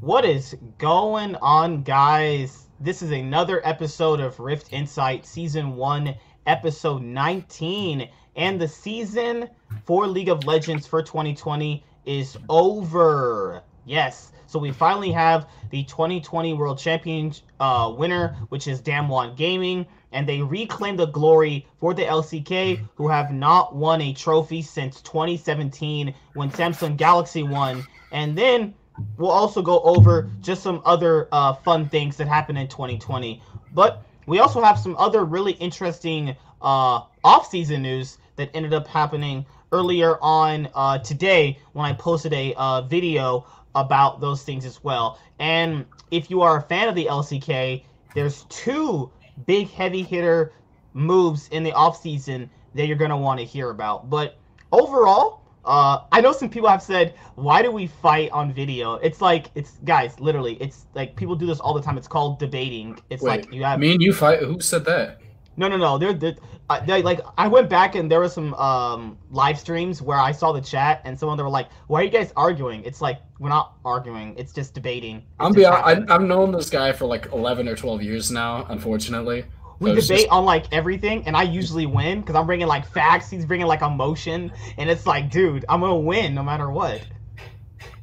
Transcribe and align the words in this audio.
What 0.00 0.24
is 0.24 0.56
going 0.78 1.36
on, 1.42 1.82
guys? 1.82 2.68
This 2.80 3.02
is 3.02 3.10
another 3.10 3.60
episode 3.66 4.18
of 4.18 4.40
Rift 4.40 4.72
Insight, 4.72 5.26
Season 5.26 5.76
1, 5.76 6.14
Episode 6.46 7.02
19. 7.02 8.08
And 8.34 8.58
the 8.58 8.66
season 8.66 9.50
for 9.84 10.06
League 10.06 10.30
of 10.30 10.46
Legends 10.46 10.86
for 10.86 11.02
2020 11.02 11.84
is 12.06 12.38
over. 12.48 13.62
Yes. 13.84 14.32
So 14.46 14.58
we 14.58 14.72
finally 14.72 15.12
have 15.12 15.50
the 15.68 15.84
2020 15.84 16.54
World 16.54 16.78
Champion 16.78 17.34
uh, 17.60 17.92
winner, 17.94 18.38
which 18.48 18.68
is 18.68 18.80
Damwon 18.80 19.36
Gaming. 19.36 19.84
And 20.12 20.26
they 20.26 20.40
reclaim 20.40 20.96
the 20.96 21.06
glory 21.08 21.66
for 21.78 21.92
the 21.92 22.04
LCK, 22.04 22.88
who 22.94 23.08
have 23.08 23.34
not 23.34 23.76
won 23.76 24.00
a 24.00 24.14
trophy 24.14 24.62
since 24.62 25.02
2017 25.02 26.14
when 26.32 26.50
Samsung 26.50 26.96
Galaxy 26.96 27.42
won. 27.42 27.84
And 28.12 28.36
then 28.36 28.74
we'll 29.16 29.30
also 29.30 29.62
go 29.62 29.80
over 29.80 30.30
just 30.40 30.62
some 30.62 30.82
other 30.84 31.28
uh, 31.32 31.54
fun 31.54 31.88
things 31.88 32.16
that 32.16 32.28
happened 32.28 32.58
in 32.58 32.68
2020. 32.68 33.42
But 33.72 34.02
we 34.26 34.38
also 34.38 34.62
have 34.62 34.78
some 34.78 34.96
other 34.96 35.24
really 35.24 35.52
interesting 35.52 36.36
uh, 36.62 37.02
off-season 37.24 37.82
news 37.82 38.18
that 38.36 38.50
ended 38.54 38.74
up 38.74 38.86
happening 38.86 39.44
earlier 39.72 40.18
on 40.20 40.68
uh, 40.74 40.98
today 40.98 41.58
when 41.72 41.86
I 41.86 41.92
posted 41.92 42.32
a 42.32 42.54
uh, 42.54 42.82
video 42.82 43.46
about 43.74 44.20
those 44.20 44.42
things 44.42 44.64
as 44.64 44.82
well. 44.82 45.18
And 45.38 45.86
if 46.10 46.30
you 46.30 46.42
are 46.42 46.58
a 46.58 46.62
fan 46.62 46.88
of 46.88 46.94
the 46.94 47.06
LCK, 47.06 47.84
there's 48.14 48.44
two 48.44 49.10
big 49.46 49.70
heavy 49.70 50.02
hitter 50.02 50.52
moves 50.92 51.48
in 51.48 51.62
the 51.62 51.72
offseason 51.72 52.48
that 52.74 52.86
you're 52.86 52.96
going 52.96 53.10
to 53.10 53.16
want 53.16 53.38
to 53.40 53.46
hear 53.46 53.70
about. 53.70 54.10
But 54.10 54.36
overall, 54.72 55.39
uh, 55.64 56.04
I 56.10 56.20
know 56.20 56.32
some 56.32 56.48
people 56.48 56.68
have 56.68 56.82
said, 56.82 57.14
"Why 57.34 57.62
do 57.62 57.70
we 57.70 57.86
fight 57.86 58.30
on 58.30 58.52
video?" 58.52 58.94
It's 58.94 59.20
like 59.20 59.50
it's 59.54 59.72
guys, 59.84 60.18
literally, 60.18 60.54
it's 60.60 60.86
like 60.94 61.16
people 61.16 61.36
do 61.36 61.46
this 61.46 61.60
all 61.60 61.74
the 61.74 61.82
time. 61.82 61.98
It's 61.98 62.08
called 62.08 62.38
debating. 62.38 62.98
It's 63.10 63.22
Wait, 63.22 63.30
like 63.30 63.52
you 63.52 63.64
have 63.64 63.78
me 63.78 63.92
and 63.92 64.02
you 64.02 64.12
fight. 64.12 64.40
Who 64.40 64.60
said 64.60 64.84
that? 64.86 65.20
no, 65.60 65.68
no, 65.68 65.76
no. 65.76 65.98
They're, 65.98 66.14
they're, 66.14 66.36
uh, 66.70 66.80
they 66.86 67.02
like 67.02 67.20
I 67.36 67.48
went 67.48 67.68
back 67.68 67.94
and 67.94 68.10
there 68.10 68.20
was 68.20 68.32
some 68.32 68.54
um 68.54 69.18
live 69.30 69.58
streams 69.58 70.00
where 70.00 70.18
I 70.18 70.32
saw 70.32 70.52
the 70.52 70.60
chat 70.60 71.02
and 71.04 71.18
someone 71.18 71.36
they 71.36 71.42
were 71.42 71.50
like, 71.50 71.68
"Why 71.88 72.00
are 72.00 72.04
you 72.04 72.10
guys 72.10 72.32
arguing?" 72.36 72.82
It's 72.84 73.02
like 73.02 73.20
we're 73.38 73.50
not 73.50 73.74
arguing. 73.84 74.34
It's 74.38 74.52
just 74.52 74.72
debating. 74.72 75.16
It's 75.16 75.26
I'm 75.40 75.52
just 75.52 75.56
be 75.56 75.66
I. 75.66 76.02
I've 76.08 76.22
known 76.22 76.52
this 76.52 76.70
guy 76.70 76.92
for 76.92 77.04
like 77.06 77.26
11 77.32 77.68
or 77.68 77.76
12 77.76 78.02
years 78.02 78.30
now. 78.30 78.64
Unfortunately, 78.68 79.44
we 79.80 79.90
debate 79.90 80.08
just- 80.08 80.28
on 80.28 80.44
like 80.44 80.66
everything, 80.72 81.26
and 81.26 81.36
I 81.36 81.42
usually 81.42 81.86
win 81.86 82.20
because 82.20 82.36
I'm 82.36 82.46
bringing 82.46 82.66
like 82.66 82.86
facts. 82.86 83.30
He's 83.30 83.46
bringing 83.46 83.66
like 83.66 83.82
emotion, 83.82 84.52
and 84.78 84.88
it's 84.90 85.06
like, 85.06 85.30
dude, 85.30 85.64
I'm 85.68 85.80
gonna 85.80 85.96
win 85.96 86.34
no 86.34 86.42
matter 86.42 86.70
what. 86.70 87.02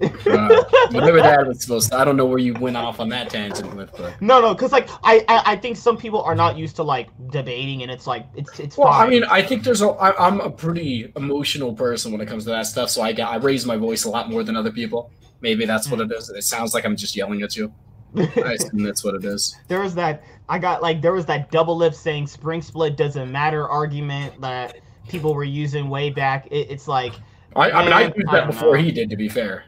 uh, 0.01 0.07
whatever 0.91 1.21
that 1.21 1.45
was 1.47 1.61
supposed 1.61 1.91
to. 1.91 1.97
I 1.97 2.03
don't 2.05 2.17
know 2.17 2.25
where 2.25 2.39
you 2.39 2.53
went 2.55 2.77
off 2.77 2.99
on 2.99 3.09
that 3.09 3.29
tangent 3.29 3.75
with, 3.75 3.91
but 3.95 4.19
No, 4.21 4.41
no, 4.41 4.53
because 4.53 4.71
like 4.71 4.89
I, 5.03 5.23
I, 5.27 5.53
I 5.53 5.55
think 5.55 5.77
some 5.77 5.97
people 5.97 6.21
are 6.21 6.35
not 6.35 6.57
used 6.57 6.75
to 6.77 6.83
like 6.83 7.09
debating, 7.31 7.83
and 7.83 7.91
it's 7.91 8.07
like 8.07 8.25
it's 8.35 8.59
it's 8.59 8.77
well, 8.77 8.89
fine. 8.89 9.07
I 9.07 9.09
mean, 9.09 9.23
I 9.25 9.41
think 9.41 9.63
there's 9.63 9.81
a. 9.81 9.89
I, 9.89 10.27
I'm 10.27 10.39
a 10.39 10.49
pretty 10.49 11.11
emotional 11.15 11.73
person 11.73 12.11
when 12.11 12.21
it 12.21 12.27
comes 12.27 12.43
to 12.45 12.49
that 12.51 12.65
stuff, 12.65 12.89
so 12.89 13.01
I 13.01 13.11
get 13.11 13.27
I 13.27 13.37
raise 13.37 13.65
my 13.65 13.77
voice 13.77 14.05
a 14.05 14.09
lot 14.09 14.29
more 14.29 14.43
than 14.43 14.55
other 14.55 14.71
people. 14.71 15.11
Maybe 15.41 15.65
that's 15.65 15.89
what 15.89 15.99
it 15.99 16.11
is. 16.11 16.29
It 16.29 16.43
sounds 16.43 16.73
like 16.73 16.85
I'm 16.85 16.95
just 16.95 17.15
yelling 17.15 17.43
at 17.43 17.55
you. 17.55 17.71
I 18.15 18.53
assume 18.53 18.83
that's 18.83 19.03
what 19.03 19.15
it 19.15 19.25
is. 19.25 19.55
there 19.67 19.81
was 19.81 19.95
that 19.95 20.23
I 20.49 20.59
got 20.59 20.81
like 20.81 21.01
there 21.01 21.13
was 21.13 21.25
that 21.25 21.51
Doublelift 21.51 21.95
saying 21.95 22.27
spring 22.27 22.61
split 22.61 22.97
doesn't 22.97 23.31
matter 23.31 23.67
argument 23.67 24.39
that 24.41 24.77
people 25.07 25.33
were 25.33 25.43
using 25.43 25.89
way 25.89 26.09
back. 26.09 26.47
It, 26.47 26.71
it's 26.71 26.87
like 26.87 27.13
I, 27.55 27.71
I 27.71 27.83
mean, 27.83 27.93
I 27.93 28.01
used 28.03 28.15
that 28.17 28.31
don't 28.31 28.47
before 28.47 28.77
know. 28.77 28.83
he 28.83 28.91
did. 28.91 29.09
To 29.09 29.15
be 29.15 29.29
fair, 29.29 29.65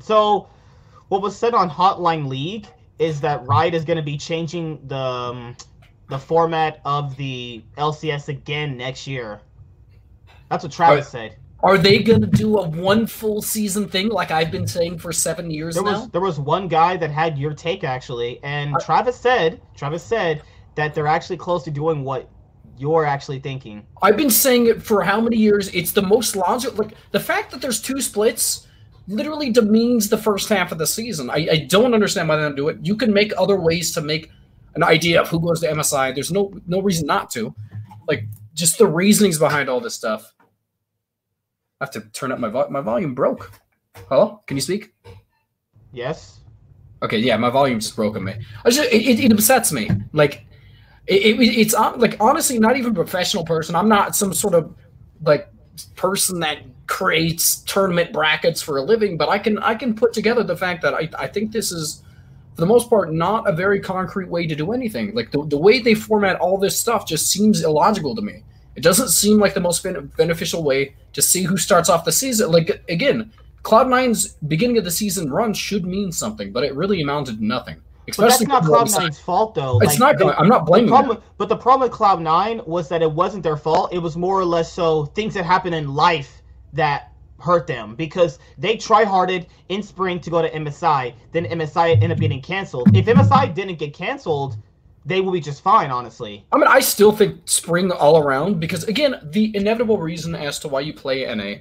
so. 0.00 0.48
What 1.08 1.20
was 1.20 1.36
said 1.36 1.52
on 1.52 1.68
Hotline 1.68 2.26
League 2.26 2.66
is 2.98 3.20
that 3.20 3.46
Riot 3.46 3.74
is 3.74 3.84
going 3.84 3.98
to 3.98 4.02
be 4.02 4.16
changing 4.16 4.80
the 4.86 4.96
um, 4.96 5.54
the 6.08 6.18
format 6.18 6.80
of 6.86 7.14
the 7.16 7.62
LCS 7.76 8.28
again 8.28 8.78
next 8.78 9.06
year. 9.06 9.40
That's 10.48 10.64
what 10.64 10.72
Travis 10.72 11.08
said. 11.08 11.36
Are 11.62 11.78
they 11.78 12.02
gonna 12.02 12.26
do 12.26 12.58
a 12.58 12.68
one 12.68 13.06
full 13.06 13.40
season 13.42 13.88
thing 13.88 14.08
like 14.08 14.30
I've 14.30 14.50
been 14.50 14.66
saying 14.66 14.98
for 14.98 15.12
seven 15.12 15.50
years 15.50 15.74
There 15.74 15.84
now? 15.84 16.00
was 16.00 16.08
there 16.10 16.20
was 16.20 16.38
one 16.40 16.68
guy 16.68 16.96
that 16.96 17.10
had 17.10 17.38
your 17.38 17.54
take 17.54 17.84
actually, 17.84 18.40
and 18.42 18.74
I- 18.74 18.78
Travis 18.84 19.16
said 19.16 19.60
Travis 19.76 20.02
said 20.02 20.42
that 20.74 20.94
they're 20.94 21.06
actually 21.06 21.36
close 21.36 21.62
to 21.64 21.70
doing 21.70 22.02
what 22.04 22.28
you're 22.78 23.04
actually 23.04 23.38
thinking. 23.38 23.86
I've 24.00 24.16
been 24.16 24.30
saying 24.30 24.66
it 24.66 24.82
for 24.82 25.02
how 25.02 25.20
many 25.20 25.36
years? 25.36 25.68
It's 25.74 25.92
the 25.92 26.02
most 26.02 26.34
logical. 26.34 26.76
Like 26.84 26.94
the 27.12 27.20
fact 27.20 27.50
that 27.52 27.60
there's 27.60 27.80
two 27.80 28.00
splits 28.00 28.66
literally 29.08 29.50
demeans 29.50 30.08
the 30.08 30.16
first 30.16 30.48
half 30.48 30.72
of 30.72 30.78
the 30.78 30.86
season. 30.86 31.28
I, 31.30 31.46
I 31.52 31.66
don't 31.68 31.92
understand 31.92 32.28
why 32.28 32.36
they 32.36 32.42
don't 32.42 32.56
do 32.56 32.68
it. 32.68 32.78
You 32.82 32.96
can 32.96 33.12
make 33.12 33.32
other 33.36 33.60
ways 33.60 33.92
to 33.92 34.00
make 34.00 34.30
an 34.74 34.82
idea 34.82 35.20
of 35.20 35.28
who 35.28 35.38
goes 35.40 35.60
to 35.60 35.66
MSI. 35.70 36.14
There's 36.14 36.32
no 36.32 36.52
no 36.66 36.80
reason 36.80 37.06
not 37.06 37.30
to. 37.32 37.54
Like 38.08 38.24
just 38.54 38.78
the 38.78 38.86
reasonings 38.86 39.38
behind 39.38 39.68
all 39.68 39.80
this 39.80 39.94
stuff. 39.94 40.32
I 41.82 41.84
have 41.86 41.90
to 41.94 42.00
turn 42.12 42.30
up 42.30 42.38
my 42.38 42.48
vo- 42.48 42.68
my 42.70 42.80
volume 42.80 43.12
broke. 43.12 43.50
Hello, 44.08 44.40
can 44.46 44.56
you 44.56 44.60
speak? 44.60 44.94
Yes. 45.92 46.38
Okay, 47.02 47.18
yeah, 47.18 47.36
my 47.36 47.50
volume 47.50 47.80
just 47.80 47.96
broke 47.96 48.14
on 48.14 48.22
me. 48.22 48.34
I 48.64 48.70
just, 48.70 48.88
it, 48.92 49.02
it, 49.02 49.18
it 49.18 49.32
upsets 49.32 49.72
me. 49.72 49.90
Like, 50.12 50.46
it, 51.08 51.40
it, 51.40 51.40
it's 51.40 51.74
hon- 51.74 51.98
like 51.98 52.16
honestly 52.20 52.60
not 52.60 52.76
even 52.76 52.92
a 52.92 52.94
professional 52.94 53.44
person. 53.44 53.74
I'm 53.74 53.88
not 53.88 54.14
some 54.14 54.32
sort 54.32 54.54
of 54.54 54.76
like 55.24 55.48
person 55.96 56.38
that 56.38 56.58
creates 56.86 57.62
tournament 57.62 58.12
brackets 58.12 58.62
for 58.62 58.76
a 58.76 58.82
living, 58.82 59.16
but 59.16 59.28
I 59.28 59.40
can 59.40 59.58
I 59.58 59.74
can 59.74 59.92
put 59.92 60.12
together 60.12 60.44
the 60.44 60.56
fact 60.56 60.82
that 60.82 60.94
I, 60.94 61.08
I 61.18 61.26
think 61.26 61.50
this 61.50 61.72
is 61.72 62.04
for 62.54 62.60
the 62.60 62.66
most 62.66 62.88
part 62.88 63.12
not 63.12 63.48
a 63.48 63.52
very 63.52 63.80
concrete 63.80 64.28
way 64.28 64.46
to 64.46 64.54
do 64.54 64.70
anything. 64.70 65.16
Like 65.16 65.32
the, 65.32 65.44
the 65.46 65.58
way 65.58 65.80
they 65.80 65.94
format 65.94 66.36
all 66.36 66.58
this 66.58 66.78
stuff 66.78 67.08
just 67.08 67.28
seems 67.28 67.64
illogical 67.64 68.14
to 68.14 68.22
me. 68.22 68.44
It 68.76 68.82
doesn't 68.82 69.08
seem 69.08 69.38
like 69.38 69.54
the 69.54 69.60
most 69.60 69.82
ben- 69.82 70.10
beneficial 70.16 70.62
way 70.62 70.94
to 71.12 71.22
see 71.22 71.42
who 71.42 71.56
starts 71.56 71.88
off 71.88 72.04
the 72.04 72.12
season. 72.12 72.50
Like 72.50 72.82
again, 72.88 73.30
Cloud9's 73.64 74.36
beginning 74.48 74.78
of 74.78 74.84
the 74.84 74.90
season 74.90 75.30
run 75.30 75.52
should 75.54 75.84
mean 75.84 76.10
something, 76.12 76.52
but 76.52 76.64
it 76.64 76.74
really 76.74 77.00
amounted 77.02 77.38
to 77.38 77.44
nothing. 77.44 77.76
But 78.06 78.16
that's 78.16 78.40
not 78.42 78.64
for 78.64 78.70
what 78.72 78.84
we 78.86 78.90
Cloud9's 78.90 79.18
fault 79.20 79.54
though. 79.54 79.78
It's 79.80 79.92
Like, 79.92 79.98
not. 80.00 80.18
the- 80.18 80.24
gonna- 80.24 80.36
I'm 80.38 80.48
not 80.48 80.64
the 80.66 80.70
blaming 80.72 80.88
problem, 80.88 81.16
them. 81.18 81.24
but 81.38 81.48
the 81.48 81.56
problem 81.56 81.88
with 81.88 81.96
Cloud9 81.96 82.66
was 82.66 82.88
that 82.88 83.00
it 83.02 83.12
wasn't 83.12 83.42
their 83.44 83.56
fault. 83.56 83.92
It 83.92 83.98
was 83.98 84.16
more 84.16 84.38
or 84.40 84.44
less 84.44 84.72
so 84.72 85.04
things 85.06 85.34
that 85.34 85.44
happen 85.44 85.72
in 85.72 85.94
life 85.94 86.42
that 86.72 87.12
hurt 87.38 87.66
them 87.66 87.94
because 87.94 88.38
they 88.58 88.76
try 88.76 89.04
harded 89.04 89.46
in 89.68 89.82
spring 89.82 90.18
to 90.20 90.30
go 90.30 90.40
to 90.42 90.48
MSI. 90.50 91.12
Then 91.32 91.44
MSI 91.44 91.92
ended 91.92 92.12
up 92.12 92.18
getting 92.18 92.40
canceled. 92.40 92.96
If 92.96 93.06
MSI 93.06 93.46
didn't 93.54 93.78
get 93.78 93.92
canceled, 93.94 94.56
they 95.04 95.20
will 95.20 95.32
be 95.32 95.40
just 95.40 95.62
fine, 95.62 95.90
honestly. 95.90 96.44
I 96.52 96.58
mean, 96.58 96.68
I 96.68 96.80
still 96.80 97.12
think 97.12 97.40
spring 97.46 97.90
all 97.90 98.18
around 98.18 98.60
because 98.60 98.84
again, 98.84 99.16
the 99.22 99.54
inevitable 99.56 99.98
reason 99.98 100.34
as 100.34 100.58
to 100.60 100.68
why 100.68 100.80
you 100.80 100.92
play 100.92 101.32
NA 101.34 101.60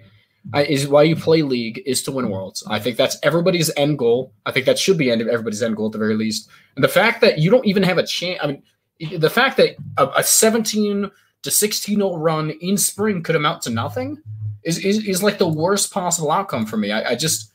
uh, 0.53 0.63
is 0.67 0.87
why 0.87 1.03
you 1.03 1.15
play 1.15 1.41
League 1.41 1.81
is 1.85 2.03
to 2.03 2.11
win 2.11 2.29
Worlds. 2.29 2.63
I 2.67 2.79
think 2.79 2.97
that's 2.97 3.17
everybody's 3.23 3.71
end 3.77 3.97
goal. 3.99 4.33
I 4.45 4.51
think 4.51 4.65
that 4.65 4.79
should 4.79 4.97
be 4.97 5.11
end 5.11 5.21
of 5.21 5.27
everybody's 5.27 5.63
end 5.63 5.75
goal 5.75 5.87
at 5.87 5.91
the 5.91 5.97
very 5.97 6.15
least. 6.15 6.49
And 6.75 6.83
the 6.83 6.89
fact 6.89 7.21
that 7.21 7.39
you 7.39 7.49
don't 7.49 7.65
even 7.65 7.83
have 7.83 7.97
a 7.97 8.05
chance. 8.05 8.39
I 8.41 8.47
mean, 8.47 8.63
the 9.19 9.29
fact 9.29 9.57
that 9.57 9.75
a, 9.97 10.07
a 10.17 10.23
17 10.23 11.09
to 11.43 11.51
16 11.51 11.95
0 11.95 12.15
run 12.17 12.51
in 12.51 12.77
spring 12.77 13.23
could 13.23 13.35
amount 13.35 13.63
to 13.63 13.69
nothing 13.69 14.21
is 14.63 14.77
is, 14.77 15.05
is 15.05 15.23
like 15.23 15.37
the 15.37 15.47
worst 15.47 15.91
possible 15.91 16.31
outcome 16.31 16.65
for 16.65 16.77
me. 16.77 16.91
I, 16.91 17.11
I 17.11 17.15
just. 17.15 17.50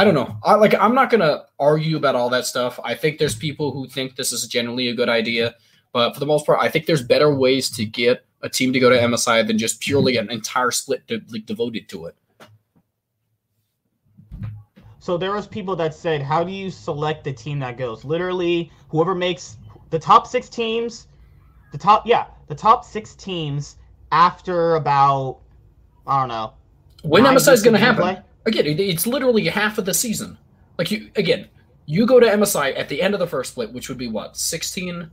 I 0.00 0.04
don't 0.04 0.14
know. 0.14 0.34
I 0.42 0.54
like 0.54 0.74
I'm 0.80 0.94
not 0.94 1.10
gonna 1.10 1.44
argue 1.58 1.98
about 1.98 2.14
all 2.14 2.30
that 2.30 2.46
stuff. 2.46 2.80
I 2.82 2.94
think 2.94 3.18
there's 3.18 3.34
people 3.34 3.70
who 3.70 3.86
think 3.86 4.16
this 4.16 4.32
is 4.32 4.46
generally 4.46 4.88
a 4.88 4.94
good 4.94 5.10
idea. 5.10 5.54
But 5.92 6.14
for 6.14 6.20
the 6.20 6.24
most 6.24 6.46
part, 6.46 6.58
I 6.58 6.70
think 6.70 6.86
there's 6.86 7.02
better 7.02 7.34
ways 7.34 7.68
to 7.72 7.84
get 7.84 8.24
a 8.40 8.48
team 8.48 8.72
to 8.72 8.80
go 8.80 8.88
to 8.88 8.96
MSI 8.96 9.46
than 9.46 9.58
just 9.58 9.78
purely 9.78 10.16
an 10.16 10.30
entire 10.30 10.70
split 10.70 11.06
de- 11.06 11.20
like 11.28 11.44
devoted 11.44 11.86
to 11.90 12.06
it. 12.06 12.16
So 15.00 15.18
there 15.18 15.32
was 15.32 15.46
people 15.46 15.76
that 15.76 15.94
said, 15.94 16.22
"How 16.22 16.44
do 16.44 16.50
you 16.50 16.70
select 16.70 17.22
the 17.22 17.34
team 17.34 17.58
that 17.58 17.76
goes?" 17.76 18.02
Literally, 18.02 18.72
whoever 18.88 19.14
makes 19.14 19.58
the 19.90 19.98
top 19.98 20.26
six 20.26 20.48
teams, 20.48 21.08
the 21.72 21.78
top 21.78 22.06
yeah, 22.06 22.24
the 22.46 22.54
top 22.54 22.86
six 22.86 23.14
teams 23.14 23.76
after 24.12 24.76
about 24.76 25.40
I 26.06 26.20
don't 26.20 26.28
know. 26.28 26.54
When 27.02 27.24
MSI 27.24 27.52
is 27.52 27.62
going 27.62 27.74
to 27.74 27.78
happen? 27.78 28.02
gameplay? 28.02 28.24
Again, 28.46 28.66
it, 28.66 28.80
it's 28.80 29.06
literally 29.06 29.46
half 29.46 29.78
of 29.78 29.84
the 29.84 29.94
season. 29.94 30.38
Like 30.78 30.90
you 30.90 31.10
again, 31.16 31.48
you 31.86 32.06
go 32.06 32.20
to 32.20 32.26
MSI 32.26 32.78
at 32.78 32.88
the 32.88 33.02
end 33.02 33.14
of 33.14 33.20
the 33.20 33.26
first 33.26 33.52
split, 33.52 33.72
which 33.72 33.88
would 33.88 33.98
be 33.98 34.08
what 34.08 34.36
16, 34.36 35.10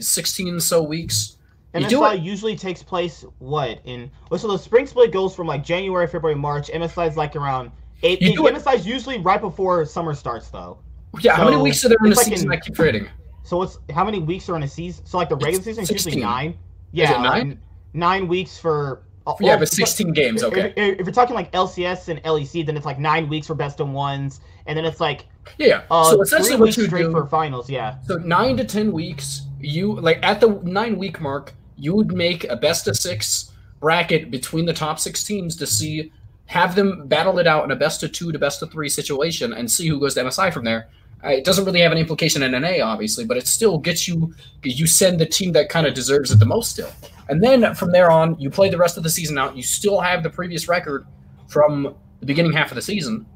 16 0.00 0.60
so 0.60 0.82
weeks. 0.82 1.36
You 1.74 1.86
do 1.88 2.00
MSI 2.00 2.16
it- 2.16 2.22
usually 2.22 2.56
takes 2.56 2.82
place 2.82 3.24
what 3.38 3.80
in 3.84 4.10
well, 4.30 4.38
so 4.38 4.48
the 4.48 4.58
spring 4.58 4.86
split 4.86 5.12
goes 5.12 5.34
from 5.34 5.46
like 5.46 5.64
January, 5.64 6.06
February, 6.06 6.36
March. 6.36 6.68
MSI 6.68 7.08
is 7.08 7.16
like 7.16 7.36
around 7.36 7.70
eight. 8.02 8.22
You 8.22 8.34
do 8.34 8.46
it- 8.46 8.54
MSI 8.54 8.76
is 8.76 8.86
usually 8.86 9.18
right 9.18 9.40
before 9.40 9.84
summer 9.84 10.14
starts 10.14 10.48
though. 10.48 10.78
Yeah, 11.20 11.36
how 11.36 11.44
many 11.44 11.56
weeks 11.56 11.84
are 11.84 11.88
there 11.88 11.98
in 12.04 12.10
the 12.10 12.16
like 12.16 12.26
season? 12.26 12.48
in- 12.48 12.52
I 12.52 12.60
keep 12.60 12.76
forgetting. 12.76 13.08
So 13.42 13.62
it's 13.62 13.78
how 13.90 14.04
many 14.04 14.18
weeks 14.20 14.48
are 14.48 14.56
in 14.56 14.62
a 14.62 14.68
season? 14.68 15.04
So 15.06 15.18
like 15.18 15.28
the 15.30 15.36
regular 15.36 15.62
season 15.62 15.82
is 15.84 15.90
usually 15.90 16.16
nine. 16.16 16.56
Yeah, 16.92 17.22
nine? 17.22 17.60
nine 17.92 18.28
weeks 18.28 18.58
for. 18.58 19.02
Uh, 19.28 19.34
Yeah, 19.40 19.50
well, 19.50 19.58
but 19.60 19.68
16 19.68 20.12
games. 20.12 20.42
Okay. 20.42 20.72
If, 20.76 21.00
if 21.00 21.06
you're 21.06 21.12
talking 21.12 21.34
like 21.34 21.52
LCS 21.52 22.08
and 22.08 22.22
LEC, 22.24 22.66
then 22.66 22.76
it's 22.76 22.86
like 22.86 22.98
nine 22.98 23.28
weeks 23.28 23.46
for 23.46 23.54
best 23.54 23.80
of 23.80 23.88
ones, 23.88 24.40
and 24.66 24.76
then 24.76 24.84
it's 24.84 25.00
like 25.00 25.26
Yeah. 25.58 25.82
uh, 25.90 26.10
so 26.10 26.22
essentially, 26.22 26.50
three 26.50 26.60
what 26.60 26.76
you 26.76 26.86
straight 26.86 27.02
do 27.04 27.10
for 27.10 27.26
finals. 27.26 27.70
Yeah, 27.70 27.96
So 28.06 28.16
nine 28.16 28.56
to 28.56 28.64
ten 28.64 28.92
weeks, 28.92 29.42
you 29.60 29.94
like 30.00 30.18
at 30.22 30.40
the 30.40 30.60
nine 30.62 30.98
week 30.98 31.20
mark, 31.20 31.54
you 31.76 31.94
would 31.94 32.12
make 32.12 32.44
a 32.44 32.56
best 32.56 32.88
of 32.88 32.96
six 32.96 33.52
bracket 33.80 34.30
between 34.30 34.66
the 34.66 34.72
top 34.72 34.98
six 34.98 35.22
teams 35.22 35.54
to 35.56 35.66
see 35.66 36.12
have 36.46 36.74
them 36.74 37.06
battle 37.06 37.38
it 37.38 37.46
out 37.46 37.64
in 37.64 37.70
a 37.70 37.76
best 37.76 38.02
of 38.02 38.10
two 38.10 38.32
to 38.32 38.38
best 38.38 38.62
of 38.62 38.72
three 38.72 38.88
situation 38.88 39.52
and 39.52 39.70
see 39.70 39.86
who 39.86 40.00
goes 40.00 40.14
to 40.14 40.22
MSI 40.24 40.52
from 40.52 40.64
there. 40.64 40.88
Uh, 41.24 41.30
it 41.30 41.44
doesn't 41.44 41.64
really 41.64 41.80
have 41.80 41.90
an 41.90 41.98
implication 41.98 42.42
in 42.42 42.52
NA, 42.52 42.84
obviously, 42.84 43.24
but 43.24 43.36
it 43.36 43.46
still 43.46 43.78
gets 43.78 44.06
you. 44.06 44.32
You 44.62 44.86
send 44.86 45.18
the 45.18 45.26
team 45.26 45.52
that 45.52 45.68
kind 45.68 45.86
of 45.86 45.94
deserves 45.94 46.30
it 46.30 46.38
the 46.38 46.46
most 46.46 46.70
still, 46.70 46.92
and 47.28 47.42
then 47.42 47.74
from 47.74 47.90
there 47.90 48.10
on, 48.10 48.38
you 48.38 48.50
play 48.50 48.68
the 48.70 48.78
rest 48.78 48.96
of 48.96 49.02
the 49.02 49.10
season 49.10 49.36
out. 49.36 49.56
You 49.56 49.62
still 49.62 50.00
have 50.00 50.22
the 50.22 50.30
previous 50.30 50.68
record 50.68 51.06
from 51.48 51.94
the 52.20 52.26
beginning 52.26 52.52
half 52.52 52.70
of 52.70 52.76
the 52.76 52.82
season. 52.82 53.26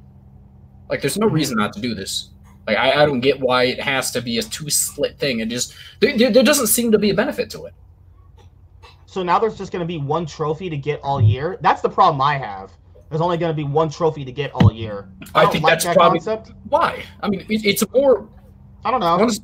Like, 0.88 1.00
there's 1.00 1.19
no 1.19 1.26
reason 1.26 1.56
not 1.56 1.73
to 1.73 1.81
do 1.81 1.94
this. 1.94 2.31
Like 2.67 2.76
I, 2.76 3.02
I 3.02 3.06
don't 3.06 3.20
get 3.20 3.40
why 3.40 3.64
it 3.64 3.81
has 3.81 4.11
to 4.12 4.20
be 4.20 4.38
a 4.38 4.43
two 4.43 4.70
split 4.70 5.19
thing. 5.19 5.40
It 5.40 5.49
just 5.49 5.75
there, 6.00 6.17
there, 6.17 6.31
there 6.31 6.43
doesn't 6.43 6.69
seem 6.69 6.93
to 6.93 6.99
be 6.99 7.11
a 7.11 7.14
benefit 7.14 7.50
to 7.50 7.64
it. 7.67 7.75
so 9.06 9.23
now 9.23 9.38
there's 9.38 9.58
just 9.58 9.73
gonna 9.73 9.84
be 9.84 9.99
one 9.99 10.26
trophy 10.26 10.70
to 10.70 10.76
get 10.76 11.00
all 11.02 11.20
year. 11.20 11.58
That's 11.61 11.82
the 11.82 11.90
problem 11.90 12.20
I 12.20 12.38
have. 12.38 12.70
There's 13.12 13.20
only 13.20 13.37
gonna 13.37 13.53
be 13.53 13.64
one 13.64 13.91
trophy 13.91 14.25
to 14.25 14.32
get 14.32 14.53
all 14.53 14.73
year. 14.73 15.06
I 15.35 15.43
don't 15.43 15.53
think 15.53 15.64
like 15.64 15.73
that's 15.73 15.85
that 15.85 15.97
probably 15.97 16.19
concept. 16.19 16.53
why. 16.70 17.05
I 17.23 17.29
mean, 17.29 17.41
it, 17.49 17.64
it's 17.64 17.85
more. 17.93 18.26
I 18.87 18.91
don't 18.91 19.00
know. 19.00 19.06
honest- 19.06 19.43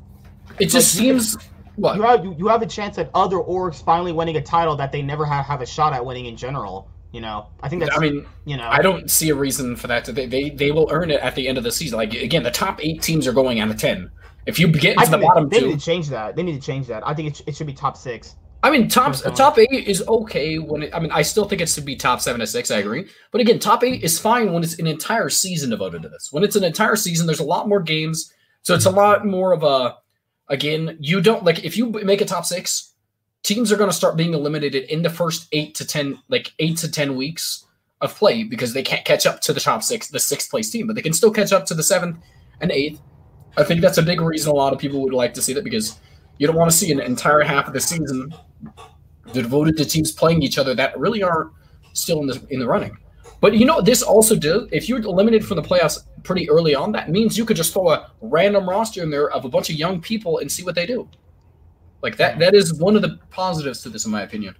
It 0.59 0.70
just 0.70 0.97
Like, 0.97 1.05
seems 1.05 1.37
what 1.76 1.97
You 1.97 2.03
have 2.03 2.25
you, 2.25 2.49
have 2.49 2.62
a 2.62 2.67
chance 2.67 2.97
at 2.97 3.11
other 3.15 3.37
orgs 3.37 3.85
finally 3.85 4.11
winning 4.12 4.37
a 4.38 4.43
title 4.43 4.75
that 4.76 4.91
they 4.91 5.03
never 5.03 5.26
have, 5.26 5.44
have 5.44 5.61
a 5.61 5.67
shot 5.67 5.93
at 5.93 6.03
winning 6.05 6.25
in 6.25 6.37
general. 6.37 6.88
You 7.12 7.20
know, 7.20 7.49
I 7.62 7.69
think 7.69 7.82
that's 7.82 7.94
I 7.97 8.00
mean, 8.00 8.26
you 8.47 8.56
know 8.56 8.69
I 8.70 8.81
don't 8.81 9.11
see 9.11 9.29
a 9.29 9.35
reason 9.35 9.76
for 9.76 9.87
that. 9.87 10.05
To, 10.06 10.12
they, 10.12 10.25
they 10.25 10.49
they 10.50 10.71
will 10.71 10.88
earn 10.91 11.11
it 11.11 11.21
at 11.21 11.35
the 11.35 11.47
end 11.47 11.59
of 11.59 11.64
the 11.64 11.71
season. 11.73 11.99
Like 11.99 12.14
again, 12.14 12.43
the 12.43 12.50
top 12.50 12.82
eight 12.82 13.03
teams 13.03 13.26
are 13.26 13.32
going 13.35 13.61
out 13.61 13.69
of 13.69 13.76
ten. 13.76 14.11
If 14.47 14.59
you 14.59 14.69
get 14.69 14.99
I 14.99 15.05
into 15.05 15.19
the 15.19 15.23
bottom 15.25 15.49
they, 15.50 15.56
they 15.56 15.61
two, 15.61 15.69
need 15.73 15.79
to 15.79 15.85
change 15.85 16.09
that. 16.09 16.37
They 16.37 16.43
need 16.43 16.59
to 16.61 16.67
change 16.67 16.87
that. 16.87 17.06
I 17.06 17.12
think 17.12 17.29
it, 17.38 17.49
it 17.49 17.55
should 17.56 17.67
be 17.67 17.75
top 17.75 17.99
six. 17.99 18.37
I 18.62 18.70
mean, 18.70 18.88
top 18.88 19.14
top 19.37 19.58
eight 19.58 19.70
is 19.70 20.06
okay 20.08 20.58
when 20.58 20.84
it, 20.84 20.94
I 20.94 20.99
mean 20.99 21.12
I 21.12 21.22
still 21.22 21.44
think 21.44 21.60
it 21.60 21.69
should 21.69 21.84
be 21.84 21.94
top 21.94 22.20
seven 22.20 22.40
to 22.40 22.46
six. 22.46 22.70
I 22.70 22.78
agree, 22.78 23.08
but 23.31 23.40
again, 23.40 23.58
top 23.58 23.84
eight 23.84 24.02
is 24.02 24.19
fine 24.19 24.52
when 24.52 24.64
it's 24.64 24.78
an 24.78 24.87
entire 24.87 25.28
season 25.28 25.70
devoted 25.70 26.02
to 26.02 26.08
this. 26.08 26.32
When 26.32 26.43
it's 26.43 26.56
an 26.56 26.64
entire 26.64 26.96
season, 26.96 27.26
there's 27.26 27.40
a 27.40 27.44
lot 27.44 27.69
more 27.69 27.81
games, 27.81 28.32
so 28.62 28.75
it's 28.75 28.87
a 28.87 28.90
lot 28.90 29.25
more 29.25 29.52
of 29.52 29.62
a. 29.62 29.96
Again, 30.49 30.96
you 30.99 31.20
don't 31.20 31.44
like 31.44 31.64
if 31.64 31.76
you 31.76 31.90
make 31.90 32.20
a 32.20 32.25
top 32.25 32.46
six, 32.46 32.94
teams 33.43 33.70
are 33.70 33.76
going 33.76 33.90
to 33.90 33.96
start 33.96 34.16
being 34.16 34.34
eliminated 34.34 34.84
in 34.84 35.02
the 35.02 35.11
first 35.11 35.46
eight 35.52 35.75
to 35.76 35.87
ten, 35.87 36.19
like 36.28 36.52
eight 36.58 36.78
to 36.78 36.90
ten 36.90 37.16
weeks 37.16 37.64
of 38.00 38.14
play 38.14 38.44
because 38.44 38.72
they 38.72 38.82
can't 38.82 39.04
catch 39.04 39.26
up 39.26 39.40
to 39.43 39.52
the 39.52 39.61
top 39.61 39.82
six, 39.82 40.08
the 40.08 40.19
sixth 40.19 40.50
place 40.50 40.70
team, 40.70 40.87
but 40.87 40.96
they 40.96 41.02
can 41.02 41.12
still 41.12 41.31
catch 41.31 41.52
up 41.52 41.66
to 41.66 41.75
the 41.75 41.82
seventh 41.82 42.16
and 42.61 42.70
eighth. 42.72 43.00
I 43.56 43.64
think 43.64 43.81
that's 43.81 43.99
a 43.99 44.02
big 44.02 44.20
reason 44.20 44.50
a 44.50 44.54
lot 44.54 44.72
of 44.72 44.78
people 44.78 45.02
would 45.02 45.12
like 45.12 45.34
to 45.34 45.43
see 45.43 45.52
that 45.52 45.64
because 45.64 45.99
you 46.38 46.46
don't 46.46 46.56
want 46.56 46.70
to 46.70 46.76
see 46.76 46.90
an 46.93 47.00
entire 47.00 47.40
half 47.40 47.67
of 47.67 47.73
the 47.73 47.81
season 47.81 48.32
devoted 49.32 49.76
to 49.76 49.85
teams 49.85 50.12
playing 50.12 50.43
each 50.43 50.58
other 50.58 50.75
that 50.75 50.99
really 50.99 51.23
aren't 51.23 51.52
still 51.93 52.20
in 52.20 52.26
the 52.26 52.46
in 52.50 52.61
the 52.61 52.67
running. 52.67 52.96
But 53.40 53.55
you 53.55 53.67
know, 53.67 53.81
this 53.81 54.02
also 54.02 54.35
does. 54.35 54.69
If 54.73 54.88
you're 54.88 55.00
eliminated 55.00 55.46
from 55.46 55.56
the 55.56 55.62
playoffs 55.62 56.05
pretty 56.25 56.49
early 56.50 56.75
on, 56.75 56.93
that 56.93 57.11
means 57.11 57.38
you 57.38 57.44
could 57.44 57.56
just 57.56 57.73
throw 57.73 57.90
a 57.90 58.11
random 58.20 58.69
roster 58.69 59.02
in 59.02 59.11
there 59.11 59.31
of 59.31 59.44
a 59.44 59.49
bunch 59.49 59.70
of 59.70 59.76
young 59.76 60.00
people 60.00 60.38
and 60.38 60.50
see 60.50 60.64
what 60.64 60.75
they 60.75 60.87
do. 60.87 61.08
Like 62.02 62.17
that. 62.17 62.38
That 62.38 62.55
is 62.55 62.75
one 62.75 62.96
of 62.96 63.02
the 63.02 63.19
positives 63.31 63.82
to 63.82 63.88
this, 63.88 64.06
in 64.06 64.12
my 64.12 64.23
opinion. 64.23 64.55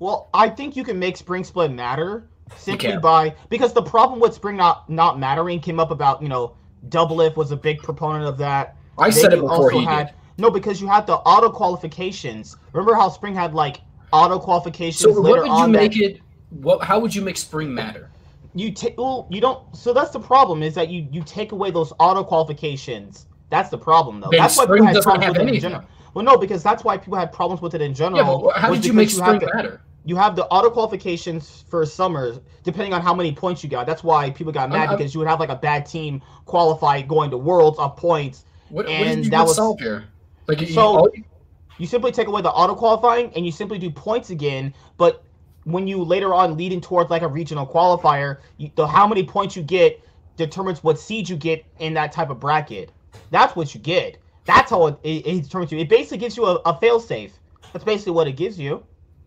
Well, 0.00 0.28
I 0.34 0.48
think 0.48 0.76
you 0.76 0.84
can 0.84 0.98
make 0.98 1.16
spring 1.16 1.44
split 1.44 1.70
matter 1.70 2.28
simply 2.56 2.96
by 2.98 3.34
because 3.48 3.72
the 3.72 3.82
problem 3.82 4.20
with 4.20 4.34
spring 4.34 4.56
not 4.56 4.88
not 4.90 5.18
mattering 5.18 5.60
came 5.60 5.80
up 5.80 5.90
about 5.90 6.22
you 6.22 6.28
know 6.28 6.56
Doublelift 6.88 7.36
was 7.36 7.50
a 7.52 7.56
big 7.56 7.78
proponent 7.78 8.26
of 8.26 8.38
that. 8.38 8.76
I 8.98 9.10
Then 9.10 9.20
said 9.20 9.32
it 9.32 9.40
before 9.40 9.70
he 9.70 9.84
had 9.84 10.08
did. 10.08 10.14
No 10.38 10.50
because 10.50 10.80
you 10.80 10.86
had 10.86 11.06
the 11.06 11.14
auto 11.14 11.50
qualifications. 11.50 12.56
Remember 12.72 12.94
how 12.94 13.08
spring 13.08 13.34
had 13.34 13.54
like 13.54 13.80
auto 14.12 14.38
qualifications 14.38 15.14
So 15.14 15.20
what 15.20 15.42
would 15.42 15.58
you 15.58 15.68
make 15.68 15.92
that 15.92 16.00
it? 16.00 16.20
What? 16.50 16.82
How 16.82 16.98
would 17.00 17.14
you 17.14 17.22
make 17.22 17.36
spring 17.36 17.74
matter? 17.74 18.10
you 18.56 18.70
take 18.70 18.96
well 18.96 19.26
you 19.30 19.40
don't 19.40 19.74
so 19.76 19.92
that's 19.92 20.10
the 20.10 20.20
problem 20.20 20.62
is 20.62 20.74
that 20.74 20.88
you 20.88 21.08
you 21.10 21.22
take 21.24 21.52
away 21.52 21.70
those 21.70 21.92
auto 21.98 22.22
qualifications. 22.22 23.26
That's 23.50 23.68
the 23.68 23.78
problem 23.78 24.20
though. 24.20 24.28
Then 24.30 24.40
that's 24.40 24.56
why 24.56 24.64
spring 24.64 24.78
people 24.82 24.86
had 24.86 24.94
doesn't 24.94 25.10
problems 25.10 25.36
have 25.36 25.36
with 25.36 25.48
it 25.48 25.54
in 25.54 25.60
general. 25.60 25.84
Well, 26.14 26.24
no, 26.24 26.36
because 26.36 26.62
that's 26.62 26.84
why 26.84 26.96
people 26.96 27.18
had 27.18 27.32
problems 27.32 27.60
with 27.60 27.74
it 27.74 27.80
in 27.80 27.94
general. 27.94 28.52
Yeah, 28.54 28.60
how 28.60 28.72
did 28.72 28.84
you 28.84 28.92
make 28.92 29.08
have 29.10 29.16
spring 29.16 29.40
the- 29.40 29.50
matter? 29.54 29.80
you 30.06 30.16
have 30.16 30.36
the 30.36 30.44
auto 30.46 30.70
qualifications 30.70 31.64
for 31.68 31.84
summer, 31.86 32.36
depending 32.62 32.92
on 32.92 33.00
how 33.00 33.14
many 33.14 33.32
points 33.32 33.64
you 33.64 33.70
got. 33.70 33.86
That's 33.86 34.04
why 34.04 34.30
people 34.30 34.52
got 34.52 34.68
mad 34.68 34.76
I'm- 34.80 34.88
I'm- 34.90 34.98
because 34.98 35.14
you 35.14 35.18
would 35.20 35.28
have 35.28 35.40
like 35.40 35.48
a 35.48 35.56
bad 35.56 35.86
team 35.86 36.22
qualify 36.44 37.02
going 37.02 37.30
to 37.30 37.38
worlds 37.38 37.78
of 37.78 37.96
points. 37.96 38.44
What, 38.68 38.86
what 38.86 38.92
and 38.92 39.16
did 39.16 39.24
you 39.26 39.30
that 39.32 39.42
was- 39.42 39.56
solve 39.56 39.80
here? 39.80 40.04
Like 40.46 40.60
you- 40.60 40.66
So- 40.68 40.82
all- 40.98 41.08
You 41.76 41.86
simply 41.88 42.12
take 42.12 42.28
away 42.28 42.40
the 42.40 42.52
auto 42.52 42.74
qualifying 42.76 43.32
and 43.34 43.44
you 43.44 43.50
simply 43.50 43.78
do 43.78 43.90
points 43.90 44.30
again. 44.30 44.72
But 44.96 45.24
when 45.64 45.88
you 45.88 46.04
later 46.04 46.32
on 46.32 46.56
leading 46.56 46.80
towards 46.80 47.10
like 47.10 47.22
a 47.22 47.26
regional 47.28 47.66
qualifier, 47.66 48.38
you, 48.58 48.70
the 48.76 48.86
how 48.86 49.08
many 49.08 49.24
points 49.24 49.56
you 49.56 49.62
get 49.62 50.00
determines 50.36 50.84
what 50.84 51.00
seed 51.00 51.28
you 51.28 51.36
get 51.36 51.64
in 51.80 51.92
that 51.94 52.12
type 52.12 52.30
of 52.30 52.38
bracket. 52.38 52.92
That's 53.32 53.56
what 53.56 53.74
you 53.74 53.80
get. 53.80 54.18
That's 54.44 54.70
how 54.70 54.86
it, 54.86 54.98
it, 55.02 55.26
it 55.26 55.42
determines 55.42 55.72
you. 55.72 55.78
It 55.78 55.88
basically 55.88 56.18
gives 56.18 56.36
you 56.36 56.44
a, 56.46 56.54
a 56.64 56.78
fail 56.78 57.00
safe. 57.00 57.32
That's 57.72 57.84
basically 57.84 58.12
what 58.12 58.28
it 58.28 58.32
gives 58.36 58.56
you. 58.56 58.84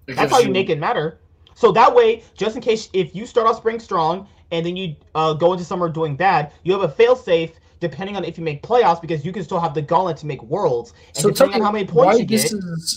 it 0.07 0.15
That's 0.15 0.19
gives 0.19 0.31
how 0.31 0.39
you 0.39 0.49
make 0.51 0.69
it 0.69 0.79
matter. 0.79 1.19
So 1.53 1.71
that 1.73 1.93
way, 1.93 2.23
just 2.35 2.55
in 2.55 2.61
case 2.61 2.87
if 2.93 3.13
you 3.13 3.25
start 3.25 3.45
off 3.47 3.57
spring 3.57 3.79
strong 3.79 4.25
and 4.51 4.65
then 4.65 4.77
you 4.77 4.95
uh, 5.15 5.33
go 5.33 5.51
into 5.51 5.65
summer 5.65 5.89
doing 5.89 6.15
bad, 6.15 6.53
you 6.63 6.71
have 6.71 6.83
a 6.83 6.89
fail 6.89 7.15
safe 7.17 7.51
depending 7.79 8.15
on 8.15 8.23
if 8.23 8.37
you 8.37 8.43
make 8.43 8.63
playoffs 8.63 9.01
because 9.01 9.25
you 9.25 9.31
can 9.31 9.43
still 9.43 9.59
have 9.59 9.73
the 9.73 9.81
gauntlet 9.81 10.17
to 10.17 10.25
make 10.25 10.41
worlds. 10.43 10.93
And 11.09 11.17
So 11.17 11.29
depending 11.29 11.61
on 11.61 11.65
how 11.65 11.71
many 11.71 11.85
points 11.85 12.19
you 12.19 12.25
get, 12.25 12.51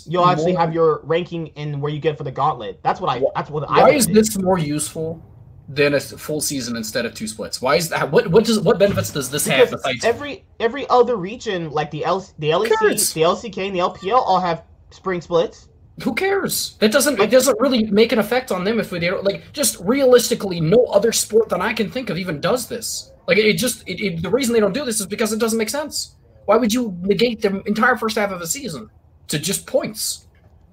you'll 0.06 0.27
actually 0.27 0.53
more- 0.53 0.61
have 0.61 0.75
your 0.75 1.00
ranking 1.05 1.49
in 1.49 1.81
where 1.81 1.93
you 1.93 2.00
get 2.00 2.17
for 2.17 2.25
the 2.25 2.32
gauntlet. 2.32 2.81
That's 2.82 3.00
what 3.00 3.11
I. 3.11 3.23
That's 3.35 3.50
what 3.50 3.69
I. 3.69 3.81
Why 3.81 3.91
is 3.91 4.06
this 4.06 4.38
more 4.38 4.59
useful 4.59 5.23
than 5.69 5.94
a 5.94 6.00
full 6.00 6.41
season 6.41 6.77
instead 6.77 7.06
of 7.06 7.15
two 7.15 7.27
splits? 7.29 7.62
Why 7.62 7.77
is 7.77 7.88
that? 7.91 8.11
What 8.11 8.29
what 8.29 8.44
does 8.44 8.61
what 8.61 8.79
benefits 8.79 9.11
does 9.11 9.31
this 9.31 9.47
have 9.47 9.71
besides? 9.71 10.05
every 10.05 10.44
every 10.59 10.88
other 10.91 11.17
region 11.17 11.71
like 11.71 11.91
the 11.91 12.05
L 12.05 12.21
the 12.38 12.50
LEC, 12.50 12.69
the 13.15 13.23
LCK, 13.23 13.67
and 13.67 13.75
the 13.76 13.81
LPL 13.81 14.17
all 14.17 14.41
have 14.41 14.65
spring 14.91 15.21
splits. 15.21 15.69
Who 16.02 16.14
cares? 16.14 16.76
That 16.78 16.92
doesn't 16.92 17.20
it 17.20 17.31
doesn't 17.31 17.60
really 17.60 17.84
make 17.84 18.12
an 18.12 18.19
effect 18.19 18.50
on 18.50 18.64
them 18.64 18.81
if 18.81 18.90
they 18.90 19.00
don't 19.00 19.25
like 19.25 19.52
just 19.52 19.78
realistically. 19.81 20.60
No 20.60 20.84
other 20.87 21.12
sport 21.12 21.48
that 21.50 21.60
I 21.60 21.72
can 21.72 21.90
think 21.90 22.10
of 22.10 22.16
even 22.16 22.40
does 22.40 22.69
this. 22.69 23.12
Like 23.26 23.38
it 23.38 23.54
just 23.54 23.87
it, 23.88 24.00
it, 24.00 24.22
the 24.22 24.31
reason 24.31 24.54
they 24.54 24.60
don't 24.60 24.72
do 24.72 24.84
this 24.84 25.00
is 25.00 25.06
because 25.06 25.32
it 25.32 25.38
doesn't 25.38 25.58
make 25.58 25.69
sense. 25.69 26.16
Why 26.46 26.56
would 26.56 26.72
you 26.72 26.96
negate 27.02 27.42
the 27.42 27.62
entire 27.66 27.97
first 27.97 28.16
half 28.16 28.30
of 28.30 28.40
a 28.40 28.47
season 28.47 28.90
to 29.28 29.38
just 29.38 29.66
points? 29.66 30.26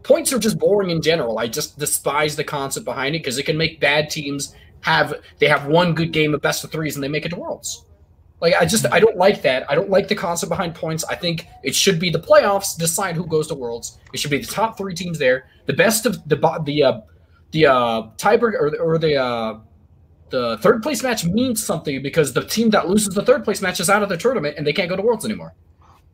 Points 0.03 0.31
are 0.31 0.39
just 0.39 0.57
boring 0.57 0.89
in 0.89 1.01
general. 1.01 1.39
I 1.39 1.47
just 1.47 1.77
despise 1.77 2.35
the 2.35 2.43
concept 2.43 2.85
behind 2.85 3.15
it 3.15 3.19
because 3.19 3.37
it 3.37 3.43
can 3.43 3.57
make 3.57 3.81
bad 3.81 4.09
teams 4.09 4.55
have 4.81 5.13
they 5.39 5.47
have 5.47 5.65
one 5.65 5.93
good 5.93 6.13
game 6.13 6.33
of 6.33 6.41
best 6.41 6.63
of 6.63 6.71
threes 6.71 6.95
and 6.95 7.03
they 7.03 7.09
make 7.09 7.25
it 7.25 7.29
to 7.29 7.35
worlds. 7.35 7.85
Like 8.39 8.53
I 8.53 8.65
just 8.65 8.85
I 8.91 8.99
don't 8.99 9.17
like 9.17 9.41
that. 9.41 9.69
I 9.69 9.75
don't 9.75 9.89
like 9.89 10.07
the 10.07 10.15
concept 10.15 10.49
behind 10.49 10.75
points. 10.75 11.03
I 11.05 11.15
think 11.15 11.47
it 11.63 11.73
should 11.73 11.99
be 11.99 12.09
the 12.09 12.19
playoffs 12.19 12.77
decide 12.77 13.15
who 13.15 13.25
goes 13.25 13.47
to 13.47 13.55
worlds. 13.55 13.97
It 14.13 14.19
should 14.19 14.31
be 14.31 14.37
the 14.39 14.47
top 14.47 14.77
three 14.77 14.93
teams 14.93 15.17
there. 15.17 15.47
The 15.65 15.73
best 15.73 16.05
of 16.05 16.27
the 16.29 16.35
the 16.63 16.83
uh, 16.83 17.01
the 17.51 17.65
uh, 17.65 18.01
tiebreaker 18.17 18.53
or, 18.53 18.77
or 18.79 18.97
the 18.99 19.15
uh, 19.15 19.59
the 20.29 20.57
third 20.59 20.83
place 20.83 21.01
match 21.01 21.25
means 21.25 21.65
something 21.65 22.01
because 22.03 22.33
the 22.33 22.43
team 22.43 22.69
that 22.71 22.87
loses 22.87 23.09
the 23.15 23.23
third 23.23 23.43
place 23.43 23.61
match 23.61 23.79
is 23.79 23.89
out 23.89 24.03
of 24.03 24.09
the 24.09 24.17
tournament 24.17 24.55
and 24.57 24.67
they 24.67 24.73
can't 24.73 24.89
go 24.89 24.95
to 24.95 25.01
worlds 25.01 25.25
anymore. 25.25 25.53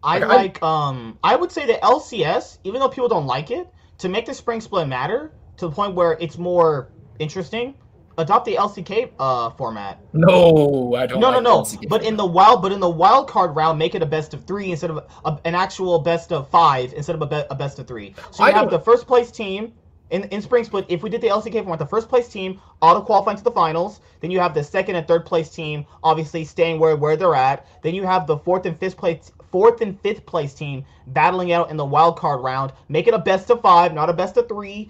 I 0.03 0.19
Like, 0.19 0.23
I- 0.29 0.35
like 0.35 0.63
um 0.63 1.17
I 1.23 1.35
would 1.35 1.51
say 1.51 1.65
the 1.65 1.79
LCS, 1.83 2.59
even 2.63 2.79
though 2.79 2.89
people 2.89 3.09
don't 3.09 3.25
like 3.25 3.51
it, 3.51 3.67
to 3.97 4.07
make 4.09 4.25
the 4.25 4.33
spring 4.33 4.61
split 4.61 4.87
matter 4.87 5.31
to 5.57 5.67
the 5.67 5.71
point 5.73 5.93
where 5.95 6.13
it's 6.21 6.37
more 6.37 6.89
interesting, 7.19 7.73
adopt 8.17 8.45
the 8.45 8.55
LCK 8.55 9.11
uh 9.19 9.49
format. 9.51 9.99
No, 10.13 10.95
I 10.95 11.05
don't. 11.05 11.19
No, 11.19 11.29
like 11.29 11.43
no, 11.43 11.57
no. 11.57 11.61
LCK. 11.61 11.89
But 11.89 12.03
in 12.03 12.15
the 12.17 12.25
wild, 12.25 12.61
but 12.61 12.71
in 12.71 12.79
the 12.79 12.89
wild 12.89 13.27
card 13.29 13.55
round, 13.55 13.79
make 13.79 13.95
it 13.95 14.01
a 14.01 14.05
best 14.05 14.33
of 14.33 14.45
three 14.45 14.71
instead 14.71 14.89
of 14.91 14.97
a, 15.25 15.39
an 15.45 15.55
actual 15.55 15.99
best 15.99 16.31
of 16.31 16.49
five 16.49 16.93
instead 16.93 17.15
of 17.15 17.21
a, 17.21 17.27
be, 17.27 17.41
a 17.49 17.55
best 17.55 17.79
of 17.79 17.87
three. 17.87 18.13
So 18.31 18.43
I 18.43 18.49
you 18.49 18.53
have 18.53 18.69
don't- 18.69 18.71
the 18.71 18.79
first 18.79 19.07
place 19.07 19.31
team 19.31 19.73
in 20.09 20.23
in 20.25 20.41
spring 20.41 20.63
split. 20.63 20.85
If 20.89 21.01
we 21.01 21.09
did 21.09 21.21
the 21.21 21.27
LCK 21.29 21.53
format, 21.63 21.79
the 21.79 21.85
first 21.85 22.07
place 22.07 22.27
team 22.27 22.61
auto 22.81 23.01
qualifying 23.01 23.37
to 23.37 23.43
the 23.43 23.51
finals. 23.51 23.99
Then 24.19 24.31
you 24.31 24.39
have 24.39 24.53
the 24.53 24.63
second 24.63 24.95
and 24.95 25.07
third 25.07 25.25
place 25.25 25.49
team 25.49 25.85
obviously 26.03 26.45
staying 26.45 26.79
where 26.79 26.95
where 26.95 27.17
they're 27.17 27.35
at. 27.35 27.65
Then 27.81 27.95
you 27.95 28.03
have 28.03 28.27
the 28.27 28.37
fourth 28.37 28.65
and 28.65 28.79
fifth 28.79 28.97
place 28.97 29.31
fourth 29.51 29.81
and 29.81 29.99
fifth 30.01 30.25
place 30.25 30.53
team 30.53 30.83
battling 31.07 31.51
out 31.51 31.69
in 31.71 31.77
the 31.77 31.85
wild 31.85 32.17
card 32.17 32.41
round. 32.41 32.73
Make 32.89 33.07
it 33.07 33.13
a 33.13 33.19
best 33.19 33.49
of 33.49 33.61
five, 33.61 33.93
not 33.93 34.09
a 34.09 34.13
best 34.13 34.37
of 34.37 34.47
three. 34.47 34.89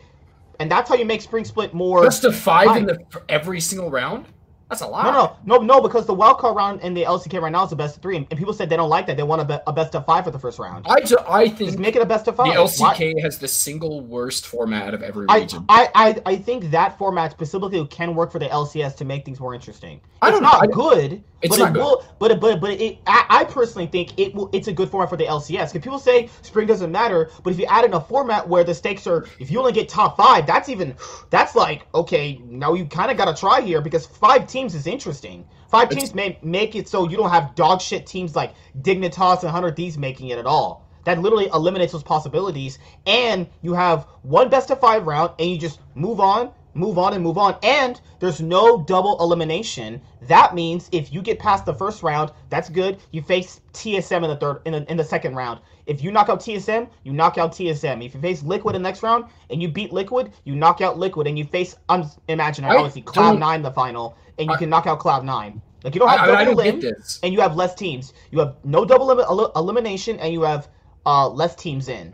And 0.64 0.72
that's 0.72 0.88
how 0.88 0.96
you 0.96 1.04
make 1.04 1.20
spring 1.20 1.44
split 1.44 1.74
more. 1.74 2.06
Just 2.06 2.24
of 2.24 2.34
five 2.34 2.78
in 2.78 2.86
the 2.86 2.98
every 3.28 3.60
single 3.60 3.92
round. 3.92 4.28
That's 4.74 4.82
a 4.82 4.88
lot. 4.88 5.06
No, 5.06 5.38
no, 5.46 5.58
no, 5.60 5.64
no, 5.76 5.82
because 5.82 6.08
the 6.08 6.16
wild 6.16 6.40
card 6.40 6.56
round 6.56 6.82
in 6.82 6.96
the 6.96 7.04
LCK 7.04 7.40
right 7.40 7.52
now 7.52 7.64
is 7.64 7.72
a 7.72 7.76
best 7.76 7.98
of 7.98 8.02
three, 8.02 8.18
and 8.18 8.28
people 8.32 8.54
said 8.54 8.72
they 8.72 8.76
don't 8.76 8.90
like 8.90 9.06
that. 9.06 9.18
They 9.18 9.22
want 9.22 9.40
a, 9.44 9.46
be- 9.46 9.60
a 9.68 9.72
best 9.72 9.94
of 9.94 10.04
five 10.08 10.24
for 10.24 10.32
the 10.32 10.40
first 10.40 10.58
round. 10.58 10.88
I, 10.90 11.02
ju- 11.02 11.16
I 11.28 11.46
Just 11.50 11.58
think 11.60 11.78
make 11.80 11.96
it 11.96 12.02
a 12.02 12.06
best 12.08 12.28
of 12.28 12.36
five. 12.38 12.48
the. 12.52 12.60
LCK 12.60 13.22
has 13.22 13.38
the 13.38 13.48
single 13.48 14.02
worst 14.02 14.48
format 14.48 14.88
out 14.88 14.94
of 14.96 15.04
every 15.04 15.28
region. 15.28 15.64
I, 15.70 15.90
I, 15.94 16.22
I 16.26 16.36
think 16.38 16.72
that 16.72 16.98
format 16.98 17.30
specifically 17.34 17.86
can 17.86 18.16
work 18.16 18.32
for 18.32 18.40
the 18.40 18.48
LCS 18.48 18.96
to 18.98 19.06
make 19.06 19.26
things 19.26 19.40
more 19.40 19.54
interesting. 19.54 20.02
I 20.24 20.30
It's 20.30 20.36
don't 20.40 20.42
know, 20.44 20.50
not 20.50 20.64
I- 20.64 20.68
good, 20.68 21.24
It's 21.44 21.56
but 21.56 21.60
not 21.64 21.70
it 21.70 21.74
good. 21.74 21.80
will. 21.84 22.06
But 22.18 22.40
but 22.40 22.60
but 22.60 22.72
it, 22.72 22.98
I, 23.06 23.26
I 23.30 23.44
personally 23.44 23.86
think 23.88 24.18
it 24.18 24.34
will. 24.34 24.50
It's 24.54 24.70
a 24.70 24.74
good 24.74 24.90
format 24.90 25.10
for 25.10 25.18
the 25.18 25.26
LCS. 25.26 25.72
Because 25.74 25.84
people 25.84 26.00
say 26.00 26.30
spring 26.42 26.66
doesn't 26.66 26.92
matter, 26.92 27.30
but 27.44 27.54
if 27.54 27.60
you 27.60 27.66
add 27.68 27.86
in 27.86 27.94
a 27.94 28.02
format 28.02 28.48
where 28.50 28.64
the 28.64 28.74
stakes 28.74 29.06
are, 29.06 29.28
if 29.40 29.52
you 29.52 29.60
only 29.60 29.72
get 29.74 29.88
top 29.88 30.18
five, 30.18 30.48
that's 30.48 30.68
even, 30.70 30.96
that's 31.30 31.54
like 31.56 31.86
okay. 31.94 32.42
Now 32.46 32.74
you 32.74 32.86
kind 32.86 33.12
of 33.12 33.18
got 33.18 33.26
to 33.26 33.40
try 33.40 33.60
here 33.62 33.82
because 33.82 34.06
five 34.06 34.48
teams 34.48 34.63
is 34.68 34.88
interesting. 34.88 35.46
Five 35.70 35.92
It's- 35.92 35.98
teams 36.00 36.16
may 36.16 36.38
make 36.42 36.76
it 36.76 36.88
so 36.88 37.08
you 37.10 37.18
don't 37.18 37.30
have 37.30 37.56
dog 37.56 37.82
shit 37.82 38.06
teams 38.06 38.36
like 38.36 38.54
Dignitas 38.82 39.42
and 39.42 39.52
Hundred 39.52 39.76
Thieves 39.76 39.98
making 39.98 40.30
it 40.30 40.38
at 40.38 40.46
all. 40.46 40.86
That 41.06 41.22
literally 41.22 41.50
eliminates 41.54 41.92
those 41.92 42.04
possibilities, 42.04 42.80
and 43.06 43.48
you 43.62 43.74
have 43.74 44.08
one 44.22 44.48
best 44.50 44.72
of 44.72 44.80
five 44.80 45.06
round, 45.06 45.32
and 45.38 45.50
you 45.50 45.58
just 45.58 45.80
move 45.96 46.22
on, 46.22 46.52
move 46.76 46.98
on, 46.98 47.14
and 47.14 47.22
move 47.22 47.38
on. 47.38 47.58
And 47.62 48.00
there's 48.20 48.40
no 48.42 48.82
double 48.82 49.18
elimination. 49.20 50.02
That 50.28 50.56
means 50.56 50.88
if 50.94 51.12
you 51.14 51.22
get 51.22 51.40
past 51.40 51.66
the 51.66 51.74
first 51.74 52.04
round, 52.04 52.32
that's 52.50 52.70
good. 52.70 53.00
You 53.12 53.22
face 53.22 53.60
TSM 53.74 54.24
in 54.24 54.30
the 54.30 54.38
third, 54.38 54.62
in 54.66 54.74
the, 54.74 54.90
in 54.90 54.96
the 54.96 55.04
second 55.04 55.36
round. 55.36 55.60
If 55.86 56.02
you 56.02 56.12
knock 56.12 56.30
out 56.30 56.40
TSM, 56.40 56.88
you 57.04 57.12
knock 57.12 57.38
out 57.38 57.52
TSM. 57.52 58.06
If 58.06 58.16
you 58.16 58.22
face 58.22 58.42
Liquid 58.42 58.76
in 58.76 58.82
the 58.82 58.88
next 58.88 59.04
round 59.04 59.26
and 59.50 59.62
you 59.62 59.68
beat 59.68 59.92
Liquid, 59.92 60.32
you 60.46 60.56
knock 60.56 60.80
out 60.80 60.98
Liquid, 60.98 61.28
and 61.28 61.38
you 61.38 61.44
face 61.44 61.76
um, 61.90 62.10
imaginary 62.30 62.76
I 62.76 62.78
obviously 62.78 63.02
Cloud 63.02 63.40
Nine 63.40 63.58
in 63.58 63.64
the 63.64 63.72
final, 63.72 64.16
and 64.38 64.48
you 64.48 64.54
I- 64.54 64.58
can 64.58 64.70
knock 64.70 64.88
out 64.88 65.00
Cloud 65.00 65.26
Nine. 65.26 65.62
Like 65.84 65.94
you 65.96 66.00
don't 66.00 66.10
have 66.10 66.22
I, 66.22 66.46
double 66.46 66.62
I 66.62 66.66
don't 66.72 66.80
this. 66.82 67.20
and 67.24 67.34
you 67.34 67.42
have 67.42 67.56
less 67.58 67.76
teams. 67.76 68.14
You 68.32 68.40
have 68.40 68.56
no 68.64 68.86
double 68.86 69.12
el- 69.12 69.52
elimination, 69.56 70.18
and 70.20 70.32
you 70.32 70.42
have 70.44 70.70
uh, 71.06 71.28
less 71.28 71.56
teams 71.56 71.90
in. 71.90 72.14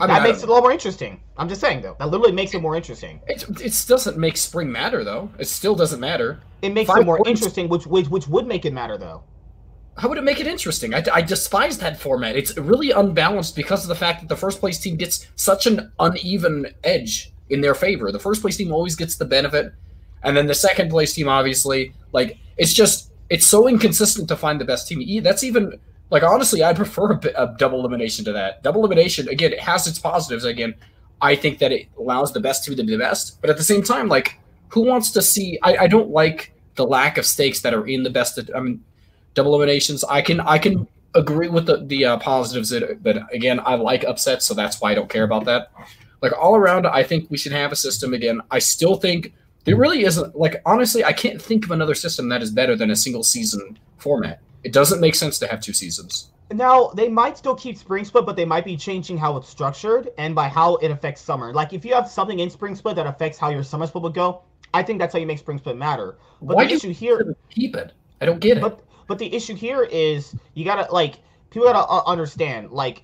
I 0.00 0.06
mean, 0.06 0.14
that 0.14 0.22
makes 0.22 0.42
it 0.42 0.48
a 0.48 0.52
lot 0.52 0.62
more 0.62 0.72
interesting. 0.72 1.20
I'm 1.36 1.48
just 1.48 1.60
saying 1.60 1.82
though. 1.82 1.96
That 1.98 2.08
literally 2.08 2.32
makes 2.32 2.54
it 2.54 2.62
more 2.62 2.74
interesting. 2.74 3.20
It, 3.26 3.44
it 3.62 3.84
doesn't 3.86 4.16
make 4.16 4.36
spring 4.38 4.72
matter 4.72 5.04
though. 5.04 5.30
It 5.38 5.46
still 5.48 5.74
doesn't 5.74 6.00
matter. 6.00 6.40
It 6.62 6.72
makes 6.72 6.88
Five 6.88 7.02
it 7.02 7.04
more 7.06 7.18
points. 7.18 7.40
interesting, 7.40 7.68
which, 7.68 7.86
which 7.86 8.08
which 8.08 8.26
would 8.28 8.46
make 8.46 8.64
it 8.64 8.72
matter 8.72 8.96
though. 8.96 9.22
How 9.98 10.08
would 10.08 10.18
it 10.18 10.24
make 10.24 10.40
it 10.40 10.46
interesting? 10.46 10.94
I, 10.94 11.02
I 11.12 11.22
despise 11.22 11.78
that 11.78 11.98
format. 12.00 12.36
It's 12.36 12.56
really 12.58 12.90
unbalanced 12.90 13.56
because 13.56 13.82
of 13.82 13.88
the 13.88 13.94
fact 13.94 14.20
that 14.20 14.28
the 14.28 14.36
first 14.36 14.60
place 14.60 14.78
team 14.78 14.96
gets 14.96 15.26
such 15.36 15.66
an 15.66 15.92
uneven 15.98 16.66
edge 16.84 17.32
in 17.48 17.60
their 17.62 17.74
favor. 17.74 18.12
The 18.12 18.18
first 18.18 18.42
place 18.42 18.56
team 18.58 18.72
always 18.72 18.96
gets 18.96 19.16
the 19.16 19.24
benefit, 19.24 19.72
and 20.22 20.36
then 20.36 20.46
the 20.46 20.54
second 20.54 20.90
place 20.90 21.14
team 21.14 21.28
obviously 21.28 21.94
like 22.12 22.38
it's 22.56 22.72
just 22.72 23.10
it's 23.28 23.46
so 23.46 23.68
inconsistent 23.68 24.28
to 24.28 24.36
find 24.36 24.60
the 24.60 24.64
best 24.64 24.88
team. 24.88 25.22
That's 25.22 25.42
even 25.42 25.78
like 26.10 26.22
honestly, 26.22 26.62
I 26.62 26.72
prefer 26.72 27.12
a, 27.12 27.20
a 27.36 27.56
double 27.58 27.80
elimination 27.80 28.24
to 28.26 28.32
that. 28.32 28.62
Double 28.62 28.80
elimination 28.80 29.28
again, 29.28 29.52
it 29.52 29.60
has 29.60 29.86
its 29.86 29.98
positives. 29.98 30.44
Again, 30.44 30.74
I 31.20 31.34
think 31.34 31.58
that 31.58 31.72
it 31.72 31.88
allows 31.98 32.32
the 32.32 32.40
best 32.40 32.64
team 32.64 32.76
to 32.76 32.84
be 32.84 32.92
the 32.92 32.98
best, 32.98 33.40
but 33.40 33.50
at 33.50 33.56
the 33.56 33.64
same 33.64 33.82
time, 33.82 34.08
like 34.08 34.38
who 34.68 34.82
wants 34.82 35.10
to 35.12 35.22
see? 35.22 35.58
I, 35.62 35.76
I 35.76 35.86
don't 35.86 36.10
like 36.10 36.52
the 36.74 36.86
lack 36.86 37.18
of 37.18 37.26
stakes 37.26 37.60
that 37.62 37.74
are 37.74 37.86
in 37.86 38.02
the 38.02 38.10
best. 38.10 38.38
I 38.54 38.60
mean, 38.60 38.84
double 39.34 39.54
eliminations. 39.54 40.04
I 40.04 40.22
can 40.22 40.40
I 40.40 40.58
can 40.58 40.86
agree 41.14 41.48
with 41.48 41.66
the 41.66 41.78
the 41.84 42.04
uh, 42.04 42.18
positives, 42.18 42.70
that, 42.70 43.02
but 43.02 43.18
again, 43.32 43.60
I 43.64 43.74
like 43.74 44.04
upsets, 44.04 44.44
so 44.46 44.54
that's 44.54 44.80
why 44.80 44.92
I 44.92 44.94
don't 44.94 45.08
care 45.08 45.24
about 45.24 45.44
that. 45.46 45.72
Like 46.22 46.32
all 46.38 46.56
around, 46.56 46.86
I 46.86 47.02
think 47.02 47.30
we 47.30 47.38
should 47.38 47.52
have 47.52 47.72
a 47.72 47.76
system 47.76 48.14
again. 48.14 48.40
I 48.50 48.58
still 48.58 48.96
think 48.96 49.34
there 49.66 49.76
really 49.76 50.04
isn't 50.04 50.34
like 50.36 50.62
honestly, 50.64 51.04
I 51.04 51.12
can't 51.12 51.42
think 51.42 51.64
of 51.64 51.72
another 51.72 51.94
system 51.94 52.28
that 52.30 52.40
is 52.40 52.50
better 52.50 52.76
than 52.76 52.90
a 52.90 52.96
single 52.96 53.22
season 53.22 53.78
format. 53.98 54.40
It 54.62 54.72
doesn't 54.72 55.00
make 55.00 55.14
sense 55.14 55.38
to 55.40 55.46
have 55.48 55.60
two 55.60 55.72
seasons. 55.72 56.30
Now 56.52 56.88
they 56.94 57.08
might 57.08 57.36
still 57.36 57.56
keep 57.56 57.76
Spring 57.76 58.04
Split, 58.04 58.24
but 58.24 58.36
they 58.36 58.44
might 58.44 58.64
be 58.64 58.76
changing 58.76 59.18
how 59.18 59.36
it's 59.36 59.48
structured 59.48 60.10
and 60.16 60.34
by 60.34 60.48
how 60.48 60.76
it 60.76 60.90
affects 60.90 61.20
summer. 61.20 61.52
Like 61.52 61.72
if 61.72 61.84
you 61.84 61.94
have 61.94 62.08
something 62.08 62.38
in 62.38 62.48
Spring 62.48 62.76
Split 62.76 62.94
that 62.96 63.06
affects 63.06 63.38
how 63.38 63.50
your 63.50 63.64
summer 63.64 63.86
split 63.86 64.04
would 64.04 64.14
go, 64.14 64.42
I 64.72 64.84
think 64.84 65.00
that's 65.00 65.12
how 65.12 65.18
you 65.18 65.26
make 65.26 65.40
Spring 65.40 65.58
Split 65.58 65.76
matter. 65.76 66.16
But 66.40 66.56
Why 66.56 66.64
the 66.64 66.70
do 66.70 66.74
issue 66.76 66.92
here, 66.92 67.36
Keep 67.50 67.74
it. 67.76 67.92
I 68.20 68.26
don't 68.26 68.40
get 68.40 68.58
it. 68.58 68.60
but 68.60 68.84
but 69.08 69.18
the 69.18 69.34
issue 69.34 69.54
here 69.54 69.82
is 69.84 70.34
you 70.54 70.64
gotta 70.64 70.90
like 70.92 71.16
people 71.50 71.66
gotta 71.66 71.86
uh, 71.88 72.02
understand 72.06 72.70
like 72.70 73.02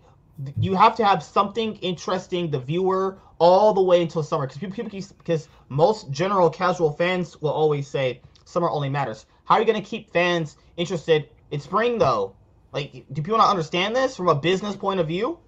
you 0.59 0.75
have 0.75 0.97
to 0.97 1.05
have 1.05 1.23
something 1.23 1.77
interesting 1.77 2.51
the 2.51 2.59
viewer 2.59 3.19
all 3.39 3.75
the 3.75 3.83
way 3.83 4.03
until 4.03 4.23
summer 4.23 4.47
because 4.47 4.59
people, 4.59 4.75
people 4.75 4.91
keep 4.91 5.05
because 5.19 5.49
most 5.73 6.11
general 6.11 6.51
casual 6.51 6.93
fans 6.93 7.41
will 7.41 7.51
always 7.63 7.89
say 7.89 8.21
summer 8.45 8.69
only 8.71 8.91
matters 8.91 9.27
how 9.45 9.55
are 9.55 9.61
you 9.61 9.67
gonna 9.67 9.81
keep 9.83 10.13
fans 10.13 10.57
interested 10.77 11.29
in 11.51 11.59
spring 11.61 11.99
though 11.99 12.35
like 12.73 12.93
do 13.13 13.23
people 13.23 13.39
not 13.39 13.49
understand 13.51 13.97
this 13.97 14.17
from 14.17 14.29
a 14.29 14.35
business 14.35 14.77
point 14.77 15.01
of 15.01 15.07
view 15.09 15.39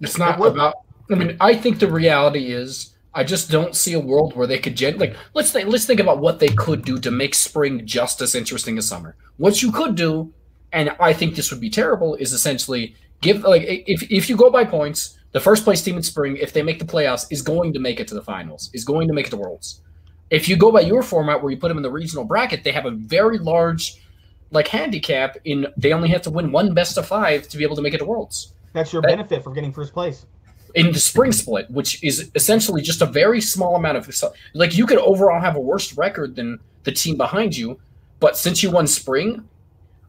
It's 0.00 0.18
not 0.18 0.38
what- 0.38 0.52
about. 0.52 0.74
I 1.10 1.14
mean, 1.16 1.36
I 1.40 1.54
think 1.54 1.80
the 1.80 1.90
reality 1.90 2.52
is, 2.52 2.94
I 3.12 3.24
just 3.24 3.50
don't 3.50 3.74
see 3.74 3.94
a 3.94 3.98
world 3.98 4.36
where 4.36 4.46
they 4.46 4.58
could 4.60 4.76
gen 4.76 4.96
like. 4.98 5.16
Let's 5.34 5.50
think. 5.50 5.68
Let's 5.68 5.84
think 5.84 5.98
about 5.98 6.18
what 6.20 6.38
they 6.38 6.48
could 6.50 6.84
do 6.84 7.00
to 7.00 7.10
make 7.10 7.34
spring 7.34 7.84
just 7.84 8.20
as 8.22 8.36
interesting 8.36 8.78
as 8.78 8.86
summer. 8.86 9.16
What 9.36 9.60
you 9.60 9.72
could 9.72 9.96
do, 9.96 10.32
and 10.72 10.94
I 11.00 11.12
think 11.12 11.34
this 11.34 11.50
would 11.50 11.60
be 11.60 11.68
terrible, 11.68 12.14
is 12.14 12.32
essentially 12.32 12.94
give 13.20 13.42
like 13.42 13.64
if 13.66 14.00
if 14.08 14.30
you 14.30 14.36
go 14.36 14.50
by 14.50 14.64
points, 14.64 15.18
the 15.32 15.40
first 15.40 15.64
place 15.64 15.82
team 15.82 15.96
in 15.96 16.02
spring, 16.02 16.36
if 16.36 16.52
they 16.52 16.62
make 16.62 16.78
the 16.78 16.84
playoffs, 16.84 17.26
is 17.30 17.42
going 17.42 17.72
to 17.72 17.78
make 17.78 18.00
it 18.00 18.08
to 18.08 18.14
the 18.14 18.22
finals, 18.22 18.70
is 18.72 18.84
going 18.84 19.08
to 19.08 19.14
make 19.14 19.26
it 19.26 19.30
to 19.30 19.36
worlds. 19.36 19.82
If 20.30 20.48
you 20.48 20.56
go 20.56 20.70
by 20.70 20.80
your 20.80 21.02
format 21.02 21.42
where 21.42 21.50
you 21.50 21.58
put 21.58 21.68
them 21.68 21.76
in 21.76 21.82
the 21.82 21.90
regional 21.90 22.24
bracket, 22.24 22.62
they 22.64 22.72
have 22.72 22.86
a 22.86 22.92
very 22.92 23.38
large 23.38 23.96
like 24.52 24.68
handicap 24.68 25.36
in 25.44 25.66
they 25.76 25.92
only 25.92 26.08
have 26.08 26.22
to 26.22 26.30
win 26.30 26.50
one 26.50 26.74
best 26.74 26.98
of 26.98 27.06
five 27.06 27.46
to 27.48 27.56
be 27.56 27.62
able 27.62 27.76
to 27.76 27.82
make 27.82 27.94
it 27.94 27.98
to 27.98 28.04
worlds 28.04 28.52
that's 28.72 28.92
your 28.92 29.00
That- 29.02 29.10
benefit 29.10 29.44
for 29.44 29.52
getting 29.52 29.72
first 29.72 29.92
place 29.92 30.26
in 30.74 30.92
the 30.92 31.00
spring 31.00 31.32
split, 31.32 31.70
which 31.70 32.02
is 32.02 32.30
essentially 32.34 32.82
just 32.82 33.02
a 33.02 33.06
very 33.06 33.40
small 33.40 33.76
amount 33.76 33.96
of 33.96 34.08
like 34.54 34.76
you 34.76 34.86
could 34.86 34.98
overall 34.98 35.40
have 35.40 35.56
a 35.56 35.60
worse 35.60 35.96
record 35.96 36.36
than 36.36 36.58
the 36.84 36.92
team 36.92 37.16
behind 37.16 37.56
you, 37.56 37.78
but 38.20 38.36
since 38.36 38.62
you 38.62 38.70
won 38.70 38.86
spring, 38.86 39.48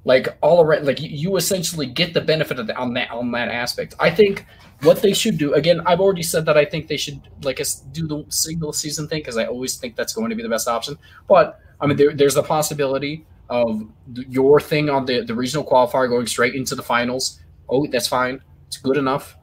like 0.03 0.37
all 0.41 0.63
around, 0.63 0.85
like 0.85 0.99
you, 0.99 1.37
essentially 1.37 1.85
get 1.85 2.13
the 2.13 2.21
benefit 2.21 2.59
of 2.59 2.67
the, 2.67 2.75
on 2.75 2.93
that 2.95 3.11
on 3.11 3.31
that 3.31 3.49
aspect. 3.49 3.93
I 3.99 4.09
think 4.09 4.45
what 4.81 5.01
they 5.01 5.13
should 5.13 5.37
do 5.37 5.53
again, 5.53 5.81
I've 5.85 5.99
already 5.99 6.23
said 6.23 6.45
that 6.45 6.57
I 6.57 6.65
think 6.65 6.87
they 6.87 6.97
should 6.97 7.21
like 7.43 7.61
do 7.91 8.07
the 8.07 8.25
single 8.29 8.73
season 8.73 9.07
thing 9.07 9.19
because 9.19 9.37
I 9.37 9.45
always 9.45 9.75
think 9.75 9.95
that's 9.95 10.13
going 10.13 10.29
to 10.31 10.35
be 10.35 10.43
the 10.43 10.49
best 10.49 10.67
option. 10.67 10.97
But 11.27 11.59
I 11.79 11.87
mean, 11.87 11.97
there, 11.97 12.13
there's 12.13 12.35
the 12.35 12.43
possibility 12.43 13.25
of 13.49 13.87
your 14.15 14.59
thing 14.59 14.89
on 14.89 15.05
the 15.05 15.21
the 15.21 15.35
regional 15.35 15.63
qualifier 15.63 16.09
going 16.09 16.25
straight 16.25 16.55
into 16.55 16.73
the 16.73 16.83
finals. 16.83 17.39
Oh, 17.69 17.85
that's 17.85 18.07
fine. 18.07 18.41
It's 18.67 18.77
good 18.77 18.97
enough. 18.97 19.37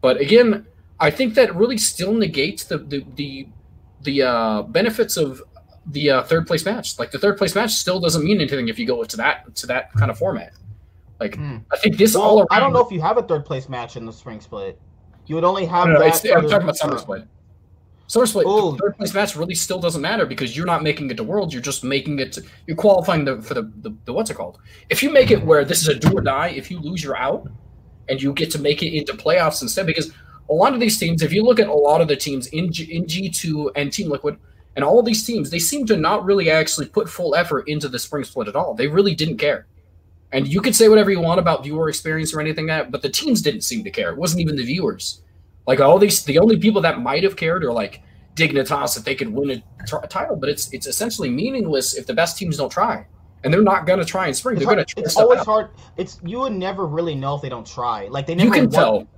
But 0.00 0.18
again, 0.18 0.66
I 0.98 1.10
think 1.10 1.34
that 1.34 1.54
really 1.54 1.78
still 1.78 2.14
negates 2.14 2.64
the 2.64 2.78
the 2.78 3.04
the, 3.16 3.48
the 4.02 4.22
uh, 4.22 4.62
benefits 4.62 5.16
of 5.16 5.42
the 5.92 6.10
uh, 6.10 6.22
third 6.24 6.46
place 6.46 6.64
match. 6.64 6.98
Like 6.98 7.10
the 7.10 7.18
third 7.18 7.36
place 7.38 7.54
match 7.54 7.72
still 7.72 8.00
doesn't 8.00 8.24
mean 8.24 8.38
anything 8.40 8.68
if 8.68 8.78
you 8.78 8.86
go 8.86 9.02
to 9.04 9.16
that 9.16 9.54
to 9.56 9.66
that 9.66 9.92
kind 9.94 10.10
of 10.10 10.18
format. 10.18 10.52
Like 11.18 11.36
Hmm. 11.36 11.58
I 11.72 11.76
think 11.76 11.96
this 11.98 12.14
all 12.16 12.38
around. 12.40 12.48
i 12.50 12.58
don't 12.58 12.72
know 12.72 12.80
if 12.84 12.90
you 12.90 13.00
have 13.00 13.18
a 13.18 13.22
third 13.22 13.44
place 13.44 13.68
match 13.68 13.96
in 13.96 14.06
the 14.06 14.12
spring 14.12 14.40
split 14.40 14.80
you 15.26 15.34
would 15.34 15.44
only 15.44 15.66
have 15.66 15.86
No, 15.86 15.92
no, 15.94 15.98
that 16.00 16.06
it's- 16.08 16.24
I'm 16.24 16.30
talking 16.42 16.48
the- 16.48 16.56
about 16.64 16.76
summer 16.76 16.98
split. 16.98 17.24
Summer 18.06 18.26
split, 18.26 18.44
Ooh. 18.46 18.72
the 18.72 18.78
third 18.78 18.96
place 18.96 19.14
match 19.14 19.36
really 19.36 19.54
still 19.54 19.78
doesn't 19.78 20.02
matter 20.02 20.26
because 20.26 20.56
you're 20.56 20.66
not 20.66 20.82
making 20.82 21.08
it 21.12 21.16
to 21.18 21.22
worlds. 21.22 21.54
You're 21.54 21.62
just 21.62 21.84
making 21.84 22.18
it. 22.18 22.32
To, 22.32 22.42
you're 22.66 22.76
qualifying 22.76 23.24
the, 23.24 23.40
for 23.40 23.54
the, 23.54 23.70
the 23.82 23.94
the 24.06 24.12
what's 24.12 24.30
it 24.30 24.34
called? 24.34 24.58
If 24.88 25.00
you 25.00 25.12
make 25.12 25.30
it 25.30 25.44
where 25.44 25.64
this 25.64 25.80
is 25.80 25.86
a 25.88 25.94
do 25.94 26.10
or 26.18 26.20
die, 26.20 26.48
if 26.48 26.72
you 26.72 26.80
lose, 26.80 27.04
you're 27.04 27.16
out, 27.16 27.48
and 28.08 28.20
you 28.20 28.32
get 28.32 28.50
to 28.52 28.58
make 28.58 28.82
it 28.82 28.92
into 28.96 29.12
playoffs 29.12 29.62
instead. 29.62 29.86
Because 29.86 30.10
a 30.48 30.52
lot 30.52 30.74
of 30.74 30.80
these 30.80 30.98
teams, 30.98 31.22
if 31.22 31.32
you 31.32 31.44
look 31.44 31.60
at 31.60 31.68
a 31.68 31.72
lot 31.72 32.00
of 32.00 32.08
the 32.08 32.16
teams 32.16 32.48
in 32.48 32.72
G, 32.72 32.82
in 32.96 33.06
G 33.06 33.28
two 33.30 33.70
and 33.76 33.92
Team 33.92 34.08
Liquid, 34.10 34.38
and 34.76 34.84
all 34.84 35.02
these 35.02 35.24
teams, 35.24 35.50
they 35.50 35.58
seem 35.58 35.86
to 35.86 35.96
not 35.96 36.24
really 36.24 36.50
actually 36.50 36.86
put 36.86 37.08
full 37.08 37.34
effort 37.34 37.68
into 37.68 37.88
the 37.88 37.98
spring 37.98 38.24
split 38.24 38.48
at 38.48 38.56
all. 38.56 38.74
They 38.74 38.86
really 38.86 39.14
didn't 39.14 39.38
care. 39.38 39.66
And 40.32 40.46
you 40.46 40.60
could 40.60 40.76
say 40.76 40.88
whatever 40.88 41.10
you 41.10 41.20
want 41.20 41.40
about 41.40 41.64
viewer 41.64 41.88
experience 41.88 42.32
or 42.32 42.40
anything 42.40 42.68
like 42.68 42.84
that, 42.84 42.90
but 42.92 43.02
the 43.02 43.08
teams 43.08 43.42
didn't 43.42 43.62
seem 43.62 43.82
to 43.84 43.90
care. 43.90 44.10
It 44.10 44.16
wasn't 44.16 44.40
even 44.42 44.54
the 44.56 44.62
viewers. 44.64 45.22
Like 45.66 45.80
all 45.80 45.98
these, 45.98 46.24
the 46.24 46.38
only 46.38 46.56
people 46.58 46.80
that 46.82 47.00
might 47.00 47.24
have 47.24 47.34
cared 47.36 47.64
are 47.64 47.72
like 47.72 48.02
Dignitas 48.36 48.96
if 48.96 49.04
they 49.04 49.16
could 49.16 49.28
win 49.28 49.50
a 49.50 49.56
t- 49.86 50.06
title, 50.08 50.36
but 50.36 50.48
it's 50.48 50.72
it's 50.72 50.86
essentially 50.86 51.28
meaningless 51.28 51.94
if 51.94 52.06
the 52.06 52.14
best 52.14 52.38
teams 52.38 52.56
don't 52.56 52.70
try, 52.70 53.04
and 53.42 53.52
they're 53.52 53.60
not 53.62 53.86
gonna 53.86 54.04
try 54.04 54.28
in 54.28 54.34
spring. 54.34 54.56
It's, 54.56 54.64
They're 54.64 54.74
gonna 54.76 54.86
it's 54.96 55.16
always 55.16 55.40
out. 55.40 55.46
hard. 55.46 55.70
It's 55.96 56.20
you 56.24 56.38
would 56.38 56.52
never 56.52 56.86
really 56.86 57.14
know 57.16 57.34
if 57.34 57.42
they 57.42 57.48
don't 57.48 57.66
try. 57.66 58.06
Like 58.06 58.26
they 58.26 58.36
never. 58.36 58.46
You 58.46 58.52
can 58.52 58.62
want- 58.70 58.72
tell. 58.74 59.08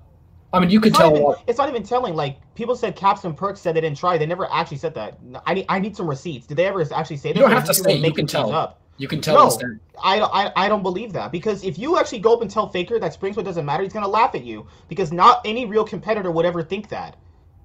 I 0.53 0.61
mean, 0.61 0.71
you 0.71 0.81
can 0.81 0.91
It's 0.91 0.99
tell. 0.99 1.17
even, 1.17 1.35
it's 1.47 1.59
not 1.59 1.69
even 1.69 1.83
telling. 1.83 2.15
Like 2.15 2.39
people 2.55 2.77
said, 2.77 2.95
Caps 2.95 3.25
and 3.25 3.37
Perkz 3.37 3.59
said 3.59 3.75
they 3.75 3.81
didn't 3.81 3.97
try. 3.97 4.19
They 4.19 4.27
never 4.27 4.51
actually 4.53 4.77
said 4.77 4.95
that. 4.95 5.19
I 5.47 5.55
need. 5.55 5.67
I 5.69 5.79
need 5.79 5.97
some 5.97 6.09
receipts. 6.09 6.47
Did 6.47 6.57
they 6.57 6.67
ever 6.67 6.83
actually 6.93 7.17
say 7.17 7.33
that? 7.33 7.37
You 7.39 7.43
don't 7.43 7.53
have 7.53 7.65
to 7.65 7.75
say 7.75 7.97
you 7.97 8.13
can 8.13 8.27
tell. 8.27 8.53
Up? 8.53 8.81
You 8.99 9.09
can 9.09 9.21
tell. 9.21 9.51
No. 9.59 9.79
I, 10.03 10.21
I, 10.21 10.53
I 10.67 10.69
don't 10.69 10.83
believe 10.83 11.13
that 11.15 11.33
because 11.33 11.65
if 11.65 11.79
you 11.79 11.99
actually 11.99 12.19
go 12.19 12.35
up 12.35 12.43
and 12.43 12.51
tell 12.51 12.69
Faker 12.69 12.99
that 12.99 13.15
Spring 13.15 13.33
Split 13.33 13.47
doesn't 13.47 13.65
matter, 13.65 13.83
he's 13.83 13.93
gonna 13.93 14.07
laugh 14.09 14.35
at 14.35 14.45
you 14.45 14.67
because 14.89 15.11
not 15.13 15.41
any 15.45 15.65
real 15.65 15.85
competitor 15.85 16.31
would 16.31 16.45
ever 16.45 16.63
think 16.63 16.89
that. 16.91 17.17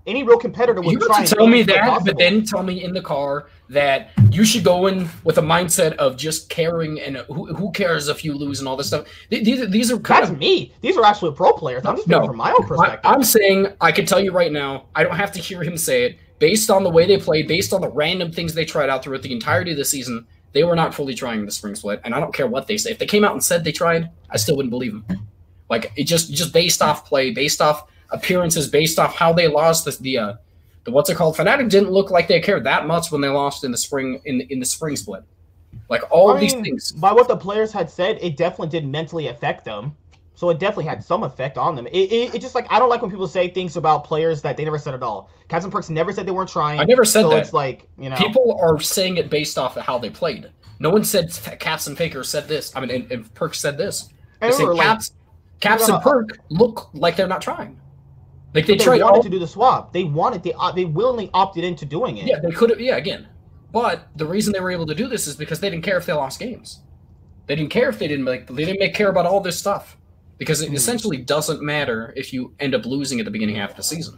Any 0.06 0.24
real 0.24 0.38
competitor 0.38 0.82
would 0.82 0.94
You 0.94 1.00
try 1.00 1.25
to 1.25 1.36
tell 1.36 1.48
me 1.48 1.62
as 1.62 1.67
low 1.67 1.74
as 1.74 2.03
that, 2.03 2.06
but 2.06 2.17
then 2.17 2.46
tell 2.46 2.63
me 2.63 2.84
in 2.86 2.94
the 2.94 3.01
car 3.01 3.50
that 3.69 4.12
you 4.31 4.45
should 4.45 4.63
go 4.63 4.88
in 4.88 5.09
with 5.24 5.38
a 5.38 5.41
mindset 5.41 5.93
of 5.97 6.15
just 6.17 6.50
caring 6.50 7.00
and 7.01 7.17
who, 7.27 7.53
who 7.53 7.71
cares 7.71 8.07
if 8.07 8.24
you 8.24 8.33
lose 8.33 8.59
and 8.59 8.67
all 8.67 8.77
this 8.77 8.88
stuff. 8.88 9.05
These, 9.29 9.69
these 9.69 9.91
are 9.91 10.00
kind 10.00 10.24
that's 10.24 10.31
of 10.31 10.38
me. 10.39 10.74
These 10.81 10.97
are 10.97 11.05
actually 11.05 11.33
pro 11.36 11.53
players. 11.53 11.86
I'm 11.86 11.97
just 11.97 12.07
No. 12.07 12.25
from 12.25 12.38
my 12.38 12.51
own 12.51 12.63
I, 12.63 12.67
perspective. 12.67 13.00
I'm 13.03 13.24
saying 13.24 13.67
I 13.81 13.91
can 13.91 14.05
tell 14.05 14.19
you 14.19 14.31
right 14.31 14.51
now, 14.51 14.86
I 14.95 15.03
don't 15.03 15.15
have 15.15 15.31
to 15.33 15.39
hear 15.39 15.63
him 15.63 15.77
say 15.77 16.03
it. 16.05 16.19
Based 16.39 16.69
on 16.69 16.83
the 16.83 16.89
way 16.89 17.07
they 17.07 17.17
played, 17.17 17.47
based 17.47 17.74
on 17.74 17.81
the 17.81 17.89
random 17.89 18.31
things 18.31 18.53
they 18.53 18.63
tried 18.63 18.89
out 18.89 19.03
throughout 19.03 19.24
the 19.24 19.33
entirety 19.33 19.71
of 19.71 19.77
the 19.77 19.86
season, 19.86 20.25
they 20.53 20.63
were 20.63 20.75
not 20.75 20.93
fully 20.93 21.15
trying 21.15 21.43
the 21.45 21.51
spring 21.51 21.74
split. 21.75 22.00
And 22.03 22.13
I 22.13 22.19
don't 22.19 22.33
care 22.33 22.47
what 22.47 22.67
they 22.67 22.77
say. 22.77 22.91
If 22.91 23.00
they 23.00 23.07
came 23.07 23.25
out 23.25 23.33
and 23.33 23.43
said 23.43 23.63
they 23.63 23.71
tried, 23.71 24.12
I 24.29 24.38
still 24.38 24.55
wouldn't 24.55 24.69
believe 24.69 24.93
them. 24.93 25.27
Like 25.69 25.91
it 25.95 26.03
just 26.03 26.31
just 26.31 26.53
based 26.53 26.81
off 26.81 27.05
play, 27.05 27.31
based 27.31 27.59
off 27.59 27.89
appearances, 28.12 28.69
based 28.69 29.00
off 29.00 29.15
how 29.15 29.33
they 29.33 29.47
lost 29.47 29.86
the 29.86 29.97
the, 30.00 30.17
uh, 30.17 30.33
the 30.88 30.91
what's 30.94 31.10
it 31.10 31.15
called? 31.15 31.36
Fnatic 31.36 31.70
didn't 31.70 31.91
look 31.91 32.10
like 32.10 32.27
they 32.27 32.39
cared 32.39 32.63
that 32.63 32.88
much 32.88 33.12
when 33.12 33.22
they 33.22 33.27
lost 33.27 33.63
in 33.63 33.72
the 33.72 33.77
spring 33.77 34.22
in 34.25 34.41
in 34.41 34.60
the 34.60 34.65
spring 34.65 34.96
split. 34.96 35.24
Like 35.89 36.01
all 36.10 36.32
I 36.32 36.36
of 36.36 36.39
these 36.39 36.53
things. 36.53 36.91
By 36.94 37.12
what 37.12 37.27
the 37.27 37.38
players 37.38 37.72
had 37.72 37.89
said, 37.89 38.17
it 38.22 38.38
definitely 38.38 38.70
did 38.70 38.88
mentally 38.88 39.27
affect 39.27 39.65
them. 39.65 39.96
So 40.36 40.50
it 40.50 40.60
definitely 40.60 40.86
had 40.86 41.03
some 41.03 41.24
effect 41.24 41.58
on 41.58 41.75
them. 41.75 41.88
It, 41.88 42.12
it, 42.12 42.36
it 42.36 42.41
just 42.41 42.56
like 42.56 42.67
I 42.72 42.79
don't 42.79 42.89
like 42.89 43.01
when 43.01 43.12
people 43.12 43.27
say 43.27 43.50
things 43.50 43.75
about 43.75 44.03
players 44.03 44.41
that 44.44 44.56
they 44.56 44.63
never 44.63 44.77
said 44.77 44.94
at 44.94 45.03
all. 45.03 45.29
Caps 45.50 45.65
and 45.65 45.74
Perkz 45.74 45.89
never 45.89 46.13
said 46.13 46.25
they 46.25 46.32
weren't 46.32 46.50
trying. 46.50 46.79
I 46.79 46.84
never 46.84 47.06
said 47.06 47.24
so 47.24 47.29
that. 47.32 47.39
it's 47.39 47.53
like 47.53 47.88
you 47.98 48.10
know. 48.10 48.15
People 48.15 48.58
are 48.62 48.79
saying 48.79 49.17
it 49.17 49.29
based 49.29 49.58
off 49.58 49.77
of 49.77 49.84
how 49.84 49.98
they 49.98 50.10
played. 50.10 50.50
No 50.79 50.89
one 50.89 51.03
said 51.03 51.32
Caps 51.60 51.88
and 51.88 51.98
Faker 51.98 52.24
said 52.24 52.48
this. 52.48 52.74
I 52.75 52.82
mean, 52.82 52.91
and, 52.91 53.12
and 53.12 53.34
Perk 53.34 53.56
said 53.56 53.77
this. 53.77 54.10
They 54.39 54.51
say 54.51 54.63
remember, 54.63 54.75
like, 54.75 54.86
Caps, 54.86 55.13
Caps 55.60 55.89
and 55.89 56.01
Perk 56.01 56.39
look 56.50 56.89
like 56.94 57.15
they're 57.15 57.27
not 57.27 57.41
trying. 57.41 57.79
Like 58.54 58.66
they, 58.66 58.77
they 58.77 58.84
tried. 58.84 59.01
wanted 59.01 59.18
All, 59.18 59.24
to 59.24 59.30
do 59.30 59.39
the 59.39 59.48
swap. 59.48 59.94
They 59.94 60.04
wanted 60.04 60.44
they 60.44 60.54
uh, 60.54 60.72
they 60.72 60.86
willingly 60.86 61.30
opted 61.34 61.63
into 61.63 61.86
doing 61.86 62.18
it. 62.18 62.25
yeah, 62.27 62.39
they 62.39 62.51
could 62.51 62.70
have. 62.70 62.80
Yeah, 62.80 62.98
again. 62.98 63.27
But 63.72 64.08
the 64.16 64.25
reason 64.25 64.54
they 64.54 64.60
were 64.62 64.72
able 64.72 64.86
to 64.88 64.96
do 64.96 65.08
this 65.08 65.27
is 65.27 65.36
because 65.36 65.60
they 65.60 65.70
didn't 65.70 65.84
care 65.84 65.98
if 65.98 66.06
they 66.06 66.13
lost 66.13 66.39
games. 66.39 66.82
They 67.46 67.56
didn't 67.56 67.72
care 67.72 67.89
if 67.89 68.00
they 68.00 68.08
didn't 68.08 68.25
like. 68.25 68.48
They 68.48 68.66
didn't 68.66 68.80
make 68.80 68.94
care 68.96 69.10
about 69.10 69.25
all 69.25 69.42
this 69.42 69.60
stuff 69.60 69.98
because 70.38 70.62
it 70.62 70.70
Hmm. 70.70 70.75
essentially 70.75 71.18
doesn't 71.18 71.62
matter 71.62 72.13
if 72.16 72.32
you 72.34 72.54
end 72.60 72.74
up 72.74 72.86
losing 72.86 73.20
at 73.20 73.25
the 73.25 73.32
beginning 73.32 73.56
half 73.56 73.72
of 73.72 73.75
the 73.77 73.84
season. 73.84 74.18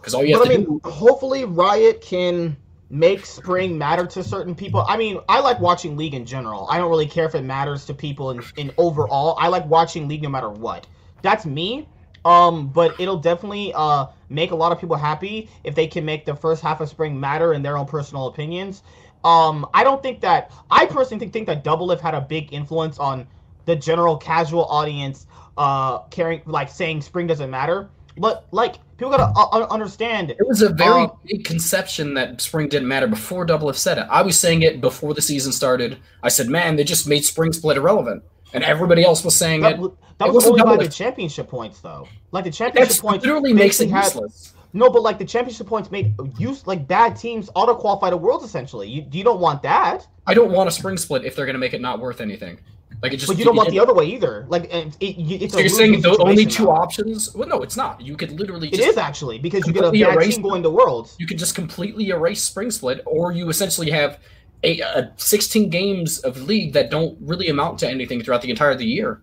Because 0.00 0.14
all 0.14 0.24
you 0.24 0.34
have 0.34 0.42
But 0.44 0.50
I 0.50 0.54
to 0.56 0.58
mean, 0.60 0.80
do. 0.82 0.90
hopefully 0.90 1.44
Riot 1.44 2.00
can 2.00 2.56
make 2.90 3.24
spring 3.24 3.78
matter 3.78 4.04
to 4.06 4.22
certain 4.22 4.54
people. 4.54 4.84
I 4.86 4.96
mean, 4.96 5.18
I 5.28 5.40
like 5.40 5.60
watching 5.60 5.96
League 5.96 6.14
in 6.14 6.26
general. 6.26 6.66
I 6.68 6.76
don't 6.78 6.90
really 6.90 7.06
care 7.06 7.24
if 7.24 7.34
it 7.36 7.42
matters 7.42 7.84
to 7.86 7.94
people 7.94 8.32
in, 8.32 8.42
in 8.56 8.72
overall. 8.76 9.36
I 9.40 9.48
like 9.48 9.64
watching 9.66 10.08
League 10.08 10.22
no 10.22 10.28
matter 10.28 10.50
what. 10.50 10.86
That's 11.22 11.46
me. 11.46 11.88
Um, 12.24 12.68
but 12.68 12.94
it'll 13.00 13.18
definitely 13.18 13.72
uh 13.74 14.06
make 14.28 14.52
a 14.52 14.54
lot 14.56 14.72
of 14.72 14.80
people 14.80 14.96
happy 14.96 15.50
if 15.64 15.74
they 15.74 15.86
can 15.86 16.04
make 16.04 16.24
the 16.24 16.34
first 16.36 16.62
half 16.62 16.80
of 16.80 16.88
spring 16.88 17.18
matter 17.18 17.52
in 17.54 17.62
their 17.62 17.76
own 17.76 17.86
personal 17.86 18.28
opinions. 18.28 18.82
Um, 19.24 19.66
I 19.74 19.84
don't 19.84 20.02
think 20.02 20.20
that 20.22 20.52
I 20.70 20.86
personally 20.86 21.18
think, 21.20 21.32
think 21.32 21.46
that 21.46 21.64
Double 21.64 21.86
Lift 21.86 22.02
had 22.02 22.14
a 22.14 22.20
big 22.20 22.52
influence 22.52 22.98
on 22.98 23.26
the 23.66 23.76
general 23.76 24.16
casual 24.16 24.64
audience 24.66 25.26
uh 25.56 26.00
caring 26.10 26.42
like 26.46 26.70
saying 26.70 27.02
spring 27.02 27.26
doesn't 27.26 27.50
matter. 27.50 27.90
But 28.16 28.46
like 28.52 28.76
people 28.96 29.10
gotta 29.10 29.32
uh, 29.36 29.66
understand 29.70 30.36
It 30.38 30.46
was 30.46 30.62
a 30.62 30.68
very 30.70 31.04
Uh, 31.04 31.08
big 31.24 31.44
conception 31.44 32.14
that 32.14 32.40
spring 32.40 32.68
didn't 32.68 32.88
matter 32.88 33.06
before 33.06 33.44
Double 33.44 33.68
F 33.70 33.76
said 33.76 33.98
it. 33.98 34.06
I 34.10 34.22
was 34.22 34.38
saying 34.38 34.62
it 34.62 34.80
before 34.80 35.14
the 35.14 35.22
season 35.22 35.52
started. 35.52 35.98
I 36.22 36.28
said, 36.28 36.48
"Man, 36.48 36.76
they 36.76 36.84
just 36.84 37.06
made 37.08 37.24
spring 37.24 37.52
split 37.52 37.76
irrelevant," 37.76 38.24
and 38.52 38.64
everybody 38.64 39.04
else 39.04 39.24
was 39.24 39.36
saying 39.36 39.62
That, 39.62 39.78
it. 39.78 39.80
That 40.18 40.32
was 40.32 40.46
only 40.46 40.62
by 40.62 40.76
the 40.76 40.88
championship 40.88 41.48
points, 41.48 41.80
though. 41.80 42.06
Like 42.30 42.44
the 42.44 42.50
championship 42.50 42.88
That's 42.88 43.00
points 43.00 43.24
literally 43.24 43.52
makes 43.52 43.80
it 43.80 43.90
had- 43.90 44.04
useless. 44.04 44.54
No, 44.74 44.88
but 44.88 45.02
like 45.02 45.18
the 45.18 45.24
championship 45.26 45.66
points 45.66 45.90
made 45.90 46.14
use 46.38 46.66
like 46.66 46.88
bad 46.88 47.14
teams 47.14 47.50
auto 47.54 47.74
qualify 47.74 48.08
to 48.08 48.16
worlds 48.16 48.42
essentially. 48.42 48.88
You 48.88 49.04
you 49.12 49.22
don't 49.22 49.38
want 49.38 49.62
that, 49.64 50.06
I 50.26 50.32
don't 50.32 50.50
want 50.50 50.66
a 50.66 50.72
spring 50.72 50.96
split 50.96 51.24
if 51.26 51.36
they're 51.36 51.44
going 51.44 51.54
to 51.54 51.58
make 51.60 51.74
it 51.74 51.82
not 51.82 52.00
worth 52.00 52.22
anything. 52.22 52.58
Like 53.02 53.12
it 53.12 53.16
just. 53.18 53.28
but 53.28 53.38
you 53.38 53.44
don't 53.44 53.56
want 53.56 53.68
the 53.68 53.80
other 53.80 53.92
way 53.92 54.06
either. 54.06 54.46
Like 54.48 54.72
it, 54.72 54.96
it, 55.00 55.42
it's 55.42 55.52
So 55.52 55.60
you're 55.60 55.68
saying 55.68 56.00
the 56.00 56.16
only 56.18 56.46
two 56.46 56.64
now. 56.64 56.70
options? 56.70 57.34
Well, 57.34 57.48
no, 57.48 57.60
it's 57.62 57.76
not. 57.76 58.00
You 58.00 58.16
could 58.16 58.38
literally. 58.38 58.68
It 58.68 58.76
Just, 58.76 58.88
is 58.88 58.96
actually 58.96 59.38
because 59.38 59.66
you 59.66 59.74
get 59.74 59.84
a 59.84 59.90
bad 59.90 60.14
erase 60.14 60.36
team 60.36 60.42
going 60.42 60.62
to 60.62 60.70
worlds. 60.70 61.16
You 61.18 61.26
could 61.26 61.38
just 61.38 61.54
completely 61.54 62.08
erase 62.08 62.42
spring 62.42 62.70
split, 62.70 63.02
or 63.04 63.32
you 63.32 63.48
essentially 63.50 63.90
have 63.90 64.20
a, 64.62 64.80
a 64.80 65.12
16 65.16 65.68
games 65.68 66.20
of 66.20 66.40
league 66.42 66.72
that 66.74 66.90
don't 66.90 67.18
really 67.20 67.48
amount 67.48 67.78
to 67.80 67.88
anything 67.90 68.22
throughout 68.22 68.40
the 68.42 68.50
entire 68.50 68.70
of 68.70 68.78
the 68.78 68.86
year. 68.86 69.20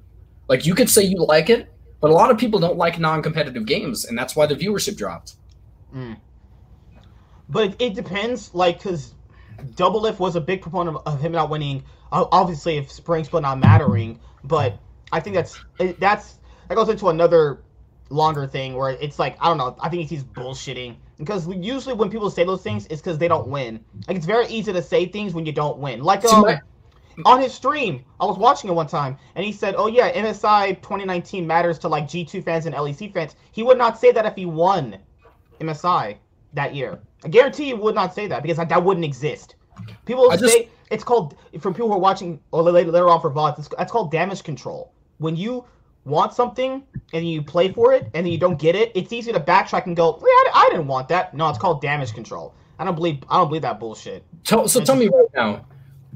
Like 0.50 0.66
you 0.66 0.76
could 0.76 0.90
say 0.90 1.04
you 1.04 1.24
like 1.26 1.50
it, 1.50 1.72
but 2.02 2.10
a 2.10 2.14
lot 2.14 2.32
of 2.32 2.38
people 2.38 2.60
don't 2.60 2.78
like 2.78 3.00
non-competitive 3.00 3.66
games, 3.66 4.06
and 4.06 4.18
that's 4.18 4.36
why 4.36 4.48
the 4.48 4.56
viewership 4.56 4.98
dropped. 4.98 5.36
But 7.50 7.76
it, 7.80 7.94
depends, 7.96 8.54
like, 8.54 8.78
because 8.80 9.14
Double 9.76 10.02
Lift 10.02 10.20
was 10.20 10.36
a 10.36 10.42
big 10.42 10.62
proponent 10.62 10.98
of, 10.98 11.14
of 11.14 11.22
him 11.22 11.32
not 11.32 11.50
winning. 11.50 11.84
Obviously, 12.12 12.78
if 12.78 12.92
Spring 12.92 13.24
Split 13.24 13.44
not 13.44 13.60
mattering, 13.60 14.20
but 14.44 14.80
I 15.12 15.20
think 15.20 15.36
that's 15.36 15.60
that's 16.00 16.40
that 16.68 16.76
goes 16.76 16.90
into 16.90 17.10
another 17.10 17.62
longer 18.10 18.48
thing 18.48 18.76
where 18.76 18.92
it's 18.92 19.20
like 19.20 19.38
I 19.40 19.48
don't 19.48 19.58
know. 19.58 19.76
I 19.80 19.90
think 19.90 20.10
he's 20.10 20.24
bullshitting 20.24 20.96
because 21.20 21.48
usually 21.48 21.94
when 21.94 22.10
people 22.10 22.32
say 22.32 22.44
those 22.44 22.64
things, 22.64 22.88
it's 22.90 23.02
because 23.02 23.20
they 23.20 23.28
don't 23.28 23.48
win. 23.48 23.84
Like 24.08 24.18
it's 24.18 24.26
very 24.26 24.48
easy 24.48 24.74
to 24.74 24.82
say 24.82 25.06
things 25.06 25.36
when 25.36 25.46
you 25.46 25.52
don't 25.52 25.78
win. 25.78 26.02
Like 26.02 26.24
See, 26.24 26.30
um, 26.30 26.42
my- 26.42 26.60
on 27.26 27.42
his 27.42 27.54
stream, 27.54 28.04
I 28.20 28.26
was 28.26 28.38
watching 28.38 28.70
it 28.70 28.74
one 28.74 28.88
time, 28.88 29.18
and 29.36 29.46
he 29.46 29.52
said, 29.52 29.76
"Oh 29.78 29.88
yeah, 29.88 30.12
MSI 30.12 30.82
2019 30.82 31.46
matters 31.46 31.80
to 31.80 31.88
like 31.88 32.06
G2 32.06 32.44
fans 32.44 32.66
and 32.66 32.76
LEC 32.76 33.14
fans." 33.14 33.36
He 33.52 33.64
would 33.64 33.78
not 33.78 34.00
say 34.00 34.12
that 34.12 34.26
if 34.26 34.36
he 34.36 34.46
won 34.46 34.98
MSI 35.60 36.18
that 36.54 36.76
year. 36.76 37.00
I 37.24 37.28
guarantee 37.28 37.66
he 37.66 37.74
would 37.74 37.96
not 37.96 38.14
say 38.14 38.28
that 38.28 38.42
because 38.42 38.58
that, 38.58 38.70
that 38.70 38.84
wouldn't 38.84 39.06
exist. 39.06 39.56
People 40.06 40.32
I 40.32 40.38
say 40.38 40.70
it's 40.92 41.04
called 41.04 41.36
for 41.60 41.72
people 41.72 41.88
who 41.88 41.94
are 41.94 42.00
watching 42.00 42.40
or 42.52 42.62
later, 42.64 42.92
later 42.92 43.10
on 43.10 43.22
for 43.22 43.32
VODs. 43.32 43.60
It's, 43.60 43.68
that's 43.70 43.92
called 43.92 44.12
damage 44.12 44.44
control. 44.44 44.94
When 45.18 45.36
you 45.36 45.66
want 46.06 46.34
something 46.34 46.84
and 47.14 47.30
you 47.30 47.42
play 47.42 47.72
for 47.72 47.94
it 47.94 48.04
and 48.14 48.26
then 48.26 48.28
you 48.28 48.38
don't 48.38 48.58
get 48.58 48.76
it, 48.76 48.92
it's 48.96 49.14
easy 49.14 49.32
to 49.32 49.40
backtrack 49.40 49.86
and 49.86 49.96
go, 49.96 50.18
"Yeah, 50.20 50.52
I, 50.54 50.66
I 50.66 50.70
didn't 50.72 50.88
want 50.88 51.08
that." 51.10 51.34
No, 51.34 51.50
it's 51.50 51.60
called 51.60 51.82
damage 51.82 52.14
control. 52.14 52.54
I 52.80 52.86
don't 52.86 52.96
believe 52.96 53.20
I 53.30 53.38
don't 53.38 53.48
believe 53.48 53.64
that 53.64 53.80
bullshit. 53.80 54.24
Tell, 54.44 54.68
so 54.68 54.82
tell 54.82 54.96
me 54.96 55.10
right 55.10 55.28
now, 55.36 55.66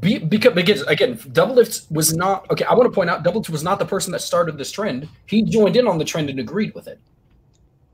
be, 0.04 0.20
because, 0.20 0.54
because 0.54 0.82
again, 0.84 1.20
Double 1.32 1.56
Lift 1.56 1.90
was 1.92 2.14
not 2.16 2.50
okay. 2.52 2.66
I 2.66 2.74
want 2.74 2.92
to 2.92 2.96
point 2.96 3.10
out, 3.10 3.24
Double 3.24 3.40
Lift 3.40 3.50
was 3.50 3.64
not 3.64 3.80
the 3.80 3.86
person 3.86 4.12
that 4.12 4.20
started 4.22 4.58
this 4.58 4.72
trend. 4.72 5.08
He 5.26 5.44
joined 5.44 5.76
in 5.78 5.88
on 5.88 5.98
the 5.98 6.06
trend 6.06 6.30
and 6.30 6.40
agreed 6.40 6.74
with 6.76 6.88
it. 6.88 7.00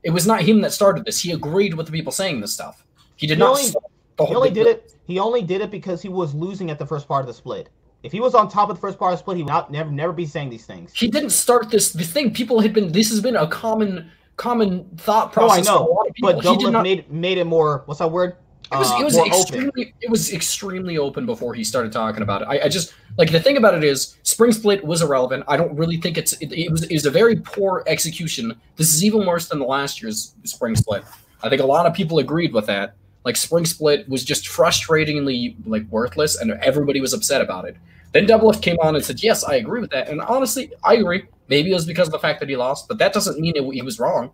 It 0.02 0.10
was 0.10 0.26
not 0.26 0.42
him 0.42 0.60
that 0.62 0.72
started 0.72 1.04
this. 1.04 1.20
He 1.20 1.32
agreed 1.32 1.74
with 1.74 1.86
the 1.86 1.92
people 1.92 2.12
saying 2.12 2.40
this 2.40 2.52
stuff. 2.52 2.84
He 3.16 3.26
did 3.26 3.34
He 3.34 3.40
not. 3.40 3.50
only- 3.58 3.70
the 4.16 4.26
He 4.26 4.34
only 4.34 4.50
did 4.50 4.66
it. 4.66 4.92
He 5.04 5.18
only 5.18 5.42
did 5.42 5.60
it 5.60 5.70
because 5.70 6.00
he 6.02 6.08
was 6.08 6.34
losing 6.34 6.70
at 6.70 6.78
the 6.78 6.86
first 6.86 7.08
part 7.08 7.22
of 7.22 7.26
the 7.26 7.34
split. 7.34 7.68
If 8.02 8.12
he 8.12 8.20
was 8.20 8.34
on 8.34 8.48
top 8.48 8.70
of 8.70 8.76
the 8.76 8.80
first 8.80 8.98
part 8.98 9.12
of 9.12 9.18
the 9.18 9.22
split, 9.22 9.36
he 9.38 9.42
would 9.42 9.48
not 9.50 9.70
never 9.70 9.90
never 9.90 10.12
be 10.12 10.24
saying 10.26 10.48
these 10.50 10.64
things. 10.66 10.92
He 10.94 11.08
didn't 11.08 11.30
start 11.30 11.70
this. 11.70 11.92
The 11.92 12.04
thing 12.04 12.32
people 12.32 12.60
had 12.60 12.72
been. 12.72 12.92
This 12.92 13.10
has 13.10 13.20
been 13.20 13.36
a 13.36 13.46
common 13.48 14.10
common 14.36 14.88
thought 14.96 15.32
process. 15.32 15.66
Oh, 15.68 15.68
I 15.68 15.68
process. 15.68 15.68
for 15.68 15.72
a 15.72 15.78
know, 15.86 15.92
lot 15.92 16.06
of 16.08 16.14
people. 16.14 16.28
but 16.32 16.36
he 16.36 16.42
Double 16.42 16.56
did 16.56 16.64
Lift 16.64 16.72
not. 16.72 16.82
made 16.82 17.10
made 17.12 17.38
it 17.38 17.44
more. 17.46 17.82
What's 17.84 17.98
that 17.98 18.10
word? 18.10 18.36
It 18.72 18.76
was, 18.76 18.90
Uh, 18.90 18.96
it 19.00 19.04
was 19.04 19.14
more 19.16 19.26
open. 19.26 19.40
extremely 19.40 19.94
it 20.00 20.10
was 20.10 20.32
extremely 20.32 20.96
open 20.96 21.26
before 21.26 21.54
he 21.54 21.64
started 21.64 21.90
talking 21.92 22.22
about 22.22 22.42
it. 22.42 22.48
I, 22.48 22.66
I 22.66 22.68
just 22.68 22.94
like 23.18 23.32
the 23.32 23.40
thing 23.40 23.56
about 23.56 23.74
it 23.74 23.82
is 23.82 24.16
spring 24.22 24.52
split 24.52 24.84
was 24.84 25.02
irrelevant. 25.02 25.44
I 25.48 25.56
don't 25.56 25.74
really 25.76 25.96
think 25.96 26.16
it's 26.16 26.34
it, 26.34 26.52
it 26.52 26.70
was 26.70 26.84
it 26.84 27.04
a 27.04 27.10
very 27.10 27.36
poor 27.36 27.82
execution. 27.88 28.54
This 28.76 28.94
is 28.94 29.02
even 29.04 29.26
worse 29.26 29.48
than 29.48 29.58
the 29.58 29.64
last 29.64 30.00
year's 30.00 30.34
spring 30.44 30.76
split. 30.76 31.02
I 31.42 31.48
think 31.48 31.60
a 31.62 31.66
lot 31.66 31.86
of 31.86 31.94
people 31.94 32.18
agreed 32.20 32.52
with 32.52 32.66
that. 32.66 32.94
Like 33.24 33.36
spring 33.36 33.64
split 33.66 34.08
was 34.08 34.24
just 34.24 34.44
frustratingly 34.46 35.56
like 35.66 35.84
worthless, 35.90 36.40
and 36.40 36.52
everybody 36.52 37.00
was 37.00 37.12
upset 37.12 37.40
about 37.40 37.64
it. 37.66 37.76
Then 38.12 38.26
Double 38.26 38.48
Lift 38.48 38.62
came 38.62 38.76
on 38.80 38.94
and 38.94 39.04
said, 39.04 39.20
"Yes, 39.22 39.42
I 39.44 39.56
agree 39.56 39.80
with 39.80 39.90
that." 39.90 40.08
And 40.08 40.20
honestly, 40.20 40.72
I 40.84 40.94
agree. 40.94 41.24
Maybe 41.48 41.70
it 41.70 41.74
was 41.74 41.86
because 41.86 42.06
of 42.08 42.12
the 42.12 42.18
fact 42.20 42.38
that 42.40 42.48
he 42.48 42.56
lost, 42.56 42.86
but 42.86 42.98
that 42.98 43.12
doesn't 43.12 43.40
mean 43.40 43.54
it, 43.56 43.64
he 43.74 43.82
was 43.82 43.98
wrong. 43.98 44.30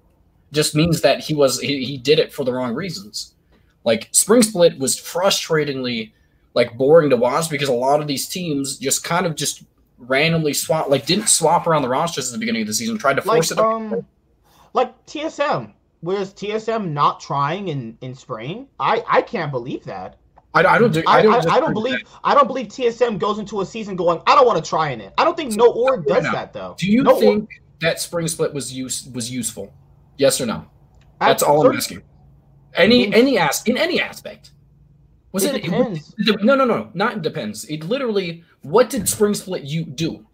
just 0.53 0.75
means 0.75 1.01
that 1.01 1.20
he 1.20 1.35
was 1.35 1.59
he, 1.61 1.85
he 1.85 1.96
did 1.96 2.18
it 2.18 2.33
for 2.33 2.44
the 2.44 2.53
wrong 2.53 2.75
reasons. 2.75 3.35
Like 3.87 4.09
Spring 4.11 4.42
Split 4.42 4.79
was 4.79 5.01
frustratingly 5.01 6.12
like 6.55 6.77
boring 6.77 7.09
to 7.11 7.16
watch 7.16 7.49
because 7.49 7.68
a 7.68 7.72
lot 7.72 8.01
of 8.01 8.09
these 8.09 8.29
teams 8.29 8.79
just 8.79 9.05
kind 9.05 9.25
of 9.25 9.37
just 9.37 9.62
randomly 9.96 10.53
swap 10.53 10.90
like 10.90 11.07
didn't 11.07 11.29
swap 11.29 11.66
around 11.66 11.83
the 11.83 11.88
rosters 11.88 12.29
at 12.29 12.33
the 12.33 12.38
beginning 12.38 12.62
of 12.62 12.66
the 12.66 12.75
season, 12.75 12.99
tried 12.99 13.14
to 13.14 13.22
force 13.22 13.53
like 13.53 13.61
it. 13.61 13.64
um, 13.64 14.05
like 14.75 15.07
TSM. 15.07 15.72
Was 16.03 16.35
TSM 16.35 16.90
not 16.90 17.20
trying 17.20 17.68
in 17.68 17.96
in 18.01 18.14
spring, 18.14 18.66
I 18.79 19.03
I 19.09 19.22
can't 19.22 19.51
believe 19.51 19.85
that. 19.85 20.16
I, 20.53 20.64
I 20.64 20.79
don't 20.79 20.92
do, 20.92 21.03
I, 21.07 21.18
I 21.18 21.22
don't, 21.22 21.46
I, 21.46 21.57
I 21.57 21.61
don't 21.61 21.75
believe 21.75 21.99
that. 21.99 22.20
I 22.25 22.35
don't 22.35 22.46
believe 22.46 22.66
TSM 22.68 23.18
goes 23.18 23.38
into 23.38 23.61
a 23.61 23.66
season 23.66 23.94
going 23.94 24.20
I 24.27 24.35
don't 24.35 24.46
want 24.46 24.62
to 24.62 24.68
try 24.68 24.90
in 24.90 25.01
it. 25.01 25.14
I 25.16 25.25
don't 25.25 25.37
think 25.37 25.53
no 25.53 25.70
org 25.70 26.07
does 26.07 26.25
that 26.25 26.53
though. 26.53 26.75
Do 26.79 26.90
you 26.90 27.03
no 27.03 27.12
org- 27.12 27.20
think 27.20 27.51
that 27.81 28.01
Spring 28.01 28.27
Split 28.27 28.53
was 28.53 28.72
use 28.72 29.09
was 29.14 29.31
useful? 29.31 29.72
Yes 30.16 30.40
or 30.40 30.46
no? 30.46 30.66
That's 31.20 31.42
I- 31.42 31.46
all 31.46 31.66
I'm 31.66 31.77
asking. 31.77 32.03
Any 32.77 33.12
any 33.15 33.39
as 33.39 33.62
in 33.67 33.77
any 33.77 34.01
aspect. 34.01 34.51
Was 35.33 35.45
It 35.45 35.57
it, 35.57 35.65
depends. 35.65 36.15
it- 36.19 36.43
no, 36.43 36.55
no, 36.55 36.65
no, 36.65 36.91
not 36.95 37.17
it 37.17 37.23
depends. 37.23 37.65
It 37.67 37.85
literally 37.85 38.45
what 38.62 38.91
did 38.91 39.09
Spring 39.09 39.35
Split 39.35 39.65
you 39.65 39.85
do? 39.85 40.27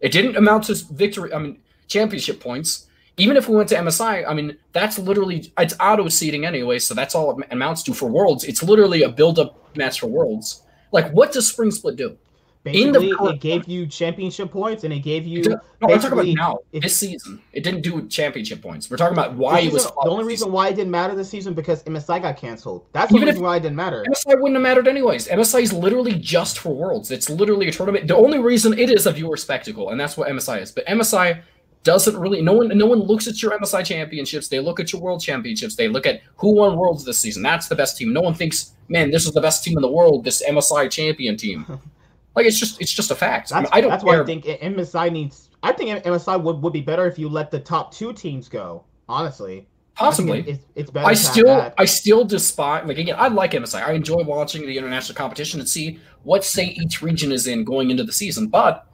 It 0.00 0.12
didn't 0.12 0.36
amount 0.36 0.64
to 0.64 0.74
victory. 0.92 1.32
I 1.32 1.38
mean, 1.38 1.58
championship 1.88 2.40
points. 2.40 2.86
Even 3.16 3.36
if 3.36 3.48
we 3.48 3.56
went 3.56 3.68
to 3.70 3.74
MSI, 3.74 4.24
I 4.28 4.32
mean, 4.32 4.56
that's 4.72 4.96
literally 4.96 5.52
it's 5.58 5.74
auto 5.80 6.08
seeding 6.08 6.46
anyway, 6.46 6.78
so 6.78 6.94
that's 6.94 7.16
all 7.16 7.36
it 7.38 7.46
amounts 7.50 7.82
to 7.84 7.94
for 7.94 8.08
Worlds. 8.08 8.44
It's 8.44 8.62
literally 8.62 9.02
a 9.02 9.08
build 9.08 9.40
up 9.40 9.76
match 9.76 9.98
for 9.98 10.06
Worlds. 10.06 10.62
Like, 10.92 11.10
what 11.12 11.32
does 11.32 11.48
Spring 11.48 11.72
Split 11.72 11.96
do? 11.96 12.16
In 12.64 12.92
the 12.92 13.00
it 13.00 13.40
gave 13.40 13.68
you 13.68 13.86
championship 13.86 14.50
points 14.50 14.84
and 14.84 14.92
it 14.92 15.00
gave 15.00 15.26
you. 15.26 15.42
no, 15.42 15.58
I'm 15.82 16.00
talking 16.00 16.12
about 16.12 16.26
now. 16.26 16.58
this 16.72 16.96
season, 16.96 17.40
it 17.52 17.62
didn't 17.62 17.82
do 17.82 18.06
championship 18.08 18.60
points. 18.60 18.90
We're 18.90 18.96
talking 18.96 19.16
about 19.16 19.34
why 19.34 19.60
it 19.60 19.72
was. 19.72 19.84
The 19.86 20.10
only 20.10 20.24
reason 20.24 20.52
why 20.52 20.68
it 20.68 20.76
didn't 20.76 20.90
matter 20.90 21.14
this 21.14 21.30
season 21.30 21.54
because 21.54 21.82
MSI 21.84 22.20
got 22.20 22.36
canceled. 22.36 22.86
That's 22.92 23.10
the 23.10 23.16
Even 23.16 23.28
reason 23.28 23.42
why 23.42 23.56
it 23.56 23.60
didn't 23.60 23.76
matter. 23.76 24.04
MSI 24.08 24.40
wouldn't 24.40 24.54
have 24.54 24.62
mattered 24.62 24.88
anyways. 24.88 25.28
MSI 25.28 25.62
is 25.62 25.72
literally 25.72 26.14
just 26.14 26.58
for 26.58 26.74
Worlds. 26.74 27.10
It's 27.10 27.30
literally 27.30 27.68
a 27.68 27.72
tournament. 27.72 28.08
The 28.08 28.16
only 28.16 28.38
reason 28.38 28.78
it 28.78 28.90
is 28.90 29.06
a 29.06 29.12
viewer 29.12 29.36
spectacle, 29.36 29.90
and 29.90 30.00
that's 30.00 30.16
what 30.16 30.28
MSI 30.28 30.60
is. 30.60 30.72
But 30.72 30.86
MSI 30.86 31.40
doesn't 31.84 32.18
really. 32.18 32.42
No 32.42 32.54
one. 32.54 32.76
No 32.76 32.86
one 32.86 33.00
looks 33.00 33.28
at 33.28 33.40
your 33.40 33.58
MSI 33.58 33.84
championships. 33.84 34.48
They 34.48 34.60
look 34.60 34.80
at 34.80 34.92
your 34.92 35.00
World 35.00 35.22
Championships. 35.22 35.76
They 35.76 35.88
look 35.88 36.06
at 36.06 36.20
who 36.36 36.52
won 36.54 36.76
Worlds 36.76 37.04
this 37.04 37.18
season. 37.18 37.42
That's 37.42 37.68
the 37.68 37.76
best 37.76 37.96
team. 37.96 38.12
No 38.12 38.20
one 38.20 38.34
thinks, 38.34 38.72
man, 38.88 39.10
this 39.10 39.26
is 39.26 39.32
the 39.32 39.40
best 39.40 39.64
team 39.64 39.78
in 39.78 39.82
the 39.82 39.90
world. 39.90 40.24
This 40.24 40.42
MSI 40.46 40.90
champion 40.90 41.36
team. 41.36 41.64
Like 42.34 42.46
it's 42.46 42.58
just 42.58 42.80
it's 42.80 42.92
just 42.92 43.10
a 43.10 43.14
fact. 43.14 43.50
That's, 43.50 43.68
I, 43.72 43.80
don't. 43.80 43.90
That's 43.90 44.04
care. 44.04 44.18
why 44.18 44.22
I 44.22 44.24
think 44.24 44.44
MSI 44.44 45.10
needs. 45.10 45.50
I 45.62 45.72
think 45.72 46.04
MSI 46.04 46.40
would, 46.40 46.62
would 46.62 46.72
be 46.72 46.80
better 46.80 47.06
if 47.06 47.18
you 47.18 47.28
let 47.28 47.50
the 47.50 47.58
top 47.58 47.92
two 47.92 48.12
teams 48.12 48.48
go. 48.48 48.84
Honestly, 49.08 49.66
possibly 49.94 50.40
it's, 50.46 50.64
it's 50.74 50.90
better. 50.90 51.06
I 51.06 51.14
still 51.14 51.72
I 51.76 51.84
still 51.84 52.24
despise 52.24 52.86
like 52.86 52.98
again. 52.98 53.16
I 53.18 53.28
like 53.28 53.52
MSI. 53.52 53.82
I 53.82 53.92
enjoy 53.92 54.22
watching 54.22 54.66
the 54.66 54.78
international 54.78 55.16
competition 55.16 55.60
and 55.60 55.68
see 55.68 55.98
what 56.22 56.44
say 56.44 56.66
each 56.66 57.02
region 57.02 57.32
is 57.32 57.46
in 57.46 57.64
going 57.64 57.90
into 57.90 58.04
the 58.04 58.12
season. 58.12 58.48
But 58.48 58.86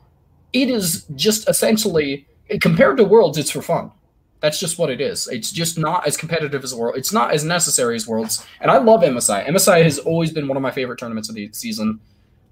it 0.53 0.71
is 0.71 1.05
just 1.15 1.49
essentially 1.49 2.27
compared 2.61 2.97
to 2.99 3.05
Worlds, 3.05 3.39
it's 3.39 3.51
for 3.51 3.63
fun. 3.63 3.91
That's 4.41 4.61
just 4.61 4.79
what 4.79 4.91
it 4.91 5.01
is. 5.01 5.27
It's 5.29 5.51
just 5.51 5.79
not 5.79 6.07
as 6.07 6.17
competitive 6.17 6.63
as 6.65 6.75
World. 6.75 6.97
It's 6.97 7.13
not 7.13 7.33
as 7.33 7.45
necessary 7.45 7.97
as 7.97 8.07
Worlds. 8.07 8.47
And 8.61 8.71
I 8.71 8.77
love 8.77 9.01
MSI. 9.01 9.47
MSI 9.47 9.83
has 9.83 9.99
always 9.99 10.33
been 10.33 10.49
one 10.49 10.57
of 10.57 10.63
my 10.63 10.71
favorite 10.71 10.99
tournaments 10.99 11.29
of 11.29 11.35
the 11.35 11.49
season 11.53 12.01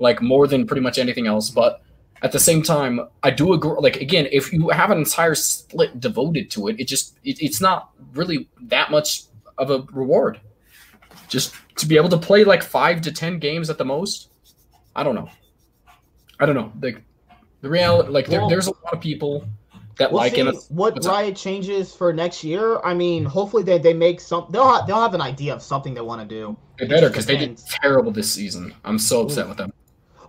like 0.02 0.20
more 0.20 0.46
than 0.46 0.66
pretty 0.66 0.82
much 0.82 0.98
anything 0.98 1.26
else. 1.26 1.48
But 1.48 1.82
at 2.22 2.32
the 2.32 2.38
same 2.38 2.62
time, 2.62 3.00
I 3.22 3.30
do 3.30 3.52
agree. 3.54 3.76
Like 3.78 3.96
again, 3.96 4.28
if 4.30 4.52
you 4.52 4.68
have 4.68 4.90
an 4.90 4.98
entire 4.98 5.34
split 5.34 6.00
devoted 6.00 6.50
to 6.52 6.68
it, 6.68 6.78
it 6.78 6.88
just 6.88 7.18
it, 7.24 7.40
it's 7.40 7.60
not 7.60 7.90
really 8.12 8.48
that 8.62 8.90
much 8.90 9.24
of 9.58 9.70
a 9.70 9.86
reward. 9.92 10.40
Just 11.28 11.54
to 11.76 11.86
be 11.86 11.96
able 11.96 12.10
to 12.10 12.18
play 12.18 12.44
like 12.44 12.62
five 12.62 13.00
to 13.02 13.12
ten 13.12 13.38
games 13.38 13.70
at 13.70 13.78
the 13.78 13.84
most. 13.84 14.28
I 14.94 15.02
don't 15.02 15.14
know. 15.14 15.30
I 16.38 16.44
don't 16.46 16.54
know. 16.54 16.72
Like 16.82 17.02
the 17.62 17.70
reality, 17.70 18.10
like 18.10 18.28
well, 18.28 18.40
there, 18.40 18.56
there's 18.56 18.66
a 18.66 18.72
lot 18.84 18.92
of 18.92 19.00
people 19.00 19.46
that 19.96 20.10
we'll 20.10 20.20
like 20.20 20.34
him. 20.34 20.54
What 20.68 21.04
Riot 21.04 21.36
changes 21.36 21.94
for 21.94 22.12
next 22.12 22.42
year? 22.44 22.80
I 22.80 22.94
mean, 22.94 23.24
hopefully 23.24 23.62
they, 23.62 23.78
they 23.78 23.94
make 23.94 24.20
some. 24.20 24.46
They'll 24.50 24.68
have, 24.68 24.86
they'll 24.86 25.00
have 25.00 25.14
an 25.14 25.20
idea 25.20 25.54
of 25.54 25.62
something 25.62 25.94
they 25.94 26.00
want 26.00 26.20
to 26.20 26.26
do. 26.26 26.56
They 26.78 26.86
better 26.86 27.08
because 27.08 27.26
they 27.26 27.36
did 27.36 27.58
terrible 27.58 28.10
this 28.10 28.30
season. 28.30 28.74
I'm 28.84 28.98
so 28.98 29.22
upset 29.22 29.46
Ooh. 29.46 29.48
with 29.50 29.58
them. 29.58 29.72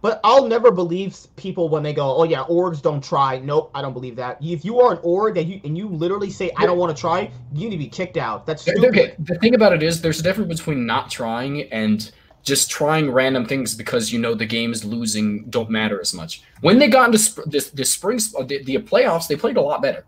But 0.04 0.20
I'll 0.26 0.50
never 0.50 0.70
believe 0.70 1.18
people 1.38 1.70
when 1.70 1.82
they 1.82 1.94
go, 1.94 2.18
"Oh 2.18 2.26
yeah, 2.26 2.44
orgs 2.44 2.82
don't 2.82 3.02
try." 3.02 3.40
Nope, 3.40 3.72
I 3.74 3.82
don't 3.82 3.94
believe 3.94 4.18
that. 4.18 4.38
If 4.42 4.66
you 4.66 4.82
are 4.82 4.92
an 4.92 5.00
org 5.02 5.36
that 5.36 5.46
you 5.46 5.62
and 5.64 5.78
you 5.78 5.88
literally 5.88 6.30
say, 6.30 6.52
"I 6.58 6.66
don't 6.66 6.78
want 6.78 6.94
to 6.96 7.00
try," 7.00 7.32
you 7.54 7.70
need 7.70 7.78
to 7.78 7.78
be 7.78 7.88
kicked 7.88 8.18
out. 8.18 8.46
That's 8.46 8.64
stupid. 8.64 8.84
Okay. 8.84 9.16
The 9.20 9.36
thing 9.36 9.56
about 9.56 9.72
it 9.72 9.82
is, 9.82 10.02
there's 10.02 10.20
a 10.20 10.24
difference 10.24 10.60
between 10.60 10.86
not 10.86 11.10
trying 11.10 11.72
and 11.72 12.12
just 12.44 12.70
trying 12.70 13.12
random 13.12 13.46
things 13.46 13.76
because 13.76 14.12
you 14.12 14.20
know 14.20 14.36
the 14.36 14.46
games 14.46 14.84
losing 14.84 15.46
don't 15.46 15.70
matter 15.70 16.02
as 16.02 16.14
much. 16.14 16.44
When 16.60 16.80
they 16.80 16.90
got 16.90 17.06
into 17.06 17.20
sp- 17.24 17.48
this 17.48 17.70
this 17.70 17.90
spring 17.90 18.18
the, 18.18 18.62
the 18.66 18.80
playoffs, 18.80 19.30
they 19.30 19.38
played 19.38 19.56
a 19.56 19.62
lot 19.62 19.82
better. 19.82 20.04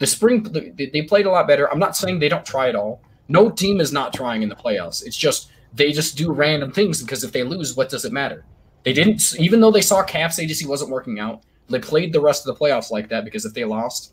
The 0.00 0.08
spring 0.08 0.42
they 0.76 1.02
played 1.02 1.26
a 1.26 1.30
lot 1.30 1.46
better. 1.46 1.70
I'm 1.70 1.78
not 1.78 1.96
saying 1.96 2.18
they 2.18 2.28
don't 2.28 2.44
try 2.44 2.68
at 2.68 2.74
all. 2.74 3.00
No 3.28 3.48
team 3.48 3.80
is 3.80 3.92
not 3.92 4.12
trying 4.12 4.42
in 4.42 4.48
the 4.48 4.56
playoffs. 4.56 5.06
It's 5.06 5.16
just 5.16 5.50
they 5.72 5.92
just 5.92 6.18
do 6.18 6.32
random 6.32 6.72
things 6.72 7.00
because 7.00 7.22
if 7.22 7.30
they 7.30 7.44
lose, 7.44 7.76
what 7.76 7.88
does 7.88 8.04
it 8.04 8.12
matter? 8.12 8.44
They 8.86 8.92
didn't, 8.92 9.34
even 9.40 9.58
though 9.58 9.72
they 9.72 9.80
saw 9.80 10.04
Caps 10.04 10.38
ADC 10.38 10.64
wasn't 10.64 10.92
working 10.92 11.18
out, 11.18 11.42
they 11.68 11.80
played 11.80 12.12
the 12.12 12.20
rest 12.20 12.46
of 12.46 12.56
the 12.56 12.64
playoffs 12.64 12.92
like 12.92 13.08
that 13.08 13.24
because 13.24 13.44
if 13.44 13.52
they 13.52 13.64
lost, 13.64 14.12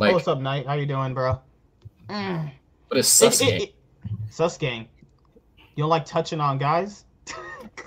like, 0.00 0.10
oh, 0.10 0.14
what's 0.14 0.26
up, 0.26 0.40
Knight? 0.40 0.66
How 0.66 0.74
you 0.74 0.84
doing, 0.84 1.14
bro? 1.14 1.40
Mm. 2.08 2.50
But 2.88 2.98
it's 2.98 3.06
sus 3.06 3.40
it, 3.40 3.62
it, 3.62 3.74
sus 4.30 4.58
gang. 4.58 4.88
You 5.56 5.84
don't 5.84 5.90
like 5.90 6.04
touching 6.04 6.40
on 6.40 6.58
guys? 6.58 7.04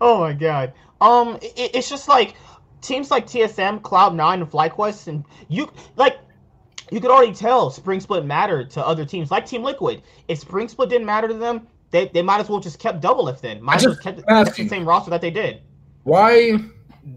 oh 0.00 0.18
my 0.18 0.32
god. 0.32 0.72
Um, 1.00 1.38
it, 1.40 1.70
it's 1.72 1.88
just 1.88 2.08
like 2.08 2.34
teams 2.80 3.12
like 3.12 3.28
TSM, 3.28 3.80
Cloud 3.80 4.16
Nine, 4.16 4.42
and 4.42 4.50
FlyQuest, 4.50 5.06
and 5.06 5.24
you 5.46 5.70
like 5.94 6.18
you 6.90 7.00
could 7.00 7.12
already 7.12 7.32
tell 7.32 7.70
Spring 7.70 8.00
Split 8.00 8.24
mattered 8.24 8.70
to 8.70 8.84
other 8.84 9.04
teams 9.04 9.30
like 9.30 9.46
Team 9.46 9.62
Liquid. 9.62 10.02
If 10.26 10.40
Spring 10.40 10.66
Split 10.66 10.88
didn't 10.88 11.06
matter 11.06 11.28
to 11.28 11.34
them, 11.34 11.68
they, 11.96 12.08
they 12.08 12.22
might 12.22 12.40
as 12.40 12.48
well 12.48 12.60
just 12.60 12.78
kept 12.78 13.00
Doublelift 13.00 13.40
then. 13.40 13.62
Might 13.62 13.76
as 13.76 13.86
well 13.86 13.96
kept, 13.96 14.26
kept 14.26 14.56
the 14.56 14.68
same 14.68 14.86
roster 14.86 15.10
that 15.10 15.22
they 15.22 15.30
did. 15.30 15.62
Why 16.02 16.58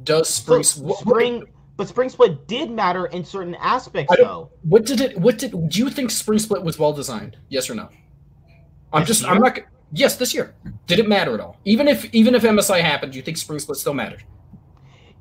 does 0.03 0.29
Spring 0.29 0.63
so, 0.63 0.93
Spring 0.93 1.43
but 1.75 1.87
Spring 1.87 2.09
Split 2.09 2.47
did 2.47 2.71
matter 2.71 3.07
in 3.07 3.23
certain 3.23 3.55
aspects 3.55 4.15
though. 4.17 4.51
What 4.63 4.85
did 4.85 5.01
it 5.01 5.17
what 5.17 5.37
did 5.37 5.69
do 5.69 5.79
you 5.79 5.89
think 5.89 6.11
Spring 6.11 6.39
Split 6.39 6.63
was 6.63 6.79
well 6.79 6.93
designed? 6.93 7.37
Yes 7.49 7.69
or 7.69 7.75
no? 7.75 7.89
I'm 8.93 9.01
this 9.01 9.07
just 9.07 9.21
year? 9.23 9.31
I'm 9.31 9.39
not 9.41 9.59
yes, 9.91 10.15
this 10.15 10.33
year. 10.33 10.55
Did 10.87 10.99
it 10.99 11.07
matter 11.07 11.33
at 11.33 11.39
all? 11.39 11.57
Even 11.65 11.87
if 11.87 12.13
even 12.13 12.35
if 12.35 12.43
MSI 12.43 12.81
happened, 12.81 13.11
do 13.11 13.17
you 13.17 13.23
think 13.23 13.37
Spring 13.37 13.59
Split 13.59 13.77
still 13.77 13.93
mattered? 13.93 14.23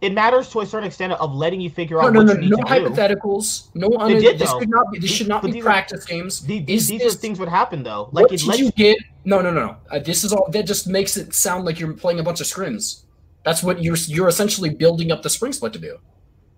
it 0.00 0.12
matters 0.12 0.48
to 0.50 0.60
a 0.60 0.66
certain 0.66 0.86
extent 0.86 1.12
of 1.12 1.34
letting 1.34 1.60
you 1.60 1.70
figure 1.70 2.00
out. 2.00 2.12
No, 2.12 2.22
no, 2.22 2.32
no, 2.32 2.40
no 2.40 2.56
hypotheticals. 2.58 3.72
Do. 3.72 3.80
No, 3.80 3.98
un- 3.98 4.12
did, 4.12 4.38
this 4.38 4.50
though. 4.50 4.60
should 4.60 4.70
not 4.70 4.92
be. 4.92 4.98
This 4.98 5.10
should 5.10 5.28
not 5.28 5.42
be 5.42 5.60
practice 5.60 6.04
are, 6.04 6.08
games. 6.08 6.40
These, 6.40 6.66
these, 6.66 6.86
these 6.88 7.04
are 7.04 7.10
things 7.10 7.38
would 7.40 7.48
happen 7.48 7.82
though. 7.82 8.08
Like, 8.12 8.30
what 8.30 8.30
did 8.30 8.58
you 8.58 8.70
get? 8.72 8.98
No, 9.28 9.42
no, 9.42 9.50
no, 9.50 9.66
no. 9.66 9.76
Uh, 9.90 9.98
this 9.98 10.24
is 10.24 10.32
all. 10.32 10.50
That 10.52 10.66
just 10.66 10.86
makes 10.86 11.18
it 11.18 11.34
sound 11.34 11.66
like 11.66 11.78
you're 11.78 11.92
playing 11.92 12.18
a 12.18 12.22
bunch 12.22 12.40
of 12.40 12.46
scrims. 12.46 13.02
That's 13.44 13.62
what 13.62 13.82
you're. 13.82 13.94
You're 13.94 14.28
essentially 14.28 14.70
building 14.70 15.12
up 15.12 15.22
the 15.22 15.28
spring 15.28 15.52
split 15.52 15.74
to 15.74 15.78
do. 15.78 15.98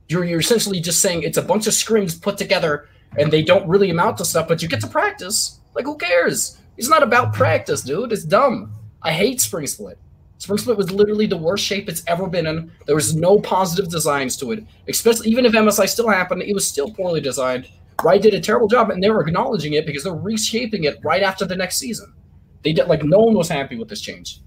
You're 0.09 0.23
you're 0.23 0.39
essentially 0.39 0.79
just 0.79 1.01
saying 1.03 1.25
it's 1.25 1.37
a 1.37 1.43
bunch 1.43 1.67
of 1.67 1.73
scrims 1.73 2.23
put 2.23 2.39
together, 2.39 2.89
and 3.19 3.33
they 3.33 3.43
don't 3.43 3.69
really 3.69 3.91
amount 3.91 4.19
to 4.19 4.25
stuff, 4.25 4.47
but 4.47 4.63
you 4.63 4.69
get 4.69 4.81
to 4.83 4.87
practice. 4.87 5.59
Like 5.75 5.85
who 5.85 5.97
cares? 5.99 6.59
It's 6.77 6.89
not 6.89 7.03
about 7.03 7.33
practice, 7.33 7.83
dude. 7.83 8.13
It's 8.13 8.25
dumb. 8.25 8.73
I 9.03 9.11
hate 9.11 9.41
spring 9.41 9.67
split. 9.67 9.99
Spring 10.39 10.59
Split 10.59 10.77
was 10.77 10.93
literally 10.93 11.27
the 11.27 11.37
worst 11.37 11.65
shape 11.65 11.89
it's 11.89 12.05
ever 12.07 12.29
been 12.29 12.47
in. 12.47 12.71
There 12.87 12.95
was 12.95 13.17
no 13.17 13.41
positive 13.41 13.91
designs 13.91 14.37
to 14.37 14.53
it. 14.53 14.65
Especially 14.87 15.29
even 15.29 15.45
if 15.45 15.53
MSI 15.53 15.89
still 15.89 16.09
happened, 16.09 16.43
it 16.43 16.55
was 16.55 16.67
still 16.67 16.91
poorly 16.93 17.21
designed. 17.21 17.69
Riot 18.03 18.23
did 18.23 18.35
a 18.35 18.41
terrible 18.41 18.69
job, 18.69 18.91
and 18.91 19.03
they 19.03 19.11
were 19.11 19.21
acknowledging 19.21 19.73
it 19.73 19.87
because 19.87 20.05
they're 20.05 20.15
reshaping 20.15 20.85
it 20.85 20.99
right 21.03 21.23
after 21.23 21.45
the 21.45 21.57
next 21.57 21.77
season. 21.77 22.15
They 22.63 22.73
did 22.73 22.87
like 22.89 23.03
no 23.03 23.21
one 23.21 23.35
was 23.35 23.49
happy 23.49 23.77
with 23.77 23.89
this 23.89 24.01
change. 24.01 24.41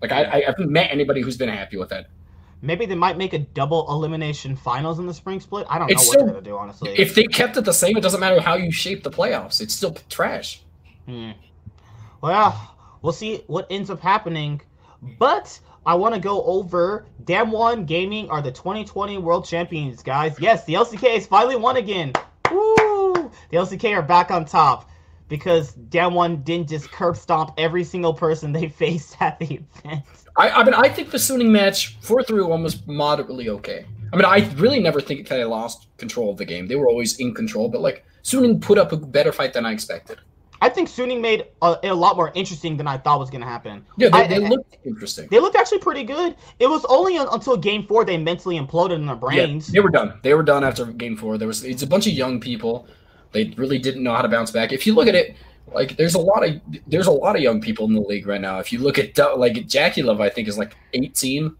Like 0.00 0.12
I, 0.12 0.24
I 0.24 0.42
haven't 0.46 0.70
met 0.70 0.90
anybody 0.90 1.20
who's 1.20 1.36
been 1.36 1.48
happy 1.48 1.76
with 1.76 1.92
it. 1.92 2.06
Maybe 2.60 2.86
they 2.86 2.94
might 2.94 3.16
make 3.16 3.32
a 3.34 3.38
double 3.38 3.88
elimination 3.88 4.56
finals 4.56 4.98
in 4.98 5.06
the 5.06 5.14
spring 5.14 5.40
split. 5.40 5.66
I 5.70 5.78
don't 5.78 5.88
know 5.88 5.92
it's 5.92 6.06
what 6.06 6.14
still, 6.14 6.24
they're 6.26 6.34
gonna 6.34 6.44
do, 6.44 6.56
honestly. 6.58 6.94
If 6.98 7.14
they 7.14 7.24
kept 7.24 7.56
it 7.56 7.64
the 7.64 7.72
same, 7.72 7.96
it 7.96 8.00
doesn't 8.00 8.20
matter 8.20 8.40
how 8.40 8.54
you 8.56 8.72
shape 8.72 9.04
the 9.04 9.10
playoffs. 9.10 9.60
It's 9.60 9.74
still 9.74 9.96
trash. 10.08 10.62
Hmm. 11.06 11.32
Well, 12.20 12.74
we'll 13.00 13.12
see 13.12 13.44
what 13.46 13.66
ends 13.70 13.90
up 13.90 14.00
happening 14.00 14.60
but 15.18 15.58
I 15.86 15.94
want 15.94 16.14
to 16.14 16.20
go 16.20 16.42
over 16.44 17.06
Damwon 17.24 17.86
Gaming 17.86 18.28
are 18.30 18.42
the 18.42 18.50
2020 18.50 19.18
World 19.18 19.46
Champions, 19.46 20.02
guys. 20.02 20.36
Yes, 20.40 20.64
the 20.64 20.74
LCK 20.74 21.14
has 21.14 21.26
finally 21.26 21.56
won 21.56 21.76
again. 21.76 22.12
Woo! 22.50 23.30
The 23.50 23.56
LCK 23.56 23.96
are 23.96 24.02
back 24.02 24.30
on 24.30 24.44
top 24.44 24.90
because 25.28 25.74
Damwon 25.74 26.44
didn't 26.44 26.68
just 26.68 26.90
curb 26.90 27.16
stomp 27.16 27.52
every 27.58 27.84
single 27.84 28.14
person 28.14 28.52
they 28.52 28.68
faced 28.80 29.16
at 29.20 29.38
the 29.38 29.60
event. 29.84 30.04
I, 30.36 30.50
I 30.50 30.64
mean, 30.64 30.74
I 30.74 30.88
think 30.88 31.10
the 31.10 31.18
Suning 31.18 31.50
match 31.50 31.96
4 32.00 32.22
3 32.22 32.42
1 32.42 32.62
was 32.62 32.86
moderately 32.86 33.48
okay. 33.50 33.86
I 34.12 34.16
mean, 34.16 34.24
I 34.24 34.50
really 34.56 34.80
never 34.80 35.00
think 35.00 35.28
that 35.28 35.36
they 35.36 35.44
lost 35.44 35.88
control 35.98 36.30
of 36.30 36.38
the 36.38 36.44
game. 36.44 36.66
They 36.66 36.76
were 36.76 36.88
always 36.88 37.18
in 37.18 37.34
control, 37.34 37.68
but 37.68 37.80
like 37.80 38.04
Suning 38.22 38.60
put 38.60 38.78
up 38.78 38.92
a 38.92 38.96
better 38.96 39.32
fight 39.32 39.52
than 39.52 39.66
I 39.66 39.72
expected. 39.72 40.18
I 40.60 40.68
think 40.68 40.88
Suning 40.88 41.20
made 41.20 41.46
a, 41.62 41.76
a, 41.84 41.94
lot 41.94 42.16
more 42.16 42.32
interesting 42.34 42.76
than 42.76 42.88
I 42.88 42.98
thought 42.98 43.20
was 43.20 43.30
going 43.30 43.42
to 43.42 43.46
happen. 43.46 43.86
Yeah, 43.96 44.08
they, 44.08 44.18
I, 44.18 44.26
they 44.26 44.38
looked 44.40 44.76
interesting. 44.84 45.28
They 45.30 45.38
looked 45.38 45.54
actually 45.54 45.78
pretty 45.78 46.02
good. 46.02 46.34
It 46.58 46.66
was 46.66 46.84
only 46.86 47.16
until 47.16 47.56
game 47.56 47.86
four 47.86 48.04
they 48.04 48.16
mentally 48.16 48.58
imploded 48.58 48.96
in 48.96 49.06
their 49.06 49.14
brains. 49.14 49.68
Yeah, 49.68 49.74
they 49.74 49.80
were 49.80 49.90
done. 49.90 50.18
They 50.22 50.34
were 50.34 50.42
done 50.42 50.64
after 50.64 50.86
game 50.86 51.16
four. 51.16 51.38
There 51.38 51.46
was 51.46 51.64
it's 51.64 51.82
a 51.82 51.86
bunch 51.86 52.06
of 52.08 52.12
young 52.12 52.40
people. 52.40 52.88
They 53.32 53.52
really 53.56 53.78
didn't 53.78 54.02
know 54.02 54.14
how 54.14 54.22
to 54.22 54.28
bounce 54.28 54.50
back. 54.50 54.72
If 54.72 54.86
you 54.86 54.94
look 54.94 55.08
at 55.08 55.14
it, 55.14 55.36
like 55.72 55.96
there's 55.96 56.14
a 56.14 56.18
lot 56.18 56.46
of 56.46 56.60
there's 56.86 57.06
a 57.06 57.12
lot 57.12 57.36
of 57.36 57.42
young 57.42 57.60
people 57.60 57.86
in 57.86 57.94
the 57.94 58.00
league 58.00 58.26
right 58.26 58.40
now. 58.40 58.58
If 58.58 58.72
you 58.72 58.78
look 58.78 58.98
at 58.98 59.16
like 59.38 59.54
JackeyLove, 59.54 60.20
I 60.20 60.28
think 60.30 60.48
is 60.48 60.58
like 60.58 60.76
18. 60.94 61.54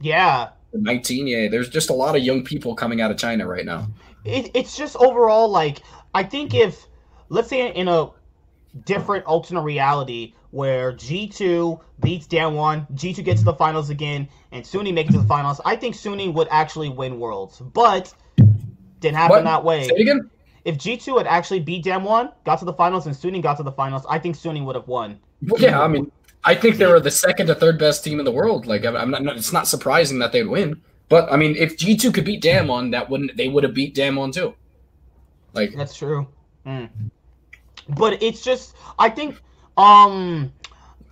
Yeah. 0.00 0.50
19. 0.72 1.26
Yeah, 1.26 1.48
there's 1.48 1.68
just 1.68 1.90
a 1.90 1.94
lot 1.94 2.16
of 2.16 2.22
young 2.22 2.44
people 2.44 2.74
coming 2.74 3.00
out 3.00 3.10
of 3.10 3.16
China 3.16 3.46
right 3.46 3.64
now. 3.64 3.88
It, 4.24 4.50
it's 4.54 4.76
just 4.76 4.96
overall 4.96 5.48
like 5.48 5.82
I 6.14 6.22
think 6.22 6.54
if 6.54 6.86
let's 7.28 7.48
say 7.48 7.72
in 7.72 7.88
a 7.88 8.10
different 8.84 9.24
alternate 9.24 9.62
reality 9.62 10.34
where 10.50 10.92
G2 10.92 11.80
beats 12.00 12.26
Damwon, 12.26 12.90
G2 12.92 13.24
gets 13.24 13.40
to 13.40 13.44
the 13.44 13.54
finals 13.54 13.88
again, 13.88 14.28
and 14.52 14.64
Suning 14.64 14.94
makes 14.94 15.10
it 15.10 15.12
to 15.12 15.20
the 15.20 15.26
finals, 15.28 15.60
I 15.64 15.76
think 15.76 15.94
Suning 15.94 16.34
would 16.34 16.48
actually 16.50 16.88
win 16.88 17.20
Worlds. 17.20 17.60
But 17.60 18.12
didn't 18.98 19.16
happen 19.16 19.36
What? 19.36 19.44
that 19.44 19.64
way. 19.64 19.84
Say 19.84 19.94
it 19.94 20.00
again. 20.02 20.30
If 20.64 20.76
G2 20.76 21.18
had 21.18 21.26
actually 21.26 21.60
beat 21.60 21.84
Damwon, 21.84 22.32
got 22.44 22.58
to 22.58 22.64
the 22.64 22.72
finals, 22.72 23.06
and 23.06 23.14
Suning 23.14 23.42
got 23.42 23.56
to 23.56 23.62
the 23.62 23.72
finals, 23.72 24.04
I 24.08 24.18
think 24.18 24.36
Suning 24.36 24.64
would 24.64 24.74
have 24.74 24.88
won. 24.88 25.18
Well, 25.42 25.60
yeah, 25.60 25.80
I 25.80 25.88
mean, 25.88 26.12
I 26.44 26.54
think 26.54 26.76
they 26.76 26.86
were 26.86 27.00
the 27.00 27.10
second 27.10 27.46
to 27.46 27.54
third 27.54 27.78
best 27.78 28.04
team 28.04 28.18
in 28.18 28.24
the 28.24 28.32
world. 28.32 28.66
Like, 28.66 28.84
I'm 28.84 29.10
not. 29.10 29.36
It's 29.36 29.52
not 29.52 29.66
surprising 29.66 30.18
that 30.18 30.32
they'd 30.32 30.44
win. 30.44 30.80
But 31.08 31.30
I 31.32 31.36
mean, 31.36 31.56
if 31.56 31.76
G 31.76 31.96
two 31.96 32.12
could 32.12 32.24
beat 32.24 32.42
Damwon, 32.42 32.92
that 32.92 33.10
wouldn't 33.10 33.36
they 33.36 33.48
would 33.48 33.64
have 33.64 33.74
beat 33.74 33.94
Damwon 33.94 34.32
too. 34.32 34.54
Like, 35.52 35.74
That's 35.74 35.96
true. 35.96 36.28
Mm. 36.66 36.88
But 37.88 38.22
it's 38.22 38.42
just, 38.42 38.76
I 38.98 39.10
think, 39.10 39.40
um, 39.76 40.52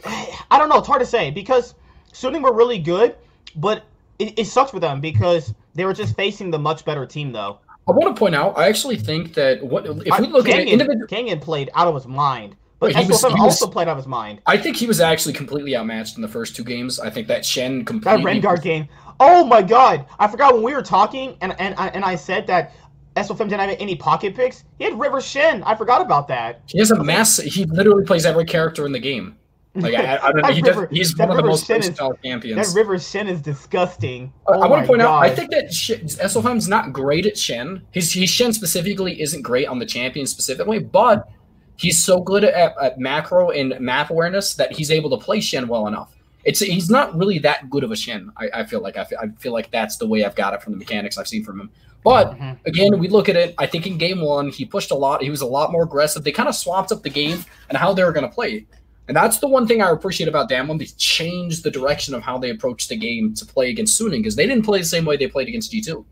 I 0.05 0.59
don't 0.59 0.69
know. 0.69 0.79
It's 0.79 0.87
hard 0.87 1.01
to 1.01 1.07
say 1.07 1.31
because 1.31 1.75
Suning 2.13 2.43
were 2.43 2.55
really 2.55 2.79
good, 2.79 3.17
but 3.57 3.85
it, 4.19 4.39
it 4.39 4.45
sucks 4.47 4.71
for 4.71 4.81
them 4.81 5.01
because 5.01 5.55
they 5.75 5.85
were 5.85 5.95
just 5.95 6.15
facing 6.15 6.51
the 6.51 6.59
much 6.59 6.85
better 6.85 7.05
team, 7.07 7.33
though. 7.33 7.59
I 7.89 7.93
want 7.93 8.15
to 8.15 8.19
point 8.19 8.35
out, 8.35 8.59
I 8.59 8.69
actually 8.69 8.97
think 8.97 9.35
that 9.35 9.63
what 9.65 9.87
if 9.87 10.13
I- 10.13 10.21
we 10.21 10.27
look 10.29 10.49
at 10.49 10.59
it, 10.59 10.69
Kangen, 10.69 10.73
individual, 10.73 11.07
Kangen 11.07 11.41
played 11.41 11.71
out 11.75 11.89
of 11.89 11.95
his 11.95 12.07
mind, 12.07 12.55
but 12.79 12.95
Wait, 12.95 12.97
he 12.97 13.09
was- 13.09 13.23
he 13.23 13.29
was- 13.33 13.41
also 13.41 13.67
played 13.67 13.89
out 13.89 13.93
of 13.93 13.97
his 13.99 14.07
mind. 14.07 14.41
I 14.47 14.57
think 14.59 14.77
he 14.77 14.87
was 14.87 15.01
actually 15.01 15.33
completely 15.33 15.75
outmatched 15.77 16.17
in 16.17 16.23
the 16.23 16.29
first 16.29 16.55
two 16.55 16.65
games. 16.65 17.01
I 17.01 17.09
think 17.11 17.29
that 17.29 17.45
Shen 17.45 17.85
completely. 17.85 18.23
That. 18.41 18.43
Rengar 18.43 18.63
game. 18.63 18.89
Oh 19.21 19.45
my 19.45 19.63
god! 19.63 20.05
I 20.19 20.29
forgot 20.29 20.55
when 20.55 20.63
we 20.63 20.75
were 20.75 20.83
talking, 20.83 21.37
and 21.41 21.55
and 21.59 21.75
I, 21.79 21.89
and 21.89 22.05
I 22.05 22.15
said 22.15 22.47
that 22.49 22.73
SOFM 23.17 23.49
didn't 23.49 23.61
have 23.61 23.77
any 23.81 23.97
pocket 23.97 24.37
picks. 24.37 24.63
He 24.79 24.85
had 24.85 24.99
River 24.99 25.21
Shen. 25.21 25.63
I 25.65 25.75
forgot 25.75 26.01
about 26.01 26.29
that. 26.29 26.61
He 26.67 26.79
has 26.79 26.93
a 26.93 27.03
mass. 27.03 27.39
He 27.39 27.65
literally 27.65 28.05
plays 28.05 28.25
every 28.25 28.45
character 28.45 28.87
in 28.87 28.93
the 28.93 29.01
game. 29.01 29.35
Like 29.83 29.95
I, 29.95 30.19
I 30.19 30.33
don't 30.33 30.53
He 30.53 30.63
does, 30.63 30.87
he's 30.91 31.17
one 31.17 31.31
of 31.31 31.37
the 31.37 31.43
most 31.43 31.67
versatile 31.67 32.15
champions. 32.25 32.73
That 32.73 32.79
River 32.79 32.99
Shen 32.99 33.29
is 33.29 33.41
disgusting. 33.41 34.33
I- 34.49 34.53
Oh 34.53 34.61
I 34.63 34.67
want 34.67 34.83
to 34.83 34.87
point 34.89 35.03
out, 35.03 35.23
I 35.23 35.31
think 35.31 35.51
that 35.51 35.73
Sh- 35.73 35.93
SOFM's 36.05 36.69
not 36.69 36.93
great 36.93 37.27
at 37.27 37.37
Shen. 37.39 37.83
His, 37.93 38.13
his 38.13 38.29
Shen 38.31 38.53
specifically 38.53 39.21
isn't 39.21 39.43
great 39.43 39.67
on 39.69 39.79
the 39.79 39.87
champion 39.87 40.27
specifically, 40.27 40.79
but 40.79 41.29
he's 41.77 42.03
so 42.03 42.21
good 42.21 42.45
at, 42.45 42.75
at 42.81 42.99
macro 42.99 43.51
and 43.51 43.79
map 43.81 44.11
awareness 44.11 44.55
that 44.55 44.73
he's 44.73 44.91
able 44.91 45.11
to 45.11 45.25
play 45.25 45.41
Shen 45.41 45.69
well 45.69 45.87
enough. 45.87 46.15
It's 46.45 46.61
he's 46.61 46.89
not 46.89 47.17
really 47.17 47.39
that 47.41 47.69
good 47.69 47.85
of 47.85 47.91
a 47.93 47.97
Shen. 47.97 48.33
I, 48.37 48.49
I 48.55 48.65
feel 48.65 48.81
like 48.81 48.97
I 48.97 49.05
feel, 49.05 49.19
I 49.19 49.27
feel 49.39 49.53
like 49.53 49.71
that's 49.71 49.97
the 49.97 50.07
way 50.07 50.25
I've 50.25 50.35
got 50.37 50.55
it 50.55 50.63
from 50.63 50.73
the 50.73 50.79
mechanics 50.79 51.19
I've 51.19 51.29
seen 51.29 51.45
from 51.45 51.61
him. 51.61 51.71
But 52.05 52.39
Mhm. 52.39 52.57
again, 52.65 52.99
we 52.99 53.09
look 53.09 53.29
at 53.29 53.37
it. 53.37 53.55
I 53.59 53.67
think 53.67 53.87
in 53.87 53.99
game 53.99 54.21
one 54.21 54.49
he 54.49 54.65
pushed 54.65 54.93
a 54.93 54.95
lot. 54.95 55.21
He 55.23 55.31
was 55.31 55.41
a 55.43 55.47
lot 55.47 55.73
more 55.73 55.83
aggressive. 55.83 56.23
They 56.25 56.33
kind 56.33 56.49
of 56.49 56.55
swapped 56.55 56.91
up 56.93 57.03
the 57.03 57.11
game 57.11 57.45
and 57.69 57.77
how 57.77 57.93
they 57.93 58.05
were 58.05 58.13
going 58.13 58.27
to 58.27 58.33
play. 58.33 58.67
And 59.09 59.17
that's 59.17 59.39
the 59.39 59.49
one 59.49 59.67
thing 59.67 59.81
I 59.81 59.91
appreciate 59.91 60.29
about 60.29 60.51
Damwon. 60.51 60.79
They 60.79 60.85
changed 60.85 61.65
the 61.65 61.71
direction 61.71 62.15
of 62.15 62.23
how 62.23 62.37
they 62.37 62.51
approached 62.51 62.91
the 62.91 62.97
game 62.97 63.35
to 63.35 63.47
play 63.47 63.71
against 63.71 63.99
Suning 63.99 64.19
because 64.19 64.37
they 64.37 64.47
didn't 64.47 64.65
play 64.65 64.79
the 64.79 64.85
same 64.85 65.07
way 65.07 65.17
they 65.17 65.27
played 65.27 65.49
against 65.49 65.73
G2. 65.73 66.05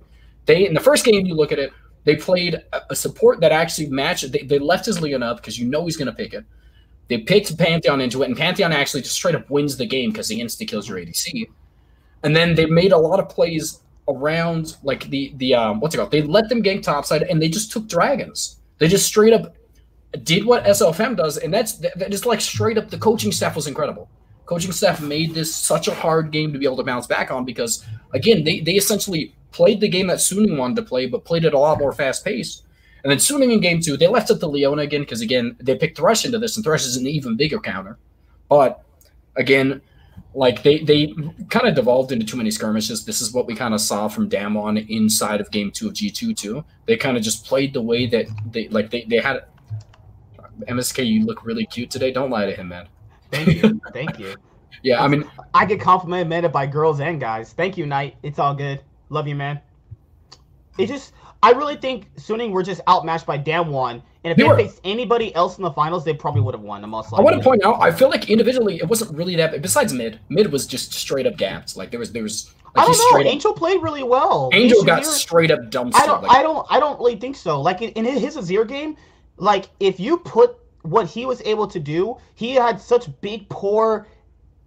They 0.47 0.67
in 0.67 0.73
the 0.73 0.81
first 0.81 1.05
game, 1.05 1.27
you 1.27 1.35
look 1.35 1.53
at 1.53 1.59
it, 1.59 1.73
they 2.05 2.17
played 2.17 2.63
a, 2.89 2.95
support 2.95 3.41
that 3.41 3.53
actually 3.53 3.89
matched. 3.89 4.31
They, 4.33 4.43
they 4.43 4.59
left 4.59 4.87
his 4.87 5.01
Leon 5.01 5.23
up 5.23 5.39
because 5.39 5.59
you 5.59 5.67
know 5.67 5.85
he's 5.85 5.97
going 5.97 6.07
to 6.07 6.15
pick 6.15 6.33
it. 6.33 6.45
They 7.09 7.19
picked 7.19 7.57
Pantheon 7.59 8.01
into 8.01 8.23
it, 8.23 8.27
and 8.27 8.37
Pantheon 8.37 8.73
actually 8.73 9.03
just 9.03 9.17
straight 9.17 9.35
up 9.35 9.51
wins 9.51 9.77
the 9.77 9.87
game 9.87 10.11
because 10.11 10.29
he 10.29 10.43
insta 10.43 10.67
kills 10.67 10.89
your 10.89 10.99
ADC. 10.99 11.47
And 12.23 12.35
then 12.35 12.55
they 12.55 12.67
made 12.67 12.93
a 12.93 12.99
lot 12.99 13.21
of 13.21 13.29
plays 13.29 13.81
around 14.09 14.77
like 14.85 15.11
the 15.11 15.33
the 15.37 15.53
um 15.55 15.81
what's 15.81 15.95
it 15.95 15.99
called? 15.99 16.13
They 16.13 16.23
let 16.23 16.49
them 16.49 16.63
gank 16.63 16.83
topside, 16.83 17.25
and 17.25 17.43
they 17.43 17.49
just 17.49 17.73
took 17.73 17.89
dragons. 17.89 18.61
They 18.79 18.89
just 18.89 19.07
straight 19.07 19.33
up 19.33 19.56
did 20.25 20.45
what 20.45 20.65
SOFM 20.65 21.17
does, 21.17 21.37
and 21.39 21.53
that's 21.53 21.75
that 21.75 22.13
is 22.13 22.27
like 22.27 22.41
straight 22.41 22.79
up. 22.79 22.91
The 22.91 22.99
coaching 22.99 23.33
staff 23.33 23.57
was 23.57 23.67
incredible. 23.67 24.09
Coaching 24.45 24.73
staff 24.73 25.01
made 25.01 25.35
this 25.35 25.55
such 25.55 25.89
a 25.89 25.95
hard 25.95 26.31
game 26.31 26.53
to 26.53 26.59
be 26.59 26.67
able 26.67 26.77
to 26.77 26.85
bounce 26.85 27.07
back 27.07 27.31
on 27.31 27.45
because 27.45 27.85
again, 28.13 28.45
they 28.45 28.61
they 28.61 28.73
essentially 28.73 29.35
played 29.53 29.81
the 29.81 29.89
game 29.89 30.07
that 30.07 30.19
Suning 30.19 30.57
wanted 30.57 30.77
to 30.77 30.83
play, 30.83 31.07
but 31.07 31.25
played 31.25 31.45
it 31.45 31.55
a 31.55 31.59
lot 31.59 31.79
more 31.79 31.93
fast 31.93 32.25
paced. 32.25 32.65
And 33.03 33.11
then 33.11 33.19
Suning 33.19 33.53
in 33.53 33.61
game 33.61 33.81
two, 33.81 33.97
they 33.97 34.09
left 34.09 34.31
it 34.31 34.41
to 34.41 34.47
Leona 34.47 34.83
again 34.83 35.03
because 35.03 35.21
again 35.21 35.57
they 35.61 35.77
picked 35.77 35.97
Thresh 35.97 36.25
into 36.25 36.39
this, 36.39 36.57
and 36.57 36.65
Thresh 36.65 36.85
is 36.85 36.97
an 36.97 37.07
even 37.07 37.37
bigger 37.37 37.59
counter. 37.59 37.99
But 38.49 38.83
again, 39.37 39.81
like 40.37 40.63
they 40.63 40.79
they 40.81 41.15
kind 41.49 41.67
of 41.67 41.75
devolved 41.75 42.13
into 42.13 42.27
too 42.27 42.37
many 42.37 42.51
skirmishes. 42.51 43.05
This 43.05 43.21
is 43.21 43.33
what 43.33 43.47
we 43.47 43.55
kind 43.55 43.73
of 43.75 43.81
saw 43.81 44.07
from 44.07 44.29
Damwon 44.29 44.87
inside 44.89 45.41
of 45.41 45.51
game 45.51 45.71
two 45.71 45.89
of 45.89 45.95
G 45.95 46.11
two 46.11 46.35
too. 46.35 46.65
They 46.85 46.97
kind 46.97 47.17
of 47.17 47.23
just 47.23 47.47
played 47.47 47.73
the 47.73 47.81
way 47.81 48.07
that 48.07 48.27
they 48.53 48.69
like 48.69 48.91
they 48.91 49.05
they 49.05 49.17
had. 49.17 49.45
MSK, 50.69 51.07
you 51.07 51.25
look 51.25 51.45
really 51.45 51.67
cute 51.67 51.91
today. 51.91 52.11
Don't 52.13 52.31
lie 52.31 52.47
to 52.47 52.53
him, 52.53 52.69
man. 52.69 52.89
Thank 53.31 53.63
you. 53.63 53.81
Thank 53.93 54.19
you. 54.19 54.35
Yeah, 54.83 55.03
I 55.03 55.09
mean, 55.09 55.29
I 55.55 55.65
get 55.65 55.81
complimented 55.81 56.53
by 56.53 56.67
girls 56.67 57.01
and 57.01 57.19
guys. 57.21 57.53
Thank 57.53 57.77
you, 57.77 57.87
Knight. 57.87 58.17
It's 58.23 58.39
all 58.39 58.55
good. 58.55 58.83
Love 59.09 59.27
you, 59.27 59.35
man. 59.35 59.61
It 60.79 60.87
just, 60.87 61.13
I 61.43 61.53
really 61.53 61.77
think 61.77 62.15
Suning 62.17 62.51
were 62.51 62.63
just 62.63 62.81
outmatched 62.89 63.27
by 63.27 63.39
Damwon. 63.39 64.03
And 64.25 64.33
if 64.33 64.37
They 64.37 64.43
they, 64.43 64.49
were. 64.49 64.57
faced 64.57 64.81
anybody 64.85 65.35
else 65.35 65.57
in 65.57 65.63
the 65.63 65.71
finals, 65.71 66.05
they 66.05 66.13
probably 66.13 66.41
would 66.41 66.55
have 66.55 66.63
won. 66.63 66.81
The 66.83 66.87
most 66.89 67.13
I 67.15 67.21
want 67.21 67.37
to 67.37 67.43
point 67.43 67.65
out. 67.65 67.81
I 67.81 67.93
feel 67.93 68.11
like 68.11 68.29
individually, 68.29 68.77
it 68.77 68.89
wasn't 68.89 69.17
really 69.17 69.37
that. 69.37 69.63
Besides 69.63 69.93
mid, 69.93 70.19
mid 70.29 70.51
was 70.51 70.67
just 70.67 70.93
straight 70.93 71.27
up 71.27 71.37
gapped. 71.37 71.77
Like 71.77 71.91
there 71.91 72.01
was 72.01 72.13
there 72.13 72.25
was. 72.25 72.53
I 72.75 72.81
don't 72.83 72.89
know. 72.89 73.05
straight 73.09 73.27
up, 73.27 73.33
Angel 73.33 73.53
played 73.55 73.81
really 73.83 74.03
well. 74.03 74.51
Angel 74.53 74.83
got 74.85 75.07
straight 75.07 75.51
up 75.51 75.61
dumpstered. 75.71 75.95
I 75.95 76.07
don't. 76.07 76.23
like, 76.23 76.31
I 76.39 76.43
don't. 76.43 76.67
I 76.71 76.81
don't 76.81 76.99
really 76.99 77.17
think 77.17 77.37
so. 77.37 77.61
Like 77.61 77.81
in, 77.83 77.91
in 77.91 78.05
his 78.05 78.37
Azir 78.37 78.67
game, 78.67 78.97
like 79.37 79.67
if 79.81 80.01
you 80.01 80.19
put 80.19 80.57
what 80.83 81.07
he 81.07 81.27
was 81.27 81.43
able 81.43 81.67
to 81.69 81.81
do, 81.81 82.17
he 82.35 82.55
had 82.55 82.81
such 82.81 83.09
big 83.21 83.49
poor. 83.49 84.07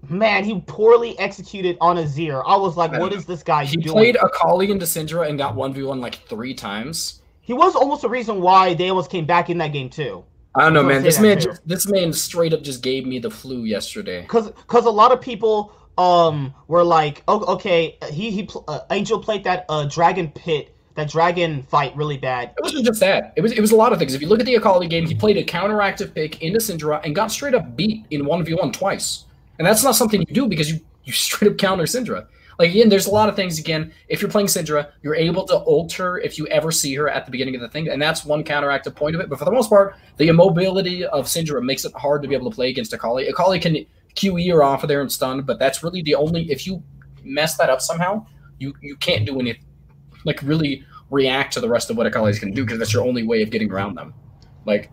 Man, 0.08 0.46
he 0.46 0.62
poorly 0.62 1.20
executed 1.20 1.78
on 1.82 1.98
Azir. 1.98 2.42
I 2.48 2.56
was 2.56 2.78
like, 2.78 2.94
what 2.94 3.12
is 3.12 3.26
this 3.26 3.44
guy 3.44 3.66
he 3.66 3.76
doing? 3.76 3.84
He 3.84 3.92
played 3.92 4.16
Akali 4.16 4.72
into 4.72 4.86
Syndra 4.86 5.28
and 5.28 5.38
got 5.38 5.56
one 5.56 5.74
v 5.74 5.84
one 5.84 6.00
like 6.00 6.26
three 6.28 6.54
times. 6.54 7.22
He 7.42 7.54
was 7.54 7.76
almost 7.76 8.04
the 8.04 8.10
reason 8.10 8.42
why 8.42 8.76
they 8.76 8.90
almost 8.90 9.12
came 9.12 9.26
back 9.26 9.50
in 9.50 9.58
that 9.58 9.74
game 9.74 9.90
too. 9.90 10.24
I 10.56 10.64
don't 10.64 10.74
know, 10.74 10.84
man. 10.84 11.04
This 11.04 11.20
man, 11.20 11.40
just, 11.40 11.68
this 11.68 11.88
man 11.88 12.14
straight 12.14 12.54
up 12.54 12.64
just 12.64 12.82
gave 12.82 13.06
me 13.06 13.20
the 13.20 13.30
flu 13.30 13.64
yesterday. 13.64 14.26
Cause, 14.26 14.52
cause 14.68 14.86
a 14.86 14.90
lot 14.90 15.12
of 15.12 15.22
people 15.22 15.74
um 15.98 16.54
were 16.68 16.84
like, 16.84 17.24
oh, 17.28 17.44
okay, 17.56 17.98
he 18.12 18.32
he 18.32 18.50
uh, 18.68 18.80
Angel 18.90 19.20
played 19.20 19.44
that 19.44 19.66
uh 19.68 19.86
dragon 19.86 20.30
pit, 20.30 20.76
that 21.00 21.10
dragon 21.10 21.64
fight 21.64 21.96
really 21.96 22.18
bad. 22.18 22.54
It 22.58 22.62
wasn't 22.62 22.86
just 22.86 23.00
that. 23.00 23.34
It 23.36 23.42
was 23.42 23.52
it 23.52 23.62
was 23.62 23.72
a 23.72 23.76
lot 23.76 23.94
of 23.94 24.00
things. 24.00 24.14
If 24.14 24.22
you 24.22 24.28
look 24.28 24.40
at 24.40 24.46
the 24.46 24.56
Akali 24.56 24.88
game, 24.88 25.08
he 25.08 25.16
played 25.16 25.38
a 25.38 25.44
counteractive 25.44 26.14
pick 26.14 26.42
into 26.42 26.60
Syndra 26.60 27.02
and 27.04 27.16
got 27.16 27.32
straight 27.32 27.54
up 27.54 27.76
beat 27.76 28.06
in 28.12 28.26
one 28.26 28.44
v 28.44 28.54
one 28.54 28.72
twice. 28.72 29.26
And 29.58 29.68
that's 29.68 29.84
not 29.84 29.96
something 29.96 30.22
you 30.22 30.34
do 30.34 30.48
because 30.48 30.72
you 30.72 30.80
you 31.06 31.14
straight 31.28 31.52
up 31.52 31.58
counter 31.58 31.86
Syndra. 31.86 32.28
Like 32.60 32.72
again, 32.72 32.90
there's 32.90 33.08
a 33.08 33.12
lot 33.12 33.30
of 33.30 33.38
things. 33.38 33.58
Again, 33.58 33.94
if 34.10 34.22
you're 34.22 34.30
playing 34.30 34.48
Syndra, 34.48 34.92
you're 35.02 35.16
able 35.16 35.46
to 35.46 35.56
alter 35.56 36.18
if 36.18 36.38
you 36.38 36.46
ever 36.48 36.72
see 36.72 36.94
her 36.96 37.10
at 37.10 37.26
the 37.26 37.32
beginning 37.32 37.56
of 37.56 37.62
the 37.62 37.70
thing, 37.70 37.88
and 37.88 38.02
that's 38.02 38.26
one 38.26 38.44
counteractive 38.44 38.96
point 38.96 39.16
of 39.16 39.22
it. 39.22 39.30
But 39.30 39.40
for 39.40 39.46
the 39.46 39.52
most 39.52 39.70
part, 39.70 39.96
the 40.18 40.28
immobility 40.28 41.06
of 41.06 41.26
Syndra 41.26 41.64
makes 41.64 41.86
it 41.86 41.94
hard 41.96 42.22
to 42.22 42.28
be 42.28 42.36
able 42.36 42.52
to 42.52 42.56
play 42.56 42.70
against 42.70 42.92
Akali. 42.92 43.28
Akali 43.28 43.60
can 43.60 43.86
QE 44.16 44.52
her 44.52 44.62
off 44.62 44.84
of 44.84 44.90
there 44.90 45.00
and 45.00 45.10
stun, 45.10 45.44
but 45.44 45.58
that's 45.58 45.84
really 45.84 46.02
the 46.02 46.16
only. 46.16 46.52
If 46.52 46.68
you 46.68 46.84
mess 47.24 47.56
that 47.56 47.70
up 47.70 47.80
somehow, 47.80 48.26
you 48.60 48.74
you 48.82 48.98
can't 48.98 49.26
do 49.26 49.40
anything 49.40 49.64
like 50.26 50.42
really 50.44 50.84
react 51.10 51.54
to 51.54 51.60
the 51.60 51.70
rest 51.70 51.90
of 51.90 51.98
what 51.98 52.12
Akali's 52.12 52.40
can 52.40 52.52
do 52.52 52.64
because 52.64 52.80
that's 52.80 52.94
your 52.94 53.06
only 53.06 53.24
way 53.24 53.42
of 53.42 53.50
getting 53.50 53.72
around 53.72 53.96
them. 53.96 54.14
Like 54.66 54.92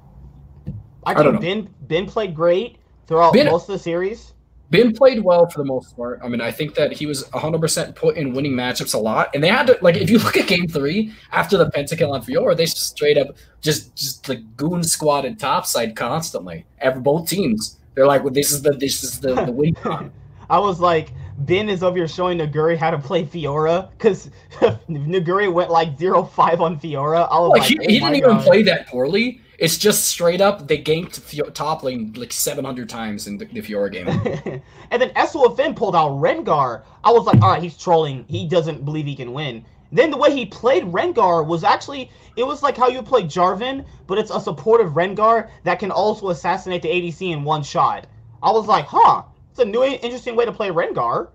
I 1.05 1.12
I 1.12 1.22
don't 1.22 1.40
think 1.40 1.42
Bin 1.42 1.74
Bin 1.87 2.07
played 2.07 2.35
great 2.35 2.79
throughout 3.07 3.33
Bin- 3.33 3.46
most 3.46 3.68
of 3.68 3.74
the 3.74 3.79
series. 3.79 4.33
Bin 4.70 4.92
played 4.92 5.22
well 5.22 5.48
for 5.48 5.59
the 5.59 5.64
most 5.64 5.96
part. 5.96 6.20
I 6.24 6.29
mean, 6.29 6.40
I 6.40 6.50
think 6.50 6.74
that 6.74 6.90
he 6.92 7.07
was 7.07 7.24
100% 7.29 7.94
put 7.94 8.16
in 8.16 8.33
winning 8.33 8.52
matchups 8.52 8.94
a 8.94 8.98
lot. 8.98 9.31
And 9.33 9.42
they 9.42 9.48
had 9.48 9.68
to, 9.68 9.79
like, 9.81 9.96
if 9.96 10.11
you 10.11 10.18
look 10.18 10.37
at 10.37 10.48
game 10.48 10.66
three, 10.66 11.12
after 11.31 11.57
the 11.57 11.66
pentakill 11.66 12.11
on 12.11 12.22
Fiora, 12.22 12.57
they 12.57 12.66
straight 12.66 13.16
up 13.16 13.37
just, 13.61 13.94
just 13.94 14.29
like 14.29 14.57
goon 14.57 14.83
squatted 14.83 15.38
topside 15.38 15.94
constantly. 15.94 16.66
Every, 16.81 17.00
both 17.00 17.29
teams. 17.29 17.79
They're 17.94 18.09
like, 18.09 18.24
well, 18.24 18.33
this 18.33 18.50
is 18.50 18.62
the, 18.62 18.72
this 18.72 19.05
is 19.05 19.20
the, 19.20 19.35
the 19.35 19.52
win 19.52 19.74
con. 19.83 20.11
I 20.50 20.59
was 20.59 20.81
like, 20.81 21.12
Bin 21.44 21.68
is 21.68 21.83
over 21.83 21.99
here 21.99 22.09
showing 22.09 22.38
Nuguri 22.38 22.77
how 22.77 22.90
to 22.90 22.99
play 22.99 23.25
Fiora 23.25 23.90
because 23.90 24.31
Nuguri 24.88 25.53
went 25.53 25.70
like 25.70 25.99
0-5 25.99 26.61
on 26.61 26.81
Fiora. 26.81 27.29
I 27.31 27.38
Like, 27.38 27.61
like, 27.61 27.68
he, 27.70 27.79
oh 27.79 27.83
he 27.83 27.99
didn't 27.99 28.16
even 28.16 28.38
play 28.38 28.62
that 28.62 28.87
poorly. 28.87 29.42
It's 29.59 29.79
just 29.79 30.07
straight 30.07 30.40
up, 30.40 30.68
they 30.68 30.83
ganked 30.83 31.18
Fio- 31.20 31.51
top 31.51 31.83
lane 31.83 32.12
like 32.16 32.33
700 32.33 32.88
times 32.88 33.27
in 33.27 33.38
the, 33.38 33.46
the 33.46 33.61
Fiora 33.61 33.90
game. 33.90 34.09
and 34.90 35.03
then 35.03 35.11
SOFM 35.11 35.77
pulled 35.77 35.96
out 35.96 36.12
Rengar. 36.12 36.83
I 37.05 37.11
was 37.11 37.25
like, 37.27 37.40
all 37.40 37.53
right, 37.53 37.62
he's 37.62 37.77
trolling. 37.77 38.25
He 38.29 38.46
doesn't 38.46 38.85
believe 38.85 39.07
he 39.07 39.16
can 39.16 39.33
win. 39.33 39.64
Then 39.92 40.11
the 40.11 40.16
way 40.16 40.35
he 40.35 40.46
played 40.46 40.85
Rengar 40.85 41.46
was 41.46 41.64
actually, 41.64 42.11
it 42.37 42.46
was 42.46 42.62
like 42.62 42.77
how 42.77 42.88
you 42.88 43.03
play 43.03 43.22
Jarvan, 43.22 43.87
but 44.07 44.18
it's 44.18 44.31
a 44.31 44.40
supportive 44.40 44.92
Rengar 44.92 45.49
that 45.64 45.79
can 45.79 45.90
also 45.90 46.31
assassinate 46.31 46.83
the 46.83 46.88
ADC 46.88 47.33
in 47.33 47.44
one 47.44 47.62
shot. 47.62 48.07
I 48.42 48.51
was 48.51 48.66
like, 48.66 48.87
huh, 48.87 49.22
it's 49.59 49.66
a 49.66 49.71
new 49.71 49.83
interesting 49.83 50.37
way 50.37 50.45
to 50.45 50.53
play 50.53 50.69
Rengar. 50.69 51.29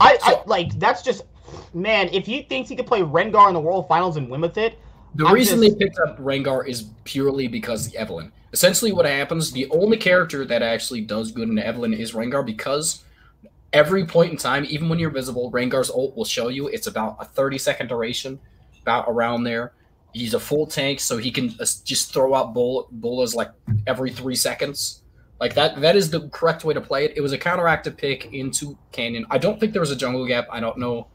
I, 0.00 0.18
I 0.22 0.42
like 0.46 0.78
that's 0.78 1.02
just 1.02 1.22
man. 1.74 2.08
If 2.12 2.26
he 2.26 2.42
thinks 2.42 2.68
he 2.68 2.76
can 2.76 2.84
play 2.84 3.00
Rengar 3.00 3.48
in 3.48 3.54
the 3.54 3.60
World 3.60 3.88
Finals 3.88 4.16
and 4.16 4.30
win 4.30 4.40
with 4.40 4.56
it, 4.56 4.78
The 5.16 5.26
I'm 5.26 5.34
reason 5.34 5.60
just- 5.60 5.78
they 5.78 5.84
picked 5.84 5.98
up 5.98 6.18
Rengar 6.18 6.66
is 6.66 6.86
purely 7.04 7.48
because 7.48 7.88
the 7.90 7.98
Evelynn. 7.98 8.30
Essentially, 8.52 8.92
what 8.92 9.06
happens, 9.06 9.52
the 9.52 9.68
only 9.70 9.96
character 9.96 10.44
that 10.44 10.62
actually 10.62 11.00
does 11.02 11.30
good 11.32 11.48
in 11.48 11.56
Evelynn 11.56 11.96
is 11.96 12.12
Rengar 12.12 12.44
because 12.44 13.04
every 13.72 14.04
point 14.04 14.32
in 14.32 14.36
time, 14.36 14.64
even 14.68 14.88
when 14.88 14.98
you're 14.98 15.10
visible, 15.10 15.50
Rengar's 15.52 15.90
ult 15.90 16.16
will 16.16 16.24
show 16.24 16.48
you 16.48 16.66
it's 16.68 16.86
about 16.88 17.16
a 17.20 17.24
30 17.24 17.58
second 17.58 17.88
duration, 17.88 18.38
about 18.82 19.04
around 19.08 19.44
there. 19.44 19.72
He's 20.12 20.34
a 20.34 20.40
full 20.40 20.66
tank, 20.66 20.98
so 20.98 21.18
he 21.18 21.30
can 21.30 21.50
uh, 21.60 21.66
just 21.84 22.12
throw 22.12 22.34
out 22.34 22.52
bull- 22.54 22.88
bolas 22.90 23.34
like 23.34 23.50
every 23.86 24.10
three 24.10 24.34
seconds. 24.34 24.99
Like 25.40 25.54
that, 25.54 25.80
that 25.80 25.96
is 25.96 26.10
the 26.10 26.28
correct 26.28 26.64
way 26.64 26.74
to 26.74 26.80
play 26.80 27.06
it. 27.06 27.14
It 27.16 27.22
was 27.22 27.32
a 27.32 27.38
counteractive 27.38 27.96
pick 27.96 28.32
into 28.32 28.76
Canyon. 28.92 29.24
I 29.30 29.38
don't 29.38 29.58
think 29.58 29.72
there 29.72 29.80
was 29.80 29.90
a 29.90 29.96
jungle 29.96 30.26
gap. 30.26 30.46
I 30.50 30.60
don't 30.60 30.76
know. 30.76 31.06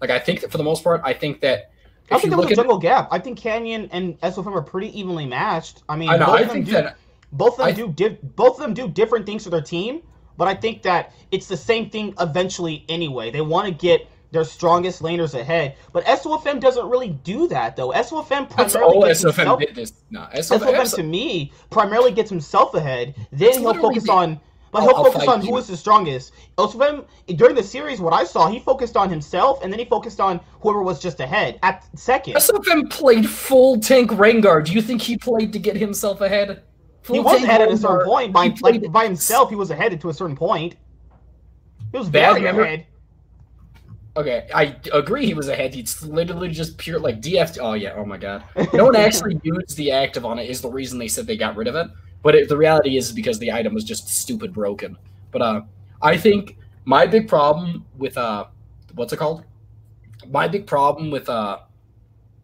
Like 0.00 0.10
I 0.10 0.18
think 0.18 0.40
that 0.42 0.50
for 0.52 0.58
the 0.58 0.64
most 0.64 0.84
part, 0.84 1.00
I 1.04 1.14
think 1.14 1.40
that 1.40 1.70
I 2.10 2.18
think 2.18 2.30
there 2.30 2.36
was 2.36 2.46
a 2.46 2.48
at 2.48 2.52
it, 2.52 2.56
jungle 2.56 2.78
gap. 2.78 3.08
I 3.10 3.18
think 3.18 3.38
Canyon 3.38 3.88
and 3.92 4.20
SOFM 4.20 4.54
are 4.54 4.62
pretty 4.62 4.98
evenly 4.98 5.24
matched. 5.24 5.82
I 5.88 5.96
mean, 5.96 6.10
I 6.10 6.18
know. 6.18 6.26
both 6.26 6.34
I 6.34 6.40
of 6.42 6.48
them 6.48 6.54
think 6.56 6.66
do 6.66 6.72
that 6.72 6.96
both 7.32 7.52
of 7.58 7.58
them 7.58 7.66
I- 7.68 7.72
do 7.72 8.18
both 8.22 8.56
of 8.56 8.62
them 8.62 8.74
do 8.74 8.88
different 8.88 9.26
things 9.26 9.44
for 9.44 9.50
their 9.50 9.62
team, 9.62 10.02
but 10.36 10.48
I 10.48 10.54
think 10.54 10.82
that 10.82 11.14
it's 11.30 11.46
the 11.46 11.56
same 11.56 11.88
thing 11.88 12.14
eventually 12.20 12.84
anyway. 12.88 13.30
They 13.30 13.40
want 13.40 13.66
to 13.68 13.72
get 13.72 14.06
their 14.32 14.44
strongest 14.44 15.02
laners 15.02 15.38
ahead, 15.38 15.76
but 15.92 16.04
SOFM 16.06 16.58
doesn't 16.58 16.88
really 16.88 17.10
do 17.10 17.46
that 17.48 17.76
though. 17.76 17.90
SOFM 17.90 18.48
primarily 18.50 19.08
gets 19.08 19.22
SFM 19.22 19.36
himself, 19.36 19.60
did 19.60 19.74
this. 19.74 19.92
No, 20.10 20.26
SOFM 20.34 20.74
SFM, 20.74 20.94
to 20.96 21.02
me 21.02 21.52
primarily 21.70 22.12
gets 22.12 22.30
himself 22.30 22.74
ahead. 22.74 23.14
Then 23.30 23.60
he'll 23.60 23.74
focus 23.74 24.04
the- 24.04 24.12
on. 24.12 24.40
But 24.72 24.84
he'll 24.84 24.96
I'll 24.96 25.04
focus 25.04 25.28
on 25.28 25.42
you. 25.42 25.50
who 25.50 25.58
is 25.58 25.66
the 25.66 25.76
strongest. 25.76 26.32
SOFM 26.56 27.04
during 27.36 27.54
the 27.54 27.62
series, 27.62 28.00
what 28.00 28.14
I 28.14 28.24
saw, 28.24 28.48
he 28.48 28.58
focused 28.58 28.96
on 28.96 29.10
himself, 29.10 29.62
and 29.62 29.70
then 29.70 29.78
he 29.78 29.84
focused 29.84 30.18
on 30.18 30.40
whoever 30.62 30.82
was 30.82 30.98
just 30.98 31.20
ahead 31.20 31.58
at 31.62 31.86
second. 31.94 32.36
SFM 32.36 32.88
played 32.90 33.28
full 33.28 33.78
tank 33.78 34.12
Rengar. 34.12 34.64
Do 34.64 34.72
you 34.72 34.80
think 34.80 35.02
he 35.02 35.18
played 35.18 35.52
to 35.52 35.58
get 35.58 35.76
himself 35.76 36.22
ahead? 36.22 36.62
Full 37.02 37.16
He 37.16 37.20
was 37.20 37.42
ahead 37.42 37.60
at 37.60 37.70
a 37.70 37.76
certain 37.76 38.06
point. 38.06 38.32
By 38.32 38.54
like 38.62 38.90
by 38.90 39.04
himself, 39.04 39.50
he 39.50 39.56
was 39.56 39.70
ahead 39.70 40.00
to 40.00 40.08
a 40.08 40.14
certain 40.14 40.36
point. 40.36 40.76
He 41.92 41.98
was 41.98 42.08
very 42.08 42.46
ahead. 42.46 42.86
Okay, 44.14 44.46
I 44.54 44.76
agree. 44.92 45.24
He 45.24 45.32
was 45.32 45.48
a 45.48 45.54
ahead. 45.54 45.74
He's 45.74 46.02
literally 46.02 46.50
just 46.50 46.76
pure 46.76 46.98
like 46.98 47.22
DF. 47.22 47.58
Oh 47.60 47.72
yeah. 47.72 47.94
Oh 47.96 48.04
my 48.04 48.18
god. 48.18 48.44
No 48.74 48.84
one 48.84 48.96
actually 48.96 49.40
used 49.42 49.76
the 49.76 49.90
active 49.90 50.26
on 50.26 50.38
it. 50.38 50.50
Is 50.50 50.60
the 50.60 50.68
reason 50.68 50.98
they 50.98 51.08
said 51.08 51.26
they 51.26 51.36
got 51.36 51.56
rid 51.56 51.66
of 51.66 51.74
it. 51.76 51.88
But 52.22 52.34
it, 52.34 52.48
the 52.48 52.56
reality 52.56 52.98
is 52.98 53.10
because 53.10 53.38
the 53.38 53.50
item 53.50 53.72
was 53.74 53.84
just 53.84 54.08
stupid 54.08 54.52
broken. 54.52 54.96
But 55.30 55.42
uh, 55.42 55.62
I 56.02 56.18
think 56.18 56.58
my 56.84 57.06
big 57.06 57.26
problem 57.26 57.86
with 57.96 58.18
uh, 58.18 58.46
what's 58.94 59.14
it 59.14 59.16
called? 59.16 59.44
My 60.28 60.46
big 60.46 60.66
problem 60.66 61.10
with 61.10 61.28
uh, 61.28 61.60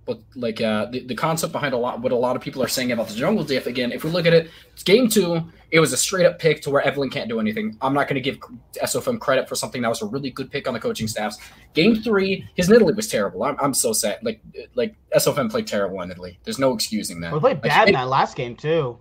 what 0.08 0.20
like 0.34 0.60
uh, 0.60 0.86
the, 0.86 1.00
the 1.00 1.14
concept 1.14 1.52
behind 1.52 1.74
a 1.74 1.76
lot 1.76 2.00
what 2.00 2.12
a 2.12 2.16
lot 2.16 2.34
of 2.34 2.40
people 2.40 2.62
are 2.62 2.68
saying 2.68 2.92
about 2.92 3.08
the 3.08 3.14
jungle 3.14 3.44
diff. 3.44 3.66
Again, 3.66 3.92
if 3.92 4.04
we 4.04 4.10
look 4.10 4.24
at 4.24 4.32
it, 4.32 4.50
it's 4.72 4.82
game 4.82 5.08
two. 5.08 5.42
It 5.70 5.80
was 5.80 5.92
a 5.92 5.98
straight 5.98 6.24
up 6.24 6.38
pick 6.38 6.62
to 6.62 6.70
where 6.70 6.82
Evelynn 6.82 7.12
can't 7.12 7.28
do 7.28 7.38
anything. 7.38 7.76
I'm 7.82 7.92
not 7.92 8.08
going 8.08 8.14
to 8.14 8.22
give 8.22 8.38
SOFM 8.82 9.20
credit 9.20 9.46
for 9.46 9.54
something 9.54 9.82
that 9.82 9.88
was 9.88 10.00
a 10.00 10.06
really 10.06 10.30
good 10.30 10.50
pick 10.50 10.66
on 10.66 10.72
the 10.72 10.80
coaching 10.80 11.06
staffs. 11.06 11.36
Game 11.74 11.96
three, 11.96 12.48
his 12.54 12.70
Nidalee 12.70 12.96
was 12.96 13.06
terrible. 13.06 13.44
I'm, 13.44 13.56
I'm 13.60 13.74
so 13.74 13.92
sad. 13.92 14.18
Like 14.22 14.40
like 14.74 14.96
SOFM 15.14 15.50
played 15.50 15.66
terrible 15.66 15.98
on 15.98 16.10
Nidalee. 16.10 16.38
There's 16.44 16.58
no 16.58 16.72
excusing 16.72 17.20
that. 17.20 17.32
We 17.32 17.40
played 17.40 17.56
Like, 17.56 17.62
bad 17.64 17.88
in 17.88 17.94
that 17.94 18.08
last 18.08 18.34
game 18.34 18.56
too. 18.56 18.98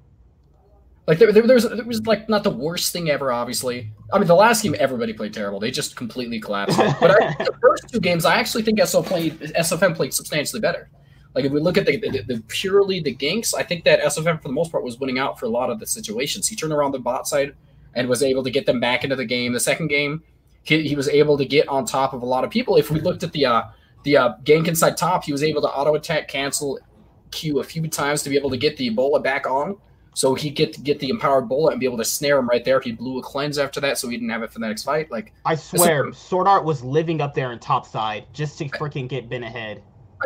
Like 1.07 1.19
there, 1.19 1.31
there, 1.31 1.47
there, 1.47 1.55
was, 1.55 1.69
there 1.69 1.85
was 1.85 2.05
like 2.05 2.27
not 2.27 2.43
the 2.43 2.49
worst 2.49 2.91
thing 2.91 3.09
ever. 3.09 3.31
Obviously, 3.31 3.89
I 4.11 4.19
mean 4.19 4.27
the 4.27 4.35
last 4.35 4.61
game 4.61 4.75
everybody 4.77 5.13
played 5.13 5.33
terrible. 5.33 5.57
They 5.57 5.71
just 5.71 5.95
completely 5.95 6.41
collapsed. 6.41 6.77
But 6.77 7.11
I, 7.11 7.33
the 7.45 7.57
first 7.61 7.87
two 7.87 8.01
games, 8.01 8.25
I 8.25 8.35
actually 8.35 8.63
think 8.63 8.81
SO 8.85 9.01
played 9.01 9.39
SOFM 9.39 9.95
played 9.95 10.13
substantially 10.13 10.59
better. 10.59 10.89
Like 11.37 11.45
if 11.45 11.51
we 11.51 11.59
look 11.59 11.77
at 11.77 11.85
the, 11.85 11.97
the, 11.97 12.23
the 12.23 12.43
purely 12.47 12.99
the 12.99 13.15
ganks, 13.15 13.53
I 13.55 13.61
think 13.61 13.83
that 13.83 14.01
SOFM 14.01 14.41
for 14.41 14.47
the 14.47 14.55
most 14.55 14.71
part 14.71 14.83
was 14.83 14.99
winning 14.99 15.19
out 15.19 15.39
for 15.39 15.45
a 15.45 15.49
lot 15.49 15.69
of 15.69 15.79
the 15.79 15.85
situations. 15.85 16.47
He 16.47 16.55
turned 16.55 16.73
around 16.73 16.93
the 16.93 16.99
bot 16.99 17.27
side 17.27 17.53
and 17.93 18.09
was 18.09 18.23
able 18.23 18.43
to 18.43 18.49
get 18.49 18.65
them 18.65 18.79
back 18.79 19.03
into 19.03 19.15
the 19.15 19.23
game. 19.23 19.53
The 19.53 19.59
second 19.59 19.89
game, 19.89 20.23
he, 20.63 20.87
he 20.87 20.95
was 20.95 21.07
able 21.07 21.37
to 21.37 21.45
get 21.45 21.67
on 21.67 21.85
top 21.85 22.13
of 22.13 22.23
a 22.23 22.25
lot 22.25 22.43
of 22.43 22.49
people. 22.49 22.75
If 22.75 22.89
we 22.89 22.99
looked 22.99 23.21
at 23.21 23.33
the 23.33 23.45
uh, 23.45 23.63
the 24.01 24.17
uh, 24.17 24.33
gank 24.45 24.67
inside 24.67 24.97
top, 24.97 25.25
he 25.25 25.31
was 25.31 25.43
able 25.43 25.61
to 25.61 25.67
auto 25.67 25.93
attack, 25.93 26.27
cancel 26.27 26.79
Q 27.29 27.59
a 27.59 27.63
few 27.63 27.87
times 27.87 28.23
to 28.23 28.31
be 28.31 28.35
able 28.35 28.49
to 28.49 28.57
get 28.57 28.75
the 28.77 28.89
Ebola 28.89 29.21
back 29.21 29.45
on. 29.45 29.77
So 30.15 30.33
he 30.33 30.49
get 30.49 30.83
get 30.83 30.99
the 30.99 31.09
empowered 31.09 31.47
bullet 31.47 31.73
and 31.73 31.79
be 31.79 31.85
able 31.85 31.97
to 31.97 32.05
snare 32.05 32.39
him 32.39 32.49
right 32.49 32.65
there. 32.65 32.81
He 32.81 32.93
blew 32.93 33.19
a 33.19 33.21
cleanse 33.21 33.59
after 33.59 33.79
that, 33.81 33.99
so 33.99 34.09
he 34.09 34.17
didn't 34.17 34.31
have 34.31 34.41
it 34.41 34.51
for 34.51 34.57
the 34.57 34.67
next 34.67 34.85
fight. 34.85 35.11
Like 35.11 35.33
I 35.45 35.53
swear, 35.53 36.11
Sword 36.13 36.47
Art 36.47 36.65
was 36.65 36.83
living 36.83 37.21
up 37.21 37.35
there 37.35 37.51
in 37.51 37.59
top 37.59 37.85
side 37.85 38.25
just 38.33 38.57
to 38.57 38.65
freaking 38.69 39.07
get 39.07 39.29
Bin 39.29 39.43
ahead. 39.43 39.83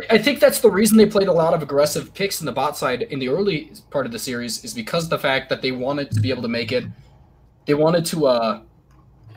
I- 0.09 0.17
think 0.17 0.39
that's 0.39 0.59
the 0.59 0.71
reason 0.71 0.97
they 0.97 1.05
played 1.05 1.27
a 1.27 1.33
lot 1.33 1.53
of 1.53 1.61
aggressive 1.61 2.13
picks 2.13 2.39
in 2.39 2.45
the 2.45 2.51
bot 2.51 2.77
side 2.77 3.03
in 3.03 3.19
the 3.19 3.29
early 3.29 3.71
part 3.89 4.05
of 4.05 4.11
the 4.11 4.19
series 4.19 4.63
is 4.63 4.73
because 4.73 5.09
the 5.09 5.19
fact 5.19 5.49
that 5.49 5.61
they 5.61 5.71
wanted 5.71 6.11
to 6.11 6.19
be 6.21 6.29
able 6.29 6.41
to 6.43 6.47
make 6.47 6.71
it. 6.71 6.85
They 7.65 7.73
wanted 7.73 8.05
to 8.05 8.25
uh, 8.25 8.61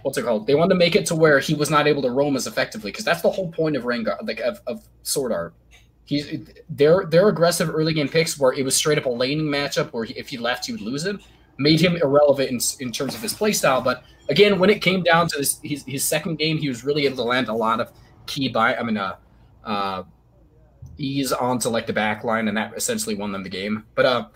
what's 0.05 0.19
it 0.19 0.23
called? 0.23 0.47
They 0.47 0.55
wanted 0.55 0.75
to 0.75 0.79
make 0.79 0.95
it 0.95 1.07
to 1.07 1.15
where 1.15 1.39
he 1.41 1.55
was 1.55 1.71
not 1.71 1.87
able 1.87 2.03
to 2.03 2.11
roam 2.11 2.37
as 2.37 2.47
effectively 2.47 2.91
because 2.91 3.05
that's 3.05 3.23
the 3.23 3.31
whole 3.31 3.51
point 3.51 3.75
of 3.75 3.85
Rengar, 3.85 4.17
like 4.27 4.39
of, 4.41 4.61
of 4.67 4.87
Sword 5.03 5.33
Art. 5.33 5.55
He's 6.05 6.47
their 6.69 7.07
their 7.07 7.29
aggressive 7.29 7.75
early 7.75 7.95
game 7.95 8.09
picks 8.09 8.39
where 8.39 8.53
it 8.53 8.65
was 8.65 8.77
straight 8.77 8.99
up 8.99 9.07
a 9.07 9.11
laning 9.11 9.47
matchup 9.47 9.93
where 9.93 10.05
he, 10.05 10.13
if 10.15 10.29
he 10.29 10.37
left 10.37 10.67
he 10.67 10.73
would 10.73 10.83
lose 10.83 11.07
it, 11.07 11.17
made 11.57 11.81
him 11.81 11.97
irrelevant 11.97 12.51
in, 12.51 12.87
in 12.87 12.93
terms 12.93 13.15
of 13.15 13.23
his 13.23 13.33
playstyle. 13.33 13.83
But 13.83 14.05
again, 14.29 14.59
when 14.59 14.69
it 14.69 14.83
came 14.83 15.03
down 15.03 15.29
to 15.29 15.39
this, 15.39 15.59
his 15.63 15.85
his 15.87 16.05
second 16.05 16.37
game, 16.37 16.59
he 16.59 16.69
was 16.69 16.85
really 16.85 17.07
able 17.07 17.17
to 17.17 17.23
land 17.23 17.49
a 17.49 17.55
lot 17.55 17.81
of 17.81 17.91
key 18.27 18.51
buy. 18.51 18.77
I 18.77 18.83
mean, 18.83 18.99
uh, 18.99 19.17
uh, 19.65 20.03
ease 20.99 21.33
onto 21.33 21.69
like 21.69 21.87
the 21.87 21.93
back 21.93 22.25
line, 22.25 22.49
and 22.49 22.57
that 22.57 22.75
essentially 22.77 23.15
won 23.15 23.33
them 23.33 23.43
the 23.43 23.49
game. 23.49 23.85
But 23.95 24.07
uh, 24.07 24.29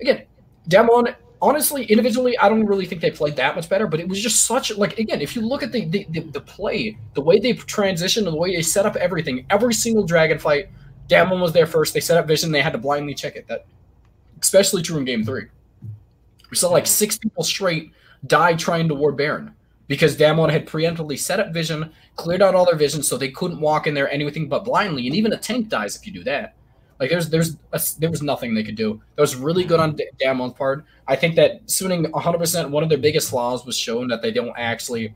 again, 0.00 0.24
Damwon, 0.68 1.14
honestly, 1.40 1.84
individually, 1.84 2.36
I 2.38 2.48
don't 2.48 2.66
really 2.66 2.86
think 2.86 3.00
they 3.00 3.10
played 3.10 3.36
that 3.36 3.56
much 3.56 3.68
better. 3.68 3.86
But 3.86 4.00
it 4.00 4.08
was 4.08 4.20
just 4.20 4.44
such 4.44 4.76
like 4.76 4.98
again, 4.98 5.20
if 5.20 5.34
you 5.36 5.42
look 5.42 5.62
at 5.62 5.72
the 5.72 5.86
the, 5.86 6.06
the, 6.10 6.20
the 6.20 6.40
play, 6.40 6.98
the 7.14 7.20
way 7.20 7.38
they 7.38 7.54
transitioned, 7.54 8.24
the 8.24 8.34
way 8.34 8.54
they 8.54 8.62
set 8.62 8.86
up 8.86 8.96
everything, 8.96 9.46
every 9.50 9.74
single 9.74 10.04
dragon 10.04 10.38
fight, 10.38 10.68
Damwon 11.08 11.40
was 11.40 11.52
there 11.52 11.66
first. 11.66 11.94
They 11.94 12.00
set 12.00 12.16
up 12.16 12.26
vision, 12.26 12.52
they 12.52 12.62
had 12.62 12.72
to 12.72 12.78
blindly 12.78 13.14
check 13.14 13.36
it. 13.36 13.46
That 13.48 13.66
especially 14.40 14.82
true 14.82 14.98
in 14.98 15.04
game 15.04 15.24
three. 15.24 15.46
We 16.50 16.56
saw 16.56 16.70
like 16.70 16.86
six 16.86 17.18
people 17.18 17.42
straight 17.42 17.92
die 18.26 18.54
trying 18.54 18.88
to 18.88 18.94
ward 18.94 19.16
Baron 19.16 19.55
because 19.88 20.16
Damwon 20.16 20.50
had 20.50 20.66
preemptively 20.66 21.18
set 21.18 21.40
up 21.40 21.52
vision, 21.52 21.92
cleared 22.16 22.42
out 22.42 22.54
all 22.54 22.64
their 22.64 22.76
vision, 22.76 23.02
so 23.02 23.16
they 23.16 23.30
couldn't 23.30 23.60
walk 23.60 23.86
in 23.86 23.94
there 23.94 24.10
anything 24.10 24.48
but 24.48 24.64
blindly. 24.64 25.06
And 25.06 25.14
even 25.16 25.32
a 25.32 25.36
tank 25.36 25.68
dies 25.68 25.96
if 25.96 26.06
you 26.06 26.12
do 26.12 26.24
that. 26.24 26.54
Like 26.98 27.10
there's 27.10 27.28
there's 27.28 27.56
a, 27.72 27.80
there 27.98 28.10
was 28.10 28.22
nothing 28.22 28.54
they 28.54 28.64
could 28.64 28.74
do. 28.76 29.00
That 29.14 29.22
was 29.22 29.36
really 29.36 29.64
good 29.64 29.80
on 29.80 29.96
D- 29.96 30.08
Damwon's 30.20 30.54
part. 30.54 30.84
I 31.06 31.14
think 31.14 31.36
that 31.36 31.66
Suning 31.66 32.06
100% 32.10 32.70
one 32.70 32.82
of 32.82 32.88
their 32.88 32.98
biggest 32.98 33.30
flaws 33.30 33.66
was 33.66 33.76
shown 33.76 34.08
that 34.08 34.22
they 34.22 34.30
don't 34.30 34.54
actually 34.56 35.14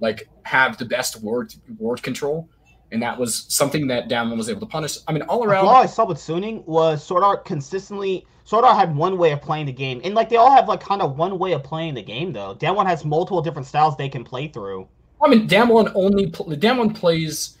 like 0.00 0.28
have 0.44 0.78
the 0.78 0.84
best 0.84 1.20
word 1.22 1.52
word 1.78 2.02
control, 2.02 2.48
and 2.92 3.02
that 3.02 3.18
was 3.18 3.46
something 3.48 3.88
that 3.88 4.08
Damwon 4.08 4.36
was 4.36 4.48
able 4.48 4.60
to 4.60 4.66
punish. 4.66 4.98
I 5.08 5.12
mean, 5.12 5.22
all 5.22 5.44
around. 5.44 5.64
The 5.64 5.70
flaw 5.70 5.80
I 5.82 5.86
saw 5.86 6.04
with 6.04 6.18
Suning 6.18 6.64
was 6.64 7.02
Sword 7.02 7.24
Art 7.24 7.44
consistently. 7.44 8.24
Sword 8.46 8.64
Art 8.64 8.78
had 8.78 8.94
one 8.94 9.18
way 9.18 9.32
of 9.32 9.42
playing 9.42 9.66
the 9.66 9.72
game, 9.72 10.00
and 10.04 10.14
like 10.14 10.28
they 10.28 10.36
all 10.36 10.52
have 10.52 10.68
like 10.68 10.78
kind 10.78 11.02
of 11.02 11.18
one 11.18 11.36
way 11.36 11.52
of 11.52 11.64
playing 11.64 11.94
the 11.94 12.02
game 12.02 12.32
though. 12.32 12.54
Damwon 12.54 12.86
has 12.86 13.04
multiple 13.04 13.42
different 13.42 13.66
styles 13.66 13.96
they 13.96 14.08
can 14.08 14.22
play 14.22 14.46
through. 14.46 14.86
I 15.20 15.28
mean, 15.28 15.48
Damwon 15.48 15.90
only 15.96 16.28
pl- 16.28 16.46
Damwon 16.46 16.94
plays 16.94 17.58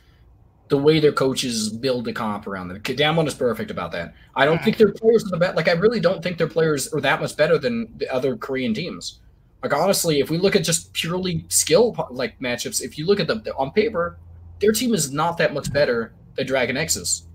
the 0.68 0.78
way 0.78 1.00
their 1.00 1.12
coaches 1.12 1.70
build 1.70 2.04
the 2.04 2.12
comp 2.12 2.46
around 2.46 2.68
them. 2.68 2.80
Damwon 2.80 3.26
is 3.26 3.34
perfect 3.34 3.72
about 3.72 3.90
that. 3.92 4.14
I 4.36 4.44
don't 4.44 4.62
think 4.62 4.76
their 4.76 4.92
players 4.92 5.24
are 5.24 5.30
the 5.30 5.38
best. 5.38 5.56
Like, 5.56 5.66
I 5.66 5.72
really 5.72 5.98
don't 5.98 6.22
think 6.22 6.38
their 6.38 6.46
players 6.46 6.92
are 6.92 7.00
that 7.00 7.20
much 7.20 7.36
better 7.36 7.58
than 7.58 7.88
the 7.96 8.08
other 8.12 8.36
Korean 8.36 8.72
teams. 8.72 9.18
Like, 9.64 9.74
honestly, 9.74 10.20
if 10.20 10.30
we 10.30 10.38
look 10.38 10.54
at 10.54 10.62
just 10.62 10.92
purely 10.92 11.44
skill 11.48 11.96
like 12.10 12.38
matchups, 12.38 12.80
if 12.80 12.96
you 12.96 13.06
look 13.06 13.18
at 13.18 13.26
them 13.26 13.42
on 13.58 13.72
paper, 13.72 14.18
their 14.60 14.70
team 14.70 14.94
is 14.94 15.10
not 15.10 15.36
that 15.38 15.52
much 15.52 15.72
better 15.72 16.12
than 16.36 16.46
Dragon 16.46 16.76
X's. 16.76 17.26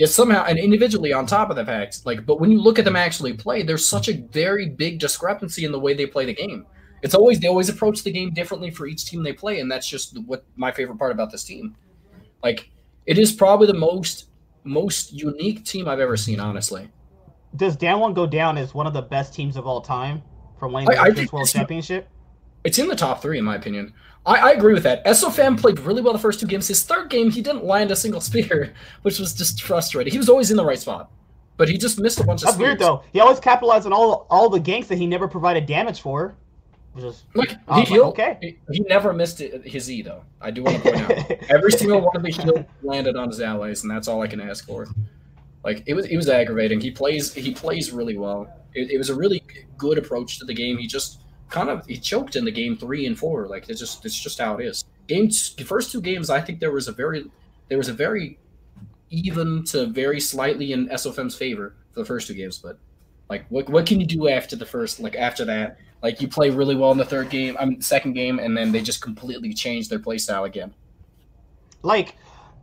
Yet 0.00 0.08
somehow, 0.08 0.44
and 0.46 0.58
individually 0.58 1.12
on 1.12 1.26
top 1.26 1.50
of 1.50 1.56
the 1.56 1.64
fact, 1.66 2.06
like, 2.06 2.24
but 2.24 2.40
when 2.40 2.50
you 2.50 2.58
look 2.58 2.78
at 2.78 2.86
them 2.86 2.96
actually 2.96 3.34
play, 3.34 3.62
there's 3.62 3.86
such 3.86 4.08
a 4.08 4.14
very 4.32 4.66
big 4.70 4.98
discrepancy 4.98 5.66
in 5.66 5.72
the 5.72 5.78
way 5.78 5.92
they 5.92 6.06
play 6.06 6.24
the 6.24 6.32
game. 6.32 6.64
It's 7.02 7.14
always 7.14 7.38
they 7.38 7.48
always 7.48 7.68
approach 7.68 8.02
the 8.02 8.10
game 8.10 8.32
differently 8.32 8.70
for 8.70 8.86
each 8.86 9.04
team 9.04 9.22
they 9.22 9.34
play, 9.34 9.60
and 9.60 9.70
that's 9.70 9.86
just 9.86 10.18
what 10.24 10.42
my 10.56 10.72
favorite 10.72 10.96
part 10.98 11.12
about 11.12 11.30
this 11.30 11.44
team. 11.44 11.76
Like, 12.42 12.70
it 13.04 13.18
is 13.18 13.30
probably 13.30 13.66
the 13.66 13.74
most 13.74 14.28
most 14.64 15.12
unique 15.12 15.66
team 15.66 15.86
I've 15.86 16.00
ever 16.00 16.16
seen, 16.16 16.40
honestly. 16.40 16.88
Does 17.56 17.76
Damwon 17.76 18.14
go 18.14 18.26
down 18.26 18.56
as 18.56 18.72
one 18.72 18.86
of 18.86 18.94
the 18.94 19.02
best 19.02 19.34
teams 19.34 19.56
of 19.56 19.66
all 19.66 19.82
time 19.82 20.22
from 20.58 20.72
winning 20.72 20.88
the 20.88 20.96
I- 20.96 21.00
I 21.00 21.04
World 21.08 21.16
think 21.16 21.32
World 21.34 21.44
this- 21.46 21.52
Championship? 21.52 22.08
It's 22.64 22.78
in 22.78 22.88
the 22.88 22.96
top 22.96 23.22
three, 23.22 23.38
in 23.38 23.44
my 23.44 23.56
opinion. 23.56 23.92
I, 24.26 24.36
I 24.36 24.50
agree 24.50 24.74
with 24.74 24.82
that. 24.82 25.04
SOFAM 25.06 25.56
played 25.58 25.78
really 25.80 26.02
well 26.02 26.12
the 26.12 26.18
first 26.18 26.40
two 26.40 26.46
games. 26.46 26.68
His 26.68 26.82
third 26.82 27.08
game, 27.08 27.30
he 27.30 27.40
didn't 27.40 27.64
land 27.64 27.90
a 27.90 27.96
single 27.96 28.20
spear, 28.28 28.74
which 29.02 29.18
was 29.18 29.34
just 29.34 29.62
frustrating. 29.62 30.10
He 30.12 30.18
was 30.18 30.28
always 30.28 30.50
in 30.50 30.56
the 30.56 30.64
right 30.64 30.78
spot, 30.78 31.10
but 31.56 31.68
he 31.68 31.78
just 31.78 31.98
missed 31.98 32.20
a 32.20 32.24
bunch 32.24 32.40
of 32.42 32.46
That's 32.46 32.54
spears. 32.56 32.68
weird 32.68 32.78
though. 32.80 33.02
He 33.12 33.20
always 33.20 33.40
capitalized 33.40 33.86
on 33.86 33.92
all 33.92 34.26
all 34.30 34.48
the 34.50 34.60
ganks 34.60 34.88
that 34.88 34.98
he 34.98 35.06
never 35.06 35.26
provided 35.26 35.66
damage 35.66 36.00
for. 36.00 36.34
Is 36.96 37.22
Like, 37.34 37.56
he 37.76 37.82
healed. 37.82 38.08
okay. 38.08 38.36
He, 38.42 38.58
he 38.72 38.80
never 38.80 39.12
missed 39.12 39.40
it, 39.40 39.64
his 39.64 39.88
E, 39.88 40.02
though. 40.02 40.24
I 40.40 40.50
do 40.50 40.64
want 40.64 40.82
to 40.82 40.82
point 40.82 40.96
out. 40.96 41.30
Every 41.48 41.70
single 41.70 42.00
one 42.00 42.16
of 42.16 42.22
the 42.24 42.30
heals 42.30 42.64
landed 42.82 43.14
on 43.14 43.28
his 43.28 43.40
allies, 43.40 43.82
and 43.82 43.90
that's 43.90 44.08
all 44.08 44.20
I 44.22 44.26
can 44.26 44.40
ask 44.40 44.66
for. 44.66 44.88
Like 45.64 45.84
it 45.86 45.94
was 45.94 46.06
it 46.06 46.16
was 46.16 46.28
aggravating. 46.28 46.80
He 46.80 46.90
plays 46.90 47.32
he 47.32 47.52
plays 47.54 47.90
really 47.92 48.16
well. 48.18 48.52
It, 48.74 48.90
it 48.90 48.98
was 48.98 49.08
a 49.08 49.14
really 49.14 49.42
good 49.78 49.98
approach 49.98 50.38
to 50.40 50.44
the 50.44 50.54
game. 50.54 50.78
He 50.78 50.86
just 50.86 51.20
kind 51.50 51.68
of 51.68 51.84
he 51.86 51.98
choked 51.98 52.36
in 52.36 52.44
the 52.44 52.50
game 52.50 52.76
three 52.76 53.06
and 53.06 53.18
four. 53.18 53.46
Like 53.48 53.68
it's 53.68 53.80
just 53.80 54.04
it's 54.06 54.18
just 54.18 54.38
how 54.38 54.56
it 54.56 54.64
is. 54.64 54.84
Games 55.06 55.54
the 55.54 55.64
first 55.64 55.92
two 55.92 56.00
games, 56.00 56.30
I 56.30 56.40
think 56.40 56.60
there 56.60 56.70
was 56.72 56.88
a 56.88 56.92
very 56.92 57.30
there 57.68 57.78
was 57.78 57.88
a 57.88 57.92
very 57.92 58.38
even 59.10 59.64
to 59.64 59.86
very 59.86 60.20
slightly 60.20 60.72
in 60.72 60.88
SOFM's 60.88 61.34
favor 61.34 61.74
for 61.92 62.00
the 62.00 62.06
first 62.06 62.28
two 62.28 62.34
games. 62.34 62.58
But 62.58 62.78
like 63.28 63.44
what 63.48 63.68
what 63.68 63.86
can 63.86 64.00
you 64.00 64.06
do 64.06 64.28
after 64.28 64.56
the 64.56 64.66
first 64.66 65.00
like 65.00 65.16
after 65.16 65.44
that? 65.44 65.78
Like 66.02 66.22
you 66.22 66.28
play 66.28 66.48
really 66.48 66.76
well 66.76 66.92
in 66.92 66.98
the 66.98 67.04
third 67.04 67.28
game, 67.28 67.56
I 67.58 67.66
mean 67.66 67.82
second 67.82 68.14
game, 68.14 68.38
and 68.38 68.56
then 68.56 68.72
they 68.72 68.80
just 68.80 69.02
completely 69.02 69.52
change 69.52 69.88
their 69.88 69.98
play 69.98 70.18
style 70.18 70.44
again. 70.44 70.72
Like 71.82 72.14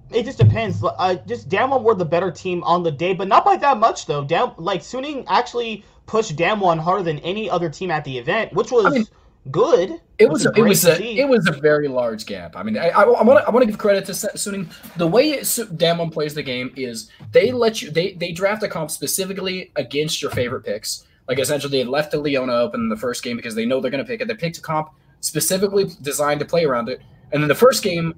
it 0.10 0.24
just 0.24 0.38
depends. 0.38 0.82
Uh, 0.84 1.16
just 1.28 1.50
Damwon 1.50 1.84
were 1.84 1.94
the 1.94 2.06
better 2.06 2.32
team 2.32 2.64
on 2.64 2.84
the 2.84 2.92
day, 2.92 3.14
but 3.14 3.28
not 3.28 3.44
by 3.44 3.58
that 3.58 3.78
much 3.78 4.06
though. 4.06 4.24
Down 4.24 4.54
like 4.58 4.82
Suning 4.82 5.26
actually 5.28 5.84
pushed 6.08 6.36
Damwon 6.36 6.80
harder 6.80 7.04
than 7.04 7.20
any 7.20 7.50
other 7.50 7.70
team 7.70 7.92
at 7.92 8.04
the 8.04 8.18
event, 8.18 8.54
which 8.54 8.72
was 8.72 8.86
I 8.86 8.90
mean, 8.90 9.06
good. 9.52 10.02
It 10.18 10.30
was 10.30 10.46
a, 10.48 10.52
it 10.54 10.64
was 10.64 10.86
a 10.86 11.04
it 11.04 11.28
was 11.28 11.48
a 11.48 11.52
very 11.52 11.88
large 11.88 12.26
gap. 12.26 12.56
I 12.56 12.64
mean, 12.64 12.78
I, 12.78 12.90
I, 12.90 13.06
want 13.06 13.40
to 13.40 13.48
I 13.48 13.52
want 13.52 13.64
to 13.64 13.68
give 13.68 13.78
credit 13.78 14.06
to 14.06 14.14
Suning. 14.14 14.72
The 14.98 15.08
way 15.08 15.38
Damwon 15.38 16.12
plays 16.12 16.34
the 16.34 16.42
game 16.42 16.74
is 16.76 17.12
they 17.32 17.52
let 17.52 17.82
you 17.82 17.92
they 17.92 18.14
they 18.14 18.32
draft 18.32 18.64
a 18.64 18.68
comp 18.68 18.90
specifically 18.90 19.72
against 19.76 20.22
your 20.22 20.32
favorite 20.32 20.64
picks. 20.64 21.06
Like 21.28 21.40
essentially, 21.40 21.84
they 21.84 21.88
left 21.88 22.12
the 22.12 22.20
Leona 22.20 22.54
open 22.54 22.82
in 22.82 22.90
the 22.90 22.98
first 22.98 23.24
game 23.24 23.38
because 23.38 23.54
they 23.54 23.66
know 23.66 23.80
they're 23.80 23.92
going 23.92 24.04
to 24.04 24.10
pick 24.10 24.22
it. 24.22 24.28
They 24.28 24.34
picked 24.34 24.58
a 24.58 24.62
comp 24.62 24.90
specifically 25.20 25.86
designed 26.02 26.40
to 26.40 26.46
play 26.46 26.64
around 26.64 26.90
it, 26.90 27.02
and 27.32 27.44
then 27.44 27.48
the 27.48 27.56
first 27.56 27.84
game 27.84 28.16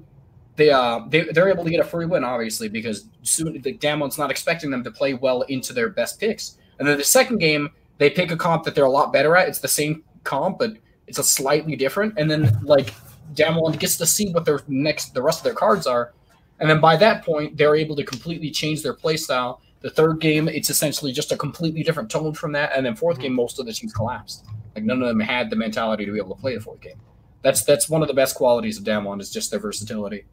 they 0.55 0.69
uh 0.69 1.01
they 1.07 1.23
they're 1.23 1.49
able 1.49 1.63
to 1.63 1.69
get 1.69 1.79
a 1.79 1.83
free 1.83 2.05
win 2.05 2.23
obviously 2.23 2.69
because 2.69 3.07
soon 3.23 3.61
the 3.61 3.77
Damwon's 3.77 4.17
not 4.17 4.29
expecting 4.29 4.69
them 4.69 4.83
to 4.83 4.91
play 4.91 5.13
well 5.15 5.41
into 5.43 5.73
their 5.73 5.89
best 5.89 6.19
picks. 6.19 6.57
And 6.77 6.87
then 6.87 6.97
the 6.97 7.03
second 7.03 7.39
game 7.39 7.69
they 7.99 8.09
pick 8.09 8.31
a 8.31 8.37
comp 8.37 8.63
that 8.63 8.73
they're 8.73 8.85
a 8.85 8.89
lot 8.89 9.13
better 9.13 9.35
at. 9.35 9.47
It's 9.47 9.59
the 9.59 9.67
same 9.67 10.03
comp, 10.23 10.57
but 10.57 10.73
it's 11.05 11.19
a 11.19 11.23
slightly 11.23 11.75
different. 11.75 12.15
And 12.17 12.31
then 12.31 12.59
like 12.63 12.93
Damwon 13.33 13.77
gets 13.77 13.97
to 13.97 14.07
see 14.07 14.31
what 14.31 14.45
their 14.45 14.61
next 14.67 15.13
the 15.13 15.21
rest 15.21 15.39
of 15.39 15.43
their 15.43 15.53
cards 15.53 15.85
are. 15.85 16.13
And 16.59 16.69
then 16.69 16.79
by 16.81 16.97
that 16.97 17.23
point, 17.23 17.55
they're 17.55 17.75
able 17.75 17.95
to 17.95 18.03
completely 18.03 18.51
change 18.51 18.81
their 18.81 18.93
playstyle. 18.93 19.59
The 19.81 19.89
third 19.89 20.19
game, 20.19 20.49
it's 20.49 20.69
essentially 20.69 21.11
just 21.11 21.31
a 21.31 21.37
completely 21.37 21.83
different 21.83 22.09
tone 22.11 22.33
from 22.33 22.51
that. 22.53 22.75
And 22.75 22.85
then 22.85 22.95
4th 22.95 23.13
mm-hmm. 23.13 23.21
game, 23.21 23.33
most 23.33 23.59
of 23.59 23.65
the 23.65 23.73
teams 23.73 23.93
collapsed. 23.93 24.45
Like 24.75 24.83
none 24.83 25.01
of 25.01 25.07
them 25.07 25.19
had 25.19 25.49
the 25.49 25.55
mentality 25.55 26.05
to 26.05 26.11
be 26.11 26.17
able 26.17 26.35
to 26.35 26.41
play 26.41 26.55
the 26.55 26.61
fourth 26.61 26.81
game. 26.81 26.99
That's 27.41 27.63
that's 27.63 27.89
one 27.89 28.01
of 28.01 28.07
the 28.07 28.13
best 28.13 28.35
qualities 28.35 28.77
of 28.77 28.83
Damwon 28.83 29.21
is 29.21 29.31
just 29.31 29.51
their 29.51 29.59
versatility. 29.59 30.25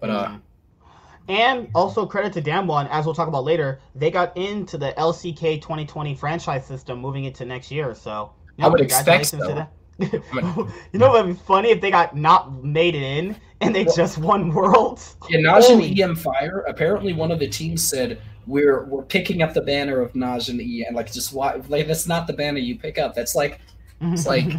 But 0.00 0.10
uh, 0.10 0.36
and 1.28 1.68
also 1.74 2.06
credit 2.06 2.32
to 2.34 2.42
Damwon, 2.42 2.88
as 2.90 3.04
we'll 3.04 3.14
talk 3.14 3.28
about 3.28 3.44
later, 3.44 3.80
they 3.94 4.10
got 4.10 4.36
into 4.36 4.78
the 4.78 4.92
LCK 4.96 5.60
2020 5.60 6.14
franchise 6.14 6.66
system 6.66 7.00
moving 7.00 7.24
into 7.24 7.44
next 7.44 7.70
year. 7.70 7.94
So 7.94 8.32
you 8.56 8.62
know, 8.62 8.68
I 8.68 8.70
would 8.70 8.80
expect 8.80 9.26
so. 9.26 9.38
to 9.38 9.54
that. 9.54 9.72
you 10.92 10.98
know 10.98 11.08
what 11.08 11.26
would 11.26 11.34
be 11.34 11.42
funny 11.42 11.70
if 11.70 11.80
they 11.80 11.90
got 11.90 12.14
not 12.14 12.62
made 12.62 12.94
it 12.94 13.02
in 13.02 13.34
and 13.60 13.74
they 13.74 13.84
well, 13.84 13.96
just 13.96 14.18
won 14.18 14.52
worlds. 14.52 15.16
Yeah, 15.28 15.40
NaJin 15.40 15.96
e-mFire. 15.96 16.62
Apparently, 16.68 17.12
one 17.12 17.32
of 17.32 17.38
the 17.38 17.48
teams 17.48 17.86
said 17.86 18.20
we're 18.46 18.84
we're 18.84 19.02
picking 19.02 19.42
up 19.42 19.54
the 19.54 19.62
banner 19.62 20.00
of 20.00 20.12
Najin 20.12 20.60
E 20.60 20.84
and 20.84 20.94
like 20.94 21.10
just 21.10 21.32
why 21.32 21.60
like 21.68 21.86
that's 21.86 22.06
not 22.06 22.26
the 22.26 22.32
banner 22.32 22.58
you 22.58 22.78
pick 22.78 22.98
up. 22.98 23.14
That's 23.14 23.34
like 23.34 23.60
it's 24.00 24.26
like 24.26 24.52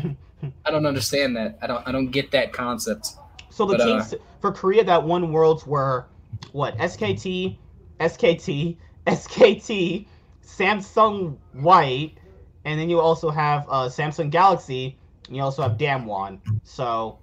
I 0.65 0.71
don't 0.71 0.85
understand 0.85 1.35
that. 1.37 1.57
I 1.61 1.67
don't 1.67 1.87
I 1.87 1.91
don't 1.91 2.11
get 2.11 2.31
that 2.31 2.51
concept. 2.51 3.13
So 3.49 3.65
the 3.65 3.77
but, 3.77 3.85
teams 3.85 4.13
uh, 4.13 4.17
for 4.41 4.51
Korea 4.51 4.83
that 4.83 5.03
won 5.03 5.31
worlds 5.31 5.65
were 5.65 6.07
what? 6.51 6.77
SKT, 6.77 7.57
SKT, 7.99 8.77
SKT, 9.05 10.05
Samsung 10.45 11.37
White, 11.53 12.17
and 12.65 12.79
then 12.79 12.89
you 12.89 12.99
also 12.99 13.29
have 13.29 13.65
uh, 13.69 13.85
Samsung 13.85 14.29
Galaxy, 14.29 14.97
and 15.27 15.35
you 15.35 15.41
also 15.41 15.61
have 15.61 15.77
Damwon. 15.77 16.39
So 16.63 17.19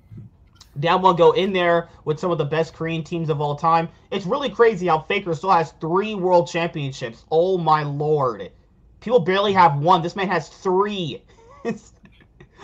Damwon 0.78 1.16
go 1.16 1.32
in 1.32 1.52
there 1.52 1.88
with 2.04 2.18
some 2.18 2.30
of 2.30 2.38
the 2.38 2.44
best 2.44 2.74
Korean 2.74 3.04
teams 3.04 3.30
of 3.30 3.40
all 3.40 3.56
time. 3.56 3.88
It's 4.10 4.26
really 4.26 4.50
crazy 4.50 4.86
how 4.86 5.00
Faker 5.00 5.34
still 5.34 5.50
has 5.50 5.72
three 5.72 6.14
world 6.14 6.48
championships. 6.48 7.24
Oh 7.30 7.58
my 7.58 7.82
lord. 7.82 8.50
People 9.00 9.20
barely 9.20 9.52
have 9.52 9.78
one. 9.78 10.02
This 10.02 10.16
man 10.16 10.28
has 10.28 10.48
three. 10.48 11.22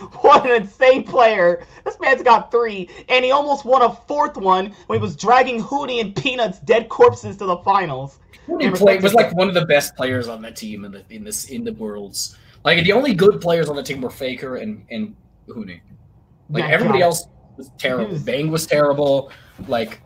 What 0.21 0.45
an 0.45 0.61
insane 0.61 1.03
player. 1.03 1.65
This 1.85 1.99
man's 1.99 2.23
got 2.23 2.51
three, 2.51 2.89
and 3.09 3.23
he 3.23 3.31
almost 3.31 3.65
won 3.65 3.81
a 3.81 3.91
fourth 3.91 4.37
one 4.37 4.73
when 4.87 4.99
he 4.99 5.01
was 5.01 5.15
dragging 5.15 5.61
Huni 5.61 6.01
and 6.01 6.15
Peanuts 6.15 6.59
dead 6.59 6.89
corpses 6.89 7.37
to 7.37 7.45
the 7.45 7.57
finals. 7.57 8.19
Played, 8.47 9.03
was 9.03 9.13
like 9.13 9.33
one 9.35 9.47
of 9.47 9.53
the 9.53 9.65
best 9.65 9.95
players 9.95 10.27
on 10.27 10.41
the 10.41 10.51
team 10.51 10.83
in 10.85 10.91
the 10.91 11.05
in 11.09 11.23
this 11.23 11.45
in 11.45 11.63
the 11.63 11.73
worlds. 11.73 12.37
Like 12.63 12.83
the 12.83 12.91
only 12.91 13.13
good 13.13 13.39
players 13.39 13.69
on 13.69 13.75
the 13.75 13.83
team 13.83 14.01
were 14.01 14.09
Faker 14.09 14.57
and 14.57 14.85
and 14.89 15.15
Huni. 15.47 15.81
Like 16.49 16.65
everybody 16.65 16.99
God. 16.99 17.05
else 17.05 17.27
was 17.57 17.71
terrible. 17.77 18.11
Was... 18.11 18.23
Bang 18.23 18.51
was 18.51 18.65
terrible. 18.65 19.31
Like 19.67 20.01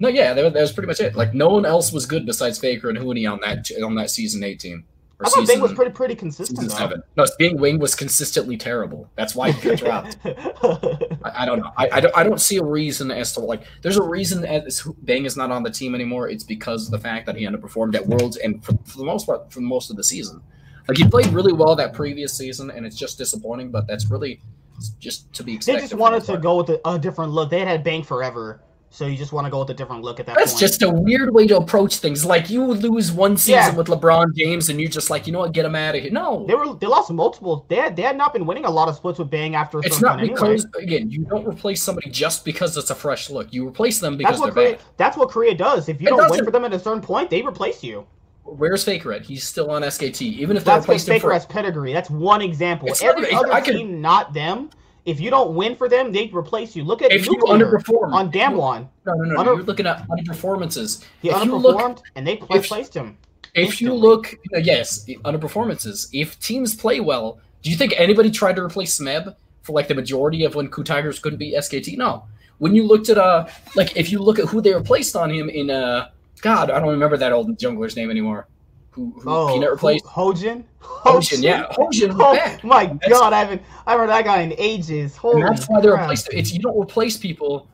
no, 0.00 0.08
yeah, 0.08 0.34
that, 0.34 0.52
that 0.52 0.60
was 0.60 0.72
pretty 0.72 0.88
much 0.88 1.00
it. 1.00 1.14
Like 1.14 1.34
no 1.34 1.48
one 1.48 1.64
else 1.64 1.92
was 1.92 2.06
good 2.06 2.26
besides 2.26 2.58
Faker 2.58 2.90
and 2.90 2.98
Huni 2.98 3.30
on 3.30 3.40
that 3.40 3.70
on 3.82 3.94
that 3.94 4.10
season 4.10 4.42
eighteen. 4.42 4.84
I 5.24 5.28
thought 5.28 5.46
Bing 5.46 5.60
was 5.60 5.72
pretty 5.72 5.90
pretty 5.92 6.14
consistent. 6.14 6.70
Seven. 6.70 7.02
No, 7.16 7.26
Bing 7.38 7.58
Wing 7.58 7.78
was 7.78 7.94
consistently 7.94 8.56
terrible. 8.56 9.10
That's 9.16 9.34
why 9.34 9.52
he 9.52 9.68
got 9.68 9.78
dropped. 9.78 10.18
I, 10.24 11.42
I, 11.42 11.46
don't 11.46 11.60
know. 11.60 11.70
I, 11.76 11.88
I, 11.92 12.00
don't. 12.00 12.16
I 12.16 12.22
don't 12.22 12.40
see 12.40 12.56
a 12.56 12.64
reason 12.64 13.10
as 13.10 13.32
to 13.34 13.40
like. 13.40 13.62
There's 13.82 13.96
a 13.96 14.02
reason 14.02 14.44
as 14.44 14.82
Bang 15.02 15.24
is 15.24 15.36
not 15.36 15.50
on 15.50 15.62
the 15.62 15.70
team 15.70 15.94
anymore. 15.94 16.28
It's 16.28 16.44
because 16.44 16.86
of 16.86 16.90
the 16.90 16.98
fact 16.98 17.26
that 17.26 17.36
he 17.36 17.44
underperformed 17.44 17.94
at 17.94 18.06
Worlds 18.06 18.36
and 18.36 18.64
for, 18.64 18.72
for 18.84 18.98
the 18.98 19.04
most 19.04 19.26
part 19.26 19.52
for 19.52 19.60
most 19.60 19.90
of 19.90 19.96
the 19.96 20.04
season. 20.04 20.42
Like 20.88 20.98
he 20.98 21.08
played 21.08 21.28
really 21.28 21.52
well 21.52 21.74
that 21.76 21.94
previous 21.94 22.36
season, 22.36 22.70
and 22.70 22.84
it's 22.84 22.96
just 22.96 23.18
disappointing. 23.18 23.70
But 23.70 23.86
that's 23.86 24.10
really 24.10 24.40
just 24.98 25.32
to 25.34 25.42
be 25.42 25.54
expected. 25.54 25.82
They 25.84 25.88
just 25.88 25.94
wanted 25.94 26.24
to 26.24 26.36
go 26.36 26.58
with 26.58 26.70
a, 26.70 26.80
a 26.88 26.98
different 26.98 27.32
look. 27.32 27.50
They 27.50 27.64
had 27.64 27.82
Bang 27.82 28.02
forever 28.02 28.60
so 28.94 29.06
you 29.06 29.16
just 29.16 29.32
want 29.32 29.44
to 29.44 29.50
go 29.50 29.58
with 29.58 29.70
a 29.70 29.74
different 29.74 30.02
look 30.02 30.20
at 30.20 30.26
that. 30.26 30.36
That's 30.36 30.52
point. 30.52 30.60
just 30.60 30.82
a 30.82 30.88
weird 30.88 31.34
way 31.34 31.48
to 31.48 31.56
approach 31.56 31.96
things. 31.96 32.24
Like 32.24 32.48
you 32.48 32.64
lose 32.64 33.10
one 33.10 33.36
season 33.36 33.54
yeah. 33.54 33.74
with 33.74 33.88
LeBron 33.88 34.36
James, 34.36 34.68
and 34.68 34.80
you're 34.80 34.88
just 34.88 35.10
like, 35.10 35.26
you 35.26 35.32
know 35.32 35.40
what, 35.40 35.50
get 35.50 35.64
him 35.64 35.74
out 35.74 35.96
of 35.96 36.02
here. 36.02 36.12
No, 36.12 36.46
they 36.46 36.54
were 36.54 36.74
they 36.74 36.86
lost 36.86 37.10
multiple. 37.10 37.66
They 37.68 37.74
had 37.74 37.96
they 37.96 38.02
had 38.02 38.16
not 38.16 38.32
been 38.32 38.46
winning 38.46 38.66
a 38.66 38.70
lot 38.70 38.88
of 38.88 38.94
splits 38.94 39.18
with 39.18 39.30
Bang 39.30 39.56
after. 39.56 39.80
It's 39.80 40.00
not 40.00 40.20
because 40.20 40.64
anyway. 40.76 40.84
again, 40.84 41.10
you 41.10 41.24
don't 41.24 41.44
replace 41.44 41.82
somebody 41.82 42.08
just 42.08 42.44
because 42.44 42.76
it's 42.76 42.90
a 42.90 42.94
fresh 42.94 43.30
look. 43.30 43.52
You 43.52 43.66
replace 43.66 43.98
them 43.98 44.16
because 44.16 44.38
that's 44.38 44.44
they're 44.44 44.52
Korea, 44.52 44.76
bad. 44.76 44.84
That's 44.96 45.16
what 45.16 45.28
Korea 45.28 45.56
does. 45.56 45.88
If 45.88 46.00
you 46.00 46.06
it 46.06 46.10
don't 46.10 46.30
win 46.30 46.44
for 46.44 46.52
them 46.52 46.64
at 46.64 46.72
a 46.72 46.78
certain 46.78 47.02
point, 47.02 47.30
they 47.30 47.42
replace 47.42 47.82
you. 47.82 48.06
Where's 48.44 48.84
Faker 48.84 49.12
at? 49.12 49.22
He's 49.22 49.42
still 49.42 49.72
on 49.72 49.82
SKT. 49.82 50.22
Even 50.22 50.56
if 50.56 50.64
that's 50.64 50.86
because 50.86 51.04
Faker 51.04 51.28
for... 51.28 51.32
has 51.32 51.46
pedigree. 51.46 51.92
That's 51.92 52.10
one 52.10 52.42
example. 52.42 52.86
It's 52.88 53.02
Every 53.02 53.32
not, 53.32 53.50
other 53.50 53.72
team, 53.72 54.00
not 54.00 54.32
them 54.34 54.70
if 55.04 55.20
you 55.20 55.30
don't 55.30 55.54
win 55.54 55.76
for 55.76 55.88
them, 55.88 56.12
they 56.12 56.28
replace 56.28 56.74
you. 56.74 56.84
Look 56.84 57.02
at 57.02 57.12
if 57.12 57.26
you 57.26 57.36
underperform 57.46 58.12
on 58.12 58.32
Damwon. 58.32 58.88
No, 59.04 59.12
no, 59.14 59.24
no. 59.24 59.38
Under, 59.38 59.54
you're 59.54 59.62
looking 59.62 59.86
at 59.86 60.06
underperformances. 60.08 61.04
He 61.20 61.28
if 61.28 61.36
underperformed, 61.36 61.96
look, 61.96 62.02
and 62.14 62.26
they 62.26 62.40
replaced 62.50 62.94
him. 62.94 63.16
If 63.54 63.66
instantly. 63.66 63.86
you 63.86 63.94
look, 63.94 64.34
yes, 64.52 65.06
underperformances. 65.24 66.08
If 66.12 66.38
teams 66.40 66.74
play 66.74 67.00
well, 67.00 67.38
do 67.62 67.70
you 67.70 67.76
think 67.76 67.94
anybody 67.96 68.30
tried 68.30 68.56
to 68.56 68.62
replace 68.62 68.98
Smeb 68.98 69.34
for 69.62 69.72
like 69.72 69.88
the 69.88 69.94
majority 69.94 70.44
of 70.44 70.54
when 70.54 70.68
KOO 70.68 70.84
Tigers 70.84 71.18
couldn't 71.18 71.38
be 71.38 71.52
SKT? 71.52 71.96
No. 71.96 72.24
When 72.58 72.74
you 72.74 72.84
looked 72.84 73.08
at 73.10 73.18
uh, 73.18 73.46
like 73.76 73.96
if 73.96 74.10
you 74.10 74.20
look 74.20 74.38
at 74.38 74.46
who 74.46 74.60
they 74.60 74.74
replaced 74.74 75.16
on 75.16 75.30
him 75.30 75.50
in 75.50 75.70
uh, 75.70 76.08
God, 76.40 76.70
I 76.70 76.80
don't 76.80 76.90
remember 76.90 77.16
that 77.16 77.32
old 77.32 77.58
jungler's 77.58 77.96
name 77.96 78.10
anymore 78.10 78.46
who, 78.94 79.10
who 79.10 79.22
oh, 79.28 79.52
Peanut 79.52 79.72
replaced. 79.72 80.04
Hojin? 80.04 80.62
Hojin, 80.80 81.38
oh, 81.38 81.40
yeah. 81.40 81.66
Hojin 81.72 82.14
oh, 82.14 82.34
bad. 82.34 82.62
My 82.62 82.86
that's, 82.86 83.08
God, 83.08 83.32
I 83.32 83.40
haven't 83.40 83.62
I 83.86 83.92
haven't 83.92 84.08
heard 84.08 84.14
that 84.14 84.24
guy 84.24 84.42
in 84.42 84.54
ages. 84.56 85.16
Holy 85.16 85.42
that's 85.42 85.66
why 85.66 85.80
they 85.80 85.88
replaced 85.88 86.28
It's 86.32 86.52
you 86.52 86.60
don't 86.60 86.80
replace 86.80 87.16
people. 87.16 87.68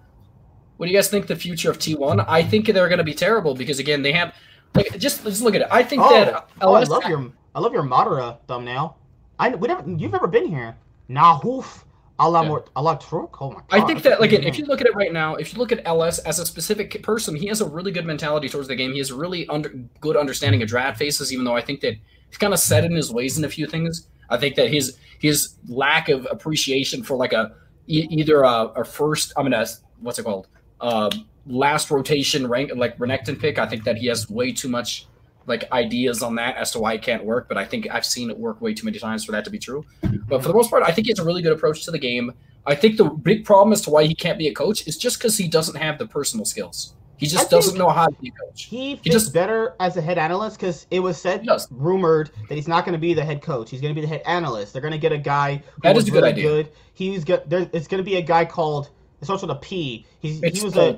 What 0.79 0.87
do 0.87 0.93
you 0.93 0.97
guys 0.97 1.09
think 1.09 1.27
the 1.27 1.37
future 1.37 1.71
of 1.71 1.79
T1? 1.79 2.25
I 2.27 2.43
think 2.43 2.67
they're 2.67 2.89
going 2.89 2.99
to 2.99 3.05
be 3.05 3.13
terrible 3.13 3.55
because 3.55 3.79
again 3.79 4.01
they 4.01 4.13
have 4.13 4.35
like 4.75 4.99
just 4.99 5.23
just 5.25 5.43
look 5.43 5.55
at 5.55 5.61
it. 5.61 5.69
I 5.71 5.83
think 5.83 6.01
oh, 6.03 6.09
that 6.09 6.49
oh, 6.63 6.73
I 6.73 6.85
love 6.85 7.05
your 7.05 7.31
I 7.55 7.61
love 7.61 7.75
your 7.75 7.83
Madara 7.83 8.39
thumbnail. 8.49 8.97
I 9.39 9.51
we 9.51 9.69
never 9.69 9.87
you've 9.91 10.13
never 10.13 10.27
been 10.27 10.47
here. 10.47 10.75
Nahoof. 11.11 11.85
A 12.23 12.29
la 12.29 12.43
yeah. 12.43 12.49
more, 12.49 12.65
a 12.77 12.83
la 12.83 12.97
Truk. 12.97 13.41
Oh 13.41 13.51
my 13.51 13.55
god! 13.57 13.65
I 13.71 13.81
think 13.87 14.03
that 14.03 14.21
like 14.21 14.33
if 14.33 14.59
you 14.59 14.67
look 14.67 14.83
at 14.83 14.87
it 14.87 14.95
right 14.95 15.13
now, 15.13 15.37
if 15.37 15.53
you 15.53 15.59
look 15.59 15.73
at 15.73 15.81
LS 15.87 16.19
as 16.21 16.39
a 16.39 16.45
specific 16.45 17.03
person, 17.03 17.35
he 17.35 17.47
has 17.47 17.63
a 17.63 17.67
really 17.67 17.91
good 17.91 18.05
mentality 18.05 18.47
towards 18.47 18.69
the 18.69 18.77
game. 18.77 18.93
He 18.93 18.99
has 18.99 19.11
a 19.11 19.17
really 19.17 19.49
under, 19.49 19.71
good 20.01 20.19
understanding 20.19 20.63
of 20.63 20.69
draft 20.69 20.99
phases. 20.99 21.33
Even 21.33 21.47
though 21.47 21.57
I 21.57 21.63
think 21.63 21.81
that 21.81 21.95
he's 22.29 22.37
kind 22.37 22.53
of 22.53 22.61
set 22.61 22.85
in 22.85 22.93
his 22.93 23.11
ways 23.11 23.39
in 23.39 23.45
a 23.45 23.49
few 23.49 23.67
things. 23.67 24.07
I 24.29 24.37
think 24.37 24.55
that 24.57 24.71
his 24.71 24.99
his 25.19 25.57
lack 25.67 26.11
of 26.11 26.27
appreciation 26.31 27.03
for 27.03 27.17
like 27.17 27.33
a 27.33 27.53
e- 27.87 28.07
either 28.11 28.43
a, 28.43 28.67
a, 28.77 28.85
first, 28.85 29.33
I 29.37 29.43
mean, 29.43 29.53
a, 29.53 29.67
what's 30.01 30.19
it 30.19 30.25
called, 30.25 30.47
uh, 30.81 31.11
last 31.47 31.91
rotation 31.91 32.47
rank 32.47 32.71
like 32.77 32.97
Renekton 32.99 33.39
pick. 33.39 33.59
I 33.59 33.67
think 33.67 33.85
that 33.85 33.97
he 33.97 34.07
has 34.07 34.31
way 34.31 34.53
too 34.53 34.69
much 34.69 35.07
like 35.51 35.71
ideas 35.73 36.23
on 36.23 36.37
that 36.37 36.57
as 36.57 36.71
to 36.73 36.79
why 36.79 36.95
it 36.95 37.03
can't 37.03 37.25
work, 37.25 37.47
but 37.49 37.59
I 37.59 37.65
think 37.67 37.87
I've 37.91 38.07
seen 38.07 38.31
it 38.31 38.39
work 38.39 38.61
way 38.63 38.73
too 38.73 38.87
many 38.87 38.99
times 38.99 39.25
for 39.25 39.33
that 39.33 39.45
to 39.45 39.51
be 39.51 39.59
true. 39.59 39.85
But 40.29 40.41
for 40.43 40.49
the 40.49 40.55
most 40.55 40.71
part, 40.71 40.83
I 40.83 40.91
think 40.93 41.07
he 41.07 41.13
has 41.13 41.19
a 41.19 41.25
really 41.25 41.43
good 41.43 41.53
approach 41.53 41.85
to 41.85 41.91
the 41.91 41.99
game. 41.99 42.33
I 42.67 42.75
think 42.75 42.97
the 42.97 43.05
big 43.05 43.45
problem 43.45 43.73
as 43.73 43.83
to 43.83 43.91
why 43.91 44.05
he 44.05 44.15
can't 44.15 44.39
be 44.39 44.49
a 44.49 44.55
coach 44.55 44.87
is 44.87 44.97
just 44.97 45.19
because 45.19 45.37
he 45.37 45.49
doesn't 45.49 45.77
have 45.77 45.99
the 45.99 46.07
personal 46.07 46.45
skills. 46.47 46.95
He 47.17 47.27
just 47.27 47.51
doesn't 47.51 47.77
know 47.77 47.91
how 47.91 48.07
to 48.07 48.15
be 48.23 48.29
a 48.29 48.45
coach. 48.47 48.63
He 48.65 48.97
fits 48.97 49.13
just- 49.13 49.35
better 49.35 49.75
as 49.79 49.97
a 49.99 50.01
head 50.01 50.17
analyst 50.17 50.59
because 50.59 50.87
it 50.91 51.01
was 51.01 51.21
said, 51.21 51.47
rumored 51.71 52.31
that 52.49 52.55
he's 52.55 52.67
not 52.69 52.87
going 52.87 52.95
to 52.95 52.99
be 52.99 53.13
the 53.13 53.25
head 53.25 53.43
coach. 53.43 53.69
He's 53.71 53.83
going 53.83 53.95
to 53.95 54.01
be 54.01 54.07
the 54.07 54.11
head 54.11 54.23
analyst. 54.25 54.73
They're 54.73 54.81
going 54.81 54.93
to 54.93 54.99
get 54.99 55.13
a 55.13 55.19
guy 55.19 55.63
That 55.83 55.99
is 55.99 56.09
a 56.09 56.11
good 56.11 56.23
really 56.23 56.29
idea. 56.33 56.45
good. 56.45 56.69
He's 56.95 57.25
got 57.25 57.49
there. 57.51 57.69
It's 57.75 57.87
going 57.89 58.03
to 58.03 58.05
be 58.11 58.17
a 58.17 58.23
guy 58.23 58.47
called. 58.47 58.89
It 59.21 59.27
starts 59.27 59.43
with 59.43 59.51
a 59.51 59.57
P. 59.57 60.07
He's 60.21 60.43
It's 60.43 60.59
he 60.61 60.65
was 60.65 60.77
a 60.77 60.97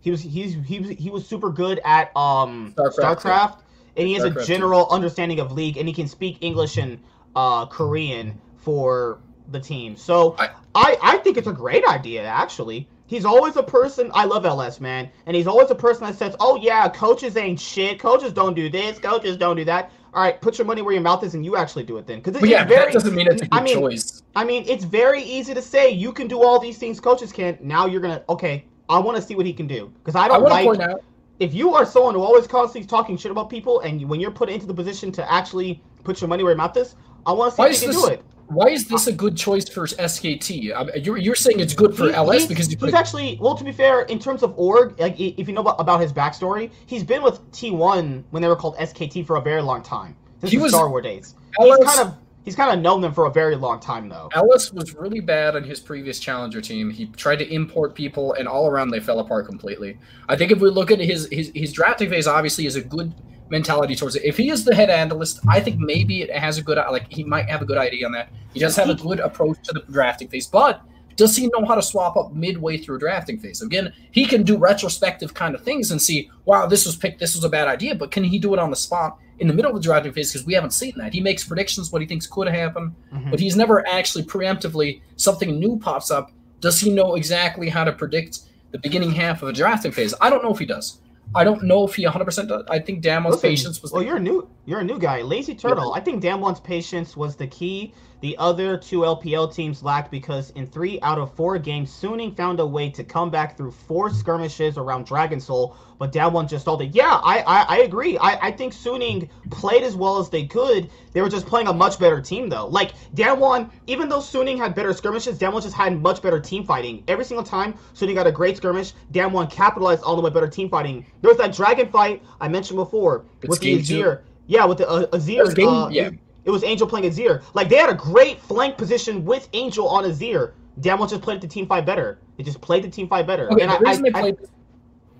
he 0.00 0.10
was 0.10 0.20
he's 0.20 0.54
he 0.64 0.80
was 0.80 0.90
he 0.90 1.10
was 1.10 1.26
super 1.26 1.50
good 1.50 1.80
at 1.84 2.10
um 2.16 2.74
StarCraft, 2.76 3.20
StarCraft, 3.20 3.58
and 3.96 4.06
he 4.06 4.14
has 4.14 4.24
StarCraft, 4.24 4.42
a 4.42 4.46
general 4.46 4.88
understanding 4.90 5.40
of 5.40 5.52
league, 5.52 5.76
and 5.76 5.88
he 5.88 5.94
can 5.94 6.08
speak 6.08 6.38
English 6.40 6.76
and 6.76 6.98
uh 7.34 7.66
Korean 7.66 8.40
for 8.56 9.20
the 9.50 9.60
team. 9.60 9.96
So 9.96 10.34
I- 10.38 10.50
I 10.74 10.98
I 11.02 11.16
think 11.18 11.36
it's 11.36 11.46
a 11.48 11.52
great 11.52 11.86
idea 11.86 12.24
actually. 12.24 12.88
He's 13.08 13.24
always 13.24 13.56
a 13.56 13.62
person. 13.62 14.10
I 14.14 14.24
love 14.24 14.44
LS 14.44 14.80
man, 14.80 15.08
and 15.26 15.36
he's 15.36 15.46
always 15.46 15.70
a 15.70 15.76
person 15.76 16.04
that 16.06 16.16
says, 16.16 16.34
"Oh 16.40 16.56
yeah, 16.56 16.88
coaches 16.88 17.36
ain't 17.36 17.60
shit. 17.60 18.00
Coaches 18.00 18.32
don't 18.32 18.54
do 18.54 18.68
this. 18.68 18.98
Coaches 18.98 19.36
don't 19.36 19.56
do 19.56 19.64
that." 19.64 19.92
All 20.12 20.22
right, 20.22 20.40
put 20.40 20.58
your 20.58 20.66
money 20.66 20.82
where 20.82 20.94
your 20.94 21.02
mouth 21.02 21.22
is, 21.22 21.34
and 21.34 21.44
you 21.44 21.56
actually 21.56 21.84
do 21.84 21.98
it 21.98 22.06
then. 22.06 22.20
Because 22.20 22.42
yeah, 22.42 22.64
very, 22.64 22.86
that 22.86 22.94
doesn't 22.94 23.14
mean 23.14 23.28
it's 23.28 23.42
a 23.42 23.46
good 23.46 23.60
I 23.60 23.62
mean, 23.62 23.78
choice. 23.78 24.22
I 24.34 24.44
mean, 24.44 24.64
it's 24.66 24.84
very 24.84 25.22
easy 25.22 25.54
to 25.54 25.62
say 25.62 25.90
you 25.90 26.12
can 26.12 26.26
do 26.26 26.42
all 26.42 26.58
these 26.58 26.78
things 26.78 26.98
coaches 26.98 27.32
can. 27.32 27.58
Now 27.60 27.86
you're 27.86 28.00
gonna 28.00 28.24
okay. 28.28 28.64
I 28.88 28.98
want 28.98 29.16
to 29.16 29.22
see 29.22 29.34
what 29.34 29.46
he 29.46 29.52
can 29.52 29.66
do 29.66 29.92
because 29.98 30.16
I 30.16 30.24
I 30.24 30.28
don't 30.28 30.42
want 30.42 30.50
to 30.52 30.54
like 30.54 30.66
point 30.66 30.82
out 30.82 31.02
if 31.38 31.52
you 31.54 31.74
are 31.74 31.84
someone 31.84 32.14
who 32.14 32.22
always 32.22 32.46
constantly 32.46 32.86
talking 32.86 33.16
shit 33.16 33.30
about 33.30 33.50
people, 33.50 33.80
and 33.80 34.00
you, 34.00 34.06
when 34.06 34.20
you're 34.20 34.30
put 34.30 34.48
into 34.48 34.66
the 34.66 34.74
position 34.74 35.12
to 35.12 35.32
actually 35.32 35.82
put 36.04 36.20
your 36.20 36.28
money 36.28 36.42
where 36.42 36.52
your 36.52 36.58
mouth 36.58 36.76
is, 36.76 36.94
I 37.26 37.32
want 37.32 37.52
to 37.52 37.56
see 37.56 37.62
Why 37.62 37.68
if 37.68 37.72
is 37.74 37.80
he 37.80 37.86
can 37.86 37.94
this- 37.94 38.04
do 38.04 38.10
it. 38.12 38.22
why 38.48 38.66
is 38.68 38.86
this 38.88 39.06
a 39.08 39.12
good 39.12 39.36
choice 39.36 39.68
for 39.68 39.86
SKT? 39.86 40.72
I 40.74 40.84
mean, 40.84 41.04
you're, 41.04 41.16
you're 41.16 41.34
saying 41.34 41.58
it's 41.60 41.74
good 41.74 41.96
for 41.96 42.04
He- 42.04 42.14
LS 42.14 42.38
he's, 42.42 42.46
because 42.46 42.70
you 42.70 42.76
put 42.76 42.86
he's 42.86 42.94
actually 42.94 43.36
well. 43.40 43.56
To 43.56 43.64
be 43.64 43.72
fair, 43.72 44.02
in 44.02 44.18
terms 44.18 44.42
of 44.44 44.54
org, 44.56 44.98
like 45.00 45.18
if 45.18 45.48
you 45.48 45.52
know 45.54 45.60
about, 45.62 45.80
about 45.80 46.00
his 46.00 46.12
backstory, 46.12 46.70
he's 46.86 47.02
been 47.04 47.22
with 47.22 47.40
T1 47.50 48.22
when 48.30 48.42
they 48.42 48.48
were 48.48 48.56
called 48.56 48.76
SKT 48.76 49.26
for 49.26 49.36
a 49.36 49.40
very 49.40 49.62
long 49.62 49.82
time 49.82 50.16
since 50.40 50.52
He 50.52 50.58
the 50.58 50.62
was- 50.64 50.72
Star 50.72 50.88
Wars 50.88 51.02
days. 51.02 51.34
LS 51.58 51.78
He's 51.78 51.86
kind 51.94 52.08
of 52.08 52.14
he's 52.46 52.56
kind 52.56 52.72
of 52.72 52.78
known 52.80 53.02
them 53.02 53.12
for 53.12 53.26
a 53.26 53.30
very 53.30 53.56
long 53.56 53.78
time 53.78 54.08
though. 54.08 54.30
LS 54.32 54.72
was 54.72 54.94
really 54.94 55.20
bad 55.20 55.54
on 55.56 55.64
his 55.64 55.80
previous 55.80 56.18
challenger 56.18 56.62
team. 56.62 56.88
He 56.88 57.06
tried 57.06 57.40
to 57.40 57.52
import 57.52 57.94
people, 57.94 58.32
and 58.34 58.48
all 58.48 58.68
around 58.68 58.88
they 58.88 59.00
fell 59.00 59.18
apart 59.18 59.46
completely. 59.46 59.98
I 60.30 60.36
think 60.36 60.50
if 60.50 60.60
we 60.60 60.70
look 60.70 60.90
at 60.90 60.98
his 60.98 61.28
his, 61.30 61.52
his 61.54 61.72
drafting 61.72 62.08
phase, 62.08 62.26
obviously 62.26 62.64
is 62.64 62.76
a 62.76 62.82
good 62.82 63.12
mentality 63.50 63.94
towards 63.94 64.16
it. 64.16 64.24
If 64.24 64.38
he 64.38 64.48
is 64.48 64.64
the 64.64 64.74
head 64.74 64.88
analyst, 64.88 65.40
I 65.48 65.60
think 65.60 65.78
maybe 65.78 66.22
it 66.22 66.34
has 66.34 66.56
a 66.56 66.62
good 66.62 66.78
like 66.90 67.12
he 67.12 67.24
might 67.24 67.48
have 67.50 67.60
a 67.60 67.66
good 67.66 67.78
idea 67.78 68.06
on 68.06 68.12
that. 68.12 68.30
He 68.54 68.60
does 68.60 68.76
have 68.76 68.88
a 68.88 68.94
good 68.94 69.20
approach 69.20 69.58
to 69.64 69.74
the 69.74 69.80
drafting 69.92 70.28
phase, 70.28 70.46
but 70.46 70.80
does 71.16 71.34
he 71.36 71.48
know 71.48 71.64
how 71.66 71.74
to 71.74 71.82
swap 71.82 72.16
up 72.16 72.32
midway 72.34 72.76
through 72.76 72.96
a 72.96 72.98
drafting 72.98 73.38
phase? 73.38 73.62
Again, 73.62 73.92
he 74.12 74.26
can 74.26 74.42
do 74.42 74.56
retrospective 74.58 75.34
kind 75.34 75.54
of 75.54 75.62
things 75.62 75.90
and 75.90 76.00
see, 76.00 76.30
wow, 76.44 76.66
this 76.66 76.84
was 76.86 76.94
picked, 76.96 77.18
this 77.18 77.34
was 77.34 77.42
a 77.44 77.48
bad 77.48 77.68
idea, 77.68 77.94
but 77.94 78.10
can 78.10 78.22
he 78.24 78.38
do 78.38 78.52
it 78.52 78.58
on 78.60 78.70
the 78.70 78.76
spot 78.76 79.18
in 79.38 79.48
the 79.48 79.54
middle 79.54 79.70
of 79.70 79.76
the 79.76 79.82
drafting 79.82 80.12
phase? 80.12 80.32
Because 80.32 80.46
we 80.46 80.54
haven't 80.54 80.72
seen 80.72 80.92
that. 80.98 81.12
He 81.14 81.20
makes 81.20 81.42
predictions 81.44 81.90
what 81.90 82.02
he 82.02 82.06
thinks 82.08 82.26
could 82.26 82.48
happen 82.48 82.94
Mhm. 83.14 83.30
but 83.30 83.40
he's 83.40 83.56
never 83.56 83.86
actually 83.88 84.24
preemptively 84.24 85.00
something 85.16 85.58
new 85.58 85.78
pops 85.78 86.10
up. 86.10 86.30
Does 86.60 86.80
he 86.80 86.90
know 86.90 87.14
exactly 87.16 87.68
how 87.68 87.84
to 87.84 87.92
predict 87.92 88.40
the 88.72 88.78
beginning 88.78 89.12
half 89.12 89.42
of 89.42 89.48
a 89.48 89.52
drafting 89.52 89.92
phase? 89.92 90.14
I 90.20 90.30
don't 90.30 90.42
know 90.42 90.52
if 90.52 90.58
he 90.58 90.66
does. 90.66 91.00
I 91.34 91.42
don't 91.44 91.64
know 91.64 91.84
if 91.86 91.94
he 91.96 92.04
100% 92.04 92.48
does. 92.48 92.64
I 92.70 92.78
think 92.78 93.02
Damwon's 93.02 93.32
Listen, 93.36 93.50
patience 93.50 93.82
was. 93.82 93.90
Well, 93.92 94.02
you're 94.02 94.16
a 94.16 94.20
new 94.20 94.48
you're 94.64 94.78
a 94.80 94.84
new 94.84 94.98
guy. 94.98 95.22
Lazy 95.22 95.54
Turtle. 95.56 95.92
I 95.92 96.00
think 96.00 96.22
Damwon's 96.22 96.60
patience 96.60 97.16
was 97.16 97.34
the 97.36 97.46
key. 97.48 97.92
The 98.22 98.36
other 98.38 98.78
two 98.78 99.00
LPL 99.00 99.54
teams 99.54 99.82
lacked 99.82 100.10
because 100.10 100.50
in 100.50 100.66
three 100.66 100.98
out 101.02 101.18
of 101.18 101.34
four 101.34 101.58
games, 101.58 101.90
Suning 101.90 102.34
found 102.34 102.60
a 102.60 102.66
way 102.66 102.88
to 102.90 103.04
come 103.04 103.30
back 103.30 103.56
through 103.56 103.72
four 103.72 104.08
skirmishes 104.08 104.78
around 104.78 105.04
Dragon 105.04 105.38
Soul, 105.38 105.76
but 105.98 106.12
Damwon 106.12 106.48
just 106.48 106.62
stalled 106.62 106.80
it. 106.80 106.94
Yeah, 106.94 107.20
I 107.22 107.40
I, 107.40 107.62
I 107.68 107.76
agree. 107.80 108.16
I, 108.16 108.46
I 108.48 108.50
think 108.52 108.72
Suning 108.72 109.28
played 109.50 109.82
as 109.82 109.94
well 109.94 110.18
as 110.18 110.30
they 110.30 110.46
could. 110.46 110.88
They 111.12 111.20
were 111.20 111.28
just 111.28 111.44
playing 111.46 111.68
a 111.68 111.72
much 111.74 111.98
better 111.98 112.20
team 112.22 112.48
though. 112.48 112.66
Like 112.66 112.92
Damwon, 113.14 113.70
even 113.86 114.08
though 114.08 114.20
Suning 114.20 114.56
had 114.56 114.74
better 114.74 114.94
skirmishes, 114.94 115.38
Damwon 115.38 115.62
just 115.62 115.74
had 115.76 116.00
much 116.00 116.22
better 116.22 116.40
team 116.40 116.64
fighting. 116.64 117.04
Every 117.08 117.24
single 117.24 117.44
time 117.44 117.74
Suning 117.94 118.14
got 118.14 118.26
a 118.26 118.32
great 118.32 118.56
skirmish, 118.56 118.94
Damwon 119.12 119.50
capitalized 119.50 120.02
on 120.04 120.16
the 120.16 120.22
way 120.22 120.30
better 120.30 120.48
team 120.48 120.70
fighting. 120.70 121.04
There 121.20 121.28
was 121.28 121.38
that 121.38 121.54
dragon 121.54 121.88
fight 121.90 122.22
I 122.40 122.48
mentioned 122.48 122.78
before 122.78 123.26
It's 123.42 123.50
with 123.50 123.60
the 123.60 123.76
game 123.76 123.84
two. 123.84 124.02
Azir. 124.02 124.20
Yeah, 124.46 124.64
with 124.64 124.78
the 124.78 124.88
uh, 124.88 125.06
Azir. 125.08 125.54
Game- 125.54 125.68
uh, 125.68 125.88
yeah. 125.90 126.10
It 126.46 126.50
was 126.50 126.62
Angel 126.62 126.86
playing 126.86 127.10
Azir. 127.10 127.42
Like 127.54 127.68
they 127.68 127.76
had 127.76 127.90
a 127.90 127.94
great 127.94 128.40
flank 128.40 128.78
position 128.78 129.24
with 129.24 129.48
Angel 129.52 129.88
on 129.88 130.04
Azir. 130.04 130.52
Damwon 130.80 131.10
just 131.10 131.20
played 131.20 131.40
the 131.40 131.48
team 131.48 131.66
fight 131.66 131.84
better. 131.84 132.20
They 132.36 132.44
just 132.44 132.60
played 132.60 132.84
the 132.84 132.88
team 132.88 133.08
fight 133.08 133.26
better. 133.26 133.50
Okay, 133.52 133.62
and 133.62 133.70
the 133.72 133.76
I, 133.76 133.90
reason 133.90 134.14
I, 134.14 134.22
they 134.22 134.28
I- 134.28 134.36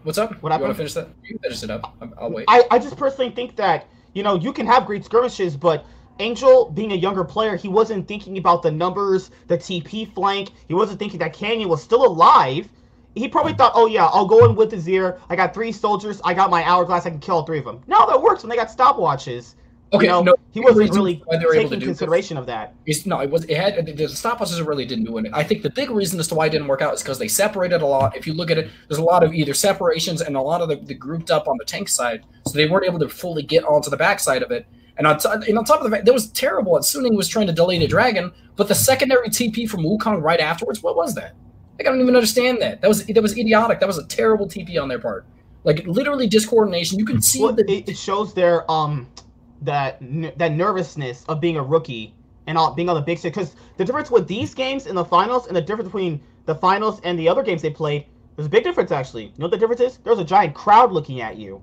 What's 0.05 0.19
up? 0.19 0.41
What 0.41 0.53
You 0.55 0.61
want 0.61 0.73
to 0.73 0.77
finish 0.77 0.95
that? 0.95 1.09
You 1.25 1.31
can 1.31 1.39
finish 1.41 1.65
it 1.65 1.71
up. 1.71 1.97
I'm- 2.01 2.15
I'll 2.17 2.31
wait. 2.31 2.45
I, 2.47 2.63
I 2.71 2.79
just 2.79 2.97
personally 2.97 3.33
think 3.33 3.57
that 3.57 3.89
you 4.15 4.23
know 4.23 4.37
you 4.37 4.53
can 4.53 4.67
have 4.67 4.87
great 4.87 5.05
skirmishes, 5.05 5.57
but 5.57 5.85
Angel 6.21 6.71
being 6.71 6.93
a 6.93 6.95
younger 6.95 7.25
player, 7.25 7.57
he 7.57 7.67
wasn't 7.67 8.07
thinking 8.07 8.39
about 8.39 8.63
the 8.63 8.71
numbers, 8.71 9.33
the 9.49 9.59
TP 9.59 10.13
flank. 10.15 10.51
He 10.69 10.75
wasn't 10.75 11.01
thinking 11.01 11.19
that 11.19 11.33
Canyon 11.33 11.69
was 11.69 11.83
still 11.83 12.07
alive. 12.07 12.69
He 13.17 13.27
probably 13.27 13.55
thought, 13.55 13.73
oh 13.75 13.87
yeah, 13.87 14.07
I'll 14.07 14.27
go 14.27 14.45
in 14.45 14.55
with 14.55 14.71
Azir. 14.73 15.19
I 15.29 15.35
got 15.35 15.53
three 15.53 15.73
soldiers. 15.73 16.21
I 16.25 16.35
got 16.35 16.51
my 16.51 16.63
hourglass. 16.63 17.05
I 17.05 17.11
can 17.11 17.19
kill 17.19 17.37
all 17.37 17.47
three 17.47 17.59
of 17.59 17.65
them. 17.65 17.81
No, 17.89 18.07
that 18.07 18.23
works 18.23 18.45
when 18.45 18.51
they 18.51 18.57
got 18.57 18.69
stopwatches. 18.69 19.55
Okay, 19.93 20.07
you 20.07 20.11
know, 20.11 20.23
no. 20.23 20.35
he 20.53 20.61
wasn't 20.61 20.91
really 20.93 21.23
why 21.25 21.37
they 21.37 21.45
were 21.45 21.55
able 21.55 21.65
to 21.71 21.77
taking 21.77 21.79
this- 21.81 21.99
consideration 21.99 22.37
of 22.37 22.47
that. 22.47 22.75
It's, 22.87 23.07
no, 23.07 23.21
it 23.21 23.31
was. 23.31 23.45
It 23.45 23.57
had 23.57 23.97
the 23.97 24.09
stop 24.09 24.39
stopwatches 24.41 24.65
really 24.67 24.85
didn't 24.87 25.05
do 25.05 25.19
it. 25.19 25.27
I 25.33 25.43
think 25.43 25.63
the 25.63 25.71
big 25.71 25.91
reason 25.91 26.19
as 26.21 26.29
to 26.29 26.35
why 26.35 26.47
it 26.47 26.51
didn't 26.51 26.69
work 26.69 26.83
out 26.83 26.95
is 26.95 27.03
because 27.03 27.19
they 27.19 27.29
separated 27.29 27.83
a 27.83 27.87
lot. 27.87 28.17
If 28.17 28.27
you 28.27 28.35
look 28.35 28.51
at 28.51 28.59
it, 28.59 28.71
there's 28.89 28.99
a 28.99 29.05
lot 29.05 29.23
of 29.23 29.33
either 29.33 29.55
separations 29.55 30.21
and 30.21 30.37
a 30.37 30.41
lot 30.41 30.61
of 30.61 30.69
the, 30.69 30.77
the 30.77 30.95
grouped 30.95 31.31
up 31.31 31.49
on 31.49 31.57
the 31.59 31.65
tank 31.65 31.89
side, 31.89 32.25
so 32.47 32.53
they 32.53 32.69
weren't 32.69 32.87
able 32.87 32.99
to 32.99 33.09
fully 33.09 33.43
get 33.43 33.65
onto 33.65 33.91
the 33.91 33.97
backside 33.97 34.43
of 34.43 34.51
it. 34.51 34.67
And 34.99 35.07
on, 35.07 35.19
t- 35.19 35.29
and 35.29 35.59
on 35.59 35.65
top 35.65 35.81
of 35.81 35.85
the 35.85 35.91
fact, 35.95 36.07
that 36.07 36.15
was 36.15 36.29
terrible. 36.29 36.75
And 36.75 36.85
Suning 36.85 37.17
was 37.17 37.29
trying 37.29 37.47
to 37.49 37.53
delay 37.53 37.79
the 37.79 37.87
dragon, 37.87 38.33
but 38.57 38.69
the 38.69 38.75
secondary 38.75 39.29
TP 39.29 39.69
from 39.69 39.83
Wukong 39.83 40.23
right 40.23 40.41
afterwards, 40.41 40.83
what 40.83 40.97
was 40.97 41.15
that? 41.17 41.35
Like, 41.79 41.87
I 41.87 41.91
don't 41.91 42.01
even 42.01 42.17
understand 42.17 42.63
that. 42.63 42.81
That 42.81 42.89
was 42.89 43.05
that 43.05 43.23
was 43.23 43.37
idiotic. 43.37 43.81
That 43.81 43.87
was 43.87 43.99
a 43.99 44.07
terrible 44.07 44.47
TP 44.47 44.81
on 44.81 44.89
their 44.89 44.99
part. 44.99 45.27
Like 45.65 45.87
literally 45.87 46.29
discoordination. 46.29 46.99
You 46.99 47.05
can 47.05 47.21
see 47.21 47.43
Well, 47.43 47.53
the 47.53 47.71
it, 47.71 47.89
it 47.89 47.99
shows 47.99 48.33
their 48.33 48.71
um 48.71 49.07
that 49.63 49.99
that 50.39 50.53
nervousness 50.53 51.25
of 51.29 51.41
being 51.41 51.57
a 51.57 51.63
rookie 51.63 52.15
and 52.47 52.57
all, 52.57 52.73
being 52.75 52.89
on 52.89 52.95
the 52.95 53.01
big 53.01 53.19
stage. 53.19 53.33
Because 53.35 53.55
the 53.77 53.85
difference 53.85 54.11
with 54.11 54.29
these 54.29 54.55
games 54.55 54.87
in 54.87 54.95
the 54.95 55.05
finals 55.05 55.47
and 55.47 55.57
the 55.57 55.61
difference 55.63 55.89
between 55.89 56.21
the 56.47 56.55
finals 56.55 57.01
and 57.05 57.19
the 57.19 57.29
other 57.29 57.43
games 57.43 57.63
they 57.63 57.71
played, 57.71 58.07
there's 58.37 58.47
a 58.47 58.51
big 58.51 58.65
difference 58.65 58.93
actually. 58.93 59.25
You 59.25 59.33
know 59.39 59.45
what 59.47 59.51
the 59.53 59.59
difference 59.59 59.81
is? 59.81 59.97
There's 59.99 60.19
a 60.19 60.25
giant 60.25 60.55
crowd 60.55 60.93
looking 60.93 61.21
at 61.21 61.37
you. 61.37 61.61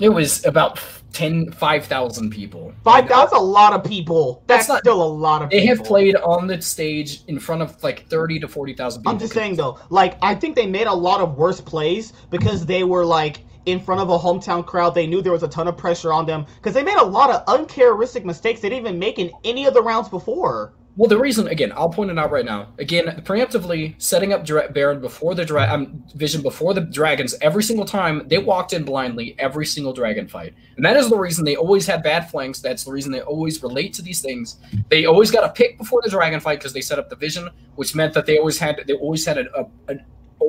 it 0.00 0.08
was 0.08 0.44
about 0.44 0.80
10, 1.12 1.52
5,000 1.52 2.30
people. 2.30 2.72
Five. 2.82 3.02
And, 3.04 3.10
That's 3.10 3.32
a 3.32 3.38
lot 3.38 3.72
of 3.74 3.84
people. 3.84 4.42
That's, 4.48 4.66
That's 4.66 4.68
not- 4.68 4.78
still 4.80 5.00
a 5.00 5.06
lot 5.06 5.42
of. 5.42 5.50
People. 5.50 5.60
They 5.60 5.66
people. 5.68 5.76
have 5.84 5.86
played 5.86 6.16
on 6.16 6.46
the 6.48 6.60
stage 6.60 7.22
in 7.28 7.38
front 7.38 7.62
of 7.62 7.80
like 7.84 8.08
thirty 8.08 8.40
to 8.40 8.48
forty 8.48 8.74
thousand 8.74 9.02
people. 9.02 9.12
I'm 9.12 9.18
just 9.20 9.32
saying 9.34 9.54
though, 9.54 9.78
like 9.90 10.16
I 10.22 10.34
think 10.34 10.56
they 10.56 10.66
made 10.66 10.88
a 10.88 10.92
lot 10.92 11.20
of 11.20 11.36
worse 11.36 11.60
plays 11.60 12.12
because 12.30 12.66
they 12.66 12.82
were 12.82 13.04
like 13.04 13.44
in 13.66 13.80
front 13.80 14.00
of 14.00 14.10
a 14.10 14.18
hometown 14.18 14.64
crowd. 14.64 14.94
They 14.94 15.06
knew 15.06 15.22
there 15.22 15.32
was 15.32 15.42
a 15.42 15.48
ton 15.48 15.68
of 15.68 15.76
pressure 15.76 16.12
on 16.12 16.26
them 16.26 16.46
because 16.56 16.74
they 16.74 16.82
made 16.82 16.98
a 16.98 17.04
lot 17.04 17.30
of 17.30 17.42
uncharacteristic 17.46 18.24
mistakes 18.24 18.60
they 18.60 18.68
didn't 18.68 18.86
even 18.86 18.98
make 18.98 19.18
in 19.18 19.30
any 19.44 19.66
of 19.66 19.74
the 19.74 19.82
rounds 19.82 20.08
before. 20.08 20.72
Well, 20.96 21.08
the 21.08 21.18
reason 21.18 21.48
again, 21.48 21.72
I'll 21.74 21.88
point 21.88 22.12
it 22.12 22.18
out 22.18 22.30
right 22.30 22.44
now. 22.44 22.68
Again, 22.78 23.20
preemptively 23.24 24.00
setting 24.00 24.32
up 24.32 24.44
Dra- 24.44 24.70
Baron 24.70 25.00
before 25.00 25.34
the 25.34 25.44
dra- 25.44 25.68
um, 25.68 26.04
Vision 26.14 26.40
before 26.40 26.72
the 26.72 26.82
dragons 26.82 27.34
every 27.40 27.64
single 27.64 27.84
time 27.84 28.22
they 28.28 28.38
walked 28.38 28.72
in 28.72 28.84
blindly 28.84 29.34
every 29.40 29.66
single 29.66 29.92
dragon 29.92 30.28
fight, 30.28 30.54
and 30.76 30.84
that 30.84 30.96
is 30.96 31.10
the 31.10 31.18
reason 31.18 31.44
they 31.44 31.56
always 31.56 31.84
had 31.84 32.04
bad 32.04 32.30
flanks. 32.30 32.60
That's 32.60 32.84
the 32.84 32.92
reason 32.92 33.10
they 33.10 33.22
always 33.22 33.60
relate 33.60 33.92
to 33.94 34.02
these 34.02 34.20
things. 34.20 34.58
They 34.88 35.04
always 35.06 35.32
got 35.32 35.42
a 35.42 35.48
pick 35.48 35.78
before 35.78 36.00
the 36.00 36.10
dragon 36.10 36.38
fight 36.38 36.60
because 36.60 36.72
they 36.72 36.80
set 36.80 37.00
up 37.00 37.10
the 37.10 37.16
Vision, 37.16 37.50
which 37.74 37.96
meant 37.96 38.14
that 38.14 38.26
they 38.26 38.38
always 38.38 38.58
had 38.58 38.80
they 38.86 38.94
always 38.94 39.26
had 39.26 39.38
a, 39.38 39.46
a, 39.58 39.66
a 39.88 39.96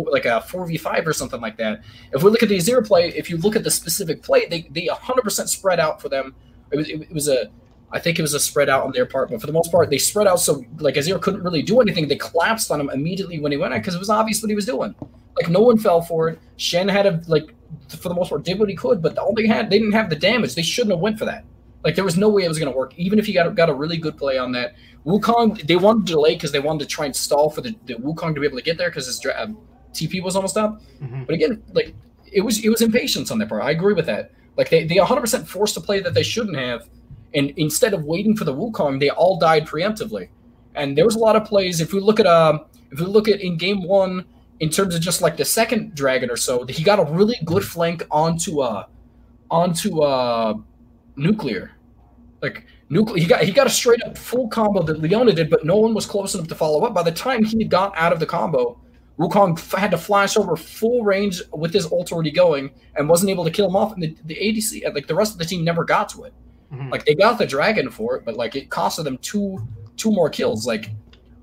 like 0.09 0.25
a 0.25 0.43
4v5 0.47 1.05
or 1.05 1.13
something 1.13 1.41
like 1.41 1.57
that. 1.57 1.81
If 2.13 2.23
we 2.23 2.29
look 2.29 2.43
at 2.43 2.49
the 2.49 2.59
zero 2.59 2.83
play, 2.83 3.09
if 3.09 3.29
you 3.29 3.37
look 3.37 3.55
at 3.55 3.63
the 3.63 3.71
specific 3.71 4.21
play, 4.21 4.45
they 4.47 4.67
they 4.71 4.87
100% 4.87 5.47
spread 5.47 5.79
out 5.79 6.01
for 6.01 6.09
them. 6.09 6.35
It 6.71 6.77
was, 6.77 6.89
it, 6.89 7.11
was 7.11 7.27
a 7.27 7.49
I 7.91 7.99
think 7.99 8.19
it 8.19 8.21
was 8.21 8.33
a 8.33 8.39
spread 8.39 8.69
out 8.69 8.85
on 8.85 8.91
their 8.91 9.05
part, 9.05 9.29
but 9.29 9.39
for 9.39 9.47
the 9.47 9.53
most 9.53 9.71
part, 9.71 9.89
they 9.89 9.97
spread 9.97 10.27
out 10.27 10.39
so 10.39 10.63
like 10.79 10.95
Azir 10.95 11.21
couldn't 11.21 11.43
really 11.43 11.61
do 11.61 11.79
anything. 11.81 12.07
They 12.07 12.17
collapsed 12.17 12.71
on 12.71 12.81
him 12.81 12.89
immediately 12.89 13.39
when 13.39 13.51
he 13.51 13.57
went 13.57 13.73
out 13.73 13.81
because 13.81 13.95
it 13.95 13.99
was 13.99 14.09
obvious 14.09 14.41
what 14.41 14.49
he 14.49 14.55
was 14.55 14.65
doing. 14.65 14.95
Like 15.35 15.49
no 15.49 15.61
one 15.61 15.77
fell 15.77 16.01
for 16.01 16.29
it. 16.29 16.39
Shen 16.57 16.87
had 16.87 17.05
a 17.05 17.21
like 17.27 17.53
for 17.89 18.09
the 18.09 18.15
most 18.15 18.29
part 18.29 18.43
did 18.43 18.59
what 18.59 18.69
he 18.69 18.75
could, 18.75 19.01
but 19.01 19.17
all 19.17 19.33
they 19.33 19.47
had 19.47 19.69
they 19.69 19.79
didn't 19.79 19.93
have 19.93 20.09
the 20.09 20.15
damage. 20.15 20.55
They 20.55 20.61
shouldn't 20.61 20.91
have 20.91 20.99
went 20.99 21.19
for 21.19 21.25
that. 21.25 21.45
Like 21.83 21.93
there 21.93 22.03
was 22.03 22.17
no 22.17 22.29
way 22.29 22.43
it 22.43 22.47
was 22.47 22.57
going 22.57 22.71
to 22.71 22.75
work, 22.75 22.97
even 22.97 23.19
if 23.19 23.27
he 23.27 23.33
got 23.33 23.53
got 23.55 23.69
a 23.69 23.73
really 23.73 23.97
good 23.97 24.17
play 24.17 24.37
on 24.39 24.51
that. 24.53 24.73
Wukong 25.05 25.65
they 25.67 25.75
wanted 25.75 26.07
to 26.07 26.13
delay 26.13 26.33
because 26.33 26.51
they 26.51 26.59
wanted 26.59 26.79
to 26.79 26.87
try 26.87 27.05
and 27.05 27.15
stall 27.15 27.51
for 27.51 27.61
the, 27.61 27.75
the 27.85 27.93
Wukong 27.93 28.33
to 28.33 28.41
be 28.41 28.47
able 28.47 28.57
to 28.57 28.63
get 28.63 28.77
there 28.77 28.89
because 28.89 29.05
his 29.05 29.19
dra- 29.19 29.39
um, 29.39 29.57
TP 29.95 30.21
was 30.21 30.35
almost 30.35 30.57
up. 30.57 30.81
Mhm. 31.01 31.25
But 31.25 31.35
again, 31.35 31.63
like 31.73 31.93
it 32.31 32.41
was 32.41 32.63
it 32.63 32.69
was 32.69 32.81
impatience 32.81 33.31
on 33.31 33.37
their 33.39 33.47
part. 33.47 33.63
I 33.63 33.71
agree 33.71 33.93
with 33.93 34.05
that. 34.07 34.31
Like 34.57 34.69
they 34.69 34.83
they 34.85 34.95
100% 34.97 35.47
forced 35.47 35.77
a 35.77 35.81
play 35.81 35.99
that 36.01 36.13
they 36.13 36.23
shouldn't 36.23 36.57
have, 36.57 36.87
and 37.33 37.51
instead 37.57 37.93
of 37.93 38.03
waiting 38.03 38.35
for 38.35 38.43
the 38.45 38.53
Wukong, 38.53 38.99
they 38.99 39.09
all 39.09 39.37
died 39.37 39.65
preemptively. 39.67 40.29
And 40.75 40.97
there 40.97 41.05
was 41.05 41.15
a 41.15 41.19
lot 41.19 41.35
of 41.35 41.45
plays. 41.45 41.79
If 41.81 41.93
we 41.93 41.99
look 41.99 42.19
at 42.19 42.27
um 42.27 42.61
if 42.91 42.99
we 42.99 43.05
look 43.05 43.27
at 43.27 43.41
in 43.41 43.57
game 43.57 43.83
one, 43.83 44.25
in 44.59 44.69
terms 44.69 44.95
of 44.95 45.01
just 45.01 45.21
like 45.21 45.37
the 45.37 45.45
second 45.45 45.95
dragon 45.95 46.29
or 46.29 46.37
so, 46.37 46.65
he 46.65 46.83
got 46.83 46.99
a 46.99 47.03
really 47.11 47.37
good 47.45 47.63
flank 47.63 48.03
onto 48.11 48.61
uh 48.61 48.85
onto 49.49 50.01
uh 50.01 50.53
Nuguri. 51.17 51.69
Like 52.41 52.65
Nuguri 52.89 53.19
he 53.19 53.25
got 53.25 53.43
he 53.43 53.51
got 53.51 53.67
a 53.67 53.69
straight 53.69 54.03
up 54.03 54.17
full 54.17 54.47
combo 54.49 54.83
that 54.83 54.99
Leona 54.99 55.33
did, 55.33 55.49
but 55.49 55.65
no 55.65 55.77
one 55.77 55.93
was 55.93 56.05
close 56.05 56.35
enough 56.35 56.47
to 56.47 56.55
follow 56.55 56.83
up. 56.85 56.93
By 56.93 57.03
the 57.03 57.11
time 57.11 57.43
he 57.43 57.63
got 57.65 57.95
out 57.97 58.13
of 58.13 58.19
the 58.19 58.25
combo, 58.25 58.77
Wukong 59.19 59.57
f- 59.57 59.71
had 59.79 59.91
to 59.91 59.97
flash 59.97 60.35
over 60.35 60.55
full 60.55 61.03
range 61.03 61.41
with 61.53 61.73
his 61.73 61.89
ult 61.91 62.11
already 62.11 62.31
going 62.31 62.71
and 62.95 63.07
wasn't 63.07 63.29
able 63.29 63.45
to 63.45 63.51
kill 63.51 63.67
him 63.67 63.75
off. 63.75 63.93
And 63.93 64.03
the, 64.03 64.17
the 64.25 64.35
ADC, 64.35 64.93
like 64.93 65.07
the 65.07 65.15
rest 65.15 65.33
of 65.33 65.39
the 65.39 65.45
team, 65.45 65.63
never 65.63 65.83
got 65.85 66.09
to 66.09 66.25
it. 66.25 66.33
Mhm. 66.73 66.91
Like 66.91 67.05
they 67.05 67.15
got 67.15 67.37
the 67.37 67.45
dragon 67.45 67.89
for 67.89 68.15
it, 68.17 68.25
but 68.25 68.35
like 68.35 68.55
it 68.55 68.69
costed 68.69 69.05
them 69.05 69.17
two 69.19 69.65
two 69.97 70.11
more 70.11 70.29
kills. 70.29 70.65
Like 70.67 70.91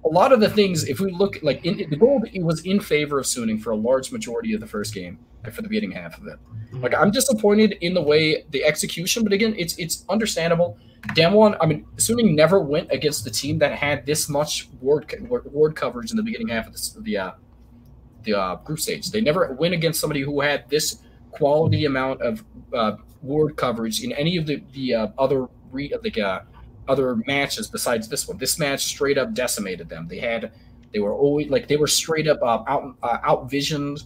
a 0.04 0.08
lot 0.08 0.32
of 0.32 0.40
the 0.40 0.50
things, 0.50 0.84
if 0.88 1.00
we 1.00 1.10
look 1.12 1.38
like 1.42 1.64
in, 1.64 1.88
the 1.88 1.96
gold, 1.96 2.28
it 2.32 2.42
was 2.42 2.60
in 2.66 2.80
favor 2.80 3.18
of 3.20 3.24
Suning 3.24 3.60
for 3.62 3.70
a 3.70 3.76
large 3.76 4.10
majority 4.12 4.52
of 4.52 4.60
the 4.60 4.66
first 4.66 4.92
game, 4.92 5.18
like 5.44 5.54
for 5.54 5.62
the 5.62 5.68
beginning 5.68 5.92
half 5.92 6.18
of 6.18 6.26
it. 6.26 6.38
Like 6.72 6.94
I'm 6.94 7.10
disappointed 7.10 7.76
in 7.80 7.94
the 7.94 8.02
way 8.02 8.44
the 8.50 8.64
execution, 8.64 9.22
but 9.22 9.32
again, 9.32 9.54
it's 9.56 9.76
it's 9.78 10.04
understandable. 10.08 10.76
Damwon, 11.14 11.56
I 11.60 11.66
mean, 11.66 11.84
Suning 11.96 12.34
never 12.34 12.60
went 12.60 12.90
against 12.92 13.24
the 13.24 13.30
team 13.30 13.58
that 13.58 13.72
had 13.72 14.04
this 14.06 14.28
much 14.28 14.68
ward 14.80 15.06
ward 15.28 15.74
coverage 15.76 16.10
in 16.10 16.16
the 16.16 16.22
beginning 16.22 16.48
half 16.48 16.66
of 16.66 16.72
the 16.74 17.00
the 17.00 17.16
uh, 17.16 17.30
the 18.24 18.34
uh, 18.34 18.56
group 18.56 18.78
stage. 18.78 19.10
They 19.10 19.20
never 19.20 19.52
went 19.52 19.74
against 19.74 20.00
somebody 20.00 20.22
who 20.22 20.40
had 20.40 20.68
this 20.68 21.02
quality 21.30 21.84
amount 21.84 22.22
of 22.22 22.44
uh, 22.72 22.96
ward 23.22 23.56
coverage 23.56 24.02
in 24.02 24.12
any 24.12 24.36
of 24.36 24.46
the 24.46 24.62
the 24.72 24.94
uh, 24.94 25.06
other 25.18 25.48
re- 25.70 25.92
the 26.02 26.22
uh, 26.22 26.42
other 26.88 27.16
matches 27.26 27.68
besides 27.68 28.08
this 28.08 28.28
one. 28.28 28.38
This 28.38 28.58
match 28.58 28.84
straight 28.84 29.18
up 29.18 29.34
decimated 29.34 29.88
them. 29.88 30.08
They 30.08 30.18
had 30.18 30.52
they 30.92 31.00
were 31.00 31.14
always 31.14 31.48
like 31.48 31.68
they 31.68 31.76
were 31.76 31.86
straight 31.86 32.28
up 32.28 32.42
uh, 32.42 32.62
out 32.66 32.96
uh, 33.02 33.18
outvisioned. 33.18 34.04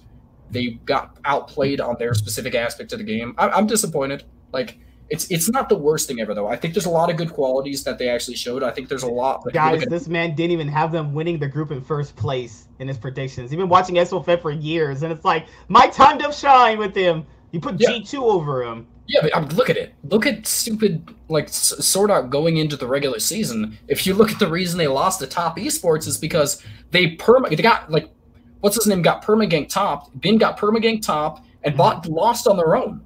They 0.51 0.79
got 0.85 1.19
outplayed 1.25 1.81
on 1.81 1.97
their 1.99 2.15
specific 2.15 2.55
aspect 2.55 2.93
of 2.93 2.99
the 2.99 3.05
game. 3.05 3.35
I, 3.37 3.49
I'm 3.49 3.67
disappointed. 3.67 4.25
Like 4.53 4.79
it's 5.09 5.31
it's 5.31 5.49
not 5.49 5.69
the 5.69 5.77
worst 5.77 6.09
thing 6.09 6.21
ever 6.21 6.35
though. 6.35 6.49
I 6.49 6.57
think 6.57 6.75
there's 6.75 6.87
a 6.87 6.91
lot 6.91 7.11
of 7.11 7.17
good 7.17 7.33
qualities 7.33 7.85
that 7.85 7.99
they 7.99 8.09
actually 8.09 8.37
showed. 8.37 8.63
I 8.63 8.71
think 8.71 8.89
there's 8.89 9.05
a 9.05 9.09
lot. 9.09 9.45
Guys, 9.53 9.83
at- 9.83 9.91
this 9.91 10.09
man 10.09 10.35
didn't 10.35 10.51
even 10.53 10.69
have 10.69 10.91
them 10.93 11.15
winning 11.15 11.39
the 11.39 11.47
group 11.49 11.71
in 11.71 11.81
first 11.81 12.17
place 12.17 12.69
in 12.79 12.89
his 12.89 12.99
predictions. 12.99 13.51
He's 13.51 13.57
been 13.59 13.69
watching 13.69 13.95
SOFED 13.97 14.43
for 14.43 14.51
years, 14.51 15.03
and 15.03 15.13
it's 15.13 15.25
like, 15.25 15.47
my 15.69 15.87
time 15.89 16.19
to 16.19 16.33
shine 16.33 16.79
with 16.79 16.95
him. 16.95 17.25
You 17.53 17.61
put 17.61 17.81
Yeah. 17.81 17.91
G2 17.91 18.21
over 18.21 18.63
him. 18.65 18.87
Yeah, 19.07 19.21
but 19.23 19.35
um, 19.37 19.47
look 19.51 19.71
at 19.71 19.77
it. 19.77 19.95
Look 20.05 20.27
at 20.27 20.47
stupid 20.47 21.15
like 21.29 21.45
S- 21.45 21.87
Sword 21.87 22.11
Art 22.11 22.29
going 22.29 22.57
into 22.57 22.77
the 22.77 22.89
regular 22.89 23.21
season. 23.21 23.79
If 23.87 24.05
you 24.07 24.15
look 24.15 24.33
at 24.33 24.41
the 24.41 24.49
reason 24.49 24.79
they 24.79 24.89
lost 24.89 25.21
the 25.21 25.29
top 25.29 25.57
esports 25.59 26.09
is 26.09 26.19
because 26.19 26.61
they 26.91 27.17
perma 27.17 27.49
they 27.49 27.63
got 27.63 27.89
like 27.91 28.11
what's 28.61 28.75
his 28.75 28.89
name 28.89 29.03
got 29.03 29.25
permagank 29.25 29.69
topped, 29.69 30.19
Bin 30.21 30.39
got 30.39 30.59
permagank 30.59 31.03
top, 31.03 31.45
and 31.63 31.77
bot 31.77 32.07
lost 32.09 32.49
on 32.49 32.57
their 32.57 32.75
own. 32.75 33.01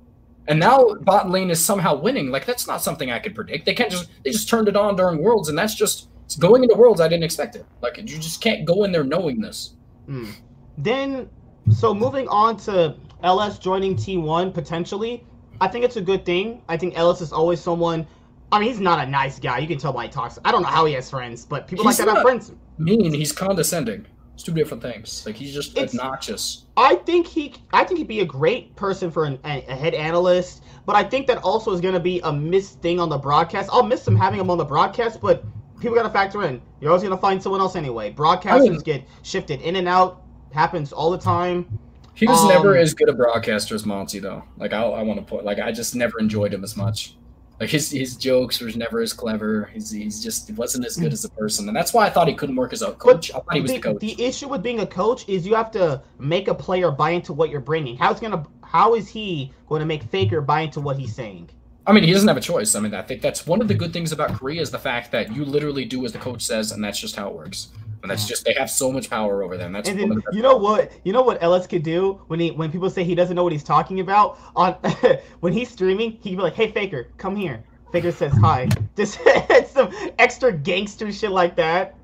And 0.50 0.58
now 0.58 0.96
bot 1.02 1.30
lane 1.30 1.48
is 1.48 1.64
somehow 1.64 1.94
winning. 1.94 2.32
Like 2.32 2.44
that's 2.44 2.66
not 2.66 2.82
something 2.82 3.08
I 3.08 3.20
could 3.20 3.36
predict. 3.36 3.66
They 3.66 3.72
can't 3.72 3.88
just 3.88 4.10
they 4.24 4.32
just 4.32 4.48
turned 4.48 4.66
it 4.66 4.76
on 4.76 4.96
during 4.96 5.22
worlds, 5.22 5.48
and 5.48 5.56
that's 5.56 5.76
just 5.76 6.08
it's 6.24 6.34
going 6.34 6.64
into 6.64 6.74
worlds. 6.74 7.00
I 7.00 7.06
didn't 7.06 7.22
expect 7.22 7.54
it. 7.54 7.64
Like 7.80 7.96
you 7.96 8.02
just 8.18 8.40
can't 8.40 8.64
go 8.64 8.82
in 8.82 8.90
there 8.90 9.04
knowing 9.04 9.40
this. 9.40 9.74
Hmm. 10.06 10.30
Then, 10.76 11.30
so 11.72 11.94
moving 11.94 12.26
on 12.26 12.56
to 12.58 12.96
LS 13.22 13.60
joining 13.60 13.94
T1 13.94 14.52
potentially, 14.52 15.24
I 15.60 15.68
think 15.68 15.84
it's 15.84 15.96
a 15.96 16.00
good 16.00 16.26
thing. 16.26 16.62
I 16.68 16.76
think 16.76 16.98
LS 16.98 17.20
is 17.20 17.32
always 17.32 17.60
someone. 17.60 18.04
I 18.50 18.58
mean, 18.58 18.70
he's 18.70 18.80
not 18.80 19.06
a 19.06 19.08
nice 19.08 19.38
guy. 19.38 19.58
You 19.58 19.68
can 19.68 19.78
tell 19.78 19.92
by 19.92 20.06
he 20.06 20.10
talks. 20.10 20.36
I 20.44 20.50
don't 20.50 20.62
know 20.62 20.68
how 20.68 20.84
he 20.84 20.94
has 20.94 21.08
friends, 21.08 21.44
but 21.44 21.68
people 21.68 21.84
He's 21.84 21.96
like 22.00 22.08
that 22.08 22.12
have 22.12 22.24
friends. 22.24 22.52
Mean, 22.76 23.14
he's 23.14 23.30
condescending. 23.30 24.04
It's 24.40 24.46
two 24.46 24.54
different 24.54 24.82
things. 24.82 25.22
Like 25.26 25.36
he's 25.36 25.52
just 25.52 25.72
It's- 25.76 25.94
obnoxious. 25.94 26.64
I 26.74 26.94
think 26.94 27.26
he, 27.26 27.52
I 27.74 27.84
think 27.84 27.98
he'd 27.98 28.08
be 28.08 28.20
a 28.20 28.24
great 28.24 28.74
person 28.74 29.10
for 29.10 29.26
an, 29.26 29.38
a, 29.44 29.62
a 29.68 29.74
head 29.76 29.92
analyst. 29.92 30.62
But 30.86 30.96
I 30.96 31.04
think 31.04 31.26
that 31.26 31.36
also 31.44 31.72
is 31.72 31.80
going 31.82 31.92
to 31.92 32.00
be 32.00 32.20
a 32.24 32.32
missed 32.32 32.80
thing 32.80 32.98
on 32.98 33.10
the 33.10 33.18
broadcast. 33.18 33.68
I'll 33.70 33.82
miss 33.82 34.08
him 34.08 34.16
having 34.16 34.40
him 34.40 34.48
on 34.48 34.56
the 34.56 34.64
broadcast, 34.64 35.20
but 35.20 35.44
people 35.78 35.94
got 35.94 36.04
to 36.04 36.08
factor 36.10 36.42
in. 36.44 36.62
You're 36.80 36.90
always 36.90 37.02
going 37.02 37.14
to 37.14 37.20
find 37.20 37.42
someone 37.42 37.60
else 37.60 37.76
anyway. 37.76 38.14
Broadcasters 38.14 38.70
mean- 38.70 38.78
get 38.80 39.04
shifted 39.22 39.60
in 39.60 39.76
and 39.76 39.86
out. 39.86 40.22
Happens 40.54 40.90
all 40.90 41.10
the 41.10 41.18
time. 41.18 41.78
He 42.14 42.26
was 42.26 42.40
Um, 42.40 42.48
never 42.48 42.78
as 42.78 42.94
good 42.94 43.10
a 43.10 43.12
broadcaster 43.12 43.74
as 43.74 43.84
Monte, 43.84 44.20
though. 44.20 44.42
Like 44.56 44.72
I, 44.72 44.82
I 44.84 45.02
want 45.02 45.20
to 45.20 45.26
put, 45.26 45.44
like 45.44 45.58
I 45.58 45.70
just 45.70 45.94
never 45.94 46.18
enjoyed 46.18 46.54
him 46.54 46.64
as 46.64 46.78
much. 46.78 47.14
Like 47.60 47.68
his 47.68 47.90
his 47.90 48.16
jokes 48.16 48.60
were 48.60 48.70
never 48.74 49.00
as 49.00 49.12
clever. 49.12 49.70
He's 49.74 49.90
he's 49.90 50.22
just 50.22 50.48
he 50.48 50.54
wasn't 50.54 50.86
as 50.86 50.96
good 50.96 51.12
as 51.12 51.26
a 51.26 51.28
person, 51.28 51.68
and 51.68 51.76
that's 51.76 51.92
why 51.92 52.06
I 52.06 52.10
thought 52.10 52.26
he 52.26 52.32
couldn't 52.34 52.56
work 52.56 52.72
as 52.72 52.80
a 52.80 52.92
coach. 52.92 53.30
I 53.30 53.34
thought 53.34 53.54
he 53.54 53.60
was 53.60 53.70
the, 53.70 53.76
the 53.76 53.82
coach. 53.82 54.00
the 54.00 54.22
issue 54.22 54.48
with 54.48 54.62
being 54.62 54.80
a 54.80 54.86
coach 54.86 55.28
is 55.28 55.46
you 55.46 55.54
have 55.54 55.70
to 55.72 56.02
make 56.18 56.48
a 56.48 56.54
player 56.54 56.90
buy 56.90 57.10
into 57.10 57.34
what 57.34 57.50
you're 57.50 57.60
bringing. 57.60 57.98
How's 57.98 58.18
gonna 58.18 58.46
how 58.70 58.94
is 58.94 59.08
he 59.08 59.52
going 59.68 59.80
to 59.80 59.86
make 59.86 60.04
Faker 60.04 60.40
buy 60.40 60.60
into 60.62 60.80
what 60.80 60.96
he's 60.96 61.14
saying? 61.14 61.50
I 61.86 61.92
mean, 61.92 62.04
he 62.04 62.12
doesn't 62.12 62.28
have 62.28 62.36
a 62.36 62.40
choice. 62.40 62.76
I 62.76 62.80
mean, 62.80 62.94
I 62.94 63.02
think 63.02 63.20
that's 63.20 63.46
one 63.46 63.60
of 63.60 63.66
the 63.66 63.74
good 63.74 63.92
things 63.92 64.12
about 64.12 64.32
Korea 64.34 64.62
is 64.62 64.70
the 64.70 64.78
fact 64.78 65.10
that 65.10 65.34
you 65.34 65.44
literally 65.44 65.84
do 65.84 66.04
as 66.04 66.12
the 66.12 66.18
coach 66.18 66.42
says, 66.42 66.70
and 66.70 66.82
that's 66.82 66.98
just 66.98 67.16
how 67.16 67.28
it 67.28 67.34
works. 67.34 67.68
And 68.02 68.10
that's 68.10 68.26
just 68.26 68.44
they 68.44 68.54
have 68.54 68.70
so 68.70 68.90
much 68.90 69.10
power 69.10 69.42
over 69.42 69.56
them. 69.56 69.72
That's 69.72 69.88
And 69.88 69.98
then 69.98 70.22
you 70.32 70.42
know 70.42 70.56
what 70.56 70.92
you 71.04 71.12
know 71.12 71.22
what 71.22 71.42
LS 71.42 71.66
could 71.66 71.82
do 71.82 72.20
when 72.28 72.40
he 72.40 72.50
when 72.50 72.72
people 72.72 72.88
say 72.88 73.04
he 73.04 73.14
doesn't 73.14 73.36
know 73.36 73.42
what 73.42 73.52
he's 73.52 73.64
talking 73.64 74.00
about 74.00 74.38
on 74.56 74.72
when 75.40 75.52
he's 75.52 75.68
streaming 75.68 76.12
he 76.12 76.30
can 76.30 76.36
be 76.36 76.42
like 76.42 76.54
hey 76.54 76.72
Faker 76.72 77.08
come 77.18 77.36
here 77.36 77.62
Faker 77.92 78.12
says 78.12 78.32
hi 78.32 78.68
just 78.96 79.18
some 79.72 79.92
extra 80.18 80.52
gangster 80.52 81.12
shit 81.12 81.30
like 81.30 81.56
that. 81.56 81.94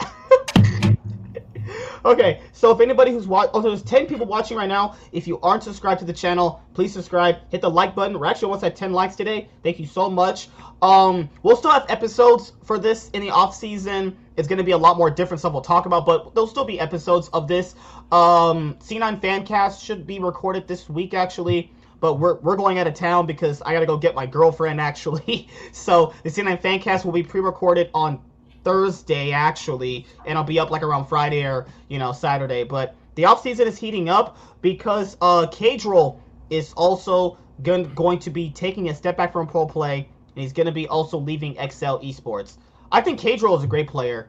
okay, 2.04 2.40
so 2.52 2.70
if 2.70 2.80
anybody 2.80 3.10
who's 3.10 3.26
watching, 3.26 3.50
oh, 3.54 3.60
there's 3.60 3.82
10 3.82 4.06
people 4.06 4.26
watching 4.26 4.56
right 4.56 4.68
now. 4.68 4.96
If 5.12 5.26
you 5.26 5.40
aren't 5.40 5.62
subscribed 5.62 6.00
to 6.00 6.06
the 6.06 6.12
channel, 6.12 6.62
please 6.74 6.92
subscribe. 6.92 7.38
Hit 7.50 7.60
the 7.60 7.70
like 7.70 7.94
button. 7.94 8.18
We're 8.18 8.26
actually 8.26 8.46
almost 8.46 8.64
at 8.64 8.76
10 8.76 8.92
likes 8.92 9.16
today. 9.16 9.48
Thank 9.62 9.78
you 9.78 9.86
so 9.86 10.08
much. 10.08 10.48
Um, 10.82 11.28
we'll 11.42 11.56
still 11.56 11.70
have 11.72 11.86
episodes 11.88 12.52
for 12.64 12.78
this 12.78 13.10
in 13.10 13.22
the 13.22 13.30
off 13.30 13.54
season. 13.54 14.16
It's 14.36 14.48
going 14.48 14.58
to 14.58 14.64
be 14.64 14.72
a 14.72 14.78
lot 14.78 14.96
more 14.96 15.10
different 15.10 15.40
stuff 15.40 15.52
we'll 15.52 15.62
talk 15.62 15.86
about, 15.86 16.04
but 16.06 16.34
there'll 16.34 16.46
still 16.46 16.64
be 16.64 16.78
episodes 16.78 17.28
of 17.28 17.48
this. 17.48 17.74
Um, 18.12 18.76
C9 18.80 19.20
Fancast 19.20 19.82
should 19.82 20.06
be 20.06 20.18
recorded 20.18 20.68
this 20.68 20.88
week, 20.88 21.14
actually. 21.14 21.72
But 21.98 22.20
we're, 22.20 22.34
we're 22.36 22.56
going 22.56 22.78
out 22.78 22.86
of 22.86 22.92
town 22.92 23.24
because 23.24 23.62
I 23.62 23.72
got 23.72 23.80
to 23.80 23.86
go 23.86 23.96
get 23.96 24.14
my 24.14 24.26
girlfriend, 24.26 24.80
actually. 24.82 25.48
so 25.72 26.12
the 26.22 26.28
C9 26.28 26.60
Fancast 26.60 27.06
will 27.06 27.12
be 27.12 27.22
pre 27.22 27.40
recorded 27.40 27.90
on 27.94 28.20
Thursday 28.66 29.30
actually, 29.30 30.04
and 30.26 30.36
I'll 30.36 30.42
be 30.42 30.58
up 30.58 30.72
like 30.72 30.82
around 30.82 31.06
Friday 31.06 31.44
or 31.44 31.68
you 31.86 32.00
know 32.00 32.10
Saturday. 32.10 32.64
But 32.64 32.96
the 33.14 33.24
off 33.24 33.40
season 33.40 33.68
is 33.68 33.78
heating 33.78 34.08
up 34.08 34.36
because 34.60 35.16
uh 35.20 35.46
Caedrel 35.46 36.18
is 36.50 36.72
also 36.72 37.38
going 37.62 38.18
to 38.18 38.28
be 38.28 38.50
taking 38.50 38.88
a 38.88 38.94
step 38.94 39.16
back 39.16 39.32
from 39.32 39.46
pro 39.46 39.66
play, 39.66 39.98
and 39.98 40.42
he's 40.42 40.52
going 40.52 40.66
to 40.66 40.72
be 40.72 40.88
also 40.88 41.16
leaving 41.16 41.56
Excel 41.58 42.00
Esports. 42.00 42.56
I 42.90 43.00
think 43.00 43.20
Caedrel 43.20 43.56
is 43.58 43.64
a 43.64 43.66
great 43.66 43.88
player, 43.88 44.28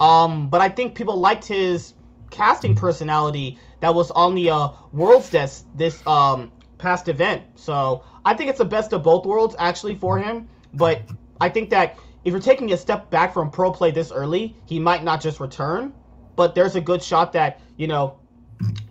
um, 0.00 0.48
but 0.48 0.60
I 0.60 0.68
think 0.68 0.94
people 0.94 1.16
liked 1.16 1.44
his 1.44 1.94
casting 2.30 2.74
personality 2.74 3.58
that 3.80 3.94
was 3.94 4.10
on 4.10 4.34
the 4.34 4.50
uh, 4.50 4.68
Worlds 4.92 5.30
desk 5.30 5.66
this 5.74 6.06
um 6.06 6.50
past 6.78 7.08
event. 7.08 7.42
So 7.54 8.02
I 8.24 8.34
think 8.34 8.50
it's 8.50 8.58
the 8.58 8.64
best 8.64 8.92
of 8.92 9.02
both 9.02 9.24
worlds 9.24 9.56
actually 9.58 9.94
for 9.94 10.18
him. 10.18 10.48
But 10.74 11.02
I 11.40 11.48
think 11.48 11.70
that 11.70 11.96
if 12.24 12.32
you're 12.32 12.40
taking 12.40 12.72
a 12.72 12.76
step 12.76 13.10
back 13.10 13.32
from 13.32 13.50
pro 13.50 13.70
play 13.70 13.90
this 13.90 14.12
early, 14.12 14.54
he 14.66 14.78
might 14.78 15.04
not 15.04 15.20
just 15.20 15.40
return. 15.40 15.92
But 16.34 16.54
there's 16.54 16.76
a 16.76 16.80
good 16.80 17.02
shot 17.02 17.32
that 17.32 17.60
you 17.76 17.86
know 17.86 18.18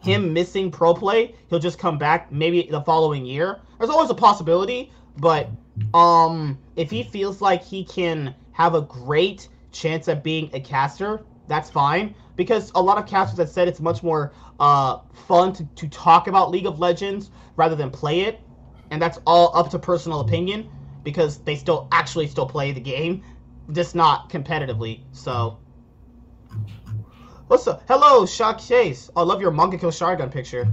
him 0.02 0.34
missing 0.34 0.72
pro 0.72 0.94
play, 0.94 1.36
he'll 1.50 1.60
just 1.60 1.80
come 1.80 1.98
back 1.98 2.32
maybe 2.32 2.68
the 2.70 2.82
following 2.82 3.26
year. 3.26 3.60
There's 3.78 3.90
always 3.90 4.10
a 4.10 4.16
possibility, 4.16 4.92
but 5.18 5.50
um, 5.94 6.60
if 6.76 6.92
he 6.92 7.04
feels 7.04 7.42
like 7.42 7.64
he 7.64 7.84
can 7.84 8.36
have 8.56 8.74
a 8.74 8.82
great 8.82 9.50
chance 9.74 10.08
at 10.08 10.24
being 10.24 10.50
a 10.54 10.60
caster, 10.62 11.26
that's 11.48 11.70
fine. 11.70 12.16
Because 12.38 12.72
a 12.76 12.82
lot 12.82 12.98
of 12.98 13.06
casters 13.06 13.38
have 13.38 13.50
said 13.50 13.68
it's 13.68 13.82
much 13.82 14.02
more 14.02 14.34
uh, 14.62 15.00
fun 15.28 15.52
to, 15.54 15.66
to 15.76 15.88
talk 15.90 16.28
about 16.28 16.52
League 16.52 16.66
of 16.66 16.80
Legends 16.80 17.32
rather 17.58 17.76
than 17.76 17.92
play 17.92 18.22
it, 18.22 18.40
and 18.92 19.02
that's 19.02 19.20
all 19.28 19.56
up 19.58 19.70
to 19.72 19.80
personal 19.80 20.22
opinion 20.22 20.70
because 21.04 21.40
they 21.40 21.58
still 21.58 21.90
actually 21.92 22.28
still 22.28 22.46
play 22.46 22.72
the 22.72 22.80
game, 22.80 23.22
just 23.74 23.94
not 23.94 24.30
competitively. 24.30 25.02
So. 25.12 25.58
What's 27.48 27.68
up? 27.68 27.84
Hello, 27.88 28.26
Shock 28.26 28.60
Chase. 28.60 29.10
I 29.16 29.22
love 29.22 29.42
your 29.42 29.52
Monkey 29.52 29.78
Kill 29.78 29.92
Shotgun 29.92 30.30
picture. 30.30 30.68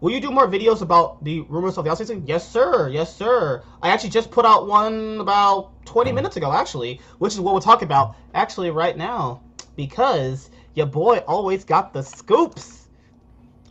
Will 0.00 0.12
you 0.12 0.20
do 0.20 0.30
more 0.30 0.46
videos 0.46 0.80
about 0.80 1.22
the 1.24 1.40
rumors 1.42 1.76
of 1.76 1.84
the 1.84 1.90
offseason? 1.90 2.22
Yes, 2.26 2.48
sir. 2.48 2.88
Yes, 2.88 3.14
sir. 3.14 3.64
I 3.82 3.88
actually 3.88 4.10
just 4.10 4.30
put 4.30 4.44
out 4.44 4.68
one 4.68 5.18
about 5.20 5.84
20 5.86 6.12
minutes 6.12 6.36
ago, 6.36 6.52
actually, 6.52 7.00
which 7.18 7.32
is 7.32 7.40
what 7.40 7.52
we'll 7.52 7.60
talk 7.60 7.82
about 7.82 8.14
actually 8.34 8.70
right 8.70 8.96
now. 8.96 9.42
Because 9.74 10.50
your 10.74 10.86
boy 10.86 11.18
always 11.26 11.64
got 11.64 11.92
the 11.92 12.02
scoops. 12.02 12.88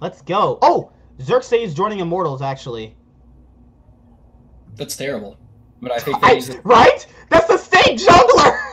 Let's 0.01 0.21
go. 0.21 0.59
Oh, 0.61 0.91
Xerxes 1.21 1.73
joining 1.73 1.99
Immortals, 1.99 2.41
actually. 2.41 2.95
That's 4.75 4.97
terrible. 4.97 5.37
But 5.81 5.91
I 5.91 5.99
think 5.99 6.21
that 6.21 6.55
I, 6.55 6.59
right? 6.63 7.07
That's 7.29 7.47
the 7.47 7.57
state 7.57 7.99
jungler! 7.99 8.59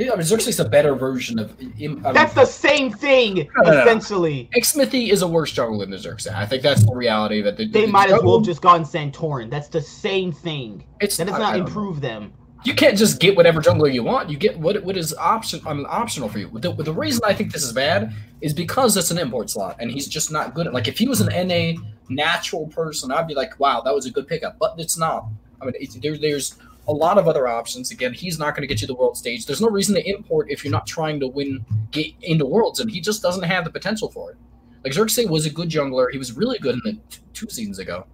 I 0.00 0.04
mean, 0.04 0.22
Xerxes 0.22 0.60
a 0.60 0.68
better 0.68 0.94
version 0.94 1.38
of. 1.38 1.56
I 1.60 1.64
mean, 1.64 2.00
That's 2.02 2.34
the 2.34 2.44
same 2.44 2.92
thing, 2.92 3.48
No, 3.56 3.62
no, 3.64 3.72
no. 3.72 3.80
essentially. 3.82 4.48
Xmithie 4.56 5.10
is 5.10 5.22
a 5.22 5.26
worse 5.28 5.52
jungler 5.52 5.80
than 5.80 5.90
the 5.90 5.98
Xerxes. 5.98 6.32
I 6.32 6.46
think 6.46 6.62
that's 6.62 6.84
the 6.84 6.94
reality 6.94 7.42
that 7.42 7.56
the, 7.56 7.66
They 7.66 7.86
the 7.86 7.92
might 7.92 8.10
as 8.10 8.22
well 8.22 8.38
have 8.38 8.46
just 8.46 8.62
gone 8.62 8.84
Santorin. 8.84 9.50
That's 9.50 9.68
the 9.68 9.80
same 9.80 10.30
thing. 10.30 10.84
It's 11.00 11.16
That 11.16 11.26
does 11.26 11.38
not 11.38 11.54
I 11.54 11.58
improve 11.58 12.00
them. 12.00 12.32
You 12.64 12.74
can't 12.74 12.98
just 12.98 13.20
get 13.20 13.36
whatever 13.36 13.60
jungler 13.60 13.92
you 13.92 14.02
want. 14.02 14.30
You 14.30 14.36
get 14.36 14.58
what 14.58 14.82
what 14.82 14.96
is 14.96 15.14
option 15.14 15.60
I 15.64 15.74
mean, 15.74 15.86
optional 15.88 16.28
for 16.28 16.40
you. 16.40 16.50
The, 16.52 16.72
the 16.72 16.92
reason 16.92 17.22
I 17.24 17.32
think 17.32 17.52
this 17.52 17.62
is 17.62 17.72
bad 17.72 18.12
is 18.40 18.52
because 18.52 18.96
it's 18.96 19.12
an 19.12 19.18
import 19.18 19.48
slot, 19.50 19.76
and 19.78 19.90
he's 19.90 20.08
just 20.08 20.32
not 20.32 20.54
good 20.54 20.66
at. 20.66 20.74
Like 20.74 20.88
if 20.88 20.98
he 20.98 21.06
was 21.06 21.20
an 21.20 21.48
NA 21.48 21.80
natural 22.08 22.66
person, 22.66 23.12
I'd 23.12 23.28
be 23.28 23.34
like, 23.34 23.58
wow, 23.60 23.80
that 23.82 23.94
was 23.94 24.06
a 24.06 24.10
good 24.10 24.26
pickup. 24.26 24.58
But 24.58 24.74
it's 24.78 24.98
not. 24.98 25.28
I 25.60 25.66
mean, 25.66 25.74
it's, 25.78 25.94
there, 25.96 26.18
there's 26.18 26.56
a 26.88 26.92
lot 26.92 27.18
of 27.18 27.28
other 27.28 27.46
options. 27.46 27.90
Again, 27.90 28.12
he's 28.14 28.38
not 28.38 28.54
going 28.56 28.62
to 28.62 28.66
get 28.66 28.80
you 28.80 28.86
the 28.86 28.94
world 28.94 29.16
stage. 29.16 29.44
There's 29.46 29.60
no 29.60 29.68
reason 29.68 29.94
to 29.94 30.08
import 30.08 30.50
if 30.50 30.64
you're 30.64 30.72
not 30.72 30.86
trying 30.86 31.20
to 31.20 31.28
win 31.28 31.64
get 31.90 32.06
into 32.22 32.46
worlds, 32.46 32.80
and 32.80 32.90
he 32.90 33.00
just 33.00 33.22
doesn't 33.22 33.42
have 33.44 33.64
the 33.64 33.70
potential 33.70 34.10
for 34.10 34.30
it. 34.32 34.38
Like 34.84 34.92
Xerxes 34.94 35.28
was 35.28 35.44
a 35.46 35.50
good 35.50 35.68
jungler. 35.68 36.10
He 36.10 36.18
was 36.18 36.32
really 36.32 36.58
good 36.58 36.74
in 36.76 36.80
the 36.84 36.92
t- 37.10 37.20
two 37.34 37.48
seasons 37.50 37.78
ago. 37.78 38.06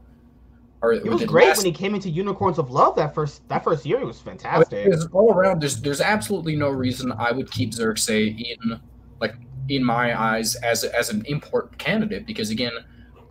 Or 0.83 0.93
He 0.95 1.09
was 1.09 1.25
great 1.25 1.47
last- 1.49 1.59
when 1.59 1.67
he 1.67 1.73
came 1.73 1.95
into 1.95 2.11
Unicorns 2.11 2.59
of 2.59 2.71
Love 2.71 2.97
that 2.97 3.15
first 3.15 3.47
that 3.49 3.63
first 3.65 3.87
year. 3.87 3.99
He 3.99 4.05
was 4.05 4.21
fantastic. 4.21 4.71
there's 4.91 5.07
all 5.13 5.33
around. 5.33 5.63
There's 5.63 5.81
there's 5.81 6.01
absolutely 6.01 6.57
no 6.57 6.69
reason 6.69 7.13
I 7.13 7.33
would 7.33 7.51
keep 7.51 7.73
Xerxes 7.73 8.11
in 8.39 8.81
like 9.21 9.35
in 9.69 9.83
my 9.85 10.19
eyes 10.21 10.57
as 10.57 10.85
as 10.85 11.09
an 11.11 11.25
import 11.27 11.79
candidate 11.79 12.27
because 12.27 12.51
again, 12.51 12.73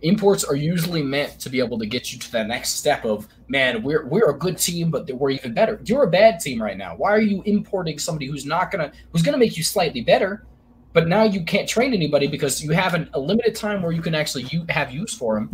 imports 0.02 0.44
are 0.44 0.56
usually 0.56 1.02
meant 1.02 1.38
to 1.40 1.50
be 1.50 1.58
able 1.58 1.78
to 1.78 1.86
get 1.86 2.12
you 2.12 2.18
to 2.18 2.32
that 2.32 2.46
next 2.46 2.74
step 2.74 3.04
of 3.04 3.28
man, 3.48 3.82
we're 3.82 4.06
we're 4.06 4.30
a 4.30 4.38
good 4.38 4.58
team, 4.58 4.90
but 4.90 5.10
we're 5.10 5.30
even 5.30 5.54
better. 5.54 5.80
You're 5.84 6.04
a 6.04 6.10
bad 6.10 6.40
team 6.40 6.62
right 6.62 6.76
now. 6.76 6.94
Why 6.96 7.10
are 7.10 7.20
you 7.20 7.42
importing 7.46 7.98
somebody 7.98 8.26
who's 8.26 8.46
not 8.46 8.70
gonna 8.70 8.92
who's 9.12 9.22
gonna 9.22 9.38
make 9.38 9.56
you 9.56 9.62
slightly 9.62 10.00
better? 10.00 10.44
But 10.92 11.08
now 11.08 11.24
you 11.24 11.44
can't 11.44 11.68
train 11.68 11.92
anybody 11.92 12.28
because 12.28 12.62
you 12.62 12.70
have 12.70 12.94
an, 12.94 13.10
a 13.14 13.18
limited 13.18 13.56
time 13.56 13.82
where 13.82 13.90
you 13.90 14.00
can 14.00 14.14
actually 14.14 14.44
you 14.44 14.64
have 14.68 14.92
use 14.92 15.12
for 15.12 15.36
him, 15.36 15.50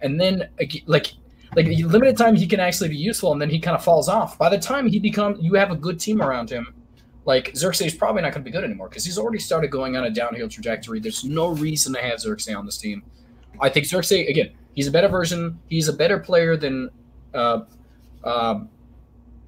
and 0.00 0.20
then 0.20 0.48
like 0.88 1.14
like 1.56 1.66
limited 1.66 2.16
time 2.16 2.34
he 2.34 2.46
can 2.46 2.60
actually 2.60 2.88
be 2.88 2.96
useful 2.96 3.32
and 3.32 3.40
then 3.40 3.48
he 3.48 3.58
kind 3.58 3.74
of 3.74 3.82
falls 3.82 4.08
off 4.08 4.38
by 4.38 4.48
the 4.48 4.58
time 4.58 4.86
he 4.86 4.98
becomes 4.98 5.42
you 5.42 5.54
have 5.54 5.70
a 5.70 5.76
good 5.76 5.98
team 5.98 6.20
around 6.20 6.50
him 6.50 6.74
like 7.24 7.52
xerxes 7.56 7.88
is 7.88 7.94
probably 7.94 8.22
not 8.22 8.32
going 8.32 8.42
to 8.42 8.44
be 8.44 8.50
good 8.50 8.64
anymore 8.64 8.88
because 8.88 9.04
he's 9.04 9.18
already 9.18 9.38
started 9.38 9.70
going 9.70 9.96
on 9.96 10.04
a 10.04 10.10
downhill 10.10 10.48
trajectory 10.48 11.00
there's 11.00 11.24
no 11.24 11.48
reason 11.48 11.92
to 11.92 12.00
have 12.00 12.20
xerxes 12.20 12.54
on 12.54 12.66
this 12.66 12.78
team 12.78 13.02
i 13.60 13.68
think 13.68 13.86
xerxes 13.86 14.28
again 14.28 14.50
he's 14.74 14.86
a 14.86 14.90
better 14.90 15.08
version 15.08 15.58
he's 15.68 15.88
a 15.88 15.92
better 15.92 16.18
player 16.18 16.56
than 16.56 16.90
uh 17.34 17.60
um 18.24 18.68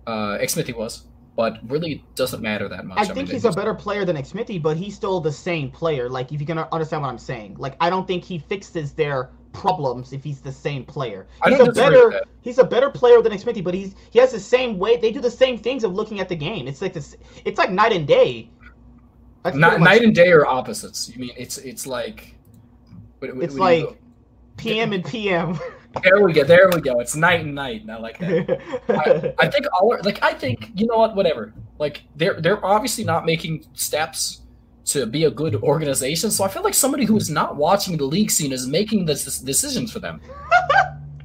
uh 0.06 0.38
xmithie 0.38 0.76
was 0.76 1.04
but 1.36 1.58
really 1.70 1.92
it 1.92 2.14
doesn't 2.16 2.42
matter 2.42 2.68
that 2.68 2.84
much 2.84 2.98
I 2.98 3.04
think 3.06 3.28
mean, 3.28 3.36
he's 3.36 3.46
a 3.46 3.52
better 3.52 3.72
player 3.72 4.04
than 4.04 4.14
Xmithie, 4.14 4.60
but 4.60 4.76
he's 4.76 4.94
still 4.94 5.20
the 5.20 5.32
same 5.32 5.70
player. 5.70 6.06
Like 6.06 6.32
if 6.32 6.38
you 6.40 6.46
can 6.46 6.58
understand 6.58 7.00
what 7.00 7.08
I'm 7.08 7.16
saying. 7.16 7.56
Like 7.58 7.76
I 7.80 7.88
don't 7.88 8.06
think 8.06 8.24
he 8.24 8.38
fixes 8.38 8.92
their 8.92 9.30
problems 9.52 10.12
if 10.12 10.22
he's 10.22 10.40
the 10.40 10.52
same 10.52 10.84
player. 10.84 11.26
I 11.42 11.50
He's 11.50 11.60
a 11.60 11.72
better 11.72 12.22
he's 12.42 12.58
a 12.58 12.64
better 12.64 12.90
player 12.90 13.22
than 13.22 13.32
Xmithie, 13.32 13.64
but 13.64 13.72
he's 13.72 13.94
he 14.10 14.18
has 14.18 14.32
the 14.32 14.40
same 14.40 14.78
way 14.78 14.98
they 14.98 15.12
do 15.12 15.20
the 15.20 15.30
same 15.30 15.56
things 15.56 15.82
of 15.82 15.94
looking 15.94 16.20
at 16.20 16.28
the 16.28 16.36
game. 16.36 16.68
It's 16.68 16.82
like 16.82 16.92
this 16.92 17.16
it's 17.46 17.58
like 17.58 17.70
night 17.70 17.92
and 17.92 18.06
day. 18.06 18.50
Night, 19.54 19.80
night 19.80 20.02
and 20.02 20.14
day 20.14 20.30
are 20.32 20.44
opposites 20.44 21.08
you 21.08 21.18
mean 21.18 21.32
it's 21.38 21.56
it's 21.56 21.86
like 21.86 22.34
what- 23.20 23.34
what- 23.34 23.44
it's 23.44 23.54
what 23.54 23.60
like 23.60 23.98
PM 24.56 24.92
and 24.92 25.04
PM. 25.04 25.58
there 26.02 26.22
we 26.22 26.32
go 26.32 26.44
there 26.44 26.68
we 26.74 26.80
go. 26.80 27.00
It's 27.00 27.16
night 27.16 27.40
and 27.40 27.54
night 27.54 27.80
and 27.82 27.90
i 27.90 27.98
like 27.98 28.18
that. 28.18 28.60
I, 28.88 29.34
I 29.44 29.48
think 29.48 29.66
all 29.72 29.96
like 30.04 30.22
I 30.22 30.34
think 30.34 30.70
you 30.74 30.86
know 30.86 30.98
what 30.98 31.16
whatever. 31.16 31.52
Like 31.78 32.02
they're 32.16 32.40
they're 32.40 32.64
obviously 32.64 33.04
not 33.04 33.24
making 33.24 33.64
steps 33.74 34.42
to 34.86 35.06
be 35.06 35.24
a 35.24 35.30
good 35.30 35.54
organization 35.56 36.30
so 36.30 36.42
I 36.42 36.48
feel 36.48 36.62
like 36.62 36.74
somebody 36.74 37.04
who 37.04 37.16
is 37.16 37.30
not 37.30 37.54
watching 37.54 37.96
the 37.96 38.04
league 38.04 38.30
scene 38.30 38.50
is 38.50 38.66
making 38.66 39.04
this, 39.06 39.24
this 39.24 39.38
decisions 39.38 39.92
for 39.92 40.00
them. 40.00 40.20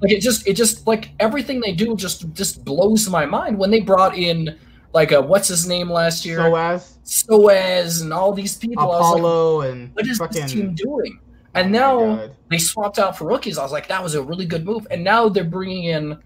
Like 0.02 0.12
it 0.12 0.20
just 0.22 0.46
it 0.46 0.54
just 0.56 0.86
like 0.86 1.12
everything 1.20 1.62
they 1.62 1.72
do 1.72 1.96
just 1.96 2.32
just 2.34 2.66
blows 2.66 3.10
my 3.10 3.26
mind 3.26 3.58
when 3.58 3.72
they 3.72 3.80
brought 3.80 4.16
in 4.18 4.60
like 4.94 5.14
a 5.14 5.22
what's 5.22 5.48
his 5.48 5.68
name 5.68 5.90
last 5.90 6.26
year? 6.26 6.38
So 6.38 6.56
as 6.58 6.98
Soaz 7.06 8.02
and 8.04 8.12
all 8.14 8.34
these 8.34 8.58
people. 8.58 8.84
I 8.84 8.86
was 8.86 9.00
like 9.14 9.20
Apollo 9.20 9.62
and 9.62 9.96
what 9.96 10.06
is 10.06 10.18
fucking 10.18 10.42
this 10.44 10.52
team 10.52 10.76
doing 10.76 11.18
and 11.56 11.76
Oh 11.76 12.16
now 12.16 12.30
they 12.50 12.58
swapped 12.58 13.00
out 13.00 13.18
for 13.18 13.26
rookies. 13.26 13.58
I 13.58 13.64
was 13.64 13.72
like, 13.72 13.88
that 13.88 14.04
was 14.04 14.14
a 14.16 14.22
really 14.22 14.46
good 14.46 14.66
move. 14.66 14.86
And 14.92 15.04
now 15.04 15.30
they're 15.30 15.44
bringing 15.44 15.86
in 15.86 16.20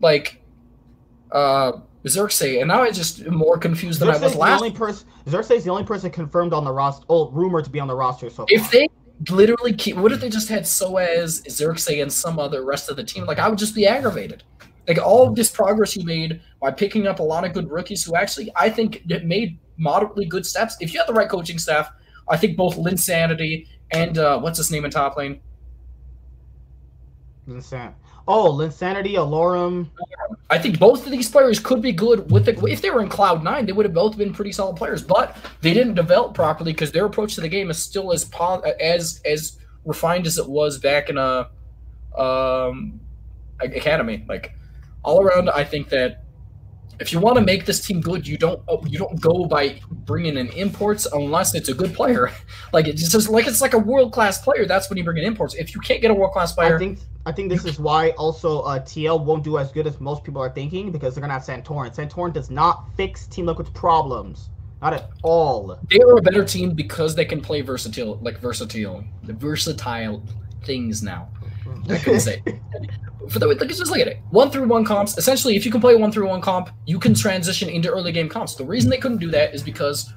like 0.00 0.40
uh 1.32 1.72
Xerxes, 2.06 2.58
and 2.58 2.68
now 2.68 2.82
I'm 2.82 2.92
just 2.92 3.26
more 3.26 3.56
confused 3.58 4.00
than 4.00 4.08
I 4.08 4.12
Xerxes 4.12 4.24
was 4.24 4.32
the 4.34 4.38
last. 4.38 4.62
only 4.62 4.72
person 4.72 5.08
Xerxes 5.28 5.58
is 5.58 5.64
the 5.64 5.70
only 5.70 5.84
person 5.84 6.10
confirmed 6.10 6.52
on 6.52 6.64
the 6.64 6.72
roster 6.72 7.04
oh 7.08 7.30
rumored 7.30 7.64
to 7.64 7.70
be 7.70 7.80
on 7.80 7.88
the 7.88 7.94
roster 7.94 8.28
so 8.28 8.36
far. 8.36 8.46
If 8.48 8.70
they 8.70 8.88
literally 9.30 9.72
keep, 9.72 9.96
what 9.96 10.12
if 10.12 10.20
they 10.20 10.28
just 10.28 10.48
had 10.48 10.64
Soaz, 10.64 11.48
Xerxes, 11.50 12.00
and 12.00 12.12
some 12.12 12.38
other 12.38 12.64
rest 12.64 12.90
of 12.90 12.96
the 12.96 13.04
team? 13.04 13.24
Like 13.24 13.38
I 13.38 13.48
would 13.48 13.58
just 13.58 13.74
be 13.74 13.86
aggravated. 13.86 14.42
Like 14.86 14.98
all 14.98 15.26
of 15.26 15.34
this 15.34 15.50
progress 15.50 15.96
you 15.96 16.04
made 16.04 16.42
by 16.60 16.70
picking 16.70 17.06
up 17.06 17.20
a 17.20 17.22
lot 17.22 17.44
of 17.44 17.54
good 17.54 17.70
rookies 17.70 18.04
who 18.04 18.14
actually 18.16 18.52
I 18.54 18.68
think 18.68 19.02
made 19.24 19.58
moderately 19.78 20.26
good 20.26 20.44
steps. 20.44 20.76
If 20.80 20.92
you 20.92 21.00
had 21.00 21.08
the 21.08 21.14
right 21.14 21.28
coaching 21.28 21.58
staff, 21.58 21.90
I 22.28 22.36
think 22.36 22.56
both 22.56 22.76
Linsanity 22.76 23.66
and 23.90 24.18
uh, 24.18 24.38
what's 24.40 24.58
his 24.58 24.70
name 24.70 24.84
in 24.84 24.90
top 24.90 25.16
lane, 25.16 25.40
Linsan- 27.48 27.94
Oh, 28.26 28.50
Linsanity, 28.52 29.12
Allorim. 29.12 29.90
I 30.48 30.58
think 30.58 30.78
both 30.78 31.04
of 31.04 31.12
these 31.12 31.28
players 31.28 31.60
could 31.60 31.82
be 31.82 31.92
good 31.92 32.30
with 32.30 32.46
the, 32.46 32.64
if 32.66 32.80
they 32.80 32.88
were 32.88 33.02
in 33.02 33.08
Cloud 33.08 33.44
Nine, 33.44 33.66
they 33.66 33.72
would 33.72 33.84
have 33.84 33.92
both 33.92 34.16
been 34.16 34.32
pretty 34.32 34.52
solid 34.52 34.76
players. 34.76 35.02
But 35.02 35.36
they 35.60 35.74
didn't 35.74 35.94
develop 35.94 36.32
properly 36.32 36.72
because 36.72 36.90
their 36.90 37.04
approach 37.04 37.34
to 37.34 37.42
the 37.42 37.48
game 37.48 37.70
is 37.70 37.78
still 37.78 38.12
as 38.12 38.28
as 38.80 39.20
as 39.26 39.58
refined 39.84 40.26
as 40.26 40.38
it 40.38 40.48
was 40.48 40.78
back 40.78 41.10
in 41.10 41.18
a 41.18 41.50
um, 42.16 42.98
academy. 43.60 44.24
Like 44.26 44.54
all 45.02 45.22
around, 45.22 45.50
I 45.50 45.64
think 45.64 45.90
that 45.90 46.23
if 47.00 47.12
you 47.12 47.20
want 47.20 47.36
to 47.36 47.44
make 47.44 47.64
this 47.64 47.84
team 47.84 48.00
good, 48.00 48.26
you 48.26 48.36
don't 48.36 48.62
oh, 48.68 48.84
you 48.86 48.98
don't 48.98 49.20
go 49.20 49.46
by 49.46 49.80
bringing 49.90 50.36
in 50.36 50.48
imports 50.48 51.06
unless 51.12 51.54
it's 51.54 51.68
a 51.68 51.74
good 51.74 51.94
player. 51.94 52.30
like 52.72 52.86
it's 52.86 53.08
just 53.10 53.28
like 53.28 53.46
it's 53.46 53.60
like 53.60 53.74
a 53.74 53.78
world 53.78 54.12
class 54.12 54.40
player. 54.40 54.66
That's 54.66 54.88
when 54.88 54.98
you 54.98 55.04
bring 55.04 55.18
in 55.18 55.24
imports. 55.24 55.54
If 55.54 55.74
you 55.74 55.80
can't 55.80 56.00
get 56.00 56.10
a 56.10 56.14
world 56.14 56.32
class 56.32 56.52
player, 56.52 56.76
I 56.76 56.78
think 56.78 56.98
I 57.26 57.32
think 57.32 57.50
this 57.50 57.64
is 57.64 57.78
why 57.78 58.10
also 58.10 58.60
uh, 58.62 58.78
TL 58.80 59.24
won't 59.24 59.44
do 59.44 59.58
as 59.58 59.72
good 59.72 59.86
as 59.86 60.00
most 60.00 60.24
people 60.24 60.42
are 60.42 60.50
thinking 60.50 60.92
because 60.92 61.14
they're 61.14 61.22
gonna 61.22 61.32
have 61.32 61.42
Santorin. 61.42 61.94
Santorin 61.94 62.32
does 62.32 62.50
not 62.50 62.88
fix 62.96 63.26
Team 63.26 63.46
Liquid's 63.46 63.70
problems, 63.70 64.50
not 64.82 64.92
at 64.92 65.10
all. 65.22 65.78
they 65.90 66.00
are 66.00 66.18
a 66.18 66.22
better 66.22 66.44
team 66.44 66.74
because 66.74 67.14
they 67.14 67.24
can 67.24 67.40
play 67.40 67.60
versatile, 67.62 68.18
like 68.22 68.38
versatile, 68.38 69.04
the 69.22 69.32
versatile 69.32 70.22
things 70.64 71.02
now. 71.02 71.28
I 71.88 71.98
couldn't 71.98 72.20
say. 72.20 72.42
For 73.28 73.38
the, 73.38 73.46
like, 73.46 73.58
just 73.68 73.86
look 73.86 74.00
at 74.00 74.06
it. 74.06 74.20
One 74.30 74.50
through 74.50 74.68
one 74.68 74.84
comps. 74.84 75.16
Essentially, 75.16 75.56
if 75.56 75.64
you 75.64 75.72
can 75.72 75.80
play 75.80 75.96
one 75.96 76.12
through 76.12 76.28
one 76.28 76.40
comp, 76.40 76.70
you 76.86 76.98
can 76.98 77.14
transition 77.14 77.68
into 77.68 77.90
early 77.90 78.12
game 78.12 78.28
comps. 78.28 78.54
The 78.54 78.64
reason 78.64 78.90
they 78.90 78.98
couldn't 78.98 79.18
do 79.18 79.30
that 79.30 79.54
is 79.54 79.62
because 79.62 80.12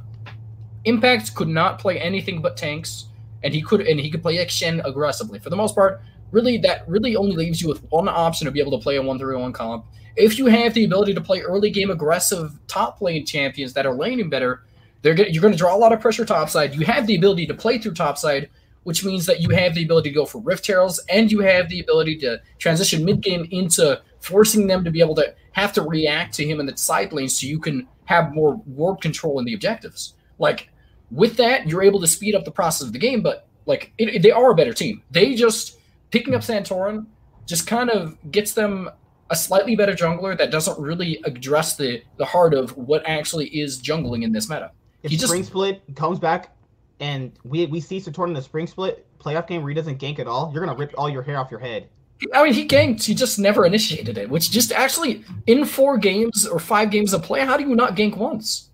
Impact 0.86 1.36
could 1.36 1.50
not 1.50 1.80
play 1.80 2.00
anything 2.00 2.42
but 2.42 2.56
tanks, 2.56 3.08
and 3.44 3.54
he 3.54 3.62
could 3.62 3.82
and 3.82 4.00
he 4.00 4.10
could 4.10 4.22
play 4.22 4.46
Shen 4.48 4.82
aggressively. 4.86 5.38
For 5.40 5.50
the 5.50 5.56
most 5.56 5.76
part, 5.76 6.02
really 6.32 6.58
that 6.60 6.88
really 6.88 7.16
only 7.16 7.36
leaves 7.36 7.62
you 7.62 7.68
with 7.68 7.84
one 7.90 8.08
option 8.08 8.46
to 8.46 8.52
be 8.52 8.60
able 8.62 8.78
to 8.78 8.84
play 8.84 8.96
a 8.96 9.02
one 9.02 9.20
through 9.20 9.40
one 9.40 9.54
comp. 9.54 9.86
If 10.16 10.40
you 10.40 10.48
have 10.48 10.74
the 10.74 10.86
ability 10.86 11.14
to 11.14 11.22
play 11.22 11.42
early 11.42 11.70
game 11.70 11.92
aggressive 11.92 12.58
top 12.68 13.02
lane 13.02 13.26
champions 13.26 13.74
that 13.74 13.86
are 13.86 13.94
laning 13.94 14.30
better, 14.30 14.64
they're 15.02 15.14
gonna, 15.14 15.30
you're 15.30 15.42
going 15.42 15.54
to 15.54 15.58
draw 15.58 15.76
a 15.76 15.78
lot 15.78 15.94
of 15.94 16.00
pressure 16.00 16.26
topside. 16.26 16.74
You 16.74 16.86
have 16.86 17.06
the 17.06 17.16
ability 17.16 17.48
to 17.48 17.54
play 17.54 17.78
through 17.78 17.94
topside, 17.94 18.50
which 18.84 19.04
means 19.04 19.26
that 19.26 19.42
you 19.42 19.50
have 19.50 19.74
the 19.76 19.84
ability 19.84 20.10
to 20.10 20.16
go 20.16 20.26
for 20.26 20.40
Rift 20.42 20.66
Heralds, 20.68 21.00
and 21.10 21.32
you 21.32 21.40
have 21.42 21.70
the 21.70 21.80
ability 21.80 22.18
to 22.20 22.40
transition 22.60 23.04
mid 23.06 23.22
game 23.22 23.48
into 23.52 24.02
forcing 24.20 24.68
them 24.68 24.84
to 24.84 24.92
be 24.92 25.00
able 25.02 25.16
to 25.16 25.34
have 25.52 25.74
to 25.74 25.82
react 25.82 26.34
to 26.36 26.46
him 26.46 26.60
in 26.60 26.66
the 26.66 26.78
side 26.78 27.12
lane, 27.14 27.30
so 27.30 27.48
you 27.48 27.60
can 27.60 27.88
have 28.06 28.34
more 28.34 28.56
warp 28.66 29.02
control 29.02 29.40
in 29.40 29.46
the 29.46 29.54
objectives. 29.54 30.14
Like 30.40 30.70
with 31.12 31.36
that, 31.38 31.68
you're 31.68 31.84
able 31.84 32.00
to 32.02 32.08
speed 32.08 32.36
up 32.36 32.46
the 32.46 32.52
process 32.52 32.86
of 32.88 32.94
the 32.94 33.00
game. 33.00 33.22
But 33.22 33.48
like 33.66 33.92
it, 33.98 34.16
it- 34.16 34.22
they 34.22 34.32
are 34.32 34.52
a 34.52 34.56
better 34.56 34.74
team. 34.74 35.04
They 35.12 35.36
just 35.36 35.80
picking 36.12 36.34
up 36.36 36.42
Santorin 36.42 37.06
just 37.46 37.68
kind 37.68 37.90
of 37.90 38.18
gets 38.32 38.54
them 38.54 38.90
a 39.30 39.36
slightly 39.36 39.76
better 39.76 39.94
jungler 39.94 40.38
that 40.38 40.52
doesn't 40.52 40.80
really 40.80 41.20
address 41.26 41.76
the 41.76 42.02
the 42.18 42.26
heart 42.26 42.54
of 42.54 42.76
what 42.78 43.04
actually 43.06 43.48
is 43.48 43.82
jungling 43.82 44.24
in 44.24 44.32
this 44.32 44.50
meta. 44.50 44.72
If 45.04 45.12
He 45.12 45.18
just- 45.18 45.30
Spring 45.30 45.44
Split 45.44 45.82
comes 45.96 46.20
back 46.20 46.56
and 47.00 47.32
we 47.44 47.66
we 47.68 47.80
see 47.80 48.00
Santorin 48.00 48.28
in 48.28 48.34
the 48.34 48.42
Spring 48.42 48.68
Split 48.68 49.06
playoff 49.20 49.48
game 49.48 49.62
where 49.62 49.70
he 49.70 49.76
doesn't 49.76 50.00
gank 50.00 50.20
at 50.20 50.28
all, 50.28 50.52
you're 50.54 50.66
gonna 50.66 50.78
rip 50.78 50.94
all 50.98 51.10
your 51.10 51.22
hair 51.22 51.38
off 51.38 51.52
your 51.52 51.60
head. 51.60 51.88
I 52.34 52.44
mean, 52.44 52.54
he 52.54 52.68
ganked. 52.68 53.04
He 53.04 53.14
just 53.14 53.38
never 53.38 53.66
initiated 53.66 54.18
it, 54.18 54.30
which 54.30 54.50
just 54.50 54.72
actually 54.72 55.24
in 55.46 55.66
four 55.66 55.98
games 55.98 56.48
or 56.48 56.60
five 56.60 56.90
games 56.90 57.14
of 57.14 57.22
play, 57.22 57.42
how 57.42 57.58
do 57.58 57.68
you 57.68 57.76
not 57.76 57.96
gank 57.96 58.18
once? 58.18 58.70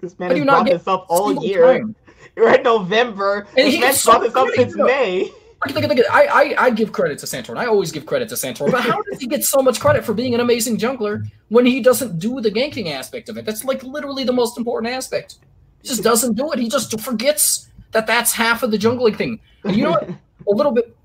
This 0.00 0.18
man 0.18 0.30
do 0.30 0.36
has 0.36 0.46
brought 0.46 0.66
this 0.66 0.86
up 0.86 1.06
all 1.08 1.44
year. 1.44 1.78
time. 1.78 1.94
We're 2.36 2.54
in 2.54 2.62
November. 2.62 3.46
And 3.56 3.66
this 3.66 3.74
he 3.74 3.80
man's 3.80 4.04
brought 4.04 4.22
this 4.22 4.34
up 4.34 4.48
since 4.54 4.74
though. 4.74 4.86
May. 4.86 5.30
Look, 5.66 5.74
look, 5.74 5.94
look, 5.94 6.06
I, 6.10 6.26
I, 6.26 6.64
I 6.64 6.70
give 6.70 6.90
credit 6.90 7.18
to 7.18 7.26
Santorin. 7.26 7.58
I 7.58 7.66
always 7.66 7.92
give 7.92 8.06
credit 8.06 8.30
to 8.30 8.34
Santorin. 8.34 8.70
But 8.70 8.82
how 8.82 9.02
does 9.02 9.20
he 9.20 9.26
get 9.26 9.44
so 9.44 9.60
much 9.60 9.78
credit 9.78 10.06
for 10.06 10.14
being 10.14 10.32
an 10.32 10.40
amazing 10.40 10.78
jungler 10.78 11.26
when 11.48 11.66
he 11.66 11.82
doesn't 11.82 12.18
do 12.18 12.40
the 12.40 12.50
ganking 12.50 12.90
aspect 12.90 13.28
of 13.28 13.36
it? 13.36 13.44
That's 13.44 13.62
like 13.62 13.82
literally 13.82 14.24
the 14.24 14.32
most 14.32 14.56
important 14.56 14.94
aspect. 14.94 15.36
He 15.82 15.88
just 15.88 16.02
doesn't 16.02 16.34
do 16.34 16.52
it. 16.52 16.58
He 16.58 16.68
just 16.68 16.98
forgets 17.00 17.68
that 17.92 18.06
that's 18.06 18.32
half 18.32 18.62
of 18.62 18.70
the 18.70 18.78
jungling 18.78 19.16
thing. 19.16 19.40
And 19.64 19.76
you 19.76 19.84
know 19.84 19.90
what? 19.90 20.08
A 20.48 20.54
little 20.54 20.72
bit. 20.72 20.96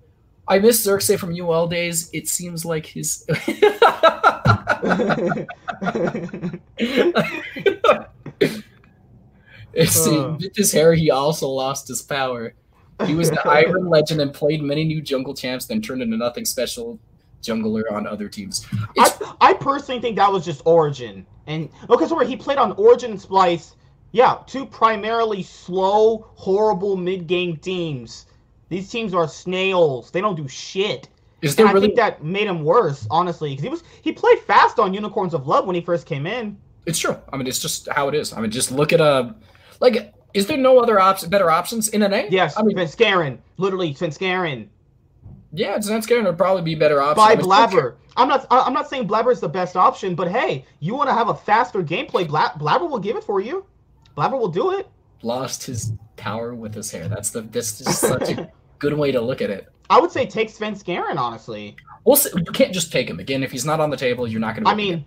I 0.47 0.59
miss 0.59 0.81
Xerxes 0.83 1.19
from 1.19 1.35
UL 1.37 1.67
days. 1.67 2.09
It 2.13 2.27
seems 2.27 2.63
like 2.63 2.85
his. 2.85 3.25
it's, 9.73 10.07
with 10.07 10.55
his 10.55 10.71
hair, 10.71 10.93
he 10.93 11.11
also 11.11 11.47
lost 11.47 11.87
his 11.87 12.01
power. 12.01 12.53
He 13.05 13.15
was 13.15 13.29
the 13.29 13.41
Iron 13.47 13.89
Legend 13.89 14.21
and 14.21 14.33
played 14.33 14.61
many 14.61 14.85
new 14.85 15.01
jungle 15.01 15.33
champs, 15.33 15.65
then 15.65 15.81
turned 15.81 16.01
into 16.01 16.15
nothing 16.15 16.45
special 16.45 16.99
jungler 17.41 17.91
on 17.91 18.07
other 18.07 18.29
teams. 18.29 18.65
I, 18.97 19.05
It's, 19.05 19.21
I 19.41 19.53
personally 19.53 19.99
think 19.99 20.15
that 20.15 20.31
was 20.31 20.45
just 20.45 20.61
Origen. 20.65 21.25
And 21.47 21.69
because 21.89 22.13
where 22.13 22.25
he 22.25 22.35
played 22.35 22.57
on 22.57 22.71
Origen 22.73 23.11
and 23.11 23.19
Splyce, 23.19 23.75
yeah, 24.15 24.37
two 24.47 24.65
primarily 24.65 25.43
slow, 25.43 26.25
horrible 26.35 26.95
mid 26.95 27.27
game 27.27 27.57
teams. 27.57 28.27
These 28.69 28.89
teams 28.89 29.13
are 29.13 29.27
snails. 29.27 30.09
They 30.09 30.21
don't 30.21 30.37
do 30.37 30.47
shit. 30.47 31.09
is 31.41 31.51
And 31.51 31.57
there 31.57 31.67
I 31.67 31.71
really? 31.73 31.87
think 31.87 31.97
that 31.97 32.23
made 32.23 32.47
him 32.47 32.63
worse, 32.63 33.05
honestly, 33.11 33.49
because 33.49 33.63
he 33.63 33.69
was 33.69 33.83
he 34.01 34.13
played 34.13 34.39
fast 34.39 34.79
on 34.79 34.93
Unicorns 34.93 35.33
of 35.33 35.47
Love 35.47 35.65
when 35.65 35.75
he 35.75 35.81
first 35.81 36.05
came 36.05 36.25
in. 36.25 36.57
It's 36.85 36.97
true. 36.97 37.17
I 37.33 37.35
mean, 37.35 37.45
it's 37.45 37.59
just 37.59 37.89
how 37.91 38.07
it 38.07 38.15
is. 38.15 38.31
I 38.31 38.39
mean, 38.39 38.51
just 38.51 38.71
look 38.71 38.93
at 38.93 39.01
a 39.01 39.35
like. 39.81 40.13
Is 40.33 40.47
there 40.47 40.57
no 40.57 40.79
other 40.79 40.97
option, 40.99 41.29
better 41.29 41.49
options 41.51 41.89
in 41.89 41.99
NA? 42.01 42.23
Yes, 42.29 42.57
I 42.57 42.63
mean, 42.63 42.77
Svenskeren, 42.77 43.37
literally 43.57 43.93
Svenskeren. 43.93 44.67
yeah, 45.53 45.77
Svenskeren 45.77 46.23
would 46.25 46.37
probably 46.37 46.61
be 46.63 46.75
better 46.75 47.01
option. 47.01 47.17
By 47.17 47.31
I 47.33 47.35
mean, 47.35 47.45
Blabber. 47.45 47.95
I'm 48.17 48.29
not 48.29 48.47
I- 48.49 48.61
I'm 48.61 48.73
not 48.73 48.89
saying 48.89 49.07
Blabber 49.07 49.31
is 49.33 49.41
the 49.41 49.49
best 49.49 49.75
option, 49.75 50.15
but 50.15 50.29
hey, 50.29 50.63
you 50.79 50.95
want 50.95 51.09
to 51.09 51.13
have 51.13 51.27
a 51.27 51.35
faster 51.35 51.83
gameplay, 51.83 52.25
Bla- 52.25 52.53
Blabber 52.57 52.85
will 52.85 52.99
give 52.99 53.17
it 53.17 53.23
for 53.25 53.41
you. 53.41 53.65
Blabber 54.15 54.37
will 54.37 54.47
do 54.47 54.77
it. 54.77 54.87
Lost 55.21 55.65
his 55.65 55.93
power 56.15 56.55
with 56.55 56.73
his 56.73 56.91
hair. 56.91 57.07
That's 57.07 57.29
the. 57.29 57.41
This 57.41 57.81
is 57.81 57.97
such 57.97 58.29
a 58.29 58.51
good 58.79 58.93
way 58.93 59.11
to 59.11 59.21
look 59.21 59.41
at 59.41 59.49
it. 59.49 59.67
I 59.89 59.99
would 59.99 60.11
say 60.11 60.25
take 60.25 60.49
Svenskeren, 60.49 61.17
honestly. 61.17 61.75
We'll. 62.05 62.17
You 62.35 62.51
can't 62.51 62.73
just 62.73 62.91
take 62.91 63.09
him 63.09 63.19
again 63.19 63.43
if 63.43 63.51
he's 63.51 63.65
not 63.65 63.79
on 63.79 63.89
the 63.89 63.97
table. 63.97 64.27
You're 64.27 64.39
not 64.39 64.55
going 64.55 64.65
to. 64.65 64.71
I 64.71 64.75
mean, 64.75 65.05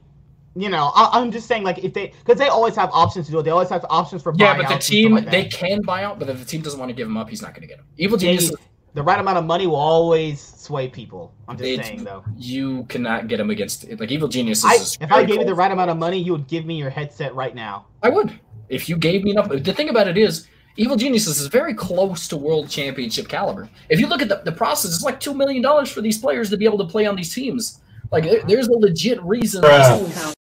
you 0.54 0.68
know, 0.68 0.90
I, 0.94 1.10
I'm 1.12 1.30
just 1.30 1.46
saying, 1.46 1.62
like, 1.62 1.78
if 1.78 1.94
they, 1.94 2.08
because 2.24 2.38
they 2.38 2.48
always 2.48 2.74
have 2.76 2.90
options 2.92 3.26
to 3.26 3.32
do 3.32 3.38
it. 3.38 3.44
They 3.44 3.50
always 3.50 3.68
have 3.68 3.86
options 3.88 4.22
for 4.22 4.32
yeah, 4.36 4.56
but 4.56 4.68
the 4.68 4.78
team 4.78 5.12
like 5.12 5.30
they 5.30 5.44
can 5.44 5.82
buy 5.82 6.04
out, 6.04 6.18
but 6.18 6.28
if 6.28 6.38
the 6.38 6.44
team 6.44 6.62
doesn't 6.62 6.78
want 6.78 6.90
to 6.90 6.94
give 6.94 7.06
him 7.06 7.16
up, 7.16 7.28
he's 7.28 7.42
not 7.42 7.52
going 7.54 7.62
to 7.62 7.68
get 7.68 7.78
him. 7.78 7.86
Evil 7.96 8.18
Genius, 8.18 8.52
the 8.94 9.02
right 9.02 9.20
amount 9.20 9.38
of 9.38 9.44
money 9.44 9.66
will 9.66 9.76
always 9.76 10.40
sway 10.40 10.88
people. 10.88 11.32
I'm 11.46 11.56
just 11.56 11.64
They- 11.64 11.82
saying, 11.82 12.04
though. 12.04 12.24
you 12.36 12.84
cannot 12.84 13.28
get 13.28 13.38
him 13.38 13.50
against 13.50 13.88
like 13.98 14.10
Evil 14.10 14.28
Genius. 14.28 14.64
I, 14.64 14.74
if 15.00 15.12
I 15.12 15.24
gave 15.24 15.38
you 15.38 15.44
the 15.44 15.54
right 15.54 15.70
amount 15.70 15.90
of 15.90 15.96
money, 15.96 16.18
you 16.18 16.32
would 16.32 16.48
give 16.48 16.66
me 16.66 16.76
your 16.76 16.90
headset 16.90 17.34
right 17.34 17.54
now. 17.54 17.86
I 18.02 18.08
would. 18.08 18.38
If 18.68 18.88
you 18.88 18.96
gave 18.96 19.24
me 19.24 19.30
enough. 19.32 19.48
The 19.48 19.72
thing 19.72 19.88
about 19.88 20.08
it 20.08 20.16
is, 20.18 20.46
Evil 20.76 20.96
Geniuses 20.96 21.40
is 21.40 21.48
very 21.48 21.74
close 21.74 22.28
to 22.28 22.36
world 22.36 22.68
championship 22.68 23.28
caliber. 23.28 23.68
If 23.88 23.98
you 23.98 24.06
look 24.06 24.22
at 24.22 24.28
the, 24.28 24.36
the 24.44 24.52
process, 24.52 24.94
it's 24.94 25.02
like 25.02 25.18
$2 25.20 25.34
million 25.34 25.86
for 25.86 26.00
these 26.00 26.18
players 26.18 26.50
to 26.50 26.56
be 26.56 26.64
able 26.64 26.78
to 26.78 26.84
play 26.84 27.04
on 27.06 27.16
these 27.16 27.34
teams. 27.34 27.80
Like, 28.12 28.24
there- 28.24 28.42
there's 28.46 28.68
a 28.68 28.72
legit 28.72 29.20
reason. 29.22 29.62
Bruh. 29.62 29.80
Oh, 30.28 30.32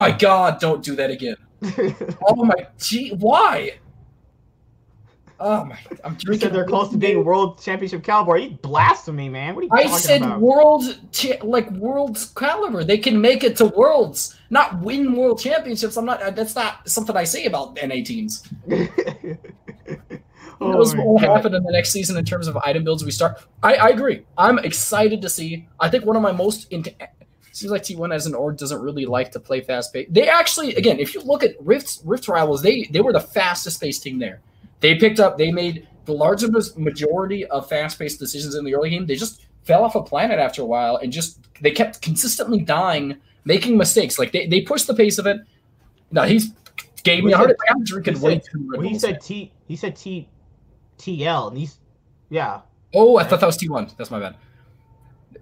my 0.00 0.10
God, 0.12 0.60
don't 0.60 0.82
do 0.84 0.94
that 0.96 1.10
again. 1.10 1.36
Oh 2.28 2.44
my, 2.44 2.66
gee, 2.78 3.10
why? 3.10 3.78
Oh 5.46 5.62
my, 5.66 5.78
I'm 6.04 6.16
you 6.26 6.38
said 6.38 6.54
they're 6.54 6.64
close 6.64 6.88
to 6.88 6.96
being 6.96 7.22
world 7.22 7.60
championship 7.62 8.02
caliber. 8.02 8.38
You 8.38 8.56
blasphemy, 8.62 9.28
man? 9.28 9.54
What 9.54 9.64
are 9.64 9.64
you 9.64 9.70
I 9.72 9.82
talking 9.82 9.98
said 9.98 10.22
about? 10.22 10.40
world, 10.40 10.98
cha- 11.12 11.44
like 11.44 11.70
world 11.72 12.18
caliber. 12.34 12.82
They 12.82 12.96
can 12.96 13.20
make 13.20 13.44
it 13.44 13.54
to 13.58 13.66
worlds, 13.66 14.38
not 14.48 14.80
win 14.80 15.14
world 15.14 15.38
championships. 15.38 15.98
I'm 15.98 16.06
not. 16.06 16.22
Uh, 16.22 16.30
that's 16.30 16.54
not 16.54 16.88
something 16.88 17.14
I 17.14 17.24
say 17.24 17.44
about 17.44 17.74
NA 17.74 17.96
teams. 17.96 18.48
Who 18.68 19.36
Oh 20.62 20.72
knows 20.72 20.96
what 20.96 21.06
will 21.06 21.18
happen 21.18 21.54
in 21.54 21.62
the 21.62 21.72
next 21.72 21.90
season 21.90 22.16
in 22.16 22.24
terms 22.24 22.48
of 22.48 22.56
item 22.64 22.82
builds 22.82 23.04
we 23.04 23.10
start. 23.10 23.44
I, 23.62 23.74
I 23.74 23.88
agree. 23.88 24.24
I'm 24.38 24.58
excited 24.60 25.20
to 25.20 25.28
see. 25.28 25.68
I 25.78 25.90
think 25.90 26.06
one 26.06 26.16
of 26.16 26.22
my 26.22 26.32
most 26.32 26.72
int- 26.72 26.88
seems 27.52 27.70
like 27.70 27.82
T1 27.82 28.14
as 28.14 28.24
an 28.24 28.34
org 28.34 28.56
doesn't 28.56 28.80
really 28.80 29.04
like 29.04 29.30
to 29.32 29.40
play 29.40 29.60
fast 29.60 29.92
pace. 29.92 30.06
They 30.08 30.26
actually, 30.26 30.74
again, 30.76 30.98
if 30.98 31.12
you 31.12 31.20
look 31.20 31.42
at 31.42 31.54
Rift 31.60 31.98
Rift 32.02 32.28
Rivals, 32.28 32.62
they 32.62 32.88
they 32.90 33.00
were 33.02 33.12
the 33.12 33.20
fastest 33.20 33.78
paced 33.78 34.02
team 34.04 34.18
there. 34.18 34.40
They 34.84 34.96
picked 34.96 35.18
up. 35.18 35.38
They 35.38 35.50
made 35.50 35.88
the 36.04 36.12
largest 36.12 36.76
majority 36.76 37.46
of 37.46 37.66
fast 37.70 37.98
paced 37.98 38.18
decisions 38.18 38.54
in 38.54 38.66
the 38.66 38.74
early 38.74 38.90
game. 38.90 39.06
They 39.06 39.14
just 39.16 39.46
fell 39.62 39.82
off 39.82 39.94
a 39.94 40.02
planet 40.02 40.38
after 40.38 40.60
a 40.60 40.66
while 40.66 40.96
and 40.98 41.10
just 41.10 41.38
they 41.62 41.70
kept 41.70 42.02
consistently 42.02 42.60
dying, 42.60 43.16
making 43.46 43.78
mistakes. 43.78 44.18
Like 44.18 44.32
they, 44.32 44.46
they 44.46 44.60
pushed 44.60 44.86
the 44.86 44.92
pace 44.92 45.16
of 45.16 45.26
it. 45.26 45.38
No, 46.10 46.24
he's 46.24 46.52
gave 47.02 47.24
me 47.24 47.32
a 47.32 47.36
heart 47.38 47.48
attack. 47.52 47.66
I'm 47.70 47.82
drinking 47.82 48.16
He 48.16 48.20
way 48.26 48.34
said- 48.34 48.42
too. 48.52 48.68
Well, 48.72 48.80
he 48.82 48.98
said 48.98 49.22
T. 49.22 49.52
He 49.68 49.74
said 49.74 49.96
T. 49.96 50.28
TL, 50.98 51.48
and 51.48 51.56
he's 51.56 51.78
yeah. 52.28 52.60
Oh, 52.92 53.16
I 53.16 53.24
thought 53.24 53.40
that 53.40 53.46
was 53.46 53.56
T1. 53.56 53.96
That's 53.96 54.10
my 54.10 54.20
bad. 54.20 54.36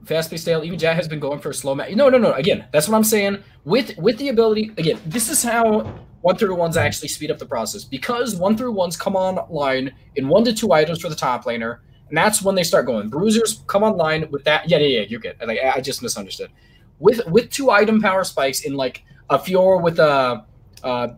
Fast 0.04 0.30
paced 0.30 0.44
style. 0.44 0.62
Even 0.62 0.78
Jack 0.78 0.94
has 0.94 1.08
been 1.08 1.18
going 1.18 1.40
for 1.40 1.50
a 1.50 1.54
slow 1.54 1.74
match. 1.74 1.96
No, 1.96 2.08
no, 2.08 2.16
no. 2.16 2.32
Again, 2.34 2.66
that's 2.72 2.88
what 2.88 2.94
I'm 2.96 3.02
saying. 3.02 3.38
With 3.64 3.98
with 3.98 4.18
the 4.18 4.28
ability, 4.28 4.70
again, 4.78 5.00
this 5.04 5.28
is 5.28 5.42
how 5.42 5.92
one 6.22 6.36
through 6.36 6.54
ones 6.54 6.76
actually 6.76 7.08
speed 7.08 7.30
up 7.30 7.38
the 7.38 7.46
process 7.46 7.84
because 7.84 8.36
one 8.36 8.56
through 8.56 8.72
ones 8.72 8.96
come 8.96 9.16
online 9.16 9.92
in 10.16 10.28
one 10.28 10.44
to 10.44 10.52
two 10.52 10.72
items 10.72 11.00
for 11.00 11.08
the 11.08 11.14
top 11.14 11.44
laner, 11.44 11.78
and 12.08 12.16
that's 12.16 12.42
when 12.42 12.54
they 12.54 12.62
start 12.62 12.86
going. 12.86 13.08
Bruisers 13.08 13.62
come 13.66 13.82
online 13.82 14.30
with 14.30 14.44
that. 14.44 14.68
Yeah, 14.68 14.78
yeah, 14.78 15.00
yeah. 15.00 15.06
You're 15.08 15.20
good. 15.20 15.36
Like 15.44 15.58
I 15.62 15.80
just 15.80 16.02
misunderstood. 16.02 16.50
With 16.98 17.26
with 17.26 17.50
two 17.50 17.70
item 17.70 18.00
power 18.00 18.24
spikes 18.24 18.62
in 18.62 18.74
like 18.74 19.04
a 19.30 19.38
Fiora 19.38 19.82
with 19.82 19.98
a, 19.98 20.44
uh 20.82 21.08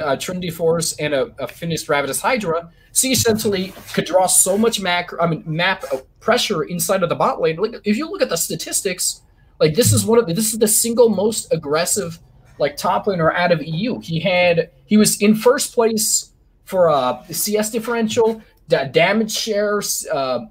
uh, 0.00 0.16
Trinity 0.16 0.50
Force 0.50 0.94
and 0.98 1.14
a, 1.14 1.30
a 1.38 1.46
finished 1.46 1.88
Ravenous 1.88 2.20
Hydra, 2.20 2.70
she 2.92 3.12
essentially 3.12 3.72
could 3.92 4.06
draw 4.06 4.26
so 4.26 4.56
much 4.56 4.80
macro, 4.80 5.20
I 5.20 5.26
mean, 5.28 5.44
map 5.46 5.84
uh, 5.92 5.98
pressure 6.20 6.64
inside 6.64 7.02
of 7.02 7.08
the 7.08 7.14
bot 7.14 7.40
lane. 7.40 7.56
Like, 7.56 7.74
if 7.84 7.96
you 7.96 8.10
look 8.10 8.22
at 8.22 8.28
the 8.28 8.36
statistics, 8.36 9.22
like 9.60 9.74
this 9.74 9.92
is 9.92 10.04
one 10.04 10.18
of 10.18 10.26
the, 10.26 10.34
this 10.34 10.52
is 10.52 10.58
the 10.58 10.68
single 10.68 11.08
most 11.08 11.52
aggressive 11.52 12.18
like 12.58 12.76
top 12.76 13.06
laner 13.06 13.34
out 13.34 13.52
of 13.52 13.62
EU. 13.62 14.00
He 14.00 14.20
had 14.20 14.70
he 14.86 14.96
was 14.96 15.20
in 15.20 15.34
first 15.34 15.74
place 15.74 16.32
for 16.64 16.88
uh 16.88 17.22
CS 17.24 17.70
differential, 17.70 18.42
da- 18.68 18.84
damage 18.84 19.32
shares, 19.32 20.06
uh, 20.12 20.46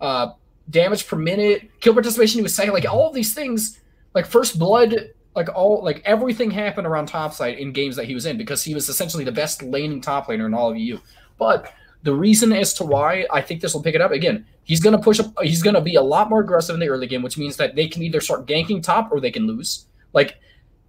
uh, 0.00 0.28
damage 0.70 1.06
per 1.06 1.16
minute, 1.16 1.70
kill 1.80 1.94
participation. 1.94 2.38
He 2.38 2.42
was 2.42 2.54
saying 2.54 2.72
like 2.72 2.84
all 2.84 3.08
of 3.08 3.14
these 3.14 3.34
things, 3.34 3.80
like 4.14 4.26
first 4.26 4.58
blood, 4.58 4.94
like 5.34 5.48
all 5.54 5.82
like 5.82 6.02
everything 6.04 6.50
happened 6.50 6.86
around 6.86 7.06
topside 7.06 7.58
in 7.58 7.72
games 7.72 7.96
that 7.96 8.06
he 8.06 8.14
was 8.14 8.26
in 8.26 8.36
because 8.36 8.62
he 8.62 8.74
was 8.74 8.88
essentially 8.88 9.24
the 9.24 9.32
best 9.32 9.62
laning 9.62 10.00
top 10.00 10.26
laner 10.26 10.46
in 10.46 10.54
all 10.54 10.70
of 10.70 10.76
EU. 10.76 10.98
But 11.38 11.72
the 12.02 12.14
reason 12.14 12.52
as 12.52 12.72
to 12.74 12.84
why 12.84 13.26
I 13.32 13.40
think 13.40 13.60
this 13.60 13.74
will 13.74 13.82
pick 13.82 13.94
it 13.94 14.00
up 14.00 14.12
again, 14.12 14.46
he's 14.64 14.80
gonna 14.80 14.98
push 14.98 15.20
up. 15.20 15.32
He's 15.42 15.62
gonna 15.62 15.80
be 15.80 15.96
a 15.96 16.02
lot 16.02 16.30
more 16.30 16.40
aggressive 16.40 16.74
in 16.74 16.80
the 16.80 16.88
early 16.88 17.06
game, 17.06 17.22
which 17.22 17.36
means 17.36 17.56
that 17.56 17.74
they 17.74 17.88
can 17.88 18.02
either 18.02 18.20
start 18.20 18.46
ganking 18.46 18.82
top 18.82 19.10
or 19.10 19.20
they 19.20 19.30
can 19.30 19.46
lose. 19.46 19.86
Like, 20.12 20.40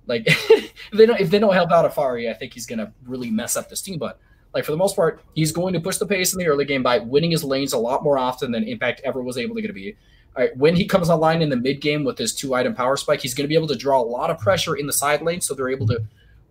like 0.08 0.24
if 0.28 0.74
they 0.94 1.06
don't 1.06 1.20
if 1.20 1.30
they 1.30 1.40
don't 1.40 1.54
help 1.54 1.72
out 1.72 1.90
Alphari, 1.90 2.30
I 2.30 2.34
think 2.34 2.54
he's 2.54 2.66
gonna 2.66 2.94
really 3.06 3.30
mess 3.30 3.56
up 3.56 3.70
this 3.70 3.82
team. 3.82 4.00
But 4.00 4.20
like 4.54 4.66
for 4.66 4.72
the 4.72 4.78
most 4.78 4.96
part, 4.96 5.22
he's 5.36 5.52
going 5.52 5.74
to 5.74 5.80
push 5.80 5.98
the 5.98 6.06
pace 6.06 6.34
in 6.34 6.40
the 6.40 6.48
early 6.48 6.66
game 6.66 6.84
by 6.84 7.00
winning 7.00 7.32
his 7.32 7.44
lanes 7.44 7.74
a 7.74 7.78
lot 7.78 8.04
more 8.04 8.18
often 8.18 8.52
than 8.52 8.64
Impact 8.64 9.02
ever 9.04 9.22
was 9.22 9.38
able 9.38 9.56
to 9.56 9.62
get 9.62 9.68
to 9.68 9.74
be. 9.74 9.96
All 10.36 10.44
right, 10.44 10.56
when 10.58 10.76
he 10.76 10.86
comes 10.86 11.10
online 11.10 11.42
in 11.42 11.50
the 11.50 11.56
mid 11.56 11.82
game 11.82 12.04
with 12.04 12.18
his 12.18 12.34
two 12.34 12.54
item 12.54 12.74
power 12.74 12.96
spike, 12.96 13.22
he's 13.22 13.34
going 13.34 13.44
to 13.44 13.50
be 13.50 13.56
able 13.56 13.68
to 13.68 13.76
draw 13.76 14.02
a 14.02 14.04
lot 14.04 14.30
of 14.30 14.40
pressure 14.40 14.76
in 14.76 14.88
the 14.88 14.94
side 14.94 15.22
lane, 15.22 15.42
so 15.42 15.54
they're 15.54 15.70
able 15.70 15.88
to 15.88 16.00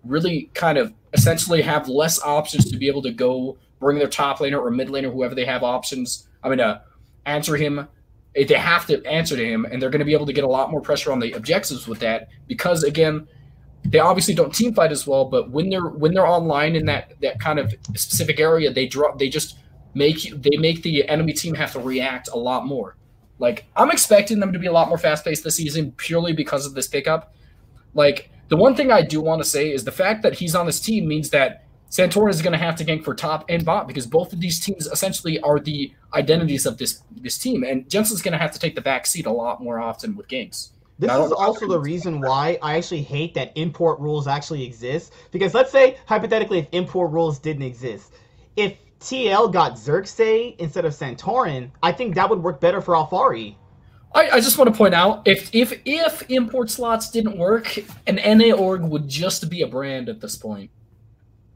really 0.05 0.51
kind 0.55 0.79
of 0.79 0.93
essentially 1.13 1.63
have 1.63 1.89
less 1.89 2.23
options 2.23 2.71
to 2.71 2.77
be 2.77 2.89
able 2.89 3.03
to 3.03 3.11
go 3.11 3.57
bring 3.81 3.99
their 3.99 4.09
top 4.09 4.39
laner 4.39 4.61
or 4.61 4.71
mid 4.71 4.89
laner, 4.89 5.13
whoever 5.13 5.35
they 5.35 5.45
have 5.45 5.63
options. 5.63 6.29
I 6.43 6.49
mean, 6.49 6.61
uh, 6.61 6.81
answer 7.25 7.57
him. 7.57 7.89
They 8.35 8.45
have 8.55 8.87
to 8.87 9.05
answer 9.07 9.35
to 9.35 9.45
him, 9.45 9.65
and 9.65 9.81
they're 9.81 9.91
going 9.91 10.01
to 10.01 10.05
be 10.05 10.13
able 10.13 10.27
to 10.27 10.33
get 10.33 10.45
a 10.45 10.49
lot 10.49 10.71
more 10.71 10.81
pressure 10.81 11.11
on 11.11 11.21
the 11.21 11.33
objectives 11.33 11.89
with 11.89 12.01
that 12.01 12.29
because 12.47 12.83
again, 12.83 13.27
they 13.91 13.99
obviously 13.99 14.35
don't 14.35 14.55
team 14.55 14.75
fight 14.75 14.93
as 14.93 15.07
well. 15.07 15.25
But 15.25 15.51
when 15.51 15.71
they're 15.71 15.89
when 15.89 16.15
they're 16.15 16.27
online 16.27 16.77
in 16.77 16.87
that 16.87 17.13
that 17.21 17.41
kind 17.41 17.59
of 17.59 17.75
specific 17.95 18.41
area, 18.41 18.73
they 18.73 18.87
draw 18.87 19.15
they 19.17 19.29
just 19.29 19.59
make 19.95 20.31
they 20.43 20.57
make 20.59 20.83
the 20.83 21.09
enemy 21.09 21.33
team 21.33 21.55
have 21.55 21.73
to 21.73 21.81
react 21.81 22.29
a 22.29 22.37
lot 22.37 22.67
more. 22.67 22.97
Like 23.39 23.67
I'm 23.77 23.91
expecting 23.91 24.41
them 24.41 24.53
to 24.53 24.59
be 24.59 24.67
a 24.67 24.73
lot 24.73 24.89
more 24.89 24.99
fast 24.99 25.25
paced 25.25 25.45
this 25.45 25.57
season 25.57 25.93
purely 25.93 26.33
because 26.33 26.67
of 26.67 26.75
this 26.75 26.89
pickup. 26.89 27.35
Like 27.95 28.31
the 28.49 28.57
one 28.57 28.75
thing 28.75 28.91
I 28.91 29.03
do 29.03 29.21
want 29.21 29.43
to 29.43 29.49
say 29.49 29.73
is 29.73 29.85
the 29.85 29.93
fact 29.93 30.23
that 30.23 30.35
he's 30.35 30.55
on 30.55 30.67
this 30.67 30.81
team 30.81 31.09
means 31.09 31.31
that 31.31 31.65
Santorin 31.91 32.31
is 32.31 32.43
going 32.43 32.53
to 32.53 32.59
have 32.59 32.77
to 32.77 32.85
gank 32.85 33.05
for 33.05 33.15
top 33.15 33.45
and 33.49 33.65
bot 33.65 33.87
because 33.87 34.07
both 34.07 34.33
of 34.33 34.41
these 34.41 34.59
teams 34.59 34.87
essentially 34.87 35.41
are 35.41 35.61
the 35.61 35.93
identities 36.15 36.67
of 36.67 36.79
this 36.79 37.03
this 37.13 37.39
team, 37.39 37.63
and 37.63 37.89
Jensen's 37.89 38.23
going 38.23 38.33
to 38.33 38.39
have 38.39 38.53
to 38.53 38.59
take 38.59 38.75
the 38.75 38.81
back 38.81 39.07
seat 39.07 39.27
a 39.27 39.33
lot 39.33 39.63
more 39.63 39.81
often 39.81 40.17
with 40.17 40.29
ganks. 40.29 40.71
This 40.99 41.11
is 41.13 41.33
also 41.33 41.67
the 41.69 41.79
reason 41.79 42.21
why 42.21 42.59
I 42.63 42.77
actually 42.79 43.03
hate 43.03 43.35
that 43.35 43.53
import 43.55 44.01
rules 44.01 44.27
actually 44.27 44.65
exist. 44.65 45.13
Because 45.31 45.53
let's 45.53 45.71
say 45.71 45.99
hypothetically, 46.07 46.59
if 46.61 46.69
import 46.73 47.11
rules 47.13 47.39
didn't 47.39 47.65
exist, 47.65 48.13
if 48.57 48.79
TL 49.01 49.53
got 49.53 49.79
Xerxes 49.79 50.55
instead 50.59 50.87
of 50.87 50.95
Santorin, 50.95 51.71
I 51.83 51.93
think 51.93 52.15
that 52.15 52.31
would 52.31 52.43
work 52.43 52.61
better 52.61 52.81
for 52.81 52.95
Alphari. 52.95 53.57
I, 54.15 54.31
I 54.31 54.41
just 54.41 54.57
want 54.57 54.73
to 54.73 54.77
point 54.77 54.95
out 54.95 55.21
if 55.29 55.55
if 55.55 55.79
if 55.85 56.23
import 56.31 56.71
slots 56.71 57.11
didn't 57.11 57.37
work, 57.37 57.77
an 58.07 58.17
NA 58.39 58.55
org 58.55 58.83
would 58.83 59.07
just 59.07 59.51
be 59.51 59.61
a 59.61 59.67
brand 59.67 60.09
at 60.09 60.21
this 60.23 60.37
point. 60.37 60.71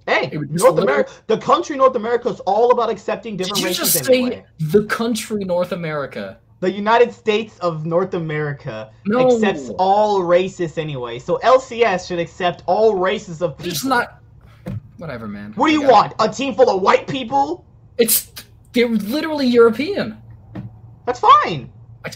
Hey, 0.07 0.29
It 0.33 0.37
would 0.39 0.51
just 0.53 0.63
North 0.65 0.75
literally- 0.75 0.93
America, 0.93 1.13
the 1.29 1.39
country 1.39 1.77
North 1.77 1.95
America 1.97 2.29
is 2.29 2.41
all 2.41 2.73
about 2.73 2.91
accepting 2.91 3.37
different 3.39 3.63
Did 3.63 3.69
different 3.69 3.79
you 3.79 3.83
races 3.85 3.93
just 4.01 4.11
anyway. 4.11 4.45
say 4.61 4.67
the 4.81 4.85
country 4.87 5.45
North 5.45 5.73
America? 5.73 6.39
The 6.61 6.71
United 6.71 7.13
States 7.13 7.59
of 7.61 7.87
North 7.87 8.13
America 8.15 8.91
No. 9.07 9.27
accepts 9.27 9.71
all 9.79 10.23
races 10.23 10.77
anyway. 10.77 11.19
So 11.19 11.39
LCS 11.43 12.07
should 12.07 12.19
accept 12.19 12.63
all 12.67 12.95
races 12.97 13.41
of 13.41 13.57
people. 13.57 13.73
It's 13.73 13.85
not. 13.85 14.21
Whatever, 14.99 15.27
man. 15.27 15.53
What 15.55 15.69
do 15.69 15.73
you 15.73 15.81
got 15.81 15.89
it. 15.89 15.93
want? 15.93 16.15
A 16.19 16.29
team 16.35 16.55
full 16.55 16.69
of 16.69 16.83
white 16.83 17.07
people? 17.09 17.65
It's 17.97 18.31
they're 18.73 18.89
literally 18.89 19.47
European. 19.47 20.19
That's 21.07 21.21
fine. 21.21 21.73
I, 22.05 22.11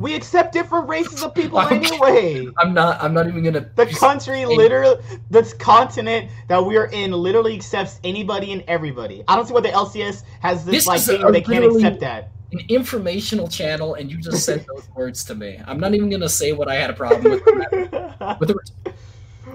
We 0.00 0.14
accept 0.14 0.52
different 0.52 0.88
races 0.88 1.22
of 1.22 1.34
people 1.34 1.58
Okay. 1.64 1.76
anyway. 1.76 2.48
I'm 2.58 2.72
not. 2.72 3.02
I'm 3.02 3.12
not 3.12 3.28
even 3.28 3.44
gonna. 3.44 3.68
The 3.76 3.86
country 3.86 4.46
literally, 4.46 4.96
this 5.30 5.52
continent 5.52 6.30
that 6.48 6.64
we 6.64 6.76
are 6.78 6.86
in 6.86 7.12
literally 7.12 7.54
accepts 7.54 8.00
anybody 8.02 8.52
and 8.52 8.64
everybody. 8.66 9.22
I 9.28 9.36
don't 9.36 9.46
see 9.46 9.52
why 9.52 9.60
the 9.60 9.68
LCS 9.68 10.24
has 10.40 10.64
this, 10.64 10.74
This 10.74 10.86
like 10.86 11.00
thing 11.02 11.22
where 11.22 11.30
they 11.32 11.42
can't 11.42 11.64
accept 11.64 12.00
that. 12.00 12.30
An 12.54 12.60
informational 12.68 13.48
channel, 13.48 13.94
and 13.94 14.10
you 14.10 14.18
just 14.18 14.44
said 14.44 14.64
those 14.72 14.88
words 14.94 15.24
to 15.24 15.34
me. 15.34 15.60
I'm 15.66 15.80
not 15.80 15.92
even 15.92 16.08
gonna 16.08 16.28
say 16.28 16.52
what 16.52 16.68
I 16.68 16.76
had 16.76 16.88
a 16.88 16.92
problem 16.92 17.32
with. 17.32 17.44
with 17.44 18.48
the 18.48 18.56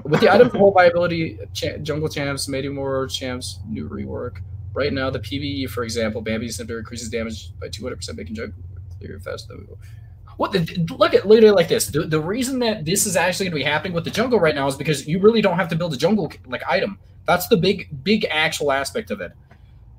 with 0.03 0.19
the 0.19 0.29
item 0.33 0.49
whole 0.49 0.71
viability, 0.71 1.39
cha- 1.53 1.77
jungle 1.77 2.09
champs, 2.09 2.49
medium 2.49 2.75
war 2.75 3.07
champs, 3.07 3.59
new 3.67 3.87
rework. 3.87 4.39
Right 4.73 4.91
now, 4.91 5.09
the 5.09 5.19
PVE, 5.19 5.69
for 5.69 5.83
example, 5.83 6.21
Bami's 6.21 6.57
Cinder 6.57 6.77
increases 6.77 7.09
damage 7.09 7.57
by 7.59 7.69
200%, 7.69 8.15
making 8.15 8.35
jungle 8.35 8.59
clear 8.99 9.19
faster. 9.19 9.55
What 10.37 10.51
the, 10.51 10.87
look 10.97 11.13
at 11.13 11.25
literally 11.25 11.55
like 11.55 11.67
this. 11.67 11.87
The, 11.87 12.01
the 12.01 12.19
reason 12.19 12.59
that 12.59 12.85
this 12.85 13.05
is 13.05 13.15
actually 13.15 13.45
going 13.47 13.59
to 13.59 13.65
be 13.65 13.69
happening 13.71 13.93
with 13.93 14.03
the 14.03 14.11
jungle 14.11 14.39
right 14.39 14.55
now 14.55 14.67
is 14.67 14.75
because 14.75 15.07
you 15.07 15.19
really 15.19 15.41
don't 15.41 15.57
have 15.57 15.69
to 15.69 15.75
build 15.75 15.93
a 15.93 15.97
jungle 15.97 16.31
like 16.47 16.63
item. 16.67 16.99
That's 17.25 17.47
the 17.47 17.57
big, 17.57 18.03
big 18.03 18.25
actual 18.29 18.71
aspect 18.71 19.11
of 19.11 19.21
it. 19.21 19.31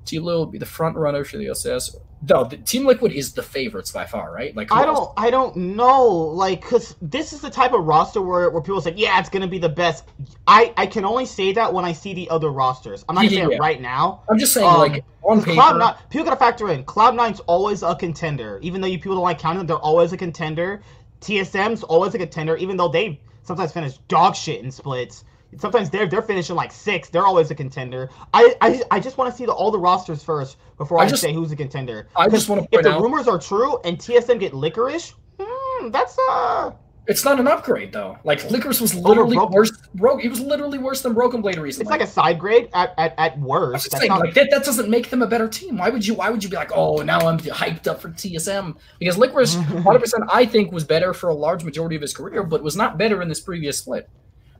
Tilo 0.05 0.37
will 0.37 0.45
be 0.45 0.57
the 0.57 0.65
front 0.65 0.97
runner 0.97 1.23
for 1.23 1.37
the 1.37 1.45
LCS. 1.47 1.95
No, 2.29 2.43
the 2.43 2.57
Team 2.57 2.85
Liquid 2.85 3.11
is 3.13 3.33
the 3.33 3.41
favorites 3.41 3.91
by 3.91 4.05
far, 4.05 4.31
right? 4.31 4.55
Like 4.55 4.71
I 4.71 4.85
don't, 4.85 5.09
I 5.17 5.31
don't 5.31 5.55
know, 5.55 6.05
like, 6.05 6.61
cause 6.61 6.95
this 7.01 7.33
is 7.33 7.41
the 7.41 7.49
type 7.49 7.73
of 7.73 7.83
roster 7.83 8.21
where, 8.21 8.49
where 8.51 8.61
people 8.61 8.79
say, 8.79 8.93
yeah, 8.95 9.19
it's 9.19 9.29
gonna 9.29 9.47
be 9.47 9.57
the 9.57 9.69
best. 9.69 10.05
I, 10.45 10.71
I 10.77 10.85
can 10.85 11.03
only 11.03 11.25
say 11.25 11.51
that 11.53 11.73
when 11.73 11.83
I 11.83 11.93
see 11.93 12.13
the 12.13 12.29
other 12.29 12.51
rosters. 12.51 13.03
I'm 13.09 13.15
not 13.15 13.23
Yeah, 13.23 13.29
say 13.29 13.35
yeah. 13.37 13.55
it 13.55 13.59
right 13.59 13.81
now. 13.81 14.21
I'm 14.29 14.37
just 14.37 14.53
saying, 14.53 14.67
Um, 14.67 14.77
like 14.79 15.03
on 15.23 15.39
paper. 15.39 15.53
Cloud 15.55 15.77
Nine, 15.79 15.95
people 16.11 16.25
gotta 16.25 16.37
factor 16.37 16.69
in. 16.69 16.83
Cloud 16.83 17.15
Nine's 17.15 17.39
always 17.41 17.81
a 17.81 17.95
contender, 17.95 18.59
even 18.61 18.81
though 18.81 18.87
you 18.87 18.99
people 18.99 19.15
don't 19.15 19.23
like 19.23 19.39
counting 19.39 19.59
them. 19.59 19.67
They're 19.67 19.77
always 19.77 20.13
a 20.13 20.17
contender. 20.17 20.83
TSM's 21.21 21.83
always 21.83 22.13
a 22.13 22.19
contender, 22.19 22.55
even 22.57 22.77
though 22.77 22.87
they 22.87 23.19
sometimes 23.43 23.71
finish 23.71 23.97
dog 24.07 24.35
shit 24.35 24.63
in 24.63 24.69
splits. 24.71 25.23
Sometimes 25.57 25.89
they're 25.89 26.07
they're 26.07 26.21
finishing 26.21 26.55
like 26.55 26.71
six. 26.71 27.09
They're 27.09 27.25
always 27.25 27.51
a 27.51 27.55
contender. 27.55 28.09
I 28.33 28.55
I, 28.61 28.81
I 28.91 28.99
just 28.99 29.17
want 29.17 29.31
to 29.31 29.37
see 29.37 29.45
the, 29.45 29.51
all 29.51 29.69
the 29.71 29.79
rosters 29.79 30.23
first 30.23 30.57
before 30.77 30.99
I 30.99 31.03
I, 31.03 31.07
just- 31.09 31.21
say 31.21 31.33
who's 31.33 31.51
a 31.51 31.55
contender. 31.55 32.07
I 32.15 32.25
just 32.29 32.47
'Cause 32.47 32.49
wanna 32.49 32.67
if 32.71 32.81
the 32.83 32.91
out- 32.91 33.01
rumors 33.01 33.27
are 33.27 33.37
true 33.39 33.77
and 33.83 33.97
TSM 33.97 34.39
get 34.39 34.53
licorice, 34.53 35.13
hmm, 35.39 35.89
that's 35.89 36.17
uh 36.29 36.71
It's 37.07 37.25
not 37.25 37.39
an 37.39 37.47
upgrade 37.47 37.91
though. 37.91 38.17
Like 38.23 38.49
Licorice 38.49 38.79
was 38.79 38.95
literally 38.95 39.35
Broken- 39.35 39.53
worse. 39.55 39.71
Bro, 39.95 40.17
he 40.19 40.29
was 40.29 40.39
literally 40.39 40.77
worse 40.77 41.01
than 41.01 41.13
Broken 41.13 41.41
Blade 41.41 41.57
recently. 41.57 41.83
it's 41.83 41.91
like 41.91 42.01
a 42.01 42.07
side 42.07 42.39
grade 42.39 42.69
at 42.73 42.93
at, 42.97 43.13
at 43.17 43.37
worst. 43.39 43.83
just 43.85 43.91
That's 43.91 44.01
saying, 44.03 44.09
not 44.09 44.21
like 44.21 44.33
that, 44.35 44.49
that 44.51 44.63
doesn't 44.63 44.89
make 44.89 45.09
them 45.09 45.21
a 45.21 45.27
better 45.27 45.49
team. 45.49 45.77
Why 45.79 45.89
would 45.89 46.05
you? 46.07 46.13
Why 46.13 46.29
would 46.29 46.43
you 46.43 46.49
be 46.49 46.55
like, 46.55 46.71
oh, 46.73 46.97
now 47.01 47.19
I'm 47.27 47.39
hyped 47.39 47.87
up 47.87 47.99
for 48.01 48.09
TSM? 48.09 48.77
Because 48.99 49.17
Licorice, 49.17 49.55
100, 49.73 49.99
percent 49.99 50.23
I 50.31 50.45
think, 50.45 50.71
was 50.71 50.85
better 50.85 51.13
for 51.13 51.29
a 51.29 51.33
large 51.35 51.63
majority 51.65 51.97
of 51.97 52.01
his 52.01 52.13
career, 52.15 52.41
but 52.43 52.63
was 52.63 52.77
not 52.77 52.97
better 52.97 53.21
in 53.21 53.27
this 53.27 53.41
previous 53.41 53.79
split. 53.79 54.07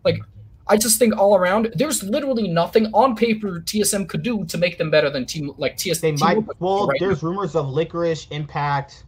Like, 0.03 0.19
I 0.71 0.77
just 0.77 0.97
think 0.97 1.17
all 1.17 1.35
around, 1.35 1.73
there's 1.75 2.01
literally 2.01 2.47
nothing 2.47 2.85
on 2.93 3.13
paper 3.13 3.59
TSM 3.59 4.07
could 4.07 4.23
do 4.23 4.45
to 4.45 4.57
make 4.57 4.77
them 4.77 4.89
better 4.89 5.09
than 5.09 5.25
team 5.25 5.51
like 5.57 5.75
TS. 5.75 5.99
They 5.99 6.13
might. 6.13 6.37
Well, 6.59 6.87
right 6.87 6.97
there's 6.97 7.21
rumors 7.21 7.57
of 7.57 7.67
licorice 7.67 8.25
impact. 8.31 9.03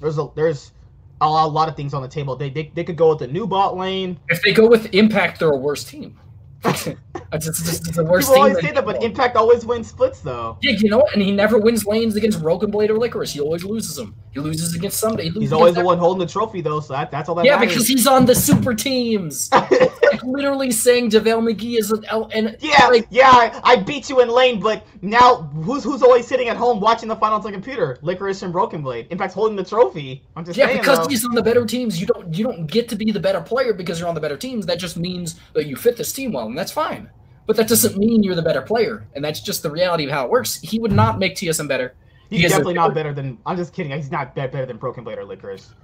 There's 0.00 0.16
a 0.16 0.28
there's 0.34 0.72
a 1.20 1.28
lot, 1.28 1.44
a 1.44 1.52
lot 1.52 1.68
of 1.68 1.76
things 1.76 1.92
on 1.92 2.00
the 2.00 2.08
table. 2.08 2.34
They, 2.34 2.48
they 2.48 2.72
they 2.74 2.82
could 2.82 2.96
go 2.96 3.10
with 3.10 3.18
the 3.18 3.26
new 3.26 3.46
bot 3.46 3.76
lane. 3.76 4.18
If 4.30 4.40
they 4.40 4.54
go 4.54 4.66
with 4.66 4.94
Impact, 4.94 5.38
they're 5.38 5.50
a 5.50 5.56
worse 5.56 5.84
team. 5.84 6.18
it's, 6.64 6.86
just, 6.86 7.86
it's, 7.86 7.98
a 7.98 8.02
worse 8.04 8.26
People 8.28 8.42
always 8.42 8.60
say 8.62 8.72
that, 8.72 8.86
but 8.86 9.02
Impact 9.02 9.36
always 9.36 9.66
wins 9.66 9.88
splits 9.88 10.20
though. 10.20 10.56
Yeah, 10.62 10.76
you 10.78 10.88
know 10.88 10.98
what? 10.98 11.12
And 11.12 11.20
he 11.20 11.30
never 11.30 11.58
wins 11.58 11.84
lanes 11.84 12.16
against 12.16 12.40
Broken 12.40 12.70
Blade 12.70 12.90
or 12.90 12.96
Licorice. 12.96 13.34
He 13.34 13.40
always 13.40 13.64
loses 13.64 13.96
them. 13.96 14.14
He 14.32 14.38
loses 14.38 14.76
against 14.76 14.98
somebody. 14.98 15.24
He 15.24 15.30
loses 15.30 15.42
He's 15.42 15.52
always 15.52 15.74
the 15.74 15.84
one 15.84 15.98
holding 15.98 16.24
the 16.24 16.32
trophy 16.32 16.60
though, 16.60 16.78
so 16.78 16.92
that, 16.92 17.10
that's 17.10 17.28
all 17.28 17.34
that 17.34 17.44
Yeah, 17.44 17.56
matters. 17.56 17.72
because 17.72 17.88
he's 17.88 18.06
on 18.06 18.26
the 18.26 18.34
super 18.34 18.74
teams. 18.74 19.50
like 19.52 20.22
literally 20.22 20.70
saying 20.70 21.10
JaVale 21.10 21.52
McGee 21.52 21.78
is 21.78 21.90
an 21.90 22.04
L 22.06 22.30
and 22.32 22.56
yeah, 22.60 22.86
like 22.86 23.08
yeah, 23.10 23.30
I, 23.30 23.60
I 23.64 23.76
beat 23.76 24.08
you 24.08 24.20
in 24.20 24.28
lane, 24.28 24.60
but 24.60 24.86
now 25.02 25.42
who's 25.42 25.82
who's 25.82 26.02
always 26.02 26.28
sitting 26.28 26.48
at 26.48 26.56
home 26.56 26.78
watching 26.78 27.08
the 27.08 27.16
finals 27.16 27.44
on 27.44 27.52
computer? 27.52 27.98
Licorice 28.02 28.42
and 28.42 28.52
Broken 28.52 28.82
Blade. 28.82 29.08
Impact's 29.10 29.34
holding 29.34 29.56
the 29.56 29.64
trophy. 29.64 30.22
I'm 30.36 30.44
just 30.44 30.56
yeah, 30.56 30.66
saying. 30.66 30.78
because 30.78 30.98
though. 30.98 31.08
he's 31.08 31.24
on 31.24 31.34
the 31.34 31.42
better 31.42 31.66
teams, 31.66 32.00
you 32.00 32.06
don't 32.06 32.32
you 32.32 32.44
don't 32.44 32.66
get 32.66 32.88
to 32.90 32.96
be 32.96 33.10
the 33.10 33.20
better 33.20 33.40
player 33.40 33.72
because 33.72 33.98
you're 33.98 34.08
on 34.08 34.14
the 34.14 34.20
better 34.20 34.36
teams. 34.36 34.64
That 34.64 34.78
just 34.78 34.96
means 34.96 35.40
that 35.54 35.66
you 35.66 35.74
fit 35.74 35.96
this 35.96 36.12
team 36.12 36.32
well, 36.32 36.46
and 36.46 36.56
that's 36.56 36.72
fine. 36.72 37.10
But 37.46 37.56
that 37.56 37.66
doesn't 37.66 37.96
mean 37.98 38.22
you're 38.22 38.36
the 38.36 38.42
better 38.42 38.62
player, 38.62 39.08
and 39.16 39.24
that's 39.24 39.40
just 39.40 39.64
the 39.64 39.70
reality 39.72 40.04
of 40.04 40.10
how 40.12 40.24
it 40.24 40.30
works. 40.30 40.60
He 40.60 40.78
would 40.78 40.92
not 40.92 41.18
make 41.18 41.34
TSM 41.34 41.66
better. 41.66 41.96
He's 42.30 42.40
he 42.40 42.46
is 42.46 42.52
a- 42.52 42.56
definitely 42.56 42.74
not 42.74 42.94
better 42.94 43.12
than. 43.12 43.38
I'm 43.44 43.56
just 43.56 43.74
kidding. 43.74 43.92
He's 43.92 44.10
not 44.10 44.34
be- 44.34 44.46
better 44.46 44.66
than 44.66 44.76
Broken 44.78 45.04
Blade 45.04 45.18
or 45.18 45.24
Licorice. 45.24 45.74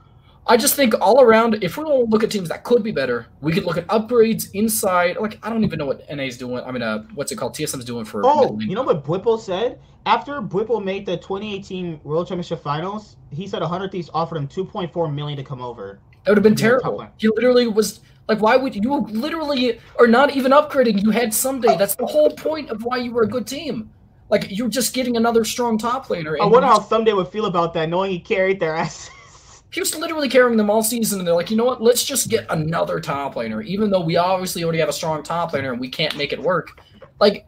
I 0.49 0.57
just 0.57 0.76
think 0.76 0.94
all 1.01 1.20
around, 1.20 1.64
if 1.64 1.76
we 1.76 1.82
want 1.82 2.07
to 2.07 2.11
look 2.11 2.22
at 2.22 2.30
teams 2.30 2.49
that 2.51 2.62
could 2.62 2.84
be 2.84 2.92
better, 2.92 3.26
we 3.40 3.53
could 3.53 3.64
look 3.64 3.76
at 3.76 3.86
upgrades 3.88 4.49
inside. 4.55 5.16
Like 5.16 5.40
I 5.42 5.51
don't 5.51 5.64
even 5.64 5.78
know 5.78 5.86
what 5.86 6.09
NA's 6.09 6.38
doing. 6.38 6.62
I 6.64 6.70
mean, 6.70 6.82
uh, 6.82 7.03
what's 7.14 7.32
it 7.32 7.36
called? 7.36 7.55
TSM's 7.55 7.84
doing 7.84 8.05
for. 8.05 8.22
Oh, 8.24 8.59
you 8.61 8.76
know 8.76 8.84
what 8.84 9.05
Bwipo 9.05 9.40
said? 9.40 9.80
After 10.07 10.40
Bwipo 10.40 10.82
made 10.82 11.05
the 11.05 11.16
2018 11.16 12.01
World 12.05 12.28
Championship 12.28 12.62
Finals, 12.62 13.16
he 13.32 13.49
said 13.49 13.61
100 13.61 13.90
Thieves 13.90 14.09
offered 14.14 14.36
him 14.36 14.47
2.4 14.47 15.12
million 15.12 15.36
to 15.36 15.42
come 15.42 15.61
over. 15.61 15.99
That 16.24 16.30
would 16.30 16.38
have 16.38 16.44
been 16.44 16.55
terrible. 16.55 17.09
He 17.16 17.26
literally 17.28 17.66
was 17.66 18.01
like, 18.28 18.40
why 18.40 18.57
would 18.57 18.76
you 18.76 19.01
literally 19.09 19.80
are 19.99 20.07
not 20.07 20.36
even 20.36 20.53
upgrading? 20.53 21.03
You 21.03 21.11
had 21.11 21.30
Ssumday. 21.30 21.76
That's 21.76 21.97
the 21.97 22.07
whole 22.07 22.30
point 22.30 22.70
of 22.70 22.84
why 22.84 22.99
you 22.99 23.11
were 23.11 23.22
a 23.22 23.28
good 23.28 23.49
team. 23.49 23.90
Like 24.29 24.47
you're 24.51 24.68
just 24.68 24.95
getting 24.95 25.16
another 25.16 25.45
strong 25.45 25.79
top 25.79 26.07
laner. 26.09 26.37
I 26.41 26.47
wonder 26.47 26.66
how 26.66 26.79
Ssumday 26.79 27.14
would 27.14 27.29
feel 27.29 27.47
about 27.47 27.74
that, 27.74 27.89
knowing 27.89 28.11
he 28.11 28.18
carried 28.18 28.59
their 28.59 28.74
asses. 28.77 29.62
he 29.70 29.81
was 29.81 29.95
literally 29.95 30.29
carrying 30.29 30.57
them 30.57 30.70
all 30.70 30.83
season, 30.83 31.20
and 31.20 31.27
they're 31.27 31.35
like, 31.35 31.51
you 31.51 31.57
know 31.57 31.64
what? 31.64 31.83
Let's 31.83 32.03
just 32.05 32.29
get 32.29 32.47
another 32.51 33.01
top 33.01 33.35
laner, 33.35 33.64
even 33.64 33.91
though 33.91 34.01
we 34.01 34.16
obviously 34.16 34.64
already 34.64 34.79
have 34.79 34.89
a 34.89 34.93
strong 34.93 35.22
top 35.22 35.53
laner 35.53 35.72
and 35.72 35.81
we 35.81 35.89
can't 35.89 36.16
make 36.16 36.33
it 36.33 36.41
work. 36.41 36.81
Like 37.20 37.47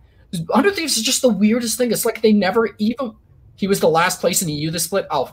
Hundred 0.51 0.75
Thieves 0.75 0.97
is 0.97 1.03
just 1.03 1.23
the 1.23 1.29
weirdest 1.29 1.79
thing. 1.79 1.91
It's 1.91 2.05
like 2.05 2.23
they 2.23 2.33
never 2.33 2.71
even. 2.79 3.15
He 3.57 3.67
was 3.67 3.81
the 3.81 3.89
last 3.89 4.21
place 4.21 4.41
in 4.43 4.49
EU 4.49 4.71
this 4.71 4.85
split. 4.85 5.07
Oh, 5.11 5.33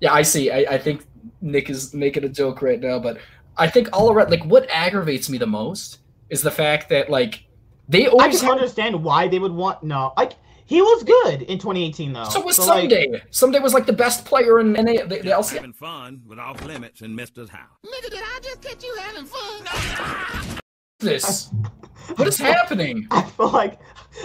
yeah, 0.00 0.12
I 0.12 0.22
see. 0.22 0.50
I, 0.50 0.74
I 0.74 0.78
think 0.78 1.06
Nick 1.40 1.70
is 1.70 1.94
making 1.94 2.24
a 2.24 2.28
joke 2.28 2.62
right 2.62 2.80
now, 2.80 2.98
but 2.98 3.18
I 3.56 3.68
think 3.68 3.88
all 3.92 4.10
around, 4.10 4.30
like, 4.30 4.44
what 4.44 4.68
aggravates 4.70 5.30
me 5.30 5.38
the 5.38 5.46
most 5.46 6.00
is 6.28 6.42
the 6.42 6.50
fact 6.50 6.88
that 6.88 7.10
like 7.10 7.44
they 7.90 8.06
I 8.06 8.10
always 8.10 8.38
can 8.40 8.48
have 8.48 8.58
understand 8.58 9.02
why 9.02 9.28
they 9.28 9.38
would 9.38 9.52
want. 9.52 9.82
No, 9.82 10.12
like 10.16 10.34
he 10.64 10.80
was 10.80 11.02
good 11.02 11.42
in 11.42 11.58
2018 11.58 12.12
though. 12.12 12.24
So 12.24 12.40
was 12.40 12.58
like, 12.58 12.88
Ssumday. 12.88 13.20
Ssumday 13.30 13.60
was 13.60 13.74
like 13.74 13.86
the 13.86 13.92
best 13.92 14.24
player 14.24 14.60
in 14.60 14.72
NA. 14.72 15.04
The, 15.04 15.06
the 15.06 15.30
LCS. 15.30 15.54
Having 15.56 15.72
fun 15.72 16.22
with 16.26 16.38
off 16.38 16.64
limits 16.64 17.02
in 17.02 17.14
Mister's 17.14 17.50
house. 17.50 17.68
Nigga, 17.84 18.10
did 18.10 18.22
I 18.22 18.40
just 18.42 18.62
catch 18.62 18.84
you 18.84 18.96
having 19.00 19.24
fun? 19.24 20.60
This. 21.00 21.50
What 22.16 22.28
is 22.28 22.38
happening? 22.38 23.06
I 23.10 23.22
feel 23.22 23.50
like 23.50 23.80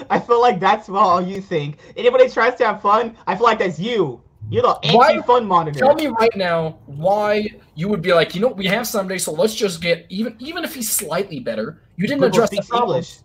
I 0.10 0.20
feel 0.20 0.42
like 0.42 0.60
that's 0.60 0.88
all 0.90 1.22
you 1.22 1.42
think. 1.42 1.80
Anybody 1.98 2.30
tries 2.30 2.56
to 2.56 2.66
have 2.66 2.82
fun, 2.82 3.16
I 3.26 3.36
feel 3.36 3.46
like 3.46 3.60
that's 3.60 3.80
you. 3.80 4.22
You're 4.50 4.62
the 4.62 4.78
Why- 4.92 5.14
anti-fun 5.14 5.48
monitor. 5.48 5.80
Tell 5.80 5.96
me 5.96 6.08
right 6.08 6.36
now 6.36 6.78
why 6.86 7.50
you 7.74 7.88
would 7.88 8.02
be 8.04 8.14
like, 8.14 8.36
you 8.36 8.42
know, 8.42 8.50
we 8.50 8.68
have 8.68 8.84
Ssumday, 8.84 9.20
so 9.20 9.32
let's 9.32 9.56
just 9.56 9.82
get 9.82 10.06
even 10.10 10.36
even 10.40 10.64
if 10.64 10.76
he's 10.76 10.92
slightly 10.92 11.40
better. 11.40 11.82
You 11.96 12.08
didn't 12.08 12.22
Bwipo 12.22 12.28
address 12.28 12.50
the 12.52 12.56
speaks 12.58 12.68
problem. 12.68 12.98
English. 12.98 13.18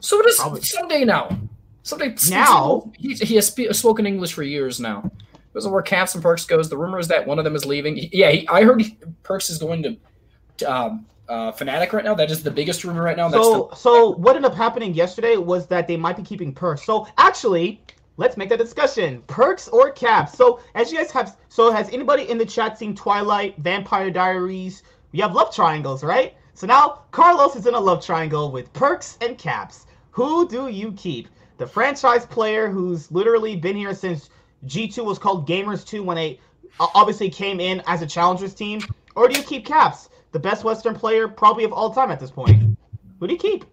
So 0.00 0.20
it 0.20 0.26
is 0.26 0.36
Probably. 0.36 0.60
Ssumday 0.60 1.06
now. 1.06 1.38
Ssumday 1.84 2.18
speaks 2.18 2.30
Now? 2.30 2.90
He, 2.96 3.14
he 3.14 3.34
has 3.36 3.46
spe- 3.48 3.72
spoken 3.72 4.06
English 4.06 4.32
for 4.32 4.42
years 4.42 4.80
now. 4.80 5.10
Is 5.54 5.66
where 5.66 5.82
Caps 5.82 6.14
and 6.14 6.22
Perkz 6.22 6.46
goes. 6.46 6.70
The 6.70 6.76
rumor 6.76 6.98
is 7.00 7.08
that 7.08 7.26
one 7.26 7.38
of 7.38 7.44
them 7.44 7.56
is 7.56 7.66
leaving. 7.66 7.96
He- 7.96 8.10
yeah, 8.12 8.30
he, 8.30 8.48
I 8.48 8.62
heard 8.62 8.80
he, 8.80 8.96
Perkz 9.24 9.50
is 9.50 9.58
going 9.58 9.82
to, 9.82 9.96
to 10.58 10.72
um, 10.72 11.06
uh, 11.28 11.50
Fnatic 11.52 11.92
right 11.92 12.04
now. 12.04 12.14
That 12.14 12.30
is 12.30 12.42
the 12.42 12.50
biggest 12.50 12.84
rumor 12.84 13.02
right 13.02 13.16
now. 13.16 13.28
That's 13.28 13.42
So, 13.42 13.70
so 13.76 14.10
what 14.10 14.36
ended 14.36 14.50
up 14.50 14.56
happening 14.56 14.94
yesterday 14.94 15.36
was 15.36 15.66
that 15.66 15.88
they 15.88 15.96
might 15.96 16.16
be 16.16 16.22
keeping 16.22 16.54
Perkz. 16.54 16.84
So 16.84 17.08
actually, 17.18 17.82
let's 18.16 18.36
make 18.36 18.48
that 18.50 18.58
discussion: 18.58 19.22
Perkz 19.26 19.72
or 19.72 19.90
caps. 19.90 20.36
So 20.36 20.60
as 20.76 20.92
you 20.92 20.98
guys 20.98 21.10
have, 21.10 21.36
so 21.48 21.72
has 21.72 21.88
anybody 21.90 22.30
in 22.30 22.38
the 22.38 22.46
chat 22.46 22.78
seen 22.78 22.94
Twilight, 22.94 23.56
Vampire 23.58 24.10
Diaries? 24.10 24.84
We 25.12 25.18
have 25.18 25.34
love 25.34 25.52
triangles, 25.52 26.04
right? 26.04 26.34
So 26.54 26.66
now 26.68 27.02
Carlos 27.10 27.56
is 27.56 27.66
in 27.66 27.74
a 27.74 27.80
love 27.80 28.04
triangle 28.04 28.52
with 28.52 28.72
Perkz 28.72 29.16
and 29.20 29.36
caps. 29.36 29.86
Who 30.12 30.48
do 30.48 30.68
you 30.68 30.92
keep? 30.92 31.28
the 31.60 31.66
franchise 31.66 32.24
player 32.24 32.70
who's 32.70 33.12
literally 33.12 33.54
been 33.54 33.76
here 33.76 33.94
since 33.94 34.30
G2 34.64 35.04
was 35.04 35.18
called 35.18 35.46
Gamers 35.46 35.86
2 35.86 36.02
when 36.02 36.16
they 36.16 36.40
obviously 36.80 37.28
came 37.28 37.60
in 37.60 37.82
as 37.86 38.00
a 38.00 38.06
challengers 38.06 38.54
team? 38.54 38.80
Or 39.14 39.28
do 39.28 39.38
you 39.38 39.44
keep 39.44 39.66
Caps, 39.66 40.08
the 40.32 40.38
best 40.38 40.64
Western 40.64 40.94
player 40.94 41.28
probably 41.28 41.64
of 41.64 41.72
all 41.74 41.92
time 41.92 42.10
at 42.10 42.18
this 42.18 42.30
point? 42.30 42.62
Who 43.20 43.26
do 43.26 43.34
you 43.34 43.38
keep? 43.38 43.66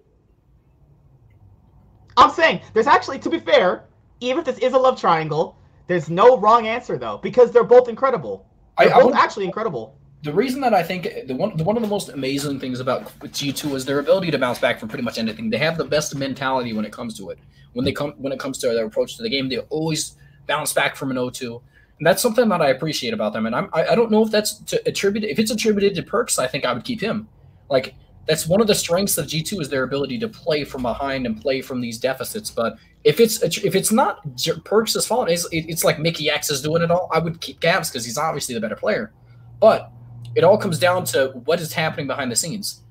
I'm 2.18 2.30
saying 2.32 2.60
there's 2.74 2.88
actually, 2.88 3.20
to 3.20 3.30
be 3.30 3.40
fair, 3.40 3.86
even 4.20 4.40
if 4.40 4.46
this 4.46 4.58
is 4.58 4.74
a 4.74 4.78
love 4.78 5.00
triangle, 5.00 5.58
there's 5.88 6.10
no 6.10 6.38
wrong 6.38 6.68
answer 6.68 6.98
though 6.98 7.20
because 7.20 7.54
they're 7.54 7.64
both 7.64 7.88
incredible. 7.88 8.46
They're 8.78 8.90
I 8.94 8.96
both 8.96 9.06
would- 9.06 9.16
actually 9.16 9.46
incredible. 9.46 9.97
The 10.24 10.34
reason 10.34 10.62
that 10.62 10.74
I 10.74 10.82
think 10.82 11.28
the 11.28 11.36
one 11.36 11.56
the, 11.56 11.64
one 11.64 11.78
of 11.78 11.84
the 11.84 11.88
most 11.88 12.10
amazing 12.10 12.60
things 12.60 12.80
about 12.80 13.06
G2 13.20 13.76
is 13.76 13.86
their 13.86 14.00
ability 14.00 14.32
to 14.32 14.40
bounce 14.40 14.60
back 14.60 14.80
from 14.80 14.90
pretty 14.90 15.04
much 15.04 15.18
anything. 15.18 15.50
They 15.50 15.58
have 15.58 15.78
the 15.78 15.86
best 15.86 16.16
mentality 16.16 16.74
when 16.74 16.86
it 16.86 16.92
comes 16.92 17.18
to 17.20 17.30
it. 17.30 17.40
When 17.74 17.86
they 17.86 17.92
come 17.92 18.14
when 18.18 18.34
it 18.34 18.40
comes 18.40 18.58
to 18.60 18.68
their 18.68 18.86
approach 18.86 19.16
to 19.18 19.24
the 19.24 19.30
game, 19.30 19.48
they 19.48 19.60
always 19.60 20.16
bounce 20.48 20.74
back 20.74 20.96
from 20.96 21.12
an 21.12 21.18
0-2. 21.18 21.62
And 22.00 22.08
that's 22.08 22.22
something 22.22 22.48
that 22.50 22.62
I 22.62 22.70
appreciate 22.70 23.14
about 23.14 23.34
them. 23.34 23.46
And 23.46 23.56
I'm, 23.56 23.70
I 23.74 23.88
I 23.88 23.96
don't 23.96 24.12
know 24.12 24.24
if 24.24 24.32
that's 24.32 24.56
to 24.56 24.82
attribute 24.88 25.24
if 25.24 25.38
it's 25.38 25.52
attributed 25.52 25.94
to 25.96 26.04
Perkz. 26.04 26.40
I 26.40 26.48
think 26.48 26.66
I 26.66 26.74
would 26.74 26.84
keep 26.84 27.00
him. 27.00 27.28
Like 27.70 27.94
that's 28.28 28.48
one 28.48 28.60
of 28.60 28.68
the 28.68 28.76
strengths 28.76 29.18
of 29.18 29.28
G2 29.28 29.62
is 29.62 29.70
their 29.70 29.84
ability 29.84 30.20
to 30.20 30.28
play 30.28 30.64
from 30.64 30.82
behind 30.82 31.26
and 31.26 31.42
play 31.42 31.62
from 31.62 31.80
these 31.80 31.98
deficits. 31.98 32.50
But 32.50 32.78
if 33.04 33.20
it's 33.20 33.42
if 33.42 33.76
it's 33.76 33.92
not 33.92 34.26
Perkz' 34.36 35.08
fault, 35.08 35.30
it's, 35.30 35.48
it's 35.52 35.84
like 35.84 35.98
Mikyx 35.98 36.52
is 36.52 36.62
doing 36.62 36.82
it 36.82 36.92
all. 36.92 37.10
I 37.12 37.20
would 37.20 37.40
keep 37.40 37.62
Caps 37.62 37.90
because 37.90 38.04
he's 38.04 38.18
obviously 38.18 38.54
the 38.54 38.62
better 38.62 38.76
player. 38.76 39.14
But 39.60 39.92
it 40.36 40.44
all 40.44 40.58
comes 40.58 40.80
down 40.80 41.06
to 41.06 41.30
what 41.46 41.60
is 41.60 41.74
happening 41.74 42.08
behind 42.08 42.32
the 42.32 42.36
scenes. 42.36 42.82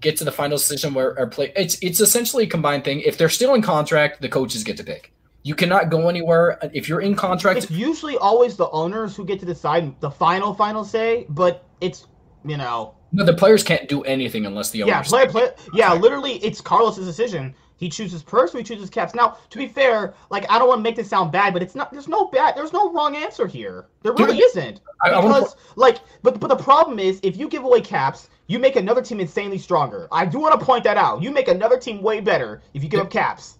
Get 0.00 0.16
to 0.18 0.24
the 0.24 0.32
final 0.32 0.56
decision 0.58 0.94
where 0.94 1.16
our 1.18 1.26
play. 1.26 1.52
It's 1.54 1.78
it's 1.80 2.00
essentially 2.00 2.44
a 2.44 2.46
combined 2.48 2.84
thing. 2.84 3.00
If 3.00 3.16
they're 3.16 3.28
still 3.28 3.54
in 3.54 3.62
contract, 3.62 4.20
the 4.20 4.28
coaches 4.28 4.64
get 4.64 4.76
to 4.78 4.84
pick. 4.84 5.12
You 5.44 5.54
cannot 5.54 5.90
go 5.90 6.08
anywhere 6.08 6.62
uh, 6.64 6.68
if 6.72 6.88
you're 6.88 7.00
in 7.00 7.14
contract. 7.14 7.58
It's 7.58 7.70
usually 7.70 8.16
always 8.16 8.56
the 8.56 8.68
owners 8.70 9.16
who 9.16 9.24
get 9.24 9.40
to 9.40 9.46
decide 9.46 10.00
the 10.00 10.10
final 10.10 10.54
final 10.54 10.84
say, 10.84 11.26
but 11.28 11.64
it's 11.80 12.06
you 12.44 12.56
know 12.56 12.94
No, 13.12 13.24
the 13.24 13.34
players 13.34 13.62
can't 13.62 13.88
do 13.88 14.02
anything 14.02 14.46
unless 14.46 14.70
the 14.70 14.82
owners. 14.82 14.90
yeah 14.90 15.02
play 15.02 15.28
play 15.28 15.50
yeah 15.74 15.92
literally 15.92 16.34
it's 16.44 16.60
Carlos's 16.60 17.06
decision. 17.06 17.54
He 17.82 17.88
chooses 17.88 18.22
Perkz 18.22 18.54
or 18.54 18.58
he 18.58 18.62
chooses 18.62 18.88
caps. 18.88 19.12
Now, 19.12 19.38
to 19.50 19.58
be 19.58 19.66
fair, 19.66 20.14
like 20.30 20.48
I 20.48 20.56
don't 20.56 20.68
want 20.68 20.78
to 20.78 20.82
make 20.84 20.94
this 20.94 21.08
sound 21.08 21.32
bad, 21.32 21.52
but 21.52 21.64
it's 21.64 21.74
not. 21.74 21.90
There's 21.90 22.06
no 22.06 22.26
bad. 22.26 22.54
There's 22.54 22.72
no 22.72 22.92
wrong 22.92 23.16
answer 23.16 23.44
here. 23.44 23.86
There 24.02 24.12
really 24.12 24.36
Dude, 24.36 24.44
isn't. 24.44 24.80
Because 25.02 25.56
like, 25.74 25.98
but 26.22 26.38
but 26.38 26.46
the 26.46 26.54
problem 26.54 27.00
is 27.00 27.18
if 27.24 27.36
you 27.36 27.48
give 27.48 27.64
away 27.64 27.80
caps, 27.80 28.28
you 28.46 28.60
make 28.60 28.76
another 28.76 29.02
team 29.02 29.18
insanely 29.18 29.58
stronger. 29.58 30.06
I 30.12 30.26
do 30.26 30.38
want 30.38 30.60
to 30.60 30.64
point 30.64 30.84
that 30.84 30.96
out. 30.96 31.24
You 31.24 31.32
make 31.32 31.48
another 31.48 31.76
team 31.76 32.02
way 32.02 32.20
better 32.20 32.62
if 32.72 32.84
you 32.84 32.88
give 32.88 33.00
up 33.00 33.10
caps. 33.10 33.58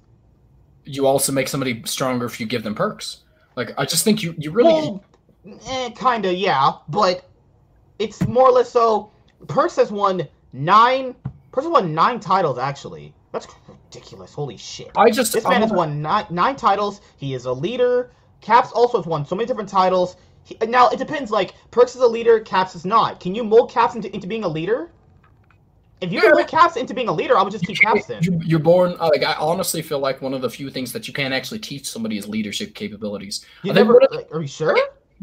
you 0.85 1.05
also 1.05 1.33
make 1.33 1.49
somebody 1.49 1.83
stronger 1.85 2.25
if 2.25 2.39
you 2.39 2.47
give 2.47 2.62
them 2.62 2.77
Perkz. 2.77 3.23
Like 3.57 3.73
I 3.77 3.85
just 3.85 4.05
think 4.05 4.23
you 4.23 4.37
you 4.39 4.53
really 4.53 4.73
Well, 4.73 5.05
eh, 5.66 5.91
kinda, 5.97 6.33
yeah, 6.33 6.75
but 6.89 7.29
it's 7.99 8.25
more 8.29 8.51
or 8.51 8.53
less 8.53 8.70
so. 8.70 9.11
Perkz 9.47 9.75
has 9.79 9.91
won 9.91 10.29
nine. 10.53 11.16
Perkz 11.51 11.64
has 11.64 11.73
won 11.73 11.93
nine 11.93 12.20
titles 12.20 12.57
actually. 12.57 13.12
That's 13.33 13.47
ridiculous. 13.66 14.33
Holy 14.35 14.57
shit. 14.59 14.91
I 14.97 15.11
just 15.11 15.33
This 15.33 15.45
man 15.45 15.55
I 15.55 15.61
has 15.61 15.72
won 15.72 16.03
nine, 16.03 16.26
nine 16.30 16.55
titles. 16.55 17.01
He 17.16 17.35
is 17.35 17.47
a 17.47 17.53
leader. 17.53 18.12
Caps 18.43 18.70
also 18.72 18.99
has 18.99 19.07
won 19.07 19.24
so 19.24 19.35
many 19.35 19.47
different 19.47 19.70
titles. 19.70 20.16
He, 20.45 20.57
now 20.66 20.91
it 20.91 20.99
depends. 20.99 21.30
Like 21.30 21.55
Perkz 21.70 21.97
is 21.97 22.03
a 22.03 22.07
leader, 22.07 22.41
Caps 22.41 22.74
is 22.74 22.85
not. 22.85 23.20
Can 23.20 23.35
you 23.35 23.43
mold 23.43 23.70
Caps 23.70 23.95
into, 23.95 24.12
into 24.14 24.26
being 24.26 24.45
a 24.45 24.49
leader? 24.49 24.91
If 26.03 26.12
you 26.12 26.20
can 26.20 26.30
Yeah. 26.30 26.35
mold 26.35 26.49
Caps 26.49 26.76
into 26.76 26.93
being 26.93 27.09
a 27.09 27.12
leader, 27.12 27.39
I 27.39 27.43
would 27.43 27.53
just 27.53 27.64
keep 27.64 27.78
Caps 27.78 28.11
in. 28.11 28.43
You're 28.45 28.59
born 28.59 28.97
uh, 29.01 29.09
like 29.09 29.22
I 29.22 29.35
honestly 29.35 29.80
feel 29.80 30.01
like 30.01 30.20
one 30.20 30.35
of 30.35 30.43
the 30.43 30.51
few 30.51 30.68
things 30.68 30.93
that 30.93 31.09
you 31.09 31.14
can't 31.14 31.33
actually 31.33 31.61
teach 31.61 31.89
somebody 31.89 32.18
is 32.18 32.28
leadership 32.28 32.74
capabilities. 32.74 33.47
You 33.62 33.72
never. 33.72 33.99
of 33.99 34.12
like, 34.12 34.28
are 34.35 34.43
you 34.43 34.49
sure? 34.49 34.76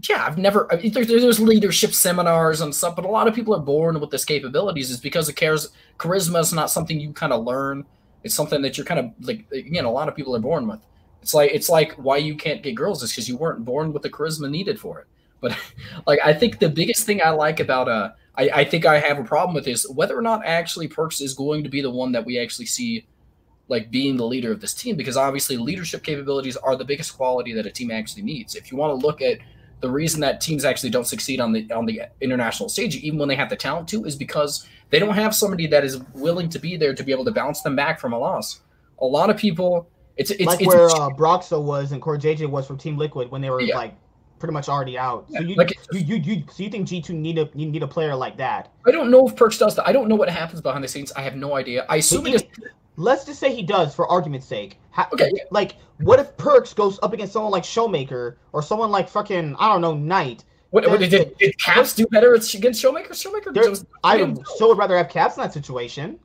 yeah, 0.08 0.26
I've 0.26 0.38
never. 0.38 0.72
I 0.72 0.78
mean, 0.78 0.94
there's, 0.94 1.08
there's 1.08 1.40
leadership 1.40 1.94
seminars 1.94 2.62
and 2.62 2.74
stuff, 2.74 2.96
but 2.96 3.06
a 3.06 3.08
lot 3.08 3.28
of 3.28 3.36
people 3.36 3.54
are 3.54 3.60
born 3.60 4.00
with 4.00 4.10
this 4.10 4.24
capabilities. 4.24 4.90
Is 4.90 5.00
because 5.00 5.28
it 5.28 5.36
cares. 5.36 5.70
Charisma 5.98 6.40
is 6.40 6.54
not 6.54 6.70
something 6.72 7.00
you 7.00 7.12
kind 7.12 7.34
of 7.34 7.44
learn. 7.44 7.86
It's 8.24 8.36
something 8.36 8.62
that 8.62 8.78
you're 8.78 8.86
kind 8.86 9.00
of 9.00 9.12
like. 9.22 9.46
Again, 9.52 9.86
a 9.86 9.92
lot 9.92 10.08
of 10.08 10.16
people 10.16 10.36
are 10.36 10.40
born 10.40 10.68
with. 10.68 10.80
It's 11.22 11.34
like 11.34 11.52
it's 11.54 11.70
like 11.70 11.94
why 11.94 12.18
you 12.18 12.36
can't 12.36 12.64
get 12.64 12.74
girls 12.74 13.04
is 13.04 13.12
because 13.12 13.28
you 13.30 13.38
weren't 13.38 13.66
born 13.66 13.94
with 13.94 14.04
the 14.04 14.10
charisma 14.10 14.50
needed 14.50 14.80
for 14.80 15.00
it. 15.00 15.08
But 15.42 15.58
like 16.08 16.20
I 16.24 16.34
think 16.34 16.60
the 16.60 16.70
biggest 16.70 17.06
thing 17.06 17.22
I 17.22 17.30
like 17.30 17.60
about 17.60 17.88
uh 17.88 18.12
I, 18.36 18.50
I 18.54 18.64
think 18.66 18.86
I 18.86 19.00
have 19.00 19.20
a 19.20 19.24
problem 19.24 19.54
with 19.54 19.68
is 19.68 19.90
whether 19.90 20.18
or 20.18 20.22
not 20.22 20.46
actually 20.46 20.88
Perkz 20.88 21.22
is 21.22 21.34
going 21.34 21.64
to 21.64 21.70
be 21.70 21.82
the 21.82 21.92
one 21.92 22.14
that 22.14 22.26
we 22.26 22.40
actually 22.40 22.68
see 22.68 23.06
like 23.68 23.92
being 23.92 24.18
the 24.18 24.26
leader 24.26 24.52
of 24.52 24.62
this 24.62 24.74
team 24.74 24.96
because 24.96 25.18
obviously 25.18 25.58
leadership 25.58 26.04
capabilities 26.04 26.58
are 26.58 26.76
the 26.76 26.86
biggest 26.86 27.16
quality 27.16 27.54
that 27.54 27.66
a 27.66 27.72
team 27.72 27.92
actually 27.92 28.24
needs. 28.24 28.56
If 28.56 28.72
you 28.72 28.78
want 28.78 29.00
to 29.00 29.06
look 29.06 29.22
at 29.22 29.40
the 29.82 29.90
reason 29.90 30.20
that 30.22 30.42
teams 30.42 30.66
actually 30.66 30.90
don't 30.90 31.06
succeed 31.06 31.40
on 31.40 31.52
the 31.52 31.72
on 31.72 31.86
the 31.86 32.02
international 32.22 32.70
stage, 32.70 32.96
even 32.98 33.20
when 33.20 33.30
they 33.30 33.36
have 33.36 33.50
the 33.50 33.56
talent 33.56 33.88
to, 33.90 34.06
is 34.06 34.16
because 34.16 34.68
they 34.90 35.00
don't 35.00 35.16
have 35.16 35.36
somebody 35.36 35.68
that 35.68 35.84
is 35.84 36.00
willing 36.14 36.50
to 36.50 36.60
be 36.60 36.78
there 36.78 36.94
to 36.94 37.04
be 37.04 37.12
able 37.12 37.26
to 37.26 37.32
bounce 37.32 37.62
them 37.62 37.76
back 37.76 38.00
from 38.00 38.14
a 38.14 38.18
loss. 38.18 38.62
A 39.02 39.06
lot 39.06 39.30
of 39.30 39.38
people, 39.38 39.90
it's 40.18 40.32
it's, 40.32 40.46
like 40.46 40.62
it's 40.62 40.68
where 40.68 40.90
uh, 40.90 41.10
Broxah 41.10 41.62
was 41.62 41.92
and 41.92 42.02
CoreJJ 42.02 42.50
was 42.50 42.68
from 42.68 42.78
Team 42.78 42.98
Liquid 42.98 43.32
when 43.32 43.42
they 43.42 43.50
were 43.50 43.62
Yeah. 43.62 43.78
like 43.78 43.96
pretty 44.40 44.54
much 44.54 44.70
already 44.70 44.98
out. 44.98 45.28
So 45.32 45.42
you, 45.42 45.56
like 45.56 45.78
you, 45.92 46.00
you 46.00 46.16
you 46.16 46.44
so 46.52 46.64
you 46.64 46.70
think 46.70 46.88
G 46.88 47.02
two 47.02 47.14
need 47.14 47.38
a 47.38 47.50
you 47.54 47.68
need 47.68 47.84
a 47.84 47.88
player 47.88 48.16
like 48.16 48.38
that? 48.38 48.72
I 48.88 48.92
don't 48.92 49.12
know 49.12 49.28
if 49.28 49.36
Perkz 49.36 49.60
does 49.60 49.76
that. 49.76 49.88
I 49.88 49.92
don't 49.92 50.08
know 50.08 50.16
what 50.16 50.30
happens 50.30 50.62
behind 50.62 50.84
the 50.84 50.88
scenes. 50.88 51.12
I 51.14 51.22
have 51.22 51.36
no 51.36 51.56
idea. 51.56 51.86
I 51.90 51.98
assume 51.98 52.28
it 52.28 52.36
is. 52.36 52.44
Let's 52.96 53.24
just 53.24 53.40
say 53.40 53.54
he 53.56 53.64
does 53.64 53.96
for 53.96 54.08
argument's 54.08 54.46
sake. 54.48 54.78
Okay. 55.14 55.32
Like, 55.52 55.78
what 56.00 56.20
if 56.20 56.36
Perkz 56.36 56.76
goes 56.76 57.00
up 57.02 57.14
against 57.14 57.32
someone 57.32 57.52
like 57.52 57.64
Showmaker 57.64 58.36
or 58.52 58.62
someone 58.62 58.92
like 58.92 59.08
fucking 59.08 59.56
I 59.58 59.70
don't 59.72 59.82
know 59.82 59.94
Knight? 59.94 60.44
What, 60.72 60.88
what, 60.88 61.00
did, 61.00 61.36
did 61.38 61.58
Caps 61.58 61.94
do 61.96 62.06
better 62.08 62.34
against 62.36 62.84
Showmaker? 62.84 63.10
Showmaker? 63.10 63.54
There- 63.54 63.70
was- 63.70 63.86
I 64.04 64.22
would 64.22 64.46
so 64.58 64.68
would 64.68 64.78
rather 64.78 64.98
have 64.98 65.10
Caps 65.10 65.38
in 65.38 65.44
that 65.44 65.54
situation. 65.54 66.20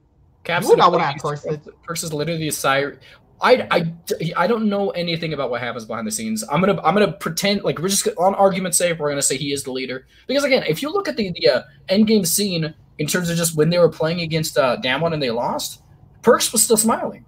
Caps 0.45 0.65
You 0.65 0.71
would 0.71 0.79
not 0.79 0.93
wanna 0.93 1.05
have 1.05 1.17
play 1.17 1.35
Perkz 1.37 1.45
against- 1.47 2.05
is 2.05 2.13
literally 2.13 2.49
a 2.49 2.53
sire. 2.53 3.01
I, 3.41 3.67
I, 3.71 3.93
I 4.37 4.47
don't 4.47 4.69
know 4.69 4.91
anything 4.91 5.33
about 5.33 5.51
what 5.51 5.61
happens 5.61 5.85
behind 5.85 6.07
the 6.07 6.11
scenes. 6.11 6.45
I'm 6.51 6.61
gonna 6.61 6.81
I'm 6.83 6.95
gonna 6.95 7.13
pretend 7.13 7.63
like 7.63 7.79
we're 7.79 7.89
just 7.89 8.07
on 8.17 8.35
argument's 8.35 8.79
sake 8.79 8.99
we're 8.99 9.11
gonna 9.11 9.23
say 9.23 9.37
he 9.37 9.53
is 9.53 9.65
the 9.65 9.73
leader 9.73 10.07
because 10.27 10.45
again 10.45 10.63
if 10.69 10.83
you 10.83 10.91
look 10.91 11.09
at 11.09 11.17
the 11.17 11.33
the 11.33 11.49
uh, 11.49 11.63
end 11.89 12.07
game 12.07 12.25
scene 12.25 12.75
in 12.99 13.07
terms 13.07 13.29
of 13.29 13.37
just 13.37 13.57
when 13.57 13.71
they 13.71 13.79
were 13.79 13.89
playing 13.89 14.21
against 14.21 14.57
uh, 14.57 14.77
Damwon 14.81 15.13
and 15.15 15.23
they 15.23 15.31
lost, 15.31 15.83
Perkz 16.23 16.53
was 16.53 16.63
still 16.63 16.77
smiling, 16.77 17.25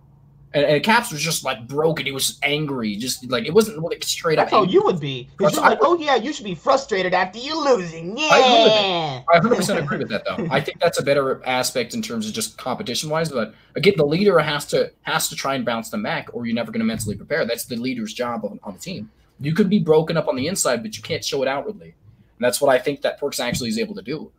and, 0.55 0.65
and 0.65 0.83
Caps 0.83 1.13
was 1.13 1.21
just 1.21 1.45
like 1.45 1.67
broken. 1.67 2.07
He 2.07 2.13
was 2.13 2.39
angry, 2.43 2.97
just 2.97 3.29
like 3.31 3.47
it 3.47 3.53
wasn't 3.53 3.79
like 3.79 4.03
straight 4.05 4.37
That's 4.37 4.53
up. 4.53 4.67
how 4.67 4.71
you 4.71 4.83
would 4.85 5.01
be. 5.01 5.29
you're 5.41 5.51
like, 5.51 5.79
oh 5.83 5.99
yeah, 5.99 6.17
you 6.17 6.33
should 6.33 6.45
be 6.45 6.55
frustrated 6.55 7.13
after 7.15 7.39
you 7.39 7.63
losing. 7.63 8.17
Yeah. 8.17 8.29
I 8.31 9.39
agree 9.39 9.51
with 9.51 9.71
I 9.71 9.75
100% 9.79 9.83
agree 9.83 9.99
with 9.99 10.09
that, 10.09 10.25
though. 10.25 10.47
I 10.51 10.61
think 10.61 10.81
that's 10.81 10.99
a 10.99 11.03
better 11.03 11.45
aspect 11.47 11.95
in 11.95 12.03
terms 12.03 12.27
of 12.27 12.33
just 12.33 12.57
competition 12.57 13.11
wise. 13.11 13.29
But 13.29 13.55
again, 13.75 13.95
the 13.97 14.07
leader 14.07 14.39
has 14.39 14.67
to 14.67 14.93
has 15.03 15.29
to 15.29 15.37
try 15.37 15.55
and 15.55 15.65
bounce 15.65 15.91
them 15.91 16.03
back, 16.03 16.29
or 16.33 16.47
you're 16.47 16.55
never 16.55 16.73
going 16.73 16.81
to 16.81 16.87
mentally 16.87 17.17
prepare. 17.17 17.45
That's 17.45 17.65
the 17.65 17.77
leader's 17.77 18.15
job 18.15 18.45
on, 18.45 18.61
on 18.63 18.75
the 18.75 18.81
team. 18.81 19.11
You 19.41 19.55
could 19.55 19.69
be 19.69 19.79
broken 19.79 20.17
up 20.17 20.29
on 20.29 20.37
the 20.37 20.47
inside, 20.47 20.83
but 20.83 20.97
you 20.97 21.03
can't 21.03 21.25
show 21.25 21.43
it 21.43 21.49
outwardly. 21.49 21.89
And 21.89 22.45
that's 22.45 22.61
what 22.61 22.75
I 22.75 22.79
think 22.79 23.03
that 23.03 23.21
Perkz 23.21 23.41
actually 23.41 23.69
is 23.69 23.79
able 23.79 23.95
to 23.95 24.03
do. 24.03 24.31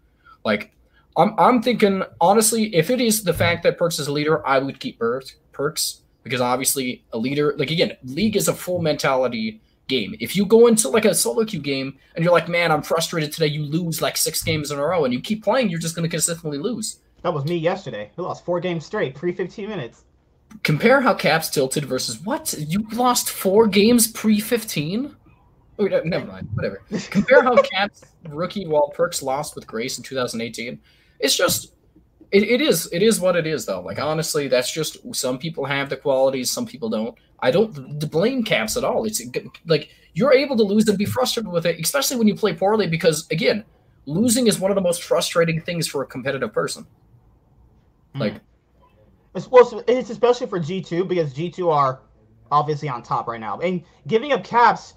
Like, 0.43 0.71
I'm 1.15 1.35
I'm 1.37 1.61
thinking 1.61 2.03
honestly, 2.21 2.75
if 2.75 2.89
it 2.89 3.01
is 3.01 3.23
the 3.23 3.33
fact 3.33 3.63
that 3.63 3.77
Perkz 3.77 3.99
is 3.99 4.07
a 4.07 4.11
leader, 4.11 4.45
I 4.47 4.59
would 4.59 4.79
keep 4.79 4.99
Perkz 4.99 5.35
Perkz 5.57 6.01
because 6.27 6.41
obviously 6.41 7.03
a 7.13 7.17
leader, 7.17 7.55
like 7.57 7.71
again, 7.71 7.93
league 8.03 8.35
is 8.35 8.47
a 8.47 8.53
full 8.53 8.81
mentality 8.81 9.61
game. 9.87 10.15
If 10.19 10.35
you 10.35 10.45
go 10.45 10.67
into 10.67 10.89
like 10.89 11.05
a 11.05 11.15
solo 11.15 11.45
queue 11.45 11.59
game 11.61 11.97
and 12.15 12.23
you're 12.23 12.33
like, 12.33 12.49
man, 12.49 12.71
I'm 12.71 12.81
frustrated 12.81 13.31
today, 13.31 13.47
you 13.47 13.63
lose 13.63 14.01
like 14.01 14.17
six 14.17 14.43
games 14.43 14.71
in 14.71 14.79
a 14.79 14.85
row, 14.85 15.05
and 15.05 15.13
you 15.13 15.21
keep 15.21 15.43
playing, 15.43 15.69
you're 15.69 15.79
just 15.79 15.95
going 15.95 16.07
to 16.07 16.09
consistently 16.09 16.57
lose. 16.57 16.99
That 17.23 17.33
was 17.33 17.45
me 17.45 17.57
yesterday. 17.57 18.11
We 18.15 18.23
lost 18.23 18.45
four 18.45 18.59
games 18.59 18.85
straight, 18.85 19.15
pre 19.15 19.31
15 19.31 19.67
minutes. 19.67 20.03
Compare 20.63 21.01
how 21.01 21.13
Caps 21.13 21.49
tilted 21.49 21.85
versus 21.85 22.19
what? 22.21 22.53
You 22.57 22.85
lost 22.93 23.29
four 23.29 23.67
games 23.67 24.07
pre 24.07 24.39
15? 24.39 25.15
Wait, 25.77 25.93
uh, 25.93 26.01
never 26.05 26.25
mind. 26.25 26.49
Whatever. 26.53 26.81
Compare 27.09 27.43
how 27.43 27.61
Caps 27.61 28.03
rookie 28.29 28.67
wall 28.67 28.93
Perkz 28.95 29.21
lost 29.21 29.55
with 29.55 29.67
Grace 29.67 29.97
in 29.97 30.03
2018. 30.03 30.79
It's 31.19 31.35
just, 31.35 31.73
it, 32.31 32.43
it 32.43 32.61
is, 32.61 32.89
it 32.91 33.01
is 33.01 33.19
what 33.19 33.35
it 33.35 33.47
is 33.47 33.65
though. 33.65 33.81
Like 33.81 33.99
honestly, 33.99 34.47
that's 34.47 34.71
just 34.71 34.97
some 35.15 35.37
people 35.37 35.65
have 35.65 35.89
the 35.89 35.97
qualities, 35.97 36.51
some 36.51 36.65
people 36.65 36.89
don't. 36.89 37.17
I 37.39 37.51
don't 37.51 37.99
blame 38.09 38.43
Caps 38.43 38.77
at 38.77 38.83
all. 38.83 39.05
It's 39.05 39.21
like 39.65 39.89
you're 40.13 40.33
able 40.33 40.57
to 40.57 40.63
lose 40.63 40.87
and 40.87 40.97
be 40.97 41.05
frustrated 41.05 41.51
with 41.51 41.65
it, 41.67 41.79
especially 41.79 42.17
when 42.17 42.27
you 42.27 42.35
play 42.35 42.53
poorly. 42.53 42.87
Because 42.87 43.27
again, 43.29 43.63
losing 44.05 44.47
is 44.47 44.59
one 44.59 44.71
of 44.71 44.75
the 44.75 44.81
most 44.81 45.03
frustrating 45.03 45.61
things 45.61 45.87
for 45.87 46.01
a 46.01 46.05
competitive 46.05 46.51
person. 46.51 46.83
Mm-hmm. 46.83 48.19
Like 48.19 48.41
It's, 49.35 49.47
well, 49.47 49.83
it's 49.87 50.09
especially 50.09 50.47
for 50.47 50.59
G2 50.59 51.07
because 51.07 51.33
G2 51.33 51.71
are 51.71 52.01
obviously 52.51 52.89
on 52.89 53.03
top 53.03 53.27
right 53.27 53.39
now. 53.39 53.59
And 53.59 53.83
giving 54.07 54.33
up 54.33 54.43
caps 54.43 54.95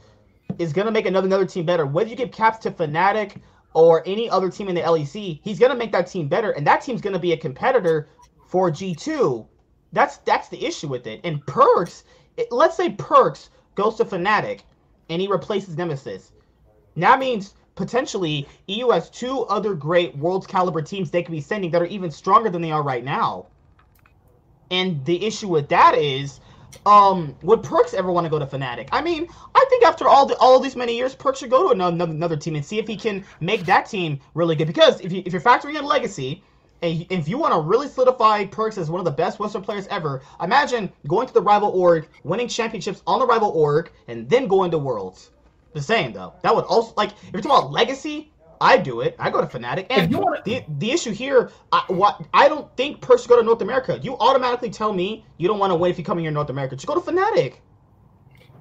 is 0.59 0.73
going 0.73 0.86
to 0.86 0.93
make 0.93 1.07
another 1.07 1.27
another 1.27 1.47
team 1.47 1.66
better. 1.66 1.86
Whether 1.86 2.11
you 2.11 2.16
give 2.16 2.32
caps 2.32 2.59
to 2.61 2.70
Fnatic 2.70 3.36
or 3.74 4.02
any 4.06 4.28
other 4.28 4.51
team 4.51 4.68
in 4.68 4.74
the 4.74 4.82
LEC, 4.82 5.40
he's 5.42 5.59
going 5.59 5.70
to 5.72 5.78
make 5.78 5.92
that 5.92 6.06
team 6.06 6.28
better. 6.28 6.51
And 6.51 6.66
that 6.66 6.80
team's 6.82 7.01
going 7.01 7.12
to 7.12 7.18
be 7.20 7.32
a 7.32 7.36
competitor 7.36 8.09
for 8.47 8.70
G2. 8.70 9.47
That's 9.92 10.18
that's 10.18 10.48
the 10.48 10.64
issue 10.64 10.88
with 10.88 11.06
it. 11.06 11.20
And 11.24 11.44
Perkz, 11.47 12.05
it- 12.36 12.51
let's 12.52 12.76
say 12.76 12.90
Perkz 12.90 13.48
goes 13.74 13.97
to 13.97 14.05
Fnatic 14.05 14.60
and 15.09 15.20
he 15.20 15.28
replaces 15.28 15.76
Nemesis. 15.76 16.32
Now 16.97 17.12
that 17.12 17.20
means 17.20 17.55
potentially 17.76 18.48
EU 18.66 18.90
has 18.90 19.10
two 19.10 19.42
other 19.44 19.74
great 19.74 20.16
world's 20.16 20.47
caliber 20.47 20.82
teams 20.82 21.10
they 21.10 21.22
could 21.22 21.32
be 21.32 21.40
sending 21.40 21.70
that 21.70 21.82
are 21.82 21.86
even 21.86 22.10
stronger 22.10 22.51
than 22.51 22.62
they 22.62 22.72
are 22.72 22.82
right 22.82 23.05
now. 23.05 23.47
And 24.70 25.05
the 25.05 25.24
issue 25.24 25.48
with 25.48 25.68
that 25.70 25.97
is, 25.97 26.40
um, 26.86 27.36
would 27.42 27.60
Perkz 27.62 27.94
ever 27.94 28.10
want 28.10 28.24
to 28.24 28.30
go 28.30 28.38
to 28.38 28.47
Fnatic? 28.47 28.88
I 28.92 29.02
mean, 29.02 29.28
I 29.55 29.64
think 29.68 29.84
after 29.84 30.09
all 30.09 30.26
the, 30.26 30.36
all 30.36 30.60
these 30.60 30.76
many 30.76 30.97
years, 30.97 31.14
Perkz 31.14 31.38
should 31.38 31.51
go 31.51 31.68
to 31.68 31.70
another, 31.70 32.10
another 32.10 32.36
team 32.36 32.56
and 32.56 32.64
see 32.64 32.78
if 32.78 32.86
he 32.86 32.97
can 32.97 33.24
make 33.40 33.64
that 33.66 33.86
team 33.86 34.20
really 34.34 34.56
good. 34.56 34.66
Because 34.66 35.01
if, 35.01 35.12
you, 35.12 35.22
if 35.24 35.32
you're 35.32 35.42
factoring 35.42 35.78
in 35.78 35.84
legacy, 35.84 36.42
and 36.82 37.06
if 37.10 37.28
you 37.28 37.36
want 37.36 37.52
to 37.52 37.60
really 37.60 37.88
solidify 37.88 38.47
Perkz 38.47 38.78
as 38.78 38.90
one 38.90 39.01
of 39.01 39.05
the 39.05 39.10
best 39.10 39.38
Western 39.38 39.62
players 39.62 39.86
ever, 39.88 40.22
imagine 40.42 40.90
going 41.06 41.26
to 41.26 41.34
the 41.34 41.42
rival 41.42 41.70
org, 41.70 42.09
winning 42.24 42.48
championships 42.48 43.02
on 43.06 43.18
the 43.18 43.26
rival 43.26 43.51
org, 43.51 43.90
and 44.09 44.28
then 44.30 44.47
going 44.47 44.70
to 44.70 44.78
Worlds. 44.78 45.30
The 45.72 45.82
same 45.82 46.12
though. 46.12 46.32
That 46.42 46.55
would 46.55 46.64
also 46.64 46.94
like 46.97 47.10
if 47.10 47.32
you're 47.32 47.42
talking 47.42 47.59
about 47.59 47.70
legacy, 47.70 48.30
I 48.62 48.76
do 48.76 49.00
it. 49.00 49.16
I 49.18 49.30
go 49.30 49.40
to 49.40 49.46
Fnatic. 49.46 49.86
And 49.90 50.10
you 50.10 50.18
wanna- 50.18 50.42
the 50.44 50.62
the 50.78 50.90
issue 50.92 51.12
here, 51.12 51.50
I, 51.72 51.82
what 51.88 52.22
I 52.34 52.48
don't 52.48 52.74
think 52.76 53.00
Perkz 53.00 53.20
should 53.20 53.28
go 53.28 53.36
to 53.38 53.42
North 53.42 53.62
America. 53.62 53.98
You 54.02 54.16
automatically 54.18 54.70
tell 54.70 54.92
me 54.92 55.24
you 55.38 55.48
don't 55.48 55.58
want 55.58 55.70
to 55.70 55.76
win 55.76 55.90
if 55.90 55.98
you 55.98 56.04
come 56.04 56.18
here 56.18 56.28
in 56.28 56.34
North 56.34 56.50
America. 56.50 56.76
Just 56.76 56.86
go 56.86 56.94
to 56.94 57.00
Fnatic. 57.00 57.54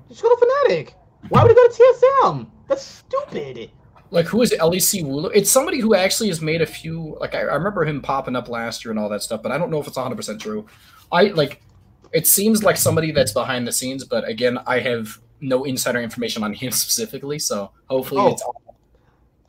Just 0.07 0.21
go 0.21 0.30
to 0.35 0.45
Fnatic. 0.45 0.93
Why 1.30 1.43
would 1.43 1.51
he 1.51 1.55
go 1.55 1.67
to 1.67 1.73
TSM? 2.23 2.47
That's 2.67 2.81
stupid. 2.84 3.71
Like 4.11 4.26
who 4.26 4.41
is 4.41 4.51
it? 4.51 4.59
LEC 4.59 5.03
Wooloo? 5.03 5.30
It's 5.35 5.51
somebody 5.51 5.80
who 5.80 5.93
actually 5.93 6.30
has 6.30 6.41
made 6.41 6.61
a 6.61 6.65
few. 6.65 7.17
Like 7.19 7.35
I, 7.35 7.39
I 7.41 7.55
remember 7.55 7.84
him 7.85 8.01
popping 8.01 8.35
up 8.35 8.47
last 8.49 8.84
year 8.85 8.91
and 8.91 8.99
all 8.99 9.09
that 9.09 9.21
stuff, 9.21 9.43
but 9.43 9.51
I 9.51 9.57
don't 9.57 9.69
know 9.69 9.80
if 9.80 9.88
it's 9.88 9.97
100 9.97 10.15
percent 10.15 10.41
true. 10.41 10.65
I 11.11 11.26
like. 11.26 11.61
It 12.11 12.26
seems 12.26 12.63
like 12.63 12.76
somebody 12.77 13.11
that's 13.11 13.34
behind 13.34 13.67
the 13.67 13.71
scenes, 13.71 14.03
but 14.03 14.27
again, 14.27 14.57
I 14.65 14.80
have 14.80 15.19
no 15.41 15.65
insider 15.65 16.01
information 16.01 16.41
on 16.43 16.53
him 16.53 16.71
specifically. 16.84 17.38
So 17.38 17.71
hopefully, 17.88 18.21
Oh. 18.21 18.27
it's 18.31 18.43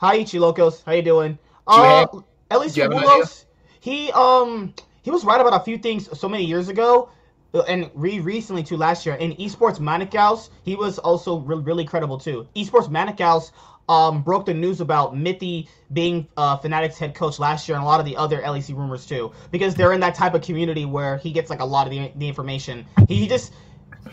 Hi 0.00 0.16
Ichi 0.16 0.38
Locos, 0.38 0.82
how 0.86 0.92
you 0.92 1.02
doing? 1.02 1.32
Do 1.34 1.76
you 1.76 1.82
Uh, 1.82 1.84
have- 1.84 2.24
at 2.50 2.58
least 2.60 2.74
you 2.74 2.84
Wulos, 2.88 3.44
he 3.80 4.10
um 4.12 4.72
he 5.02 5.10
was 5.10 5.26
right 5.26 5.38
about 5.38 5.52
a 5.52 5.62
few 5.62 5.76
things 5.76 6.08
so 6.18 6.26
many 6.26 6.44
years 6.44 6.68
ago, 6.70 7.10
uh, 7.52 7.60
and 7.68 7.90
re 7.94 8.18
recently 8.18 8.62
too 8.62 8.78
last 8.78 9.04
year 9.04 9.14
in 9.16 9.32
esports 9.34 9.78
Manikaus. 9.78 10.48
He 10.62 10.74
was 10.74 10.98
also 10.98 11.40
re- 11.40 11.56
really 11.56 11.84
credible 11.84 12.16
too. 12.16 12.48
Esports 12.56 12.88
Manikaus 12.88 13.52
um 13.90 14.22
broke 14.22 14.46
the 14.46 14.54
news 14.54 14.80
about 14.80 15.14
Mithy 15.14 15.68
being 15.92 16.26
uh 16.38 16.56
Fnatic's 16.56 16.96
head 16.98 17.14
coach 17.14 17.38
last 17.38 17.68
year, 17.68 17.76
and 17.76 17.84
a 17.84 17.86
lot 17.86 18.00
of 18.00 18.06
the 18.06 18.16
other 18.16 18.40
LEC 18.40 18.72
rumors 18.72 19.04
too, 19.04 19.32
because 19.50 19.74
they're 19.74 19.92
in 19.92 20.00
that 20.00 20.14
type 20.14 20.32
of 20.32 20.40
community 20.40 20.86
where 20.86 21.18
he 21.18 21.30
gets 21.30 21.50
like 21.50 21.60
a 21.60 21.64
lot 21.66 21.86
of 21.86 21.90
the 21.90 22.10
the 22.16 22.26
information. 22.26 22.86
He, 23.06 23.16
he 23.16 23.28
just 23.28 23.52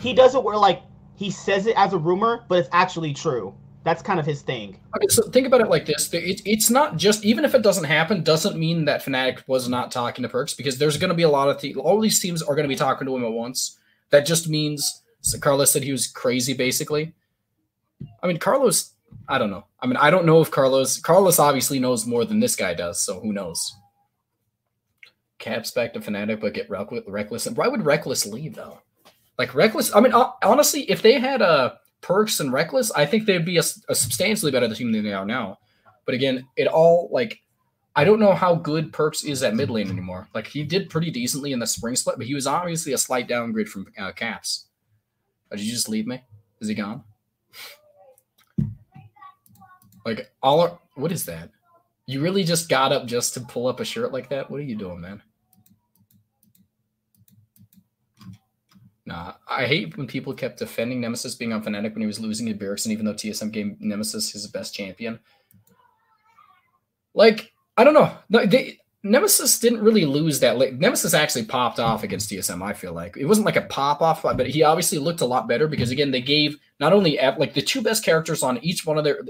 he 0.00 0.12
does 0.12 0.34
it 0.34 0.44
where 0.44 0.58
like 0.58 0.82
he 1.16 1.30
says 1.30 1.66
it 1.66 1.76
as 1.78 1.94
a 1.94 1.98
rumor, 1.98 2.44
but 2.46 2.58
it's 2.58 2.68
actually 2.72 3.14
true. 3.14 3.54
That's 3.84 4.02
kind 4.02 4.20
of 4.20 4.26
his 4.26 4.42
thing. 4.42 4.78
Okay, 4.96 5.06
so 5.08 5.22
think 5.30 5.46
about 5.46 5.60
it 5.60 5.68
like 5.68 5.86
this: 5.86 6.12
it, 6.12 6.42
it's 6.44 6.68
not 6.68 6.96
just 6.96 7.24
even 7.24 7.44
if 7.44 7.54
it 7.54 7.62
doesn't 7.62 7.84
happen, 7.84 8.22
doesn't 8.22 8.58
mean 8.58 8.84
that 8.86 9.04
Fnatic 9.04 9.42
was 9.46 9.68
not 9.68 9.90
talking 9.90 10.22
to 10.22 10.28
Perkz 10.28 10.56
because 10.56 10.78
there's 10.78 10.96
going 10.96 11.10
to 11.10 11.14
be 11.14 11.22
a 11.22 11.28
lot 11.28 11.48
of 11.48 11.78
all 11.78 12.00
these 12.00 12.20
teams 12.20 12.42
are 12.42 12.54
going 12.54 12.64
to 12.64 12.68
be 12.68 12.76
talking 12.76 13.06
to 13.06 13.16
him 13.16 13.24
at 13.24 13.32
once. 13.32 13.78
That 14.10 14.26
just 14.26 14.48
means 14.48 15.02
so 15.20 15.38
Carlos 15.38 15.70
said 15.70 15.82
he 15.82 15.92
was 15.92 16.06
crazy, 16.06 16.54
basically. 16.54 17.14
I 18.22 18.26
mean, 18.26 18.38
Carlos, 18.38 18.94
I 19.28 19.38
don't 19.38 19.50
know. 19.50 19.64
I 19.80 19.86
mean, 19.86 19.96
I 19.96 20.10
don't 20.10 20.26
know 20.26 20.40
if 20.40 20.50
Carlos 20.50 20.98
Carlos 20.98 21.38
obviously 21.38 21.78
knows 21.78 22.06
more 22.06 22.24
than 22.24 22.40
this 22.40 22.56
guy 22.56 22.74
does, 22.74 23.00
so 23.00 23.20
who 23.20 23.32
knows? 23.32 23.74
Caps 25.38 25.70
back 25.70 25.92
to 25.92 26.00
Fnatic, 26.00 26.40
but 26.40 26.54
get 26.54 26.68
Reck- 26.70 26.90
Rekkles. 26.90 27.54
Why 27.54 27.68
would 27.68 27.80
Rekkles 27.80 28.30
leave 28.30 28.54
though? 28.54 28.80
Like 29.38 29.50
Rekkles. 29.50 29.92
I 29.94 30.00
mean, 30.00 30.12
honestly, 30.12 30.82
if 30.90 31.02
they 31.02 31.18
had 31.20 31.42
uh, 31.42 31.74
Perkz 32.02 32.40
and 32.40 32.52
Rekkles, 32.52 32.90
I 32.94 33.06
think 33.06 33.26
they'd 33.26 33.44
be 33.44 33.58
a 33.58 33.62
substantially 33.62 34.52
better 34.52 34.72
team 34.74 34.92
than 34.92 35.04
they 35.04 35.12
are 35.12 35.26
now. 35.26 35.58
But 36.04 36.14
again, 36.14 36.46
it 36.56 36.66
all 36.66 37.08
like 37.12 37.40
I 37.98 38.04
don't 38.04 38.20
know 38.20 38.32
how 38.32 38.54
good 38.54 38.92
Perkz 38.92 39.24
is 39.24 39.42
at 39.42 39.56
mid 39.56 39.70
lane 39.70 39.90
anymore. 39.90 40.28
Like 40.34 40.46
he 40.46 40.62
did 40.62 40.88
pretty 40.88 41.10
decently 41.10 41.52
in 41.52 41.58
the 41.58 41.66
spring 41.66 41.96
split, 41.96 42.16
but 42.16 42.26
he 42.26 42.34
was 42.34 42.46
obviously 42.46 42.92
a 42.92 42.98
slight 42.98 43.26
downgrade 43.26 43.68
from 43.68 43.88
uh, 43.98 44.12
Caps. 44.12 44.66
Uh, 45.50 45.56
did 45.56 45.64
you 45.64 45.72
just 45.72 45.88
leave 45.88 46.06
me? 46.06 46.22
Is 46.60 46.68
he 46.68 46.74
gone? 46.74 47.02
Like 50.06 50.30
all 50.42 50.60
our, 50.60 50.78
what 50.94 51.12
is 51.12 51.26
that? 51.26 51.50
You 52.06 52.20
really 52.20 52.44
just 52.44 52.68
got 52.68 52.92
up 52.92 53.06
just 53.06 53.34
to 53.34 53.40
pull 53.40 53.66
up 53.66 53.80
a 53.80 53.84
shirt 53.84 54.12
like 54.12 54.30
that? 54.30 54.50
What 54.50 54.60
are 54.60 54.64
you 54.64 54.76
doing, 54.76 55.00
man? 55.00 55.20
Nah, 59.08 59.32
I 59.48 59.64
hate 59.64 59.96
when 59.96 60.06
people 60.06 60.34
kept 60.34 60.58
defending 60.58 61.00
Nemesis 61.00 61.34
being 61.34 61.54
on 61.54 61.64
Fnatic 61.64 61.94
when 61.94 62.02
he 62.02 62.06
was 62.06 62.20
losing 62.20 62.44
to 62.46 62.52
Bjergsen, 62.52 62.88
even 62.88 63.06
though 63.06 63.14
TSM 63.14 63.50
gave 63.50 63.80
Nemesis 63.80 64.30
his 64.30 64.46
best 64.48 64.74
champion. 64.74 65.18
Like, 67.14 67.50
I 67.78 67.84
don't 67.84 67.94
know. 67.94 68.12
They, 68.28 68.78
Nemesis 69.02 69.60
didn't 69.60 69.80
really 69.80 70.04
lose 70.04 70.40
that 70.40 70.58
late. 70.58 70.74
Nemesis 70.74 71.14
actually 71.14 71.46
popped 71.46 71.80
off 71.80 72.02
against 72.02 72.28
TSM, 72.30 72.62
I 72.62 72.74
feel 72.74 72.92
like. 72.92 73.16
It 73.16 73.24
wasn't 73.24 73.46
like 73.46 73.56
a 73.56 73.62
pop 73.62 74.02
off, 74.02 74.24
but 74.24 74.46
he 74.46 74.62
obviously 74.62 74.98
looked 74.98 75.22
a 75.22 75.26
lot 75.26 75.48
better 75.48 75.68
because, 75.68 75.90
again, 75.90 76.10
they 76.10 76.20
gave 76.20 76.58
not 76.78 76.92
only 76.92 77.16
like 77.38 77.54
the 77.54 77.62
two 77.62 77.80
best 77.80 78.04
characters 78.04 78.42
on 78.42 78.58
each 78.58 78.84
one 78.84 78.98
of 78.98 79.04
their 79.04 79.22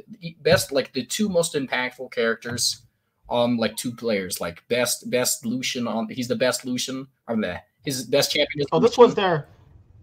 best, 0.42 0.72
like 0.72 0.92
the 0.92 1.06
two 1.06 1.28
most 1.28 1.54
impactful 1.54 2.10
characters 2.10 2.82
on 3.28 3.56
like 3.58 3.76
two 3.76 3.94
players, 3.94 4.40
like 4.40 4.66
best, 4.66 5.08
best 5.08 5.46
Lucian 5.46 5.86
on, 5.86 6.08
he's 6.08 6.26
the 6.26 6.34
best 6.34 6.64
Lucian, 6.64 7.06
or 7.28 7.36
the, 7.36 7.60
his 7.84 8.02
best 8.06 8.32
champion 8.32 8.62
is 8.62 8.66
Oh, 8.72 8.80
this 8.80 8.98
Lucian. 8.98 9.04
was 9.04 9.14
their 9.14 9.46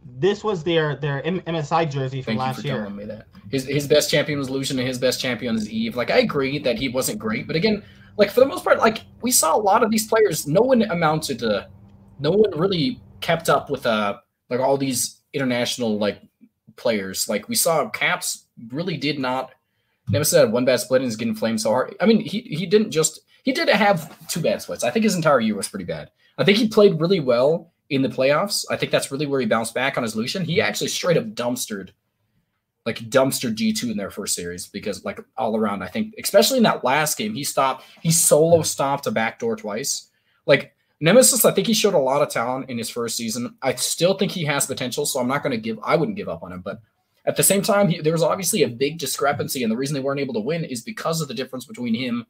this 0.05 0.43
was 0.43 0.63
their 0.63 0.95
their 0.95 1.21
MSI 1.23 1.89
jersey 1.89 2.21
from 2.21 2.37
Thank 2.37 2.39
you 2.39 2.45
last 2.45 2.61
for 2.61 2.67
year. 2.67 2.77
telling 2.77 2.95
me 2.95 3.05
that. 3.05 3.27
His 3.51 3.65
his 3.65 3.87
best 3.87 4.09
champion 4.09 4.37
was 4.39 4.49
Lucian 4.49 4.77
and 4.79 4.87
his 4.87 4.99
best 4.99 5.19
champion 5.19 5.55
is 5.55 5.69
Eve. 5.69 5.95
Like 5.95 6.11
I 6.11 6.19
agree 6.19 6.59
that 6.59 6.77
he 6.77 6.89
wasn't 6.89 7.19
great, 7.19 7.47
but 7.47 7.55
again, 7.55 7.83
like 8.17 8.29
for 8.29 8.39
the 8.39 8.45
most 8.45 8.63
part, 8.63 8.77
like 8.79 8.99
we 9.21 9.31
saw 9.31 9.55
a 9.55 9.59
lot 9.59 9.83
of 9.83 9.91
these 9.91 10.07
players, 10.07 10.47
no 10.47 10.61
one 10.61 10.83
amounted 10.83 11.39
to 11.39 11.67
no 12.19 12.31
one 12.31 12.57
really 12.57 13.01
kept 13.21 13.49
up 13.49 13.69
with 13.69 13.85
uh 13.85 14.17
like 14.49 14.59
all 14.59 14.77
these 14.77 15.21
international 15.33 15.97
like 15.97 16.21
players. 16.75 17.27
Like 17.27 17.49
we 17.49 17.55
saw 17.55 17.89
Caps 17.89 18.45
really 18.69 18.97
did 18.97 19.19
not 19.19 19.51
Nemesis 20.09 20.37
had 20.37 20.51
one 20.51 20.65
bad 20.65 20.79
split 20.79 21.01
and 21.01 21.09
is 21.09 21.15
getting 21.15 21.35
flamed 21.35 21.61
so 21.61 21.71
hard. 21.71 21.95
I 21.99 22.05
mean, 22.05 22.19
he 22.19 22.41
he 22.41 22.65
didn't 22.65 22.91
just 22.91 23.21
he 23.43 23.51
did 23.51 23.69
have 23.69 24.27
two 24.27 24.41
bad 24.41 24.61
splits. 24.61 24.83
I 24.83 24.91
think 24.91 25.03
his 25.03 25.15
entire 25.15 25.39
year 25.39 25.55
was 25.55 25.67
pretty 25.67 25.85
bad. 25.85 26.11
I 26.37 26.43
think 26.43 26.57
he 26.57 26.67
played 26.67 26.99
really 26.99 27.19
well 27.19 27.71
in 27.89 28.01
the 28.01 28.09
playoffs. 28.09 28.65
I 28.69 28.77
think 28.77 28.91
that's 28.91 29.11
really 29.11 29.25
where 29.25 29.39
he 29.39 29.45
bounced 29.45 29.73
back 29.73 29.97
on 29.97 30.03
his 30.03 30.15
Lucian. 30.15 30.43
He 30.43 30.61
actually 30.61 30.87
straight 30.87 31.17
up 31.17 31.25
dumpstered, 31.27 31.89
like 32.85 32.99
dumpstered 33.09 33.55
G2 33.55 33.91
in 33.91 33.97
their 33.97 34.11
first 34.11 34.35
series 34.35 34.67
because 34.67 35.05
like 35.05 35.19
all 35.37 35.55
around, 35.55 35.83
I 35.83 35.87
think, 35.87 36.15
especially 36.21 36.57
in 36.57 36.63
that 36.63 36.83
last 36.83 37.17
game, 37.17 37.33
he 37.33 37.43
stopped, 37.43 37.85
he 38.01 38.11
solo 38.11 38.61
stopped 38.63 39.07
a 39.07 39.11
backdoor 39.11 39.55
twice. 39.55 40.09
Like 40.45 40.75
Nemesis, 40.99 41.45
I 41.45 41.51
think 41.51 41.67
he 41.67 41.73
showed 41.73 41.93
a 41.93 41.99
lot 41.99 42.21
of 42.21 42.29
talent 42.29 42.69
in 42.69 42.77
his 42.77 42.89
first 42.89 43.17
season. 43.17 43.55
I 43.61 43.75
still 43.75 44.15
think 44.15 44.31
he 44.31 44.45
has 44.45 44.65
potential, 44.65 45.05
so 45.05 45.19
I'm 45.19 45.27
not 45.27 45.43
going 45.43 45.51
to 45.51 45.57
give, 45.57 45.77
I 45.83 45.95
wouldn't 45.95 46.17
give 46.17 46.29
up 46.29 46.43
on 46.43 46.51
him. 46.53 46.61
But 46.61 46.79
at 47.25 47.35
the 47.35 47.43
same 47.43 47.61
time, 47.61 47.89
he, 47.89 48.01
there 48.01 48.13
was 48.13 48.23
obviously 48.23 48.63
a 48.63 48.69
big 48.69 48.97
discrepancy, 48.97 49.63
and 49.63 49.71
the 49.71 49.77
reason 49.77 49.93
they 49.93 49.99
weren't 49.99 50.19
able 50.19 50.33
to 50.35 50.39
win 50.39 50.63
is 50.63 50.81
because 50.81 51.21
of 51.21 51.27
the 51.27 51.33
difference 51.33 51.65
between 51.65 51.93
him 51.93 52.25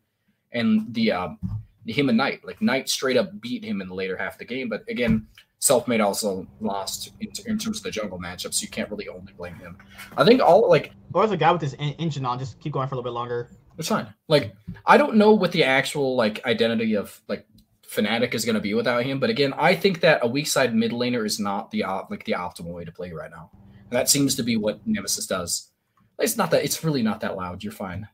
and 0.51 0.93
the 0.93 1.11
um, 1.11 1.39
him 1.85 2.09
and 2.09 2.17
Knight. 2.17 2.45
Like 2.45 2.61
Knight 2.61 2.89
straight 2.89 3.17
up 3.17 3.39
beat 3.41 3.63
him 3.63 3.81
in 3.81 3.87
the 3.87 3.93
later 3.93 4.17
half 4.17 4.33
of 4.33 4.39
the 4.39 4.45
game, 4.45 4.69
but 4.69 4.83
again, 4.89 5.27
Selfmade 5.65 6.03
also 6.03 6.45
lost 6.61 7.11
in, 7.21 7.29
in 7.47 7.57
terms 7.57 7.77
of 7.77 7.83
the 7.83 7.89
jungle 7.91 8.19
matchup, 8.19 8.53
so 8.53 8.61
you 8.61 8.67
can't 8.69 8.89
really 8.91 9.07
only 9.07 9.33
blame 9.33 9.55
him. 9.55 9.77
I 10.15 10.23
think 10.23 10.39
all 10.41 10.69
like 10.69 10.91
Or 11.13 11.23
a 11.23 11.35
guy 11.37 11.51
with 11.51 11.61
his 11.61 11.75
en- 11.79 11.95
engine 11.97 12.23
on, 12.25 12.37
just 12.37 12.59
keep 12.59 12.73
going 12.73 12.87
for 12.87 12.93
a 12.93 12.97
little 12.97 13.09
bit 13.11 13.15
longer. 13.15 13.49
it's 13.79 13.87
fine. 13.87 14.07
Like 14.27 14.53
I 14.85 14.95
don't 14.97 15.15
know 15.15 15.31
what 15.31 15.51
the 15.51 15.63
actual 15.63 16.15
like 16.15 16.45
identity 16.45 16.95
of 16.95 17.19
like 17.27 17.47
Fnatic 17.93 18.33
is 18.35 18.45
going 18.45 18.55
to 18.55 18.61
be 18.61 18.73
without 18.75 19.03
him, 19.05 19.19
but 19.19 19.29
again, 19.31 19.53
I 19.57 19.73
think 19.73 20.01
that 20.01 20.19
a 20.21 20.27
weak 20.27 20.47
side 20.47 20.75
mid 20.75 20.91
laner 20.91 21.25
is 21.25 21.39
not 21.39 21.71
the 21.71 21.83
op- 21.83 22.11
like 22.11 22.23
the 22.25 22.33
optimal 22.33 22.73
way 22.77 22.85
to 22.85 22.91
play 22.91 23.11
right 23.11 23.31
now. 23.31 23.49
And 23.89 23.91
that 23.97 24.07
seems 24.09 24.35
to 24.35 24.43
be 24.43 24.57
what 24.57 24.85
Nemesis 24.85 25.25
does. 25.27 25.71
It's 26.19 26.37
not 26.37 26.51
that 26.51 26.63
it's 26.63 26.83
really 26.83 27.01
not 27.01 27.21
that 27.21 27.35
loud. 27.37 27.63
You're 27.63 27.73
fine. 27.87 28.07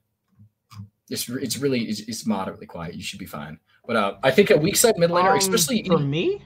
It's 1.09 1.27
it's 1.27 1.57
really 1.57 1.81
it's, 1.89 1.99
it's 2.01 2.25
moderately 2.25 2.65
quiet. 2.67 2.95
You 2.95 3.03
should 3.03 3.19
be 3.19 3.25
fine. 3.25 3.59
But 3.87 3.95
uh, 3.97 4.13
I 4.23 4.31
think 4.31 4.51
a 4.51 4.57
weak 4.57 4.75
side 4.77 4.97
mid 4.97 5.09
laner, 5.09 5.31
Um, 5.31 5.37
especially 5.37 5.83
for 5.83 5.97
in, 5.97 6.09
me, 6.09 6.41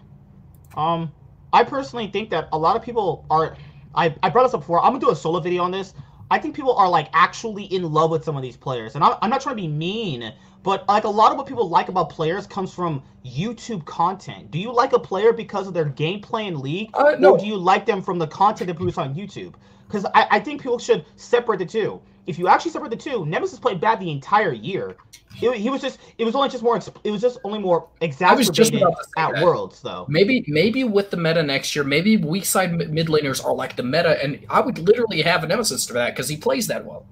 um, 0.76 1.12
I 1.54 1.64
personally 1.64 2.08
think 2.08 2.30
that 2.32 2.50
a 2.52 2.58
lot 2.58 2.76
of 2.76 2.82
people 2.82 3.26
are. 3.30 3.56
I, 3.96 4.14
I 4.24 4.30
brought 4.30 4.44
this 4.44 4.54
up 4.54 4.60
before. 4.62 4.80
I'm 4.82 4.92
gonna 4.92 5.00
do 5.00 5.10
a 5.12 5.16
solo 5.16 5.40
video 5.40 5.64
on 5.64 5.72
this. 5.72 5.94
I 6.30 6.40
think 6.40 6.56
people 6.56 6.74
are 6.76 6.90
like 6.90 7.08
actually 7.14 7.66
in 7.66 7.84
love 7.92 8.10
with 8.12 8.24
some 8.24 8.36
of 8.36 8.42
these 8.42 8.58
players, 8.58 8.96
and 8.96 9.04
I'm, 9.04 9.16
I'm 9.22 9.30
not 9.30 9.42
trying 9.42 9.56
to 9.56 9.62
be 9.62 9.68
mean, 9.68 10.34
but 10.64 10.88
like 10.88 11.04
a 11.04 11.10
lot 11.10 11.32
of 11.32 11.38
what 11.38 11.48
people 11.48 11.70
like 11.70 11.88
about 11.88 12.10
players 12.10 12.46
comes 12.48 12.74
from 12.74 13.04
YouTube 13.26 13.86
content. 13.86 14.52
Do 14.52 14.60
you 14.60 14.74
like 14.74 14.94
a 14.94 15.00
player 15.00 15.32
because 15.32 15.68
of 15.68 15.74
their 15.74 15.86
gameplay 15.86 16.48
in 16.48 16.60
League, 16.60 16.90
Uh, 16.94 17.16
no. 17.20 17.34
or 17.34 17.38
do 17.38 17.46
you 17.46 17.56
like 17.56 17.86
them 17.86 18.02
from 18.02 18.18
the 18.20 18.28
content 18.28 18.68
they 18.68 18.74
produce 18.74 18.98
on 18.98 19.14
YouTube? 19.16 19.54
Because 19.88 20.04
I, 20.16 20.28
I 20.32 20.40
think 20.40 20.62
people 20.62 20.80
should 20.80 21.06
separate 21.16 21.60
the 21.60 21.66
two. 21.66 22.02
If 22.28 22.40
you 22.40 22.48
actually 22.48 22.72
separate 22.72 22.90
the 22.90 22.98
two, 22.98 23.26
Nemesis 23.26 23.60
played 23.60 23.80
bad 23.80 24.00
the 24.00 24.10
entire 24.12 24.52
year. 24.54 24.96
It, 25.42 25.58
he 25.58 25.70
was 25.70 25.82
just 25.82 26.00
it 26.18 26.24
was 26.24 26.36
only 26.36 26.50
just 26.50 26.64
more 26.64 26.80
it 27.04 27.12
was 27.12 27.22
just 27.22 27.40
only 27.44 27.60
more 27.60 27.90
exacerbated 28.02 28.54
just 28.54 28.74
about 28.74 28.96
to 28.98 29.04
say 29.04 29.22
at 29.22 29.34
that. 29.34 29.44
Worlds 29.44 29.82
though. 29.82 30.06
Maybe 30.08 30.44
maybe 30.48 30.84
with 30.84 31.12
the 31.12 31.18
meta 31.18 31.44
next 31.44 31.76
year, 31.76 31.84
maybe 31.84 32.18
weak 32.18 32.46
side 32.46 32.74
mid 32.74 33.08
laners 33.08 33.44
are 33.44 33.54
like 33.54 33.76
the 33.76 33.84
meta, 33.84 34.22
and 34.24 34.40
I 34.50 34.62
would 34.62 34.80
literally 34.80 35.22
have 35.22 35.44
a 35.44 35.48
nemesis 35.48 35.86
for 35.86 35.94
that 35.94 36.16
because 36.16 36.30
he 36.30 36.38
plays 36.38 36.68
that 36.68 36.86
well. 36.86 37.06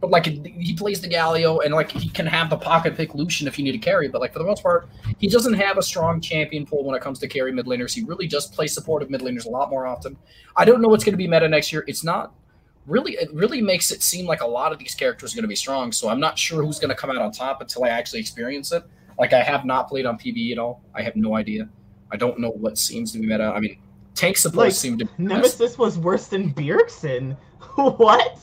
But 0.00 0.10
like 0.10 0.26
he 0.26 0.74
plays 0.76 1.00
the 1.00 1.08
Galio, 1.08 1.64
and 1.64 1.74
like 1.74 1.92
he 1.92 2.08
can 2.08 2.26
have 2.26 2.50
the 2.50 2.56
pocket 2.56 2.96
pick 2.96 3.14
Lucian 3.14 3.46
if 3.46 3.58
you 3.58 3.64
need 3.64 3.72
to 3.72 3.78
carry. 3.78 4.08
But 4.08 4.20
like 4.20 4.32
for 4.32 4.38
the 4.38 4.46
most 4.46 4.62
part, 4.62 4.88
he 5.18 5.28
doesn't 5.28 5.54
have 5.54 5.78
a 5.78 5.82
strong 5.82 6.20
champion 6.20 6.66
pool 6.66 6.84
when 6.84 6.96
it 6.96 7.02
comes 7.02 7.18
to 7.20 7.28
carry 7.28 7.52
mid 7.52 7.66
laners. 7.66 7.94
He 7.94 8.02
really 8.02 8.26
just 8.26 8.52
plays 8.52 8.72
supportive 8.72 9.10
mid 9.10 9.20
laners 9.20 9.46
a 9.46 9.50
lot 9.50 9.70
more 9.70 9.86
often. 9.86 10.16
I 10.56 10.64
don't 10.64 10.80
know 10.80 10.88
what's 10.88 11.04
going 11.04 11.12
to 11.12 11.18
be 11.18 11.28
meta 11.28 11.48
next 11.48 11.70
year. 11.70 11.84
It's 11.86 12.02
not 12.02 12.32
really. 12.90 13.12
It 13.12 13.32
really 13.32 13.62
makes 13.62 13.90
it 13.90 14.02
seem 14.02 14.26
like 14.26 14.40
a 14.40 14.46
lot 14.46 14.72
of 14.72 14.78
these 14.78 14.94
characters 14.94 15.32
are 15.32 15.36
going 15.36 15.44
to 15.44 15.48
be 15.48 15.56
strong. 15.56 15.92
So 15.92 16.08
I'm 16.08 16.20
not 16.20 16.38
sure 16.38 16.62
who's 16.62 16.78
going 16.78 16.90
to 16.90 16.94
come 16.94 17.10
out 17.10 17.18
on 17.18 17.32
top 17.32 17.60
until 17.60 17.84
I 17.84 17.88
actually 17.88 18.20
experience 18.20 18.72
it. 18.72 18.82
Like 19.18 19.32
I 19.32 19.42
have 19.42 19.64
not 19.64 19.88
played 19.88 20.06
on 20.06 20.18
PBE 20.18 20.52
at 20.52 20.58
all. 20.58 20.82
I 20.94 21.02
have 21.02 21.16
no 21.16 21.36
idea. 21.36 21.68
I 22.10 22.16
don't 22.16 22.38
know 22.38 22.50
what 22.50 22.76
seems 22.78 23.12
to 23.12 23.18
be 23.18 23.26
meta. 23.26 23.44
I 23.44 23.60
mean, 23.60 23.78
tank 24.14 24.36
supports 24.36 24.56
Like, 24.56 24.72
seem 24.72 24.98
to. 24.98 25.04
be 25.04 25.10
Nemesis 25.18 25.78
was 25.78 25.98
worse 25.98 26.26
than 26.26 26.52
Bjergsen. 26.52 27.36
what? 27.74 28.38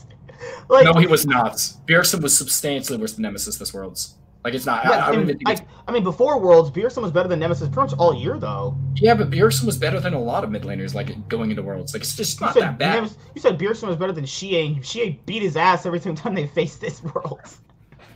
Like 0.70 0.86
no, 0.86 0.94
he 0.94 1.08
was 1.08 1.26
not. 1.26 1.54
Bjergsen 1.88 2.22
was 2.22 2.38
substantially 2.38 2.98
worse 3.00 3.14
than 3.14 3.24
Nemesis 3.24 3.58
this 3.58 3.74
Worlds. 3.74 4.16
Like 4.48 4.54
it's 4.54 4.66
not. 4.66 4.86
I, 4.86 4.90
yeah, 4.90 5.06
I 5.08 5.12
and. 5.12 5.30
It's, 5.30 5.60
I, 5.62 5.66
I 5.90 5.92
mean, 5.92 6.06
before 6.06 6.40
Worlds, 6.40 6.72
Bjergsen 6.72 7.02
was 7.02 7.12
better 7.12 7.28
than 7.28 7.38
Nemesis 7.38 7.68
pretty 7.68 7.92
much 7.92 8.00
all 8.00 8.16
year 8.16 8.40
though. 8.40 8.78
yeah, 8.96 9.14
but 9.14 9.30
Bjergsen 9.30 9.66
was 9.66 9.78
better 9.78 10.00
than 10.00 10.14
a 10.14 10.20
lot 10.22 10.46
of 10.46 10.52
mid 10.52 10.62
laners. 10.62 10.94
Like 10.94 11.28
going 11.28 11.50
into 11.50 11.64
Worlds, 11.64 11.94
like 11.94 12.02
it's 12.02 12.16
just 12.16 12.40
not 12.40 12.54
said, 12.54 12.64
that 12.64 12.78
bad. 12.80 13.12
You 13.36 13.42
said 13.42 13.60
Bjergsen 13.60 13.90
was 13.90 13.98
better 13.98 14.14
than 14.14 14.26
Shea. 14.26 14.80
Shie 14.82 15.20
beat 15.26 15.42
his 15.42 15.58
ass 15.58 15.86
every 15.86 16.00
single 16.00 16.24
time 16.24 16.34
they 16.34 16.48
faced 16.48 16.80
this 16.80 17.04
Worlds. 17.04 17.60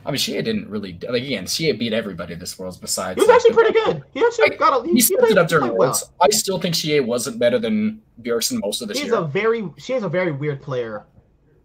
I 0.06 0.12
mean, 0.12 0.20
Shea 0.20 0.42
didn't 0.42 0.70
really 0.70 0.98
like 1.10 1.22
again. 1.22 1.46
Shea 1.48 1.74
beat 1.74 1.92
everybody 1.92 2.34
this 2.36 2.58
Worlds 2.58 2.78
besides. 2.78 3.22
He 3.22 3.28
was 3.28 3.30
actually 3.36 3.54
pretty 3.54 3.74
good. 3.74 4.04
He 4.14 4.24
actually 4.24 4.52
got 4.56 4.82
a. 4.82 4.88
He, 4.88 4.94
He 4.94 5.02
stepped 5.02 5.20
played, 5.20 5.32
it 5.34 5.38
up 5.38 5.50
during 5.50 5.66
played 5.68 5.78
well. 5.78 5.90
Worlds. 5.90 6.10
I 6.22 6.30
still 6.30 6.60
think 6.60 6.76
Shea 6.76 7.02
wasn't 7.02 7.40
better 7.40 7.60
than 7.60 8.02
Bjergsen 8.22 8.62
most 8.62 8.82
of 8.82 8.88
this 8.88 9.00
He's 9.00 9.08
year. 9.08 9.16
a 9.18 9.28
very. 9.28 9.68
She 9.78 9.92
is 9.94 10.04
a 10.04 10.10
very 10.10 10.32
weird 10.32 10.62
player. 10.62 11.06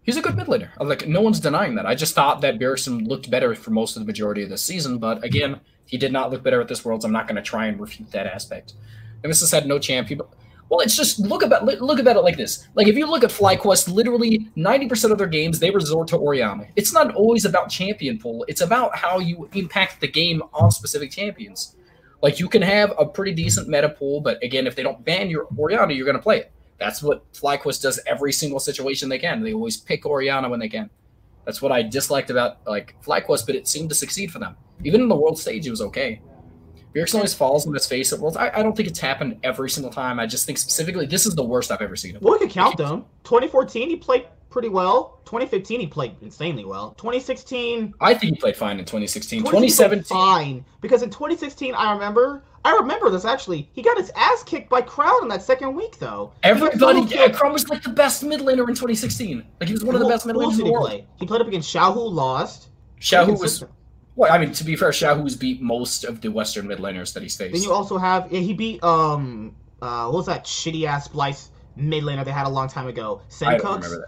He's 0.07 0.15
a 0.15 0.21
good 0.21 0.37
mid 0.37 0.47
laner. 0.47 0.69
Like 0.79 1.05
no 1.05 1.19
one's 1.19 1.41
denying 1.41 1.75
that. 1.75 1.85
I 1.85 1.93
just 1.93 2.15
thought 2.15 2.39
that 2.39 2.57
Bjergsen 2.57 3.05
looked 3.09 3.29
better 3.29 3.53
for 3.53 3.71
most 3.71 3.97
of 3.97 4.01
the 4.01 4.07
majority 4.07 4.41
of 4.41 4.49
the 4.49 4.57
season, 4.57 4.99
but 4.99 5.21
again, 5.21 5.59
he 5.85 5.97
did 5.97 6.13
not 6.13 6.31
look 6.31 6.43
better 6.43 6.61
at 6.61 6.69
this 6.69 6.85
Worlds. 6.85 7.03
I'm 7.03 7.11
not 7.11 7.27
going 7.27 7.35
to 7.35 7.41
try 7.41 7.65
and 7.65 7.77
refute 7.77 8.09
that 8.11 8.25
aspect. 8.25 8.75
And 9.21 9.29
this 9.29 9.41
has 9.41 9.51
had 9.51 9.67
no 9.67 9.79
champion. 9.79 10.21
Well, 10.69 10.79
it's 10.79 10.95
just 10.95 11.19
look 11.19 11.43
about 11.43 11.65
look 11.65 11.99
about 11.99 12.15
it 12.15 12.21
like 12.21 12.37
this. 12.37 12.69
Like 12.73 12.87
if 12.87 12.95
you 12.95 13.05
look 13.05 13.25
at 13.25 13.31
FlyQuest, 13.31 13.93
literally 13.93 14.49
90% 14.55 15.11
of 15.11 15.17
their 15.17 15.27
games 15.27 15.59
they 15.59 15.71
resort 15.71 16.07
to 16.09 16.17
Orianna. 16.17 16.67
It's 16.77 16.93
not 16.93 17.13
always 17.13 17.43
about 17.43 17.69
champion 17.69 18.17
pool. 18.17 18.45
It's 18.47 18.61
about 18.61 18.95
how 18.95 19.19
you 19.19 19.49
impact 19.51 19.99
the 19.99 20.07
game 20.07 20.41
on 20.53 20.71
specific 20.71 21.11
champions. 21.11 21.75
Like 22.23 22.39
you 22.39 22.47
can 22.47 22.61
have 22.61 22.93
a 22.97 23.05
pretty 23.05 23.33
decent 23.33 23.67
meta 23.67 23.89
pool, 23.89 24.21
but 24.21 24.41
again, 24.41 24.67
if 24.67 24.75
they 24.77 24.83
don't 24.83 25.03
ban 25.03 25.29
your 25.29 25.47
Orianna, 25.57 25.93
you're 25.93 26.05
going 26.05 26.15
to 26.15 26.23
play 26.23 26.39
it. 26.39 26.51
That's 26.79 27.01
what 27.01 27.31
FlyQuest 27.33 27.81
does 27.81 27.99
every 28.05 28.31
single 28.31 28.59
situation 28.59 29.09
they 29.09 29.19
can. 29.19 29.41
They 29.41 29.53
always 29.53 29.77
pick 29.77 30.05
Orianna 30.05 30.49
when 30.49 30.59
they 30.59 30.69
can. 30.69 30.89
That's 31.45 31.61
what 31.61 31.71
I 31.71 31.81
disliked 31.81 32.29
about 32.29 32.65
like 32.67 32.95
FlyQuest, 33.03 33.45
but 33.45 33.55
it 33.55 33.67
seemed 33.67 33.89
to 33.89 33.95
succeed 33.95 34.31
for 34.31 34.39
them. 34.39 34.55
Even 34.83 35.01
in 35.01 35.07
the 35.07 35.15
world 35.15 35.39
stage, 35.39 35.65
it 35.65 35.71
was 35.71 35.81
okay. 35.81 36.21
Bjergsen 36.93 37.15
always 37.15 37.33
falls 37.33 37.67
on 37.67 37.73
his 37.73 37.85
face 37.85 38.11
at 38.11 38.19
Worlds. 38.19 38.37
I, 38.37 38.49
I 38.49 38.63
don't 38.63 38.75
think 38.75 38.87
it's 38.87 38.99
happened 38.99 39.39
every 39.43 39.69
single 39.69 39.91
time. 39.91 40.19
I 40.19 40.25
just 40.25 40.45
think 40.45 40.57
specifically 40.57 41.05
this 41.05 41.25
is 41.25 41.35
the 41.35 41.43
worst 41.43 41.71
I've 41.71 41.81
ever 41.81 41.95
seen 41.95 42.15
him. 42.15 42.21
Well, 42.21 42.33
we 42.33 42.39
could 42.39 42.49
count 42.49 42.77
them. 42.77 43.05
2014, 43.23 43.89
he 43.89 43.95
played 43.97 44.27
pretty 44.49 44.69
well. 44.69 45.19
2015, 45.25 45.79
he 45.79 45.87
played 45.87 46.15
insanely 46.21 46.65
well. 46.65 46.91
2016, 46.97 47.93
I 47.99 48.13
think 48.13 48.35
he 48.35 48.39
played 48.39 48.55
fine 48.55 48.79
in 48.79 48.85
2016. 48.85 49.39
2017, 49.39 50.03
2017, 50.03 50.17
fine. 50.17 50.65
Because 50.81 51.03
in 51.03 51.09
2016, 51.09 51.75
I 51.75 51.93
remember, 51.93 52.43
I 52.63 52.71
remember 52.75 53.09
this 53.09 53.25
actually. 53.25 53.69
He 53.73 53.81
got 53.81 53.97
his 53.97 54.11
ass 54.15 54.43
kicked 54.43 54.69
by 54.69 54.81
Crown 54.81 55.23
in 55.23 55.27
that 55.29 55.41
second 55.41 55.75
week, 55.75 55.99
though. 55.99 56.31
Everybody, 56.43 57.01
yeah. 57.01 57.29
Crown 57.29 57.53
was 57.53 57.67
like 57.69 57.83
the 57.83 57.89
best 57.89 58.23
mid 58.23 58.41
laner 58.41 58.67
in 58.67 58.75
2016. 58.75 59.43
Like 59.59 59.67
he 59.67 59.73
was 59.73 59.83
one 59.83 59.95
of 59.95 60.01
the 60.01 60.07
best 60.07 60.25
mid 60.25 60.35
laners 60.35 60.53
in 60.53 60.57
the 60.59 60.65
he 60.65 60.71
world. 60.71 60.87
play? 60.87 61.05
He 61.17 61.25
played 61.25 61.41
up 61.41 61.47
against 61.47 61.73
Xiao 61.73 61.93
Hu, 61.93 62.01
lost. 62.01 62.69
Xiao 62.99 63.25
Hu 63.25 63.33
was 63.33 63.63
well. 64.15 64.31
I 64.31 64.37
mean, 64.37 64.51
to 64.53 64.63
be 64.63 64.75
fair, 64.75 64.89
Xiao 64.89 65.21
Hu's 65.21 65.35
beat 65.35 65.61
most 65.61 66.03
of 66.03 66.21
the 66.21 66.29
Western 66.29 66.67
mid 66.67 66.79
laners 66.79 67.13
that 67.13 67.23
he's 67.23 67.35
faced. 67.35 67.53
Then 67.53 67.63
you 67.63 67.71
also 67.71 67.97
have 67.97 68.31
yeah, 68.31 68.39
he 68.39 68.53
beat 68.53 68.83
um 68.83 69.55
uh 69.81 70.05
what 70.05 70.13
was 70.13 70.25
that 70.27 70.45
shitty 70.45 70.85
ass 70.85 71.07
Splyce 71.07 71.49
mid 71.75 72.03
laner 72.03 72.25
they 72.25 72.31
had 72.31 72.47
a 72.47 72.49
long 72.49 72.67
time 72.67 72.87
ago? 72.87 73.21
I 73.41 73.57
don't 73.57 73.61
Sencux. 73.61 73.75
remember 73.75 73.97
that. 73.99 74.07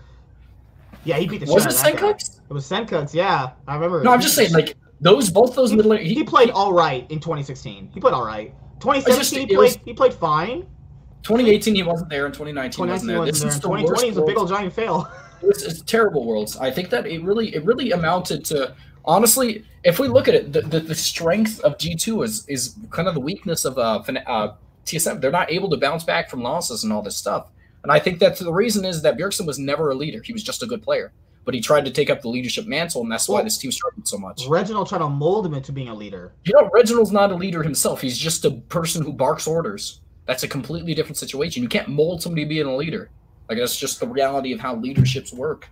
Yeah, 1.03 1.17
he 1.17 1.27
beat 1.27 1.45
the 1.45 1.51
Was 1.51 1.63
shit 1.63 1.73
it 1.73 1.77
of 1.77 1.99
that. 1.99 2.17
Sencux? 2.17 2.39
It 2.49 2.53
was 2.53 2.69
Sencux, 2.69 3.13
yeah. 3.13 3.51
I 3.67 3.75
remember. 3.75 4.03
No, 4.03 4.11
I'm 4.11 4.21
just 4.21 4.35
saying, 4.35 4.51
like 4.51 4.75
those 5.01 5.29
both 5.29 5.55
those 5.55 5.71
He- 5.71 5.77
mid 5.77 5.85
laners. 5.85 6.01
he, 6.05 6.23
played 6.23 6.49
all 6.49 6.73
right 6.73 7.09
in 7.09 7.19
2016. 7.19 7.91
He 7.93 7.99
played 7.99 8.13
all 8.13 8.25
right. 8.25 8.53
2017 8.79 9.43
it 9.43 9.49
he 9.49 9.57
was- 9.57 9.77
played 9.77 9.85
he 9.85 9.93
played 9.93 10.13
fine. 10.13 10.65
2018 11.23 11.75
he 11.75 11.83
wasn't 11.83 12.09
there, 12.09 12.25
and 12.25 12.33
2019 12.33 12.87
wasn't 12.87 13.03
2019 13.03 13.07
there. 13.07 13.19
wasn't 13.19 13.33
This 13.33 13.41
there. 13.41 13.49
is 13.49 13.55
the 13.55 13.61
2020 13.61 14.07
is 14.09 14.17
a 14.17 14.21
big 14.23 14.37
old 14.37 14.49
giant 14.49 14.73
fail. 14.73 15.09
It's, 15.41 15.63
it's 15.63 15.81
terrible 15.83 16.25
worlds. 16.25 16.57
I 16.57 16.69
think 16.71 16.89
that 16.89 17.05
it 17.05 17.23
really 17.23 17.55
it 17.55 17.63
really 17.63 17.91
amounted 17.91 18.43
to 18.45 18.75
honestly, 19.05 19.63
if 19.83 19.97
we 19.99 20.07
look 20.07 20.27
at 20.27 20.35
it, 20.35 20.51
the, 20.51 20.61
the, 20.61 20.79
the 20.81 20.95
strength 20.95 21.61
of 21.61 21.77
G 21.77 21.95
two 21.95 22.23
is 22.23 22.45
is 22.47 22.75
kind 22.89 23.07
of 23.07 23.13
the 23.13 23.21
weakness 23.21 23.63
of 23.65 23.77
uh, 23.77 24.01
uh 24.27 24.53
TSM. 24.85 25.21
They're 25.21 25.31
not 25.31 25.51
able 25.51 25.69
to 25.69 25.77
bounce 25.77 26.03
back 26.03 26.29
from 26.29 26.41
losses 26.41 26.83
and 26.83 26.91
all 26.91 27.01
this 27.01 27.15
stuff. 27.15 27.47
And 27.83 27.91
I 27.91 27.99
think 27.99 28.19
that 28.19 28.37
the 28.37 28.51
reason 28.51 28.85
is 28.85 29.01
that 29.01 29.17
Bjergsen 29.17 29.45
was 29.45 29.59
never 29.59 29.91
a 29.91 29.95
leader. 29.95 30.21
He 30.21 30.33
was 30.33 30.43
just 30.43 30.63
a 30.63 30.67
good 30.67 30.83
player. 30.83 31.11
But 31.45 31.53
he 31.53 31.61
tried 31.61 31.85
to 31.85 31.91
take 31.91 32.09
up 32.09 32.21
the 32.21 32.29
leadership 32.29 32.67
mantle, 32.67 33.01
and 33.01 33.11
that's 33.11 33.27
why 33.27 33.41
this 33.41 33.57
team 33.57 33.71
struggled 33.71 34.07
so 34.07 34.17
much. 34.17 34.45
Reginald 34.47 34.89
tried 34.89 34.99
to 34.99 35.09
mold 35.09 35.45
him 35.45 35.53
into 35.53 35.71
being 35.71 35.87
a 35.87 35.95
leader. 35.95 36.33
You 36.43 36.53
know, 36.53 36.69
Reginald's 36.71 37.11
not 37.11 37.31
a 37.31 37.35
leader 37.35 37.63
himself. 37.63 38.01
He's 38.01 38.17
just 38.17 38.45
a 38.45 38.51
person 38.51 39.03
who 39.03 39.13
barks 39.13 39.47
orders. 39.47 40.01
That's 40.25 40.43
a 40.43 40.47
completely 40.47 40.93
different 40.93 41.17
situation. 41.17 41.63
You 41.63 41.69
can't 41.69 41.87
mold 41.87 42.21
somebody 42.21 42.45
being 42.45 42.67
a 42.67 42.75
leader. 42.75 43.09
Like 43.47 43.57
that's 43.57 43.75
just 43.75 43.99
the 43.99 44.07
reality 44.07 44.53
of 44.53 44.59
how 44.59 44.75
leaderships 44.75 45.33
work. 45.33 45.67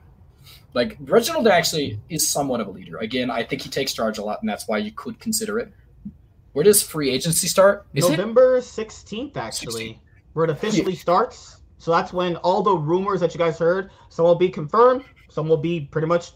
Like 0.73 0.97
Reginald 1.01 1.47
actually 1.47 1.99
is 2.09 2.27
somewhat 2.27 2.59
of 2.59 2.67
a 2.67 2.71
leader. 2.71 2.97
Again, 2.97 3.29
I 3.29 3.43
think 3.43 3.61
he 3.61 3.69
takes 3.69 3.93
charge 3.93 4.17
a 4.17 4.23
lot, 4.23 4.41
and 4.41 4.49
that's 4.49 4.67
why 4.67 4.79
you 4.79 4.91
could 4.91 5.19
consider 5.19 5.59
it. 5.59 5.71
Where 6.53 6.63
does 6.63 6.81
free 6.81 7.11
agency 7.11 7.47
start? 7.47 7.85
Is? 7.93 8.09
November 8.09 8.59
16th, 8.59 9.37
actually, 9.37 10.01
where 10.33 10.45
it 10.45 10.49
officially 10.49 10.95
starts. 10.95 11.56
So 11.77 11.91
that's 11.91 12.11
when 12.13 12.35
all 12.37 12.61
the 12.63 12.73
rumors 12.75 13.19
that 13.21 13.33
you 13.33 13.37
guys 13.37 13.59
heard, 13.59 13.91
some 14.09 14.25
will 14.25 14.35
be 14.35 14.49
confirmed, 14.49 15.03
some 15.29 15.47
will 15.47 15.57
be 15.57 15.81
pretty 15.81 16.07
much 16.07 16.31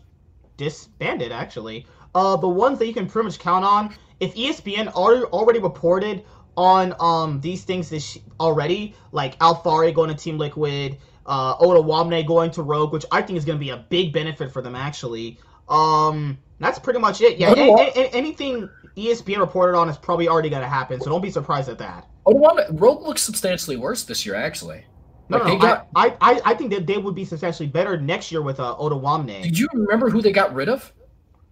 disbanded, 0.58 1.32
actually. 1.32 1.86
Uh, 2.14 2.36
the 2.36 2.48
ones 2.48 2.78
that 2.80 2.88
you 2.88 2.94
can 2.94 3.08
pretty 3.08 3.26
much 3.28 3.40
count 3.40 3.66
on, 3.66 3.96
if 4.20 4.36
ESPN 4.36 4.88
already, 4.90 5.24
already 5.26 5.60
reported 5.60 6.24
on 6.58 6.94
um 7.00 7.40
these 7.40 7.64
things 7.64 7.90
this 7.90 8.18
already, 8.40 8.94
like 9.14 9.40
Alphari 9.40 9.94
going 9.96 10.10
to 10.10 10.16
Team 10.16 10.38
Liquid, 10.38 10.98
uh, 11.26 11.56
Odoamne 11.58 12.28
going 12.28 12.52
to 12.52 12.62
Rogue, 12.62 12.92
which 12.92 13.06
I 13.12 13.22
think 13.22 13.38
is 13.38 13.46
going 13.46 13.58
to 13.58 13.64
be 13.64 13.70
a 13.70 13.78
big 13.78 14.12
benefit 14.12 14.52
for 14.52 14.62
them, 14.62 14.76
actually. 14.76 15.40
Um, 15.70 16.38
that's 16.60 16.78
pretty 16.78 17.00
much 17.00 17.22
it. 17.22 17.38
Yeah, 17.38 17.54
a- 17.56 18.00
a- 18.00 18.14
anything 18.14 18.70
ESPN 18.98 19.40
reported 19.40 19.78
on 19.78 19.88
is 19.88 19.98
probably 19.98 20.28
already 20.28 20.50
going 20.50 20.62
to 20.62 20.68
happen, 20.68 21.00
so 21.00 21.10
don't 21.10 21.22
be 21.22 21.32
surprised 21.32 21.70
at 21.70 21.78
that. 21.78 22.06
The 22.28 22.36
one 22.36 22.60
Rogue 22.72 23.02
looks 23.04 23.22
substantially 23.24 23.78
worse 23.78 24.04
this 24.04 24.26
year, 24.26 24.36
actually. 24.36 24.84
No, 25.32 25.38
Like 25.38 25.48
no, 25.48 25.54
they 25.54 25.60
got. 25.60 25.88
I, 25.96 26.16
I, 26.20 26.42
I 26.46 26.54
think 26.56 26.72
that 26.72 26.86
they 26.86 26.98
would 26.98 27.16
be 27.16 27.24
substantially 27.24 27.68
better 27.70 28.00
next 28.00 28.32
year 28.32 28.42
with 28.42 28.60
uh, 28.60 28.76
Odoamne. 28.78 29.44
Did 29.44 29.58
you 29.58 29.68
remember 29.74 30.10
who 30.10 30.22
they 30.22 30.32
got 30.34 30.54
rid 30.54 30.68
of? 30.68 30.92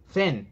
Finn. 0.09 0.47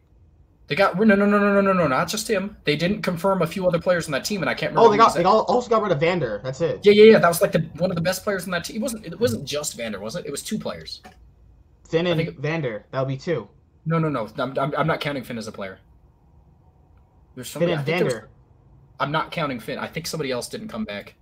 They 0.66 0.74
got 0.74 0.96
no, 0.98 1.04
no, 1.04 1.14
no, 1.14 1.26
no, 1.26 1.38
no, 1.38 1.60
no, 1.60 1.72
no, 1.72 1.86
not 1.88 2.08
just 2.08 2.28
him. 2.28 2.56
They 2.64 2.76
didn't 2.76 3.02
confirm 3.02 3.42
a 3.42 3.46
few 3.46 3.66
other 3.66 3.78
players 3.78 4.06
on 4.06 4.12
that 4.12 4.24
team, 4.24 4.42
and 4.42 4.48
I 4.50 4.54
can't 4.54 4.72
remember. 4.72 4.88
Oh, 4.88 4.90
they 4.90 4.98
got 4.98 5.14
they 5.14 5.24
also 5.24 5.68
got 5.68 5.82
rid 5.82 5.92
of 5.92 6.00
Vander. 6.00 6.40
That's 6.42 6.60
it. 6.60 6.80
Yeah, 6.84 6.92
yeah, 6.92 7.12
yeah. 7.12 7.18
That 7.18 7.28
was 7.28 7.40
like 7.42 7.52
the 7.52 7.60
one 7.76 7.90
of 7.90 7.94
the 7.94 8.02
best 8.02 8.22
players 8.24 8.44
on 8.44 8.50
that 8.52 8.64
team. 8.64 8.76
It 8.76 8.82
wasn't. 8.82 9.06
It 9.06 9.20
wasn't 9.20 9.44
just 9.46 9.76
Vander, 9.76 10.00
was 10.00 10.16
it? 10.16 10.24
It 10.26 10.30
was 10.30 10.42
two 10.42 10.58
players. 10.58 11.02
Finn 11.88 12.06
and 12.06 12.18
think- 12.18 12.38
Vander. 12.38 12.84
That 12.92 13.00
would 13.00 13.08
be 13.08 13.16
two. 13.16 13.48
No, 13.86 13.98
no, 13.98 14.08
no. 14.08 14.28
I'm, 14.38 14.58
I'm, 14.58 14.74
I'm 14.76 14.86
not 14.86 15.00
counting 15.00 15.24
Finn 15.24 15.38
as 15.38 15.48
a 15.48 15.52
player. 15.52 15.78
There's 17.34 17.50
Finn 17.50 17.70
and 17.70 17.84
there 17.86 18.04
was- 18.04 18.12
Vander. 18.14 18.28
I'm 19.00 19.12
not 19.12 19.30
counting 19.30 19.60
Finn. 19.60 19.78
I 19.78 19.86
think 19.86 20.06
somebody 20.06 20.30
else 20.30 20.48
didn't 20.48 20.68
come 20.68 20.84
back. 20.84 21.14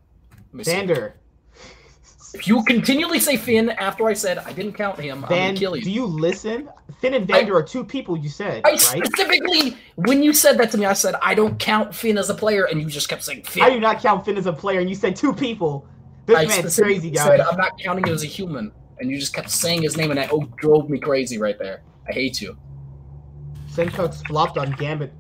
Vander. 0.53 1.17
If 2.37 2.47
you 2.47 2.63
continually 2.65 3.19
say 3.19 3.39
Finn 3.39 3.71
after 3.71 4.07
I 4.09 4.13
said 4.13 4.37
I 4.39 4.53
didn't 4.53 4.75
count 4.75 5.01
him, 5.01 5.25
I'm 5.25 5.29
Van. 5.31 5.55
gonna 5.55 5.59
kill 5.59 5.73
Do 5.73 5.91
you. 5.91 6.03
you 6.03 6.07
listen? 6.07 6.69
Finn 7.01 7.15
and 7.15 7.27
Vander 7.27 7.57
are 7.57 7.63
two 7.63 7.83
people. 7.83 8.15
You 8.15 8.29
said 8.29 8.61
I 8.67 8.73
right. 8.73 8.81
specifically, 8.81 9.75
when 9.95 10.23
you 10.23 10.35
said 10.35 10.59
that 10.59 10.71
to 10.73 10.79
me, 10.79 10.85
I 10.85 10.93
said 10.93 11.15
I 11.23 11.35
don't 11.35 11.59
count 11.59 11.95
Finn 11.95 12.19
as 12.19 12.29
a 12.29 12.35
player, 12.35 12.65
and 12.65 12.79
you 12.79 12.89
just 12.89 13.09
kept 13.09 13.23
saying 13.23 13.45
Finn. 13.45 13.63
I 13.63 13.71
do 13.71 13.81
not 13.81 14.03
count 14.03 14.27
Finn 14.27 14.37
as 14.37 14.45
a 14.45 14.53
player, 14.53 14.81
and 14.81 14.89
you 14.91 14.95
said 14.95 15.17
two 15.17 15.33
people. 15.33 15.87
This 16.27 16.37
I 16.37 16.45
man's 16.45 16.79
crazy, 16.79 17.15
said. 17.15 17.41
I'm 17.41 17.57
not 17.57 17.79
counting 17.79 18.07
him 18.07 18.13
as 18.13 18.23
a 18.23 18.27
human, 18.27 18.71
and 18.99 19.11
you 19.11 19.19
just 19.19 19.33
kept 19.33 19.49
saying 19.49 19.83
his 19.83 19.97
name, 19.97 20.11
and 20.11 20.19
that 20.19 20.31
oh, 20.31 20.43
drove 20.59 20.91
me 20.91 20.99
crazy 20.99 21.39
right 21.39 21.59
there. 21.59 21.83
I 22.07 22.13
hate 22.13 22.43
you. 22.43 22.59
Sencux 23.71 24.27
flopped 24.27 24.59
on 24.59 24.73
Gambit. 24.73 25.13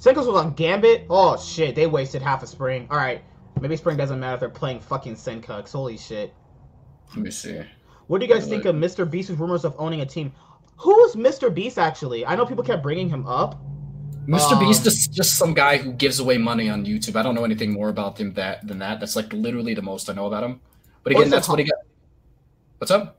Sencux 0.00 0.26
was 0.26 0.28
on 0.28 0.54
Gambit. 0.54 1.06
Oh 1.08 1.36
shit, 1.36 1.76
they 1.76 1.86
wasted 1.86 2.20
half 2.20 2.42
a 2.42 2.48
spring. 2.48 2.88
All 2.90 2.96
right, 2.96 3.22
maybe 3.60 3.76
spring 3.76 3.96
doesn't 3.96 4.18
matter 4.18 4.34
if 4.34 4.40
they're 4.40 4.48
playing 4.48 4.80
fucking 4.80 5.14
Sencux. 5.14 5.70
Holy 5.70 5.96
shit. 5.96 6.34
Let 7.10 7.18
me 7.18 7.30
see. 7.30 7.60
What 8.06 8.20
do 8.20 8.26
you 8.26 8.32
guys 8.32 8.46
think 8.46 8.64
like- 8.64 8.74
of 8.74 8.80
Mr. 8.80 9.08
Beast's 9.08 9.32
rumors 9.32 9.64
of 9.64 9.74
owning 9.78 10.00
a 10.00 10.06
team? 10.06 10.32
Who's 10.76 11.14
Mr. 11.14 11.52
Beast 11.52 11.78
actually? 11.78 12.24
I 12.24 12.36
know 12.36 12.46
people 12.46 12.64
kept 12.64 12.82
bringing 12.82 13.08
him 13.08 13.26
up. 13.26 13.60
Mr. 14.26 14.52
Um, 14.52 14.58
Beast 14.60 14.86
is 14.86 15.08
just 15.08 15.36
some 15.36 15.54
guy 15.54 15.78
who 15.78 15.92
gives 15.92 16.20
away 16.20 16.36
money 16.36 16.68
on 16.68 16.84
YouTube. 16.84 17.16
I 17.16 17.22
don't 17.22 17.34
know 17.34 17.44
anything 17.44 17.72
more 17.72 17.88
about 17.88 18.18
him 18.18 18.34
that 18.34 18.66
than 18.66 18.78
that. 18.80 19.00
That's 19.00 19.16
like 19.16 19.32
literally 19.32 19.74
the 19.74 19.82
most 19.82 20.10
I 20.10 20.12
know 20.12 20.26
about 20.26 20.44
him. 20.44 20.60
But 21.02 21.12
again, 21.12 21.24
is 21.24 21.30
that's 21.30 21.48
what 21.48 21.58
he 21.58 21.64
got. 21.64 21.78
What's 22.76 22.90
up? 22.90 23.18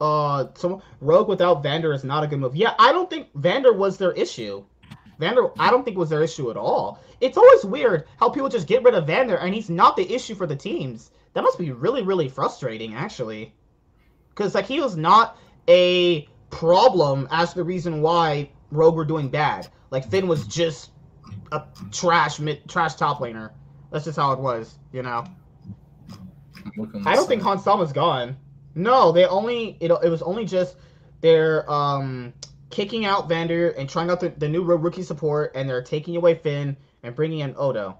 Uh, 0.00 0.46
so 0.54 0.80
Rogue 1.00 1.28
without 1.28 1.62
Vander 1.62 1.92
is 1.92 2.04
not 2.04 2.22
a 2.22 2.26
good 2.26 2.38
move. 2.38 2.54
Yeah, 2.54 2.74
I 2.78 2.92
don't 2.92 3.10
think 3.10 3.28
Vander 3.34 3.72
was 3.72 3.98
their 3.98 4.12
issue. 4.12 4.64
Vander, 5.18 5.50
I 5.58 5.70
don't 5.70 5.84
think 5.84 5.96
was 5.96 6.10
their 6.10 6.22
issue 6.22 6.50
at 6.50 6.56
all. 6.56 7.02
It's 7.20 7.36
always 7.36 7.64
weird 7.64 8.06
how 8.20 8.30
people 8.30 8.48
just 8.48 8.68
get 8.68 8.84
rid 8.84 8.94
of 8.94 9.06
Vander 9.06 9.36
and 9.36 9.52
he's 9.52 9.68
not 9.68 9.96
the 9.96 10.10
issue 10.12 10.36
for 10.36 10.46
the 10.46 10.54
teams. 10.54 11.10
That 11.34 11.42
must 11.42 11.58
be 11.58 11.70
really, 11.72 12.02
really 12.02 12.28
frustrating, 12.28 12.94
actually. 12.94 13.54
Because 14.30 14.54
like 14.54 14.66
he 14.66 14.80
was 14.80 14.96
not 14.96 15.36
a 15.68 16.28
problem 16.50 17.28
as 17.30 17.54
the 17.54 17.64
reason 17.64 18.02
why 18.02 18.50
Rogue 18.70 18.94
were 18.94 19.04
doing 19.04 19.28
bad. 19.28 19.68
Like 19.90 20.08
Finn 20.10 20.28
was 20.28 20.46
just 20.46 20.90
a 21.52 21.62
trash 21.92 22.38
mid, 22.38 22.68
trash 22.68 22.94
top 22.94 23.18
laner. 23.18 23.50
That's 23.90 24.04
just 24.04 24.18
how 24.18 24.32
it 24.32 24.38
was, 24.38 24.78
you 24.92 25.02
know. 25.02 25.24
I 26.56 27.14
don't 27.14 27.16
this 27.16 27.26
think. 27.26 27.42
Han 27.42 27.58
Solomon's 27.58 27.92
gone. 27.92 28.36
No, 28.74 29.12
they 29.12 29.24
only 29.26 29.76
it, 29.80 29.90
it 29.90 30.08
was 30.08 30.22
only 30.22 30.44
just 30.44 30.76
they're 31.20 31.68
um 31.70 32.32
kicking 32.70 33.04
out 33.04 33.28
Vander 33.28 33.70
and 33.70 33.88
trying 33.88 34.10
out 34.10 34.20
the, 34.20 34.28
the 34.30 34.48
new 34.48 34.62
rookie 34.62 35.02
support, 35.02 35.52
and 35.54 35.68
they're 35.68 35.82
taking 35.82 36.16
away 36.16 36.34
Finn 36.34 36.76
and 37.02 37.14
bringing 37.14 37.40
in 37.40 37.54
Odo. 37.56 37.98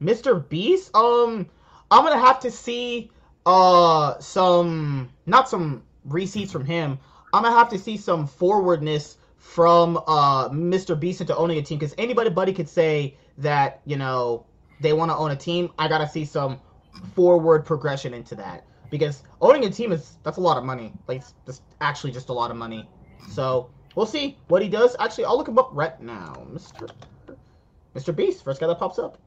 Mr. 0.00 0.46
Beast, 0.48 0.94
um, 0.94 1.48
I'm 1.90 2.04
gonna 2.04 2.18
have 2.18 2.40
to 2.40 2.50
see 2.50 3.10
uh 3.44 4.18
some 4.18 5.10
not 5.26 5.48
some 5.48 5.82
receipts 6.04 6.52
from 6.52 6.64
him. 6.64 6.98
I'm 7.32 7.42
gonna 7.42 7.56
have 7.56 7.68
to 7.70 7.78
see 7.78 7.96
some 7.96 8.26
forwardness 8.26 9.18
from 9.36 9.98
uh 10.06 10.48
Mr. 10.48 10.98
Beast 10.98 11.20
into 11.20 11.36
owning 11.36 11.58
a 11.58 11.62
team 11.62 11.78
because 11.78 11.94
anybody 11.98 12.30
buddy 12.30 12.52
could 12.52 12.68
say 12.68 13.16
that 13.38 13.80
you 13.84 13.96
know 13.96 14.46
they 14.80 14.92
want 14.92 15.10
to 15.10 15.16
own 15.16 15.30
a 15.30 15.36
team. 15.36 15.70
I 15.78 15.88
gotta 15.88 16.08
see 16.08 16.24
some 16.24 16.60
forward 17.14 17.64
progression 17.64 18.14
into 18.14 18.34
that 18.36 18.64
because 18.90 19.22
owning 19.40 19.64
a 19.64 19.70
team 19.70 19.92
is 19.92 20.18
that's 20.22 20.38
a 20.38 20.40
lot 20.40 20.56
of 20.56 20.64
money. 20.64 20.92
Like 21.06 21.22
it's 21.46 21.62
actually 21.80 22.12
just 22.12 22.28
a 22.30 22.32
lot 22.32 22.50
of 22.50 22.56
money. 22.56 22.88
So 23.30 23.70
we'll 23.94 24.06
see 24.06 24.38
what 24.48 24.62
he 24.62 24.68
does. 24.68 24.96
Actually, 24.98 25.26
I'll 25.26 25.36
look 25.36 25.48
him 25.48 25.58
up 25.58 25.70
right 25.72 26.00
now, 26.00 26.46
Mr. 26.50 26.90
Mr. 27.94 28.14
Beast, 28.14 28.44
first 28.44 28.60
guy 28.60 28.66
that 28.66 28.78
pops 28.78 28.98
up. 28.98 29.18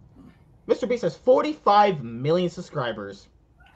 Mr. 0.69 0.87
Beast 0.87 1.01
has 1.01 1.17
45 1.17 2.03
million 2.03 2.49
subscribers. 2.49 3.27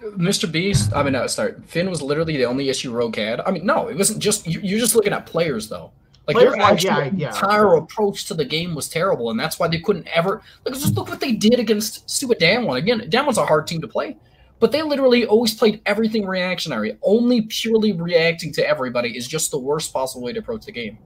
Mr. 0.01 0.51
Beast. 0.51 0.93
I 0.93 1.01
mean, 1.01 1.13
no, 1.13 1.25
sorry. 1.27 1.55
Finn 1.65 1.89
was 1.89 2.01
literally 2.01 2.37
the 2.37 2.45
only 2.45 2.69
issue 2.69 2.91
Rogue 2.91 3.15
had. 3.15 3.39
I 3.41 3.51
mean, 3.51 3.65
no, 3.65 3.87
it 3.87 3.97
wasn't 3.97 4.19
just. 4.19 4.45
You, 4.45 4.59
you're 4.61 4.79
just 4.79 4.95
looking 4.95 5.13
at 5.13 5.25
players 5.25 5.69
though. 5.69 5.91
Like 6.27 6.37
their 6.37 6.51
Players-wise, 6.51 6.85
actual 6.85 7.03
yeah, 7.03 7.11
yeah. 7.15 7.27
entire 7.29 7.75
approach 7.75 8.25
to 8.25 8.33
the 8.33 8.45
game 8.45 8.75
was 8.75 8.87
terrible, 8.87 9.29
and 9.29 9.39
that's 9.39 9.59
why 9.59 9.67
they 9.67 9.79
couldn't 9.79 10.07
ever. 10.07 10.41
Like, 10.65 10.73
just 10.75 10.95
look 10.95 11.09
what 11.09 11.19
they 11.19 11.33
did 11.33 11.59
against 11.59 12.09
stupid 12.09 12.39
Damwon. 12.39 12.77
Again, 12.77 13.01
Damwon's 13.09 13.37
a 13.37 13.45
hard 13.45 13.67
team 13.67 13.81
to 13.81 13.89
play, 13.89 14.15
but 14.59 14.71
they 14.71 14.81
literally 14.83 15.25
always 15.25 15.53
played 15.53 15.81
everything 15.85 16.25
reactionary. 16.25 16.97
Only 17.01 17.41
purely 17.41 17.91
reacting 17.91 18.53
to 18.53 18.65
everybody 18.65 19.17
is 19.17 19.27
just 19.27 19.51
the 19.51 19.59
worst 19.59 19.91
possible 19.91 20.23
way 20.23 20.31
to 20.31 20.39
approach 20.39 20.65
the 20.65 20.71
game. 20.71 20.97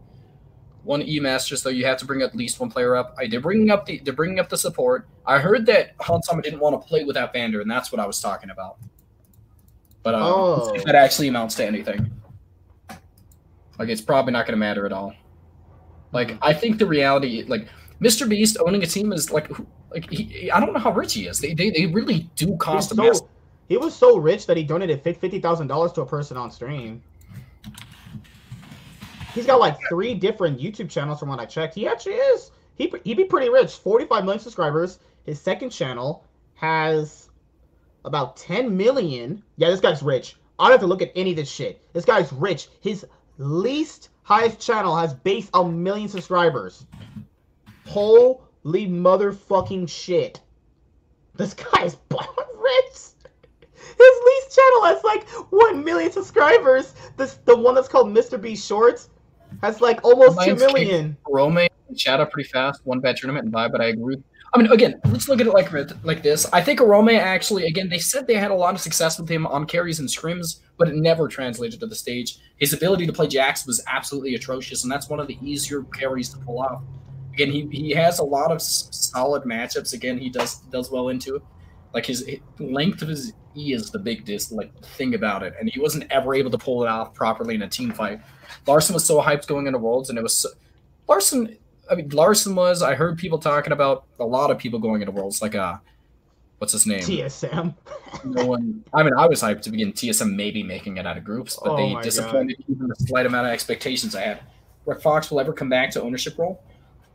One 0.88 1.02
E 1.02 1.20
Masters, 1.20 1.62
so 1.62 1.68
you 1.68 1.86
have 1.86 1.98
to 1.98 2.06
bring 2.06 2.22
at 2.22 2.34
least 2.34 2.62
one 2.62 2.70
player 2.72 2.96
up. 2.96 3.14
I 3.20 3.28
did 3.28 3.42
bring 3.42 3.70
up 3.70 3.86
the 3.86 4.00
they're 4.00 4.14
bringing 4.14 4.40
up 4.40 4.48
the 4.48 4.58
support. 4.58 5.06
I 5.26 5.38
heard 5.38 5.66
that 5.66 5.92
Han 6.00 6.22
didn't 6.42 6.60
want 6.62 6.82
to 6.82 6.88
play 6.88 7.04
without 7.04 7.34
Vander, 7.34 7.60
and 7.60 7.70
that's 7.70 7.92
what 7.92 8.00
I 8.00 8.08
was 8.08 8.22
talking 8.22 8.52
about. 8.52 8.78
But 10.02 10.16
uh, 10.16 10.20
Oh. 10.24 10.74
if 10.74 10.86
that 10.86 10.96
actually 10.96 11.28
amounts 11.28 11.56
to 11.56 11.66
anything, 11.66 12.10
like 13.78 13.90
it's 13.90 14.00
probably 14.00 14.32
not 14.32 14.46
going 14.46 14.54
to 14.54 14.58
matter 14.58 14.86
at 14.86 14.94
all. 14.94 15.14
Like 16.14 16.38
I 16.42 16.54
think 16.54 16.78
the 16.80 16.86
reality, 16.86 17.44
like 17.46 17.68
Mr. 18.02 18.28
Beast 18.28 18.56
owning 18.66 18.82
a 18.82 18.88
team 18.88 19.12
is 19.12 19.30
like, 19.30 19.52
like 19.92 20.10
he, 20.10 20.50
I 20.50 20.62
don't 20.62 20.72
know 20.72 20.80
how 20.80 20.94
rich 20.94 21.16
he 21.16 21.28
is. 21.28 21.40
They 21.42 21.54
they, 21.54 21.70
they 21.70 21.86
really 21.88 22.30
do 22.38 22.56
cost 22.56 22.94
a 22.94 22.96
mess. 22.96 23.20
so, 23.20 23.30
he 23.68 23.76
was 23.76 23.94
so 23.94 24.18
rich 24.18 24.46
that 24.48 24.56
he 24.56 24.64
donated 24.64 25.04
fifty 25.04 25.40
thousand 25.42 25.68
dollars 25.68 25.92
to 25.94 26.02
a 26.02 26.06
person 26.06 26.38
on 26.38 26.50
stream. 26.50 27.04
He's 29.38 29.46
got 29.46 29.60
like 29.60 29.78
three 29.88 30.16
different 30.16 30.60
YouTube 30.60 30.90
channels 30.90 31.20
from 31.20 31.30
what 31.30 31.40
I 31.40 31.46
checked. 31.46 31.76
He 31.76 31.88
actually 31.88 32.16
is. 32.16 32.50
He 32.74 32.92
he'd 33.04 33.18
be 33.18 33.24
pretty 33.24 33.50
rich. 33.50 33.72
Forty 33.76 34.04
five 34.04 34.24
million 34.24 34.40
subscribers. 34.40 34.98
His 35.28 35.40
second 35.40 35.70
channel 35.70 36.26
has 36.56 37.30
about 38.04 38.36
ten 38.36 38.76
million. 38.76 39.44
Yeah, 39.58 39.70
this 39.70 39.80
guy's 39.80 40.02
rich. 40.02 40.38
I 40.58 40.64
don't 40.64 40.72
have 40.72 40.80
to 40.80 40.88
look 40.88 41.04
at 41.04 41.12
any 41.16 41.30
of 41.30 41.36
this 41.36 41.52
shit. 41.52 41.80
This 41.94 42.04
guy's 42.04 42.34
rich. 42.34 42.70
His 42.82 43.06
least 43.38 44.10
highest 44.24 44.60
channel 44.60 44.96
has 44.96 45.14
base 45.14 45.52
a 45.54 45.64
million 45.64 46.10
subscribers. 46.10 46.88
Holy 47.86 48.88
motherfucking 48.88 49.88
shit. 49.88 50.42
This 51.36 51.54
guy's 51.54 51.96
rich. 52.10 52.98
His 53.98 54.16
least 54.26 54.56
channel 54.56 54.84
has 54.86 55.04
like 55.04 55.30
one 55.52 55.84
million 55.84 56.12
subscribers. 56.12 56.96
This 57.18 57.36
the 57.46 57.56
one 57.56 57.76
that's 57.76 57.88
called 57.88 58.08
Mr. 58.08 58.42
B 58.42 58.56
Shorts 58.56 59.10
has 59.62 59.82
like 59.82 60.04
almost 60.04 60.40
two 60.42 60.56
Mine's. 60.56 61.16
Rome 61.28 61.58
and 61.58 62.00
Shadow 62.00 62.26
pretty 62.26 62.50
fast, 62.50 62.82
one 62.86 63.00
bad 63.00 63.18
tournament 63.18 63.46
and 63.46 63.52
bye, 63.52 63.68
but 63.68 63.82
I 63.82 63.86
agree. 63.86 64.18
I 64.54 64.60
mean, 64.60 64.72
again, 64.72 65.00
let's 65.06 65.28
look 65.28 65.42
at 65.42 65.48
it 65.48 65.54
like 65.54 65.72
like 66.04 66.24
this. 66.24 66.46
I 66.54 66.62
think 66.62 66.80
Orome 66.80 67.18
actually, 67.18 67.66
again, 67.66 67.90
they 67.90 68.00
said 68.00 68.28
they 68.28 68.36
had 68.36 68.52
a 68.52 68.56
lot 68.56 68.74
of 68.74 68.80
success 68.80 69.20
with 69.20 69.30
him 69.30 69.46
on 69.46 69.66
carries 69.66 70.00
and 70.00 70.08
scrims, 70.08 70.62
but 70.78 70.88
it 70.88 70.96
never 70.96 71.28
translated 71.28 71.80
to 71.82 71.88
the 71.88 71.96
stage. 71.96 72.40
His 72.58 72.74
ability 72.74 73.06
to 73.08 73.14
play 73.14 73.28
Jax 73.28 73.68
was 73.68 73.84
absolutely 73.88 74.36
atrocious, 74.36 74.84
and 74.84 74.92
that's 74.92 75.10
one 75.10 75.20
of 75.20 75.28
the 75.28 75.38
easier 75.42 75.84
carries 75.84 76.30
to 76.30 76.38
pull 76.40 76.60
off. 76.60 76.82
Again, 77.34 77.52
he, 77.52 77.68
he 77.72 77.92
has 77.92 78.20
a 78.20 78.24
lot 78.24 78.52
of 78.52 78.62
solid 78.62 79.44
matchups. 79.44 79.94
Again, 79.94 80.18
he 80.18 80.30
does 80.30 80.60
does 80.72 80.90
well 80.90 81.10
into 81.10 81.42
like 81.94 82.06
his, 82.06 82.26
his 82.26 82.40
length 82.60 83.02
of 83.02 83.10
his 83.10 83.34
E 83.56 83.74
is 83.74 83.92
the 83.92 84.00
big 84.00 84.24
dis 84.24 84.52
like 84.52 84.74
thing 84.82 85.14
about 85.14 85.44
it, 85.44 85.54
and 85.60 85.70
he 85.70 85.80
wasn't 85.80 86.10
ever 86.10 86.34
able 86.34 86.52
to 86.52 86.58
pull 86.58 86.84
it 86.84 86.88
off 86.88 87.14
properly 87.14 87.56
in 87.56 87.64
a 87.64 87.70
team 87.70 87.92
fight. 87.92 88.22
Larssen 88.66 88.94
was 88.94 89.06
so 89.06 89.22
hyped 89.22 89.48
going 89.48 89.68
into 89.68 89.80
Worlds, 89.80 90.10
and 90.10 90.18
it 90.18 90.22
was 90.22 90.34
so, 90.34 90.50
Larssen. 91.08 91.58
I 91.90 91.96
mean, 91.96 92.10
Larssen 92.10 92.56
was. 92.56 92.82
I 92.82 92.96
heard 92.96 93.18
people 93.18 93.40
talking 93.40 93.74
about 93.74 94.06
a 94.20 94.26
lot 94.26 94.52
of 94.52 94.58
people 94.58 94.80
going 94.80 95.02
into 95.02 95.12
Worlds, 95.12 95.42
like 95.42 95.56
uh, 95.56 95.78
what's 96.58 96.74
his 96.74 96.86
name? 96.86 97.00
TSM. 97.00 97.74
No 98.24 98.46
one. 98.46 98.84
I 98.94 99.04
mean, 99.04 99.14
I 99.14 99.28
was 99.28 99.42
hyped 99.42 99.62
to 99.64 99.70
begin 99.70 99.92
TSM 99.92 100.34
maybe 100.34 100.64
making 100.64 100.98
it 100.98 101.06
out 101.06 101.18
of 101.18 101.24
groups, 101.24 101.60
but 101.62 101.74
Oh 101.74 101.76
they 101.78 102.02
disappointed 102.02 102.64
even 102.68 102.88
the 102.88 102.96
slight 102.96 103.26
amount 103.26 103.48
of 103.48 103.54
expectations 103.54 104.16
I 104.16 104.22
had. 104.22 104.40
Rick 104.86 105.02
Fox 105.02 105.30
will 105.30 105.40
ever 105.40 105.54
come 105.54 105.70
back 105.70 105.92
to 105.92 106.02
ownership 106.02 106.38
role. 106.38 106.64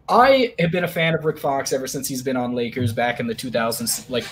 I 0.08 0.54
have 0.58 0.72
been 0.72 0.84
a 0.84 0.88
fan 0.88 1.14
of 1.14 1.24
Rick 1.24 1.38
Fox 1.38 1.72
ever 1.72 1.86
since 1.86 2.08
he's 2.08 2.22
been 2.22 2.36
on 2.36 2.54
Lakers 2.54 2.92
back 2.92 3.20
in 3.20 3.26
the 3.26 3.34
2000s, 3.34 4.10
like 4.10 4.24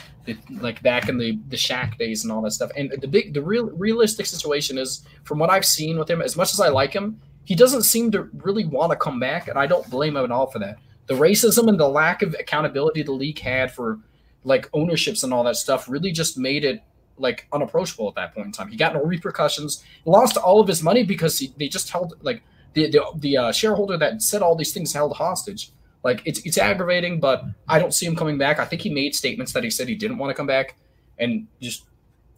like 0.61 0.83
back 0.83 1.09
in 1.09 1.17
the 1.17 1.39
the 1.49 1.57
Shaq 1.57 1.97
days 1.97 2.25
and 2.25 2.33
all 2.33 2.43
that 2.43 2.51
stuff. 2.51 2.71
And 2.77 2.93
the 3.01 3.09
big, 3.09 3.35
the 3.35 3.43
real 3.43 3.71
realistic 3.71 4.27
situation 4.27 4.79
is, 4.79 5.05
from 5.25 5.39
what 5.39 5.49
I've 5.49 5.65
seen 5.65 5.99
with 5.99 6.11
him, 6.11 6.21
as 6.21 6.37
much 6.37 6.53
as 6.53 6.61
I 6.61 6.69
like 6.69 6.93
him, 6.93 7.21
he 7.45 7.55
doesn't 7.55 7.83
seem 7.83 8.11
to 8.13 8.29
really 8.35 8.65
want 8.65 8.91
to 8.91 8.97
come 8.97 9.21
back, 9.21 9.49
and 9.49 9.59
I 9.59 9.67
don't 9.67 9.89
blame 9.91 10.17
him 10.17 10.25
at 10.25 10.31
all 10.31 10.47
for 10.49 10.59
that. 10.59 10.79
The 11.07 11.15
racism 11.15 11.69
and 11.69 11.79
the 11.79 11.89
lack 11.89 12.23
of 12.23 12.37
accountability 12.39 13.03
the 13.03 13.13
league 13.13 13.39
had 13.39 13.73
for 13.73 13.99
like 14.45 14.69
ownerships 14.73 15.23
and 15.23 15.33
all 15.33 15.45
that 15.45 15.57
stuff 15.57 15.89
really 15.89 16.13
just 16.13 16.39
made 16.39 16.65
it 16.65 16.83
like 17.19 17.47
unapproachable 17.53 18.09
at 18.09 18.15
that 18.15 18.35
point 18.35 18.47
in 18.47 18.53
time. 18.53 18.69
He 18.69 18.77
got 18.77 18.95
no 18.95 19.03
repercussions, 19.03 19.85
lost 20.05 20.37
all 20.37 20.61
of 20.61 20.69
his 20.69 20.83
money 20.83 21.05
because 21.05 21.39
he, 21.39 21.53
they 21.59 21.69
just 21.69 21.91
held 21.91 22.15
like 22.23 22.43
the 22.75 22.91
the, 22.91 23.05
the 23.17 23.37
uh, 23.37 23.53
shareholder 23.53 23.97
that 23.99 24.23
said 24.23 24.43
all 24.43 24.55
these 24.55 24.73
things 24.73 24.93
held 24.93 25.17
hostage. 25.17 25.73
Like 26.03 26.23
it's 26.25 26.41
it's 26.47 26.59
aggravating, 26.59 27.21
but 27.21 27.45
I 27.69 27.79
don't 27.79 27.93
see 27.93 28.07
him 28.07 28.17
coming 28.17 28.39
back. 28.39 28.59
I 28.59 28.65
think 28.65 28.83
he 28.83 28.91
made 28.91 29.15
statements 29.15 29.53
that 29.53 29.65
he 29.65 29.71
said 29.71 29.89
he 29.89 29.95
didn't 29.95 30.19
want 30.19 30.31
to 30.31 30.35
come 30.35 30.47
back, 30.47 30.77
and 31.19 31.47
just 31.61 31.85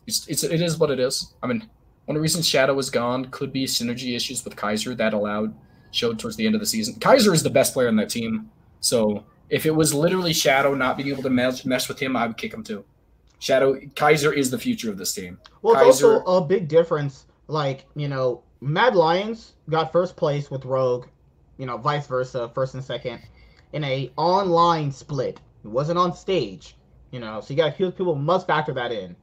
it's, 0.07 0.27
it's 0.27 0.43
it 0.43 0.61
is 0.61 0.79
what 0.79 0.91
it 0.91 0.99
is. 0.99 1.33
I 1.43 1.47
mean, 1.47 1.61
one 2.07 2.17
of 2.17 2.21
the 2.21 2.23
reasons 2.23 2.49
Shadow 2.49 2.75
was 2.75 2.91
gone 2.91 3.27
could 3.27 3.53
be 3.53 3.67
synergy 3.67 4.17
issues 4.17 4.45
with 4.45 4.57
Kaiser 4.57 4.95
that 4.97 5.15
allowed 5.15 5.55
showed 5.93 6.19
towards 6.19 6.37
the 6.37 6.47
end 6.47 6.55
of 6.55 6.61
the 6.61 6.67
season. 6.67 6.99
Kaiser 6.99 7.33
is 7.33 7.43
the 7.43 7.51
best 7.51 7.73
player 7.73 7.89
on 7.89 7.97
that 7.97 8.11
team, 8.11 8.51
so 8.81 9.25
if 9.53 9.67
it 9.67 9.71
was 9.71 9.93
literally 9.93 10.33
Shadow 10.33 10.75
not 10.75 10.97
being 10.97 11.11
able 11.11 11.23
to 11.23 11.31
mesh, 11.31 11.67
mesh 11.67 11.87
with 11.87 12.01
him, 12.01 12.17
I 12.17 12.27
would 12.27 12.39
kick 12.39 12.55
him 12.55 12.65
too. 12.65 12.85
Shadow 13.39 13.79
Kaiser 13.95 14.33
is 14.33 14.51
the 14.51 14.59
future 14.59 14.91
of 14.91 14.97
this 14.97 15.15
team. 15.15 15.39
Well, 15.61 15.75
it's 15.75 16.03
also 16.03 16.25
a 16.25 16.41
big 16.41 16.69
difference. 16.69 17.27
Like, 17.49 17.85
you 17.95 18.09
know, 18.09 18.43
Mad 18.63 18.95
Lions 18.95 19.55
got 19.69 19.91
first 19.91 20.15
place 20.15 20.49
with 20.49 20.65
Rogue, 20.65 21.07
you 21.59 21.67
know, 21.67 21.77
vice 21.77 22.07
versa, 22.07 22.49
first 22.55 22.75
and 22.75 22.85
second, 22.85 23.21
in 23.73 23.83
a 23.83 24.13
online 24.17 24.93
split. 24.93 25.41
It 25.65 25.69
wasn't 25.69 25.99
on 25.99 26.15
stage, 26.15 26.77
you 27.11 27.19
know, 27.19 27.41
so 27.41 27.53
you 27.53 27.57
got 27.57 27.77
people 27.77 28.15
must 28.15 28.47
factor 28.47 28.73
that 28.75 28.93
in, 28.93 29.17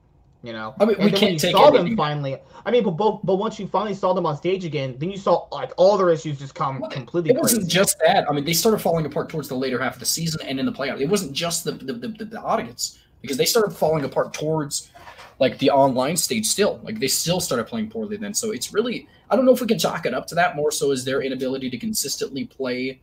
you 0.44 0.52
know. 0.52 0.76
I 0.78 0.84
mean, 0.84 0.98
we 0.98 1.03
and 1.06 1.11
when 1.14 1.20
can't 1.22 1.34
you 1.34 1.40
take 1.40 1.56
saw 1.56 1.72
them 1.72 1.95
finally. 1.95 2.38
I 2.66 2.72
mean, 2.72 2.84
but, 2.84 2.91
but 2.91 3.26
but 3.26 3.36
once 3.36 3.57
you 3.60 3.68
finally 3.68 3.95
saw 3.95 4.14
them 4.14 4.26
on 4.26 4.36
stage 4.36 4.66
again, 4.66 4.98
then 4.99 5.10
you 5.10 5.18
saw 5.18 5.48
like 5.53 5.72
all 5.78 5.98
their 5.98 6.10
issues 6.10 6.38
just 6.38 6.53
come 6.53 6.82
Well, 6.82 6.90
completely. 6.90 7.32
It 7.32 7.40
wasn't 7.40 7.61
crazy. 7.61 7.74
just 7.74 7.98
that. 8.06 8.30
I 8.30 8.34
mean, 8.34 8.44
they 8.44 8.52
started 8.53 8.80
falling 8.80 9.06
apart 9.06 9.30
towards 9.30 9.48
the 9.48 9.56
later 9.56 9.80
half 9.82 9.94
of 9.94 9.99
the 10.02 10.06
season 10.06 10.41
and 10.45 10.60
in 10.60 10.66
the 10.66 10.74
playoff. 10.74 10.99
It 10.99 11.07
wasn't 11.07 11.32
just 11.32 11.64
the 11.64 11.72
the, 11.72 11.94
the, 11.94 12.07
the, 12.10 12.26
the 12.26 12.41
audience 12.41 12.99
because 13.22 13.38
they 13.38 13.45
started 13.45 13.72
falling 13.72 14.03
apart 14.03 14.34
towards 14.34 14.91
like 15.40 15.57
the 15.57 15.72
online 15.72 16.18
stage 16.18 16.45
still. 16.45 16.80
Like 16.84 16.99
they 16.99 17.07
still 17.07 17.40
started 17.40 17.66
playing 17.66 17.90
poorly 17.90 18.18
then. 18.18 18.34
So 18.34 18.52
it's 18.52 18.74
really 18.74 19.07
I 19.30 19.36
don't 19.36 19.45
know 19.45 19.53
if 19.53 19.61
we 19.61 19.68
can 19.68 19.80
chalk 19.80 20.06
it 20.06 20.14
up 20.14 20.28
to 20.28 20.36
that 20.36 20.56
more 20.56 20.72
so 20.72 20.91
is 20.91 21.06
their 21.06 21.22
inability 21.22 21.70
to 21.70 21.78
consistently 21.78 22.45
play 22.45 22.99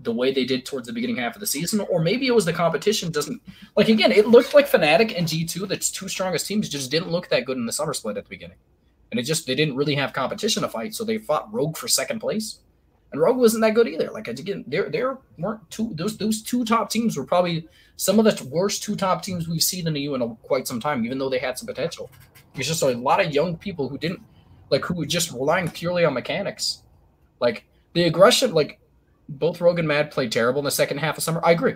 the 0.00 0.12
way 0.12 0.32
they 0.32 0.44
did 0.44 0.64
towards 0.64 0.86
the 0.86 0.92
beginning 0.92 1.16
half 1.16 1.34
of 1.34 1.40
the 1.40 1.46
season, 1.46 1.80
or 1.90 2.00
maybe 2.00 2.26
it 2.26 2.34
was 2.34 2.44
the 2.44 2.52
competition 2.52 3.10
doesn't 3.10 3.40
like 3.76 3.88
again, 3.88 4.12
it 4.12 4.28
looked 4.28 4.54
like 4.54 4.68
Fnatic 4.68 5.16
and 5.16 5.26
G2, 5.26 5.68
the 5.68 5.76
two 5.76 6.08
strongest 6.08 6.46
teams, 6.46 6.68
just 6.68 6.90
didn't 6.90 7.10
look 7.10 7.28
that 7.28 7.44
good 7.44 7.56
in 7.56 7.66
the 7.66 7.72
summer 7.72 7.94
split 7.94 8.16
at 8.16 8.24
the 8.24 8.30
beginning. 8.30 8.56
And 9.10 9.18
it 9.18 9.24
just 9.24 9.46
they 9.46 9.54
didn't 9.54 9.76
really 9.76 9.94
have 9.94 10.12
competition 10.12 10.62
to 10.62 10.68
fight, 10.68 10.94
so 10.94 11.04
they 11.04 11.18
fought 11.18 11.52
Rogue 11.52 11.76
for 11.76 11.88
second 11.88 12.20
place. 12.20 12.60
And 13.10 13.20
Rogue 13.20 13.38
wasn't 13.38 13.62
that 13.62 13.74
good 13.74 13.88
either. 13.88 14.10
Like 14.10 14.28
again, 14.28 14.64
there 14.66 14.88
there 14.90 15.18
weren't 15.38 15.68
two 15.70 15.92
those 15.94 16.16
those 16.16 16.42
two 16.42 16.64
top 16.64 16.90
teams 16.90 17.16
were 17.16 17.24
probably 17.24 17.66
some 17.98 18.20
of 18.20 18.24
the 18.24 18.44
worst 18.44 18.84
two 18.84 18.94
top 18.94 19.22
teams 19.22 19.48
we've 19.48 19.62
seen 19.62 19.88
in 19.88 19.92
the 19.92 20.00
EU 20.00 20.14
in 20.14 20.36
quite 20.36 20.68
some 20.68 20.78
time, 20.78 21.04
even 21.04 21.18
though 21.18 21.28
they 21.28 21.40
had 21.40 21.58
some 21.58 21.66
potential. 21.66 22.08
It's 22.54 22.68
just 22.68 22.82
a 22.82 22.86
lot 22.86 23.24
of 23.24 23.34
young 23.34 23.56
people 23.56 23.88
who 23.88 23.98
didn't 23.98 24.22
like 24.70 24.84
who 24.84 24.94
were 24.94 25.04
just 25.04 25.32
relying 25.32 25.68
purely 25.68 26.04
on 26.04 26.14
mechanics. 26.14 26.82
Like 27.40 27.64
the 27.94 28.04
aggression, 28.04 28.54
like 28.54 28.78
both 29.28 29.60
Rogue 29.60 29.80
and 29.80 29.88
Mad 29.88 30.12
played 30.12 30.30
terrible 30.30 30.60
in 30.60 30.64
the 30.64 30.70
second 30.70 30.98
half 30.98 31.18
of 31.18 31.24
summer. 31.24 31.40
I 31.44 31.50
agree. 31.50 31.74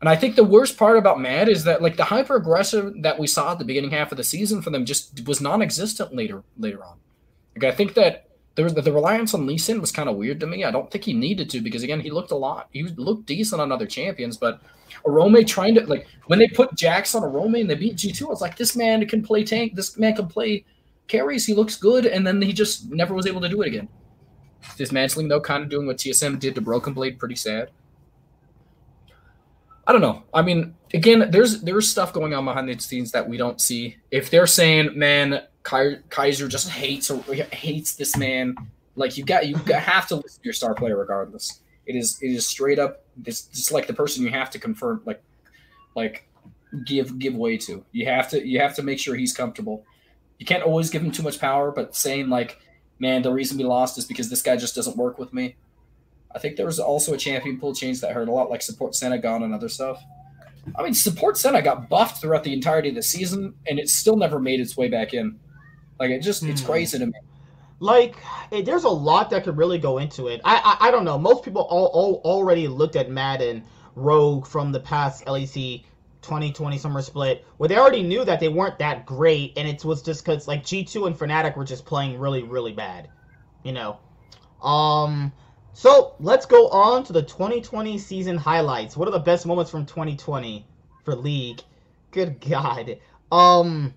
And 0.00 0.08
I 0.08 0.16
think 0.16 0.34
the 0.34 0.44
worst 0.44 0.78
part 0.78 0.96
about 0.96 1.20
Mad 1.20 1.50
is 1.50 1.64
that 1.64 1.82
like 1.82 1.96
the 1.96 2.04
hyper 2.04 2.36
aggressive 2.36 3.02
that 3.02 3.18
we 3.18 3.26
saw 3.26 3.52
at 3.52 3.58
the 3.58 3.66
beginning 3.66 3.90
half 3.90 4.12
of 4.12 4.16
the 4.16 4.24
season 4.24 4.62
for 4.62 4.70
them 4.70 4.86
just 4.86 5.26
was 5.26 5.42
non-existent 5.42 6.14
later 6.14 6.42
later 6.58 6.82
on. 6.82 6.96
Like 7.54 7.70
I 7.70 7.76
think 7.76 7.92
that 7.94 8.28
there 8.54 8.64
was 8.64 8.74
the, 8.74 8.82
the 8.82 8.92
reliance 8.92 9.34
on 9.34 9.46
Lee 9.46 9.58
Sin 9.58 9.80
was 9.80 9.90
kind 9.90 10.08
of 10.08 10.16
weird 10.16 10.38
to 10.40 10.46
me. 10.46 10.64
I 10.64 10.70
don't 10.70 10.90
think 10.90 11.04
he 11.04 11.12
needed 11.12 11.50
to 11.50 11.60
because 11.60 11.82
again 11.82 12.00
he 12.00 12.10
looked 12.10 12.30
a 12.30 12.36
lot. 12.36 12.68
He 12.72 12.84
looked 12.84 13.26
decent 13.26 13.60
on 13.60 13.72
other 13.72 13.86
champions, 13.86 14.36
but 14.36 14.60
Orome 15.04 15.46
trying 15.46 15.74
to 15.74 15.86
like 15.86 16.06
when 16.26 16.38
they 16.38 16.48
put 16.48 16.74
Jax 16.74 17.14
on 17.14 17.22
Orome 17.22 17.60
and 17.60 17.68
they 17.70 17.74
beat 17.74 17.96
G2, 17.96 18.22
I 18.22 18.28
was 18.28 18.40
like, 18.40 18.56
this 18.56 18.76
man 18.76 19.06
can 19.06 19.22
play 19.22 19.44
tank, 19.44 19.74
this 19.74 19.98
man 19.98 20.14
can 20.14 20.28
play 20.28 20.64
carries, 21.08 21.44
he 21.44 21.54
looks 21.54 21.76
good, 21.76 22.06
and 22.06 22.26
then 22.26 22.40
he 22.40 22.52
just 22.52 22.90
never 22.90 23.14
was 23.14 23.26
able 23.26 23.40
to 23.40 23.48
do 23.48 23.62
it 23.62 23.68
again. 23.68 23.88
Dismantling 24.76 25.28
though, 25.28 25.40
kind 25.40 25.62
of 25.62 25.68
doing 25.68 25.86
what 25.86 25.98
TSM 25.98 26.38
did 26.38 26.54
to 26.54 26.60
Broken 26.60 26.94
Blade, 26.94 27.18
pretty 27.18 27.36
sad. 27.36 27.70
I 29.86 29.92
don't 29.92 30.00
know. 30.00 30.22
I 30.32 30.42
mean, 30.42 30.74
again, 30.94 31.30
there's 31.30 31.60
there's 31.60 31.88
stuff 31.88 32.12
going 32.12 32.32
on 32.32 32.44
behind 32.44 32.68
the 32.68 32.78
scenes 32.78 33.10
that 33.12 33.28
we 33.28 33.36
don't 33.36 33.60
see. 33.60 33.96
If 34.10 34.30
they're 34.30 34.46
saying, 34.46 34.98
"Man, 34.98 35.42
Kaiser 35.64 36.48
just 36.48 36.68
hates 36.68 37.10
or 37.10 37.22
hates 37.34 37.96
this 37.96 38.16
man," 38.16 38.54
like 38.96 39.16
you 39.16 39.24
got 39.24 39.46
you 39.48 39.56
have 39.66 40.06
to 40.08 40.16
listen 40.16 40.42
to 40.42 40.44
your 40.44 40.52
star 40.52 40.74
player 40.74 40.96
regardless. 40.96 41.60
It 41.86 41.96
is 41.96 42.18
it 42.22 42.28
is 42.28 42.46
straight 42.46 42.78
up. 42.78 43.04
It's 43.24 43.42
just 43.42 43.72
like 43.72 43.86
the 43.86 43.94
person 43.94 44.22
you 44.22 44.30
have 44.30 44.50
to 44.50 44.58
confirm, 44.58 45.02
like 45.04 45.22
like 45.94 46.28
give 46.84 47.18
give 47.18 47.34
way 47.34 47.56
to. 47.58 47.84
You 47.92 48.06
have 48.06 48.28
to 48.30 48.46
you 48.46 48.60
have 48.60 48.74
to 48.76 48.82
make 48.82 48.98
sure 48.98 49.14
he's 49.14 49.34
comfortable. 49.34 49.84
You 50.38 50.46
can't 50.46 50.62
always 50.62 50.90
give 50.90 51.02
him 51.02 51.10
too 51.10 51.22
much 51.22 51.40
power, 51.40 51.70
but 51.70 51.94
saying 51.94 52.28
like 52.28 52.60
man, 52.98 53.22
the 53.22 53.32
reason 53.32 53.58
we 53.58 53.64
lost 53.64 53.98
is 53.98 54.04
because 54.04 54.30
this 54.30 54.42
guy 54.42 54.56
just 54.56 54.74
doesn't 54.74 54.96
work 54.96 55.18
with 55.18 55.32
me. 55.32 55.56
I 56.34 56.38
think 56.38 56.56
there 56.56 56.66
was 56.66 56.80
also 56.80 57.14
a 57.14 57.16
champion 57.16 57.58
pool 57.58 57.74
change 57.74 58.00
that 58.00 58.12
hurt 58.12 58.28
a 58.28 58.32
lot, 58.32 58.50
like 58.50 58.62
support 58.62 58.94
Senna 58.94 59.18
gone 59.18 59.42
and 59.42 59.54
other 59.54 59.68
stuff. 59.68 60.02
I 60.76 60.82
mean, 60.82 60.94
support 60.94 61.36
Senna 61.36 61.62
got 61.62 61.88
buffed 61.88 62.20
throughout 62.20 62.44
the 62.44 62.52
entirety 62.52 62.88
of 62.88 62.94
the 62.94 63.02
season, 63.02 63.54
and 63.68 63.78
it 63.78 63.88
still 63.88 64.16
never 64.16 64.38
made 64.40 64.60
its 64.60 64.76
way 64.76 64.88
back 64.88 65.14
in. 65.14 65.38
Like 65.98 66.10
it 66.10 66.20
just, 66.20 66.42
it's 66.42 66.60
mm. 66.60 66.66
crazy 66.66 66.98
to 66.98 67.06
me. 67.06 67.12
Like, 67.80 68.16
it, 68.50 68.64
there's 68.64 68.84
a 68.84 68.88
lot 68.88 69.30
that 69.30 69.44
could 69.44 69.56
really 69.56 69.78
go 69.78 69.98
into 69.98 70.28
it. 70.28 70.40
I, 70.44 70.76
I, 70.80 70.88
I 70.88 70.90
don't 70.90 71.04
know. 71.04 71.18
Most 71.18 71.44
people 71.44 71.62
all, 71.62 71.86
all 71.86 72.20
already 72.24 72.68
looked 72.68 72.96
at 72.96 73.10
Madden 73.10 73.64
Rogue 73.94 74.46
from 74.46 74.72
the 74.72 74.80
past 74.80 75.26
LEC 75.26 75.84
2020 76.24 76.78
summer 76.78 77.02
split 77.02 77.44
where 77.58 77.68
they 77.68 77.76
already 77.76 78.02
knew 78.02 78.24
that 78.24 78.40
they 78.40 78.48
weren't 78.48 78.78
that 78.78 79.04
great 79.04 79.52
and 79.58 79.68
it 79.68 79.84
was 79.84 80.02
just 80.02 80.24
because 80.24 80.48
like 80.48 80.64
g2 80.64 81.06
and 81.06 81.18
fnatic 81.18 81.54
were 81.54 81.64
just 81.64 81.84
playing 81.84 82.18
really 82.18 82.42
really 82.42 82.72
bad 82.72 83.10
you 83.62 83.72
know 83.72 83.98
um 84.62 85.30
so 85.74 86.14
let's 86.20 86.46
go 86.46 86.68
on 86.68 87.04
to 87.04 87.12
the 87.12 87.22
2020 87.22 87.98
season 87.98 88.38
highlights 88.38 88.96
what 88.96 89.06
are 89.06 89.10
the 89.10 89.18
best 89.18 89.44
moments 89.44 89.70
from 89.70 89.84
2020 89.84 90.66
for 91.04 91.14
league 91.14 91.60
good 92.10 92.40
god 92.40 92.98
um 93.30 93.92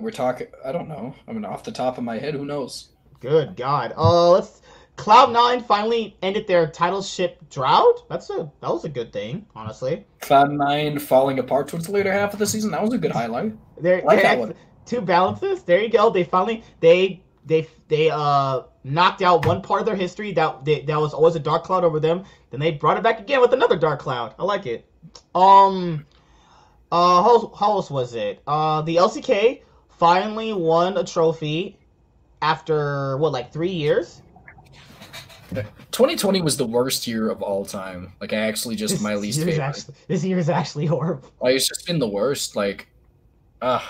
we're 0.00 0.10
talking 0.10 0.46
i 0.64 0.72
don't 0.72 0.88
know 0.88 1.14
i 1.26 1.32
mean 1.32 1.44
off 1.44 1.64
the 1.64 1.72
top 1.72 1.98
of 1.98 2.04
my 2.04 2.18
head 2.18 2.34
who 2.34 2.44
knows 2.44 2.90
good 3.20 3.56
god 3.56 3.92
uh 3.96 4.30
let's 4.30 4.62
Cloud 4.96 5.30
Nine 5.30 5.62
finally 5.62 6.16
ended 6.22 6.46
their 6.46 6.66
title 6.66 7.02
ship 7.02 7.38
drought. 7.50 8.08
That's 8.08 8.30
a 8.30 8.50
that 8.60 8.70
was 8.70 8.84
a 8.84 8.88
good 8.88 9.12
thing, 9.12 9.46
honestly. 9.54 10.06
Cloud 10.20 10.52
Nine 10.52 10.98
falling 10.98 11.38
apart 11.38 11.68
towards 11.68 11.86
the 11.86 11.92
later 11.92 12.10
half 12.10 12.32
of 12.32 12.38
the 12.38 12.46
season. 12.46 12.70
That 12.70 12.82
was 12.82 12.92
a 12.92 12.98
good 12.98 13.12
highlight. 13.12 13.52
There, 13.80 14.02
like 14.02 14.22
that 14.22 14.38
one. 14.38 14.54
Two 14.86 15.02
balances. 15.02 15.62
There 15.62 15.82
you 15.82 15.90
go. 15.90 16.10
They 16.10 16.24
finally 16.24 16.64
they 16.80 17.22
they 17.44 17.68
they 17.88 18.10
uh 18.10 18.62
knocked 18.84 19.20
out 19.20 19.44
one 19.44 19.60
part 19.60 19.80
of 19.80 19.86
their 19.86 19.96
history 19.96 20.32
that 20.32 20.64
they, 20.64 20.80
that 20.82 20.98
was 20.98 21.12
always 21.12 21.34
a 21.34 21.40
dark 21.40 21.64
cloud 21.64 21.84
over 21.84 22.00
them. 22.00 22.24
Then 22.50 22.60
they 22.60 22.72
brought 22.72 22.96
it 22.96 23.02
back 23.02 23.20
again 23.20 23.40
with 23.40 23.52
another 23.52 23.76
dark 23.76 24.00
cloud. 24.00 24.34
I 24.38 24.44
like 24.44 24.64
it. 24.66 24.88
Um, 25.34 26.06
uh, 26.92 27.22
how, 27.22 27.52
how 27.58 27.72
else 27.72 27.90
was 27.90 28.14
it? 28.14 28.42
Uh, 28.46 28.82
the 28.82 28.96
LCK 28.96 29.62
finally 29.98 30.52
won 30.52 30.96
a 30.96 31.04
trophy 31.04 31.78
after 32.42 33.16
what 33.16 33.32
like 33.32 33.52
three 33.52 33.72
years 33.72 34.22
2020 35.50 36.42
was 36.42 36.56
the 36.56 36.66
worst 36.66 37.06
year 37.06 37.30
of 37.30 37.40
all 37.40 37.64
time. 37.64 38.12
Like 38.20 38.32
I 38.32 38.36
actually 38.36 38.76
just 38.76 38.94
this 38.94 39.00
my 39.00 39.14
least 39.14 39.38
favorite. 39.38 39.60
Actually, 39.60 39.94
this 40.08 40.24
year 40.24 40.38
is 40.38 40.50
actually 40.50 40.86
horrible. 40.86 41.30
Like 41.40 41.54
it's 41.54 41.68
just 41.68 41.86
been 41.86 41.98
the 41.98 42.08
worst. 42.08 42.56
Like, 42.56 42.88
uh 43.62 43.80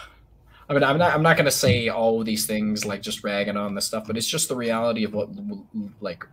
I 0.69 0.75
mean, 0.75 0.83
I'm 0.83 0.99
not. 0.99 1.15
I'm 1.15 1.23
not 1.23 1.37
gonna 1.37 1.51
say 1.51 1.89
all 1.89 2.25
these 2.25 2.45
things 2.45 2.85
like 2.85 3.01
just 3.01 3.23
ragging 3.23 3.57
on 3.57 3.75
the 3.75 3.81
stuff, 3.81 4.05
but 4.07 4.17
it's 4.17 4.27
just 4.27 4.49
the 4.49 4.57
reality 4.57 5.05
of 5.05 5.15
what, 5.15 5.29
like, 6.01 6.27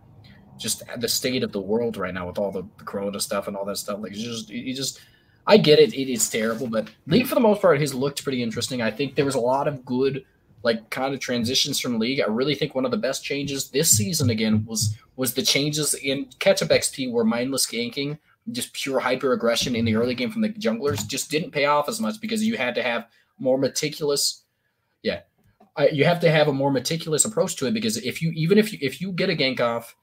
just 0.58 0.82
the 0.98 1.06
state 1.06 1.44
of 1.44 1.52
the 1.52 1.60
world 1.60 1.96
right 1.96 2.12
now 2.12 2.26
with 2.26 2.38
all 2.38 2.50
the, 2.50 2.64
the 2.78 2.84
Corona 2.84 3.20
stuff 3.20 3.46
and 3.46 3.56
all 3.56 3.64
that 3.64 3.76
stuff. 3.76 4.00
Like, 4.00 4.16
you 4.16 4.24
just, 4.24 4.50
you 4.50 4.74
just, 4.74 5.00
I 5.46 5.56
get 5.58 5.78
it. 5.78 5.94
It 5.94 6.10
is 6.10 6.28
terrible, 6.28 6.66
but 6.66 6.88
League 7.06 7.26
for 7.26 7.34
the 7.34 7.40
most 7.40 7.60
part 7.60 7.80
has 7.80 7.94
looked 7.94 8.22
pretty 8.22 8.42
interesting. 8.42 8.80
I 8.80 8.90
think 8.90 9.14
there 9.14 9.24
was 9.24 9.34
a 9.34 9.40
lot 9.40 9.68
of 9.68 9.84
good 9.84 10.24
like 10.62 10.88
kind 10.88 11.12
of 11.12 11.20
transitions 11.20 11.78
from 11.78 11.98
league. 11.98 12.20
I 12.20 12.26
really 12.26 12.54
think 12.54 12.74
one 12.74 12.86
of 12.86 12.90
the 12.90 12.96
best 12.96 13.22
changes 13.22 13.68
this 13.68 13.90
season 13.90 14.30
again 14.30 14.64
was 14.64 14.96
was 15.16 15.34
the 15.34 15.42
changes 15.42 15.94
in 15.94 16.26
catch-up 16.38 16.70
XP 16.70 17.12
where 17.12 17.24
mindless 17.24 17.66
ganking, 17.66 18.18
just 18.50 18.72
pure 18.72 18.98
hyper 18.98 19.32
aggression 19.32 19.76
in 19.76 19.84
the 19.84 19.94
early 19.94 20.14
game 20.14 20.30
from 20.30 20.40
the 20.40 20.48
junglers 20.48 21.06
just 21.06 21.30
didn't 21.30 21.50
pay 21.50 21.66
off 21.66 21.88
as 21.88 22.00
much 22.00 22.20
because 22.20 22.42
you 22.42 22.56
had 22.56 22.74
to 22.74 22.82
have 22.82 23.06
more 23.38 23.58
meticulous 23.58 24.44
yeah. 25.04 25.20
I, 25.76 25.88
you 25.88 26.04
have 26.04 26.18
to 26.20 26.30
have 26.30 26.48
a 26.48 26.52
more 26.52 26.70
meticulous 26.70 27.24
approach 27.24 27.56
to 27.56 27.66
it 27.66 27.74
because 27.74 27.96
if 27.98 28.22
you 28.22 28.32
even 28.34 28.58
if 28.58 28.72
you 28.72 28.78
if 28.80 29.00
you 29.00 29.12
get 29.12 29.30
a 29.30 29.34
gank 29.34 29.60
off 29.60 29.94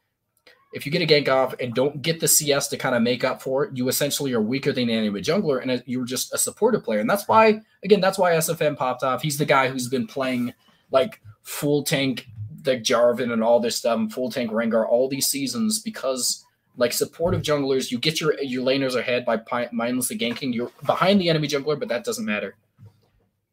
if 0.73 0.85
you 0.85 0.91
get 0.91 1.01
a 1.01 1.05
gank 1.05 1.27
off 1.27 1.53
and 1.59 1.73
don't 1.73 2.01
get 2.01 2.19
the 2.19 2.27
CS 2.27 2.67
to 2.69 2.77
kind 2.77 2.95
of 2.95 3.01
make 3.01 3.23
up 3.23 3.41
for 3.41 3.65
it, 3.65 3.75
you 3.75 3.89
essentially 3.89 4.33
are 4.33 4.41
weaker 4.41 4.71
than 4.71 4.89
any 4.89 5.09
jungler, 5.09 5.61
and 5.61 5.83
you're 5.85 6.05
just 6.05 6.33
a 6.33 6.37
supportive 6.37 6.83
player. 6.83 6.99
And 6.99 7.09
that's 7.09 7.27
why, 7.27 7.61
again, 7.83 7.99
that's 7.99 8.17
why 8.17 8.31
SOFM 8.33 8.77
popped 8.77 9.03
off. 9.03 9.21
He's 9.21 9.37
the 9.37 9.45
guy 9.45 9.67
who's 9.67 9.89
been 9.89 10.07
playing 10.07 10.53
like 10.91 11.21
full 11.43 11.83
tank, 11.83 12.27
the 12.63 12.77
Jarvan 12.77 13.33
and 13.33 13.43
all 13.43 13.59
this 13.59 13.77
stuff, 13.77 14.11
full 14.11 14.31
tank 14.31 14.51
Rengar 14.51 14.87
all 14.87 15.09
these 15.09 15.27
seasons 15.27 15.79
because 15.79 16.45
like 16.77 16.93
supportive 16.93 17.41
junglers, 17.41 17.91
you 17.91 17.99
get 17.99 18.21
your 18.21 18.39
your 18.41 18.63
laners 18.63 18.95
ahead 18.95 19.25
by 19.25 19.69
mindlessly 19.71 20.17
ganking. 20.17 20.53
You're 20.53 20.71
behind 20.85 21.19
the 21.19 21.29
enemy 21.29 21.47
jungler, 21.47 21.77
but 21.77 21.89
that 21.89 22.05
doesn't 22.05 22.25
matter. 22.25 22.55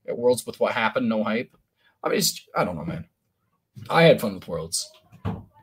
At 0.06 0.16
Worlds 0.16 0.46
with 0.46 0.60
what 0.60 0.72
happened, 0.72 1.08
no 1.08 1.24
hype. 1.24 1.54
I 2.02 2.10
mean, 2.10 2.22
I 2.56 2.64
don't 2.64 2.76
know, 2.76 2.84
man. 2.84 3.06
I 3.90 4.02
had 4.02 4.20
fun 4.20 4.34
with 4.34 4.46
Worlds. 4.46 4.90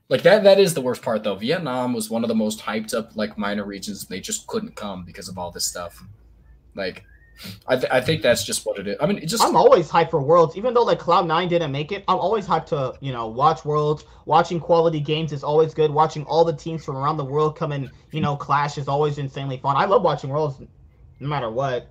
Like 0.08 0.22
that 0.22 0.44
that 0.44 0.60
is 0.60 0.74
the 0.74 0.82
worst 0.82 1.02
part 1.02 1.24
though. 1.24 1.36
Vietnam 1.36 1.94
was 1.94 2.10
one 2.10 2.24
of 2.24 2.28
the 2.28 2.36
most 2.36 2.60
hyped 2.60 2.94
up 2.94 3.16
like 3.16 3.38
minor 3.38 3.66
regions. 3.66 4.06
They 4.06 4.20
just 4.20 4.46
couldn't 4.48 4.76
come 4.76 5.04
because 5.04 5.28
of 5.28 5.38
all 5.38 5.52
this 5.52 5.66
stuff. 5.66 6.04
Like 6.76 7.04
I, 7.68 7.76
th- 7.76 7.92
I 7.92 8.02
think 8.02 8.22
that's 8.22 8.44
just 8.44 8.66
what 8.66 8.80
it 8.80 8.88
is. 8.88 8.98
I 9.02 9.08
mean, 9.08 9.18
it 9.18 9.26
just 9.26 9.44
I'm 9.44 9.56
always 9.56 9.90
hyped 9.90 10.12
for 10.12 10.22
Worlds, 10.22 10.56
even 10.56 10.74
though 10.74 10.84
like 10.84 11.00
Cloud 11.00 11.28
Nine 11.28 11.48
didn't 11.50 11.72
make 11.72 11.92
it. 11.92 12.04
I'm 12.08 12.18
always 12.18 12.46
hyped 12.46 12.68
to 12.68 12.94
you 13.02 13.12
know 13.12 13.28
watch 13.28 13.66
Worlds. 13.66 14.06
Watching 14.26 14.60
quality 14.60 15.00
games 15.00 15.34
is 15.34 15.44
always 15.44 15.74
good. 15.74 15.92
Watching 15.92 16.24
all 16.26 16.46
the 16.46 16.54
teams 16.54 16.86
from 16.86 16.98
around 16.98 17.18
the 17.18 17.26
world 17.26 17.58
come 17.58 17.72
and 17.72 17.90
you 18.12 18.22
know 18.22 18.36
clash 18.36 18.78
is 18.78 18.88
always 18.88 19.18
insanely 19.18 19.58
fun. 19.58 19.76
I 19.76 19.86
love 19.86 20.04
watching 20.04 20.30
Worlds, 20.30 20.62
no 21.20 21.28
matter 21.28 21.50
what. 21.50 21.90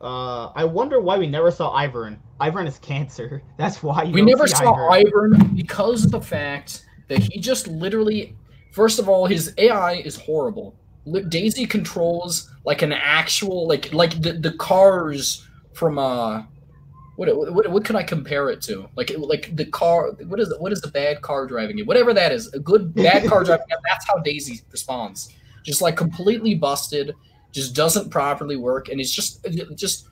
Uh, 0.00 0.52
I 0.54 0.64
wonder 0.64 1.00
why 1.00 1.18
we 1.18 1.26
never 1.26 1.50
saw 1.50 1.76
Ivern. 1.76 2.18
Ivern 2.40 2.66
is 2.66 2.78
cancer. 2.78 3.42
That's 3.56 3.82
why 3.82 4.04
we 4.04 4.22
never 4.22 4.46
saw 4.46 4.74
Ivern. 4.90 5.34
Ivern 5.34 5.56
because 5.56 6.04
of 6.04 6.10
the 6.12 6.20
fact 6.20 6.86
that 7.08 7.18
he 7.18 7.40
just 7.40 7.66
literally, 7.66 8.36
first 8.72 8.98
of 8.98 9.08
all, 9.08 9.26
his 9.26 9.54
AI 9.58 9.94
is 9.94 10.16
horrible. 10.16 10.74
Daisy 11.28 11.66
controls 11.66 12.50
like 12.64 12.82
an 12.82 12.92
actual 12.92 13.66
like 13.66 13.92
like 13.92 14.20
the, 14.20 14.34
the 14.34 14.52
cars 14.52 15.46
from 15.72 15.98
uh 15.98 16.42
what, 17.16 17.34
what 17.52 17.68
what 17.70 17.84
can 17.84 17.96
I 17.96 18.02
compare 18.02 18.50
it 18.50 18.62
to? 18.62 18.88
Like 18.94 19.10
like 19.16 19.56
the 19.56 19.64
car 19.64 20.12
what 20.12 20.38
is 20.38 20.54
what 20.58 20.70
is 20.70 20.80
the 20.80 20.88
bad 20.88 21.22
car 21.22 21.46
driving 21.46 21.84
Whatever 21.86 22.14
that 22.14 22.30
is, 22.30 22.52
a 22.52 22.60
good 22.60 22.94
bad 22.94 23.26
car 23.26 23.42
driving 23.44 23.66
That's 23.88 24.06
how 24.06 24.18
Daisy 24.18 24.60
responds. 24.70 25.34
Just 25.64 25.82
like 25.82 25.96
completely 25.96 26.54
busted, 26.54 27.14
just 27.52 27.74
doesn't 27.74 28.10
properly 28.10 28.56
work, 28.56 28.88
and 28.88 29.00
it's 29.00 29.12
just 29.12 29.44
just 29.74 30.06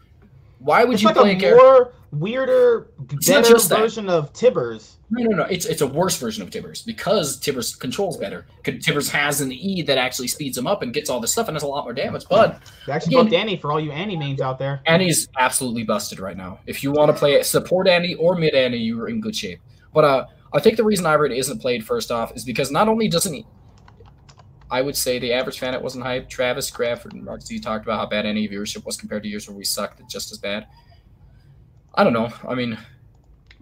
Why 0.58 0.84
would 0.84 0.94
It's 0.94 1.02
you 1.02 1.08
like 1.08 1.16
play 1.16 1.32
a 1.34 1.36
a 1.36 1.40
character? 1.40 1.62
more 1.64 1.92
weirder, 2.12 2.88
It's 3.12 3.28
better 3.28 3.48
just 3.48 3.68
that. 3.68 3.78
version 3.78 4.08
of 4.08 4.32
Tibbers. 4.32 4.94
No, 5.10 5.22
no, 5.22 5.36
no. 5.36 5.42
It's 5.44 5.66
it's 5.66 5.82
a 5.82 5.86
worse 5.86 6.16
version 6.16 6.42
of 6.42 6.50
Tibbers 6.50 6.82
because 6.82 7.38
Tibbers 7.38 7.78
controls 7.78 8.16
better. 8.16 8.46
Tibbers 8.64 9.08
has 9.10 9.40
an 9.42 9.52
E 9.52 9.82
that 9.82 9.98
actually 9.98 10.28
speeds 10.28 10.56
him 10.58 10.66
up 10.66 10.82
and 10.82 10.92
gets 10.94 11.10
all 11.10 11.20
this 11.20 11.30
stuff 11.32 11.46
and 11.48 11.54
has 11.54 11.62
a 11.62 11.66
lot 11.66 11.84
more 11.84 11.92
damage. 11.92 12.24
But 12.28 12.60
They 12.86 12.92
actually 12.92 13.16
Again- 13.20 13.34
Annie 13.42 13.56
for 13.58 13.70
all 13.70 13.78
you 13.80 13.92
Annie 13.92 14.16
mains 14.16 14.40
out 14.40 14.58
there. 14.58 14.80
Annie's 14.86 15.28
absolutely 15.38 15.84
busted 15.84 16.18
right 16.20 16.36
now. 16.36 16.58
If 16.66 16.82
you 16.82 16.90
want 16.90 17.10
to 17.12 17.16
play 17.16 17.40
support 17.42 17.86
Annie 17.86 18.14
or 18.14 18.34
mid 18.34 18.54
Annie, 18.54 18.78
you're 18.78 19.08
in 19.08 19.20
good 19.20 19.36
shape. 19.36 19.60
But 19.92 20.04
uh, 20.04 20.26
I 20.54 20.60
think 20.60 20.76
the 20.78 20.84
reason 20.84 21.04
Ivern 21.04 21.36
isn't 21.36 21.60
played 21.60 21.84
first 21.84 22.10
off 22.10 22.34
is 22.34 22.44
because 22.44 22.70
not 22.70 22.88
only 22.88 23.08
doesn't 23.08 23.32
he, 23.32 23.46
I 24.70 24.82
would 24.82 24.96
say 24.96 25.18
the 25.18 25.32
average 25.32 25.58
fan 25.58 25.74
it 25.74 25.82
wasn't 25.82 26.04
hyped. 26.04 26.28
Travis 26.28 26.70
Gafford 26.70 27.12
and 27.12 27.24
Mark 27.24 27.42
Z 27.42 27.58
talked 27.60 27.84
about 27.84 27.98
how 28.00 28.06
bad 28.06 28.26
any 28.26 28.48
viewership 28.48 28.84
was 28.84 28.96
compared 28.96 29.22
to 29.22 29.28
years 29.28 29.48
where 29.48 29.56
we 29.56 29.64
sucked 29.64 30.02
just 30.10 30.32
as 30.32 30.38
bad. 30.38 30.66
I 31.94 32.04
don't 32.04 32.12
know. 32.12 32.32
I 32.46 32.54
mean, 32.54 32.76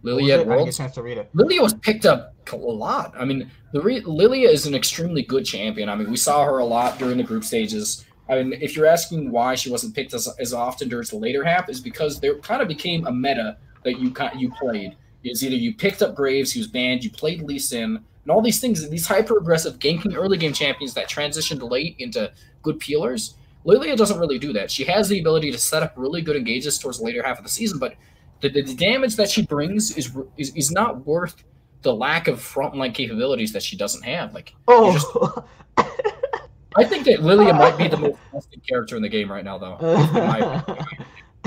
Lilia 0.03 0.35
it? 0.35 0.41
at 0.41 0.41
I 0.41 0.43
didn't 0.43 0.49
get 0.49 0.55
a 0.55 0.57
Worlds. 0.65 0.77
chance 0.77 0.95
to 0.95 1.03
read 1.03 1.19
it. 1.19 1.31
Lilia 1.35 1.63
was 1.63 1.75
picked 1.75 2.07
up 2.07 2.35
a 2.53 2.57
lot. 2.57 3.15
I 3.19 3.25
mean, 3.25 3.51
the 3.73 3.81
re- 3.81 4.01
Lilia 4.01 4.49
is 4.49 4.67
an 4.67 4.75
extremely 4.75 5.23
good 5.23 5.45
champion. 5.45 5.89
I 5.89 5.95
mean, 5.97 6.11
we 6.11 6.17
saw 6.17 6.45
her 6.45 6.59
a 6.59 6.65
lot 6.65 6.99
during 6.99 7.19
the 7.19 7.23
group 7.25 7.45
stages. 7.45 8.05
I 8.29 8.43
mean, 8.43 8.55
if 8.61 8.75
you're 8.77 8.87
asking 8.87 9.31
why 9.31 9.55
she 9.55 9.71
wasn't 9.71 9.95
picked 9.95 10.15
as, 10.15 10.29
as 10.39 10.53
often 10.55 10.89
during 10.89 11.07
the 11.07 11.17
later 11.17 11.45
half, 11.45 11.69
is 11.69 11.81
because 11.81 12.21
there 12.21 12.39
kind 12.39 12.63
of 12.63 12.69
became 12.69 13.07
a 13.07 13.13
meta 13.13 13.59
that 13.85 13.99
you 13.99 14.15
you 14.37 14.51
played. 14.53 14.97
Is 15.23 15.45
either 15.45 15.57
you 15.57 15.75
picked 15.75 16.03
up 16.03 16.15
Graves, 16.15 16.53
he 16.53 16.61
was 16.61 16.69
banned, 16.69 17.03
you 17.03 17.11
played 17.11 17.43
Lee 17.43 17.59
Sin, 17.59 18.05
and 18.25 18.31
all 18.31 18.43
these 18.43 18.61
things. 18.61 18.89
These 18.89 19.07
hyper 19.07 19.39
aggressive 19.39 19.79
ganking 19.79 20.17
early 20.17 20.37
game 20.37 20.53
champions 20.53 20.95
that 20.95 21.09
transitioned 21.09 21.69
late 21.71 21.97
into 21.99 22.33
good 22.63 22.79
peelers. 22.81 23.35
Lilia 23.65 23.97
doesn't 23.97 24.19
really 24.19 24.39
do 24.39 24.53
that. 24.53 24.71
She 24.71 24.85
has 24.85 25.09
the 25.09 25.21
ability 25.21 25.51
to 25.53 25.59
set 25.59 25.83
up 25.83 25.95
really 25.97 26.21
good 26.21 26.37
engages 26.37 26.79
towards 26.79 26.99
the 26.99 27.05
later 27.05 27.23
half 27.23 27.39
of 27.39 27.45
the 27.45 27.51
season, 27.51 27.79
but 27.79 27.95
the, 28.41 28.49
the, 28.51 28.63
the 28.63 28.75
damage 28.75 29.17
that 29.17 29.31
she 29.31 29.43
brings 29.47 29.97
is, 29.97 30.15
is 30.37 30.55
is 30.55 30.71
not 30.71 31.07
worth 31.07 31.43
the 31.83 31.95
lack 31.95 32.29
of 32.29 32.41
frontline 32.41 32.93
capabilities 32.93 33.53
that 33.53 33.63
she 33.63 33.77
doesn't 33.77 34.03
have. 34.03 34.35
Like 34.35 34.55
Oh, 34.69 35.45
I 36.77 36.85
think 36.85 37.07
that 37.07 37.23
Lilia 37.23 37.55
might 37.55 37.79
be 37.79 37.89
the 37.89 37.97
most 37.97 38.19
trusted 38.31 38.67
character 38.67 38.97
in 38.97 39.03
the 39.03 39.09
game 39.09 39.31
right 39.31 39.45
now, 39.45 39.59
though. 39.59 39.77
in 39.79 40.13
my 40.13 40.65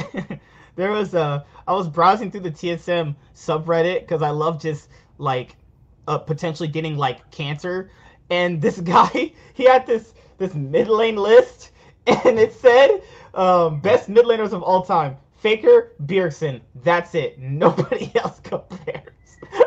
opinion. 0.01 0.39
there 0.75 0.91
was 0.91 1.13
a. 1.13 1.45
I 1.67 1.73
was 1.73 1.87
browsing 1.87 2.31
through 2.31 2.41
the 2.41 2.51
TSM 2.51 3.15
subreddit 3.35 4.01
because 4.01 4.21
I 4.21 4.29
love 4.29 4.61
just 4.61 4.89
like 5.17 5.55
uh, 6.07 6.17
potentially 6.17 6.67
getting 6.67 6.97
like 6.97 7.29
cancer, 7.31 7.91
and 8.29 8.61
this 8.61 8.79
guy 8.79 9.31
he 9.53 9.65
had 9.65 9.85
this 9.85 10.13
this 10.37 10.53
mid 10.53 10.87
lane 10.87 11.15
list, 11.15 11.71
and 12.07 12.39
it 12.39 12.53
said 12.53 13.01
um, 13.33 13.79
best 13.81 14.09
mid 14.09 14.25
laners 14.25 14.53
of 14.53 14.63
all 14.63 14.83
time: 14.83 15.17
Faker, 15.37 15.93
Bjergsen. 16.05 16.61
That's 16.83 17.15
it. 17.15 17.39
Nobody 17.39 18.11
else 18.15 18.39
compares. 18.39 19.13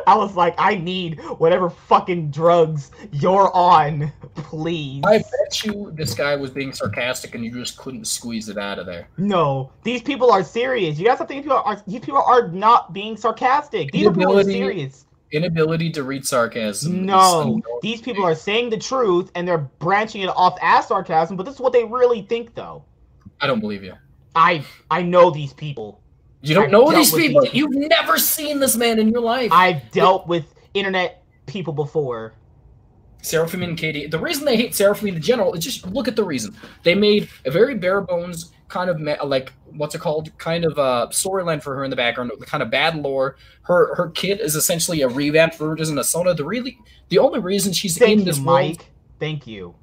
I 0.06 0.16
was 0.16 0.36
like, 0.36 0.54
I 0.58 0.76
need 0.76 1.20
whatever 1.38 1.70
fucking 1.70 2.30
drugs 2.30 2.90
you're 3.12 3.54
on, 3.54 4.12
please. 4.34 5.02
I 5.06 5.18
bet 5.18 5.64
you 5.64 5.92
this 5.94 6.14
guy 6.14 6.36
was 6.36 6.50
being 6.50 6.72
sarcastic 6.72 7.34
and 7.34 7.44
you 7.44 7.52
just 7.52 7.76
couldn't 7.78 8.06
squeeze 8.06 8.48
it 8.48 8.58
out 8.58 8.78
of 8.78 8.86
there. 8.86 9.08
No, 9.16 9.72
these 9.82 10.02
people 10.02 10.32
are 10.32 10.42
serious. 10.42 10.98
You 10.98 11.06
guys 11.06 11.18
have 11.18 11.28
to 11.28 11.34
think 11.34 11.44
people 11.44 11.62
are 11.64 11.82
these 11.86 12.00
people 12.00 12.22
are 12.22 12.48
not 12.48 12.92
being 12.92 13.16
sarcastic. 13.16 13.92
These 13.92 14.06
are 14.06 14.12
people 14.12 14.38
are 14.38 14.44
serious. 14.44 15.06
Inability 15.32 15.90
to 15.92 16.02
read 16.02 16.26
sarcasm. 16.26 17.06
No, 17.06 17.60
these 17.82 18.00
people 18.00 18.24
are 18.24 18.34
saying 18.34 18.70
the 18.70 18.76
truth 18.78 19.30
and 19.34 19.46
they're 19.46 19.58
branching 19.58 20.22
it 20.22 20.28
off 20.28 20.58
as 20.60 20.88
sarcasm, 20.88 21.36
but 21.36 21.44
this 21.44 21.54
is 21.54 21.60
what 21.60 21.72
they 21.72 21.84
really 21.84 22.22
think 22.22 22.54
though. 22.54 22.84
I 23.40 23.46
don't 23.46 23.60
believe 23.60 23.84
you. 23.84 23.94
I 24.34 24.64
I 24.90 25.02
know 25.02 25.30
these 25.30 25.52
people. 25.52 26.00
You 26.42 26.54
don't 26.54 26.64
I've 26.64 26.70
know 26.70 26.90
these 26.90 27.14
people. 27.14 27.42
these- 27.42 27.54
You've 27.54 27.74
never 27.74 28.18
seen 28.18 28.60
this 28.60 28.76
man 28.76 28.98
in 28.98 29.08
your 29.08 29.20
life. 29.20 29.52
I've 29.52 29.88
dealt 29.92 30.26
with 30.26 30.52
internet 30.74 31.22
people 31.46 31.72
before. 31.72 32.32
Seraphine 33.22 33.62
and 33.62 33.76
Katie. 33.78 34.06
The 34.06 34.18
reason 34.18 34.44
they 34.44 34.56
hate 34.56 34.74
Seraphine 34.74 35.16
in 35.16 35.22
general 35.22 35.52
is 35.54 35.64
just 35.64 35.86
look 35.86 36.08
at 36.08 36.16
the 36.16 36.24
reason. 36.24 36.56
They 36.82 36.94
made 36.94 37.28
a 37.44 37.50
very 37.50 37.74
bare 37.74 38.00
bones 38.00 38.52
kind 38.68 38.88
of 38.88 39.00
me- 39.00 39.16
like 39.24 39.52
what's 39.72 39.94
it 39.94 40.00
called? 40.00 40.30
Kind 40.38 40.64
of 40.64 40.78
a 40.78 41.08
storyline 41.12 41.62
for 41.62 41.74
her 41.76 41.84
in 41.84 41.90
the 41.90 41.96
background. 41.96 42.30
the 42.38 42.46
Kind 42.46 42.62
of 42.62 42.70
bad 42.70 42.96
lore. 42.96 43.36
Her 43.62 43.94
her 43.96 44.10
kid 44.10 44.40
is 44.40 44.56
essentially 44.56 45.02
a 45.02 45.08
revamped 45.08 45.56
version 45.56 45.98
of 45.98 46.06
Sona. 46.06 46.34
The 46.34 46.44
really 46.44 46.78
the 47.08 47.18
only 47.18 47.40
reason 47.40 47.72
she's 47.72 47.98
Thank 47.98 48.12
in 48.12 48.18
you, 48.20 48.24
this 48.24 48.38
Mike. 48.38 48.64
world. 48.78 48.84
Thank 49.18 49.46
you. 49.46 49.74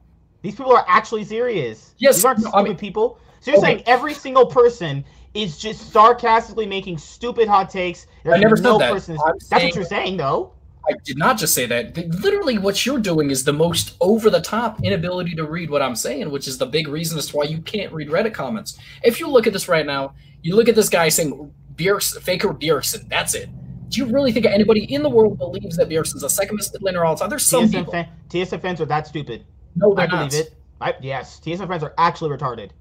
These 0.41 0.55
people 0.55 0.73
are 0.75 0.85
actually 0.87 1.23
serious. 1.25 1.93
Yes, 1.97 2.15
These 2.15 2.25
aren't 2.25 2.39
no, 2.39 2.51
I 2.53 2.63
mean- 2.63 2.77
people. 2.77 3.19
So 3.41 3.51
you're 3.51 3.59
Okay. 3.59 3.67
saying 3.75 3.83
every 3.85 4.13
single 4.13 4.45
person 4.47 5.05
is 5.33 5.57
just 5.57 5.91
sarcastically 5.91 6.65
making 6.65 6.97
stupid 6.97 7.47
hot 7.47 7.69
takes. 7.69 8.07
There's 8.23 8.41
never 8.41 8.57
said 8.57 8.77
that. 8.79 8.91
person. 8.91 9.17
I'm 9.23 9.33
That's 9.33 9.47
saying- 9.47 9.65
what 9.67 9.75
you're 9.75 9.85
saying, 9.85 10.17
though. 10.17 10.51
I 10.89 10.93
did 11.03 11.17
not 11.17 11.37
just 11.37 11.53
say 11.53 11.65
that. 11.65 11.97
Literally, 12.21 12.57
what 12.57 12.85
you're 12.85 12.99
doing 12.99 13.29
is 13.29 13.43
the 13.43 13.53
most 13.53 13.97
over 13.99 14.29
the 14.29 14.41
top 14.41 14.83
inability 14.83 15.35
to 15.35 15.45
read 15.45 15.69
what 15.69 15.81
I'm 15.81 15.95
saying, 15.95 16.31
which 16.31 16.47
is 16.47 16.57
the 16.57 16.65
big 16.65 16.87
reason 16.87 17.17
as 17.17 17.27
to 17.27 17.37
why 17.37 17.43
you 17.43 17.59
can't 17.61 17.91
read 17.91 18.09
Reddit 18.09 18.33
comments. 18.33 18.79
If 19.03 19.19
you 19.19 19.27
look 19.27 19.47
at 19.47 19.53
this 19.53 19.67
right 19.67 19.85
now, 19.85 20.13
you 20.41 20.55
look 20.55 20.69
at 20.69 20.75
this 20.75 20.89
guy 20.89 21.09
saying 21.09 21.51
Bjergsen, 21.75 22.21
Faker 22.21 22.53
Bjergsen. 22.53 23.09
That's 23.09 23.33
it. 23.33 23.49
Do 23.89 24.01
you 24.01 24.07
really 24.13 24.31
think 24.31 24.45
anybody 24.45 24.83
in 24.93 25.03
the 25.03 25.09
world 25.09 25.37
believes 25.37 25.77
that 25.77 25.89
Bjergsen's 25.89 26.23
a 26.23 26.29
second 26.29 26.57
best 26.57 26.73
mid 26.73 26.81
laner 26.81 27.05
all 27.05 27.15
the 27.15 27.21
time? 27.21 27.29
There's 27.29 27.45
some 27.45 27.65
TSM, 27.65 27.71
people. 27.71 27.91
fan, 27.91 28.09
TSM 28.29 28.61
fans 28.61 28.81
are 28.81 28.85
that 28.85 29.07
stupid. 29.07 29.45
No, 29.75 29.93
they're 29.93 30.05
I 30.05 30.07
believe 30.07 30.31
not. 30.31 30.33
it. 30.33 30.55
I, 30.79 30.93
yes, 31.01 31.39
TSM 31.39 31.67
fans 31.67 31.83
are 31.83 31.93
actually 31.97 32.35
retarded. 32.35 32.71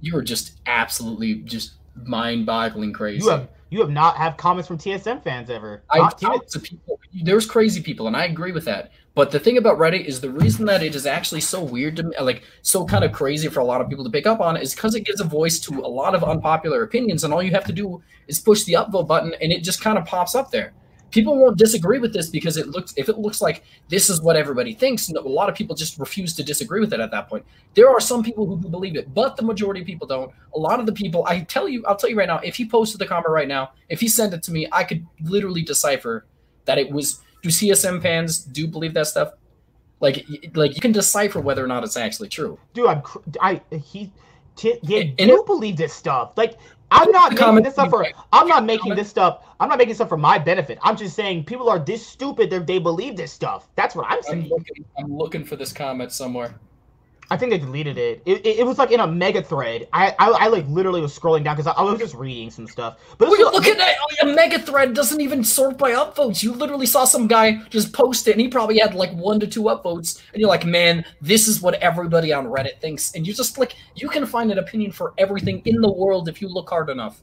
You're 0.00 0.22
just 0.22 0.60
absolutely 0.66 1.36
just 1.36 1.74
mind-boggling 2.04 2.92
crazy. 2.92 3.24
You 3.24 3.30
have 3.30 3.48
you 3.72 3.80
have 3.80 3.88
not 3.88 4.18
have 4.18 4.36
comments 4.36 4.68
from 4.68 4.76
TSM 4.76 5.24
fans 5.24 5.48
ever. 5.48 5.82
I've 5.88 6.20
talked 6.20 6.52
to 6.52 6.60
people. 6.60 7.00
There's 7.22 7.46
crazy 7.46 7.80
people, 7.80 8.06
and 8.06 8.14
I 8.14 8.26
agree 8.26 8.52
with 8.52 8.66
that. 8.66 8.92
But 9.14 9.30
the 9.30 9.40
thing 9.40 9.56
about 9.56 9.78
Reddit 9.78 10.04
is 10.04 10.20
the 10.20 10.28
reason 10.28 10.66
that 10.66 10.82
it 10.82 10.94
is 10.94 11.06
actually 11.06 11.40
so 11.40 11.62
weird 11.62 11.96
to 11.96 12.02
me, 12.02 12.14
like 12.20 12.42
so 12.60 12.84
kind 12.84 13.02
of 13.02 13.12
crazy 13.12 13.48
for 13.48 13.60
a 13.60 13.64
lot 13.64 13.80
of 13.80 13.88
people 13.88 14.04
to 14.04 14.10
pick 14.10 14.26
up 14.26 14.40
on, 14.40 14.58
is 14.58 14.74
because 14.74 14.94
it 14.94 15.06
gives 15.06 15.22
a 15.22 15.24
voice 15.24 15.58
to 15.60 15.80
a 15.80 15.88
lot 15.88 16.14
of 16.14 16.22
unpopular 16.22 16.82
opinions, 16.82 17.24
and 17.24 17.32
all 17.32 17.42
you 17.42 17.50
have 17.50 17.64
to 17.64 17.72
do 17.72 18.02
is 18.26 18.38
push 18.38 18.64
the 18.64 18.74
upvote 18.74 19.06
button, 19.06 19.32
and 19.40 19.50
it 19.50 19.62
just 19.62 19.80
kind 19.80 19.96
of 19.96 20.04
pops 20.04 20.34
up 20.34 20.50
there. 20.50 20.74
People 21.12 21.38
won't 21.38 21.56
disagree 21.56 21.98
with 22.00 22.12
this 22.12 22.28
because 22.30 22.56
it 22.56 22.68
looks 22.68 22.92
if 22.96 23.08
it 23.08 23.18
looks 23.18 23.40
like 23.40 23.62
this 23.88 24.10
is 24.10 24.20
what 24.20 24.34
everybody 24.34 24.74
thinks, 24.74 25.08
and 25.08 25.16
a 25.16 25.20
lot 25.20 25.48
of 25.48 25.54
people 25.54 25.76
just 25.76 25.98
refuse 25.98 26.34
to 26.34 26.42
disagree 26.42 26.80
with 26.80 26.92
it 26.92 26.98
at 27.00 27.10
that 27.12 27.28
point. 27.28 27.44
There 27.74 27.88
are 27.88 28.00
some 28.00 28.22
people 28.24 28.46
who 28.46 28.56
believe 28.56 28.96
it, 28.96 29.14
but 29.14 29.36
the 29.36 29.42
majority 29.44 29.82
of 29.82 29.86
people 29.86 30.06
don't. 30.08 30.32
A 30.54 30.58
lot 30.58 30.80
of 30.80 30.86
the 30.86 30.92
people, 30.92 31.24
I 31.26 31.40
tell 31.42 31.68
you, 31.68 31.84
I'll 31.86 31.96
tell 31.96 32.10
you 32.10 32.16
right 32.16 32.26
now, 32.26 32.38
if 32.38 32.56
he 32.56 32.66
posted 32.68 32.98
the 32.98 33.06
comment 33.06 33.28
right 33.28 33.46
now, 33.46 33.72
if 33.88 34.00
he 34.00 34.08
sent 34.08 34.34
it 34.34 34.42
to 34.44 34.52
me, 34.52 34.66
I 34.72 34.84
could 34.84 35.06
literally 35.22 35.62
decipher 35.62 36.26
that 36.64 36.78
it 36.78 36.90
was. 36.90 37.20
Do 37.42 37.48
TSM 37.48 38.00
fans 38.02 38.38
do 38.38 38.66
believe 38.66 38.94
that 38.94 39.06
stuff? 39.08 39.32
Like, 40.00 40.24
like 40.54 40.74
you 40.74 40.80
can 40.80 40.92
decipher 40.92 41.40
whether 41.40 41.62
or 41.64 41.66
not 41.68 41.84
it's 41.84 41.96
actually 41.96 42.28
true. 42.28 42.58
dude. 42.74 42.86
I'm 42.86 43.02
cr- 43.02 43.18
I 43.40 43.60
he 43.84 44.10
t- 44.56 44.78
they 44.82 45.14
And 45.18 45.28
do 45.28 45.40
it- 45.40 45.46
believe 45.46 45.76
this 45.76 45.92
stuff. 45.92 46.32
Like 46.36 46.56
I'm 46.92 47.10
not 47.10 47.32
making 47.34 47.62
this 47.62 47.78
up 47.78 47.90
for. 47.90 48.06
I'm 48.32 48.46
not 48.48 48.64
making 48.64 48.94
this 48.94 49.08
stuff. 49.08 49.44
I'm 49.60 49.68
not 49.68 49.78
making 49.78 49.94
stuff 49.94 50.08
for 50.08 50.18
my 50.18 50.38
benefit. 50.38 50.78
I'm 50.82 50.96
just 50.96 51.16
saying 51.16 51.44
people 51.44 51.68
are 51.70 51.78
this 51.78 52.06
stupid 52.06 52.50
that 52.50 52.66
they 52.66 52.78
believe 52.78 53.16
this 53.16 53.32
stuff. 53.32 53.68
That's 53.76 53.94
what 53.96 54.06
I'm 54.10 54.22
I'm 54.28 54.42
saying. 54.42 54.48
looking, 54.48 54.84
I'm 54.98 55.16
looking 55.16 55.44
for 55.44 55.56
this 55.56 55.72
comment 55.72 56.12
somewhere. 56.12 56.54
I 57.32 57.36
think 57.38 57.50
they 57.50 57.58
deleted 57.58 57.96
it. 57.96 58.20
It, 58.26 58.44
it, 58.46 58.58
it 58.60 58.66
was 58.66 58.76
like 58.78 58.90
in 58.90 59.00
a 59.00 59.06
mega 59.06 59.42
thread. 59.42 59.88
I 59.92 60.14
I, 60.18 60.30
I 60.30 60.46
like 60.48 60.66
literally 60.68 61.00
was 61.00 61.18
scrolling 61.18 61.42
down 61.44 61.56
because 61.56 61.66
I, 61.66 61.72
I 61.72 61.82
was 61.82 61.98
just 61.98 62.14
reading 62.14 62.50
some 62.50 62.66
stuff. 62.66 62.98
But 63.16 63.28
Well, 63.28 63.30
this 63.30 63.38
you 63.40 63.46
was- 63.46 63.54
look 63.54 63.66
at 63.66 63.78
that. 63.78 63.96
A 64.22 64.26
mega 64.26 64.58
thread 64.58 64.94
doesn't 64.94 65.20
even 65.20 65.42
sort 65.42 65.78
by 65.78 65.92
upvotes. 65.92 66.42
You 66.42 66.52
literally 66.52 66.86
saw 66.86 67.04
some 67.04 67.26
guy 67.26 67.56
just 67.70 67.92
post 67.92 68.28
it, 68.28 68.32
and 68.32 68.40
he 68.40 68.48
probably 68.48 68.78
had 68.78 68.94
like 68.94 69.12
one 69.14 69.40
to 69.40 69.46
two 69.46 69.62
upvotes, 69.62 70.20
and 70.32 70.40
you're 70.40 70.48
like, 70.50 70.66
man, 70.66 71.04
this 71.20 71.48
is 71.48 71.62
what 71.62 71.74
everybody 71.76 72.32
on 72.32 72.46
Reddit 72.46 72.78
thinks. 72.80 73.12
And 73.14 73.26
you 73.26 73.32
just 73.32 73.56
like, 73.58 73.74
you 73.94 74.08
can 74.08 74.26
find 74.26 74.52
an 74.52 74.58
opinion 74.58 74.92
for 74.92 75.14
everything 75.18 75.62
in 75.64 75.80
the 75.80 75.90
world 75.90 76.28
if 76.28 76.40
you 76.42 76.48
look 76.48 76.68
hard 76.68 76.90
enough. 76.90 77.22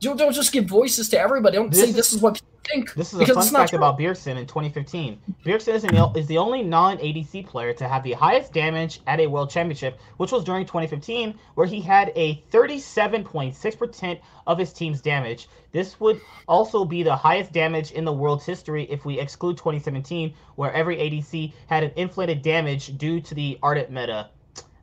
You 0.00 0.14
don't 0.14 0.32
just 0.32 0.52
give 0.52 0.66
voices 0.66 1.08
to 1.10 1.18
everybody. 1.20 1.56
Don't 1.56 1.70
This 1.70 1.80
say 1.82 1.88
is- 1.90 1.94
this 1.96 2.12
is 2.12 2.20
what 2.22 2.34
people 2.34 2.48
think. 2.64 2.94
This 2.94 3.08
is 3.12 3.14
a 3.14 3.18
because 3.20 3.34
fun 3.34 3.42
it's 3.44 3.52
not 3.52 3.58
fact 3.60 3.70
true. 3.70 3.78
about 3.78 3.98
Bjergsen 3.98 4.36
in 4.36 4.46
2015. 4.46 5.18
Bjergsen 5.44 5.74
is, 5.74 5.82
the- 5.82 6.12
is 6.14 6.26
the 6.26 6.38
only 6.38 6.62
non-ADC 6.62 7.42
player 7.46 7.72
to 7.72 7.88
have 7.88 8.04
the 8.04 8.12
highest 8.12 8.52
damage 8.52 9.00
at 9.06 9.18
a 9.20 9.26
World 9.26 9.50
Championship, 9.50 9.98
which 10.18 10.30
was 10.30 10.44
during 10.44 10.66
2015, 10.66 11.34
where 11.54 11.66
he 11.66 11.80
had 11.80 12.12
a 12.14 12.42
37.6% 12.52 14.20
of 14.46 14.58
his 14.58 14.72
team's 14.72 15.00
damage. 15.00 15.48
This 15.72 15.98
would 16.00 16.20
also 16.46 16.84
be 16.84 17.02
the 17.02 17.16
highest 17.16 17.52
damage 17.52 17.90
in 17.92 18.04
the 18.04 18.12
world's 18.12 18.44
history 18.46 18.84
if 18.90 19.04
we 19.04 19.18
exclude 19.18 19.56
2017, 19.56 20.32
where 20.56 20.72
every 20.72 20.96
ADC 20.98 21.52
had 21.66 21.82
an 21.84 21.90
inflated 21.96 22.42
damage 22.42 22.96
due 22.98 23.20
to 23.20 23.34
the 23.34 23.58
Ardent 23.62 23.90
meta. 23.90 24.28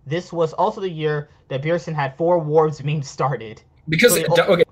This 0.06 0.32
was 0.34 0.54
also 0.54 0.82
the 0.82 0.90
year 0.90 1.30
that 1.48 1.62
Bjergsen 1.64 1.94
had 1.94 2.18
four 2.18 2.42
Warbs 2.44 2.84
memes 2.86 3.08
started. 3.10 3.62
Because 3.88 4.14
So- 4.16 4.44
okay, 4.54 4.64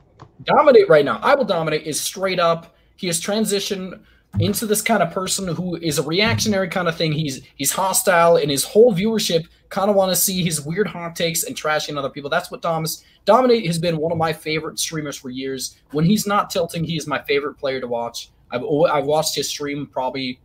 dominate 0.43 0.89
right 0.89 1.05
now. 1.05 1.19
I 1.21 1.35
will 1.35 1.45
dominate 1.45 1.83
is 1.83 1.99
straight 1.99 2.39
up. 2.39 2.75
He 2.95 3.07
has 3.07 3.19
transitioned 3.19 3.99
into 4.39 4.65
this 4.65 4.81
kind 4.81 5.03
of 5.03 5.11
person 5.11 5.47
who 5.47 5.75
is 5.75 5.99
a 5.99 6.03
reactionary 6.03 6.67
kind 6.67 6.87
of 6.87 6.95
thing. 6.95 7.11
He's 7.11 7.41
he's 7.55 7.71
hostile, 7.71 8.37
and 8.37 8.49
his 8.49 8.63
whole 8.63 8.93
viewership 8.93 9.45
kind 9.69 9.89
of 9.89 9.95
want 9.95 10.11
to 10.11 10.15
see 10.15 10.43
his 10.43 10.61
weird 10.61 10.87
hot 10.87 11.15
takes 11.15 11.43
and 11.43 11.55
trashing 11.55 11.97
other 11.97 12.09
people. 12.09 12.29
That's 12.29 12.49
what 12.51 12.61
Domus 12.61 13.03
Dominate 13.25 13.65
has 13.67 13.79
been 13.79 13.97
one 13.97 14.11
of 14.11 14.17
my 14.17 14.33
favorite 14.33 14.79
streamers 14.79 15.17
for 15.17 15.29
years. 15.29 15.77
When 15.91 16.05
he's 16.05 16.27
not 16.27 16.49
tilting, 16.49 16.83
he 16.83 16.97
is 16.97 17.07
my 17.07 17.21
favorite 17.23 17.55
player 17.55 17.79
to 17.79 17.87
watch. 17.87 18.29
I've 18.51 18.63
I've 18.91 19.05
watched 19.05 19.35
his 19.35 19.47
stream 19.47 19.87
probably 19.87 20.39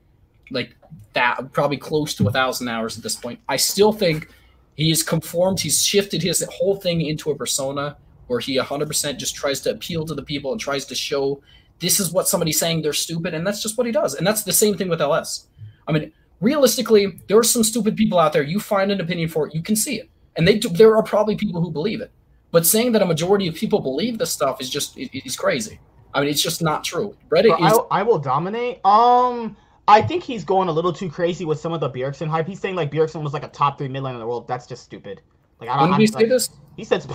like 0.51 0.75
that, 1.15 1.53
probably 1.53 1.77
close 1.77 2.15
to 2.15 2.29
a 2.29 2.33
thousand 2.33 2.69
hours 2.69 2.97
at 2.97 3.03
this 3.03 3.17
point. 3.17 3.41
I 3.49 3.57
still 3.57 3.93
think 3.93 4.31
he's 4.77 5.03
conformed. 5.03 5.61
He's 5.61 5.83
shifted 5.83 6.23
his 6.23 6.47
whole 6.51 6.77
thing 6.77 7.01
into 7.03 7.31
a 7.31 7.37
persona 7.37 7.97
where 8.29 8.41
he 8.41 8.57
100% 8.59 9.17
just 9.19 9.35
tries 9.35 9.61
to 9.63 9.71
appeal 9.71 10.05
to 10.07 10.15
the 10.15 10.23
people 10.23 10.53
and 10.53 10.61
tries 10.61 10.85
to 10.87 10.95
show 10.95 11.43
this 11.81 12.01
is 12.01 12.13
what 12.13 12.29
somebody's 12.29 12.59
saying 12.59 12.83
they're 12.83 12.93
stupid 12.93 13.35
and 13.35 13.47
that's 13.47 13.63
just 13.63 13.77
what 13.77 13.87
he 13.87 13.93
does 13.93 14.15
and 14.15 14.27
that's 14.27 14.43
the 14.43 14.53
same 14.53 14.77
thing 14.77 14.89
with 14.89 15.01
ls 15.01 15.49
i 15.87 15.93
mean 15.93 16.13
realistically 16.41 17.21
there 17.27 17.39
are 17.39 17.45
some 17.45 17.65
stupid 17.65 17.97
people 17.97 18.19
out 18.19 18.33
there 18.33 18.43
you 18.43 18.61
find 18.61 18.91
an 18.91 19.01
opinion 19.01 19.29
for 19.29 19.47
it 19.47 19.55
you 19.55 19.63
can 19.63 19.77
see 19.77 19.97
it 19.97 20.09
and 20.37 20.47
they 20.47 20.59
do, 20.59 20.69
there 20.69 20.97
are 20.97 21.03
probably 21.03 21.37
people 21.37 21.61
who 21.61 21.71
believe 21.71 22.01
it 22.01 22.11
but 22.51 22.65
saying 22.67 22.93
that 22.93 23.03
a 23.03 23.07
majority 23.07 23.49
of 23.49 23.55
people 23.55 23.81
believe 23.81 24.19
this 24.19 24.33
stuff 24.33 24.61
is 24.61 24.71
just 24.71 24.97
it, 24.97 25.11
it's 25.13 25.37
crazy 25.37 25.79
i 26.15 26.21
mean 26.21 26.29
it's 26.29 26.43
just 26.43 26.63
not 26.63 26.85
true 26.85 27.17
reddit 27.31 27.51
But 27.59 27.61
is 27.61 27.79
I, 27.91 28.01
I 28.01 28.03
will 28.03 28.19
dominate. 28.19 28.85
Um, 28.85 29.57
I 29.89 30.03
think 30.03 30.23
he's 30.23 30.45
going 30.45 30.69
a 30.69 30.73
little 30.73 30.93
too 30.93 31.11
crazy 31.11 31.47
with 31.47 31.59
some 31.59 31.73
of 31.73 31.81
the 31.81 31.89
Bjergsen 31.89 32.29
hype. 32.29 32.47
He's 32.47 32.61
saying 32.61 32.77
like 32.77 32.93
Bjergsen 32.93 33.23
was 33.23 33.33
like 33.33 33.43
a 33.43 33.49
top 33.49 33.79
three 33.79 33.89
mid 33.89 34.03
laner 34.03 34.15
in 34.15 34.19
the 34.21 34.27
world. 34.27 34.47
That's 34.47 34.67
just 34.67 34.85
stupid. 34.85 35.23
Like 35.61 35.71
I 35.71 35.81
don't. 35.81 35.91
when 35.91 35.99
did 35.99 36.05
he 36.05 36.07
say 36.13 36.19
like, 36.21 36.29
this 36.29 36.51
He 36.77 36.85
says 36.85 37.09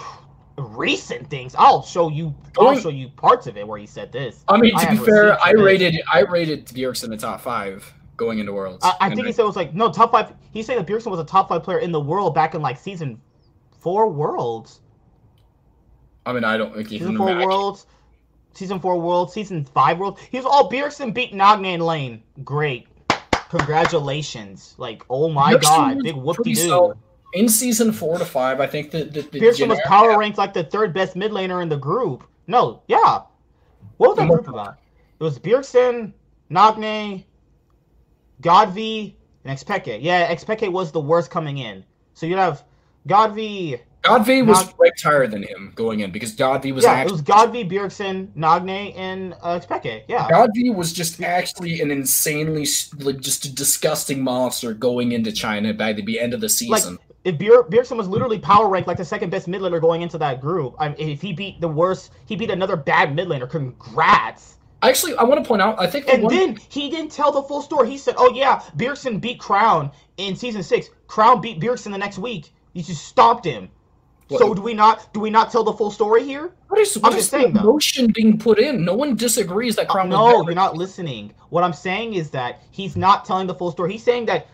recent 0.58 1.30
things. 1.30 1.56
I'll 1.58 1.82
show 1.84 2.10
you. 2.10 2.34
I'll 2.60 2.78
show 2.78 2.90
you 2.90 3.10
parts 3.10 3.48
of 3.48 3.58
it 3.58 3.68
where 3.68 3.80
he 3.80 3.88
said 3.88 4.12
this. 4.12 4.44
i 4.48 4.58
mean 4.58 4.78
to 4.78 4.90
be 4.92 4.98
fair 4.98 5.40
i 5.42 5.52
for 5.52 5.58
this. 5.58 5.66
rated 5.66 6.02
i 6.14 6.20
rated 6.22 6.66
Bjergsen 6.68 7.06
in 7.06 7.10
the 7.12 7.18
top 7.18 7.42
five 7.42 7.92
going 8.18 8.38
into 8.40 8.54
worlds 8.54 8.86
I, 8.86 8.94
I 9.02 9.16
think 9.16 9.26
he 9.26 9.34
said 9.34 9.42
it 9.44 9.48
was 9.48 9.56
like 9.56 9.74
no 9.74 9.92
top 9.92 10.12
five. 10.12 10.34
He 10.52 10.62
said 10.62 10.78
that 10.78 10.86
Bjergsen 10.86 11.10
was 11.10 11.20
a 11.20 11.24
top 11.26 11.50
five 11.50 11.64
player 11.64 11.80
in 11.80 11.92
the 11.92 12.00
world 12.00 12.36
back 12.36 12.54
in 12.54 12.62
like 12.62 12.78
season 12.78 13.20
four 13.80 14.10
worlds. 14.10 14.82
i 16.26 16.32
mean 16.34 16.44
i 16.44 16.56
don't 16.58 16.74
think 16.76 16.88
Season 16.90 17.18
four 17.18 17.30
I- 17.30 17.44
worlds. 17.46 17.88
Season 18.56 18.80
four 18.80 19.02
worlds. 19.02 19.34
Season 19.34 19.66
five 19.66 19.98
worlds. 19.98 20.22
He 20.30 20.38
was 20.38 20.46
all 20.46 20.70
Bjergsen 20.70 21.12
beat 21.12 21.34
Nagne 21.34 21.74
in 21.74 21.82
lane. 21.82 22.22
Great. 22.44 22.88
Congratulations. 23.50 24.76
Like, 24.78 25.04
oh 25.10 25.30
my 25.30 25.56
Bjergsen 25.56 25.62
god. 25.62 26.04
Big 26.04 26.16
whoop 26.16 26.36
pretty 26.36 26.54
de 26.54 26.68
solid. 26.68 26.94
doo. 26.96 27.03
In 27.34 27.50
season 27.50 27.92
four 27.92 28.18
to 28.20 28.26
five 28.26 28.60
i 28.60 28.68
think 28.68 28.92
that 28.92 29.14
the, 29.14 29.22
the 29.22 29.40
Bjergsen 29.40 29.68
was 29.68 29.80
power 29.86 30.18
ranked 30.18 30.38
like 30.38 30.54
the 30.54 30.64
third 30.64 30.94
best 30.94 31.16
mid 31.16 31.32
laner 31.32 31.62
in 31.62 31.70
the 31.70 31.78
group. 31.78 32.24
No, 32.48 32.84
yeah. 32.88 33.22
What 33.98 34.10
was 34.10 34.18
that 34.18 34.28
group 34.30 34.48
about? 34.48 34.78
It 35.20 35.24
was 35.24 35.40
Bjergsen, 35.40 36.14
Nagne, 36.50 37.26
GODV, 38.42 39.14
and 39.46 39.58
Xpeke. 39.58 40.00
Yeah, 40.02 40.34
Xpeke 40.34 40.72
was 40.72 40.92
the 40.92 41.00
worst 41.00 41.32
coming 41.32 41.60
in. 41.60 41.84
So 42.14 42.26
you'd 42.26 42.38
have 42.38 42.64
GODV. 43.08 43.80
GODV 44.04 44.46
was 44.46 44.66
Not- 44.66 44.76
ranked 44.78 45.02
higher 45.02 45.28
than 45.28 45.44
him 45.44 45.72
going 45.76 46.02
in 46.02 46.12
because 46.12 46.36
GODV 46.36 46.74
was 46.74 46.84
yeah, 46.84 46.92
it 46.92 47.02
actually 47.02 47.12
was 47.14 47.22
GODV, 47.22 47.72
Bjergsen, 47.72 48.28
Nagne, 48.36 48.94
and 48.98 49.34
uh, 49.42 49.60
Xpeke. 49.60 50.04
Yeah. 50.10 50.28
GODV 50.30 50.76
was 50.76 50.92
just 50.92 51.22
actually 51.22 51.80
an 51.80 51.90
insanely 51.90 52.68
like 53.00 53.22
just 53.22 53.46
a 53.46 53.54
disgusting 53.54 54.22
monster 54.22 54.74
going 54.74 55.14
into 55.14 55.32
China 55.32 55.74
by 55.74 55.94
the 55.94 56.20
end 56.20 56.34
of 56.34 56.42
the 56.42 56.48
like 56.48 56.52
season. 56.52 57.00
If 57.26 57.38
Bjer- 57.38 57.70
Bjergsen 57.70 57.98
was 57.98 58.08
literally 58.08 58.40
power 58.40 58.68
ranked 58.70 58.88
like 58.88 58.98
the 58.98 59.06
second 59.06 59.30
best 59.30 59.48
mid 59.48 59.62
laner 59.62 59.82
going 59.82 60.02
into 60.02 60.18
that 60.20 60.42
group. 60.42 60.76
I 60.80 60.90
mean, 60.90 60.98
if 61.10 61.22
he 61.22 61.34
beat 61.34 61.62
the 61.62 61.68
worst, 61.68 62.12
he 62.26 62.36
beat 62.36 62.52
another 62.52 62.76
bad 62.76 63.16
mid 63.16 63.28
laner. 63.28 63.50
Congrats. 63.50 64.58
actually, 64.82 65.16
I 65.16 65.24
want 65.24 65.44
to 65.44 65.48
point 65.48 65.62
out, 65.62 65.80
I 65.80 65.88
think 65.88 66.08
the 66.08 66.14
And 66.14 66.24
one, 66.24 66.34
then 66.36 66.58
he 66.70 66.90
didn't 66.90 67.12
tell 67.12 67.32
the 67.32 67.44
full 67.44 67.62
story. 67.62 67.90
He 67.90 67.98
said, 67.98 68.16
"Oh 68.18 68.34
yeah, 68.34 68.62
Bjergsen 68.78 69.22
beat 69.22 69.40
Crown 69.40 69.92
in 70.18 70.36
season 70.36 70.64
six. 70.64 70.90
Crown 71.08 71.42
beat 71.42 71.60
Bjergsen 71.62 71.92
the 71.92 71.98
next 71.98 72.18
week. 72.20 72.54
You 72.74 72.84
just 72.84 73.06
stomped 73.06 73.46
him." 73.46 73.70
So 74.30 74.54
do 74.54 74.62
we 74.62 74.74
not 74.74 75.14
do 75.14 75.20
we 75.20 75.30
not 75.30 75.52
tell 75.52 75.64
the 75.64 75.74
full 75.74 75.92
story 75.92 76.24
here? 76.26 76.54
what 76.70 76.80
is 76.80 76.98
what 76.98 77.14
I'm 77.14 77.16
is 77.16 77.26
just 77.26 77.32
the 77.32 77.40
saying, 77.40 77.54
though. 77.54 77.62
emotion 77.62 78.12
being 78.14 78.38
put 78.40 78.60
in? 78.60 78.84
No 78.86 78.96
one 78.96 79.16
disagrees 79.16 79.76
that 79.78 79.88
Crown 79.90 80.10
was 80.10 80.20
no, 80.20 80.44
you're 80.44 80.56
not 80.56 80.76
listening. 80.76 81.34
What 81.50 81.64
I'm 81.64 81.74
saying 81.74 82.16
is 82.16 82.32
that 82.32 82.64
he's 82.72 82.96
not 82.98 83.26
telling 83.26 83.48
the 83.48 83.56
full 83.56 83.72
story. 83.72 83.92
He's 83.94 84.04
saying 84.04 84.26
that 84.28 84.48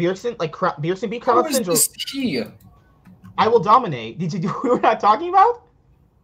Bjergsen 0.00 0.38
like 0.38 0.52
Cra- 0.52 0.74
Bjergsen 0.80 1.10
beat 1.10 1.24
How 1.24 1.32
Crown 1.34 1.46
is 1.48 1.56
Syndrome. 1.56 1.74
this 1.76 1.88
he? 2.10 2.42
I 3.38 3.48
will 3.48 3.60
dominate. 3.60 4.18
Did 4.18 4.32
you? 4.32 4.38
Do 4.40 4.54
we 4.64 4.70
were 4.70 4.80
not 4.80 5.00
talking 5.00 5.28
about? 5.28 5.62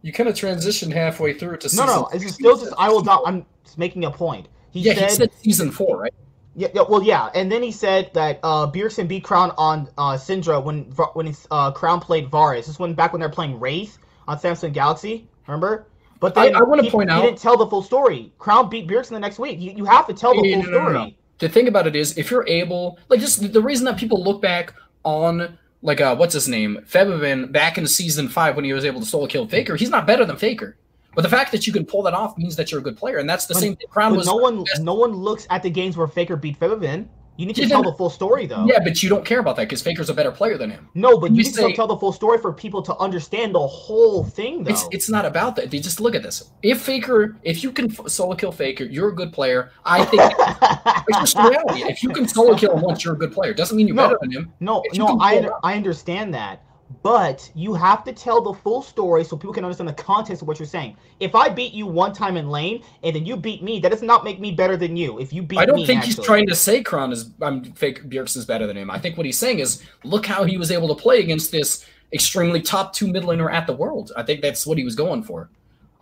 You 0.02 0.12
kind 0.12 0.28
of 0.28 0.34
transitioned 0.34 0.92
halfway 0.92 1.34
through 1.34 1.56
to 1.58 1.66
No, 1.66 1.68
season. 1.68 1.86
no. 1.86 2.08
It's 2.12 2.34
still 2.34 2.56
just 2.56 2.72
I 2.78 2.88
will. 2.88 3.02
Do- 3.02 3.22
I'm 3.26 3.44
making 3.76 4.04
a 4.04 4.10
point. 4.10 4.48
He 4.70 4.80
yeah, 4.80 4.94
said 4.94 5.10
he 5.10 5.16
said 5.16 5.30
season 5.42 5.70
four, 5.70 5.98
right? 5.98 6.14
Yeah, 6.58 6.68
yeah, 6.74 6.82
well, 6.88 7.02
yeah, 7.02 7.28
and 7.34 7.52
then 7.52 7.62
he 7.62 7.70
said 7.70 8.10
that 8.14 8.40
uh, 8.42 8.70
Bjergsen 8.70 9.06
beat 9.06 9.24
Crown 9.24 9.52
on 9.58 9.88
uh, 9.98 10.14
Syndra 10.16 10.62
when 10.62 10.84
when 11.14 11.26
his, 11.26 11.46
uh, 11.50 11.70
Crown 11.72 12.00
played 12.00 12.28
Varus. 12.30 12.66
This 12.66 12.78
one 12.78 12.94
back 12.94 13.12
when 13.12 13.20
they're 13.20 13.28
playing 13.28 13.60
Wraith 13.60 13.98
on 14.26 14.38
Samsung 14.38 14.72
Galaxy. 14.72 15.28
Remember? 15.46 15.86
But 16.18 16.36
I- 16.38 16.46
then 16.46 16.56
I 16.56 16.62
wanna 16.62 16.82
he- 16.82 16.90
point 16.90 17.10
out- 17.10 17.20
he 17.22 17.26
didn't 17.28 17.38
tell 17.40 17.56
the 17.58 17.66
full 17.66 17.82
story. 17.82 18.32
Crown 18.38 18.70
beat 18.70 18.88
Bjergsen 18.88 19.10
the 19.10 19.20
next 19.20 19.38
week. 19.38 19.60
You, 19.60 19.72
you 19.72 19.84
have 19.84 20.06
to 20.06 20.14
tell 20.14 20.34
the 20.34 20.42
Hey, 20.42 20.54
full 20.54 20.62
no, 20.62 20.70
no, 20.70 20.78
no, 20.78 20.84
story. 20.90 20.94
no. 21.10 21.10
The 21.38 21.48
thing 21.48 21.68
about 21.68 21.86
it 21.86 21.94
is, 21.94 22.16
if 22.16 22.30
you're 22.30 22.46
able, 22.48 22.98
like, 23.08 23.20
just 23.20 23.52
the 23.52 23.60
reason 23.60 23.84
that 23.84 23.98
people 23.98 24.22
look 24.22 24.40
back 24.40 24.72
on, 25.04 25.58
like, 25.82 26.00
uh, 26.00 26.16
what's 26.16 26.34
his 26.34 26.48
name, 26.48 26.78
Febiven, 26.88 27.52
back 27.52 27.76
in 27.78 27.86
season 27.86 28.28
five 28.28 28.56
when 28.56 28.64
he 28.64 28.72
was 28.72 28.84
able 28.84 29.00
to 29.00 29.06
solo 29.06 29.26
kill 29.26 29.46
Faker, 29.46 29.76
he's 29.76 29.90
not 29.90 30.06
better 30.06 30.24
than 30.24 30.36
Faker. 30.36 30.76
But 31.14 31.22
the 31.22 31.28
fact 31.28 31.52
that 31.52 31.66
you 31.66 31.72
can 31.72 31.84
pull 31.86 32.02
that 32.02 32.14
off 32.14 32.36
means 32.36 32.56
that 32.56 32.70
you're 32.70 32.80
a 32.80 32.82
good 32.82 32.96
player, 32.96 33.18
and 33.18 33.28
that's 33.28 33.46
the 33.46 33.54
But- 33.54 33.60
same 33.60 33.76
thing. 33.76 33.86
Crown 33.90 34.16
was 34.16 34.26
no 34.26 34.36
one 34.36 34.64
best- 34.64 34.82
no 34.82 34.94
one 34.94 35.12
looks 35.12 35.46
at 35.50 35.62
the 35.62 35.70
games 35.70 35.96
where 35.96 36.06
Faker 36.06 36.36
beat 36.36 36.58
Febiven. 36.60 37.06
You 37.36 37.46
need 37.46 37.56
to 37.56 37.68
tell 37.68 37.82
the 37.82 37.92
full 37.92 38.10
story 38.10 38.46
though. 38.46 38.64
Yeah, 38.66 38.78
but 38.82 39.02
you 39.02 39.08
don't 39.08 39.24
care 39.24 39.40
about 39.40 39.56
that 39.56 39.64
because 39.64 39.82
Faker's 39.82 40.08
a 40.10 40.14
better 40.14 40.30
player 40.32 40.56
than 40.56 40.70
him. 40.70 40.88
No, 40.94 41.18
but 41.18 41.30
You 41.30 41.38
you 41.38 41.42
need 41.44 41.54
to 41.54 41.72
tell 41.74 41.86
the 41.86 41.96
full 41.96 42.12
story 42.12 42.38
for 42.38 42.52
people 42.52 42.82
to 42.82 42.96
understand 42.96 43.54
the 43.54 43.66
whole 43.66 44.24
thing 44.24 44.64
though. 44.64 44.70
It's 44.70 44.88
it's 44.90 45.10
not 45.10 45.24
about 45.26 45.56
that. 45.56 45.70
They 45.70 45.78
just 45.78 46.00
look 46.00 46.14
at 46.14 46.22
this. 46.22 46.50
If 46.62 46.80
Faker, 46.80 47.36
if 47.42 47.62
you 47.62 47.72
can 47.72 47.90
solo 48.08 48.34
kill 48.34 48.52
Faker, 48.52 48.84
you're 48.84 49.08
a 49.08 49.14
good 49.14 49.32
player. 49.32 49.70
I 49.84 50.04
think 50.04 50.22
it's 51.08 51.32
just 51.32 51.36
reality. 51.38 51.82
If 51.84 52.02
you 52.02 52.10
can 52.10 52.26
solo 52.26 52.56
kill 52.56 52.74
him 52.76 52.82
once, 52.82 53.04
you're 53.04 53.14
a 53.14 53.18
good 53.18 53.32
player. 53.32 53.52
Doesn't 53.54 53.76
mean 53.76 53.86
you're 53.86 53.96
No. 53.96 54.04
better 54.08 54.18
than 54.22 54.30
him. 54.32 54.52
No, 54.60 54.82
no, 54.94 55.06
I 55.06 55.08
pull 55.08 55.22
under, 55.22 55.48
it 55.48 55.52
off. 55.52 55.60
I 55.62 55.74
understand 55.76 56.34
that, 56.34 56.62
but 57.02 57.50
you 57.54 57.74
have 57.74 58.04
to 58.04 58.12
tell 58.12 58.40
the 58.40 58.52
full 58.52 58.80
story 58.82 59.24
so 59.24 59.36
people 59.36 59.52
can 59.52 59.64
understand 59.64 59.88
the 59.88 59.94
context 59.94 60.42
of 60.42 60.48
what 60.48 60.58
you're 60.58 60.66
saying. 60.66 60.96
If 61.18 61.34
I 61.34 61.48
beat 61.48 61.72
you 61.72 61.86
one 61.86 62.12
time 62.12 62.36
in 62.36 62.48
lane 62.48 62.82
and 63.02 63.14
then 63.14 63.26
you 63.26 63.36
beat 63.36 63.62
me, 63.62 63.80
that 63.80 63.90
does 63.90 64.02
not 64.02 64.24
make 64.24 64.38
me 64.38 64.52
better 64.52 64.76
than 64.76 64.96
you. 64.96 65.18
If 65.18 65.32
you 65.32 65.42
beat 65.42 65.58
I 65.58 65.66
don't 65.66 65.76
me, 65.76 65.86
think 65.86 66.04
he's 66.04 66.18
trying 66.18 66.46
to 66.46 66.54
say 66.54 66.82
Crown 66.82 67.12
is 67.12 67.30
I'm 67.40 67.64
fake 67.72 68.08
Bjergsen 68.08 68.36
is 68.36 68.46
better 68.46 68.66
than 68.66 68.76
him. 68.76 68.90
I 68.90 68.98
think 68.98 69.16
what 69.16 69.26
he's 69.26 69.38
saying 69.38 69.58
is 69.58 69.82
look 70.04 70.26
how 70.26 70.44
he 70.44 70.58
was 70.58 70.70
able 70.70 70.88
to 70.94 71.00
play 71.00 71.20
against 71.20 71.50
this 71.50 71.84
extremely 72.12 72.62
top 72.62 72.92
two 72.92 73.08
mid 73.08 73.24
laner 73.24 73.52
at 73.52 73.66
the 73.66 73.72
world. 73.72 74.12
I 74.16 74.22
think 74.22 74.40
that's 74.40 74.66
what 74.66 74.78
he 74.78 74.84
was 74.84 74.94
going 74.94 75.22
for. 75.22 75.50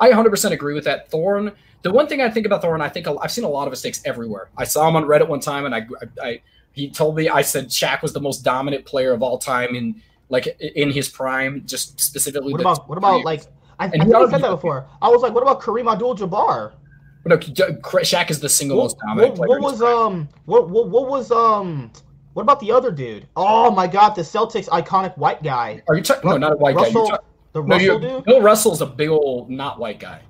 I 0.00 0.10
100% 0.10 0.50
agree 0.50 0.74
with 0.74 0.84
that. 0.84 1.10
Thorin. 1.10 1.54
The 1.82 1.92
one 1.92 2.06
thing 2.06 2.20
I 2.20 2.30
think 2.30 2.46
about 2.46 2.62
Thorin, 2.62 2.80
I 2.80 2.88
think 2.88 3.06
I've 3.06 3.30
seen 3.30 3.44
a 3.44 3.48
lot 3.48 3.66
of 3.66 3.72
mistakes 3.72 4.00
everywhere. 4.04 4.48
I 4.56 4.64
saw 4.64 4.88
him 4.88 4.96
on 4.96 5.04
Reddit 5.04 5.28
one 5.28 5.40
time, 5.40 5.66
and 5.66 5.74
I, 5.74 5.86
I, 6.22 6.26
I 6.28 6.42
he 6.72 6.90
told 6.90 7.16
me 7.16 7.28
I 7.28 7.42
said 7.42 7.68
Shaq 7.68 8.02
was 8.02 8.12
the 8.12 8.20
most 8.20 8.42
dominant 8.42 8.84
player 8.84 9.12
of 9.12 9.22
all 9.22 9.38
time 9.38 9.74
in 9.74 10.02
like 10.28 10.58
in 10.60 10.90
his 10.90 11.08
prime, 11.08 11.62
just 11.66 12.00
specifically. 12.00 12.52
What 12.52 12.60
about 12.60 12.88
what 12.88 12.98
about 12.98 13.24
like? 13.24 13.42
I, 13.78 13.86
I 13.86 13.90
think 13.90 14.04
he 14.04 14.10
said 14.10 14.42
that 14.42 14.50
before. 14.50 14.86
I 15.02 15.08
was 15.08 15.22
like, 15.22 15.34
what 15.34 15.42
about 15.42 15.60
Kareem 15.60 15.90
Abdul-Jabbar? 15.92 16.74
No, 17.26 17.36
Shaq 17.38 18.30
is 18.30 18.38
the 18.38 18.48
single 18.48 18.76
What, 18.76 18.84
most 18.84 18.98
dominant 19.00 19.38
what, 19.38 19.48
player. 19.48 19.48
what 19.48 19.60
was 19.60 19.82
um 19.82 20.28
what, 20.44 20.68
what 20.68 20.88
what 20.90 21.08
was 21.08 21.30
um 21.32 21.90
what 22.34 22.42
about 22.42 22.60
the 22.60 22.70
other 22.70 22.90
dude? 22.92 23.26
Oh 23.34 23.70
my 23.70 23.86
God, 23.86 24.10
the 24.14 24.22
Celtics 24.22 24.68
iconic 24.68 25.16
white 25.16 25.42
guy, 25.42 25.82
Are 25.88 25.96
you 25.96 26.02
talking? 26.02 26.28
No, 26.30 26.36
not 26.36 26.52
a 26.52 26.56
white 26.56 26.76
guy. 26.76 26.82
Russell, 26.84 27.06
You're 27.08 27.18
the 27.52 27.62
no, 27.62 27.66
Russell 27.74 27.80
you're- 27.86 28.00
dude. 28.00 28.24
Bill 28.24 28.42
Russell's 28.42 28.80
a 28.82 28.86
big 28.86 29.08
old 29.08 29.48
not 29.50 29.78
white 29.78 29.98
guy. 29.98 30.20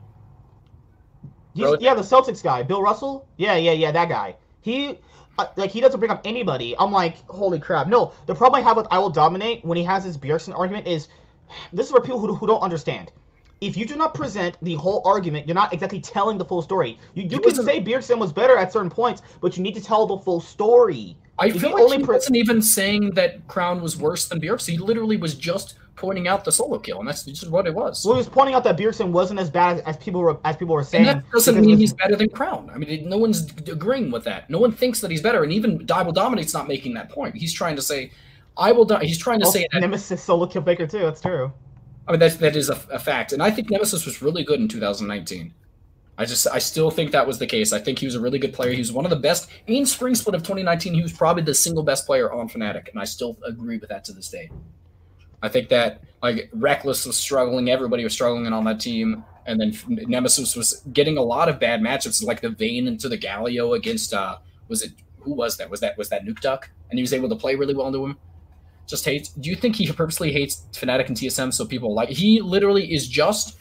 He's- 1.54 1.76
yeah, 1.80 1.94
the 1.94 2.02
Celtics 2.02 2.42
guy, 2.42 2.62
Bill 2.62 2.82
Russell. 2.82 3.26
Yeah, 3.36 3.56
yeah, 3.56 3.72
yeah, 3.72 3.92
that 3.92 4.08
guy. 4.08 4.36
He 4.60 4.98
uh, 5.38 5.46
like 5.56 5.70
he 5.70 5.80
doesn't 5.80 5.98
bring 5.98 6.10
up 6.10 6.20
anybody. 6.24 6.74
I'm 6.78 6.92
like, 6.92 7.16
holy 7.28 7.58
crap. 7.58 7.88
No, 7.88 8.12
the 8.26 8.34
problem 8.34 8.60
I 8.60 8.64
have 8.64 8.76
with 8.76 8.86
I 8.90 8.98
will 8.98 9.10
dominate 9.10 9.64
when 9.64 9.76
he 9.76 9.84
has 9.84 10.04
his 10.04 10.16
Bjergsen 10.16 10.56
argument 10.58 10.86
is 10.86 11.08
this 11.72 11.86
is 11.86 11.92
for 11.92 12.00
people 12.00 12.20
who, 12.20 12.34
who 12.34 12.46
don't 12.46 12.60
understand. 12.60 13.10
If 13.60 13.76
you 13.76 13.86
do 13.86 13.96
not 13.96 14.14
present 14.14 14.58
the 14.62 14.74
whole 14.74 15.00
argument, 15.04 15.46
you're 15.46 15.54
not 15.54 15.72
exactly 15.72 16.00
telling 16.00 16.38
the 16.38 16.44
full 16.44 16.60
story. 16.60 16.98
You, 17.14 17.24
you 17.24 17.40
can 17.40 17.54
say 17.54 17.80
Bjergsen 17.80 18.18
was 18.18 18.32
better 18.32 18.56
at 18.56 18.72
certain 18.72 18.90
points, 18.90 19.22
but 19.40 19.56
you 19.56 19.62
need 19.62 19.74
to 19.74 19.82
tell 19.82 20.06
the 20.06 20.18
full 20.18 20.40
story. 20.40 21.16
I 21.38 21.46
If 21.46 21.60
feel 21.60 21.70
like 21.70 21.82
only 21.82 21.98
he 21.98 22.04
pre- 22.04 22.16
wasn't 22.16 22.36
even 22.36 22.62
saying 22.62 23.12
that 23.12 23.46
Crown 23.48 23.80
was 23.80 23.96
worse 23.96 24.26
than 24.26 24.40
Bjergsen. 24.40 24.70
He 24.70 24.78
literally 24.78 25.16
was 25.16 25.34
just 25.34 25.76
pointing 25.96 26.28
out 26.28 26.44
the 26.44 26.52
solo 26.52 26.78
kill, 26.78 26.98
and 26.98 27.08
that's 27.08 27.24
just 27.24 27.48
what 27.50 27.66
it 27.66 27.74
was. 27.74 28.04
Well, 28.04 28.14
he 28.14 28.18
was 28.18 28.28
pointing 28.28 28.54
out 28.54 28.64
that 28.64 28.76
Bjergsen 28.76 29.10
wasn't 29.10 29.40
as 29.40 29.50
bad 29.50 29.78
as, 29.78 29.82
as 29.82 29.96
people 29.96 30.20
were 30.20 30.38
as 30.44 30.56
people 30.56 30.74
were 30.74 30.82
saying. 30.82 31.06
and 31.06 31.20
that 31.22 31.30
doesn't 31.30 31.60
mean 31.60 31.74
of 31.74 31.78
he's 31.78 31.92
better 31.92 32.16
than 32.16 32.28
Crown. 32.30 32.70
I 32.74 32.78
mean, 32.78 32.88
it- 32.88 33.06
no 33.06 33.18
one's 33.18 33.46
agreeing 33.68 34.10
with 34.10 34.24
that. 34.24 34.48
No 34.50 34.58
one 34.58 34.72
thinks 34.72 35.00
that 35.00 35.10
he's 35.10 35.22
better, 35.22 35.42
and 35.42 35.52
even 35.52 35.84
Dival 35.86 36.12
Dominate's 36.12 36.54
not 36.54 36.68
making 36.68 36.94
that 36.94 37.10
point. 37.10 37.34
He's 37.36 37.52
trying 37.52 37.76
to 37.76 37.82
say, 37.82 38.10
"I 38.56 38.72
will." 38.72 38.84
Do-. 38.84 38.98
He's 39.02 39.18
trying 39.18 39.40
to 39.40 39.46
Also, 39.46 39.58
say 39.60 39.68
that. 39.72 39.80
Nemesis 39.80 40.22
solo 40.22 40.46
kill 40.46 40.62
Faker 40.62 40.86
too. 40.86 41.00
That's 41.00 41.20
true. 41.20 41.52
I 42.06 42.12
mean, 42.12 42.20
that's 42.20 42.36
that 42.36 42.54
is 42.56 42.68
a, 42.70 42.78
a 42.90 42.98
fact, 42.98 43.32
and 43.32 43.42
I 43.42 43.50
think 43.50 43.70
Nemesis 43.70 44.04
was 44.04 44.20
really 44.20 44.44
good 44.44 44.60
in 44.60 44.68
2019. 44.68 45.54
I 46.16 46.24
just 46.24 46.46
I 46.46 46.58
still 46.58 46.90
think 46.90 47.10
that 47.12 47.26
was 47.26 47.38
the 47.38 47.46
case. 47.46 47.72
I 47.72 47.80
think 47.80 47.98
he 47.98 48.06
was 48.06 48.14
a 48.14 48.20
really 48.20 48.38
good 48.38 48.52
player. 48.52 48.70
He 48.72 48.78
was 48.78 48.92
one 48.92 49.04
of 49.04 49.10
the 49.10 49.16
best 49.16 49.48
in 49.66 49.84
spring 49.86 50.14
split 50.14 50.34
of 50.36 50.42
2019. 50.42 50.94
He 50.94 51.02
was 51.02 51.12
probably 51.12 51.42
the 51.42 51.54
single 51.54 51.82
best 51.82 52.06
player 52.06 52.32
on 52.32 52.48
Fnatic, 52.48 52.88
and 52.90 53.00
I 53.00 53.04
still 53.04 53.36
agree 53.44 53.78
with 53.78 53.88
that 53.88 54.04
to 54.04 54.12
this 54.12 54.28
day. 54.28 54.50
I 55.44 55.48
think 55.48 55.68
that 55.68 56.02
like 56.22 56.50
Rekkles 56.56 57.06
was 57.06 57.16
struggling, 57.16 57.68
everybody 57.70 58.02
was 58.02 58.14
struggling 58.14 58.50
on 58.52 58.64
that 58.64 58.80
team, 58.80 59.24
and 59.46 59.60
then 59.60 59.74
Nemesis 59.86 60.56
was 60.56 60.82
getting 60.92 61.18
a 61.18 61.22
lot 61.22 61.48
of 61.48 61.60
bad 61.60 61.80
matchups, 61.80 62.24
like 62.24 62.40
the 62.40 62.50
Vayne 62.50 62.88
into 62.88 63.08
the 63.08 63.18
Galio 63.18 63.76
against 63.76 64.14
uh 64.14 64.38
was 64.68 64.82
it 64.82 64.92
who 65.20 65.34
was 65.34 65.56
that? 65.58 65.68
Was 65.70 65.80
that 65.80 65.98
was 65.98 66.08
that 66.08 66.24
Nukeduck? 66.24 66.64
And 66.90 66.98
he 66.98 67.02
was 67.02 67.12
able 67.12 67.28
to 67.28 67.36
play 67.36 67.56
really 67.56 67.74
well 67.74 67.86
into 67.86 68.04
him. 68.04 68.16
Just 68.86 69.04
hates. 69.04 69.30
Do 69.30 69.50
you 69.50 69.56
think 69.56 69.76
he 69.76 69.90
purposely 69.90 70.32
hates 70.32 70.66
Fnatic 70.72 71.08
and 71.08 71.16
TSM 71.16 71.52
so 71.52 71.66
people 71.66 71.94
like? 71.94 72.08
He 72.08 72.40
literally 72.40 72.92
is 72.92 73.08
just 73.08 73.58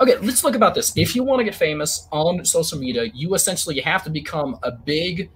Okay, 0.00 0.16
let's 0.18 0.42
look 0.42 0.56
about 0.56 0.74
this. 0.74 0.92
If 0.96 1.14
you 1.14 1.22
want 1.22 1.38
to 1.38 1.44
get 1.44 1.54
famous 1.54 2.08
on 2.10 2.44
social 2.44 2.78
media, 2.78 3.04
you 3.14 3.34
essentially 3.34 3.78
have 3.80 4.02
to 4.04 4.10
become 4.10 4.58
a 4.64 4.72
big 4.72 5.30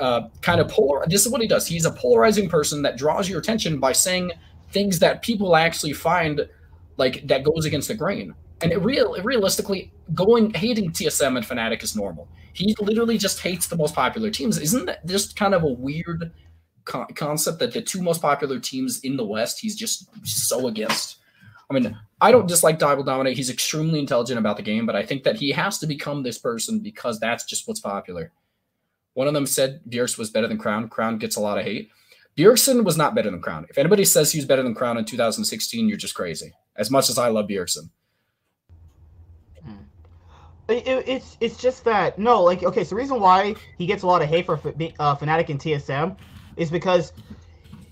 uh, 0.00 0.22
kind 0.42 0.60
of 0.60 0.68
polar. 0.68 1.04
This 1.06 1.24
is 1.24 1.30
what 1.30 1.40
he 1.40 1.46
does. 1.46 1.66
He's 1.66 1.84
a 1.84 1.92
polarizing 1.92 2.48
person 2.48 2.82
that 2.82 2.96
draws 2.96 3.28
your 3.28 3.38
attention 3.38 3.78
by 3.78 3.92
saying 3.92 4.32
things 4.70 4.98
that 5.00 5.22
people 5.22 5.56
actually 5.56 5.92
find 5.92 6.48
like 6.96 7.26
that 7.26 7.44
goes 7.44 7.64
against 7.64 7.88
the 7.88 7.94
grain. 7.94 8.34
And 8.62 8.72
it 8.72 8.78
real 8.78 9.20
realistically, 9.22 9.92
going 10.14 10.52
hating 10.54 10.90
TSM 10.90 11.36
and 11.36 11.46
Fnatic 11.46 11.82
is 11.82 11.94
normal. 11.94 12.28
He 12.52 12.74
literally 12.80 13.18
just 13.18 13.40
hates 13.40 13.66
the 13.66 13.76
most 13.76 13.94
popular 13.94 14.30
teams. 14.30 14.58
Isn't 14.58 14.86
that 14.86 15.04
just 15.04 15.36
kind 15.36 15.54
of 15.54 15.62
a 15.62 15.68
weird 15.68 16.32
co- 16.86 17.06
concept 17.14 17.58
that 17.58 17.72
the 17.72 17.82
two 17.82 18.00
most 18.00 18.22
popular 18.22 18.58
teams 18.58 19.00
in 19.00 19.18
the 19.18 19.26
West, 19.26 19.60
he's 19.60 19.76
just 19.76 20.08
so 20.26 20.66
against? 20.66 21.18
I 21.68 21.74
mean, 21.74 21.98
I 22.20 22.30
don't 22.30 22.48
dislike 22.48 22.78
Dival 22.78 23.04
Dominate. 23.04 23.36
He's 23.36 23.50
extremely 23.50 23.98
intelligent 23.98 24.38
about 24.38 24.56
the 24.56 24.62
game, 24.62 24.86
but 24.86 24.96
I 24.96 25.04
think 25.04 25.24
that 25.24 25.36
he 25.36 25.50
has 25.50 25.78
to 25.78 25.86
become 25.86 26.22
this 26.22 26.38
person 26.38 26.78
because 26.78 27.18
that's 27.18 27.44
just 27.44 27.68
what's 27.68 27.80
popular. 27.80 28.32
One 29.14 29.26
of 29.26 29.34
them 29.34 29.46
said 29.46 29.80
Bjergsen 29.88 30.18
was 30.18 30.30
better 30.30 30.46
than 30.46 30.58
Crown. 30.58 30.88
Crown 30.88 31.18
gets 31.18 31.36
a 31.36 31.40
lot 31.40 31.58
of 31.58 31.64
hate. 31.64 31.90
Bjergsen 32.36 32.84
was 32.84 32.96
not 32.96 33.14
better 33.14 33.30
than 33.30 33.40
Crown. 33.40 33.66
If 33.70 33.78
anybody 33.78 34.04
says 34.04 34.30
he 34.30 34.38
was 34.38 34.44
better 34.44 34.62
than 34.62 34.74
Crown 34.74 34.98
in 34.98 35.04
2016, 35.04 35.88
you're 35.88 35.96
just 35.96 36.14
crazy. 36.14 36.52
As 36.76 36.90
much 36.90 37.08
as 37.08 37.16
I 37.16 37.28
love 37.28 37.48
Bjergsen. 37.48 37.88
It, 40.68 40.86
it, 40.86 41.08
it's 41.08 41.36
it's 41.40 41.56
just 41.56 41.84
that 41.84 42.18
no, 42.18 42.42
like 42.42 42.64
okay. 42.64 42.82
So 42.82 42.90
the 42.90 42.96
reason 42.96 43.20
why 43.20 43.54
he 43.78 43.86
gets 43.86 44.02
a 44.02 44.06
lot 44.06 44.20
of 44.20 44.28
hate 44.28 44.46
for 44.46 44.56
being 44.56 44.94
uh, 44.98 45.14
Fnatic 45.14 45.48
and 45.48 45.60
TSM 45.60 46.16
is 46.56 46.70
because 46.70 47.12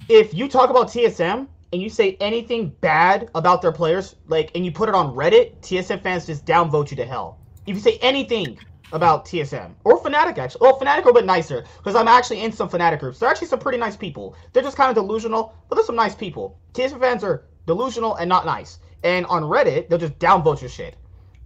if 0.08 0.34
you 0.34 0.48
talk 0.48 0.70
about 0.70 0.88
TSM 0.88 1.46
and 1.72 1.82
you 1.82 1.88
say 1.88 2.16
anything 2.20 2.70
bad 2.80 3.30
about 3.34 3.62
their 3.62 3.72
players, 3.72 4.16
like, 4.26 4.50
and 4.54 4.64
you 4.64 4.72
put 4.72 4.88
it 4.88 4.94
on 4.94 5.14
Reddit, 5.14 5.60
TSM 5.60 6.02
fans 6.02 6.26
just 6.26 6.44
downvote 6.44 6.90
you 6.90 6.96
to 6.96 7.06
hell. 7.06 7.38
If 7.66 7.76
you 7.76 7.80
say 7.80 7.98
anything 8.02 8.58
about 8.92 9.24
TSM 9.24 9.74
or 9.84 10.00
Fnatic, 10.00 10.38
actually, 10.38 10.60
well, 10.60 10.78
Fnatic 10.78 11.04
are 11.06 11.10
a 11.10 11.14
bit 11.14 11.24
nicer 11.24 11.64
because 11.78 11.94
I'm 11.94 12.08
actually 12.08 12.42
in 12.42 12.52
some 12.52 12.68
Fnatic 12.68 13.00
groups. 13.00 13.18
They're 13.18 13.28
actually 13.28 13.48
some 13.48 13.58
pretty 13.58 13.78
nice 13.78 13.96
people. 13.96 14.36
They're 14.52 14.62
just 14.62 14.76
kind 14.76 14.90
of 14.90 14.94
delusional, 14.94 15.54
but 15.68 15.76
they're 15.76 15.84
some 15.84 15.96
nice 15.96 16.14
people. 16.14 16.58
TSM 16.74 17.00
fans 17.00 17.24
are 17.24 17.46
delusional 17.66 18.16
and 18.16 18.28
not 18.28 18.46
nice. 18.46 18.78
And 19.02 19.26
on 19.26 19.42
Reddit, 19.42 19.88
they'll 19.88 19.98
just 19.98 20.18
downvote 20.18 20.60
your 20.60 20.70
shit. 20.70 20.96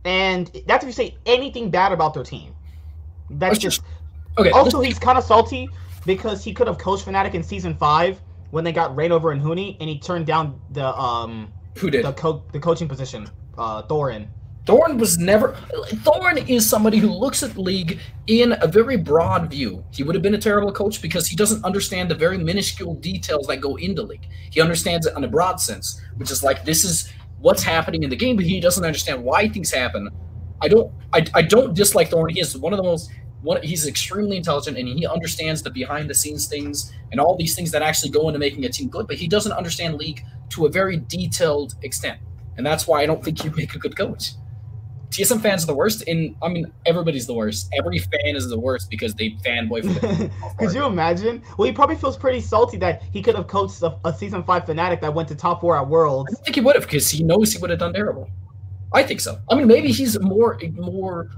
And 0.05 0.51
that's 0.67 0.85
if 0.85 0.89
you 0.89 0.93
say 0.93 1.17
anything 1.27 1.71
bad 1.71 1.93
about 1.93 2.15
their 2.15 2.23
team. 2.23 2.55
That's 3.31 3.59
just 3.59 3.83
okay. 4.39 4.51
Also, 4.51 4.81
he's 4.81 4.99
kind 4.99 5.19
of 5.19 5.25
salty 5.25 5.69
because 6.07 6.43
he 6.43 6.53
could 6.55 6.67
have 6.67 6.79
coached 6.79 7.05
Fnatic 7.07 7.35
in 7.35 7.43
season 7.43 7.77
five 7.77 8.21
when 8.51 8.65
they 8.65 8.73
got 8.73 8.97
Reignover 8.97 9.33
and 9.33 9.43
Huni, 9.43 9.77
and 9.81 9.89
he 9.89 9.99
turned 9.99 10.27
down 10.27 10.61
the 10.71 10.87
um 10.99 11.53
who 11.77 11.91
did 11.91 12.05
the 12.05 12.13
co- 12.13 12.45
the 12.53 12.61
coaching 12.61 12.89
position, 12.89 13.29
uh, 13.59 13.83
Thorin. 13.83 14.29
Thorin 14.69 14.99
was 14.99 15.17
never. 15.17 15.57
Thorin 16.05 16.47
is 16.47 16.69
somebody 16.69 16.99
who 16.99 17.09
looks 17.09 17.43
at 17.43 17.57
league 17.57 18.01
in 18.27 18.55
a 18.61 18.67
very 18.67 18.99
broad 18.99 19.51
view. 19.51 19.83
He 19.91 20.03
would 20.03 20.15
have 20.15 20.23
been 20.23 20.35
a 20.35 20.39
terrible 20.39 20.71
coach 20.73 21.01
because 21.01 21.27
he 21.27 21.35
doesn't 21.35 21.65
understand 21.65 22.11
the 22.11 22.15
very 22.15 22.37
minuscule 22.37 22.95
details 22.97 23.47
that 23.47 23.63
go 23.63 23.77
into 23.77 24.03
league. 24.03 24.29
He 24.51 24.61
understands 24.61 25.07
it 25.07 25.17
in 25.17 25.25
a 25.25 25.29
broad 25.29 25.59
sense, 25.59 26.03
which 26.19 26.31
is 26.31 26.43
like 26.43 26.67
this 26.67 26.85
is 26.85 27.11
what's 27.39 27.63
happening 27.63 28.03
in 28.03 28.11
the 28.11 28.17
game, 28.17 28.37
but 28.37 28.45
he 28.45 28.61
doesn't 28.61 28.85
understand 28.85 29.25
why 29.25 29.49
things 29.49 29.71
happen. 29.71 30.11
I 30.61 30.69
don't. 30.69 30.93
I, 31.15 31.25
I 31.35 31.41
don't 31.41 31.73
dislike 31.73 32.11
Thorin. 32.11 32.33
He 32.33 32.41
is 32.41 32.55
one 32.59 32.75
of 32.75 32.77
the 32.77 32.83
most 32.83 33.11
one, 33.41 33.63
he's 33.63 33.87
extremely 33.87 34.37
intelligent 34.37 34.77
and 34.77 34.87
he 34.87 35.07
understands 35.07 35.63
the 35.63 35.71
behind 35.71 36.11
the 36.11 36.15
scenes 36.15 36.47
things 36.47 36.93
and 37.11 37.21
all 37.21 37.37
these 37.39 37.55
things 37.55 37.71
that 37.71 37.81
actually 37.81 38.11
go 38.11 38.29
into 38.29 38.39
making 38.39 38.67
a 38.67 38.69
team 38.69 38.89
good, 38.89 39.07
but 39.07 39.17
he 39.17 39.29
doesn't 39.29 39.53
understand 39.53 39.95
league 39.95 40.23
to 40.51 40.67
a 40.67 40.69
very 40.69 40.99
detailed 40.99 41.75
extent. 41.83 42.21
And 42.59 42.67
that's 42.67 42.87
why 42.87 43.01
I 43.01 43.07
don't 43.07 43.25
think 43.25 43.45
you 43.45 43.51
make 43.57 43.75
a 43.75 43.79
good 43.79 43.97
coach. 43.97 44.33
TSM 45.11 45.41
fans 45.41 45.65
are 45.65 45.69
the 45.69 45.75
worst, 45.75 46.07
and 46.07 46.37
I 46.43 46.49
mean 46.49 46.71
everybody's 46.87 47.27
the 47.27 47.35
worst. 47.35 47.71
Every 47.77 47.99
fan 47.99 48.37
is 48.37 48.49
the 48.49 48.59
worst 48.59 48.91
because 48.91 49.15
they 49.15 49.31
fanboy 49.45 49.83
for 49.83 50.59
could 50.59 50.75
you 50.75 50.85
imagine? 50.85 51.43
Well, 51.57 51.67
he 51.67 51.73
probably 51.73 51.97
feels 51.97 52.17
pretty 52.17 52.41
salty 52.41 52.77
that 52.79 53.03
he 53.13 53.23
could 53.23 53.35
have 53.35 53.47
coached 53.47 53.83
a, 53.83 53.97
a 54.05 54.13
season 54.13 54.45
five 54.45 54.65
Fnatic 54.65 55.01
that 55.01 55.15
went 55.15 55.29
to 55.29 55.35
top 55.35 55.61
four 55.61 55.77
at 55.77 55.89
Worlds. 55.89 56.35
I 56.39 56.45
think 56.45 56.57
he 56.57 56.61
would 56.61 56.75
have 56.75 56.85
because 56.85 57.09
he 57.11 57.23
knows 57.23 57.53
he 57.53 57.59
would 57.59 57.71
have 57.71 57.79
done 57.79 57.95
terrible. 57.95 58.29
I 58.93 59.03
think 59.03 59.21
so. 59.21 59.39
I 59.51 59.55
mean, 59.55 59.67
maybe 59.67 59.93
he's 59.93 60.19
more 60.21 60.59
more 60.75 61.31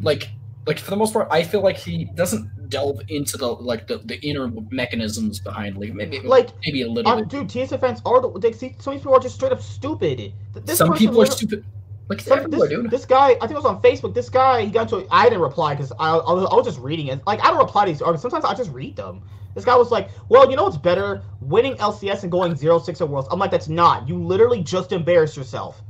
like 0.00 0.30
like 0.66 0.78
for 0.78 0.90
the 0.90 0.96
most 0.96 1.12
part, 1.12 1.28
I 1.30 1.42
feel 1.42 1.62
like 1.62 1.76
he 1.76 2.04
doesn't 2.14 2.68
delve 2.68 3.00
into 3.08 3.36
the 3.36 3.46
like 3.46 3.86
the, 3.86 3.98
the 3.98 4.20
inner 4.20 4.50
mechanisms 4.70 5.40
behind 5.40 5.76
like 5.76 5.94
maybe 5.94 6.20
like 6.20 6.50
maybe 6.64 6.82
a 6.82 6.88
little 6.88 7.10
uh, 7.10 7.16
bit. 7.16 7.28
Dude, 7.28 7.48
TSM 7.48 7.80
fans 7.80 8.00
are 8.04 8.20
the 8.20 8.38
they, 8.38 8.52
see, 8.52 8.76
some 8.78 8.94
people 8.94 9.14
are 9.14 9.20
just 9.20 9.36
straight 9.36 9.52
up 9.52 9.62
stupid. 9.62 10.32
This 10.64 10.78
some 10.78 10.94
people 10.94 11.22
are 11.22 11.26
stupid. 11.26 11.64
Like 12.10 12.20
some, 12.20 12.50
this, 12.50 12.90
this 12.90 13.06
guy, 13.06 13.28
I 13.28 13.38
think 13.38 13.52
it 13.52 13.54
was 13.54 13.64
on 13.64 13.80
Facebook. 13.80 14.14
This 14.14 14.28
guy, 14.28 14.64
he 14.64 14.70
got 14.70 14.92
into. 14.92 15.06
I 15.12 15.24
didn't 15.24 15.42
reply 15.42 15.74
because 15.74 15.92
I, 15.92 16.16
I, 16.16 16.32
was, 16.32 16.48
I 16.50 16.54
was 16.56 16.66
just 16.66 16.80
reading 16.80 17.06
it. 17.06 17.24
Like 17.24 17.40
I 17.40 17.50
don't 17.50 17.58
reply 17.58 17.84
to 17.84 17.92
these 17.92 18.02
articles. 18.02 18.22
Sometimes 18.22 18.44
I 18.44 18.54
just 18.54 18.72
read 18.72 18.96
them. 18.96 19.22
This 19.54 19.64
guy 19.64 19.76
was 19.76 19.92
like, 19.92 20.10
"Well, 20.28 20.50
you 20.50 20.56
know 20.56 20.64
what's 20.64 20.76
better? 20.76 21.22
Winning 21.40 21.76
LCS 21.76 22.24
and 22.24 22.32
going 22.32 22.52
0-6 22.54 23.00
at 23.00 23.08
Worlds." 23.08 23.28
I'm 23.30 23.38
like, 23.38 23.52
"That's 23.52 23.68
not. 23.68 24.08
You 24.08 24.16
literally 24.16 24.60
just 24.60 24.90
embarrassed 24.90 25.36
yourself." 25.36 25.82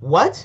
What? 0.00 0.44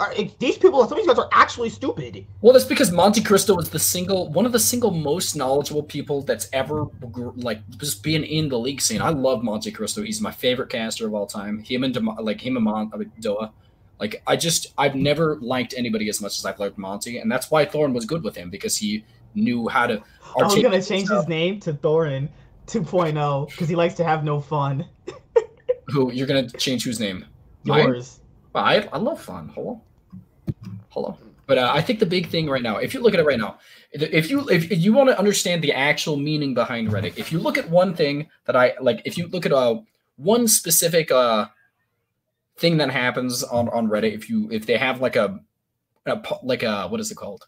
are, 0.00 0.14
these 0.38 0.56
people, 0.56 0.82
some 0.84 0.92
of 0.92 0.98
these 0.98 1.06
guys 1.06 1.18
are 1.18 1.28
actually 1.32 1.68
stupid. 1.68 2.26
Well, 2.40 2.52
that's 2.52 2.64
because 2.64 2.90
Monte 2.90 3.22
Cristo 3.22 3.58
is 3.58 3.68
the 3.68 3.78
single, 3.78 4.32
one 4.32 4.46
of 4.46 4.52
the 4.52 4.58
single 4.58 4.90
most 4.90 5.36
knowledgeable 5.36 5.82
people 5.82 6.22
that's 6.22 6.48
ever 6.52 6.86
like 7.36 7.60
just 7.78 8.02
being 8.02 8.24
in 8.24 8.48
the 8.48 8.58
league 8.58 8.80
scene. 8.80 9.02
I 9.02 9.10
love 9.10 9.44
Monte 9.44 9.70
Cristo. 9.72 10.02
He's 10.02 10.20
my 10.20 10.32
favorite 10.32 10.70
caster 10.70 11.06
of 11.06 11.14
all 11.14 11.26
time. 11.26 11.62
Him 11.62 11.84
and 11.84 11.94
like 12.20 12.40
him 12.40 12.56
and 12.56 12.64
Mon, 12.64 12.90
uh, 12.92 12.96
I 12.96 12.98
mean, 12.98 13.12
Doa. 13.20 13.52
Like 14.00 14.22
I 14.26 14.36
just, 14.36 14.72
I've 14.78 14.94
never 14.94 15.36
liked 15.36 15.74
anybody 15.76 16.08
as 16.08 16.20
much 16.20 16.38
as 16.38 16.46
I've 16.46 16.58
liked 16.58 16.78
Monte, 16.78 17.18
and 17.18 17.30
that's 17.30 17.50
why 17.50 17.66
Thorin 17.66 17.92
was 17.92 18.06
good 18.06 18.22
with 18.22 18.34
him 18.34 18.50
because 18.50 18.76
he 18.76 19.04
knew 19.34 19.68
how 19.68 19.86
to. 19.86 20.02
I 20.38 20.42
was 20.42 20.54
gonna 20.54 20.82
change 20.82 21.06
stuff. 21.06 21.18
his 21.24 21.28
name 21.28 21.60
to 21.60 21.74
Thorin 21.74 22.28
2.0 22.66 23.50
because 23.50 23.68
he 23.68 23.76
likes 23.76 23.94
to 23.94 24.04
have 24.04 24.24
no 24.24 24.40
fun. 24.40 24.86
Who 25.88 26.12
you're 26.12 26.26
gonna 26.26 26.48
change 26.48 26.84
whose 26.84 27.00
name? 27.00 27.26
Yours. 27.64 28.20
I, 28.54 28.88
I 28.92 28.98
love 28.98 29.20
fun. 29.20 29.50
Hello. 29.54 29.82
Hello. 30.90 31.18
But 31.46 31.58
uh, 31.58 31.72
I 31.74 31.82
think 31.82 31.98
the 31.98 32.06
big 32.06 32.28
thing 32.28 32.48
right 32.48 32.62
now, 32.62 32.76
if 32.76 32.94
you 32.94 33.00
look 33.00 33.12
at 33.12 33.18
it 33.18 33.26
right 33.26 33.38
now, 33.38 33.58
if 33.90 34.30
you 34.30 34.48
if, 34.48 34.70
you 34.70 34.92
want 34.92 35.08
to 35.08 35.18
understand 35.18 35.62
the 35.62 35.72
actual 35.72 36.16
meaning 36.16 36.54
behind 36.54 36.90
Reddit, 36.90 37.18
if 37.18 37.32
you 37.32 37.40
look 37.40 37.58
at 37.58 37.68
one 37.68 37.92
thing 37.92 38.28
that 38.44 38.54
I 38.54 38.74
like, 38.80 39.02
if 39.04 39.18
you 39.18 39.26
look 39.26 39.46
at 39.46 39.52
uh 39.52 39.80
one 40.16 40.46
specific 40.46 41.10
uh 41.10 41.46
thing 42.60 42.76
that 42.76 42.90
happens 42.90 43.42
on 43.42 43.68
on 43.70 43.88
Reddit, 43.88 44.14
if 44.14 44.30
you 44.30 44.48
if 44.52 44.66
they 44.66 44.76
have 44.76 45.00
like 45.00 45.16
a, 45.16 45.40
a 46.06 46.22
like 46.42 46.62
a 46.62 46.86
what 46.86 47.00
is 47.00 47.10
it 47.10 47.16
called? 47.16 47.46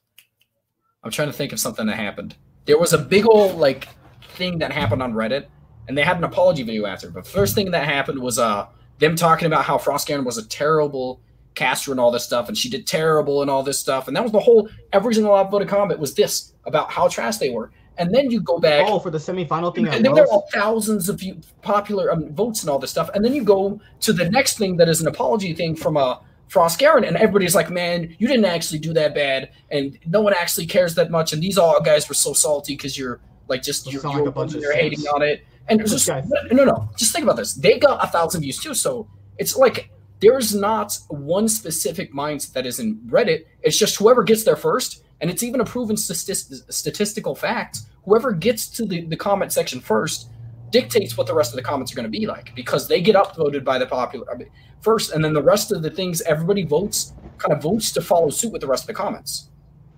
I'm 1.05 1.11
trying 1.11 1.29
to 1.29 1.35
think 1.35 1.53
of 1.53 1.61
something 1.61 1.87
that 1.87 1.97
happened. 1.97 2.35
There 2.65 2.79
was 2.79 2.93
a 2.93 2.99
big 2.99 3.27
old 3.27 3.57
like 3.57 3.89
thing 4.35 4.59
that 4.59 4.73
happened 4.73 5.03
on 5.03 5.13
Reddit, 5.13 5.47
and 5.87 5.97
they 5.97 6.03
had 6.03 6.17
an 6.17 6.25
apology 6.25 6.63
video 6.63 6.87
after. 6.87 7.11
But 7.11 7.27
first 7.27 7.55
thing 7.55 7.71
that 7.71 7.85
happened 7.85 8.19
was 8.19 8.39
uh 8.39 8.67
them 8.99 9.15
talking 9.15 9.47
about 9.47 9.65
how 9.65 9.79
Froskurinn 9.79 10.25
was 10.25 10.39
a 10.39 10.49
terrible 10.49 11.21
caster 11.55 11.91
and 11.91 12.01
all 12.01 12.11
this 12.11 12.25
stuff, 12.25 12.49
and 12.49 12.57
she 12.57 12.71
did 12.71 12.87
terrible 12.87 13.43
and 13.43 13.51
all 13.51 13.63
this 13.63 13.79
stuff. 13.79 14.09
And 14.09 14.17
that 14.17 14.23
was 14.23 14.33
the 14.33 14.41
whole 14.41 14.69
every 14.93 15.15
single 15.15 15.35
upvoted 15.35 15.69
comment 15.69 16.01
was 16.01 16.15
this 16.15 16.55
about 16.65 16.91
how 16.91 17.09
trash 17.09 17.37
they 17.37 17.51
were. 17.51 17.71
And 17.99 18.15
then 18.15 18.31
you 18.31 18.41
go 18.41 18.59
back. 18.59 18.87
Oh, 18.89 18.99
for 18.99 19.11
the 19.11 19.19
semifinal 19.19 19.75
thing. 19.75 19.87
And 19.87 20.05
then 20.05 20.15
there 20.15 20.31
are 20.33 20.43
thousands 20.53 21.09
of 21.09 21.23
you 21.23 21.41
popular 21.61 22.11
um, 22.11 22.33
votes 22.35 22.63
and 22.63 22.71
all 22.71 22.79
this 22.79 22.91
stuff. 22.91 23.11
And 23.15 23.25
then 23.25 23.35
you 23.35 23.45
go 23.45 23.81
to 24.01 24.13
the 24.13 24.31
next 24.31 24.59
thing 24.59 24.77
that 24.79 24.89
is 24.89 25.01
an 25.01 25.09
apology 25.09 25.53
thing 25.55 25.77
from 25.77 25.97
a 25.97 26.01
uh, 26.01 26.21
Froskurinn, 26.53 27.09
and 27.09 27.17
everybody's 27.17 27.55
like, 27.55 27.71
"Man, 27.71 28.15
you 28.19 28.29
didn't 28.29 28.45
actually 28.45 28.79
do 28.79 28.93
that 28.93 29.15
bad, 29.15 29.51
and 29.71 29.99
no 30.07 30.21
one 30.21 30.35
actually 30.35 30.67
cares 30.67 30.95
that 30.97 31.11
much." 31.11 31.33
And 31.33 31.43
these 31.43 31.57
all 31.57 31.81
guys 31.81 32.09
were 32.09 32.15
so 32.15 32.35
salty 32.35 32.77
because 32.77 32.99
you're 32.99 33.21
like 33.49 33.63
just 33.63 33.91
you're, 33.91 34.03
you're, 34.03 34.31
like 34.31 34.53
you're 34.53 34.75
hating 34.75 35.01
on 35.07 35.23
it. 35.23 35.47
And 35.69 35.81
it 35.81 35.87
just 35.87 36.09
no, 36.09 36.65
no. 36.65 36.91
Just 36.97 37.13
think 37.13 37.25
about 37.25 37.37
this. 37.37 37.55
They 37.55 37.79
got 37.79 38.05
a 38.05 38.07
thousand 38.07 38.43
views 38.43 38.59
too, 38.59 38.75
so 38.75 39.09
it's 39.39 39.57
like 39.57 39.91
there's 40.21 40.55
not 40.55 40.99
one 41.09 41.49
specific 41.49 42.13
mindset 42.13 42.53
that 42.53 42.67
is 42.67 42.79
in 42.79 42.97
Reddit. 43.07 43.47
It's 43.63 43.79
just 43.79 43.97
whoever 43.97 44.23
gets 44.23 44.45
there 44.45 44.57
first. 44.57 45.02
And 45.23 45.31
it's 45.31 45.45
even 45.45 45.61
a 45.61 45.65
proven 45.65 45.97
statistical 45.97 47.37
fact. 47.37 47.83
Whoever 48.05 48.33
gets 48.33 48.67
to 48.71 48.85
the, 48.85 49.03
the 49.03 49.17
comment 49.17 49.53
section 49.53 49.81
first 49.81 50.29
dictates 50.71 51.17
what 51.17 51.29
the 51.29 51.35
rest 51.35 51.53
of 51.53 51.57
the 51.57 51.63
comments 51.63 51.93
are 51.93 51.95
going 51.95 52.11
to 52.11 52.19
be 52.19 52.27
like 52.27 52.53
because 52.57 52.89
they 52.89 53.01
get 53.01 53.15
upvoted 53.15 53.63
by 53.63 53.79
the 53.79 53.87
popular 53.87 54.29
I 54.33 54.37
mean, 54.37 54.51
first, 54.81 55.13
and 55.13 55.25
then 55.25 55.33
the 55.33 55.43
rest 55.43 55.71
of 55.71 55.83
the 55.83 55.91
things 55.91 56.23
everybody 56.23 56.65
votes 56.65 57.13
kind 57.39 57.53
of 57.53 57.63
votes 57.63 57.93
to 57.93 58.01
follow 58.01 58.31
suit 58.31 58.53
with 58.53 58.63
the 58.63 58.67
rest 58.67 58.85
of 58.85 58.89
the 58.89 58.95
comments. 58.95 59.51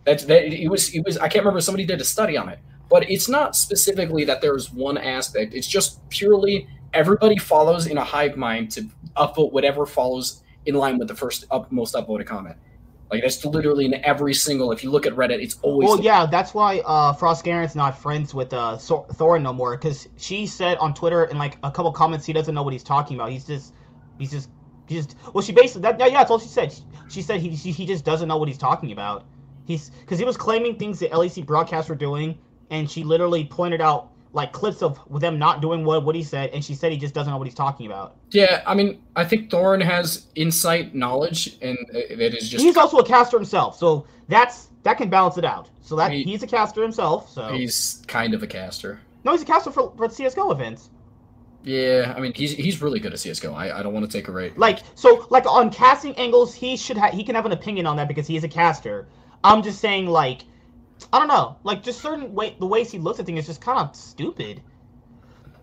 That's 0.05 0.25
that 0.25 0.45
it 0.45 0.69
was 0.69 0.95
it 0.95 1.03
was 1.07 1.17
I 1.17 1.29
can't 1.29 1.45
remember 1.45 1.63
somebody 1.63 1.87
did 1.87 2.01
a 2.03 2.05
study 2.05 2.37
on 2.37 2.51
it, 2.51 2.59
but 2.91 3.09
it's 3.11 3.29
not 3.29 3.57
specifically 3.57 4.25
that 4.25 4.43
there's 4.43 4.71
one 4.73 4.99
aspect. 4.99 5.55
It's 5.55 5.67
just 5.67 6.07
purely 6.11 6.69
everybody 6.93 7.39
follows 7.39 7.87
in 7.87 7.97
a 7.97 8.05
hive 8.05 8.37
mind 8.37 8.71
to 8.73 8.83
upvote 9.17 9.53
whatever 9.53 9.87
follows 9.87 10.43
in 10.67 10.75
line 10.75 10.99
with 10.99 11.09
the 11.09 11.15
first 11.15 11.47
up, 11.51 11.73
most 11.73 11.95
upvoted 11.95 12.27
comment. 12.27 12.57
Like 13.15 13.23
that's 13.23 13.45
literally 13.45 13.85
in 13.85 13.95
every 14.05 14.35
single. 14.35 14.73
If 14.73 14.83
you 14.83 14.91
look 14.91 15.07
at 15.07 15.13
Reddit, 15.13 15.41
it's 15.43 15.57
always 15.63 15.89
Well, 15.89 16.01
yeah, 16.01 16.27
that's 16.27 16.53
why 16.53 16.81
uh, 16.81 17.15
Froskurinn's 17.15 17.77
not 17.77 17.97
friends 17.97 18.35
with 18.35 18.53
uh, 18.53 18.79
no 19.39 19.53
more. 19.53 19.77
Because 19.77 20.09
she 20.17 20.47
said 20.47 20.79
on 20.79 20.95
Twitter 20.95 21.25
in 21.27 21.39
like 21.39 21.57
a 21.63 21.71
couple 21.71 21.93
comments, 21.93 22.27
he 22.27 22.33
doesn't 22.33 22.55
know 22.55 22.63
what 22.65 22.73
he's 22.73 22.83
talking 22.83 23.17
about. 23.17 23.31
He's 23.31 23.45
just, 23.45 23.73
he's 24.19 24.33
just, 24.33 24.51
he's 24.89 25.07
just. 25.07 25.17
Well, 25.33 25.43
she 25.45 25.53
basically 25.53 25.83
that 25.83 25.99
yeah, 26.01 26.11
that's 26.11 26.31
all 26.31 26.41
she 26.41 26.49
said. 26.49 26.73
She, 26.73 26.83
she 27.09 27.23
said 27.23 27.41
he 27.41 27.57
she, 27.57 27.71
he 27.71 27.87
just 27.87 28.05
doesn't 28.05 28.27
know 28.27 28.37
what 28.37 28.49
he's 28.49 28.59
talking 28.59 28.91
about. 28.91 29.25
He's 29.65 29.91
because 29.91 30.19
he 30.19 30.25
was 30.25 30.37
claiming 30.37 30.77
things 30.77 30.99
that 30.99 31.13
LEC 31.13 31.47
broadcasts 31.47 31.89
were 31.89 31.95
doing, 31.95 32.37
and 32.71 32.91
she 32.91 33.05
literally 33.05 33.45
pointed 33.45 33.81
out 33.81 34.11
like 34.35 34.53
clips 34.53 34.83
of 34.83 34.99
them 35.21 35.39
not 35.39 35.63
doing 35.63 35.85
what 35.85 36.05
what 36.05 36.15
he 36.15 36.23
said, 36.23 36.51
and 36.51 36.63
she 36.65 36.75
said 36.75 36.93
he 36.93 36.99
just 36.99 37.15
doesn't 37.15 37.31
know 37.33 37.39
what 37.39 37.47
he's 37.47 37.55
talking 37.55 37.87
about. 37.87 38.17
Yeah, 38.31 38.63
I 38.67 38.75
mean, 38.75 39.01
I 39.17 39.25
think 39.25 39.49
Thorin 39.49 39.83
has 39.83 40.27
insight, 40.35 40.95
knowledge, 40.95 41.57
and 41.63 41.79
uh, 41.91 42.01
that 42.17 42.35
is 42.37 42.51
just. 42.51 42.63
he's 42.65 42.77
also 42.77 42.99
a 42.99 43.05
caster 43.07 43.37
himself, 43.39 43.79
so 43.79 44.07
that's 44.29 44.69
that 44.83 44.99
can 44.99 45.09
balance 45.09 45.39
it 45.39 45.45
out. 45.45 45.71
So 45.81 45.97
that 45.97 46.11
He- 46.13 46.25
he's 46.25 46.43
a 46.43 46.47
caster 46.47 46.83
himself. 46.83 47.31
So 47.31 47.49
He's 47.49 48.03
kind 48.09 48.35
of 48.35 48.43
a 48.43 48.47
caster. 48.47 49.01
no, 49.25 49.33
he's 49.33 49.43
a 49.43 49.47
caster 49.47 49.71
for, 49.71 49.93
for 49.97 50.09
CS:GO 50.11 50.51
events. 50.51 50.91
Yeah, 51.63 52.13
I 52.15 52.21
mean, 52.21 52.35
he's 52.35 52.53
he's 52.53 52.83
really 52.83 53.01
good 53.01 53.13
at 53.15 53.21
CS:GO. 53.21 53.55
I, 53.55 53.79
I 53.79 53.83
don't 53.83 53.95
want 53.95 54.05
to 54.11 54.13
take 54.19 54.29
a 54.29 54.33
rate. 54.33 54.59
Like 54.59 54.81
so, 54.97 55.27
like 55.31 55.47
on 55.47 55.71
casting 55.71 56.15
angles, 56.17 56.55
he 56.55 56.77
should 56.77 56.97
have 56.99 57.15
he 57.15 57.25
can 57.25 57.35
have 57.35 57.47
an 57.47 57.53
opinion 57.53 57.87
on 57.87 57.97
that 57.97 58.09
because 58.09 58.27
he 58.27 58.37
is 58.37 58.45
a 58.45 58.49
caster. 58.49 59.07
I'm 59.45 59.63
just 59.63 59.79
saying, 59.81 60.07
like, 60.07 60.41
I 61.13 61.19
don't 61.19 61.29
know, 61.29 61.57
like 61.63 61.83
just 61.83 62.01
certain 62.01 62.33
way 62.35 62.57
the 62.59 62.67
ways 62.67 62.91
he 62.91 62.99
looks 62.99 63.19
at 63.21 63.27
things 63.27 63.41
is 63.41 63.47
just 63.47 63.61
kind 63.61 63.79
of 63.79 63.95
stupid. 63.95 64.63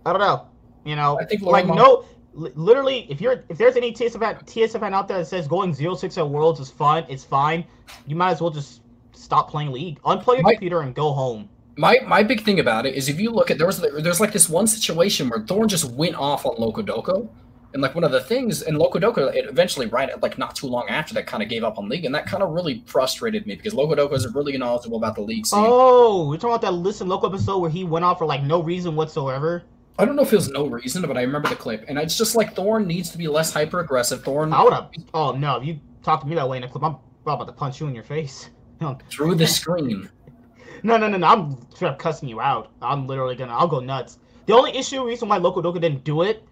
I 0.06 0.14
don't 0.14 0.22
know, 0.22 0.48
you 0.86 0.96
know, 0.96 1.20
I 1.20 1.26
think 1.26 1.42
like 1.42 1.66
Laurent 1.66 1.78
no, 1.78 2.06
li- 2.34 2.52
literally, 2.56 3.08
if 3.10 3.22
you're 3.22 3.44
if 3.50 3.58
there's 3.58 3.76
any 3.76 3.92
TSFN 3.92 4.44
TSFN 4.46 4.94
out 4.94 5.08
there 5.08 5.20
that 5.20 5.26
says 5.26 5.48
going 5.48 5.74
zero 5.74 5.96
six 5.96 6.18
at 6.18 6.28
Worlds 6.30 6.60
is 6.60 6.72
fun, 6.72 7.06
it's 7.10 7.24
fine. 7.24 7.66
You 8.08 8.16
might 8.16 8.32
as 8.32 8.42
well 8.42 8.52
just 8.52 8.82
stop 9.14 9.50
playing 9.50 9.72
League, 9.72 10.02
unplug 10.04 10.36
your 10.36 10.44
My- 10.44 10.54
computer, 10.54 10.82
and 10.82 10.96
go 10.96 11.12
home. 11.12 11.50
My 11.78 12.00
my 12.06 12.22
big 12.24 12.42
thing 12.42 12.60
about 12.60 12.86
it 12.86 12.96
is 12.96 13.08
if 13.10 13.20
you 13.20 13.32
look 13.32 13.50
at 13.50 13.58
there 13.58 13.68
was 13.68 13.80
there's 13.80 14.20
like 14.20 14.34
this 14.34 14.50
one 14.50 14.68
situation 14.68 15.30
where 15.30 15.40
Thorin 15.40 15.68
just 15.68 15.90
went 15.92 16.16
off 16.16 16.46
on 16.46 16.56
Locodoco, 16.58 17.30
and 17.74 17.82
like 17.82 17.96
one 17.96 18.04
of 18.04 18.12
the 18.12 18.22
things 18.22 18.62
and 18.64 18.78
Locodoco 18.78 19.34
it 19.34 19.46
eventually 19.46 19.88
right 19.88 20.22
like 20.22 20.38
not 20.38 20.56
too 20.56 20.68
long 20.68 20.90
after 20.90 21.14
that 21.14 21.26
kind 21.26 21.42
of 21.42 21.50
gave 21.50 21.64
up 21.64 21.78
on 21.78 21.88
League, 21.90 22.06
and 22.06 22.14
that 22.14 22.26
kind 22.26 22.44
of 22.44 22.52
really 22.52 22.84
frustrated 22.86 23.46
me 23.46 23.56
because 23.56 23.74
Locodoco 23.74 24.14
is 24.14 24.28
really 24.34 24.58
knowledgeable 24.58 24.98
about 24.98 25.16
the 25.16 25.22
League 25.22 25.46
scene. 25.46 25.64
Oh, 25.66 26.28
we're 26.28 26.36
talking 26.36 26.50
about 26.50 26.62
that 26.62 26.72
listen 26.72 27.08
local 27.08 27.30
episode 27.30 27.60
where 27.60 27.70
he 27.70 27.84
went 27.84 28.06
off 28.06 28.18
for 28.18 28.26
like 28.26 28.44
no 28.44 28.62
reason 28.62 28.96
whatsoever. 28.96 29.64
I 30.00 30.06
don't 30.06 30.16
know 30.16 30.24
if 30.24 30.34
it 30.34 30.38
was 30.38 30.50
no 30.50 30.66
reason, 30.66 31.02
but 31.04 31.18
I 31.18 31.22
remember 31.22 31.50
the 31.50 31.56
clip, 31.56 31.86
and 31.88 31.98
it's 31.98 32.18
just 32.18 32.36
like 32.36 32.56
Thorin 32.56 32.86
needs 32.86 33.10
to 33.12 33.18
be 33.18 33.28
less 33.28 33.54
hyper 33.54 33.82
aggressive. 33.82 34.24
Thorin 34.24 34.54
I 34.54 34.64
would 34.64 34.74
have. 34.74 34.92
Oh 35.14 35.34
no! 35.34 35.58
If 35.58 35.66
you 35.66 35.80
talk 36.04 36.22
to 36.22 36.28
me 36.28 36.36
that 36.36 36.48
way 36.48 36.58
in 36.58 36.64
a 36.64 36.70
clip, 36.70 36.84
I'm 36.84 36.98
about 37.26 37.46
to 37.46 37.54
punch 37.54 37.80
you 37.80 37.88
in 37.88 37.96
your 37.96 38.04
face. 38.04 38.50
Through 39.10 39.36
the 39.36 39.48
screen. 39.48 40.10
no, 40.84 40.98
no, 40.98 41.08
no. 41.08 41.18
no. 41.18 41.28
I'm 41.28 41.72
straight 41.72 41.90
up 41.90 42.00
cussing 42.00 42.30
you 42.30 42.42
out. 42.42 42.72
I'm 42.82 43.06
literally 43.06 43.36
gonna. 43.36 43.54
I'll 43.54 43.68
go 43.68 43.80
nuts. 43.80 44.18
The 44.48 44.54
only 44.54 44.76
issue, 44.76 45.06
reason 45.06 45.30
why 45.30 45.40
Locodoco 45.40 45.80
didn't 45.80 46.04
do 46.04 46.24
it, 46.24 46.44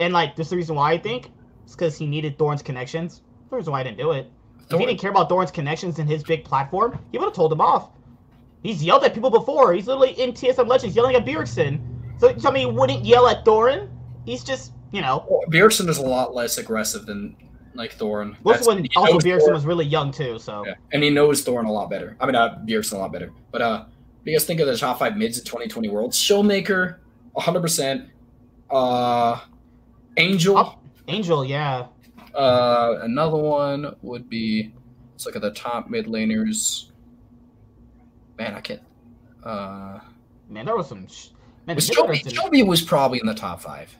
and 0.00 0.12
like 0.12 0.36
this 0.36 0.46
is 0.46 0.50
the 0.50 0.56
reason 0.56 0.76
why 0.76 0.92
I 0.92 0.98
think, 0.98 1.30
it's 1.64 1.74
because 1.74 1.96
he 1.96 2.06
needed 2.06 2.38
Thorin's 2.38 2.62
connections. 2.62 3.22
That's 3.40 3.50
the 3.50 3.56
reason 3.56 3.72
why 3.72 3.80
I 3.80 3.82
didn't 3.82 3.98
do 3.98 4.12
it. 4.12 4.30
If 4.70 4.78
he 4.80 4.86
didn't 4.86 5.00
care 5.00 5.10
about 5.10 5.28
Thorin's 5.28 5.52
connections 5.52 5.98
and 5.98 6.08
his 6.08 6.24
big 6.24 6.44
platform, 6.44 6.98
he 7.12 7.18
would 7.18 7.26
have 7.26 7.34
told 7.34 7.52
him 7.52 7.60
off. 7.60 7.90
He's 8.62 8.82
yelled 8.82 9.04
at 9.04 9.14
people 9.14 9.30
before. 9.30 9.72
He's 9.72 9.86
literally 9.86 10.20
in 10.20 10.32
TSM 10.32 10.66
Legends 10.66 10.96
yelling 10.96 11.14
at 11.14 11.24
Bjergsen. 11.24 11.80
So 12.18 12.30
you 12.30 12.40
tell 12.40 12.50
me 12.50 12.60
he 12.60 12.66
wouldn't 12.66 13.04
yell 13.04 13.28
at 13.28 13.44
Thorin? 13.44 13.88
He's 14.24 14.42
just, 14.42 14.72
you 14.90 15.00
know. 15.00 15.24
Well, 15.28 15.42
Bjergsen 15.48 15.88
is 15.88 15.98
a 15.98 16.02
lot 16.02 16.34
less 16.34 16.58
aggressive 16.58 17.06
than 17.06 17.36
like. 17.74 18.00
Most 18.00 18.42
That's- 18.44 18.66
when 18.66 18.86
also 18.96 19.18
Bjergsen 19.18 19.52
was 19.52 19.64
really 19.64 19.84
young 19.84 20.10
too, 20.10 20.38
so. 20.38 20.64
Yeah, 20.66 20.74
and 20.92 21.02
he 21.02 21.10
knows 21.10 21.42
Thorn 21.44 21.66
a 21.66 21.72
lot 21.72 21.90
better. 21.90 22.16
I 22.18 22.26
mean, 22.26 22.34
uh, 22.34 22.58
Bjergsen 22.66 22.94
a 22.94 22.98
lot 22.98 23.12
better. 23.12 23.30
But 23.52 23.62
uh, 23.62 23.78
what 23.84 24.24
do 24.24 24.30
you 24.32 24.36
guys 24.36 24.44
think 24.46 24.58
of 24.60 24.66
the 24.66 24.76
top 24.76 24.98
five 24.98 25.16
mids 25.16 25.38
at 25.38 25.44
2020 25.44 25.88
Worlds? 25.88 26.18
Showmaker, 26.18 26.96
100%. 27.36 28.08
Uh, 28.68 29.40
Angel. 30.16 30.78
Angel, 31.08 31.44
yeah. 31.44 31.86
Uh, 32.34 32.98
another 33.02 33.36
one 33.36 33.94
would 34.02 34.28
be 34.28 34.72
let's 35.12 35.26
look 35.26 35.36
at 35.36 35.42
the 35.42 35.50
top 35.52 35.88
mid 35.88 36.06
laners. 36.06 36.90
Man, 38.38 38.54
I 38.54 38.60
can't. 38.60 38.82
Uh, 39.44 40.00
Man, 40.48 40.66
there 40.66 40.76
was 40.76 40.88
some. 40.88 41.06
Sh- 41.08 41.28
man, 41.66 41.76
was 41.76 41.88
the 41.88 41.94
Chovy, 41.94 42.00
Midwest 42.08 42.24
didn't- 42.24 42.38
Chovy 42.38 42.66
was 42.66 42.82
probably 42.82 43.18
in 43.20 43.26
the 43.26 43.34
top 43.34 43.60
five. 43.60 43.96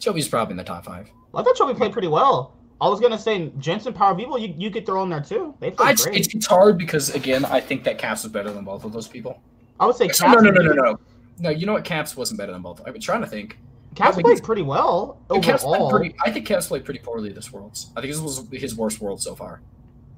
Chovy's 0.00 0.28
probably 0.28 0.52
in 0.52 0.56
the 0.58 0.64
top 0.64 0.84
five. 0.84 1.10
I 1.34 1.42
thought 1.42 1.56
Chovy 1.56 1.76
played 1.76 1.92
pretty 1.92 2.08
well. 2.08 2.54
I 2.80 2.88
was 2.88 3.00
gonna 3.00 3.18
say 3.18 3.50
Jensen 3.58 3.92
Power 3.92 4.12
of 4.12 4.20
Evil, 4.20 4.38
you, 4.38 4.54
you 4.56 4.70
could 4.70 4.86
throw 4.86 5.02
in 5.02 5.08
there 5.08 5.20
too. 5.20 5.54
They 5.58 5.70
played 5.72 5.90
it's, 5.92 6.04
great. 6.04 6.16
it's 6.16 6.34
it's 6.34 6.46
hard 6.46 6.78
because 6.78 7.12
again, 7.14 7.44
I 7.44 7.60
think 7.60 7.82
that 7.84 7.98
Caps 7.98 8.24
is 8.24 8.30
better 8.30 8.52
than 8.52 8.64
both 8.64 8.84
of 8.84 8.92
those 8.92 9.08
people. 9.08 9.42
I 9.80 9.86
would 9.86 9.96
say 9.96 10.06
No, 10.06 10.12
Caps, 10.12 10.20
no, 10.42 10.50
no, 10.50 10.50
no, 10.50 10.60
no, 10.62 10.72
no. 10.82 11.00
No, 11.40 11.50
you 11.50 11.66
know 11.66 11.72
what? 11.72 11.84
Caps 11.84 12.16
wasn't 12.16 12.38
better 12.38 12.52
than 12.52 12.62
both. 12.62 12.80
I've 12.86 12.92
been 12.92 13.02
trying 13.02 13.20
to 13.22 13.26
think. 13.26 13.58
Caps 13.98 14.16
No, 14.16 14.22
played 14.22 14.24
because- 14.34 14.40
pretty 14.46 14.62
well 14.62 15.20
Caps 15.42 15.62
played 15.64 15.80
overall. 15.80 15.90
pretty. 15.90 16.14
I 16.24 16.30
think 16.30 16.46
Caps 16.46 16.68
played 16.68 16.84
pretty 16.84 17.00
poorly 17.00 17.30
this 17.32 17.52
Worlds. 17.52 17.90
I 17.96 18.00
think 18.00 18.12
this 18.12 18.20
was 18.22 18.46
his 18.52 18.74
worst 18.76 19.00
World 19.00 19.20
so 19.22 19.34
far. 19.34 19.60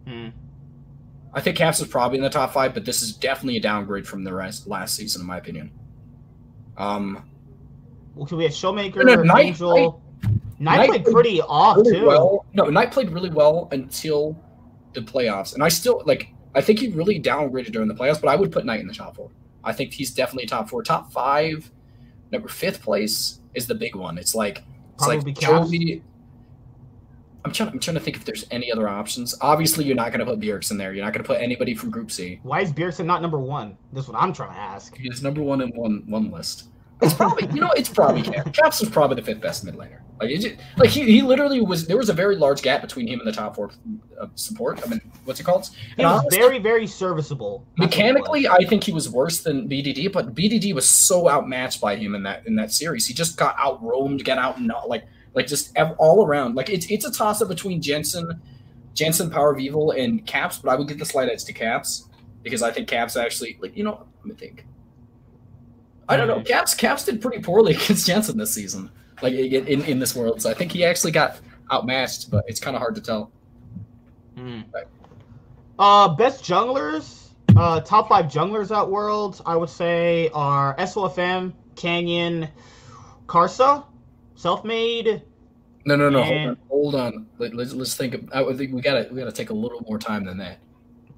Hmm. 0.06 0.28
I 1.32 1.40
think 1.40 1.56
Caps 1.56 1.80
is 1.80 1.86
probably 1.88 2.18
in 2.18 2.24
the 2.24 2.30
top 2.30 2.52
five, 2.52 2.74
but 2.74 2.84
this 2.84 3.02
is 3.02 3.12
definitely 3.12 3.56
a 3.56 3.60
downgrade 3.60 4.06
from 4.06 4.24
the 4.24 4.32
rest 4.34 4.66
last 4.66 4.94
season, 4.96 5.20
in 5.22 5.26
my 5.26 5.38
opinion. 5.38 5.70
Um, 6.76 7.24
Well, 8.14 8.26
we 8.32 8.44
have 8.44 8.52
Showmaker, 8.52 8.96
No, 9.04 9.14
no, 9.14 9.22
Knight- 9.22 9.46
Angel. 9.46 10.02
Knight, 10.58 10.76
Knight 10.76 10.88
played 10.88 11.04
played 11.04 11.14
pretty 11.14 11.40
off 11.42 11.76
really 11.78 12.00
too. 12.00 12.06
well. 12.06 12.44
No, 12.52 12.64
Knight 12.66 12.92
played 12.92 13.10
really 13.10 13.30
well 13.30 13.68
until 13.72 14.36
the 14.92 15.00
playoffs, 15.00 15.54
and 15.54 15.62
I 15.62 15.68
still 15.68 16.02
like. 16.06 16.34
I 16.54 16.60
think 16.60 16.80
he 16.80 16.88
really 16.88 17.20
downgraded 17.20 17.70
during 17.72 17.86
the 17.88 17.94
playoffs, 17.94 18.20
but 18.20 18.28
I 18.28 18.34
would 18.36 18.50
put 18.50 18.64
Knight 18.66 18.80
in 18.80 18.88
the 18.88 18.92
top 18.94 19.14
four. 19.16 19.30
I 19.62 19.72
think 19.72 19.92
he's 19.92 20.10
definitely 20.12 20.46
top 20.46 20.68
four, 20.68 20.82
top 20.82 21.12
five. 21.12 21.70
Number 22.32 22.48
fifth 22.48 22.82
place 22.82 23.39
is 23.54 23.66
the 23.66 23.74
big 23.74 23.94
one. 23.94 24.18
It's 24.18 24.34
like 24.34 24.62
it's 24.94 25.04
Probably 25.04 25.32
like 25.32 25.40
Caps. 25.40 25.72
I'm 27.42 27.52
trying. 27.52 27.70
I'm 27.70 27.78
trying 27.78 27.94
to 27.94 28.00
think 28.00 28.16
if 28.16 28.24
there's 28.24 28.44
any 28.50 28.70
other 28.70 28.88
options. 28.88 29.34
Obviously, 29.40 29.84
you're 29.84 29.96
not 29.96 30.12
going 30.12 30.20
to 30.20 30.26
put 30.26 30.40
Bjergsen 30.40 30.76
there. 30.76 30.92
You're 30.92 31.04
not 31.04 31.14
going 31.14 31.24
to 31.24 31.26
put 31.26 31.40
anybody 31.40 31.74
from 31.74 31.90
Group 31.90 32.10
C. 32.10 32.38
Why 32.42 32.60
is 32.60 32.72
Bjergsen 32.72 33.06
not 33.06 33.22
number 33.22 33.38
one? 33.38 33.78
That's 33.92 34.08
what 34.08 34.20
I'm 34.20 34.32
trying 34.32 34.50
to 34.50 34.58
ask. 34.58 34.94
He's 34.96 35.22
number 35.22 35.42
one 35.42 35.62
in 35.62 35.70
one 35.70 36.04
one 36.06 36.30
list. 36.30 36.68
It's 37.00 37.14
probably 37.20 37.48
you 37.54 37.60
know 37.60 37.70
it's 37.76 37.88
probably 37.88 38.22
Caps. 38.22 38.50
Caps 38.58 38.82
is 38.82 38.90
probably 38.90 39.16
the 39.16 39.22
fifth 39.22 39.40
best 39.40 39.64
mid 39.64 39.74
laner. 39.74 40.00
Like 40.20 40.38
just, 40.38 40.56
like 40.76 40.90
he, 40.90 41.04
he 41.04 41.22
literally 41.22 41.62
was 41.62 41.86
there 41.86 41.96
was 41.96 42.10
a 42.10 42.12
very 42.12 42.36
large 42.36 42.60
gap 42.60 42.82
between 42.82 43.08
him 43.08 43.20
and 43.20 43.26
the 43.26 43.32
top 43.32 43.56
four 43.56 43.70
uh, 44.20 44.26
support. 44.34 44.80
I 44.84 44.88
mean, 44.88 45.00
what's 45.24 45.40
it 45.40 45.44
called? 45.44 45.70
He 45.96 46.04
was 46.04 46.20
honestly, 46.20 46.38
very, 46.38 46.58
very 46.58 46.86
serviceable. 46.86 47.66
That's 47.78 47.88
what 47.88 47.94
he 47.94 48.02
was. 48.02 48.12
mechanically, 48.14 48.48
I 48.48 48.68
think 48.68 48.84
he 48.84 48.92
was 48.92 49.08
worse 49.08 49.42
than 49.42 49.66
BDD, 49.66 50.12
but 50.12 50.34
BDD 50.34 50.74
was 50.74 50.86
so 50.86 51.30
outmatched 51.30 51.80
by 51.80 51.96
him 51.96 52.14
in 52.14 52.22
that 52.24 52.46
in 52.46 52.54
that 52.56 52.70
series. 52.70 53.06
He 53.06 53.14
just 53.14 53.38
got 53.38 53.56
out 53.58 53.82
roamed, 53.82 54.22
got 54.24 54.36
out 54.36 54.60
not 54.60 54.90
like 54.90 55.04
like 55.34 55.46
just 55.46 55.76
ev- 55.76 55.96
all 55.98 56.26
around. 56.26 56.54
Like 56.54 56.68
it's 56.68 56.90
it's 56.90 57.06
a 57.06 57.12
toss 57.12 57.40
up 57.40 57.48
between 57.48 57.80
Jensen, 57.80 58.40
Jensen 58.92 59.30
Power 59.30 59.52
of 59.52 59.58
Evil 59.58 59.92
and 59.92 60.26
Caps, 60.26 60.58
but 60.58 60.70
I 60.70 60.76
would 60.76 60.88
give 60.88 60.98
the 60.98 61.06
slight 61.06 61.30
edge 61.30 61.44
to 61.44 61.52
Caps 61.52 62.08
because 62.42 62.62
I 62.62 62.70
think 62.70 62.88
Caps 62.88 63.16
actually 63.16 63.58
like 63.60 63.76
you 63.76 63.84
know 63.84 64.06
let 64.18 64.26
me 64.26 64.34
think. 64.34 64.66
I 66.10 66.16
don't 66.16 66.26
know. 66.26 66.42
Caps 66.42 66.74
Caps 66.74 67.04
did 67.04 67.22
pretty 67.22 67.40
poorly 67.40 67.74
against 67.76 68.06
Jensen 68.06 68.36
this 68.36 68.52
season, 68.52 68.90
like 69.22 69.34
in 69.34 69.82
in, 69.82 69.98
this 69.98 70.14
world. 70.14 70.40
So 70.42 70.50
I 70.50 70.54
think 70.54 70.72
he 70.72 70.84
actually 70.84 71.12
got 71.12 71.40
outmatched, 71.72 72.30
but 72.30 72.44
it's 72.48 72.60
kind 72.60 72.76
of 72.76 72.80
hard 72.80 72.94
to 72.96 73.00
tell. 73.00 73.30
Hmm. 74.36 74.62
Right. 74.72 74.86
Uh, 75.78 76.08
best 76.08 76.44
junglers, 76.44 77.30
uh, 77.56 77.80
top 77.80 78.08
five 78.08 78.26
junglers 78.26 78.76
at 78.76 78.88
Worlds, 78.88 79.40
I 79.46 79.56
would 79.56 79.70
say 79.70 80.30
are 80.34 80.76
SOFM, 80.76 81.54
Canyon, 81.74 82.48
Karsa, 83.26 83.84
Selfmade. 84.36 85.22
No, 85.86 85.96
no, 85.96 86.10
no. 86.10 86.20
And- 86.22 86.58
Hold 86.68 86.94
on, 86.94 87.00
hold 87.00 87.14
on. 87.14 87.26
Let, 87.38 87.54
let's 87.54 87.72
let's 87.72 87.94
think. 87.94 88.14
Of, 88.14 88.30
I 88.32 88.52
think 88.54 88.74
we 88.74 88.82
gotta 88.82 89.08
we 89.10 89.18
gotta 89.18 89.32
take 89.32 89.50
a 89.50 89.54
little 89.54 89.80
more 89.88 89.98
time 89.98 90.24
than 90.24 90.36
that. 90.38 90.58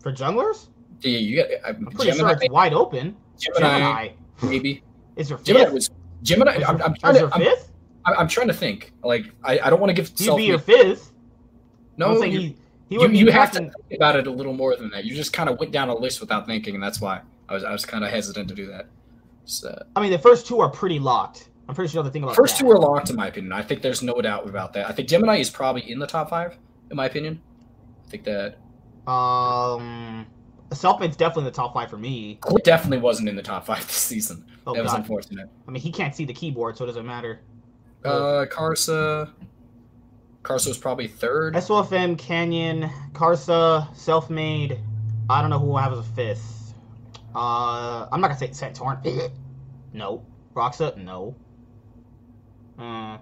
For 0.00 0.12
junglers, 0.12 0.68
Yeah, 1.00 1.18
you 1.18 1.36
got. 1.36 1.46
I'm 1.64 1.86
I'm 1.86 1.92
pretty 1.92 2.12
Gemini, 2.12 2.28
sure 2.34 2.38
it's 2.42 2.52
wide 2.52 2.72
open. 2.72 3.16
Gemini, 3.38 3.78
Gemini 3.78 4.08
maybe. 4.42 4.82
is 5.16 5.30
your 5.30 5.38
Gemini 5.40 5.70
was 5.70 5.90
Gemini. 6.22 6.56
Is 6.56 6.64
I'm, 6.64 6.80
I'm 6.82 6.94
trying 6.94 7.16
is 7.16 7.22
to. 7.22 7.30
fifth? 7.30 7.72
I'm, 8.04 8.14
I'm 8.18 8.28
trying 8.28 8.48
to 8.48 8.54
think. 8.54 8.92
Like 9.02 9.32
I, 9.44 9.58
I 9.60 9.70
don't 9.70 9.80
want 9.80 9.90
to 9.90 9.94
give. 9.94 10.10
He'd 10.16 10.36
be 10.36 10.44
your 10.44 10.58
fifth. 10.58 11.12
No, 11.96 12.22
you, 12.22 12.40
he, 12.40 12.56
he 12.88 12.94
you, 12.96 13.08
you 13.08 13.30
have 13.30 13.52
to 13.52 13.58
think 13.58 13.72
about 13.94 14.16
it 14.16 14.26
a 14.26 14.30
little 14.30 14.54
more 14.54 14.74
than 14.76 14.90
that. 14.90 15.04
You 15.04 15.14
just 15.14 15.32
kind 15.32 15.48
of 15.48 15.58
went 15.58 15.72
down 15.72 15.88
a 15.88 15.94
list 15.94 16.20
without 16.20 16.46
thinking, 16.46 16.74
and 16.74 16.82
that's 16.82 17.00
why 17.00 17.20
I 17.48 17.54
was 17.54 17.64
I 17.64 17.72
was 17.72 17.84
kind 17.84 18.04
of 18.04 18.10
hesitant 18.10 18.48
to 18.48 18.54
do 18.54 18.66
that. 18.68 18.86
So, 19.44 19.82
I 19.96 20.00
mean, 20.00 20.12
the 20.12 20.18
first 20.18 20.46
two 20.46 20.60
are 20.60 20.70
pretty 20.70 20.98
locked. 20.98 21.48
I'm 21.68 21.74
pretty 21.74 21.92
sure 21.92 22.02
the 22.02 22.10
thing 22.10 22.22
about 22.22 22.36
First 22.36 22.58
that. 22.58 22.64
two 22.64 22.70
are 22.70 22.78
locked, 22.78 23.10
in 23.10 23.16
my 23.16 23.28
opinion. 23.28 23.52
I 23.52 23.62
think 23.62 23.82
there's 23.82 24.02
no 24.02 24.20
doubt 24.20 24.48
about 24.48 24.72
that. 24.74 24.88
I 24.88 24.92
think 24.92 25.08
Gemini 25.08 25.38
is 25.38 25.50
probably 25.50 25.90
in 25.90 25.98
the 25.98 26.06
top 26.06 26.30
five, 26.30 26.58
in 26.90 26.96
my 26.96 27.06
opinion. 27.06 27.40
I 28.06 28.10
think 28.10 28.24
that 28.24 28.56
Um, 29.10 30.26
Selfmade's 30.70 31.16
definitely 31.16 31.42
in 31.42 31.46
the 31.46 31.50
top 31.50 31.74
five 31.74 31.90
for 31.90 31.98
me. 31.98 32.38
Clid 32.40 32.62
definitely 32.64 32.98
wasn't 32.98 33.28
in 33.28 33.36
the 33.36 33.42
top 33.42 33.66
five 33.66 33.86
this 33.86 33.96
season. 33.96 34.44
Oh 34.66 34.74
that 34.74 34.82
was 34.82 34.92
unfortunate. 34.92 35.48
I 35.66 35.70
mean, 35.70 35.82
he 35.82 35.90
can't 35.90 36.14
see 36.14 36.24
the 36.24 36.34
keyboard, 36.34 36.76
so 36.76 36.84
it 36.84 36.88
doesn't 36.88 37.06
matter. 37.06 37.40
Uh. 38.04 39.30
Karsa 40.42 40.66
was 40.66 40.78
probably 40.78 41.06
third. 41.06 41.54
SOFM, 41.54 42.18
Canyon, 42.18 42.90
Karsa, 43.12 43.88
Selfmade. 43.94 44.80
I 45.30 45.40
don't 45.40 45.50
know 45.50 45.58
who 45.58 45.74
I 45.76 45.82
have 45.82 45.92
as 45.92 46.00
a 46.00 46.02
fifth. 46.02 46.74
Uh, 47.34 48.08
I'm 48.10 48.20
not 48.20 48.28
gonna 48.28 48.38
say 48.38 48.48
Santorin. 48.48 49.30
no. 49.92 50.24
Roxa, 50.54 50.96
no. 50.98 51.34
Uh, 52.78 53.16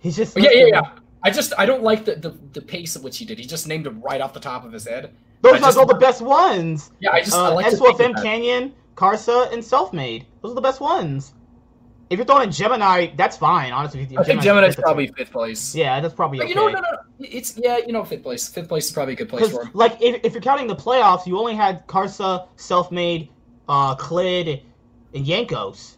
he's 0.00 0.16
just. 0.16 0.36
Oh, 0.36 0.40
yeah, 0.40 0.50
yeah, 0.52 0.66
yeah. 0.66 0.82
I 1.22 1.30
just 1.30 1.54
I 1.56 1.64
don't 1.64 1.82
like 1.82 2.04
the, 2.04 2.16
the 2.16 2.36
the 2.52 2.60
pace 2.60 2.96
at 2.96 3.02
which 3.02 3.16
he 3.16 3.24
did. 3.24 3.38
He 3.38 3.46
just 3.46 3.66
named 3.66 3.86
them 3.86 4.02
right 4.02 4.20
off 4.20 4.34
the 4.34 4.40
top 4.40 4.64
of 4.66 4.72
his 4.72 4.86
head. 4.86 5.14
Those 5.40 5.62
are 5.62 5.78
all 5.78 5.86
the 5.86 5.94
best 5.94 6.20
ones. 6.20 6.90
Yeah, 7.00 7.12
I 7.12 7.20
just 7.20 7.34
I 7.34 7.46
Uh, 7.46 7.54
like 7.54 7.66
think 7.66 7.80
of 7.80 7.96
SOFM. 7.96 8.22
Canyon, 8.22 8.74
Karsa, 8.94 9.50
and 9.52 9.62
Selfmade. 9.62 10.24
Those 10.42 10.52
are 10.52 10.56
the 10.56 10.60
best 10.60 10.80
ones. 10.80 11.32
If 12.14 12.18
you're 12.18 12.26
throwing 12.26 12.44
in 12.44 12.52
Gemini, 12.52 13.08
that's 13.16 13.36
fine. 13.36 13.72
Honestly, 13.72 14.02
I 14.02 14.04
think 14.04 14.40
Gemini's 14.40 14.44
Gemini's 14.44 14.66
fifth, 14.68 14.76
that's 14.76 14.84
probably 14.84 15.06
fifth 15.08 15.32
place. 15.32 15.74
Yeah, 15.74 16.00
that's 16.00 16.14
probably 16.14 16.38
But 16.38 16.44
okay. 16.44 16.50
you 16.50 16.54
know, 16.54 16.68
no, 16.68 16.80
no, 16.80 16.98
it's 17.18 17.58
yeah, 17.58 17.78
you 17.78 17.92
know, 17.92 18.04
fifth 18.04 18.22
place. 18.22 18.46
Fifth 18.48 18.68
place 18.68 18.86
is 18.86 18.92
probably 18.92 19.14
a 19.14 19.16
good 19.16 19.28
place 19.28 19.50
for 19.50 19.64
him. 19.64 19.70
like, 19.74 20.00
if, 20.00 20.20
if 20.22 20.32
you're 20.32 20.40
counting 20.40 20.68
the 20.68 20.76
playoffs, 20.76 21.26
you 21.26 21.36
only 21.36 21.56
had 21.56 21.84
Karsa, 21.88 22.46
Selfmade, 22.56 23.30
uh, 23.68 23.96
Clid, 23.96 24.62
and 25.12 25.26
Jankos, 25.26 25.96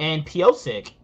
and 0.00 0.26
Pyosik. 0.26 0.94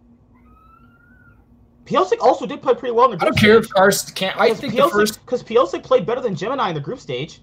Pyosik 1.84 2.18
also 2.20 2.44
did 2.44 2.60
play 2.60 2.74
pretty 2.74 2.92
well 2.92 3.12
in 3.12 3.18
the 3.18 3.24
I 3.24 3.28
group 3.28 3.36
don't 3.36 3.40
care 3.40 3.58
if 3.58 3.66
stage. 3.66 3.74
Karst 3.76 4.14
can't. 4.16 4.36
I 4.36 4.52
think 4.52 4.74
the 4.74 4.88
first. 4.88 5.24
Because 5.24 5.44
Pyosik 5.44 5.84
played 5.84 6.06
better 6.06 6.20
than 6.20 6.34
Gemini 6.34 6.70
in 6.70 6.74
the 6.74 6.80
group 6.80 6.98
stage. 6.98 7.40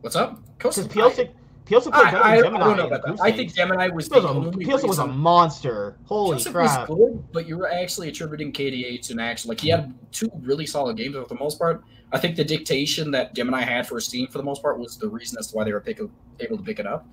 What's 0.00 0.16
up? 0.16 0.42
Because 0.58 0.78
Kosta- 0.88 1.30
Played 1.64 1.88
I, 1.92 2.10
better 2.10 2.16
I, 2.16 2.20
I 2.20 2.36
than 2.36 2.44
Gemini 2.44 2.64
don't 2.64 2.76
know 2.76 2.86
about 2.86 3.06
that. 3.06 3.20
I 3.20 3.32
think 3.32 3.54
Gemini 3.54 3.88
was 3.88 4.08
the 4.08 4.16
Pyosik 4.16 4.22
was, 4.22 4.24
a, 4.24 4.28
only 4.28 4.64
Pyosik 4.64 4.88
was 4.88 4.98
a 4.98 5.06
monster. 5.06 5.96
Holy 6.04 6.36
Joseph 6.36 6.52
crap. 6.52 6.88
was 6.88 6.98
good, 6.98 7.24
but 7.32 7.46
you 7.46 7.56
were 7.56 7.70
actually 7.70 8.08
attributing 8.08 8.52
KDA 8.52 9.00
to 9.06 9.12
an 9.12 9.20
action. 9.20 9.48
Like 9.48 9.60
he 9.60 9.68
had 9.68 9.94
two 10.10 10.30
really 10.40 10.66
solid 10.66 10.96
games, 10.96 11.14
but 11.14 11.28
for 11.28 11.34
the 11.34 11.40
most 11.40 11.58
part, 11.58 11.84
I 12.12 12.18
think 12.18 12.36
the 12.36 12.44
dictation 12.44 13.10
that 13.12 13.34
Gemini 13.34 13.62
had 13.62 13.86
for 13.86 13.94
his 13.94 14.08
team, 14.08 14.26
for 14.26 14.38
the 14.38 14.44
most 14.44 14.60
part, 14.60 14.78
was 14.78 14.98
the 14.98 15.08
reason 15.08 15.38
as 15.38 15.48
to 15.48 15.56
why 15.56 15.64
they 15.64 15.72
were 15.72 15.80
pick, 15.80 16.00
able 16.40 16.56
to 16.56 16.62
pick 16.62 16.78
it 16.78 16.86
up. 16.86 17.06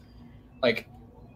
Like 0.62 0.88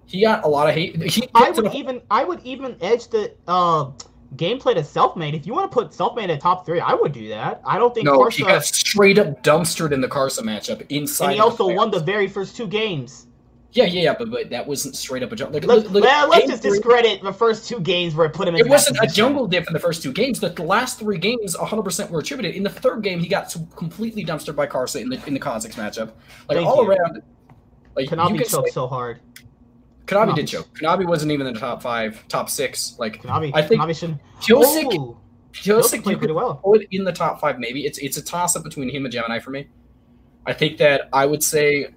he 0.06 0.22
got 0.22 0.44
a 0.44 0.48
lot 0.48 0.68
of 0.68 0.76
hate. 0.76 1.02
He 1.02 1.28
I 1.34 1.52
would 1.52 1.74
even 1.74 2.02
I 2.12 2.24
would 2.24 2.42
even 2.44 2.76
edge 2.82 3.08
the 3.08 3.34
uh, 3.48 3.92
gameplay 4.36 4.74
to 4.74 4.82
Selfmade. 4.82 5.34
If 5.34 5.46
you 5.46 5.54
want 5.54 5.72
to 5.72 5.74
put 5.74 5.92
Selfmade 5.92 6.30
in 6.30 6.40
top 6.40 6.66
three, 6.66 6.80
I 6.80 6.94
would 6.94 7.12
do 7.12 7.30
that. 7.30 7.62
I 7.66 7.78
don't 7.78 7.94
think 7.94 8.06
no, 8.06 8.20
Karsa. 8.20 8.32
he 8.34 8.44
got 8.44 8.66
straight 8.66 9.18
up 9.20 9.44
dumpstered 9.44 9.92
in 9.92 10.02
the 10.02 10.08
Carson 10.08 10.46
matchup 10.46 10.86
inside. 10.90 11.26
and 11.26 11.34
he 11.36 11.40
also 11.40 11.68
the 11.68 11.74
won 11.74 11.92
the 11.92 12.00
very 12.00 12.28
first 12.28 12.56
two 12.56 12.68
games. 12.68 13.28
Yeah, 13.74 13.86
yeah, 13.86 14.02
yeah, 14.04 14.16
but, 14.16 14.30
but 14.30 14.50
that 14.52 14.68
wasn't 14.68 14.96
straight 14.96 15.24
up 15.24 15.32
a 15.32 15.36
jump. 15.36 15.52
Like, 15.52 15.64
Look, 15.64 15.90
look, 15.90 16.04
well, 16.04 16.30
let's 16.30 16.48
just 16.48 16.62
three- 16.62 16.74
discredit 16.74 17.24
the 17.24 17.34
first 17.34 17.68
two 17.68 17.80
games 17.80 18.14
where 18.14 18.28
it 18.28 18.34
put 18.34 18.48
him 18.48 18.54
in. 18.54 18.62
It 18.62 18.70
wasn't 18.70 19.00
a 19.02 19.08
jungle 19.08 19.48
dip 19.48 19.66
in 19.66 19.74
the 19.74 19.80
first 19.80 20.04
two 20.04 20.14
games. 20.14 20.40
The, 20.40 20.50
last 20.62 21.00
three 21.00 21.18
games, 21.18 21.56
100% 21.56 22.10
were 22.12 22.20
attributed. 22.20 22.54
In 22.54 22.62
the 22.62 22.70
third 22.70 23.02
game, 23.02 23.20
he 23.20 23.28
got 23.28 23.52
completely 23.76 24.24
dumpstered 24.24 24.56
by 24.56 24.68
Karsa 24.68 25.02
in 25.02 25.10
the 25.10 25.20
in 25.26 25.34
the 25.34 25.40
Kha'Zix 25.40 25.74
matchup. 25.74 26.12
Like 26.48 26.58
Thank 26.58 26.68
all 26.68 26.84
you. 26.84 26.92
around, 26.92 27.24
like 27.96 28.12
you 28.12 28.16
Kanavi 28.16 28.38
can 28.38 28.48
choked 28.48 28.74
so 28.74 28.86
hard. 28.86 29.20
Kanavi 30.06 30.36
did 30.36 30.48
choke. 30.48 30.68
Kanavi 30.78 31.08
wasn't 31.08 31.32
even 31.32 31.48
in 31.48 31.54
the 31.54 31.60
top 31.60 31.82
five, 31.82 32.28
top 32.28 32.50
six. 32.50 32.96
Like 33.00 33.22
Kanavi, 33.22 33.52
I 33.54 33.62
think 33.62 33.82
Kanavi 33.82 33.98
should. 33.98 34.20
Kyosik, 34.42 35.18
Kyosik 35.54 36.00
oh! 36.00 36.02
played 36.02 36.18
pretty 36.18 36.34
well. 36.34 36.62
in 36.92 37.04
the 37.04 37.14
top 37.14 37.40
five. 37.40 37.60
Maybe 37.60 37.86
it's 37.86 37.98
it's 38.00 38.18
a 38.18 38.24
toss 38.24 38.56
up 38.56 38.64
between 38.64 38.90
him 38.90 39.06
and 39.06 39.12
Gemini 39.12 39.40
for 39.40 39.52
me. 39.52 39.68
I 40.46 40.54
think 40.54 40.78
that 40.80 41.10
I 41.14 41.26
would 41.26 41.44
say 41.44 41.94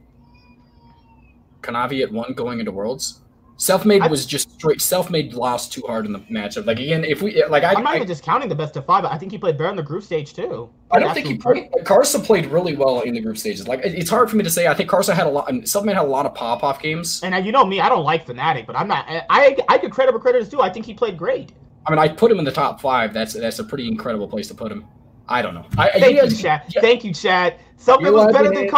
Kanavi 1.63 2.03
at 2.03 2.13
one 2.13 2.33
going 2.35 2.61
into 2.61 2.71
Worlds. 2.71 3.23
Self-made 3.59 4.03
I- 4.03 4.09
was 4.09 4.27
just 4.27 4.53
straight. 4.53 4.81
Self-made 4.83 5.33
lost 5.33 5.73
too 5.73 5.83
hard 5.87 6.05
in 6.05 6.13
the 6.13 6.19
matchup. 6.21 6.67
Like 6.67 6.79
again, 6.79 7.05
if 7.05 7.23
we 7.23 7.43
like, 7.47 7.65
I, 7.65 7.73
I'm 7.73 7.83
not 7.83 7.95
I, 7.95 7.97
even 7.97 8.09
discounting 8.09 8.49
the 8.49 8.55
best 8.55 8.77
of 8.77 8.85
five. 8.85 9.03
but 9.03 9.13
I 9.13 9.19
think 9.19 9.33
he 9.33 9.39
played 9.39 9.57
better 9.57 9.71
in 9.71 9.77
the 9.77 9.83
group 9.83 10.05
stage 10.05 10.35
too. 10.35 10.69
I 10.91 10.99
don't 10.99 11.15
think 11.15 11.27
he 11.27 11.37
played. 11.39 11.71
Carson 11.85 12.21
played 12.21 12.47
really 12.47 12.77
well 12.77 13.01
in 13.01 13.15
the 13.15 13.21
group 13.21 13.39
stages. 13.39 13.67
Like 13.67 13.81
it's 13.83 14.11
hard 14.11 14.29
for 14.29 14.37
me 14.37 14.45
to 14.45 14.51
say. 14.51 14.67
I 14.67 14.75
think 14.75 14.91
Carson 14.91 15.17
had 15.17 15.27
a 15.27 15.31
lot. 15.31 15.51
Self-made 15.67 15.97
had 15.97 16.05
a 16.05 16.09
lot 16.09 16.27
of 16.27 16.35
pop-off 16.35 16.83
games. 16.83 17.23
And 17.23 17.35
uh, 17.35 17.39
you 17.39 17.51
know 17.51 17.65
me, 17.65 17.81
I 17.81 17.89
don't 17.89 18.05
like 18.05 18.27
Fnatic, 18.27 18.67
but 18.67 18.77
I'm 18.77 18.89
not. 18.89 19.07
I 19.09 19.57
I 19.69 19.79
could 19.79 19.91
credit 19.91 20.13
where 20.13 20.21
credit 20.21 20.43
is 20.43 20.49
due. 20.49 20.61
I 20.61 20.71
think 20.71 20.85
he 20.85 20.93
played 20.93 21.17
great. 21.17 21.53
I 21.87 21.91
mean, 21.91 21.99
I 21.99 22.09
put 22.09 22.31
him 22.31 22.39
in 22.39 22.45
the 22.45 22.53
top 22.53 22.81
five. 22.81 23.15
That's 23.15 23.33
that's 23.33 23.59
a 23.59 23.65
pretty 23.65 23.89
incredible 23.89 24.29
place 24.29 24.49
to 24.49 24.55
put 24.55 24.71
him. 24.71 24.85
I 25.29 25.43
don't 25.43 25.55
know. 25.55 25.67
I, 25.79 25.91
Thank 25.99 26.17
you, 26.23 26.37
Chad. 26.37 26.63
yeah, 26.69 26.81
Thank 26.81 27.05
you, 27.05 27.13
Chad. 27.13 27.59
Something 27.79 28.07
You're 28.07 28.15
was 28.15 28.33
better 28.33 28.51
than 28.51 28.69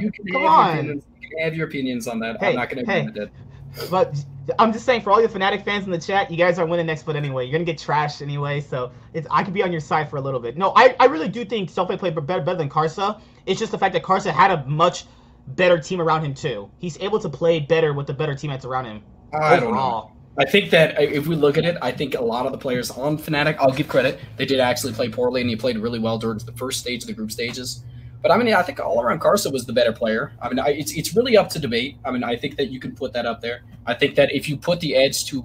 you 0.00 0.10
Come 0.32 0.42
have 0.42 0.50
on. 0.50 0.86
Your. 0.86 0.94
You 0.94 1.44
have 1.44 1.54
your 1.54 1.66
opinions 1.66 2.08
on 2.08 2.18
that. 2.20 2.38
Hey, 2.40 2.50
I'm 2.50 2.56
not 2.56 2.70
going 2.70 2.84
to 2.84 2.90
hey. 2.90 3.28
Agree 3.76 3.82
with 3.82 3.90
that. 3.90 4.24
But 4.46 4.56
I'm 4.58 4.72
just 4.72 4.84
saying, 4.84 5.02
for 5.02 5.10
all 5.10 5.20
your 5.20 5.28
Fnatic 5.28 5.64
fans 5.64 5.84
in 5.86 5.90
the 5.90 5.98
chat, 5.98 6.30
you 6.30 6.36
guys 6.36 6.58
are 6.58 6.66
winning 6.66 6.86
next 6.86 7.02
foot 7.02 7.16
anyway. 7.16 7.44
You're 7.44 7.52
gonna 7.52 7.64
get 7.64 7.78
trashed 7.78 8.22
anyway, 8.22 8.60
so 8.60 8.92
it's 9.12 9.26
I 9.30 9.42
could 9.42 9.54
be 9.54 9.62
on 9.62 9.72
your 9.72 9.80
side 9.80 10.08
for 10.08 10.16
a 10.16 10.20
little 10.20 10.40
bit. 10.40 10.56
No, 10.56 10.72
I, 10.76 10.94
I 11.00 11.06
really 11.06 11.28
do 11.28 11.44
think 11.44 11.70
Selfie 11.70 11.98
played 11.98 12.14
better, 12.14 12.42
better 12.42 12.58
than 12.58 12.68
Karsa. 12.68 13.20
It's 13.46 13.58
just 13.58 13.72
the 13.72 13.78
fact 13.78 13.92
that 13.94 14.02
Karsa 14.02 14.32
had 14.32 14.50
a 14.50 14.64
much 14.66 15.04
better 15.48 15.78
team 15.78 16.00
around 16.00 16.24
him 16.24 16.34
too. 16.34 16.70
He's 16.78 16.98
able 16.98 17.20
to 17.20 17.28
play 17.28 17.60
better 17.60 17.92
with 17.92 18.06
the 18.06 18.14
better 18.14 18.34
teammates 18.34 18.64
around 18.64 18.86
him 18.86 19.02
I 19.32 19.56
don't 19.56 19.64
know. 19.64 19.68
overall. 19.68 20.12
I 20.38 20.44
think 20.44 20.70
that 20.70 20.98
uh, 20.98 21.02
if 21.02 21.26
we 21.26 21.34
look 21.34 21.56
at 21.56 21.64
it, 21.64 21.76
I 21.80 21.92
think 21.92 22.14
a 22.14 22.20
lot 22.20 22.46
of 22.46 22.52
the 22.52 22.58
players 22.58 22.90
on 22.90 23.16
Fnatic, 23.16 23.56
I'll 23.58 23.72
give 23.72 23.88
credit, 23.88 24.20
they 24.36 24.44
did 24.44 24.60
actually 24.60 24.92
play 24.92 25.08
poorly, 25.08 25.40
and 25.40 25.48
he 25.48 25.56
played 25.56 25.78
really 25.78 25.98
well 25.98 26.18
during 26.18 26.38
the 26.38 26.52
first 26.52 26.80
stage 26.80 27.02
of 27.02 27.06
the 27.06 27.14
group 27.14 27.32
stages. 27.32 27.84
But 28.26 28.34
I 28.34 28.38
mean, 28.42 28.52
I 28.52 28.62
think 28.62 28.80
all 28.80 29.00
around 29.00 29.20
Karsa 29.20 29.52
was 29.52 29.66
the 29.66 29.72
better 29.72 29.92
player. 29.92 30.32
I 30.42 30.48
mean, 30.48 30.58
I, 30.58 30.70
it's 30.70 30.90
it's 30.94 31.14
really 31.14 31.36
up 31.36 31.48
to 31.50 31.60
debate. 31.60 31.96
I 32.04 32.10
mean, 32.10 32.24
I 32.24 32.34
think 32.34 32.56
that 32.56 32.72
you 32.72 32.80
can 32.80 32.92
put 32.92 33.12
that 33.12 33.24
up 33.24 33.40
there. 33.40 33.62
I 33.86 33.94
think 33.94 34.16
that 34.16 34.34
if 34.34 34.48
you 34.48 34.56
put 34.56 34.80
the 34.80 34.96
edge 34.96 35.26
to 35.26 35.44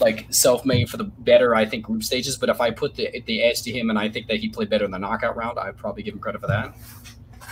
like 0.00 0.26
self-made 0.30 0.88
for 0.88 0.96
the 0.96 1.04
better, 1.04 1.54
I 1.54 1.66
think 1.66 1.84
group 1.84 2.02
stages. 2.02 2.38
But 2.38 2.48
if 2.48 2.62
I 2.62 2.70
put 2.70 2.94
the 2.94 3.22
the 3.26 3.42
edge 3.42 3.60
to 3.64 3.70
him, 3.70 3.90
and 3.90 3.98
I 3.98 4.08
think 4.08 4.26
that 4.28 4.38
he 4.38 4.48
played 4.48 4.70
better 4.70 4.86
in 4.86 4.90
the 4.90 4.98
knockout 4.98 5.36
round, 5.36 5.58
I'd 5.58 5.76
probably 5.76 6.02
give 6.02 6.14
him 6.14 6.20
credit 6.20 6.40
for 6.40 6.46
that. 6.46 6.74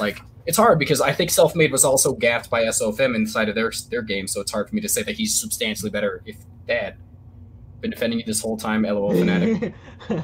Like 0.01 0.23
it's 0.47 0.57
hard 0.57 0.79
because 0.79 1.03
I 1.03 1.13
think 1.13 1.29
self-made 1.33 1.71
was 1.71 1.85
also 1.85 2.15
gapped 2.15 2.49
by 2.49 2.65
SOFM 2.65 3.15
inside 3.15 3.51
of 3.51 3.55
their 3.55 3.71
their 3.91 4.01
game, 4.01 4.27
so 4.27 4.41
it's 4.41 4.53
hard 4.53 4.71
for 4.71 4.75
me 4.75 4.81
to 4.81 4.89
say 4.89 5.03
that 5.03 5.17
he's 5.17 5.39
substantially 5.39 5.91
better, 5.91 6.23
if 6.25 6.39
that. 6.67 6.97
Been 7.83 7.91
defending 7.91 8.21
you 8.21 8.25
this 8.25 8.41
whole 8.41 8.57
time, 8.57 8.85
LOL 8.85 9.13
fanatic. 9.13 9.75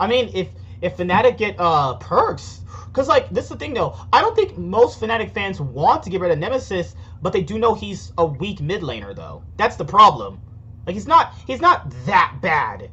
I 0.00 0.08
mean, 0.08 0.32
if 0.34 0.48
if 0.80 0.96
Fnatic 0.96 1.36
get 1.38 1.56
uh 1.58 1.98
Perkz, 2.00 2.60
because 2.86 3.08
like 3.08 3.30
this 3.30 3.44
is 3.44 3.50
the 3.50 3.56
thing 3.56 3.74
though, 3.74 3.96
I 4.12 4.20
don't 4.20 4.36
think 4.36 4.56
most 4.56 5.00
Fnatic 5.00 5.32
fans 5.32 5.60
want 5.60 6.02
to 6.04 6.10
get 6.10 6.20
rid 6.20 6.30
of 6.30 6.38
Nemesis, 6.38 6.94
but 7.22 7.32
they 7.32 7.42
do 7.42 7.58
know 7.58 7.74
he's 7.74 8.12
a 8.18 8.24
weak 8.24 8.60
mid 8.60 8.82
laner 8.82 9.14
though. 9.14 9.42
That's 9.56 9.76
the 9.76 9.84
problem. 9.84 10.40
Like 10.86 10.94
he's 10.94 11.06
not 11.06 11.34
he's 11.46 11.60
not 11.60 11.92
that 12.06 12.38
bad. 12.40 12.90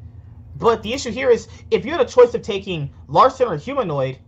But 0.58 0.84
the 0.84 0.94
issue 0.94 1.12
here 1.12 1.30
is 1.30 1.48
if 1.72 1.86
you 1.86 1.92
had 1.92 2.02
a 2.02 2.06
choice 2.06 2.34
of 2.34 2.42
taking 2.42 2.92
Larssen 3.08 3.48
or 3.48 3.58
Humanoid, 3.58 4.20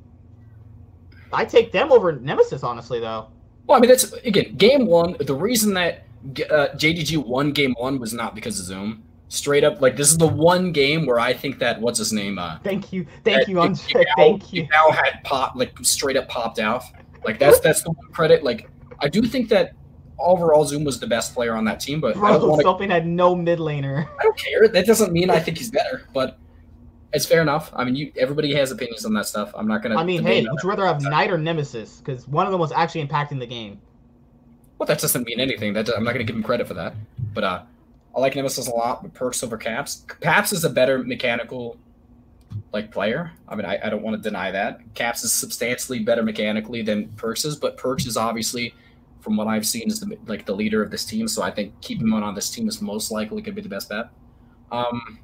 I 1.31 1.45
take 1.45 1.71
them 1.71 1.91
over 1.91 2.11
Nemesis 2.11 2.63
honestly 2.63 2.99
though. 2.99 3.27
Well, 3.65 3.77
I 3.77 3.81
mean, 3.81 3.89
that's 3.89 4.11
again 4.13 4.55
game 4.55 4.85
one. 4.85 5.15
The 5.19 5.35
reason 5.35 5.73
that 5.75 6.05
uh, 6.49 6.69
JDG 6.75 7.17
won 7.25 7.51
game 7.51 7.75
one 7.77 7.99
was 7.99 8.13
not 8.13 8.35
because 8.35 8.59
of 8.59 8.65
Zoom. 8.65 9.03
Straight 9.34 9.64
up, 9.64 9.81
like 9.81 9.97
this 9.97 10.11
is 10.11 10.18
the 10.19 10.27
one 10.27 10.72
game 10.72 11.07
where 11.07 11.19
I 11.19 11.34
think 11.34 11.57
that 11.57 11.81
what's 11.81 11.97
his 11.97 12.14
name? 12.14 12.38
Uh, 12.38 12.60
Thank 12.60 12.93
you, 12.93 13.07
thank 13.23 13.47
you, 13.47 13.60
Andre. 13.60 14.05
Thank 14.15 14.53
you. 14.53 14.68
Now 14.72 14.91
had 14.91 15.23
pop 15.23 15.55
like 15.55 15.76
straight 15.81 16.15
up 16.15 16.27
popped 16.27 16.60
out. 16.60 16.84
Like 17.26 17.39
that's 17.39 17.60
that's 17.60 17.81
the 17.81 17.89
one 17.89 18.11
credit. 18.11 18.43
Like 18.43 18.69
I 18.99 19.10
do 19.10 19.23
think 19.23 19.49
that 19.49 19.73
overall 20.19 20.65
Zoom 20.65 20.84
was 20.84 20.99
the 20.99 21.07
best 21.07 21.34
player 21.34 21.55
on 21.55 21.65
that 21.65 21.80
team, 21.80 21.99
but 21.99 22.15
I 22.15 22.19
Bro, 22.19 22.39
don't 22.41 22.64
want 22.64 22.80
to. 22.80 22.88
Had 22.88 23.07
no 23.07 23.35
mid 23.35 23.57
laner. 23.57 24.07
I 24.19 24.22
don't 24.23 24.38
care. 24.38 24.68
That 24.68 24.85
doesn't 24.85 25.11
mean 25.11 25.31
I 25.31 25.39
think 25.39 25.57
he's 25.57 25.72
better, 25.72 26.07
but 26.14 26.38
it's 27.11 27.26
fair 27.26 27.41
enough. 27.41 27.72
I 27.76 27.85
mean, 27.85 27.95
you 27.95 28.11
everybody 28.15 28.53
has 28.53 28.69
opinions 28.69 29.03
on 29.03 29.15
that 29.15 29.26
stuff. 29.26 29.51
I'm 29.55 29.68
not 29.68 29.81
gonna. 29.81 29.95
I 29.95 30.03
mean, 30.03 30.22
hey, 30.22 30.45
on 30.45 30.53
would 30.53 30.61
you 30.61 30.69
rather 30.69 30.85
have 30.85 31.01
Knight 31.01 31.31
or 31.31 31.39
Nemesis? 31.39 31.97
Because 31.97 32.27
one 32.27 32.45
of 32.45 32.51
them 32.51 32.61
was 32.61 32.72
actually 32.72 33.03
impacting 33.07 33.39
the 33.39 33.47
game. 33.47 33.81
Well, 34.77 34.85
that 34.85 34.99
doesn't 34.99 35.26
mean 35.26 35.39
anything. 35.39 35.73
That 35.73 35.89
I'm 35.89 36.03
not 36.03 36.14
going 36.14 36.23
to 36.23 36.31
give 36.31 36.35
him 36.35 36.43
credit 36.43 36.68
for 36.68 36.76
that. 36.76 36.93
But 37.34 37.43
uh, 37.43 37.61
I 38.15 38.19
like 38.19 38.35
Nemesis 38.35 38.68
a 38.68 38.73
lot. 38.73 39.03
But 39.03 39.14
Perkz 39.14 39.44
over 39.44 39.57
Caps. 39.57 40.06
Caps 40.22 40.53
is 40.53 40.64
a 40.64 40.69
better 40.69 41.03
mechanical 41.03 41.77
like 42.72 42.91
player. 42.91 43.31
I 43.48 43.56
mean, 43.56 43.65
I, 43.65 43.80
I 43.84 43.90
don't 43.90 44.03
want 44.03 44.15
to 44.15 44.22
deny 44.22 44.52
that. 44.52 44.80
Caps 44.94 45.23
is 45.23 45.34
substantially 45.34 45.99
better 45.99 46.23
mechanically 46.23 46.81
than 46.81 47.07
Perkz 47.10 47.45
is, 47.45 47.56
but 47.56 47.77
Perkz 47.77 48.06
is 48.06 48.18
obviously, 48.18 48.73
from 49.22 49.38
what 49.38 49.48
I've 49.48 49.65
seen, 49.65 49.88
is 49.88 49.99
the, 49.99 50.18
like 50.27 50.45
the 50.45 50.56
leader 50.56 50.84
of 50.84 50.91
this 50.91 51.06
team. 51.06 51.27
So 51.27 51.41
I 51.41 51.52
think 51.52 51.80
keeping 51.81 52.07
him 52.07 52.14
on 52.14 52.35
this 52.35 52.49
team 52.49 52.68
is 52.68 52.81
most 52.81 53.11
likely 53.11 53.41
going 53.41 53.56
to 53.56 53.61
be 53.61 53.61
the 53.61 53.69
best 53.69 53.90
bet. 53.90 54.10
Um, 54.72 55.19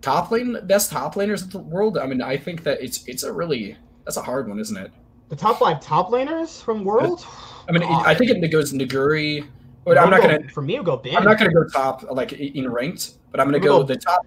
top 0.00 0.30
lane, 0.30 0.58
best 0.64 0.90
top 0.90 1.14
laners 1.14 1.42
of 1.42 1.50
the 1.50 1.58
world. 1.58 1.98
I 1.98 2.06
mean, 2.06 2.22
I 2.22 2.36
think 2.36 2.62
that 2.64 2.82
it's 2.82 3.06
it's 3.06 3.22
a 3.22 3.32
really 3.32 3.76
that's 4.04 4.16
a 4.16 4.22
hard 4.22 4.48
one, 4.48 4.58
isn't 4.58 4.76
it? 4.76 4.92
The 5.30 5.36
top 5.36 5.60
five 5.60 5.80
top 5.80 6.10
laners 6.10 6.60
from 6.60 6.84
World? 6.84 7.24
I 7.68 7.72
mean, 7.72 7.82
it, 7.82 7.88
I 7.88 8.16
think 8.16 8.32
it 8.32 8.48
goes 8.48 8.72
Nuguri, 8.72 9.46
But 9.84 9.98
I'm 9.98 10.10
not 10.10 10.20
go- 10.22 10.28
gonna. 10.28 10.48
For 10.50 10.62
me, 10.62 10.78
go 10.82 10.96
Bin. 10.96 11.16
I'm 11.16 11.24
not 11.24 11.38
gonna 11.38 11.52
go 11.52 11.64
top 11.68 12.04
like 12.10 12.32
in 12.32 12.70
ranked, 12.70 13.14
but 13.30 13.40
I'm 13.40 13.46
gonna 13.46 13.56
I'm 13.58 13.62
go 13.62 13.68
gonna 13.82 13.82
go- 13.84 13.94
the 13.94 13.96
top. 13.96 14.26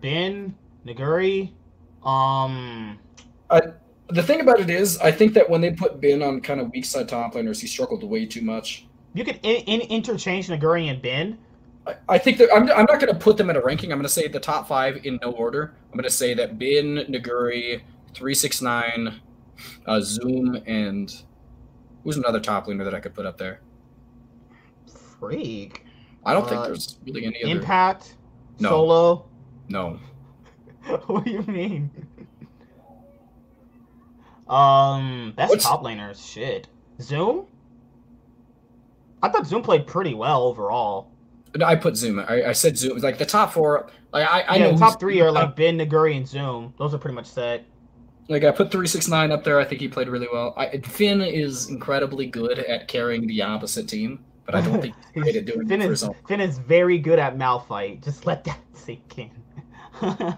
Bin, 0.00 0.54
Nuguri, 0.86 1.52
um, 2.04 2.98
The 4.08 4.22
thing 4.22 4.40
about 4.40 4.60
it 4.60 4.68
is, 4.70 4.98
I 4.98 5.10
think 5.12 5.32
that 5.34 5.48
when 5.48 5.60
they 5.60 5.70
put 5.70 6.00
Bin 6.00 6.22
on 6.22 6.40
kind 6.40 6.60
of 6.60 6.70
weak 6.72 6.84
side 6.84 7.08
top 7.08 7.34
laners, 7.34 7.60
he 7.60 7.66
struggled 7.66 8.02
way 8.04 8.26
too 8.26 8.42
much. 8.42 8.86
you 9.14 9.24
could 9.24 9.38
in, 9.42 9.56
in, 9.64 9.80
interchange 9.82 10.48
Nuguri 10.48 10.90
and 10.90 11.00
Bin. 11.00 11.38
I, 11.86 11.94
I 12.08 12.18
think 12.18 12.38
that 12.38 12.48
I'm, 12.54 12.62
I'm 12.70 12.86
not 12.86 13.00
going 13.00 13.08
to 13.12 13.14
put 13.14 13.36
them 13.36 13.50
in 13.50 13.56
a 13.56 13.60
ranking. 13.60 13.92
I'm 13.92 13.98
going 13.98 14.04
to 14.04 14.12
say 14.12 14.28
the 14.28 14.40
top 14.40 14.68
five 14.68 15.04
in 15.04 15.18
no 15.22 15.32
order. 15.32 15.74
I'm 15.86 15.92
going 15.92 16.04
to 16.04 16.10
say 16.10 16.34
that 16.34 16.58
Bin, 16.58 16.96
Nuguri, 17.08 17.82
three 18.14 18.34
six 18.34 18.60
nine, 18.62 19.20
uh, 19.86 20.00
Zoom, 20.00 20.56
and 20.66 21.14
who's 22.04 22.16
another 22.16 22.40
top 22.40 22.66
laner 22.66 22.84
that 22.84 22.94
I 22.94 23.00
could 23.00 23.14
put 23.14 23.26
up 23.26 23.38
there? 23.38 23.60
Freak. 25.22 25.84
I 26.26 26.32
don't 26.32 26.48
think 26.48 26.60
Uh, 26.60 26.66
there's 26.66 26.98
really 27.06 27.24
any 27.26 27.44
other. 27.44 27.52
Impact. 27.52 28.16
No. 28.58 28.68
Solo. 28.70 29.28
No, 29.68 29.98
what 31.06 31.24
do 31.24 31.30
you 31.30 31.42
mean? 31.42 31.90
Um, 34.48 35.32
best 35.36 35.50
What's- 35.50 35.64
top 35.64 35.82
laners. 35.84 36.32
Shit. 36.32 36.66
Zoom. 37.00 37.46
I 39.22 39.28
thought 39.28 39.46
Zoom 39.46 39.62
played 39.62 39.86
pretty 39.86 40.14
well 40.14 40.42
overall. 40.42 41.08
I 41.64 41.76
put 41.76 41.96
Zoom. 41.96 42.18
I, 42.18 42.46
I 42.48 42.52
said 42.52 42.76
Zoom. 42.76 42.98
Like 42.98 43.18
the 43.18 43.24
top 43.26 43.52
four. 43.52 43.88
Like 44.12 44.28
I, 44.28 44.40
I 44.40 44.56
yeah, 44.56 44.64
know 44.64 44.72
the 44.72 44.78
top 44.78 44.98
three 44.98 45.20
are 45.20 45.30
like 45.30 45.54
Bin, 45.54 45.78
Nuguri, 45.78 46.16
and 46.16 46.26
Zoom. 46.26 46.74
Those 46.78 46.92
are 46.94 46.98
pretty 46.98 47.14
much 47.14 47.26
set. 47.26 47.64
Like 48.28 48.42
I 48.42 48.50
put 48.50 48.72
three 48.72 48.86
six 48.88 49.06
nine 49.06 49.30
up 49.30 49.44
there. 49.44 49.60
I 49.60 49.64
think 49.64 49.80
he 49.80 49.86
played 49.88 50.08
really 50.08 50.28
well. 50.32 50.54
I, 50.56 50.78
Finn 50.78 51.20
is 51.20 51.68
incredibly 51.68 52.26
good 52.26 52.58
at 52.58 52.88
carrying 52.88 53.26
the 53.26 53.42
opposite 53.42 53.86
team, 53.88 54.24
but 54.46 54.54
I 54.54 54.60
don't 54.60 54.80
think 54.80 54.94
he's 55.14 55.22
great 55.22 55.36
at 55.36 55.44
doing 55.46 55.66
Finn 55.68 55.82
it 55.82 55.86
for 55.86 55.92
is. 55.92 56.08
Finn 56.28 56.40
is 56.40 56.58
very 56.58 56.98
good 56.98 57.18
at 57.18 57.36
Malphite. 57.36 58.02
Just 58.04 58.26
let 58.26 58.44
that 58.44 58.58
sink 58.74 59.18
in. 59.18 59.30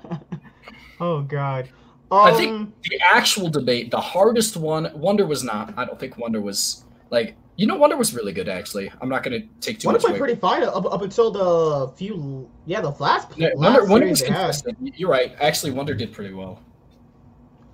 oh 1.01 1.23
God. 1.23 1.69
Um, 2.11 2.21
I 2.21 2.33
think 2.35 2.83
the 2.83 3.01
actual 3.03 3.49
debate, 3.49 3.91
the 3.91 4.01
hardest 4.01 4.57
one, 4.57 4.91
Wonder 4.95 5.27
was 5.27 5.43
not. 5.43 5.75
I 5.77 5.85
don't 5.85 5.99
think 5.99 6.19
Wonder 6.19 6.41
was 6.41 6.85
like 7.11 7.37
you 7.57 7.67
know 7.67 7.77
Wonder 7.77 7.97
was 7.97 8.15
really 8.15 8.33
good 8.33 8.49
actually. 8.49 8.91
I'm 9.01 9.09
not 9.09 9.23
gonna 9.23 9.41
take 9.61 9.79
too 9.79 9.87
Wonder 9.89 9.99
much 9.99 10.03
played 10.03 10.11
away. 10.13 10.19
pretty 10.19 10.41
fine 10.41 10.63
up, 10.65 10.85
up 10.93 11.03
until 11.03 11.31
the 11.31 11.93
few 11.97 12.49
yeah 12.67 12.81
the 12.81 12.91
last, 12.91 13.29
Yeah, 13.37 13.49
last 13.57 13.89
Wonder, 13.89 13.91
Wonder 13.91 14.09
was 14.09 14.23
had. 14.23 14.77
You're 14.97 15.11
right. 15.11 15.35
Actually, 15.41 15.73
Wonder 15.73 15.95
did 15.95 16.13
pretty 16.13 16.35
well. 16.35 16.63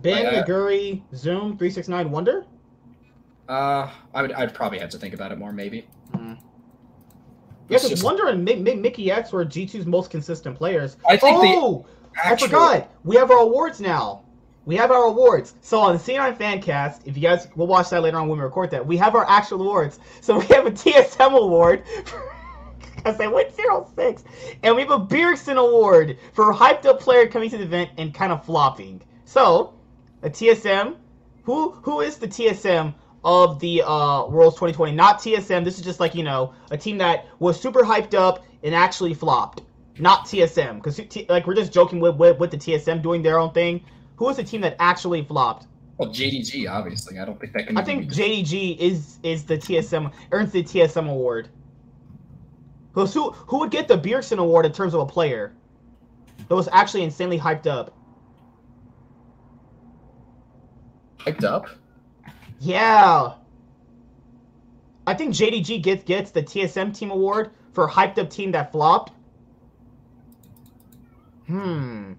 Bin, 0.03 0.27
I- 0.27 0.41
I- 0.41 0.43
Nuguri, 0.43 1.03
Zoom, 1.15 1.59
three 1.59 1.71
six 1.71 1.89
nine 1.89 2.11
Wonder. 2.11 2.45
Uh, 3.49 3.91
I 4.15 4.23
would. 4.23 4.33
I'd 4.33 4.55
probably 4.55 4.79
have 4.79 4.91
to 4.91 4.99
think 4.99 5.13
about 5.13 5.33
it 5.33 5.39
more. 5.39 5.53
Maybe. 5.53 5.87
Yeah, 7.71 7.79
because 7.79 7.91
just- 7.91 8.05
Wonder 8.05 8.29
and 8.29 8.45
Mi- 8.45 8.57
Mi- 8.57 8.77
Mikyx 8.77 9.33
were 9.33 9.45
G2's 9.45 9.87
most 9.87 10.11
consistent 10.11 10.57
players. 10.57 10.97
I 11.09 11.17
think 11.17 11.39
oh, 11.41 11.87
I 12.23 12.37
forgot. 12.37 12.91
We 13.05 13.17
have 13.17 13.31
our 13.31 13.39
awards 13.39 13.81
now. 13.81 14.23
We 14.67 14.77
have 14.77 14.91
our 14.91 15.05
awards. 15.05 15.55
So 15.63 15.81
on 15.81 15.97
the 15.97 16.03
C9 16.03 16.37
Fancast, 16.37 17.01
if 17.07 17.17
you 17.17 17.23
guys 17.23 17.49
will 17.57 17.67
watch 17.67 17.91
that 17.91 18.03
later 18.03 18.19
on 18.19 18.29
when 18.29 18.39
we 18.39 18.45
record 18.45 18.71
that, 18.73 18.87
we 18.87 18.97
have 18.99 19.15
our 19.15 19.29
actual 19.29 19.63
awards. 19.63 19.99
So 20.21 20.39
we 20.39 20.47
have 20.47 20.67
a 20.67 20.71
TSM 20.71 21.33
award 21.35 21.85
because 22.97 23.17
they 23.17 23.27
went 23.29 23.57
0-6. 23.57 24.23
And 24.63 24.77
we 24.77 24.83
have 24.83 24.91
a 24.91 24.99
Bjergsen 24.99 25.57
award 25.57 26.19
for 26.35 26.53
hyped 26.53 26.85
up 26.85 27.01
player 27.01 27.27
coming 27.27 27.49
to 27.51 27.57
the 27.59 27.65
event 27.65 27.91
and 27.97 28.13
kind 28.13 28.33
of 28.33 28.45
flopping. 28.45 29.01
So, 29.25 29.73
a 30.23 30.29
TSM. 30.29 30.97
Who 31.45 31.71
who 31.83 32.01
is 32.01 32.19
the 32.19 32.29
TSM 32.29 32.95
of 33.25 33.59
the 33.61 33.83
uh, 33.83 34.27
Worlds 34.27 34.57
2020? 34.57 34.93
Not 34.93 35.19
TSM. 35.19 35.65
This 35.65 35.79
is 35.79 35.85
just 35.85 36.01
like, 36.01 36.15
you 36.15 36.25
know, 36.25 36.55
a 36.71 36.77
team 36.77 36.99
that 36.99 37.27
was 37.39 37.61
super 37.61 37.83
hyped 37.83 38.15
up 38.15 38.45
and 38.63 38.75
actually 38.75 39.15
flopped. 39.15 39.63
Not 39.99 40.27
TSM. 40.27 40.83
Because, 40.83 41.01
like, 41.29 41.47
we're 41.47 41.55
just 41.55 41.73
joking 41.73 42.01
with, 42.01 42.17
with, 42.17 42.39
with 42.39 42.51
the 42.51 42.57
TSM 42.57 43.03
doing 43.03 43.23
their 43.23 43.39
own 43.39 43.53
thing. 43.53 43.85
Who 44.17 44.29
is 44.29 44.37
the 44.37 44.45
team 44.45 44.61
that 44.63 44.77
actually 44.79 45.23
flopped? 45.23 45.67
Well, 45.99 46.09
JDG 46.09 46.71
obviously. 46.71 47.19
I 47.19 47.27
don't 47.27 47.39
think 47.39 47.53
that 47.53 47.67
can. 47.67 47.77
I 47.77 47.85
think 47.85 48.11
JDG 48.11 48.79
is 48.79 49.19
is 49.23 49.45
the 49.45 49.59
TSM 49.59 50.11
earns 50.33 50.51
the 50.51 50.63
TSM 50.63 51.11
award. 51.11 51.51
Because 52.95 53.13
who 53.13 53.33
who 53.33 53.59
would 53.59 53.71
get 53.71 53.87
the 53.87 53.99
Bjergsen 53.99 54.39
award 54.39 54.65
in 54.65 54.73
terms 54.73 54.95
of 54.95 55.01
a 55.01 55.07
player 55.07 55.53
that 56.49 56.55
was 56.55 56.71
actually 56.73 57.03
insanely 57.03 57.39
hyped 57.39 57.67
up? 57.67 57.95
hyped 61.21 61.45
up. 61.45 61.67
Yeah. 62.61 63.33
I 65.07 65.15
think 65.15 65.35
JDG 65.35 65.83
gets 65.83 66.05
gets 66.05 66.31
the 66.31 66.43
TSM 66.43 66.97
team 66.97 67.11
award 67.11 67.51
for 67.73 67.89
hyped 67.89 68.19
up 68.19 68.31
team 68.31 68.53
that 68.53 68.71
flopped. 68.71 69.13
Hmm. 71.47 72.13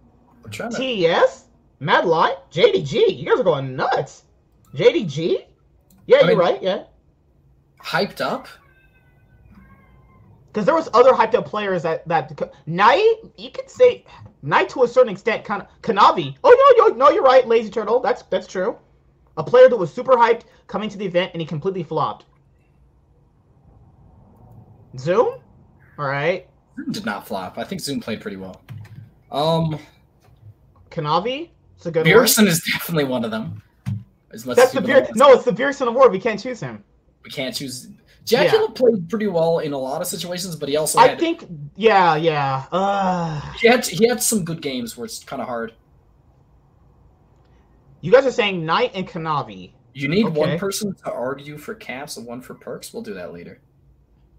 TES? 0.50 1.46
Mad 1.80 2.06
Lion? 2.06 2.36
JDG? 2.52 3.18
You 3.18 3.26
guys 3.30 3.40
are 3.40 3.44
going 3.44 3.76
nuts. 3.76 4.24
JDG? 4.76 5.46
Yeah, 6.08 6.18
I 6.18 6.20
you're 6.22 6.28
mean- 6.30 6.38
right. 6.38 6.62
Yeah. 6.62 6.84
hyped 7.82 8.20
up. 8.22 8.48
Because 10.48 10.66
there 10.66 10.76
was 10.76 10.90
other 10.94 11.14
hyped 11.14 11.34
up 11.34 11.46
players 11.46 11.84
that 11.84 12.06
that 12.10 12.38
Knight, 12.66 13.14
you 13.38 13.52
could 13.52 13.70
say 13.70 14.04
Knight 14.42 14.68
to 14.70 14.84
a 14.84 14.88
certain 14.88 15.14
extent, 15.14 15.46
kind 15.46 15.62
of 15.62 15.68
Kanavi. 15.82 16.36
Oh 16.44 16.76
no, 16.78 16.88
no, 16.90 16.96
no, 16.96 17.10
you're 17.10 17.24
right, 17.24 17.48
Lazy 17.48 17.70
Turtle. 17.70 18.02
That's 18.02 18.24
that's 18.24 18.48
true. 18.48 18.78
A 19.38 19.44
player 19.44 19.70
that 19.70 19.78
was 19.78 19.94
super 19.94 20.14
hyped 20.14 20.44
coming 20.68 20.90
to 20.90 20.98
the 20.98 21.06
event 21.06 21.32
and 21.34 21.42
he 21.42 21.48
completely 21.48 21.84
flopped. 21.84 22.26
Zoom, 24.98 25.36
all 25.98 26.06
right. 26.08 26.48
Zoom 26.76 26.92
did 26.92 27.06
not 27.06 27.28
flop. 27.28 27.58
I 27.58 27.64
think 27.64 27.82
Zoom 27.82 28.00
played 28.02 28.22
pretty 28.22 28.38
well. 28.38 28.62
Um, 29.32 29.80
Kanavi, 30.90 31.50
it's 31.78 31.86
a 31.86 31.92
good 31.92 32.06
one. 32.06 32.14
Bjergsen 32.14 32.48
is 32.48 32.62
definitely 32.64 33.06
one 33.06 33.24
of 33.24 33.32
them. 33.32 33.64
As 34.34 34.46
much 34.46 34.58
That's 34.58 34.70
as 34.70 34.74
the 34.76 34.82
Beer. 34.82 35.08
No, 35.16 35.32
it's 35.32 35.46
the 35.46 35.52
Bjergsen 35.52 35.88
award. 35.88 36.12
We 36.12 36.20
can't 36.20 36.40
choose 36.40 36.60
him. 36.60 36.84
we 37.24 37.32
can't 37.32 37.56
choose. 37.56 37.90
Jackula 38.26 38.74
played 38.76 39.10
pretty 39.10 39.28
well 39.28 39.60
in 39.60 39.74
a 39.74 39.78
lot 39.78 40.02
of 40.02 40.08
situations, 40.08 40.56
but 40.56 40.70
he 40.70 40.78
also 40.78 41.00
I 41.00 41.16
think. 41.16 41.46
Yeah, 41.76 42.16
yeah. 42.16 42.66
Uh, 42.72 43.42
he 43.54 43.68
had 43.68 43.86
he 43.86 44.08
had 44.08 44.22
some 44.22 44.44
good 44.46 44.62
games 44.62 44.96
where 44.96 45.06
it's 45.06 45.24
kind 45.24 45.42
of 45.42 45.48
hard. 45.48 45.74
You 48.02 48.12
guys 48.12 48.26
are 48.26 48.32
saying 48.32 48.66
Knight 48.66 48.92
and 48.96 49.08
Kanavi. 49.08 49.72
You 49.94 50.08
need 50.08 50.26
Okay. 50.28 50.40
one 50.40 50.58
person 50.60 50.96
to 51.06 51.12
argue 51.12 51.58
for 51.58 51.76
caps 51.76 52.18
and 52.18 52.26
one 52.26 52.42
for 52.42 52.56
Perkz. 52.56 52.94
We'll 52.94 53.04
do 53.04 53.14
that 53.14 53.34
later. 53.34 53.60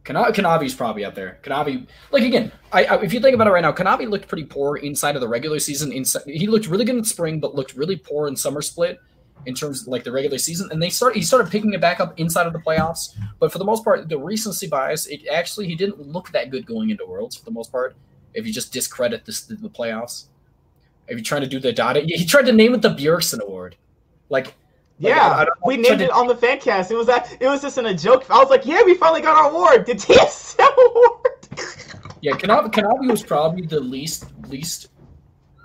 Kana- 0.04 0.32
Kanavi's 0.32 0.74
probably 0.74 1.04
up 1.04 1.14
there. 1.14 1.38
Kanavi, 1.44 1.86
like 2.10 2.24
again, 2.24 2.50
I, 2.72 2.84
I 2.84 3.02
if 3.02 3.12
you 3.12 3.20
think 3.20 3.34
about 3.34 3.46
it 3.46 3.50
right 3.50 3.60
now, 3.62 3.70
Kanavi 3.72 4.08
looked 4.08 4.26
pretty 4.26 4.44
poor 4.44 4.76
inside 4.78 5.14
of 5.14 5.20
the 5.20 5.28
regular 5.28 5.60
season. 5.60 5.92
Inside, 5.92 6.22
he 6.26 6.46
looked 6.48 6.66
really 6.66 6.84
good 6.84 6.96
in 6.96 7.04
spring, 7.04 7.38
but 7.38 7.54
looked 7.54 7.74
really 7.76 7.96
poor 7.96 8.26
in 8.26 8.34
summer 8.34 8.62
split 8.62 8.98
in 9.46 9.54
terms 9.54 9.82
of 9.82 9.88
like 9.88 10.02
the 10.02 10.10
regular 10.10 10.38
season. 10.38 10.68
And 10.72 10.82
they 10.82 10.88
started 10.90 11.16
he 11.18 11.22
started 11.22 11.52
picking 11.52 11.72
it 11.72 11.80
back 11.80 12.00
up 12.00 12.18
inside 12.18 12.48
of 12.48 12.52
the 12.52 12.58
playoffs. 12.58 13.14
But 13.38 13.52
for 13.52 13.58
the 13.58 13.64
most 13.64 13.84
part, 13.84 14.08
the 14.08 14.18
recency 14.18 14.66
bias, 14.66 15.06
it 15.06 15.20
actually 15.28 15.68
he 15.68 15.76
didn't 15.76 16.00
look 16.00 16.30
that 16.32 16.50
good 16.50 16.66
going 16.66 16.90
into 16.90 17.06
Worlds 17.06 17.36
for 17.36 17.44
the 17.44 17.52
most 17.52 17.70
part. 17.70 17.94
If 18.34 18.44
you 18.46 18.52
just 18.52 18.72
discredit 18.72 19.24
this 19.24 19.42
the 19.42 19.54
playoffs, 19.68 20.26
if 21.12 21.18
you're 21.18 21.24
trying 21.24 21.42
to 21.42 21.46
do 21.46 21.60
the 21.60 21.72
data, 21.72 22.00
he 22.00 22.24
tried 22.24 22.46
to 22.46 22.52
name 22.52 22.74
it 22.74 22.82
the 22.82 22.88
Bjergsen 22.90 23.40
Award, 23.40 23.76
like. 24.30 24.46
like, 24.46 24.54
Yeah, 24.98 25.28
I 25.28 25.46
we 25.66 25.76
named 25.76 25.98
to- 25.98 26.04
it 26.06 26.10
on 26.10 26.26
the 26.26 26.34
fan 26.36 26.58
cast. 26.58 26.90
It 26.90 26.96
was 26.96 27.06
that. 27.06 27.36
It 27.38 27.46
was 27.46 27.60
just 27.60 27.76
in 27.78 27.86
a 27.86 27.94
joke. 27.94 28.24
I 28.30 28.38
was 28.38 28.48
like, 28.50 28.64
"Yeah, 28.64 28.82
we 28.84 28.94
finally 28.94 29.20
got 29.20 29.36
our 29.36 29.50
award, 29.50 29.84
the 29.86 29.94
TSM 29.94 30.66
award." 30.86 31.28
Yeah, 32.22 32.34
Kanavi, 32.34 32.70
Kanavi 32.72 33.10
was 33.10 33.20
probably 33.24 33.66
the 33.66 33.80
least 33.80 34.26
least 34.46 34.90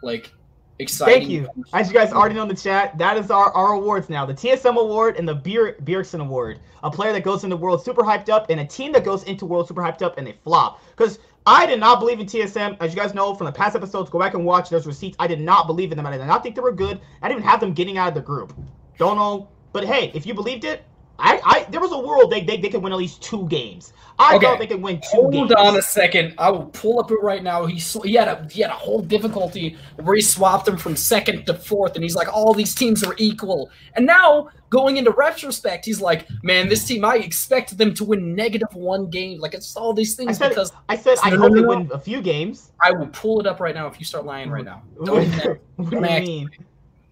like 0.01 0.31
exciting. 0.79 1.13
Thank 1.19 1.29
you. 1.29 1.47
As 1.71 1.87
you 1.87 1.93
guys 1.93 2.11
already 2.11 2.33
know 2.33 2.41
in 2.41 2.47
the 2.47 2.55
chat, 2.55 2.97
that 2.97 3.15
is 3.15 3.29
our, 3.29 3.51
our 3.53 3.73
awards 3.73 4.09
now: 4.09 4.25
the 4.25 4.33
TSM 4.33 4.75
award 4.75 5.17
and 5.17 5.27
the 5.29 5.35
Beer 5.35 5.77
Bjergsen 5.83 6.19
award. 6.19 6.59
A 6.81 6.89
player 6.89 7.13
that 7.13 7.21
goes 7.23 7.43
into 7.43 7.55
World 7.55 7.85
super 7.85 8.01
hyped 8.01 8.29
up, 8.29 8.49
and 8.49 8.59
a 8.59 8.65
team 8.65 8.91
that 8.93 9.03
goes 9.05 9.23
into 9.25 9.45
World 9.45 9.67
super 9.67 9.81
hyped 9.83 10.01
up 10.01 10.17
and 10.17 10.25
they 10.25 10.35
flop. 10.43 10.81
Because 10.95 11.19
I 11.47 11.65
did 11.65 11.79
not 11.79 12.01
believe 12.01 12.19
in 12.19 12.25
TSM, 12.25 12.75
as 12.81 12.93
you 12.93 12.99
guys 12.99 13.13
know 13.13 13.33
from 13.33 13.45
the 13.45 13.53
past 13.53 13.73
episodes. 13.73 14.09
Go 14.09 14.19
back 14.19 14.33
and 14.33 14.43
watch 14.43 14.69
those 14.69 14.85
receipts. 14.85 15.15
I 15.17 15.27
did 15.27 15.39
not 15.39 15.65
believe 15.65 15.93
in 15.93 15.97
them. 15.97 16.05
I 16.05 16.11
did 16.17 16.25
not 16.25 16.43
think 16.43 16.55
they 16.55 16.61
were 16.61 16.73
good. 16.73 16.99
I 17.21 17.29
didn't 17.29 17.39
even 17.39 17.49
have 17.49 17.61
them 17.61 17.71
getting 17.71 17.97
out 17.97 18.09
of 18.09 18.15
the 18.15 18.21
group. 18.21 18.53
Don't 18.97 19.15
know, 19.15 19.47
but 19.71 19.85
hey, 19.85 20.11
if 20.13 20.25
you 20.25 20.33
believed 20.33 20.65
it, 20.65 20.83
I, 21.19 21.41
I 21.43 21.65
there 21.69 21.81
was 21.81 21.91
a 21.91 21.97
world 21.99 22.31
they 22.31 22.41
they, 22.43 22.57
they 22.57 22.69
could 22.69 22.83
win 22.83 22.91
at 22.93 22.97
least 22.97 23.21
two 23.21 23.47
games. 23.47 23.93
I 24.19 24.35
Okay. 24.35 24.45
thought 24.45 24.59
they 24.59 24.67
could 24.67 24.81
win 24.81 24.99
two 25.11 25.29
Hold 25.31 25.31
games. 25.31 25.51
on 25.53 25.75
a 25.77 25.81
second. 25.81 26.33
I 26.37 26.49
will 26.51 26.65
pull 26.67 26.99
up 26.99 27.11
it 27.11 27.19
right 27.21 27.43
now. 27.43 27.65
He 27.65 27.75
he 28.03 28.13
had 28.15 28.27
a 28.27 28.47
he 28.51 28.61
had 28.61 28.71
a 28.71 28.75
whole 28.75 29.01
difficulty 29.01 29.77
where 29.95 30.15
he 30.15 30.21
swapped 30.21 30.65
them 30.65 30.77
from 30.77 30.95
second 30.95 31.45
to 31.45 31.53
fourth, 31.53 31.95
and 31.95 32.03
he's 32.03 32.15
like, 32.15 32.27
all 32.33 32.53
these 32.53 32.73
teams 32.75 33.03
are 33.03 33.15
equal. 33.17 33.69
And 33.95 34.05
now 34.05 34.49
going 34.69 34.97
into 34.97 35.11
retrospect, 35.11 35.85
he's 35.85 36.01
like, 36.01 36.27
man, 36.43 36.67
this 36.67 36.83
team, 36.85 37.05
I 37.05 37.17
expect 37.17 37.77
them 37.77 37.93
to 37.95 38.05
win 38.05 38.35
negative 38.35 38.69
one 38.73 39.09
game. 39.09 39.39
Like 39.39 39.53
it's 39.53 39.75
all 39.75 39.93
these 39.93 40.15
I 40.27 40.31
things 40.31 40.37
said, 40.37 40.49
because 40.49 40.71
I 40.89 40.95
said 40.97 41.17
I 41.23 41.29
No, 41.29 41.37
hope 41.37 41.53
no, 41.53 41.55
they 41.55 41.61
win 41.61 41.89
a 41.93 41.99
few 41.99 42.21
games. 42.21 42.71
I 42.81 42.91
will 42.91 43.07
pull 43.07 43.39
it 43.39 43.47
up 43.47 43.59
right 43.59 43.75
now 43.75 43.87
if 43.87 43.99
you 43.99 44.05
start 44.05 44.25
lying 44.25 44.49
right 44.49 44.65
now. 44.65 44.83
Don't 45.03 45.27
what 45.75 46.03
do 46.03 46.09
you 46.09 46.17
mean? 46.17 46.49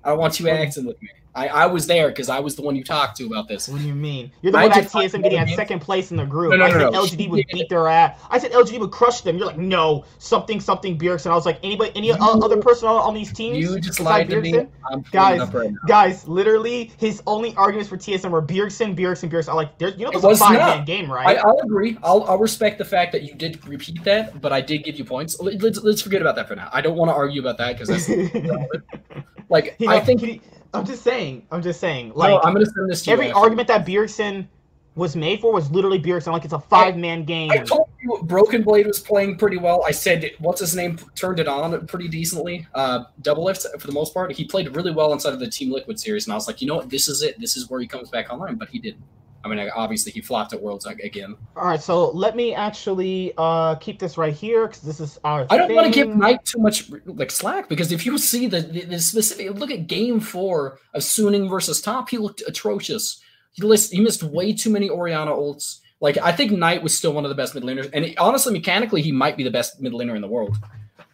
I 0.03 0.09
don't 0.09 0.19
want 0.19 0.39
you 0.39 0.49
acting 0.49 0.85
with 0.85 1.01
me. 1.01 1.09
I, 1.35 1.47
I 1.49 1.65
was 1.65 1.85
there 1.85 2.07
because 2.07 2.29
I 2.29 2.39
was 2.39 2.55
the 2.55 2.61
one 2.61 2.75
you 2.77 2.83
talked 2.83 3.17
to 3.17 3.25
about 3.25 3.47
this. 3.49 3.67
What 3.67 3.81
do 3.81 3.87
you 3.87 3.93
mean? 3.93 4.31
You're 4.41 4.53
the 4.53 4.57
I 4.59 4.63
one 4.63 4.71
at 4.71 4.81
did 4.83 4.89
find 4.89 5.11
TSM 5.11 5.21
getting 5.23 5.37
at 5.39 5.49
second 5.49 5.79
place 5.81 6.09
in 6.11 6.17
the 6.17 6.25
group. 6.25 6.51
No, 6.51 6.57
no, 6.57 6.65
I 6.65 6.69
no, 6.71 6.79
said 6.79 6.93
no. 6.93 7.03
LGD 7.03 7.29
would 7.29 7.45
beat 7.51 7.67
their 7.67 7.87
ass. 7.89 8.17
I 8.29 8.39
said 8.39 8.51
LGD 8.51 8.79
would 8.79 8.91
crush 8.91 9.19
them. 9.21 9.37
You're 9.37 9.47
like, 9.47 9.57
no, 9.57 10.05
something, 10.19 10.61
something 10.61 10.97
Bjergsen. 10.97 11.31
I 11.31 11.35
was 11.35 11.45
like, 11.45 11.59
anybody, 11.61 11.91
any 11.95 12.13
o- 12.13 12.15
other 12.19 12.57
person 12.61 12.87
on, 12.87 12.95
on 12.95 13.13
these 13.13 13.33
teams? 13.33 13.57
You 13.57 13.79
just 13.81 13.99
lied 13.99 14.29
to 14.29 14.39
me. 14.39 14.65
I'm 14.89 15.01
Guys, 15.11 15.53
right. 15.53 15.71
Guys, 15.87 16.25
literally, 16.27 16.91
his 16.97 17.21
only 17.27 17.53
arguments 17.55 17.89
for 17.89 17.97
TSM 17.97 18.29
were 18.31 18.41
Bjergsen, 18.41 18.97
Bjergsen, 18.97 19.29
Bjergsen. 19.29 19.49
I'm 19.49 19.55
like, 19.55 19.77
there's, 19.77 19.97
you 19.97 20.05
know, 20.05 20.11
It 20.11 20.15
it's 20.15 20.23
a 20.23 20.37
five-man 20.37 20.85
game, 20.85 21.11
right? 21.11 21.37
I'll 21.37 21.59
agree. 21.59 21.97
I'll, 22.01 22.23
I'll 22.23 22.37
respect 22.39 22.77
the 22.77 22.85
fact 22.85 23.11
that 23.11 23.23
you 23.23 23.33
did 23.33 23.67
repeat 23.67 24.03
that, 24.05 24.39
but 24.41 24.53
I 24.53 24.61
did 24.61 24.85
give 24.85 24.97
you 24.97 25.03
points. 25.03 25.37
Let- 25.41 25.61
Let's, 25.61 25.81
let's 25.83 26.01
forget 26.01 26.21
about 26.21 26.35
that 26.35 26.47
for 26.47 26.55
now. 26.55 26.69
I 26.71 26.79
don't 26.81 26.95
want 26.95 27.09
to 27.09 27.15
argue 27.15 27.41
about 27.41 27.57
that 27.57 27.77
because 27.77 27.89
that's 27.89 28.07
like 29.49 29.75
You 29.79 29.89
I 29.89 29.99
think. 29.99 30.21
he- 30.21 30.41
I'm 30.75 30.85
just 30.85 31.03
saying. 31.03 31.45
I'm 31.51 31.61
just 31.61 31.79
saying. 31.79 32.13
Like, 32.15 32.31
no, 32.31 32.41
I'm 32.41 32.53
gonna 32.53 32.65
send 32.65 32.89
this 32.89 33.03
to 33.03 33.09
you. 33.09 33.13
every 33.13 33.31
argument 33.31 33.67
that 33.67 33.85
Bjergsen 33.85 34.47
was 34.95 35.15
made 35.15 35.41
for 35.41 35.51
was 35.51 35.69
literally 35.71 35.99
Bjergsen. 35.99 36.31
Like, 36.31 36.45
it's 36.45 36.53
a 36.53 36.59
five 36.59 36.97
man 36.97 37.25
game. 37.25 37.51
I 37.51 37.57
told 37.57 37.89
you 38.01 38.19
Broken 38.23 38.63
Blade 38.63 38.87
was 38.87 38.99
playing 38.99 39.37
pretty 39.37 39.57
well. 39.57 39.83
I 39.85 39.91
said 39.91 40.31
what's 40.39 40.61
his 40.61 40.75
name 40.75 40.97
turned 41.15 41.39
it 41.39 41.47
on 41.47 41.85
pretty 41.87 42.07
decently. 42.07 42.65
Uh, 42.73 43.05
Doublelift 43.21 43.79
for 43.79 43.87
the 43.87 43.93
most 43.93 44.13
part, 44.13 44.31
he 44.31 44.45
played 44.45 44.73
really 44.75 44.91
well 44.91 45.11
inside 45.13 45.33
of 45.33 45.39
the 45.39 45.49
Team 45.49 45.71
Liquid 45.71 45.99
series, 45.99 46.25
and 46.25 46.33
I 46.33 46.35
was 46.35 46.47
like, 46.47 46.61
you 46.61 46.67
know 46.67 46.75
what, 46.75 46.89
this 46.89 47.07
is 47.07 47.21
it. 47.21 47.39
This 47.39 47.57
is 47.57 47.69
where 47.69 47.79
he 47.79 47.87
comes 47.87 48.09
back 48.09 48.31
online, 48.31 48.55
but 48.55 48.69
he 48.69 48.79
didn't. 48.79 49.03
I 49.45 49.47
mean, 49.47 49.69
obviously 49.75 50.11
he 50.11 50.21
flopped 50.21 50.53
at 50.53 50.61
Worlds 50.61 50.87
again. 50.87 51.35
All 51.55 51.67
right, 51.67 51.81
so 51.81 52.09
let 52.11 52.35
me 52.35 52.55
actually 52.55 53.31
uh 53.37 53.75
keep 53.75 53.99
this 53.99 54.17
right 54.17 54.33
here 54.33 54.65
because 54.67 54.81
this 54.81 54.99
is 54.99 55.19
our. 55.23 55.45
I 55.51 55.57
don't 55.57 55.73
want 55.73 55.85
to 55.85 55.93
give. 55.93 56.09
Knight 56.15 56.43
too 56.43 56.57
much 56.57 56.89
like 57.05 57.29
slack 57.29 57.69
because 57.69 57.91
if 57.91 58.07
you 58.07 58.17
see 58.17 58.47
the, 58.47 58.61
the, 58.61 58.81
the 58.85 58.99
specific 58.99 59.53
look 59.53 59.69
at 59.69 59.85
Game 59.85 60.19
Four 60.19 60.79
of 60.95 61.03
Suning 61.03 61.47
versus 61.47 61.79
Top, 61.79 62.09
he 62.09 62.17
looked 62.17 62.41
atrocious. 62.47 63.21
He 63.51 63.61
list, 63.61 63.93
he 63.93 64.01
missed 64.01 64.23
way 64.23 64.51
too 64.51 64.71
many 64.71 64.89
Orianna 64.89 65.31
ults. 65.31 65.79
Like 66.01 66.17
I 66.17 66.31
think 66.31 66.51
Knight 66.51 66.81
was 66.81 66.97
still 66.97 67.13
one 67.13 67.23
of 67.23 67.29
the 67.29 67.35
best 67.35 67.53
mid 67.53 67.63
laners, 67.63 67.89
and 67.93 68.03
he- 68.03 68.17
honestly, 68.17 68.51
mechanically, 68.51 69.03
he 69.03 69.11
might 69.11 69.37
be 69.37 69.43
the 69.43 69.51
best 69.51 69.79
mid 69.79 69.93
laner 69.93 70.15
in 70.15 70.21
the 70.21 70.27
world. 70.27 70.57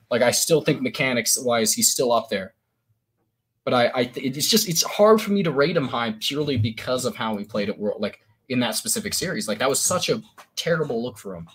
Like 0.09 0.21
I 0.21 0.31
still 0.31 0.61
think 0.61 0.81
mechanics 0.81 1.37
wise, 1.37 1.73
he's 1.73 1.91
still 1.91 2.13
up 2.13 2.29
there. 2.29 2.53
But 3.63 3.73
I, 3.73 3.85
I 3.87 4.11
it's 4.15 4.47
just 4.49 4.67
it's 4.67 4.83
hard 4.83 5.21
for 5.21 5.31
me 5.31 5.43
to 5.43 5.51
rate 5.51 5.77
him 5.77 5.87
high 5.87 6.15
purely 6.19 6.57
because 6.57 7.05
of 7.05 7.15
how 7.15 7.37
he 7.37 7.45
played 7.45 7.69
at 7.69 7.77
World, 7.77 8.01
like 8.01 8.19
in 8.49 8.59
that 8.59 8.75
specific 8.75 9.13
series. 9.13 9.47
Like 9.47 9.59
that 9.59 9.69
was 9.69 9.79
such 9.79 10.09
a 10.09 10.21
terrible 10.55 11.03
look 11.03 11.17
for 11.17 11.35
him. 11.35 11.47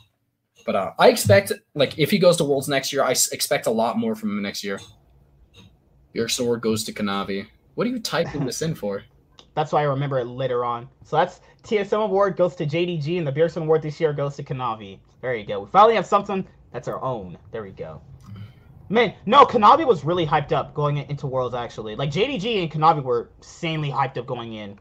But 0.65 0.75
uh, 0.75 0.93
I 0.99 1.09
expect, 1.11 1.53
like, 1.75 1.97
if 1.97 2.11
he 2.11 2.19
goes 2.19 2.37
to 2.39 2.45
Worlds 2.45 2.69
next 2.69 2.93
year, 2.93 3.05
I 3.05 3.13
s- 3.13 3.29
expect 3.29 3.69
a 3.69 3.71
lot 3.71 3.99
more 3.99 4.17
from 4.17 4.31
him 4.31 4.43
next 4.43 4.65
year. 4.65 4.81
Your 6.13 6.29
sword 6.29 6.61
goes 6.61 6.83
to 6.85 6.93
Kanavi. 6.93 7.47
What 7.77 7.87
are 7.87 7.91
you 7.91 8.01
typing 8.01 8.45
this 8.45 8.63
in 8.63 8.75
for? 8.75 9.05
That's 9.55 9.73
why 9.73 9.83
I 9.83 9.85
remember 9.85 10.19
it 10.19 10.25
later 10.27 10.65
on. 10.65 10.89
So 11.05 11.17
that's 11.17 11.41
TSM 11.63 12.05
award 12.05 12.37
goes 12.37 12.55
to 12.57 12.67
JDG, 12.67 13.17
and 13.17 13.27
the 13.27 13.33
Bjergsen 13.33 13.63
award 13.63 13.81
this 13.81 13.99
year 13.99 14.13
goes 14.13 14.37
to 14.37 14.43
Kanavi. 14.43 14.99
There 15.23 15.35
you 15.35 15.47
go. 15.47 15.61
We 15.61 15.71
finally 15.71 15.95
have 15.95 16.05
something 16.05 16.47
that's 16.73 16.89
our 16.89 17.03
own. 17.03 17.39
There 17.53 17.63
we 17.63 17.71
go. 17.71 18.03
Man, 18.89 19.15
no, 19.27 19.45
Kanavi 19.45 19.87
was 19.87 20.05
really 20.05 20.27
hyped 20.27 20.53
up 20.53 20.73
going 20.75 20.99
into 20.99 21.27
Worlds. 21.27 21.55
Actually, 21.55 21.97
like 21.97 22.11
JDG 22.11 22.63
and 22.63 22.71
Kanavi 22.71 23.03
were 23.03 23.31
insanely 23.39 23.91
hyped 23.91 24.17
up 24.17 24.27
going 24.27 24.55
in, 24.55 24.79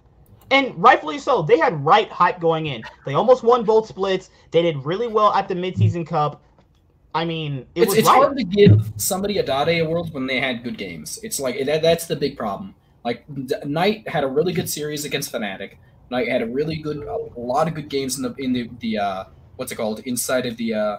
and 0.51 0.73
rightfully 0.77 1.17
so. 1.17 1.41
They 1.41 1.57
had 1.57 1.83
right 1.83 2.09
hype 2.11 2.39
going 2.39 2.67
in. 2.67 2.83
They 3.05 3.13
almost 3.15 3.43
won 3.43 3.63
both 3.63 3.87
splits. 3.87 4.29
They 4.51 4.61
did 4.61 4.77
really 4.85 5.07
well 5.07 5.33
at 5.33 5.47
the 5.47 5.55
midseason 5.55 6.05
cup. 6.05 6.43
I 7.15 7.23
mean, 7.25 7.65
it 7.75 7.83
It's, 7.83 7.89
was 7.89 7.97
it's 7.99 8.07
right. 8.09 8.15
hard 8.15 8.37
to 8.37 8.43
give 8.43 8.91
somebody 8.97 9.37
a 9.37 9.43
Dade 9.43 9.81
award 9.81 10.09
when 10.11 10.27
they 10.27 10.39
had 10.39 10.63
good 10.63 10.77
games. 10.77 11.17
It's 11.23 11.39
like 11.39 11.65
that, 11.65 11.81
that's 11.81 12.05
the 12.07 12.15
big 12.15 12.37
problem. 12.37 12.75
Like 13.05 13.23
Knight 13.65 14.07
had 14.07 14.23
a 14.23 14.27
really 14.27 14.51
good 14.51 14.69
series 14.69 15.05
against 15.05 15.31
Fnatic. 15.31 15.77
Knight 16.11 16.27
had 16.27 16.41
a 16.41 16.45
really 16.45 16.75
good, 16.75 16.97
a 16.97 17.39
lot 17.39 17.67
of 17.67 17.73
good 17.73 17.89
games 17.89 18.17
in 18.17 18.23
the 18.23 18.33
in 18.37 18.53
the 18.53 18.69
the 18.79 18.97
uh, 18.97 19.23
what's 19.55 19.71
it 19.71 19.75
called 19.75 19.99
inside 20.01 20.45
of 20.45 20.57
the 20.57 20.73
uh, 20.73 20.97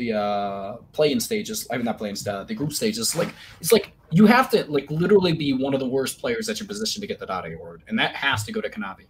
the 0.00 0.12
uh, 0.14 0.76
play-in 0.92 1.20
stages. 1.20 1.68
I 1.70 1.76
mean, 1.76 1.84
not 1.84 1.98
playing 1.98 2.16
uh, 2.26 2.44
the 2.44 2.54
group 2.54 2.72
stages. 2.72 3.14
Like 3.14 3.32
it's 3.60 3.70
like 3.70 3.92
you 4.10 4.26
have 4.26 4.50
to 4.50 4.64
like 4.70 4.90
literally 4.90 5.32
be 5.32 5.52
one 5.52 5.74
of 5.74 5.80
the 5.80 5.88
worst 5.88 6.18
players 6.18 6.48
at 6.48 6.58
your 6.58 6.66
position 6.66 7.00
to 7.00 7.06
get 7.06 7.18
the 7.20 7.26
Dade 7.26 7.54
award, 7.54 7.82
and 7.86 7.98
that 7.98 8.14
has 8.16 8.44
to 8.44 8.52
go 8.52 8.60
to 8.60 8.68
Kanavi. 8.68 9.06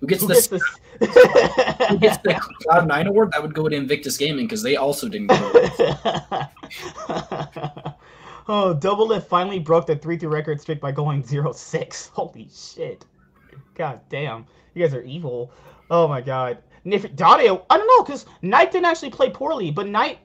Who 0.00 0.06
gets 0.06 0.24
the 0.24 0.60
who 1.88 1.98
gets 1.98 2.18
the 2.18 2.34
Cloud 2.62 2.86
Nine 2.86 3.08
award? 3.08 3.32
That 3.32 3.42
would 3.42 3.52
go 3.52 3.68
to 3.68 3.74
Invictus 3.74 4.16
Gaming 4.16 4.46
because 4.46 4.62
they 4.62 4.76
also 4.76 5.08
didn't 5.08 5.26
get 5.26 5.40
it. 5.42 5.72
oh, 8.48 8.78
Doublelift 8.78 9.24
finally 9.26 9.58
broke 9.58 9.86
the 9.86 9.96
3 9.96 10.16
3 10.16 10.28
record 10.28 10.60
streak 10.60 10.80
by 10.80 10.92
going 10.92 11.24
0 11.24 11.52
6. 11.52 12.06
Holy 12.14 12.48
shit. 12.54 13.04
God 13.74 14.00
damn. 14.08 14.46
You 14.74 14.84
guys 14.84 14.94
are 14.94 15.02
evil. 15.02 15.50
Oh 15.90 16.06
my 16.06 16.20
god. 16.20 16.58
If 16.84 17.04
I 17.04 17.08
don't 17.08 17.66
know, 17.68 18.04
because 18.04 18.26
Knight 18.42 18.70
didn't 18.70 18.86
actually 18.86 19.10
play 19.10 19.30
poorly, 19.30 19.70
but 19.70 19.88
Knight, 19.88 20.20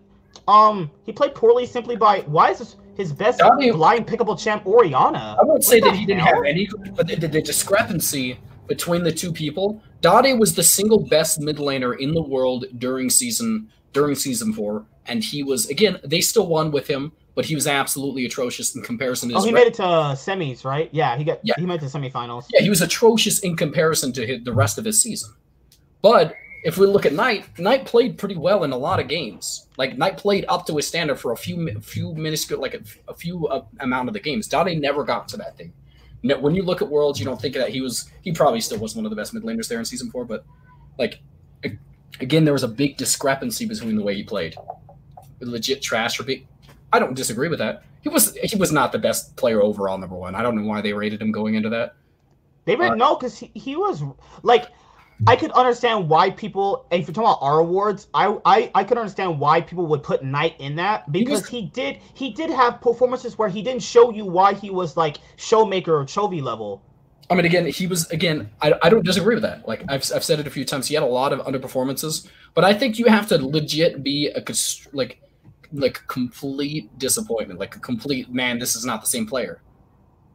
um, 0.47 0.91
he 1.05 1.11
played 1.11 1.35
poorly 1.35 1.65
simply 1.65 1.95
by, 1.95 2.22
why 2.22 2.51
is 2.51 2.60
this 2.60 2.76
his 2.95 3.11
best 3.11 3.39
Dade- 3.39 3.73
blind 3.73 4.07
pickable 4.07 4.38
champ 4.41 4.65
Orianna? 4.65 5.38
I 5.39 5.43
won't 5.43 5.64
say 5.64 5.80
that 5.80 5.95
he 5.95 6.05
didn't 6.05 6.22
hell? 6.22 6.35
have 6.35 6.45
any, 6.45 6.68
but 6.95 7.07
the, 7.07 7.15
the, 7.15 7.41
discrepancy 7.41 8.38
between 8.68 9.03
the 9.03 9.11
two 9.11 9.31
people, 9.31 9.81
Dade 10.01 10.38
was 10.39 10.55
the 10.55 10.64
single 10.64 10.99
best 10.99 11.39
mid 11.39 11.57
laner 11.57 11.97
in 11.97 12.14
the 12.14 12.22
world 12.22 12.65
during 12.77 13.10
season 13.10 13.69
during 13.93 14.15
season 14.15 14.53
four, 14.53 14.85
and 15.05 15.23
he 15.23 15.43
was 15.43 15.69
again. 15.69 15.99
They 16.03 16.19
still 16.22 16.47
won 16.47 16.72
with 16.72 16.88
him, 16.88 17.11
but 17.35 17.45
he 17.45 17.55
was 17.55 17.68
absolutely 17.68 18.26
atrocious 18.26 18.76
in 18.76 18.81
comparison 18.81 19.30
to 19.30 19.35
Oh, 19.35 19.41
he 19.41 19.49
re- 19.53 19.61
made 19.61 19.68
it 19.68 19.76
to 19.76 19.84
semis, 19.84 20.65
right? 20.65 20.89
Yeah, 20.91 21.15
he 21.18 21.23
got 21.23 21.39
Yeah. 21.43 21.53
he 21.57 21.65
made 21.65 21.81
it 21.81 21.89
to 21.89 21.97
semifinals. 21.97 22.45
yeah, 22.51 22.61
he 22.61 22.69
was 22.69 22.81
atrocious 22.81 23.39
in 23.39 23.55
comparison 23.55 24.11
to 24.14 24.26
his, 24.26 24.43
the 24.43 24.53
rest 24.53 24.77
of 24.77 24.85
his 24.85 25.01
season. 25.01 25.31
But 26.01 26.34
if 26.64 26.77
we 26.77 26.88
look 26.88 27.06
at 27.06 27.14
Knight, 27.14 27.60
Knight 27.60 27.85
played 27.85 28.18
pretty 28.18 28.35
well 28.38 28.64
in 28.64 28.72
a 28.72 28.77
lot 28.77 28.99
of 28.99 29.07
games. 29.07 29.68
Like 29.77 29.98
Knight 29.98 30.18
played 30.18 30.45
up 30.48 30.65
to 30.68 30.76
his 30.76 30.88
standard 30.88 31.19
for 31.19 31.34
a 31.34 31.38
few 31.38 31.80
few 31.81 32.14
minuscule, 32.14 32.61
like 32.61 32.73
a, 32.73 32.81
a 33.10 33.14
few 33.14 33.48
uh, 33.48 33.65
amount 33.81 34.07
of 34.07 34.14
the 34.14 34.19
games. 34.19 34.48
Dade 34.48 34.80
never 34.80 35.03
got 35.03 35.27
to 35.30 35.38
that 35.38 35.57
thing. 35.57 35.73
No, 36.23 36.40
when 36.40 36.56
you 36.56 36.64
look 36.64 36.81
at 36.81 36.88
Worlds, 36.88 37.19
you 37.19 37.26
don't 37.26 37.40
think 37.40 37.53
that 37.56 37.69
he 37.69 37.81
was. 37.81 38.10
He 38.22 38.31
probably 38.31 38.61
still 38.61 38.80
was 38.80 38.95
one 38.95 39.06
of 39.06 39.10
the 39.10 39.15
best 39.15 39.34
mid 39.34 39.44
laners 39.44 39.68
there 39.68 39.80
in 39.80 39.85
season 39.85 40.10
four. 40.10 40.23
But 40.23 40.45
like 40.98 41.19
again, 42.22 42.45
there 42.45 42.53
was 42.53 42.64
a 42.64 42.68
big 42.68 42.95
discrepancy 42.98 43.65
between 43.65 43.98
the 43.98 44.03
way 44.03 44.15
he 44.15 44.23
played. 44.23 44.56
Legit 45.41 45.81
trash 45.81 46.19
or 46.19 46.23
big. 46.23 46.48
I 46.94 46.99
don't 46.99 47.14
disagree 47.15 47.49
with 47.49 47.60
that. 47.60 47.84
He 48.02 48.10
was 48.10 48.35
he 48.35 48.56
was 48.56 48.72
not 48.72 48.94
the 48.94 48.99
best 48.99 49.35
player 49.35 49.61
overall, 49.61 49.98
number 49.98 50.15
one. 50.15 50.35
I 50.35 50.41
don't 50.41 50.56
know 50.56 50.68
why 50.68 50.80
they 50.80 50.94
rated 50.94 51.22
him 51.22 51.31
going 51.31 51.56
into 51.56 51.69
that. 51.69 51.95
They 52.65 52.77
didn't 52.77 52.94
Uh, 52.94 52.95
know 52.95 53.15
because 53.15 53.38
he, 53.38 53.52
he 53.53 53.76
was 53.76 54.02
like, 54.44 54.68
I 55.26 55.36
could 55.36 55.52
understand 55.52 56.10
why 56.10 56.32
people. 56.32 56.86
If 56.91 57.08
you're 57.08 57.14
talking 57.14 57.22
about 57.24 57.40
our 57.41 57.60
awards, 57.60 58.08
I 58.14 58.38
I, 58.45 58.72
I 58.76 58.84
could 58.84 58.98
understand 58.98 59.40
why 59.40 59.62
people 59.62 59.86
would 59.88 60.04
put 60.04 60.24
Knight 60.24 60.56
in 60.60 60.76
that 60.76 61.12
because 61.12 61.48
he 61.48 61.64
did 61.68 62.00
he 62.14 62.32
did 62.32 62.50
have 62.50 62.82
performances 62.82 63.38
where 63.38 63.50
he 63.50 63.62
didn't 63.62 63.84
show 63.84 64.12
you 64.12 64.26
why 64.26 64.54
he 64.54 64.70
was 64.70 64.98
like 64.98 65.18
showmaker 65.38 65.90
or 65.90 66.06
Chovy 66.06 66.41
level. 66.41 66.84
I 67.30 67.36
mean, 67.36 67.45
again, 67.45 67.66
he 67.66 67.88
was 67.88 68.10
again. 68.12 68.50
I, 68.62 68.74
I 68.84 68.90
don't 68.90 69.06
disagree 69.06 69.36
with 69.36 69.44
that. 69.44 69.68
Like 69.68 69.84
I've, 69.88 70.04
I've 70.14 70.24
said 70.24 70.40
it 70.40 70.48
a 70.48 70.50
few 70.50 70.66
times. 70.66 70.88
He 70.88 70.94
had 70.94 71.04
a 71.04 71.08
lot 71.08 71.32
of 71.32 71.40
underperformances, 71.40 72.28
but 72.54 72.66
I 72.66 72.74
think 72.74 73.00
you 73.00 73.06
have 73.06 73.28
to 73.30 73.38
legit 73.38 74.04
be 74.04 74.28
a 74.28 74.44
like 74.91 75.22
like 75.72 76.06
complete 76.08 76.98
disappointment. 77.00 77.60
Like 77.60 77.76
a 77.76 77.80
complete 77.80 78.32
man. 78.32 78.60
This 78.60 78.76
is 78.76 78.84
not 78.84 79.02
the 79.02 79.08
same 79.08 79.26
player. 79.26 79.62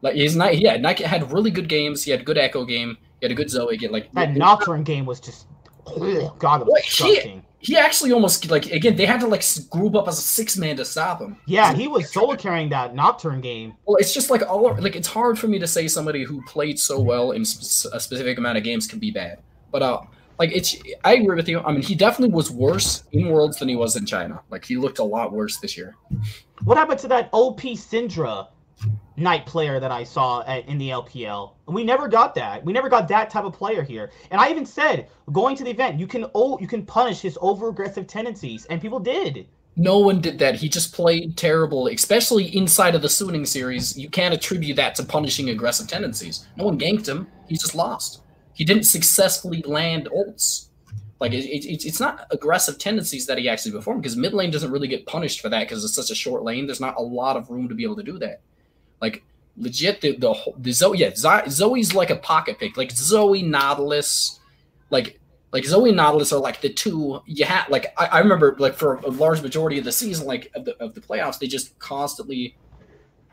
Like 0.01 0.15
he's 0.15 0.35
not. 0.35 0.57
Yeah, 0.57 0.77
Nike 0.77 1.03
had 1.03 1.31
really 1.31 1.51
good 1.51 1.69
games. 1.69 2.03
He 2.03 2.11
had 2.11 2.25
good 2.25 2.37
Ekko 2.37 2.67
game. 2.67 2.97
He 3.19 3.25
had 3.25 3.31
a 3.31 3.35
good 3.35 3.49
Zoe 3.49 3.77
game. 3.77 3.91
Like 3.91 4.11
That 4.13 4.35
Nocturne 4.35 4.83
game 4.83 5.05
was 5.05 5.19
just, 5.19 5.47
God, 6.39 6.61
it 6.61 6.67
was 6.67 6.67
What? 6.67 6.83
He- 6.83 7.41
he 7.61 7.75
actually 7.75 8.13
almost 8.13 8.49
like 8.49 8.67
again. 8.71 8.95
They 8.95 9.05
had 9.05 9.19
to 9.19 9.27
like 9.27 9.43
group 9.69 9.93
up 9.93 10.07
as 10.07 10.17
a 10.17 10.21
six 10.21 10.55
man 10.57 10.77
to 10.77 10.85
stop 10.85 11.19
him. 11.19 11.35
Yeah, 11.45 11.73
he 11.73 11.89
was 11.89 12.09
solo 12.09 12.37
carrying 12.37 12.69
that 12.69 12.95
Nocturne 12.95 13.41
game. 13.41 13.73
Well, 13.85 13.97
it's 13.97 14.13
just 14.13 14.29
like 14.29 14.41
all 14.49 14.73
like 14.79 14.95
it's 14.95 15.09
hard 15.09 15.37
for 15.37 15.49
me 15.49 15.59
to 15.59 15.67
say 15.67 15.85
somebody 15.89 16.23
who 16.23 16.41
played 16.43 16.79
so 16.79 17.01
well 17.01 17.31
in 17.31 17.43
sp- 17.43 17.91
a 17.91 17.99
specific 17.99 18.37
amount 18.37 18.57
of 18.57 18.63
games 18.63 18.87
can 18.87 18.97
be 18.97 19.11
bad. 19.11 19.39
But 19.73 19.81
uh, 19.83 19.99
like 20.39 20.55
it's 20.55 20.77
I 21.03 21.15
agree 21.15 21.35
with 21.35 21.49
you. 21.49 21.59
I 21.59 21.73
mean, 21.73 21.81
he 21.81 21.95
definitely 21.95 22.33
was 22.33 22.49
worse 22.49 23.03
in 23.11 23.27
Worlds 23.27 23.57
than 23.59 23.67
he 23.67 23.75
was 23.75 23.97
in 23.97 24.05
China. 24.05 24.39
Like 24.49 24.63
he 24.63 24.77
looked 24.77 24.99
a 24.99 25.03
lot 25.03 25.33
worse 25.33 25.57
this 25.57 25.75
year. 25.77 25.97
What 26.63 26.77
happened 26.77 26.99
to 27.01 27.09
that 27.09 27.27
OP 27.33 27.59
Syndra 27.59 28.47
Knight 29.17 29.45
player 29.45 29.79
that 29.79 29.91
I 29.91 30.03
saw 30.03 30.43
at, 30.47 30.67
in 30.67 30.77
the 30.77 30.89
LPL? 30.89 31.53
We 31.67 31.83
never 31.83 32.07
got 32.07 32.33
that. 32.35 32.63
We 32.63 32.73
never 32.73 32.89
got 32.89 33.07
that 33.09 33.29
type 33.29 33.43
of 33.43 33.53
player 33.53 33.83
here. 33.83 34.11
And 34.31 34.39
I 34.39 34.49
even 34.49 34.65
said, 34.65 35.09
going 35.31 35.55
to 35.57 35.63
the 35.63 35.71
event, 35.71 35.99
you 35.99 36.07
can 36.07 36.25
oh, 36.35 36.59
you 36.59 36.67
can 36.67 36.85
punish 36.85 37.19
his 37.19 37.37
over 37.41 37.69
aggressive 37.69 38.07
tendencies, 38.07 38.65
and 38.65 38.81
people 38.81 38.99
did. 38.99 39.47
No 39.75 39.99
one 39.99 40.19
did 40.19 40.39
that. 40.39 40.55
He 40.55 40.67
just 40.67 40.93
played 40.93 41.37
terrible, 41.37 41.87
especially 41.87 42.55
inside 42.55 42.95
of 42.95 43.01
the 43.01 43.07
Suning 43.07 43.47
series. 43.47 43.97
You 43.97 44.09
can't 44.09 44.33
attribute 44.33 44.75
that 44.75 44.95
to 44.95 45.05
punishing 45.05 45.49
aggressive 45.49 45.87
tendencies. 45.87 46.47
No 46.57 46.65
one 46.65 46.77
ganked 46.77 47.07
him. 47.07 47.27
He 47.47 47.55
just 47.55 47.75
lost. 47.75 48.21
He 48.53 48.65
didn't 48.65 48.83
successfully 48.83 49.61
land 49.65 50.09
ults. 50.13 50.67
Like 51.21 51.33
it, 51.33 51.45
it, 51.45 51.85
it's 51.85 51.99
not 51.99 52.27
aggressive 52.31 52.77
tendencies 52.77 53.25
that 53.27 53.37
he 53.37 53.47
actually 53.47 53.71
performed 53.71 54.01
because 54.01 54.17
mid 54.17 54.33
lane 54.33 54.51
doesn't 54.51 54.71
really 54.71 54.87
get 54.87 55.05
punished 55.05 55.41
for 55.41 55.49
that 55.49 55.61
because 55.61 55.83
it's 55.83 55.95
such 55.95 56.11
a 56.11 56.15
short 56.15 56.43
lane. 56.43 56.65
There's 56.65 56.79
not 56.79 56.95
a 56.97 57.01
lot 57.01 57.37
of 57.37 57.49
room 57.49 57.69
to 57.69 57.75
be 57.75 57.83
able 57.83 57.97
to 57.97 58.03
do 58.03 58.17
that. 58.19 58.41
Like 59.01 59.23
legit 59.57 60.01
the 60.01 60.15
the, 60.17 60.33
whole- 60.33 60.55
the 60.57 60.71
Zoe. 60.71 60.97
Yeah, 60.97 61.11
Zoe's 61.47 61.93
like 61.93 62.09
a 62.09 62.15
pocket 62.17 62.59
pick. 62.59 62.77
Like 62.77 62.91
Zoe 62.91 63.43
Nautilus, 63.43 64.39
like 64.89 65.19
like 65.51 65.65
Zoe 65.65 65.89
and 65.89 65.97
Nautilus 65.97 66.31
are 66.31 66.39
like 66.39 66.61
the 66.61 66.69
two 66.69 67.21
you 67.25 67.45
had. 67.45 67.67
Like 67.69 67.93
I, 67.97 68.05
I 68.05 68.19
remember 68.19 68.55
like 68.59 68.75
for 68.75 68.95
a 68.97 69.09
large 69.09 69.41
majority 69.41 69.77
of 69.79 69.85
the 69.85 69.91
season, 69.91 70.27
like 70.27 70.51
of 70.55 70.65
the 70.65 70.77
of 70.83 70.93
the 70.93 71.01
playoffs, 71.01 71.39
they 71.39 71.47
just 71.47 71.77
constantly 71.79 72.55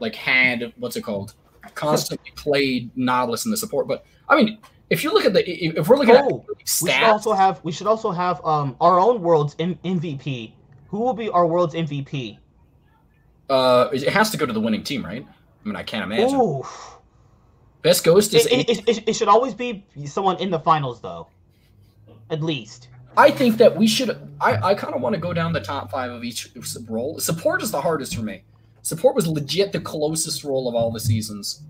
like 0.00 0.14
had 0.14 0.72
what's 0.78 0.96
it 0.96 1.02
called? 1.02 1.34
Constantly 1.74 2.30
played 2.36 2.90
Nautilus 2.96 3.44
in 3.44 3.50
the 3.50 3.56
support. 3.56 3.88
But 3.88 4.04
I 4.28 4.36
mean, 4.36 4.58
if 4.88 5.02
you 5.02 5.12
look 5.12 5.24
at 5.24 5.32
the 5.32 5.42
if 5.78 5.88
we're 5.88 5.96
looking 5.98 6.14
Oh, 6.16 6.44
at 6.48 6.56
We 6.82 6.90
should 6.90 7.02
also 7.02 7.32
have 7.32 7.60
we 7.64 7.72
should 7.72 7.86
also 7.88 8.12
have 8.12 8.44
um 8.46 8.76
our 8.80 8.98
own 9.00 9.20
world's 9.20 9.56
M- 9.58 9.78
MVP. 9.84 10.52
Who 10.88 11.00
will 11.00 11.12
be 11.14 11.28
our 11.28 11.46
world's 11.46 11.74
MVP? 11.74 12.38
uh, 13.50 13.88
it 13.92 14.08
has 14.08 14.30
to 14.30 14.36
go 14.36 14.46
to 14.46 14.52
the 14.52 14.60
winning 14.60 14.82
team, 14.82 15.04
right? 15.04 15.26
I 15.66 15.68
mean, 15.68 15.76
I 15.76 15.82
can't 15.82 16.04
imagine. 16.04 16.40
Ooh. 16.40 16.64
Best 17.82 18.04
ghost 18.04 18.32
is 18.34 18.46
It, 18.46 18.70
it, 18.70 18.88
it, 18.88 19.08
it 19.08 19.12
should 19.14 19.26
always 19.26 19.52
be 19.52 19.84
someone 20.06 20.38
in 20.38 20.48
the 20.48 20.60
finals, 20.60 21.00
though. 21.00 21.26
At 22.30 22.40
least. 22.40 22.88
I 23.16 23.32
think 23.32 23.56
that 23.56 23.76
we 23.76 23.88
should. 23.88 24.16
I, 24.40 24.70
I 24.70 24.74
kind 24.74 24.94
of 24.94 25.00
want 25.00 25.16
to 25.16 25.20
go 25.20 25.32
down 25.32 25.52
the 25.52 25.60
top 25.60 25.90
five 25.90 26.12
of 26.12 26.22
each 26.22 26.50
role. 26.88 27.18
Support 27.18 27.62
is 27.62 27.72
the 27.72 27.80
hardest 27.80 28.14
for 28.14 28.22
me. 28.22 28.44
Support 28.82 29.16
was 29.16 29.26
legit 29.26 29.72
the 29.72 29.80
closest 29.80 30.44
role 30.44 30.68
of 30.68 30.76
all 30.76 30.92
the 30.92 31.00
seasons. 31.00 31.62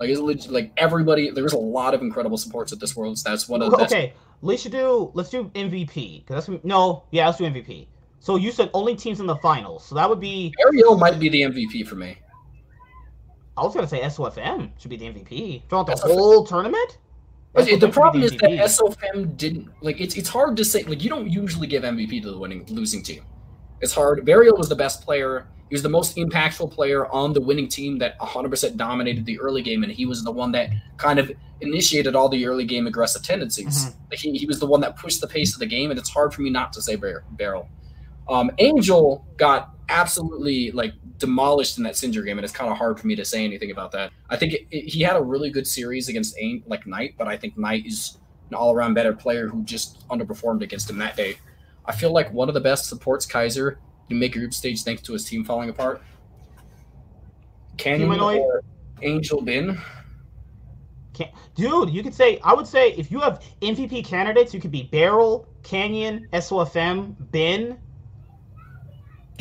Like 0.00 0.10
it's 0.10 0.20
legit, 0.20 0.50
like 0.50 0.72
everybody. 0.76 1.30
There's 1.30 1.52
a 1.52 1.58
lot 1.58 1.94
of 1.94 2.02
incredible 2.02 2.38
supports 2.38 2.72
at 2.72 2.80
this 2.80 2.96
Worlds. 2.96 3.22
That's 3.22 3.48
one 3.48 3.62
of 3.62 3.70
the 3.70 3.76
best. 3.76 3.92
Okay, 3.92 4.14
let's 4.40 4.64
do 4.64 5.12
let's 5.14 5.30
do 5.30 5.44
MVP 5.54 6.26
because 6.26 6.46
that's 6.46 6.64
no, 6.64 7.04
yeah, 7.12 7.26
let's 7.26 7.38
do 7.38 7.44
MVP. 7.44 7.86
So 8.18 8.36
you 8.36 8.50
said 8.50 8.70
only 8.74 8.96
teams 8.96 9.20
in 9.20 9.26
the 9.26 9.36
finals, 9.36 9.84
so 9.84 9.94
that 9.94 10.08
would 10.08 10.20
be 10.20 10.52
Ariel 10.66 10.96
might 10.96 11.20
be 11.20 11.28
the 11.28 11.42
MVP 11.42 11.86
for 11.86 11.94
me. 11.94 12.16
I 13.56 13.62
was 13.62 13.74
gonna 13.74 13.86
say 13.88 14.00
SOFM 14.00 14.70
should 14.78 14.90
be 14.90 14.96
the 14.96 15.06
MVP 15.06 15.68
throughout 15.68 15.86
the 15.86 15.92
SOFM. 15.94 16.10
whole 16.12 16.44
tournament. 16.46 16.98
The 17.54 17.88
problem 17.92 18.22
is 18.22 18.30
that. 18.32 18.50
SOFM 18.50 19.36
didn't 19.36 19.68
like 19.82 20.00
it's 20.00 20.16
it's 20.16 20.28
hard 20.28 20.56
to 20.56 20.64
say 20.64 20.82
like 20.84 21.02
you 21.02 21.10
don't 21.10 21.28
usually 21.30 21.66
give 21.66 21.82
MVP 21.82 22.22
to 22.22 22.30
the 22.30 22.38
winning 22.38 22.64
losing 22.68 23.02
team. 23.02 23.24
It's 23.82 23.92
hard. 23.92 24.24
Beryl 24.24 24.56
was 24.56 24.68
the 24.68 24.76
best 24.76 25.02
player. 25.02 25.48
He 25.68 25.74
was 25.74 25.82
the 25.82 25.88
most 25.88 26.16
impactful 26.16 26.70
player 26.70 27.06
on 27.06 27.32
the 27.32 27.40
winning 27.40 27.66
team 27.66 27.98
that 27.98 28.18
100% 28.20 28.76
dominated 28.76 29.24
the 29.24 29.40
early 29.40 29.62
game, 29.62 29.82
and 29.84 29.90
he 29.92 30.04
was 30.04 30.22
the 30.22 30.30
one 30.30 30.52
that 30.52 30.68
kind 30.98 31.18
of 31.18 31.32
initiated 31.62 32.14
all 32.14 32.28
the 32.28 32.46
early 32.46 32.64
game 32.66 32.86
aggressive 32.86 33.22
tendencies. 33.22 33.86
Mhm. 33.86 33.94
Like 34.10 34.18
he, 34.18 34.36
he 34.36 34.44
was 34.46 34.58
the 34.60 34.66
one 34.66 34.80
that 34.82 34.96
pushed 34.98 35.20
the 35.22 35.26
pace 35.26 35.54
of 35.54 35.60
the 35.60 35.66
game, 35.66 35.90
and 35.90 35.98
it's 35.98 36.10
hard 36.10 36.32
for 36.34 36.42
me 36.42 36.50
not 36.50 36.72
to 36.74 36.82
say 36.82 36.96
Bar- 36.96 37.24
Beryl. 37.32 37.68
Um, 38.28 38.50
Angel 38.58 39.24
got 39.38 39.71
absolutely 39.88 40.70
like 40.72 40.94
demolished 41.18 41.78
in 41.78 41.84
that 41.84 41.96
Singer 41.96 42.22
game, 42.22 42.38
and 42.38 42.44
it's 42.44 42.52
kind 42.52 42.70
of 42.70 42.76
hard 42.78 42.98
for 42.98 43.06
me 43.06 43.14
to 43.16 43.24
say 43.24 43.44
anything 43.44 43.70
about 43.70 43.92
that. 43.92 44.12
I 44.30 44.36
think 44.36 44.54
it, 44.54 44.66
it- 44.70 44.88
he 44.88 45.02
had 45.02 45.16
a 45.16 45.22
really 45.22 45.50
good 45.50 45.66
series 45.66 46.08
against 46.08 46.36
Ain- 46.38 46.62
like 46.66 46.86
Knight, 46.86 47.14
but 47.18 47.28
I 47.28 47.36
think 47.36 47.56
Knight 47.58 47.86
is 47.86 48.18
an 48.48 48.54
all-around 48.54 48.94
better 48.94 49.12
player 49.12 49.48
who 49.48 49.62
just 49.64 50.06
underperformed 50.08 50.62
against 50.62 50.88
him 50.90 50.98
that 50.98 51.16
day. 51.16 51.36
I 51.86 51.92
feel 51.92 52.12
like 52.12 52.32
one 52.32 52.48
of 52.48 52.54
the 52.54 52.60
best 52.60 52.86
supports 52.86 53.26
Kaiser 53.26 53.78
to 54.08 54.14
make 54.14 54.32
group 54.34 54.52
stage 54.54 54.82
thanks 54.82 55.02
to 55.02 55.12
his 55.14 55.24
team 55.24 55.44
falling 55.44 55.70
apart. 55.70 56.02
Canyon 57.76 58.08
or 58.40 58.62
Angel 59.02 59.40
Bin? 59.40 59.78
Can- 61.14 61.30
Dude, 61.54 61.90
you 61.90 62.02
could 62.02 62.14
say 62.14 62.38
I 62.42 62.54
would 62.54 62.66
say 62.66 62.92
if 62.92 63.10
you 63.10 63.20
have 63.20 63.42
MVP 63.60 64.04
candidates, 64.04 64.54
you 64.54 64.60
could 64.60 64.70
be 64.70 64.84
Beryl, 64.84 65.46
Canyon, 65.62 66.26
SOFM, 66.32 67.14
Bin. 67.30 67.78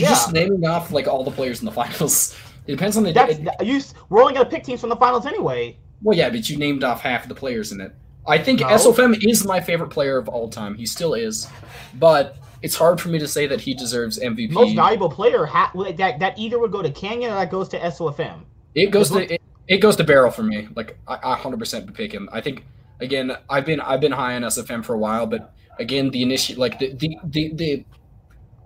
Yeah. 0.01 0.09
just 0.09 0.33
naming 0.33 0.65
off 0.65 0.91
like 0.91 1.07
all 1.07 1.23
the 1.23 1.31
players 1.31 1.59
in 1.59 1.65
the 1.65 1.71
finals. 1.71 2.37
It 2.67 2.73
depends 2.73 2.95
on 2.95 3.01
the 3.03 3.11
That's 3.11 3.39
it- 3.39 3.65
you. 3.65 3.81
We're 4.09 4.21
only 4.21 4.33
gonna 4.35 4.47
pick 4.47 4.63
teams 4.63 4.81
from 4.81 4.89
the 4.91 4.95
finals 4.95 5.25
anyway. 5.25 5.77
Well, 6.03 6.15
yeah, 6.15 6.29
but 6.29 6.47
you 6.47 6.57
named 6.57 6.83
off 6.83 7.01
half 7.01 7.23
of 7.23 7.29
the 7.29 7.33
players 7.35 7.71
in 7.71 7.81
it. 7.81 7.91
I 8.27 8.37
think 8.37 8.59
No. 8.59 8.67
SOFM 8.67 9.17
is 9.27 9.43
my 9.45 9.59
favorite 9.59 9.89
player 9.89 10.19
of 10.19 10.29
all 10.29 10.47
time. 10.47 10.75
He 10.75 10.85
still 10.85 11.15
is, 11.15 11.47
but 11.95 12.37
it's 12.61 12.75
hard 12.75 13.01
for 13.01 13.09
me 13.09 13.17
to 13.17 13.27
say 13.27 13.47
that 13.47 13.59
he 13.61 13.73
deserves 13.73 14.19
MVP. 14.19 14.51
Most 14.51 14.75
valuable 14.75 15.09
player 15.09 15.43
ha- 15.47 15.71
that 15.97 16.19
that 16.19 16.37
either 16.37 16.59
would 16.59 16.71
go 16.71 16.83
to 16.83 16.91
Canyon 16.91 17.31
or 17.31 17.35
that 17.35 17.49
goes 17.49 17.67
to 17.69 17.79
SOFM. 17.79 18.41
it 18.75 18.91
goes 18.91 19.09
to 19.09 19.33
it, 19.33 19.41
it 19.67 19.77
goes 19.79 19.95
to 19.95 20.03
Beryl 20.03 20.29
for 20.29 20.43
me. 20.43 20.67
Like 20.75 20.97
I, 21.07 21.15
I 21.33 21.35
100% 21.37 21.85
would 21.85 21.95
pick 21.95 22.11
him. 22.13 22.29
I 22.31 22.41
think 22.41 22.63
again, 22.99 23.35
I've 23.49 23.65
been 23.65 23.81
I've 23.81 24.01
been 24.01 24.11
high 24.11 24.35
on 24.35 24.43
SFM 24.43 24.85
for 24.85 24.93
a 24.93 24.99
while, 24.99 25.25
but 25.25 25.51
again, 25.79 26.11
the 26.11 26.21
initiate 26.21 26.59
like 26.59 26.77
the 26.77 26.93
the 26.93 27.17
the 27.23 27.53
the, 27.55 27.85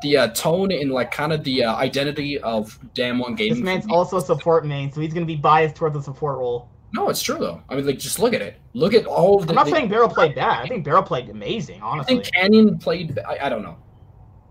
the 0.06 0.18
uh, 0.18 0.28
tone 0.30 0.72
and 0.72 0.92
like 0.92 1.12
kind 1.12 1.34
of 1.34 1.44
the 1.44 1.64
uh, 1.64 1.76
identity 1.76 2.40
of 2.40 2.80
Damwon 2.94 3.36
Gaming. 3.36 3.56
This 3.56 3.64
man's 3.64 3.86
also 3.90 4.18
a 4.18 4.22
support 4.22 4.66
main, 4.66 4.92
so 4.92 5.02
he's 5.02 5.14
gonna 5.14 5.26
be 5.26 5.36
biased 5.36 5.76
toward 5.76 5.94
the 5.94 6.02
support 6.02 6.38
role. 6.38 6.70
no, 6.94 7.10
it's 7.10 7.22
true 7.22 7.38
though. 7.40 7.62
I 7.70 7.76
mean, 7.76 7.86
like 7.86 8.00
just 8.00 8.20
look 8.20 8.34
at 8.34 8.42
it. 8.42 8.62
Look 8.74 8.94
at 8.94 9.06
all 9.06 9.40
of 9.40 9.48
the. 9.48 9.52
I'm 9.54 9.56
not 9.56 9.66
the- 9.66 9.72
saying 9.72 9.90
Beryl 9.90 10.10
played 10.10 10.36
bad. 10.36 10.64
I 10.64 10.68
think 10.68 10.86
Beryl 10.86 11.04
played 11.04 11.30
amazing, 11.30 11.82
Honestly, 11.82 12.20
I 12.20 12.22
think 12.22 12.34
Canyon 12.34 12.78
played. 12.78 13.20
I, 13.28 13.46
I 13.46 13.50
don't 13.50 13.64
know. 13.64 13.78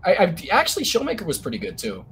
I, 0.03 0.11
I 0.15 0.35
actually 0.51 0.83
Showmaker 0.83 1.25
was 1.25 1.37
pretty 1.37 1.57
good 1.57 1.77
too. 1.77 2.05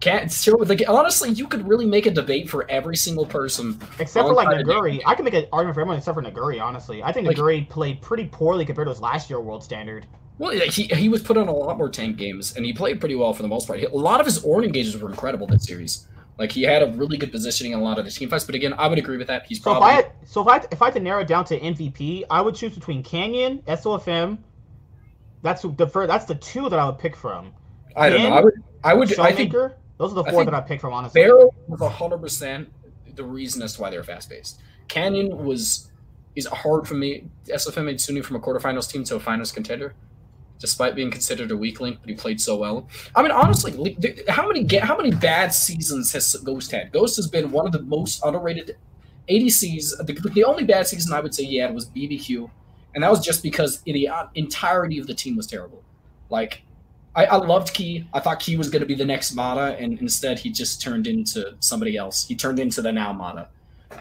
Can 0.00 0.28
show 0.28 0.56
like 0.56 0.82
honestly, 0.88 1.30
you 1.30 1.46
could 1.46 1.66
really 1.66 1.86
make 1.86 2.06
a 2.06 2.10
debate 2.10 2.50
for 2.50 2.68
every 2.70 2.96
single 2.96 3.24
person. 3.24 3.80
Except 3.98 4.26
for 4.28 4.34
like 4.34 4.48
Nuguri, 4.48 5.00
I 5.06 5.14
can 5.14 5.24
make 5.24 5.34
an 5.34 5.46
argument 5.52 5.74
for 5.74 5.80
everyone 5.80 5.98
except 5.98 6.14
for 6.16 6.22
Nuguri. 6.22 6.60
Honestly, 6.60 7.02
I 7.02 7.12
think 7.12 7.26
Like- 7.26 7.36
Nuguri 7.36 7.68
played 7.68 8.00
pretty 8.02 8.26
poorly 8.26 8.64
compared 8.66 8.86
to 8.86 8.90
his 8.92 9.00
last 9.00 9.30
year 9.30 9.40
world 9.40 9.62
standard. 9.64 10.06
Well, 10.38 10.50
he 10.50 10.82
he 10.84 11.08
was 11.08 11.22
put 11.22 11.36
on 11.36 11.48
a 11.48 11.52
lot 11.52 11.78
more 11.78 11.88
tank 11.88 12.16
games, 12.16 12.56
and 12.56 12.64
he 12.64 12.72
played 12.72 13.00
pretty 13.00 13.14
well 13.14 13.32
for 13.32 13.42
the 13.42 13.48
most 13.48 13.66
part. 13.66 13.78
He- 13.78 13.86
a 13.86 13.90
lot 13.90 14.20
of 14.20 14.26
his 14.26 14.40
Ornn 14.40 14.64
engages 14.64 14.96
were 14.96 15.08
incredible 15.08 15.46
this 15.46 15.64
series. 15.64 16.06
Like 16.38 16.52
he 16.52 16.62
had 16.62 16.82
a 16.82 16.92
really 16.92 17.16
good 17.16 17.32
positioning 17.32 17.72
in 17.72 17.78
a 17.78 17.82
lot 17.82 17.98
of 17.98 18.04
the 18.04 18.10
team 18.10 18.28
fights. 18.28 18.44
But 18.44 18.54
again, 18.54 18.74
I 18.76 18.86
would 18.88 18.98
agree 18.98 19.16
with 19.16 19.28
that. 19.28 19.46
He's 19.46 19.62
So 19.62 19.70
if 19.70 19.78
probably 19.78 19.88
I 19.88 19.92
had, 19.94 20.12
so 20.26 20.42
if 20.42 20.48
I 20.48 20.52
had, 20.54 20.68
if 20.70 20.82
I 20.82 20.84
had 20.86 20.94
to 20.94 21.00
narrow 21.00 21.22
it 21.22 21.28
down 21.28 21.46
to 21.46 21.58
MVP, 21.58 22.24
I 22.30 22.42
would 22.42 22.54
choose 22.54 22.74
between 22.74 23.02
Canyon, 23.02 23.62
SOFM. 23.66 24.38
That's 25.42 25.62
the 25.62 25.86
first, 25.86 26.08
That's 26.08 26.26
the 26.26 26.34
two 26.34 26.68
that 26.68 26.78
I 26.78 26.86
would 26.86 26.98
pick 26.98 27.16
from. 27.16 27.52
I 27.94 28.10
don't 28.10 28.22
know. 28.22 28.32
I 28.32 28.40
would 28.40 28.54
I 28.84 28.94
would 28.94 29.18
I 29.18 29.32
think 29.32 29.52
Those 29.52 30.12
are 30.12 30.14
the 30.14 30.24
four 30.24 30.40
think 30.42 30.50
that 30.50 30.54
I 30.54 30.60
pick 30.60 30.80
from. 30.80 30.92
Honestly, 30.92 31.22
Beryl 31.22 31.54
was 31.68 31.80
hundred 31.80 32.18
percent 32.18 32.70
the 33.14 33.24
reason 33.24 33.62
as 33.62 33.74
to 33.74 33.80
why 33.80 33.90
they 33.90 33.96
were 33.96 34.04
fast 34.04 34.28
paced. 34.28 34.60
Canyon 34.88 35.44
was 35.44 35.90
is 36.34 36.46
hard 36.46 36.86
for 36.86 36.94
me. 36.94 37.24
SFM 37.46 37.86
made 37.86 38.00
Sunni 38.00 38.20
from 38.20 38.36
a 38.36 38.40
quarterfinals 38.40 38.90
team 38.90 39.04
to 39.04 39.16
a 39.16 39.20
finals 39.20 39.52
contender, 39.52 39.94
despite 40.58 40.94
being 40.94 41.10
considered 41.10 41.50
a 41.50 41.56
weak 41.56 41.80
link, 41.80 41.98
but 42.00 42.08
he 42.08 42.16
played 42.16 42.40
so 42.40 42.56
well. 42.56 42.88
I 43.14 43.22
mean, 43.22 43.30
honestly, 43.30 43.96
how 44.28 44.48
many 44.48 44.66
how 44.78 44.96
many 44.96 45.10
bad 45.10 45.52
seasons 45.52 46.12
has 46.12 46.34
Ghost 46.36 46.70
had? 46.70 46.92
Ghost 46.92 47.16
has 47.16 47.28
been 47.28 47.50
one 47.50 47.66
of 47.66 47.72
the 47.72 47.82
most 47.82 48.24
underrated 48.24 48.76
ADCs. 49.28 50.06
The, 50.06 50.30
the 50.30 50.44
only 50.44 50.64
bad 50.64 50.86
season 50.86 51.12
I 51.12 51.20
would 51.20 51.34
say 51.34 51.44
he 51.44 51.56
had 51.56 51.74
was 51.74 51.86
BBQ, 51.86 52.50
and 52.94 53.04
that 53.04 53.10
was 53.10 53.24
just 53.24 53.42
because 53.42 53.80
the 53.82 54.08
uh, 54.08 54.26
entirety 54.34 54.98
of 54.98 55.06
the 55.06 55.14
team 55.14 55.36
was 55.36 55.46
terrible. 55.46 55.82
Like 56.30 56.62
I, 57.16 57.24
I 57.24 57.36
loved 57.36 57.72
Key. 57.72 58.06
I 58.12 58.20
thought 58.20 58.40
Key 58.40 58.56
was 58.56 58.68
going 58.68 58.80
to 58.80 58.86
be 58.86 58.94
the 58.94 59.04
next 59.04 59.34
Mata, 59.34 59.76
and 59.78 59.98
instead 60.00 60.38
he 60.38 60.50
just 60.50 60.82
turned 60.82 61.06
into 61.06 61.54
somebody 61.60 61.96
else. 61.96 62.26
He 62.26 62.36
turned 62.36 62.58
into 62.58 62.82
the 62.82 62.92
now 62.92 63.12
Mata, 63.12 63.48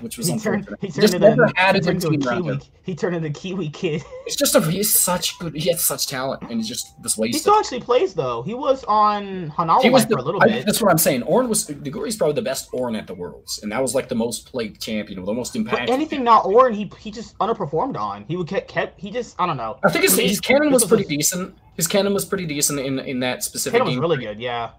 which 0.02 0.18
was 0.18 0.28
he 0.28 0.38
turned 0.40 0.68
unfortunate. 0.68 0.82
he 0.82 0.88
He 0.88 0.94
turned 0.94 1.02
just 1.12 1.20
never 1.20 1.45
he 1.48 1.52
had 1.56 1.76
a 1.76 1.80
turned 1.80 2.02
good 2.02 2.14
into 2.14 2.18
a 2.18 2.20
team 2.20 2.28
around 2.28 2.49
him. 2.49 2.60
Kiwi. 2.60 2.72
He 2.84 2.95
turned 2.95 3.16
into 3.16 3.28
a 3.30 3.32
Kiwi 3.32 3.70
kid. 3.70 4.03
It's 4.26 4.36
just 4.36 4.56
a 4.56 4.62
he's 4.62 4.91
such 4.91 5.38
good. 5.40 5.53
He 5.56 5.70
has 5.70 5.84
such 5.84 6.07
talent, 6.07 6.41
and 6.44 6.53
he's 6.53 6.68
just 6.68 6.99
just 7.03 7.16
he 7.16 7.22
wasted. 7.22 7.41
still 7.41 7.56
actually 7.56 7.80
plays 7.82 8.14
though. 8.16 8.41
He 8.41 8.53
was 8.56 8.84
on 8.86 9.52
He 9.82 9.90
was 9.90 10.06
the, 10.07 10.16
for 10.16 10.20
a 10.20 10.24
little 10.24 10.41
I- 10.41 10.48
bit. 10.48 10.66
that's 10.66 10.82
what 10.82 10.90
I'm 10.91 10.98
saying. 10.98 11.22
Ornn 11.22 11.48
was 11.48 11.68
Nuguri's 11.68 12.16
probably 12.18 12.34
the 12.34 12.41
best 12.41 12.72
Ornn 12.72 12.98
at 12.98 13.06
the 13.07 13.14
Worlds, 13.14 13.62
and 13.62 13.72
that 13.72 13.82
was 13.82 13.94
like 13.94 14.10
the 14.10 14.16
most 14.16 14.48
played 14.52 14.80
champion, 14.80 15.20
or 15.20 15.26
the 15.26 15.34
most 15.34 15.53
But 15.53 15.66
impactful. 15.66 15.90
anything 15.90 16.24
not 16.24 16.45
Ornn, 16.45 16.74
he 16.74 16.91
he 16.99 17.12
just 17.12 17.38
underperformed 17.38 17.98
on. 17.98 18.26
He 18.28 18.36
would 18.36 18.48
kept, 18.48 18.68
kept 18.68 18.99
he 18.99 19.12
just 19.12 19.36
I 19.40 19.45
don't 19.45 19.57
know. 19.57 19.78
I 19.84 19.91
think 19.91 20.03
his, 20.06 20.18
his 20.18 20.41
Kennen 20.41 20.72
was 20.72 20.84
pretty 20.86 21.06
decent. 21.06 21.56
His 21.78 21.88
Kennen 21.88 22.14
was 22.14 22.26
pretty 22.26 22.45
decent 22.48 22.80
in 22.80 22.99
in 22.99 23.20
that 23.20 23.44
specific 23.44 23.80
Kennen 23.82 23.86
was 23.86 23.98
really 23.98 24.18
good. 24.18 24.40
Yeah, 24.40 24.72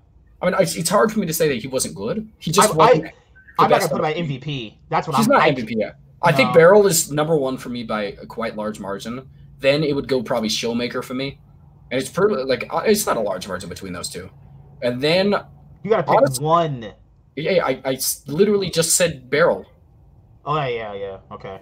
I 0.43 0.47
mean, 0.47 0.55
it's, 0.61 0.75
it's 0.75 0.91
hard 0.91 1.13
for 1.13 1.21
me 1.21 1.27
to 1.27 1.33
say 1.33 1.49
that 1.49 1.59
he 1.59 1.69
wasn't 1.69 1.95
good. 1.95 2.29
He 2.39 2.51
just 2.51 2.71
I- 2.71 2.73
wasn't. 2.73 3.05
I- 3.07 3.13
I'm 3.59 3.71
not 3.71 3.81
gonna 3.81 3.91
put 3.93 3.99
him 3.99 4.05
on 4.05 4.11
at. 4.13 4.17
MVP. 4.17 4.75
That's 4.89 5.07
what 5.09 5.17
He's 5.17 5.27
I'm. 5.27 5.33
not 5.33 5.43
I, 5.43 5.53
MVP 5.53 5.75
yet. 5.79 5.97
I 6.23 6.33
think 6.33 6.49
No. 6.49 6.55
Beryl 6.55 6.87
is 6.87 7.11
number 7.13 7.37
one 7.37 7.57
for 7.57 7.69
me 7.69 7.83
by 7.85 8.03
a 8.21 8.27
quite 8.27 8.57
large 8.57 8.81
margin. 8.81 9.29
Then 9.61 9.83
it 9.85 9.95
would 9.95 10.09
go 10.09 10.23
probably 10.23 10.49
Showmaker 10.49 11.03
for 11.05 11.15
me, 11.15 11.39
and 11.91 12.01
it's 12.01 12.11
pretty 12.11 12.35
like 12.37 12.67
uh, 12.71 12.83
it's 12.87 13.07
not 13.07 13.17
a 13.17 13.21
large 13.21 13.47
margin 13.49 13.69
between 13.69 13.93
those 13.93 14.09
two. 14.09 14.29
And 14.83 15.01
then 15.01 15.35
You 15.83 15.91
gotta 15.91 16.03
pick 16.03 16.17
Honestly- 16.17 16.45
one. 16.45 16.93
yeah, 17.37 17.65
I, 17.65 17.81
I 17.85 17.99
literally 18.27 18.71
just 18.71 18.97
said 18.97 19.31
Beryl. 19.31 19.65
Oh 20.45 20.57
yeah, 20.57 20.67
yeah, 20.67 20.95
yeah. 20.95 21.19
Okay. 21.33 21.61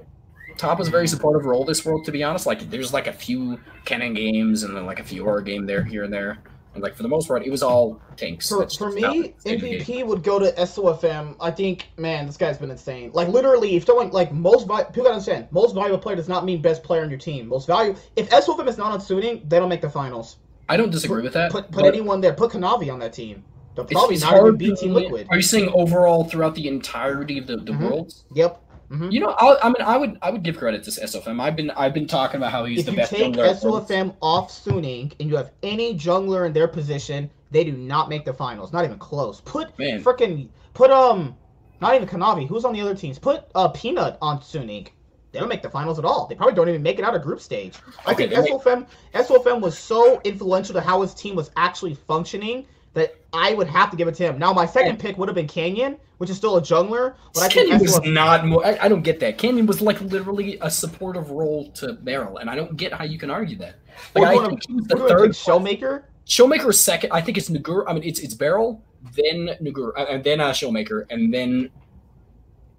Top 0.56 0.80
is 0.80 0.86
a 0.88 0.90
very 0.90 1.08
supportive 1.08 1.46
role 1.46 1.64
this 1.64 1.84
world, 1.84 2.04
to 2.04 2.12
be 2.12 2.22
honest. 2.22 2.46
Like 2.46 2.70
there's 2.70 2.92
like 2.92 3.06
a 3.08 3.12
few 3.12 3.58
Kennen 3.86 4.14
games 4.14 4.62
and 4.62 4.76
then 4.76 4.86
like 4.86 5.00
a 5.00 5.04
few 5.04 5.24
Aura 5.26 5.42
game 5.42 5.66
there 5.66 5.82
here 5.82 6.04
and 6.04 6.12
there. 6.12 6.38
And 6.74 6.82
like 6.82 6.94
for 6.96 7.02
the 7.04 7.08
most 7.08 7.28
part, 7.28 7.44
it 7.46 7.50
was 7.50 7.62
all 7.62 8.00
tanks. 8.16 8.48
For, 8.48 8.68
for 8.68 8.90
me, 8.90 9.00
the 9.02 9.34
state 9.38 9.54
of 9.56 9.60
the 9.60 9.78
game. 9.78 9.80
MVP 9.80 10.06
would 10.06 10.22
go 10.22 10.38
to 10.40 10.50
SOFM. 10.52 11.36
I 11.40 11.50
think, 11.50 11.88
man, 11.96 12.26
this 12.26 12.36
guy's 12.36 12.58
been 12.58 12.70
insane. 12.70 13.10
Like 13.12 13.28
literally, 13.28 13.76
if 13.76 13.86
someone 13.86 14.10
like 14.10 14.32
most 14.32 14.66
vi- 14.66 14.82
people 14.84 15.04
gotta 15.04 15.14
understand, 15.14 15.48
most 15.52 15.74
valuable 15.74 15.98
player 15.98 16.16
does 16.16 16.28
not 16.28 16.44
mean 16.44 16.60
best 16.60 16.82
player 16.82 17.02
on 17.02 17.10
your 17.10 17.18
team. 17.18 17.46
Most 17.48 17.66
value. 17.66 17.94
If 18.16 18.28
SOFM 18.30 18.66
is 18.68 18.76
not 18.76 18.92
on 18.92 19.00
Suning, 19.00 19.48
they 19.48 19.58
don't 19.58 19.68
make 19.68 19.80
the 19.82 19.90
finals. 19.90 20.38
I 20.68 20.76
don't 20.76 20.90
disagree 20.90 21.22
with 21.22 21.34
that. 21.34 21.52
Put 21.52 21.70
put 21.70 21.84
anyone 21.84 22.20
there. 22.20 22.32
Put 22.32 22.50
Kanavi 22.52 22.92
on 22.92 22.98
that 23.00 23.12
team. 23.12 23.44
They'll 23.76 23.84
probably 23.84 24.14
it's 24.14 24.24
not 24.24 24.36
even 24.36 24.56
beat 24.56 24.76
Team 24.78 24.94
Liquid. 24.94 25.26
Are 25.30 25.36
you 25.36 25.42
saying 25.42 25.68
overall 25.74 26.24
throughout 26.24 26.54
the 26.54 26.68
entirety 26.68 27.38
of 27.38 27.46
the, 27.48 27.56
the 27.56 27.72
Mhm. 27.72 27.90
worlds? 27.90 28.24
Yep. 28.34 28.62
Hmm 28.88 29.10
You 29.10 29.20
know, 29.20 29.30
I, 29.30 29.56
I 29.62 29.68
mean, 29.68 29.76
I 29.82 29.96
would 29.96 30.18
I 30.22 30.30
would 30.30 30.42
give 30.42 30.56
credit 30.58 30.82
to 30.84 30.90
SFM. 30.90 31.40
I've 31.40 31.56
been 31.56 31.70
I've 31.70 31.94
been 31.94 32.06
talking 32.06 32.36
about 32.36 32.52
how 32.52 32.64
he's 32.64 32.80
If 32.80 32.86
the 32.86 32.92
you 32.92 32.96
best 32.98 33.12
take 33.12 33.32
jungler. 33.34 33.48
at 33.56 33.62
Worlds. 33.62 33.90
SOFM 33.90 34.14
off 34.20 34.50
Suning 34.50 35.12
and 35.20 35.28
you 35.28 35.36
have 35.36 35.50
any 35.62 35.94
jungler 35.94 36.46
in 36.46 36.52
their 36.52 36.68
position, 36.68 37.30
they 37.50 37.64
do 37.64 37.72
not 37.72 38.08
make 38.08 38.24
the 38.24 38.32
finals. 38.34 38.72
Not 38.72 38.84
even 38.84 38.98
close. 38.98 39.40
Put 39.42 39.76
freaking 39.76 40.48
put 40.74 40.90
um 40.90 41.36
not 41.80 41.94
even 41.94 42.08
Kanavi. 42.08 42.46
Who's 42.48 42.64
on 42.64 42.72
the 42.72 42.80
other 42.80 42.94
teams? 42.94 43.18
Put 43.18 43.44
uh 43.54 43.68
Peanut 43.68 44.18
on 44.22 44.38
Suning. 44.40 44.88
They 45.32 45.40
don't 45.40 45.48
make 45.48 45.62
the 45.62 45.70
finals 45.70 45.98
at 45.98 46.04
all. 46.04 46.26
They 46.28 46.36
probably 46.36 46.54
don't 46.54 46.68
even 46.68 46.82
make 46.82 47.00
it 47.00 47.04
out 47.04 47.16
of 47.16 47.22
group 47.22 47.40
stage. 47.40 47.74
I 48.06 48.12
Okay, 48.12 48.28
think 48.28 48.44
make- 48.44 48.52
SOFM 48.52 48.86
SOFM 49.14 49.60
was 49.60 49.76
so 49.76 50.20
influential 50.24 50.74
to 50.74 50.80
how 50.80 51.02
his 51.02 51.12
team 51.12 51.34
was 51.34 51.50
actually 51.56 51.94
functioning 51.94 52.66
that 52.94 53.16
I 53.32 53.54
would 53.54 53.66
have 53.66 53.90
to 53.90 53.96
give 53.96 54.08
it 54.08 54.14
to 54.16 54.24
him. 54.24 54.38
Now 54.38 54.52
my 54.52 54.66
second 54.66 54.98
pick 54.98 55.18
would 55.18 55.28
have 55.28 55.34
been 55.34 55.48
Canyon, 55.48 55.98
which 56.18 56.30
is 56.30 56.36
still 56.36 56.56
a 56.56 56.62
jungler, 56.62 57.14
but 57.34 57.42
I 57.42 57.48
think 57.48 57.68
Canyon 57.68 57.82
was 57.82 58.00
not 58.04 58.46
more. 58.46 58.64
I, 58.64 58.78
I 58.82 58.88
don't 58.88 59.02
get 59.02 59.20
that. 59.20 59.36
Canyon 59.36 59.66
was 59.66 59.80
like 59.80 60.00
literally 60.00 60.58
a 60.62 60.70
supportive 60.70 61.30
role 61.30 61.70
to 61.72 61.92
Beryl, 61.92 62.38
and 62.38 62.48
I 62.48 62.54
don't 62.54 62.76
get 62.76 62.92
how 62.92 63.04
you 63.04 63.18
can 63.18 63.30
argue 63.30 63.56
that. 63.58 63.76
Like, 64.14 64.38
I 64.38 64.46
think 64.46 64.66
he 64.66 64.74
was 64.74 64.86
the 64.86 64.96
third 64.96 65.30
Showmaker. 65.30 66.04
Showmaker 66.26 66.70
is 66.70 66.80
second. 66.80 67.10
I 67.12 67.20
think 67.20 67.36
it's 67.36 67.50
Nagur. 67.50 67.84
I 67.86 67.92
mean, 67.92 68.04
it's 68.04 68.20
it's 68.20 68.34
Beryl, 68.34 68.82
then 69.16 69.56
Nagur, 69.60 69.92
uh, 69.96 70.06
and 70.08 70.24
then 70.24 70.40
uh, 70.40 70.50
Showmaker, 70.50 71.04
and 71.10 71.34
then 71.34 71.70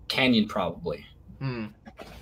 Canyon 0.07 0.47
probably. 0.47 1.05
Hmm. 1.39 1.65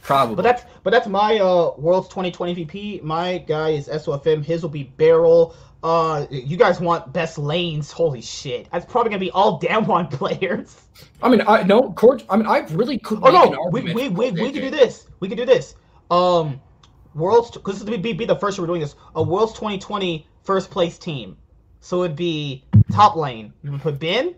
Probably. 0.02 0.36
But 0.36 0.42
that's 0.42 0.64
but 0.84 0.92
that's 0.92 1.08
my 1.08 1.40
uh 1.40 1.72
World's 1.78 2.10
2020 2.10 2.54
VP. 2.54 3.02
My 3.04 3.38
guy 3.38 3.70
is 3.70 3.88
SOFM. 3.88 4.44
His 4.44 4.62
will 4.62 4.70
be 4.70 4.84
Beryl. 4.84 5.56
Uh, 5.84 6.26
you 6.30 6.56
guys 6.56 6.80
want 6.80 7.12
best 7.12 7.38
lanes? 7.38 7.92
Holy 7.92 8.22
shit! 8.22 8.70
That's 8.72 8.86
probably 8.86 9.10
gonna 9.10 9.20
be 9.20 9.32
all 9.32 9.60
Damwon 9.62 10.10
players. 10.10 10.82
I 11.22 11.30
mean, 11.30 11.42
I 11.46 11.64
no 11.64 11.92
court. 11.92 12.24
I 12.30 12.38
mean, 12.38 12.46
I 12.46 12.60
really 12.72 12.98
could. 12.98 13.20
Oh 13.22 13.30
no, 13.32 13.70
we 13.70 13.94
we 13.94 14.08
we, 14.10 14.32
we 14.32 14.52
could 14.52 14.62
do 14.62 14.70
this. 14.70 15.08
We 15.20 15.28
could 15.28 15.38
do 15.38 15.46
this. 15.46 15.76
Um, 16.10 16.62
Worlds 17.16 17.52
because 17.52 17.80
this 17.80 17.90
would 17.90 18.02
be, 18.02 18.14
be 18.14 18.26
the 18.26 18.36
first 18.36 18.58
year 18.58 18.64
we're 18.64 18.68
doing 18.68 18.82
this. 18.82 18.96
A 19.16 19.22
Worlds 19.22 19.54
2020 19.54 20.26
first 20.44 20.72
place 20.72 20.98
team. 20.98 21.38
So 21.82 22.04
it'd 22.04 22.16
be 22.16 22.64
top 22.92 23.16
lane. 23.16 23.54
You 23.62 23.72
would 23.72 23.82
put 23.82 24.00
Bin, 24.00 24.36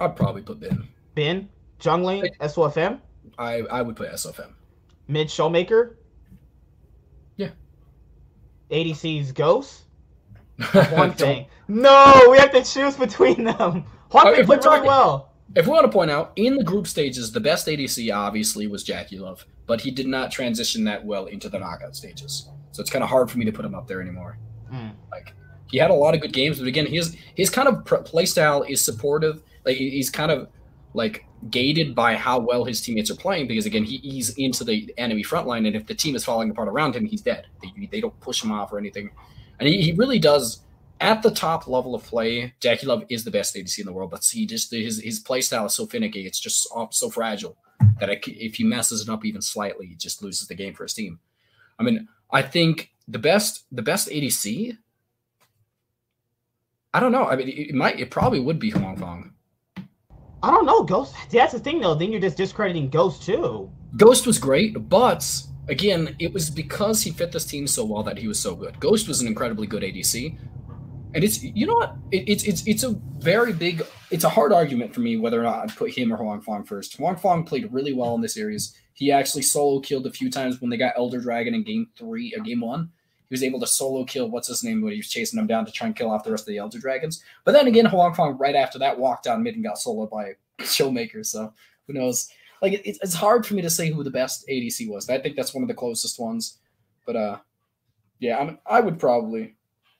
I'd 0.00 0.16
probably 0.16 0.42
put 0.42 0.60
Bin. 0.60 0.88
Bin, 1.14 1.48
Jung 1.82 2.04
lane, 2.04 2.24
SOFM, 2.40 3.00
I 3.38 3.58
I 3.70 3.82
would 3.82 3.96
put 3.96 4.10
SFM. 4.10 4.52
mid 5.08 5.28
Showmaker. 5.28 5.96
Yeah. 7.36 7.50
ADC's 8.70 9.32
Ghost. 9.32 9.82
One 10.92 11.12
thing. 11.14 11.46
No, 11.68 12.28
we 12.30 12.38
have 12.38 12.52
to 12.52 12.62
choose 12.62 12.96
between 12.96 13.44
them. 13.44 13.84
Juan 14.10 14.26
Uh, 14.26 14.32
Fei 14.34 14.40
if 14.40 14.48
we're 14.48 14.58
played 14.58 14.84
well. 14.84 15.30
If 15.54 15.66
we 15.66 15.72
want 15.72 15.84
to 15.86 15.92
point 15.92 16.10
out, 16.10 16.32
in 16.36 16.56
the 16.56 16.64
group 16.64 16.86
stages, 16.86 17.30
the 17.32 17.40
best 17.40 17.66
ADC 17.66 18.14
obviously 18.14 18.66
was 18.66 18.84
JackeyLove, 18.84 19.44
but 19.66 19.80
he 19.80 19.90
did 19.90 20.06
not 20.06 20.30
transition 20.32 20.84
that 20.84 21.04
well 21.04 21.26
into 21.26 21.48
the 21.48 21.58
knockout 21.58 21.94
stages. 21.94 22.48
So 22.72 22.80
it's 22.80 22.90
kind 22.90 23.04
of 23.04 23.10
hard 23.10 23.30
for 23.30 23.38
me 23.38 23.44
to 23.44 23.52
put 23.52 23.64
him 23.64 23.74
up 23.74 23.86
there 23.86 24.00
anymore. 24.00 24.38
Mm. 24.72 24.92
Like 25.12 25.32
he 25.66 25.78
had 25.78 25.90
a 25.90 25.94
lot 25.94 26.14
of 26.14 26.20
good 26.20 26.32
games, 26.32 26.58
but 26.58 26.66
again, 26.66 26.86
his 26.86 27.16
his 27.34 27.50
kind 27.50 27.68
of 27.68 27.84
pr- 27.84 27.96
play 27.96 28.26
style 28.26 28.62
is 28.62 28.80
supportive. 28.80 29.42
Like 29.64 29.76
he's 29.76 30.10
kind 30.10 30.30
of 30.32 30.48
like 30.92 31.24
gated 31.50 31.94
by 31.94 32.16
how 32.16 32.38
well 32.40 32.64
his 32.64 32.80
teammates 32.80 33.10
are 33.10 33.16
playing 33.16 33.46
because 33.46 33.66
again, 33.66 33.84
he, 33.84 33.98
he's 33.98 34.30
into 34.30 34.64
the 34.64 34.92
enemy 34.98 35.22
front 35.22 35.46
line, 35.46 35.66
and 35.66 35.76
if 35.76 35.86
the 35.86 35.94
team 35.94 36.16
is 36.16 36.24
falling 36.24 36.50
apart 36.50 36.68
around 36.68 36.96
him, 36.96 37.04
he's 37.06 37.22
dead. 37.22 37.46
They, 37.62 37.86
they 37.86 38.00
don't 38.00 38.18
push 38.20 38.42
him 38.42 38.50
off 38.50 38.72
or 38.72 38.78
anything, 38.78 39.10
and 39.64 39.72
he, 39.72 39.80
he 39.80 39.92
really 39.92 40.18
does. 40.18 40.60
At 41.00 41.22
the 41.22 41.30
top 41.30 41.66
level 41.66 41.94
of 41.94 42.04
play, 42.04 42.54
JackeyLove 42.60 43.06
is 43.08 43.24
the 43.24 43.30
best 43.30 43.56
ADC 43.56 43.78
in 43.78 43.86
the 43.86 43.92
world, 43.92 44.10
but 44.10 44.24
he 44.30 44.46
just 44.46 44.70
his 44.70 45.00
his 45.00 45.18
play 45.18 45.40
style 45.40 45.66
is 45.66 45.74
so 45.74 45.86
finicky. 45.86 46.26
It's 46.26 46.38
just 46.38 46.68
so, 46.68 46.88
so 46.92 47.10
fragile 47.10 47.56
that 47.98 48.10
it, 48.10 48.26
if 48.28 48.56
he 48.56 48.64
messes 48.64 49.00
it 49.00 49.08
up 49.08 49.24
even 49.24 49.42
slightly, 49.42 49.86
he 49.86 49.96
just 49.96 50.22
loses 50.22 50.46
the 50.46 50.54
game 50.54 50.72
for 50.74 50.84
his 50.84 50.94
team. 50.94 51.18
I 51.78 51.82
mean, 51.82 52.08
I 52.30 52.42
think 52.42 52.92
the 53.08 53.18
best 53.18 53.64
the 53.72 53.82
best 53.82 54.08
ADC. 54.08 54.76
I 56.92 57.00
don't 57.00 57.12
know. 57.12 57.24
I 57.24 57.36
mean, 57.36 57.48
it 57.48 57.74
might 57.74 57.98
it 57.98 58.10
probably 58.10 58.40
would 58.40 58.58
be 58.58 58.70
Huanfeng. 58.70 59.32
I 60.42 60.50
don't 60.50 60.66
know, 60.66 60.84
Ghost. 60.84 61.14
That's 61.30 61.54
the 61.54 61.58
thing, 61.58 61.80
though. 61.80 61.94
Then 61.94 62.12
you're 62.12 62.20
just 62.20 62.36
discrediting 62.36 62.90
Ghost 62.90 63.22
too. 63.22 63.70
Ghost 63.96 64.26
was 64.26 64.38
great, 64.38 64.88
but 64.90 65.24
again, 65.68 66.14
it 66.18 66.32
was 66.32 66.50
because 66.50 67.02
he 67.02 67.10
fit 67.10 67.32
this 67.32 67.44
team 67.44 67.66
so 67.66 67.84
well 67.84 68.02
that 68.02 68.18
he 68.18 68.28
was 68.28 68.38
so 68.38 68.54
good. 68.54 68.78
Ghost 68.80 69.08
was 69.08 69.20
an 69.20 69.26
incredibly 69.26 69.66
good 69.66 69.82
ADC, 69.82 70.36
and 71.14 71.24
it's 71.24 71.42
you 71.42 71.66
know 71.66 71.74
what? 71.74 71.96
It, 72.10 72.28
it's 72.28 72.44
it's 72.44 72.66
it's 72.66 72.82
a 72.82 72.90
very 73.18 73.52
big. 73.52 73.82
It's 74.10 74.24
a 74.24 74.28
hard 74.28 74.52
argument 74.52 74.94
for 74.94 75.00
me 75.00 75.16
whether 75.16 75.40
or 75.40 75.44
not 75.44 75.62
I'd 75.62 75.76
put 75.76 75.92
him 75.92 76.12
or 76.12 76.18
Huanfeng 76.18 76.66
first. 76.66 76.98
Huanfeng 76.98 77.46
played 77.46 77.72
really 77.72 77.92
well 77.92 78.14
in 78.14 78.20
this 78.20 78.34
series. 78.34 78.76
He 78.92 79.10
actually 79.10 79.42
solo 79.42 79.80
killed 79.80 80.06
a 80.06 80.12
few 80.12 80.30
times 80.30 80.60
when 80.60 80.70
they 80.70 80.76
got 80.76 80.94
Elder 80.96 81.20
Dragon 81.20 81.54
in 81.54 81.64
game 81.64 81.88
three, 81.96 82.34
uh, 82.38 82.42
game 82.42 82.60
one. 82.60 82.90
He 83.28 83.34
was 83.34 83.42
able 83.42 83.58
to 83.60 83.66
solo 83.66 84.04
kill 84.04 84.28
what's 84.28 84.48
his 84.48 84.62
name 84.62 84.82
when 84.82 84.92
he 84.92 84.98
was 84.98 85.08
chasing 85.08 85.38
him 85.38 85.46
down 85.46 85.64
to 85.66 85.72
try 85.72 85.86
and 85.86 85.96
kill 85.96 86.10
off 86.10 86.24
the 86.24 86.30
rest 86.30 86.42
of 86.42 86.48
the 86.48 86.58
Elder 86.58 86.78
Dragons. 86.78 87.22
But 87.44 87.52
then 87.52 87.66
again, 87.66 87.86
Huanfeng 87.86 88.38
right 88.38 88.54
after 88.54 88.78
that 88.80 88.98
walked 88.98 89.24
down 89.24 89.42
mid 89.42 89.54
and 89.54 89.64
got 89.64 89.78
soloed 89.78 90.10
by 90.10 90.34
Showmaker. 90.60 91.24
So 91.24 91.52
who 91.86 91.94
knows? 91.94 92.28
Like 92.64 92.72
it, 92.72 92.96
it's 93.02 93.12
hard 93.12 93.44
for 93.44 93.52
me 93.52 93.60
to 93.60 93.68
say 93.68 93.90
who 93.90 94.02
the 94.02 94.10
best 94.10 94.48
ADC 94.48 94.88
was. 94.88 95.10
I 95.10 95.18
think 95.18 95.36
that's 95.36 95.52
one 95.52 95.62
of 95.62 95.68
the 95.68 95.74
closest 95.74 96.18
ones. 96.18 96.60
But 97.04 97.14
uh, 97.14 97.38
yeah, 98.20 98.38
I 98.38 98.44
mean, 98.46 98.58
I 98.64 98.80
would 98.80 98.98
probably. 98.98 99.54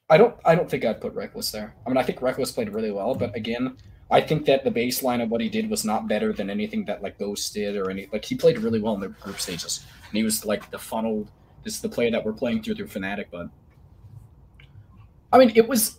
I 0.09 0.17
don't. 0.17 0.35
I 0.47 0.55
don't 0.55 0.71
think 0.71 0.83
I'd 0.83 0.99
put 0.99 1.15
Rekkles 1.15 1.53
there. 1.53 1.75
I 1.85 1.91
mean, 1.91 1.99
I 1.99 2.03
think 2.03 2.21
Rekkles 2.21 2.55
played 2.55 2.71
really 2.71 2.91
well, 2.91 3.15
but 3.15 3.37
again, 3.37 3.77
I 4.11 4.23
think 4.23 4.47
that 4.47 4.65
the 4.65 4.71
baseline 4.71 5.23
of 5.23 5.31
what 5.31 5.43
he 5.43 5.51
did 5.51 5.69
was 5.69 5.85
not 5.85 6.09
better 6.09 6.33
than 6.33 6.49
anything 6.49 6.87
that 6.87 7.03
like 7.03 7.19
Ghost 7.19 7.53
did 7.53 7.77
or 7.77 7.91
any. 7.91 8.09
Like 8.11 8.25
he 8.25 8.35
played 8.35 8.59
really 8.59 8.81
well 8.81 8.95
in 8.95 9.01
the 9.01 9.09
group 9.09 9.39
stages, 9.39 9.85
and 10.09 10.17
he 10.17 10.25
was 10.25 10.47
like 10.47 10.71
the 10.71 10.79
funnel. 10.79 11.29
This 11.65 11.75
is 11.75 11.83
the 11.83 11.91
player 11.91 12.11
that 12.13 12.25
we're 12.25 12.33
playing 12.33 12.63
through 12.63 12.77
through 12.77 12.87
Fnatic, 12.87 13.27
but 13.31 13.51
I 15.35 15.37
mean, 15.37 15.53
it 15.55 15.69
was. 15.69 15.99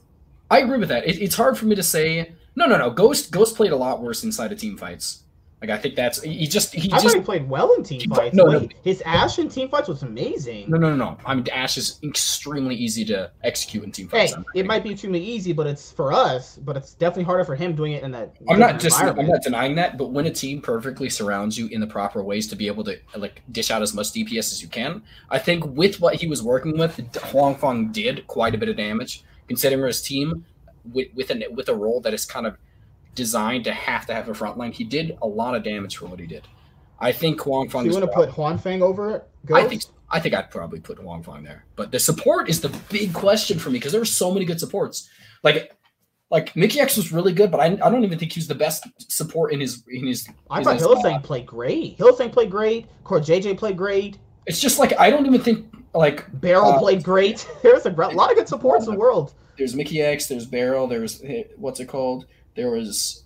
I 0.49 0.61
agree 0.61 0.79
with 0.79 0.89
that. 0.89 1.07
It, 1.07 1.21
it's 1.21 1.35
hard 1.35 1.59
for 1.59 1.67
me 1.67 1.75
to 1.75 1.83
say. 1.83 2.33
No, 2.55 2.65
no, 2.65 2.75
no. 2.75 2.89
Ghost 2.89 3.31
Ghost 3.31 3.55
played 3.55 3.71
a 3.71 3.77
lot 3.77 4.01
worse 4.01 4.23
inside 4.23 4.51
of 4.51 4.57
team 4.57 4.77
fights. 4.77 5.24
Like 5.61 5.69
I 5.69 5.77
think 5.77 5.95
that's 5.95 6.21
he 6.21 6.47
just 6.47 6.73
he 6.75 6.91
I 6.91 6.99
just 6.99 7.15
he 7.15 7.21
played 7.21 7.47
well 7.49 7.73
in 7.73 7.83
team 7.83 8.01
He- 8.01 8.07
fights. 8.07 8.35
no, 8.35 8.43
Like, 8.43 8.61
no. 8.63 8.67
His 8.83 9.01
Ashe 9.01 9.39
in 9.39 9.47
team 9.49 9.69
fights 9.69 9.87
was 9.87 10.03
amazing. 10.03 10.69
no 10.69 10.77
no 10.77 10.89
no 10.89 10.95
no. 10.95 11.17
I 11.25 11.33
mean 11.33 11.47
Ashe 11.51 11.77
is 11.77 11.99
extremely 12.03 12.75
easy 12.75 13.05
to 13.05 13.31
execute 13.43 13.83
in 13.85 13.91
team 13.91 14.09
Hey, 14.09 14.19
fights. 14.27 14.33
I'm- 14.33 14.45
it 14.53 14.65
might 14.65 14.83
be 14.83 14.91
extremely 14.91 15.23
easy, 15.23 15.53
but 15.53 15.65
it's 15.65 15.91
for 15.93 16.11
us. 16.11 16.57
But 16.57 16.75
it's 16.75 16.93
definitely 16.93 17.23
harder 17.23 17.45
for 17.45 17.55
him 17.55 17.73
doing 17.73 17.93
it 17.93 18.03
in 18.03 18.11
that. 18.11 18.35
I'm 18.49 18.59
not 18.59 18.79
just 18.79 19.01
I'm 19.01 19.27
not 19.27 19.41
denying 19.43 19.75
that, 19.75 19.97
but 19.97 20.11
when 20.11 20.25
a 20.25 20.31
team 20.31 20.61
perfectly 20.61 21.09
surrounds 21.09 21.57
you 21.57 21.67
in 21.67 21.79
the 21.79 21.87
proper 21.87 22.21
ways 22.21 22.47
to 22.49 22.55
be 22.57 22.67
able 22.67 22.83
to 22.83 22.97
like 23.15 23.41
dish 23.51 23.71
out 23.71 23.81
as 23.81 23.93
much 23.93 24.07
DPS 24.11 24.51
as 24.51 24.61
you 24.61 24.67
can, 24.67 25.01
I 25.29 25.39
think 25.39 25.65
with 25.65 26.01
what 26.01 26.15
he 26.15 26.27
was 26.27 26.43
working 26.43 26.77
with, 26.77 26.97
Huanfeng 27.13 27.93
did 27.93 28.27
quite 28.27 28.53
a 28.53 28.57
bit 28.57 28.67
of 28.69 28.75
damage 28.75 29.23
considering 29.47 29.85
his 29.87 30.01
team 30.01 30.45
with 30.93 31.07
with 31.15 31.29
an 31.31 31.43
with 31.51 31.69
a 31.69 31.75
role 31.75 32.01
that 32.01 32.13
is 32.13 32.25
kind 32.25 32.45
of 32.45 32.57
designed 33.15 33.63
to 33.65 33.73
have 33.73 34.05
to 34.07 34.13
have 34.13 34.29
a 34.29 34.33
front 34.33 34.57
line. 34.57 34.71
He 34.71 34.83
did 34.83 35.17
a 35.21 35.27
lot 35.27 35.55
of 35.55 35.63
damage 35.63 35.97
for 35.97 36.05
what 36.05 36.19
he 36.19 36.27
did. 36.27 36.47
I 36.99 37.11
think 37.11 37.41
Huang 37.41 37.67
So 37.67 37.73
Fong. 37.73 37.85
you 37.85 37.91
want 37.91 38.05
to 38.05 38.11
put 38.11 38.29
Huanfeng 38.29 38.81
over 38.81 39.15
it? 39.15 39.27
I 39.53 39.63
think 39.67 39.83
I 40.09 40.19
think 40.19 40.35
I'd 40.35 40.51
probably 40.51 40.79
put 40.79 40.97
Huanfeng 40.97 41.43
there. 41.43 41.65
But 41.75 41.91
the 41.91 41.99
support 41.99 42.49
is 42.49 42.61
the 42.61 42.69
big 42.89 43.13
question 43.13 43.59
for 43.59 43.69
me 43.69 43.79
because 43.79 43.91
there 43.91 44.01
are 44.01 44.05
so 44.05 44.31
many 44.31 44.45
good 44.45 44.59
supports. 44.59 45.09
Like 45.43 45.71
like 46.31 46.53
Mikyx 46.53 46.97
was 46.97 47.11
really 47.11 47.33
good, 47.33 47.51
but 47.51 47.59
I, 47.59 47.65
I 47.65 47.89
don't 47.89 48.03
even 48.03 48.17
think 48.17 48.31
he 48.31 48.39
was 48.39 48.47
the 48.47 48.55
best 48.55 48.85
support 49.11 49.51
in 49.53 49.59
his 49.59 49.83
in 49.89 50.07
his. 50.07 50.27
I 50.49 50.63
thought 50.63 50.79
Hylissang 50.79 51.21
played 51.23 51.45
great. 51.45 51.97
Hylissang 51.97 52.31
played 52.31 52.49
great. 52.49 52.87
CoreJJ 53.03 53.57
played 53.57 53.77
great. 53.77 54.17
It's 54.45 54.59
just 54.59 54.79
like 54.79 54.97
I 54.99 55.09
don't 55.09 55.25
even 55.25 55.41
think 55.41 55.65
like 55.93 56.25
Beryl 56.41 56.71
Uh, 56.73 56.79
played 56.79 57.03
great. 57.03 57.47
There's 57.63 57.85
a 57.85 57.89
lot 57.91 58.31
of 58.31 58.37
good 58.37 58.47
supports 58.47 58.85
in 58.87 58.93
the 58.93 58.99
world. 58.99 59.33
there's 59.57 59.73
Mikyx, 59.75 60.27
there's 60.27 60.45
Beryl, 60.45 60.87
there's 60.87 61.21
eh, 61.23 61.43
what's 61.57 61.79
it 61.79 61.87
called? 61.87 62.25
There 62.55 62.71
was 62.71 63.23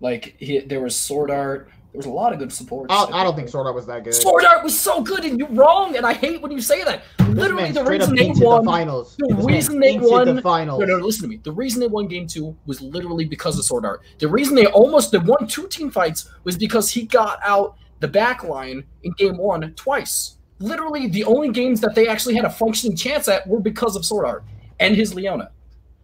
like 0.00 0.36
he, 0.38 0.60
there 0.60 0.80
was 0.80 0.94
Sword 0.94 1.30
Art. 1.30 1.68
There 1.92 1.98
was 2.00 2.06
a 2.06 2.10
lot 2.10 2.34
of 2.34 2.38
good 2.38 2.52
support. 2.52 2.90
I, 2.90 3.06
I 3.06 3.24
don't 3.24 3.34
think 3.34 3.48
Sword 3.48 3.66
Art 3.66 3.74
was 3.74 3.86
that 3.86 4.04
good. 4.04 4.12
Sword 4.12 4.44
Art 4.44 4.62
was 4.62 4.78
so 4.78 5.00
good, 5.02 5.24
and 5.24 5.38
you're 5.38 5.48
wrong, 5.48 5.96
and 5.96 6.04
I 6.04 6.12
hate 6.12 6.42
when 6.42 6.52
you 6.52 6.60
say 6.60 6.84
that. 6.84 7.04
Literally, 7.20 7.72
the 7.72 7.82
reason 7.84 8.14
they 8.14 8.26
inked 8.26 8.38
the 8.38 8.44
won. 8.44 8.66
finals. 8.66 9.16
the 9.16 9.34
This 9.34 9.46
reason 9.46 9.80
they 9.80 9.98
won- 9.98 10.36
the 10.36 10.42
finals. 10.42 10.80
No, 10.80 10.84
no, 10.84 11.04
listen 11.04 11.22
to 11.22 11.28
me. 11.28 11.40
The 11.42 11.52
reason 11.52 11.80
they 11.80 11.86
won 11.86 12.06
game 12.06 12.26
two 12.26 12.54
was 12.66 12.82
literally 12.82 13.24
because 13.24 13.58
of 13.58 13.64
Sword 13.64 13.86
Art. 13.86 14.02
The 14.18 14.28
reason 14.28 14.54
they 14.54 14.66
almost 14.66 15.10
they 15.10 15.18
won 15.18 15.46
two 15.46 15.68
team 15.68 15.90
fights 15.90 16.28
was 16.44 16.58
because 16.58 16.90
he 16.90 17.04
got 17.04 17.38
out 17.42 17.78
the 18.00 18.08
back 18.08 18.44
line 18.44 18.84
in 19.02 19.12
game 19.12 19.38
one 19.38 19.72
twice. 19.72 20.36
Literally, 20.58 21.06
the 21.06 21.24
only 21.24 21.50
games 21.50 21.80
that 21.80 21.94
they 21.94 22.08
actually 22.08 22.34
had 22.34 22.44
a 22.44 22.50
functioning 22.50 22.96
chance 22.96 23.26
at 23.28 23.46
were 23.46 23.60
because 23.60 23.96
of 23.96 24.04
Sword 24.04 24.26
Art 24.26 24.44
and 24.80 24.94
his 24.94 25.14
Leona. 25.14 25.50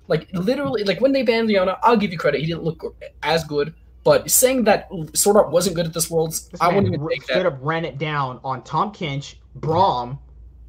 Like 0.08 0.28
literally, 0.32 0.84
like 0.84 1.00
when 1.00 1.12
they 1.12 1.22
banned 1.22 1.48
Leona, 1.48 1.78
I'll 1.82 1.96
give 1.96 2.12
you 2.12 2.18
credit. 2.18 2.40
He 2.40 2.46
didn't 2.46 2.64
look 2.64 2.94
as 3.22 3.44
good. 3.44 3.74
But 4.04 4.28
saying 4.30 4.64
that 4.64 4.88
Sword 5.14 5.36
Art 5.36 5.50
wasn't 5.50 5.76
good 5.76 5.86
at 5.86 5.92
this 5.94 6.10
Worlds, 6.10 6.48
This 6.48 6.60
I 6.60 6.68
wouldn't 6.68 6.92
even 6.92 7.08
take 7.08 7.22
straight 7.22 7.44
that. 7.44 7.46
up 7.46 7.58
ran 7.60 7.84
it 7.84 7.98
down 7.98 8.40
on 8.42 8.62
Tahm 8.64 8.90
Kench, 8.92 9.36
Braum, 9.60 10.18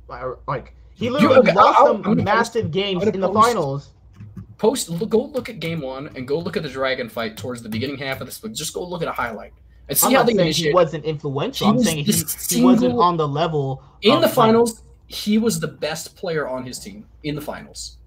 uh, 0.09 0.33
like 0.47 0.75
he 0.93 1.09
literally 1.09 1.37
okay, 1.37 1.53
lost 1.53 1.79
I'll- 1.79 1.97
gonna 1.97 2.23
massive 2.23 2.69
games 2.69 3.01
I'm 3.01 3.09
in 3.09 3.19
the 3.21 3.27
post- 3.27 3.47
finals. 3.47 3.89
post 4.59 4.89
look, 4.89 5.09
go 5.09 5.23
look 5.23 5.49
at 5.49 5.59
game 5.59 5.81
one 5.81 6.11
and 6.15 6.27
go 6.27 6.37
look 6.37 6.55
at 6.57 6.61
the 6.63 6.69
dragon 6.69 7.09
fight 7.09 7.35
towards 7.35 7.63
the 7.63 7.69
beginning 7.69 7.97
half 7.97 8.21
of 8.21 8.27
this 8.27 8.37
book. 8.37 8.53
Just 8.53 8.71
go 8.73 8.83
look 8.85 9.01
at 9.01 9.07
a 9.07 9.11
highlight 9.11 9.53
and 9.89 9.97
see 9.97 10.05
I'm 10.07 10.11
how 10.13 10.17
not 10.19 10.27
they 10.27 10.35
saying 10.35 10.53
he 10.53 10.71
wasn't 10.71 11.03
influential. 11.05 11.65
He 11.65 11.69
I'm 11.71 11.75
was 11.77 11.85
saying 11.85 12.05
he, 12.05 12.57
he 12.59 12.63
wasn't 12.63 12.93
on 12.99 13.17
the 13.17 13.27
level 13.27 13.81
in 14.03 14.13
the 14.21 14.27
like, 14.27 14.31
finals, 14.35 14.83
he 15.07 15.39
was 15.39 15.59
the 15.59 15.67
best 15.67 16.15
player 16.15 16.47
on 16.47 16.63
his 16.63 16.77
team 16.77 17.07
in 17.23 17.33
the 17.33 17.41
finals, 17.41 17.97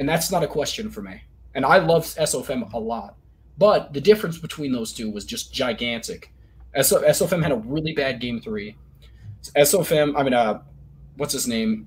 and 0.00 0.08
that's 0.08 0.32
not 0.32 0.42
a 0.42 0.48
question 0.48 0.90
for 0.90 1.02
me. 1.02 1.22
And 1.54 1.64
I 1.64 1.78
love 1.78 2.04
SOFM 2.04 2.72
a 2.72 2.78
lot, 2.78 3.16
but 3.58 3.92
the 3.92 4.00
difference 4.00 4.38
between 4.38 4.72
those 4.72 4.92
two 4.92 5.10
was 5.10 5.24
just 5.24 5.52
gigantic. 5.52 6.32
SO, 6.80 7.02
SOFM 7.02 7.42
had 7.42 7.52
a 7.52 7.56
really 7.56 7.92
bad 7.92 8.18
game 8.18 8.40
three. 8.40 8.76
SOFM, 9.42 10.14
I 10.16 10.22
mean, 10.22 10.32
uh, 10.32 10.62
what's 11.16 11.34
his 11.34 11.46
name? 11.46 11.86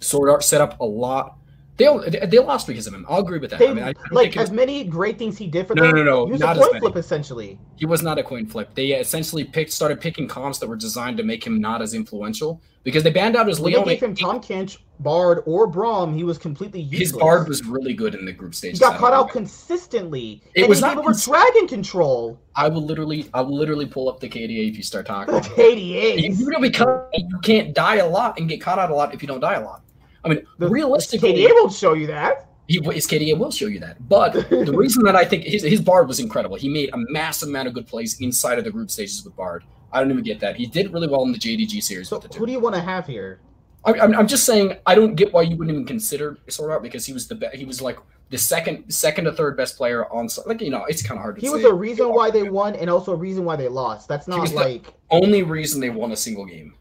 Sword 0.00 0.30
Art 0.30 0.42
set 0.42 0.62
up 0.62 0.80
a 0.80 0.84
lot. 0.84 1.36
They 1.80 2.26
they 2.26 2.38
lost 2.38 2.66
because 2.66 2.86
of 2.86 2.94
him. 2.94 3.04
I'll 3.08 3.20
agree 3.20 3.38
with 3.38 3.50
that. 3.50 3.58
They, 3.58 3.68
I 3.68 3.74
mean, 3.74 3.84
I, 3.84 3.94
like 4.12 4.36
it 4.36 4.38
was- 4.38 4.50
as 4.50 4.54
many 4.54 4.84
great 4.84 5.18
things 5.18 5.36
he 5.38 5.46
did 5.46 5.66
for 5.66 5.74
No, 5.74 5.82
them. 5.84 5.96
no, 5.96 6.02
no, 6.04 6.26
he 6.26 6.32
was 6.32 6.40
not 6.40 6.56
a 6.56 6.60
as 6.60 6.66
coin 6.68 6.80
flip 6.80 6.96
essentially. 6.96 7.58
He 7.76 7.86
was 7.86 8.02
not 8.02 8.18
a 8.18 8.22
coin 8.22 8.46
flip. 8.46 8.74
They 8.74 8.92
essentially 8.92 9.44
picked 9.44 9.72
started 9.72 10.00
picking 10.00 10.28
comps 10.28 10.58
that 10.58 10.68
were 10.68 10.76
designed 10.76 11.16
to 11.16 11.22
make 11.24 11.44
him 11.44 11.60
not 11.60 11.82
as 11.82 11.94
influential 11.94 12.60
because 12.82 13.02
they 13.02 13.10
banned 13.10 13.36
out 13.36 13.46
his 13.46 13.60
When 13.60 13.72
Leon. 13.72 13.84
they 13.86 13.94
gave 13.96 14.02
him 14.02 14.14
Tahm 14.14 14.40
Kench, 14.40 14.78
Bard, 15.00 15.42
or 15.44 15.70
Braum, 15.70 16.14
he 16.16 16.24
was 16.24 16.38
completely 16.38 16.80
useless. 16.80 17.10
His 17.10 17.12
Bard 17.12 17.46
was 17.48 17.62
really 17.64 17.92
good 17.92 18.14
in 18.14 18.24
the 18.24 18.32
group 18.32 18.54
stage. 18.54 18.72
He 18.74 18.78
got 18.78 18.98
caught 18.98 19.12
out 19.12 19.30
consistently. 19.30 20.42
It 20.54 20.62
and 20.62 20.68
was 20.68 20.80
not 20.80 20.96
over 20.96 21.08
cons- 21.10 21.24
dragon 21.26 21.68
control. 21.68 22.38
I 22.56 22.68
will 22.68 22.82
literally, 22.84 23.28
I 23.34 23.40
will 23.42 23.56
literally 23.56 23.86
pull 23.86 24.08
up 24.08 24.18
the 24.20 24.28
KDA 24.28 24.68
if 24.70 24.76
you 24.76 24.82
start 24.82 25.06
talking. 25.06 25.34
The 25.40 25.40
KDA. 25.40 26.38
you 26.38 26.50
know, 26.50 26.58
because 26.60 27.06
you 27.14 27.38
can't 27.42 27.74
die 27.74 27.96
a 27.96 28.08
lot 28.08 28.38
and 28.38 28.48
get 28.48 28.60
caught 28.60 28.78
out 28.78 28.90
a 28.90 28.94
lot 28.94 29.12
if 29.14 29.20
you 29.22 29.28
don't 29.28 29.40
die 29.40 29.54
a 29.54 29.64
lot. 29.64 29.82
I 30.24 30.28
mean, 30.28 30.46
The 30.58 30.68
realistically, 30.68 31.32
KDA 31.34 31.50
won't 31.52 31.72
show 31.72 31.94
you 31.94 32.06
that. 32.08 32.48
he, 32.68 32.80
his 32.92 33.06
KDA 33.06 33.38
will 33.38 33.50
show 33.50 33.66
you 33.66 33.80
that. 33.80 34.08
But 34.08 34.32
the 34.50 34.72
reason 34.76 35.02
that 35.04 35.16
I 35.16 35.24
think 35.24 35.44
his, 35.44 35.62
his 35.62 35.80
Bard 35.80 36.08
was 36.08 36.20
incredible, 36.20 36.56
he 36.56 36.68
made 36.68 36.90
a 36.92 36.98
massive 36.98 37.48
amount 37.48 37.68
of 37.68 37.74
good 37.74 37.86
plays 37.86 38.20
inside 38.20 38.58
of 38.58 38.64
the 38.64 38.70
group 38.70 38.90
stages 38.90 39.24
with 39.24 39.34
Bard. 39.36 39.64
I 39.92 40.00
don't 40.00 40.10
even 40.10 40.22
get 40.22 40.38
that. 40.40 40.56
He 40.56 40.66
did 40.66 40.92
really 40.92 41.08
well 41.08 41.22
in 41.24 41.32
the 41.32 41.38
JDG 41.38 41.82
series 41.82 42.08
So 42.08 42.18
with 42.18 42.30
the 42.30 42.38
who 42.38 42.46
do 42.46 42.52
you 42.52 42.60
want 42.60 42.74
to 42.76 42.80
have 42.80 43.06
here? 43.06 43.40
I, 43.84 43.94
I'm, 43.94 44.14
I'm 44.14 44.26
just 44.28 44.44
saying, 44.44 44.76
I 44.86 44.94
don't 44.94 45.14
get 45.14 45.32
why 45.32 45.40
you 45.42 45.56
wouldn't 45.56 45.74
even 45.74 45.86
consider 45.86 46.38
Sword 46.48 46.70
Art 46.70 46.82
because 46.82 47.06
he 47.06 47.12
was 47.14 47.26
the 47.26 47.34
be- 47.34 47.48
he 47.54 47.64
was 47.64 47.80
like 47.80 47.98
the 48.28 48.36
second 48.38 48.88
second 48.92 49.24
to 49.24 49.32
third 49.32 49.56
best 49.56 49.76
player 49.78 50.06
on 50.12 50.28
like 50.46 50.60
you 50.60 50.68
know 50.70 50.84
it's 50.84 51.02
kind 51.02 51.18
of 51.18 51.22
hard 51.22 51.36
to 51.36 51.40
He 51.40 51.46
say. 51.48 51.52
was 51.54 51.64
a 51.64 51.72
reason 51.74 52.12
why 52.12 52.30
they 52.30 52.42
won 52.48 52.76
and 52.76 52.90
also 52.90 53.12
a 53.12 53.16
reason 53.16 53.44
why 53.46 53.56
they 53.56 53.68
lost. 53.68 54.06
That's 54.06 54.28
not 54.28 54.40
was 54.42 54.50
the- 54.50 54.56
like 54.58 54.92
only 55.10 55.42
reason 55.42 55.80
they 55.80 55.88
won 55.90 56.12
a 56.12 56.16
single 56.16 56.44
game. 56.44 56.74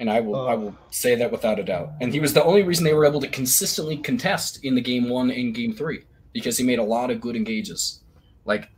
And 0.00 0.10
I 0.10 0.20
will 0.20 0.48
I 0.48 0.54
will 0.54 0.76
say 0.90 1.14
that 1.14 1.30
without 1.30 1.58
a 1.58 1.62
doubt. 1.62 1.92
And 2.00 2.12
he 2.12 2.20
was 2.20 2.34
the 2.34 2.42
only 2.42 2.62
reason 2.62 2.84
they 2.84 2.94
were 2.94 3.06
able 3.06 3.20
to 3.20 3.28
consistently 3.28 3.96
contest 3.96 4.64
in 4.64 4.74
the 4.74 4.80
game 4.80 5.08
one 5.08 5.30
and 5.30 5.54
game 5.54 5.72
three 5.72 6.04
because 6.32 6.58
he 6.58 6.64
made 6.64 6.80
a 6.80 6.84
lot 6.84 7.10
of 7.10 7.20
good 7.20 7.36
engages. 7.36 8.00
Like 8.44 8.68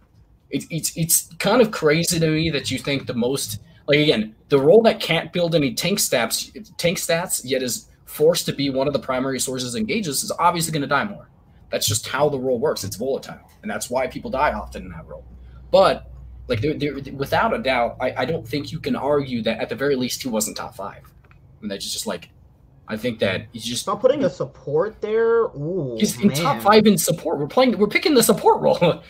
it's 0.50 0.66
it's 0.70 0.96
it's 0.96 1.34
kind 1.38 1.62
of 1.62 1.70
crazy 1.70 2.20
to 2.20 2.28
me 2.28 2.50
that 2.50 2.70
you 2.70 2.78
think 2.78 3.06
the 3.06 3.14
most 3.14 3.60
like 3.86 3.98
again 3.98 4.34
the 4.48 4.60
role 4.60 4.82
that 4.82 5.00
can't 5.00 5.32
build 5.32 5.54
any 5.54 5.74
tank 5.74 5.98
stats 5.98 6.52
tank 6.76 6.98
stats 6.98 7.40
yet 7.44 7.62
is 7.62 7.88
forced 8.04 8.46
to 8.46 8.52
be 8.52 8.70
one 8.70 8.86
of 8.86 8.92
the 8.92 8.98
primary 8.98 9.38
sources 9.40 9.74
of 9.74 9.80
engages 9.80 10.22
is 10.22 10.32
obviously 10.38 10.72
going 10.72 10.82
to 10.82 10.86
die 10.86 11.04
more. 11.04 11.28
That's 11.70 11.86
just 11.86 12.06
how 12.06 12.28
the 12.28 12.38
role 12.38 12.58
works. 12.58 12.84
It's 12.84 12.96
volatile, 12.96 13.40
and 13.62 13.70
that's 13.70 13.90
why 13.90 14.06
people 14.06 14.30
die 14.30 14.52
often 14.52 14.84
in 14.84 14.90
that 14.92 15.06
role. 15.06 15.24
But 15.70 16.10
like, 16.48 16.60
there, 16.60 16.74
there, 16.74 16.94
without 17.12 17.54
a 17.54 17.58
doubt, 17.58 17.96
I, 18.00 18.14
I 18.18 18.24
don't 18.24 18.46
think 18.46 18.72
you 18.72 18.78
can 18.78 18.96
argue 18.96 19.42
that 19.42 19.60
at 19.60 19.68
the 19.68 19.74
very 19.74 19.96
least 19.96 20.22
he 20.22 20.28
wasn't 20.28 20.56
top 20.56 20.76
five. 20.76 21.02
And 21.62 21.70
that's 21.70 21.90
just 21.90 22.06
like, 22.06 22.30
I 22.88 22.96
think 22.96 23.18
that 23.18 23.46
he's 23.52 23.64
just 23.64 23.86
not 23.86 24.00
putting 24.00 24.24
a 24.24 24.30
support 24.30 25.00
there. 25.00 25.44
Ooh, 25.46 25.96
he's 25.98 26.20
in 26.20 26.28
man. 26.28 26.36
top 26.36 26.62
five 26.62 26.86
in 26.86 26.96
support. 26.96 27.38
We're 27.38 27.48
playing, 27.48 27.76
we're 27.78 27.88
picking 27.88 28.14
the 28.14 28.22
support 28.22 28.60
role. 28.60 28.78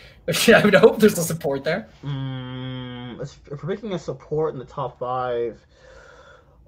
I 0.49 0.63
would 0.65 0.75
hope 0.75 0.99
there's 0.99 1.19
a 1.19 1.23
support 1.23 1.63
there. 1.63 1.89
Mm, 2.03 3.21
if 3.21 3.63
we're 3.63 3.75
picking 3.75 3.93
a 3.93 3.99
support 3.99 4.55
in 4.55 4.59
the 4.59 4.65
top 4.65 4.99
five, 4.99 5.61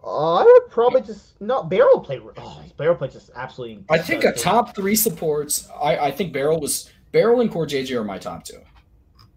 uh, 0.05 0.35
I 0.37 0.45
would 0.45 0.71
probably 0.71 1.01
just 1.01 1.41
not 1.41 1.69
Beryl 1.69 2.01
play. 2.01 2.21
Oh, 2.37 2.63
Beryl 2.77 2.95
play 2.95 3.09
just 3.09 3.31
absolutely. 3.35 3.85
I 3.89 3.99
think 3.99 4.25
a 4.25 4.33
top 4.33 4.77
three 4.77 4.95
supports. 4.95 5.69
I, 5.81 5.99
I 5.99 6.11
think 6.11 6.33
Beryl 6.33 6.61
was 6.61 6.91
Beryl 7.11 7.41
and 7.41 7.51
CoreJJ 7.51 7.97
are 7.97 8.05
my 8.05 8.19
top 8.19 8.45
two. 8.45 8.61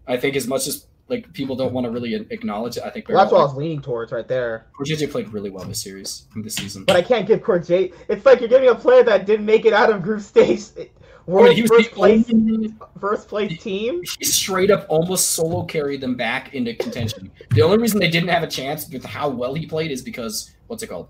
I 0.06 0.16
think 0.16 0.36
as 0.36 0.46
much 0.46 0.66
as 0.66 0.86
like 1.12 1.30
people 1.34 1.54
don't 1.54 1.72
want 1.74 1.84
to 1.84 1.90
really 1.90 2.14
acknowledge 2.30 2.78
it, 2.78 2.82
I 2.84 2.90
think 2.90 3.08
Well, 3.08 3.18
that's 3.18 3.30
what 3.30 3.40
I 3.40 3.44
was 3.44 3.54
leaning 3.54 3.82
towards 3.82 4.12
right 4.12 4.26
there. 4.26 4.66
CoreJJ 4.78 5.10
played 5.10 5.32
really 5.32 5.50
well 5.50 5.64
this 5.64 5.82
series, 5.82 6.26
this 6.36 6.54
season. 6.54 6.84
But 6.84 6.96
I 6.96 7.02
can't 7.02 7.26
give 7.26 7.44
J. 7.66 7.92
It's 8.08 8.24
like 8.24 8.40
you're 8.40 8.48
giving 8.48 8.70
a 8.70 8.74
player 8.74 9.02
that 9.04 9.26
didn't 9.26 9.44
make 9.44 9.66
it 9.66 9.74
out 9.74 9.90
of 9.90 10.02
group 10.02 10.22
stage. 10.22 10.62
I 10.78 10.88
oh, 11.28 11.32
World 11.34 11.48
mean, 11.48 11.56
he 11.56 11.62
was 11.62 11.70
first 11.70 11.90
the 11.90 11.94
place, 11.96 12.32
only- 12.32 12.74
first 12.98 13.28
place 13.28 13.62
team. 13.62 14.02
he 14.18 14.24
straight 14.24 14.70
up 14.70 14.86
almost 14.88 15.32
solo 15.32 15.64
carried 15.64 16.00
them 16.00 16.16
back 16.16 16.54
into 16.54 16.74
contention. 16.74 17.30
The 17.50 17.62
only 17.62 17.76
reason 17.78 18.00
they 18.00 18.10
didn't 18.10 18.30
have 18.30 18.42
a 18.42 18.48
chance 18.48 18.88
with 18.88 19.04
how 19.04 19.28
well 19.28 19.54
he 19.54 19.66
played 19.66 19.90
is 19.90 20.02
because 20.02 20.50
what's 20.66 20.82
it 20.82 20.86
called? 20.88 21.08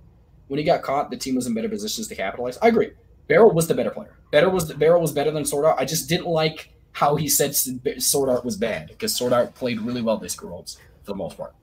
When 0.49 0.59
he 0.59 0.65
got 0.65 0.83
caught, 0.83 1.11
the 1.11 1.16
team 1.16 1.37
was 1.37 1.47
in 1.47 1.55
better 1.55 1.69
positions 1.69 2.09
to 2.09 2.15
capitalize. 2.16 2.59
I 2.61 2.69
agree. 2.69 2.91
Beryl 3.29 3.53
was 3.53 3.69
the 3.69 3.74
better 3.74 3.91
player. 3.91 4.19
Better 4.33 4.51
was 4.51 4.70
Beryl 4.73 5.01
was 5.01 5.12
better 5.12 5.31
than 5.31 5.45
Sword 5.45 5.65
Art. 5.65 5.77
I 5.79 5.85
just 5.85 6.09
didn't 6.09 6.27
like 6.27 6.72
how 6.93 7.16
he 7.16 7.28
said 7.28 7.55
Sword 7.55 8.28
Art 8.28 8.44
was 8.44 8.56
bad 8.56 8.89
because 8.89 9.16
Sword 9.16 9.32
Art 9.32 9.55
played 9.55 9.81
really 9.81 10.02
well 10.02 10.19
this 10.19 10.40
Worlds 10.40 10.78
for 11.05 11.12
the 11.12 11.14
most 11.14 11.36
part. 11.36 11.55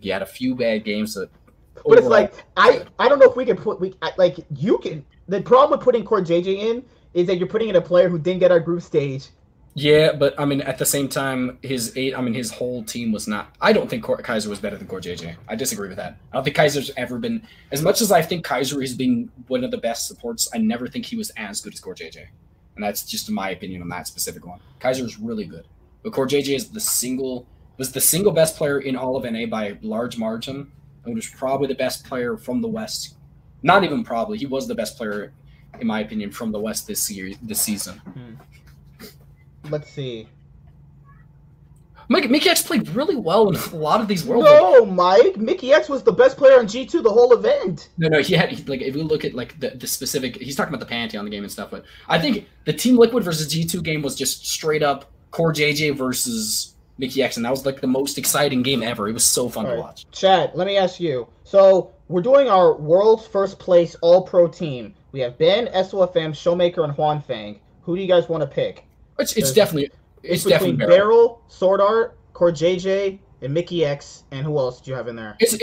He 0.00 0.08
had 0.08 0.22
a 0.22 0.26
few 0.26 0.54
bad 0.54 0.84
games 0.84 1.14
that. 1.14 1.30
But 1.84 1.98
it's 1.98 2.06
like 2.06 2.32
I 2.56 2.84
I 2.98 3.08
don't 3.08 3.18
know 3.18 3.30
if 3.30 3.36
we 3.36 3.44
can 3.44 3.56
put 3.56 3.80
we 3.80 3.94
like 4.16 4.38
you 4.54 4.78
can. 4.78 5.04
The 5.28 5.42
problem 5.42 5.78
with 5.78 5.84
putting 5.84 6.04
CoreJJ 6.04 6.46
in 6.46 6.84
is 7.14 7.26
that 7.26 7.38
you're 7.38 7.48
putting 7.48 7.68
in 7.68 7.76
a 7.76 7.80
player 7.80 8.08
who 8.08 8.18
didn't 8.18 8.40
get 8.40 8.50
our 8.50 8.60
group 8.60 8.82
stage. 8.82 9.28
Yeah, 9.78 10.12
but 10.12 10.34
I 10.40 10.46
mean, 10.46 10.62
at 10.62 10.78
the 10.78 10.86
same 10.86 11.06
time, 11.06 11.58
his 11.60 11.94
eight. 11.98 12.16
I 12.16 12.22
mean, 12.22 12.32
his 12.32 12.50
whole 12.50 12.82
team 12.82 13.12
was 13.12 13.28
not. 13.28 13.54
I 13.60 13.74
don't 13.74 13.90
think 13.90 14.04
Kaiser 14.04 14.48
was 14.48 14.58
better 14.58 14.78
than 14.78 14.86
CoreJJ. 14.86 15.36
I 15.48 15.54
disagree 15.54 15.88
with 15.88 15.98
that. 15.98 16.16
I 16.32 16.36
don't 16.36 16.44
think 16.44 16.56
Kaiser's 16.56 16.90
ever 16.96 17.18
been 17.18 17.46
as 17.72 17.82
much 17.82 18.00
as 18.00 18.10
I 18.10 18.22
think 18.22 18.42
Kaiser 18.42 18.80
has 18.80 18.94
been 18.94 19.30
one 19.48 19.64
of 19.64 19.70
the 19.70 19.76
best 19.76 20.08
supports. 20.08 20.48
I 20.54 20.58
never 20.58 20.88
think 20.88 21.04
he 21.04 21.16
was 21.16 21.30
as 21.36 21.60
good 21.60 21.74
as 21.74 21.80
CoreJJ, 21.82 22.26
and 22.76 22.84
that's 22.84 23.04
just 23.04 23.28
my 23.30 23.50
opinion 23.50 23.82
on 23.82 23.88
that 23.88 24.06
specific 24.06 24.46
one. 24.46 24.60
Kaiser 24.78 25.04
is 25.04 25.18
really 25.18 25.44
good, 25.44 25.66
but 26.02 26.12
CoreJJ 26.12 26.54
is 26.54 26.68
the 26.68 26.80
single 26.80 27.46
was 27.78 27.92
the 27.92 28.00
single 28.00 28.32
best 28.32 28.56
player 28.56 28.80
in 28.80 28.96
all 28.96 29.16
of 29.16 29.30
NA 29.30 29.46
by 29.46 29.66
a 29.66 29.76
large 29.82 30.16
margin, 30.16 30.70
and 31.04 31.14
was 31.14 31.28
probably 31.28 31.68
the 31.68 31.74
best 31.74 32.06
player 32.06 32.36
from 32.36 32.60
the 32.60 32.68
West. 32.68 33.16
Not 33.62 33.84
even 33.84 34.04
probably, 34.04 34.38
he 34.38 34.46
was 34.46 34.66
the 34.66 34.74
best 34.74 34.96
player, 34.96 35.32
in 35.80 35.86
my 35.86 36.00
opinion, 36.00 36.30
from 36.30 36.52
the 36.52 36.58
West 36.58 36.86
this 36.86 37.10
year, 37.10 37.34
this 37.42 37.60
season. 37.60 37.98
Hmm. 37.98 38.34
Let's 39.68 39.90
see. 39.90 40.28
Mike, 42.08 42.24
Mikyx 42.24 42.64
played 42.64 42.88
really 42.90 43.16
well 43.16 43.48
in 43.48 43.56
a 43.56 43.76
lot 43.76 44.00
of 44.00 44.08
these 44.08 44.24
worlds. 44.24 44.44
No, 44.46 44.84
Mike. 44.86 45.34
Mikyx 45.34 45.88
was 45.88 46.02
the 46.02 46.12
best 46.12 46.36
player 46.36 46.60
in 46.60 46.68
G 46.68 46.86
two 46.86 47.02
the 47.02 47.10
whole 47.10 47.32
event. 47.32 47.88
No, 47.98 48.08
no, 48.08 48.20
he 48.22 48.34
had 48.34 48.50
he- 48.50 48.62
like 48.64 48.80
if 48.80 48.94
we 48.94 49.02
look 49.02 49.24
at 49.24 49.34
like 49.34 49.58
the, 49.58 49.70
the 49.70 49.86
specific, 49.86 50.36
he's 50.36 50.54
talking 50.56 50.72
about 50.72 50.80
the 50.80 50.86
Pantheon 50.90 51.24
the 51.24 51.30
game 51.30 51.42
and 51.42 51.50
stuff. 51.52 51.70
But 51.70 51.84
I 52.08 52.18
think 52.18 52.46
the 52.64 52.72
Team 52.72 52.96
Liquid 52.96 53.24
versus 53.24 53.48
G 53.48 53.64
two 53.64 53.82
game 53.82 54.02
was 54.02 54.14
just 54.14 54.46
straight 54.46 54.82
up 54.82 55.10
CoreJJ 55.32 55.96
versus 55.96 56.74
Mikyx, 57.00 57.36
and 57.36 57.44
that 57.44 57.50
was 57.50 57.66
like 57.66 57.80
the 57.80 57.86
most 57.86 58.18
exciting 58.18 58.62
game 58.62 58.82
ever. 58.82 59.08
It 59.08 59.12
was 59.12 59.24
so 59.26 59.48
fun 59.48 59.66
to 59.66 59.76
watch. 59.76 60.06
Chad, 60.12 60.52
let 60.54 60.66
me 60.66 60.76
ask 60.76 61.00
you. 61.00 61.28
So 61.44 61.92
we're 62.08 62.22
doing 62.22 62.48
our 62.48 62.74
world's 62.74 63.26
first 63.26 63.58
place 63.58 63.96
all 64.00 64.22
pro 64.22 64.46
team. 64.48 64.94
We 65.12 65.20
have 65.20 65.36
Bin, 65.38 65.66
SOFM, 65.74 66.30
Showmaker, 66.32 66.84
and 66.84 66.92
Huanfeng. 66.96 67.58
Who 67.82 67.96
do 67.96 68.02
you 68.02 68.08
guys 68.08 68.28
want 68.28 68.42
to 68.42 68.46
pick? 68.46 68.84
It's, 69.18 69.32
it's 69.32 69.52
There's- 69.52 69.54
definitely 69.54 69.90
it's, 70.22 70.44
definitely 70.44 70.72
between 70.72 70.88
Beryl. 70.88 70.96
Beryl, 70.96 71.42
Sword 71.48 71.80
Art, 71.80 72.16
CoreJJ, 72.34 73.18
and 73.42 73.56
Mikyx, 73.56 74.22
and 74.30 74.44
who 74.44 74.58
else 74.58 74.80
do 74.80 74.90
you 74.90 74.96
have 74.96 75.08
in 75.08 75.16
there? 75.16 75.36
It's-? 75.40 75.56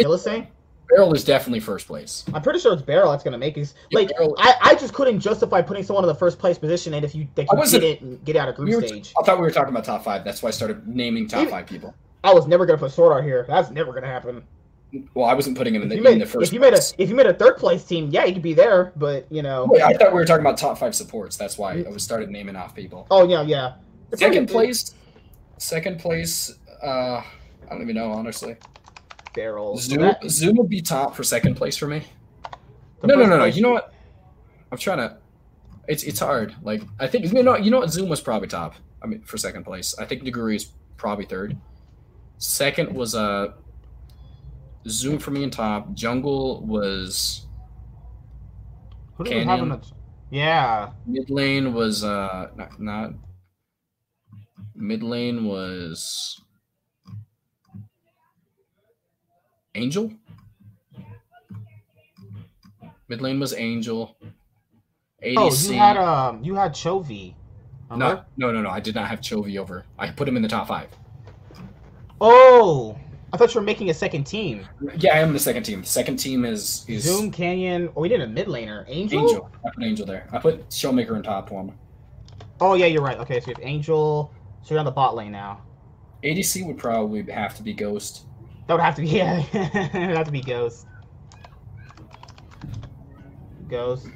Beryl 0.90 1.14
is 1.14 1.24
definitely 1.24 1.60
first 1.62 1.88
place. 1.88 2.24
I'm 2.34 2.42
pretty 2.42 2.60
sure 2.60 2.74
it's 2.74 2.82
Beryl 2.82 3.10
that's 3.12 3.24
gonna 3.24 3.38
make 3.38 3.58
it. 3.58 3.74
Yeah, 3.90 4.00
Like 4.00 4.10
Beryl- 4.10 4.36
I, 4.38 4.54
I 4.62 4.76
just 4.76 4.94
couldn't 4.94 5.22
justify 5.22 5.62
putting 5.62 5.84
someone 5.84 6.04
in 6.04 6.08
the 6.08 6.14
first 6.16 6.38
place 6.38 6.58
position, 6.58 6.94
and 6.94 7.04
if 7.06 7.16
you 7.16 7.28
they 7.36 7.48
wasn't- 7.52 7.82
get 7.82 8.02
it 8.02 8.26
get 8.26 8.36
out 8.36 8.50
of 8.50 8.56
group 8.56 8.70
We 8.82 8.88
stage, 8.88 9.14
I 9.20 9.24
thought 9.26 9.38
we 9.38 9.44
were 9.44 9.52
talking 9.52 9.70
about 9.70 9.86
top 9.86 10.04
five. 10.04 10.24
That's 10.24 10.44
why 10.44 10.50
I 10.50 10.52
started 10.52 10.88
naming 10.88 11.28
top 11.28 11.42
Even- 11.42 11.52
five 11.52 11.66
people. 11.68 11.96
I 12.24 12.34
was 12.34 12.48
never 12.48 12.66
gonna 12.66 12.78
put 12.78 12.92
Sword 12.92 13.12
Art 13.14 13.24
here. 13.24 13.46
That's 13.48 13.72
never 13.72 13.92
gonna 13.94 14.08
happen. 14.08 14.44
Well, 15.16 15.26
I 15.26 15.34
wasn't 15.34 15.58
putting 15.58 15.74
him 15.74 15.82
in 15.82 15.90
the, 15.90 15.96
you 15.96 16.06
in 16.06 16.20
the 16.20 16.26
first. 16.26 16.50
if 16.50 16.54
you 16.54 16.60
made 16.60 16.74
a 16.76 16.80
if 17.00 17.10
you 17.10 17.16
made 17.16 17.26
a 17.26 17.34
third 17.34 17.58
place 17.58 17.84
team, 17.84 18.10
yeah, 18.12 18.26
you 18.26 18.34
could 18.34 18.44
be 18.44 18.54
there. 18.54 18.92
But 18.96 19.26
you 19.32 19.42
know, 19.42 19.66
Wait, 19.68 19.82
I 19.82 19.94
thought 19.94 20.12
we 20.12 20.20
were 20.20 20.26
talking 20.26 20.46
about 20.46 20.58
top 20.58 20.78
five 20.78 20.94
supports. 20.94 21.38
That's 21.38 21.58
why 21.58 21.84
I 21.88 21.90
was 21.90 22.04
started 22.04 22.30
naming 22.30 22.56
off 22.56 22.76
people. 22.76 23.08
oh 23.10 23.28
yeah, 23.28 23.42
yeah. 23.42 23.74
It's 24.14 24.22
Second 24.22 24.48
place, 24.48 24.94
second 25.58 26.00
place. 26.00 26.54
Uh, 26.84 27.18
I 27.18 27.24
don't 27.70 27.82
even 27.82 27.96
know 27.96 28.12
honestly. 28.12 28.56
Beryl. 29.34 29.76
Zoom, 29.78 30.02
that- 30.02 30.24
Zoom 30.30 30.56
would 30.58 30.70
be 30.70 30.82
top 30.82 31.16
for 31.16 31.24
second 31.24 31.56
place 31.56 31.76
for 31.76 31.88
me. 31.88 32.04
the 33.02 33.08
No, 33.08 33.16
no, 33.16 33.26
no, 33.26 33.38
no. 33.40 33.46
You 33.46 33.64
know 33.64 33.72
what? 33.72 33.92
I'm 34.72 34.78
trying 34.78 35.00
to. 35.00 35.18
It's 35.88 36.04
it's 36.04 36.20
hard. 36.20 36.56
Like 36.62 36.84
I 37.00 37.08
think 37.08 37.34
you 37.34 37.44
know 37.44 37.58
you 37.58 37.72
know 37.72 37.80
what 37.80 37.90
Zoom 37.90 38.08
was 38.08 38.22
probably 38.22 38.48
top. 38.48 38.76
I 39.02 39.08
mean 39.08 39.24
for 39.24 39.38
second 39.38 39.64
place. 39.64 39.96
I 39.98 40.06
think 40.06 40.24
Nuguri 40.24 40.56
is 40.56 40.66
probably 40.96 41.26
third. 41.26 41.58
Second 42.38 42.94
was 42.94 43.16
uh 43.16 43.54
Zoom 44.88 45.18
for 45.18 45.32
me 45.32 45.44
in 45.44 45.50
top. 45.50 45.94
Jungle 45.94 46.62
was 46.66 47.48
Who 49.16 49.24
do 49.24 49.32
we 49.32 49.38
have 49.38 49.60
Canyon. 49.60 49.82
Yeah. 50.30 50.92
Mid 51.08 51.30
lane 51.32 51.74
was 51.74 52.04
uh 52.04 52.50
not, 52.56 52.80
not 52.80 53.14
mid 54.76 55.04
lane 55.04 55.46
was 55.46 56.42
Angel. 59.76 60.12
Mid 63.08 63.22
lane 63.22 63.40
was 63.40 63.54
Angel. 63.54 64.16
ADC. 65.24 65.36
Oh, 65.38 65.72
you 65.72 65.78
had 65.78 65.98
um, 65.98 66.44
you 66.44 66.56
had 66.56 66.74
Chovy. 66.74 67.36
No, 67.96 68.24
no, 68.38 68.52
no, 68.52 68.62
no. 68.62 68.70
I 68.70 68.80
did 68.80 68.96
not 68.96 69.08
have 69.08 69.22
Chovy 69.22 69.60
over. 69.60 69.86
I 70.00 70.10
put 70.10 70.28
him 70.28 70.36
in 70.36 70.42
the 70.42 70.48
top 70.48 70.68
five. 70.68 70.90
Oh, 72.20 72.98
I 73.32 73.38
thought 73.38 73.54
you 73.54 73.60
were 73.60 73.66
making 73.66 73.90
a 73.90 73.94
second 73.94 74.26
team. 74.26 74.66
Yeah, 74.98 75.16
I 75.16 75.20
am 75.20 75.34
the 75.34 75.40
second 75.40 75.64
team. 75.64 75.82
The 75.82 75.88
second 75.88 76.18
team 76.18 76.46
is 76.46 76.86
is 76.88 77.04
Zoom 77.04 77.32
Canyon. 77.32 77.90
Oh, 77.96 78.02
we 78.02 78.10
did 78.10 78.22
a 78.22 78.28
mid 78.28 78.48
laner. 78.48 78.86
Angel. 78.88 79.22
Angel. 79.22 79.52
I 79.66 79.70
put 79.70 79.84
Angel 79.84 80.06
there. 80.06 80.28
I 80.32 80.40
put 80.40 80.70
Showmaker 80.70 81.16
in 81.16 81.24
top 81.24 81.52
one. 81.52 81.74
Oh 82.62 82.76
yeah, 82.76 82.86
you're 82.86 83.02
right. 83.02 83.18
Okay, 83.20 83.40
so 83.40 83.48
you 83.48 83.56
have 83.58 83.66
Angel. 83.66 84.32
So 84.64 84.74
you're 84.74 84.80
on 84.80 84.86
the 84.86 84.92
bot 84.92 85.16
lane 85.16 85.32
now. 85.32 85.62
ADC 86.24 86.66
would 86.66 86.78
probably 86.78 87.22
have 87.32 87.56
to 87.58 87.64
be 87.64 87.74
Ghost. 87.74 88.26
That 88.68 88.76
would 88.76 88.84
have 88.84 88.96
to 88.96 89.02
be 89.02 89.08
yeah. 89.10 89.44
it 89.54 90.08
would 90.08 90.18
have 90.18 90.26
to 90.26 90.32
be 90.32 90.42
Ghost. 90.42 90.88
Ghost. 93.68 94.08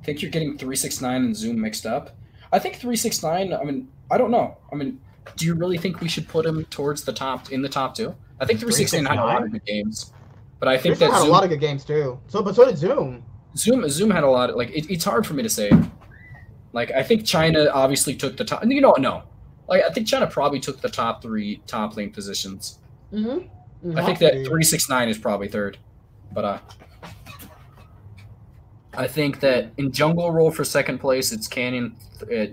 I 0.00 0.04
think 0.04 0.22
you're 0.22 0.30
getting 0.30 0.58
369 0.58 1.24
and 1.24 1.36
Zoom 1.36 1.60
mixed 1.60 1.86
up. 1.86 2.16
I 2.52 2.58
think 2.58 2.74
369, 2.76 3.52
I 3.52 3.62
mean, 3.62 3.88
I 4.10 4.18
don't 4.18 4.30
know. 4.30 4.58
I 4.72 4.74
mean, 4.74 5.00
do 5.36 5.46
you 5.46 5.54
really 5.54 5.78
think 5.78 6.00
we 6.00 6.08
should 6.08 6.26
put 6.28 6.44
him 6.44 6.64
towards 6.66 7.04
the 7.04 7.12
top 7.12 7.52
in 7.52 7.62
the 7.62 7.68
top 7.68 7.94
two? 7.94 8.14
I 8.40 8.46
think 8.46 8.58
369 8.58 9.04
had 9.04 9.22
a 9.22 9.24
lot 9.24 9.42
of 9.42 9.52
good 9.52 9.64
games. 9.64 10.12
But 10.58 10.68
I 10.68 10.78
think 10.78 10.98
that 10.98 11.10
had 11.10 11.20
Zoom, 11.20 11.28
a 11.28 11.32
lot 11.32 11.44
of 11.44 11.50
good 11.50 11.60
games 11.60 11.84
too. 11.84 12.20
So, 12.28 12.42
but 12.42 12.54
so 12.54 12.64
did 12.64 12.78
Zoom. 12.78 13.24
Zoom 13.56 13.88
Zoom 13.88 14.10
had 14.10 14.24
a 14.24 14.30
lot 14.30 14.50
of, 14.50 14.56
like 14.56 14.70
it, 14.70 14.90
it's 14.90 15.04
hard 15.04 15.26
for 15.26 15.34
me 15.34 15.42
to 15.42 15.48
say. 15.48 15.70
Like 16.72 16.90
I 16.90 17.02
think 17.02 17.24
China 17.24 17.68
obviously 17.72 18.14
took 18.14 18.36
the 18.36 18.44
top 18.44 18.64
you 18.66 18.80
know 18.80 18.94
no. 18.98 19.22
Like 19.68 19.82
I 19.82 19.90
think 19.90 20.06
China 20.06 20.26
probably 20.26 20.60
took 20.60 20.80
the 20.80 20.88
top 20.88 21.22
3 21.22 21.62
top 21.66 21.96
lane 21.96 22.10
positions. 22.12 22.78
Mm-hmm. 23.12 23.98
I 23.98 24.04
think 24.04 24.18
that 24.20 24.32
369 24.32 25.08
is 25.08 25.18
probably 25.18 25.48
third. 25.48 25.78
But 26.32 26.44
uh 26.44 26.58
I 28.94 29.06
think 29.08 29.40
that 29.40 29.70
in 29.78 29.90
jungle 29.92 30.30
role 30.32 30.50
for 30.50 30.64
second 30.64 30.98
place, 30.98 31.32
it's 31.32 31.48
Canyon, 31.48 31.96
uh, 32.30 32.46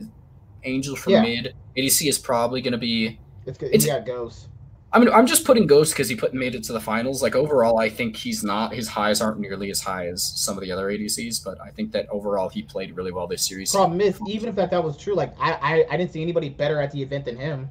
Angel 0.64 0.96
for 0.96 1.12
Yeah. 1.12 1.22
mid. 1.22 1.54
ADC 1.78 2.08
is 2.08 2.18
probably 2.18 2.62
going 2.62 2.72
to 2.74 2.78
be. 2.78 3.20
It's 3.46 3.58
good. 3.58 3.68
It's- 3.74 3.86
yeah, 3.86 4.00
Ghost. 4.00 4.48
I 4.92 4.98
mean, 4.98 5.10
I'm 5.10 5.28
just 5.28 5.46
putting 5.46 5.68
Ghost 5.68 5.94
because 5.94 6.10
he 6.10 6.16
put 6.16 6.34
made 6.34 6.56
it 6.56 6.64
to 6.64 6.74
the 6.74 6.80
finals. 6.80 7.22
Like 7.22 7.36
overall, 7.36 7.80
I 7.80 7.90
think 7.90 8.16
he's 8.16 8.44
not. 8.44 8.74
His 8.74 8.88
highs 8.88 9.22
aren't 9.22 9.40
nearly 9.40 9.70
as 9.70 9.82
high 9.82 10.08
as 10.08 10.24
some 10.24 10.58
of 10.58 10.64
the 10.64 10.72
other 10.72 10.88
ADCs, 10.90 11.44
but 11.44 11.62
I 11.62 11.70
think 11.70 11.92
that 11.92 12.08
overall 12.10 12.50
he 12.50 12.64
played 12.64 12.96
really 12.96 13.12
well 13.12 13.28
this 13.28 13.48
series. 13.48 13.72
Problem 13.72 14.02
is, 14.02 14.20
even 14.28 14.50
if 14.50 14.56
that, 14.56 14.72
that 14.72 14.84
was 14.84 14.98
true, 14.98 15.14
like 15.14 15.36
I, 15.40 15.52
I 15.54 15.86
I 15.92 15.98
didn't 15.98 16.12
see 16.12 16.24
anybody 16.24 16.50
better 16.50 16.82
at 16.82 16.92
the 16.92 17.02
event 17.02 17.26
than 17.26 17.38
him. 17.38 17.70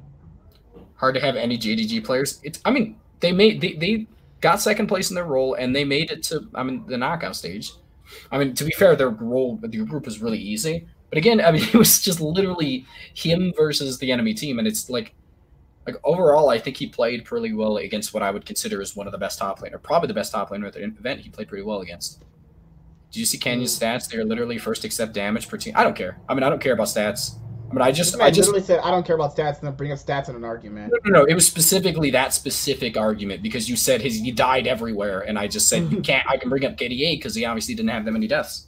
Hard 0.95 1.15
to 1.15 1.21
have 1.21 1.35
any 1.35 1.57
JDG 1.57 2.05
players. 2.05 2.39
It's. 2.43 2.61
I 2.63 2.71
mean, 2.71 2.97
they 3.19 3.33
made 3.33 3.59
they, 3.59 3.73
they 3.73 4.07
got 4.39 4.61
second 4.61 4.87
place 4.87 5.09
in 5.09 5.15
their 5.15 5.25
role 5.25 5.55
and 5.55 5.75
they 5.75 5.83
made 5.83 6.11
it 6.11 6.23
to. 6.23 6.47
I 6.55 6.63
mean, 6.63 6.85
the 6.87 6.97
knockout 6.97 7.35
stage. 7.35 7.73
I 8.31 8.37
mean, 8.37 8.55
to 8.55 8.63
be 8.63 8.71
fair, 8.71 8.95
their 8.95 9.09
role, 9.09 9.57
the 9.57 9.67
group 9.67 10.05
was 10.05 10.21
really 10.21 10.39
easy. 10.39 10.87
But 11.09 11.17
again, 11.17 11.41
I 11.41 11.51
mean, 11.51 11.63
it 11.73 11.75
was 11.75 12.01
just 12.01 12.21
literally 12.21 12.85
him 13.13 13.53
versus 13.57 13.97
the 13.97 14.11
enemy 14.11 14.33
team, 14.33 14.59
and 14.59 14.67
it's 14.67 14.89
like, 14.89 15.13
like 15.85 15.95
overall, 16.03 16.49
I 16.49 16.59
think 16.59 16.77
he 16.77 16.87
played 16.87 17.25
pretty 17.25 17.53
well 17.53 17.77
against 17.77 18.13
what 18.13 18.21
I 18.23 18.31
would 18.31 18.45
consider 18.45 18.81
as 18.81 18.95
one 18.95 19.07
of 19.07 19.11
the 19.11 19.17
best 19.17 19.39
top 19.39 19.59
laner, 19.59 19.81
probably 19.81 20.07
the 20.07 20.13
best 20.13 20.31
top 20.31 20.49
laner 20.51 20.67
at 20.67 20.73
the 20.73 20.83
event. 20.83 21.21
He 21.21 21.29
played 21.29 21.47
pretty 21.47 21.63
well 21.63 21.81
against. 21.81 22.23
Do 23.11 23.19
you 23.19 23.25
see 23.25 23.37
Canyon's 23.39 23.77
stats? 23.77 24.07
They're 24.07 24.23
literally 24.23 24.59
first 24.59 24.83
accept 24.85 25.13
damage 25.13 25.47
per 25.47 25.57
team. 25.57 25.73
I 25.75 25.83
don't 25.83 25.95
care. 25.95 26.19
I 26.29 26.35
mean, 26.35 26.43
I 26.43 26.49
don't 26.49 26.61
care 26.61 26.73
about 26.73 26.87
stats. 26.87 27.37
I 27.69 27.73
mean, 27.73 27.81
I 27.83 27.91
just, 27.91 28.19
I 28.19 28.31
just, 28.31 28.47
literally 28.49 28.65
said, 28.65 28.79
"I 28.79 28.89
don't 28.89 29.05
care 29.05 29.15
about 29.15 29.35
stats," 29.35 29.59
and 29.59 29.67
then 29.67 29.75
bring 29.75 29.91
up 29.91 29.99
stats 29.99 30.27
in 30.27 30.35
an 30.35 30.43
argument. 30.43 30.91
no, 30.91 31.11
no, 31.11 31.19
no. 31.19 31.25
It 31.25 31.35
was 31.35 31.45
specifically 31.45 32.09
that 32.11 32.33
specific 32.33 32.97
argument 32.97 33.43
because 33.43 33.69
you 33.69 33.75
said 33.75 34.01
his 34.01 34.15
he 34.19 34.31
died 34.31 34.65
everywhere, 34.65 35.21
and 35.21 35.37
I 35.37 35.47
just 35.47 35.67
said 35.69 35.91
you 35.91 36.01
can't. 36.09 36.27
I 36.27 36.37
can 36.37 36.49
bring 36.49 36.65
up 36.65 36.77
KDA 36.77 37.17
because 37.17 37.35
he 37.35 37.45
obviously 37.45 37.75
didn't 37.75 37.89
have 37.89 38.05
that 38.05 38.11
many 38.11 38.27
deaths, 38.27 38.65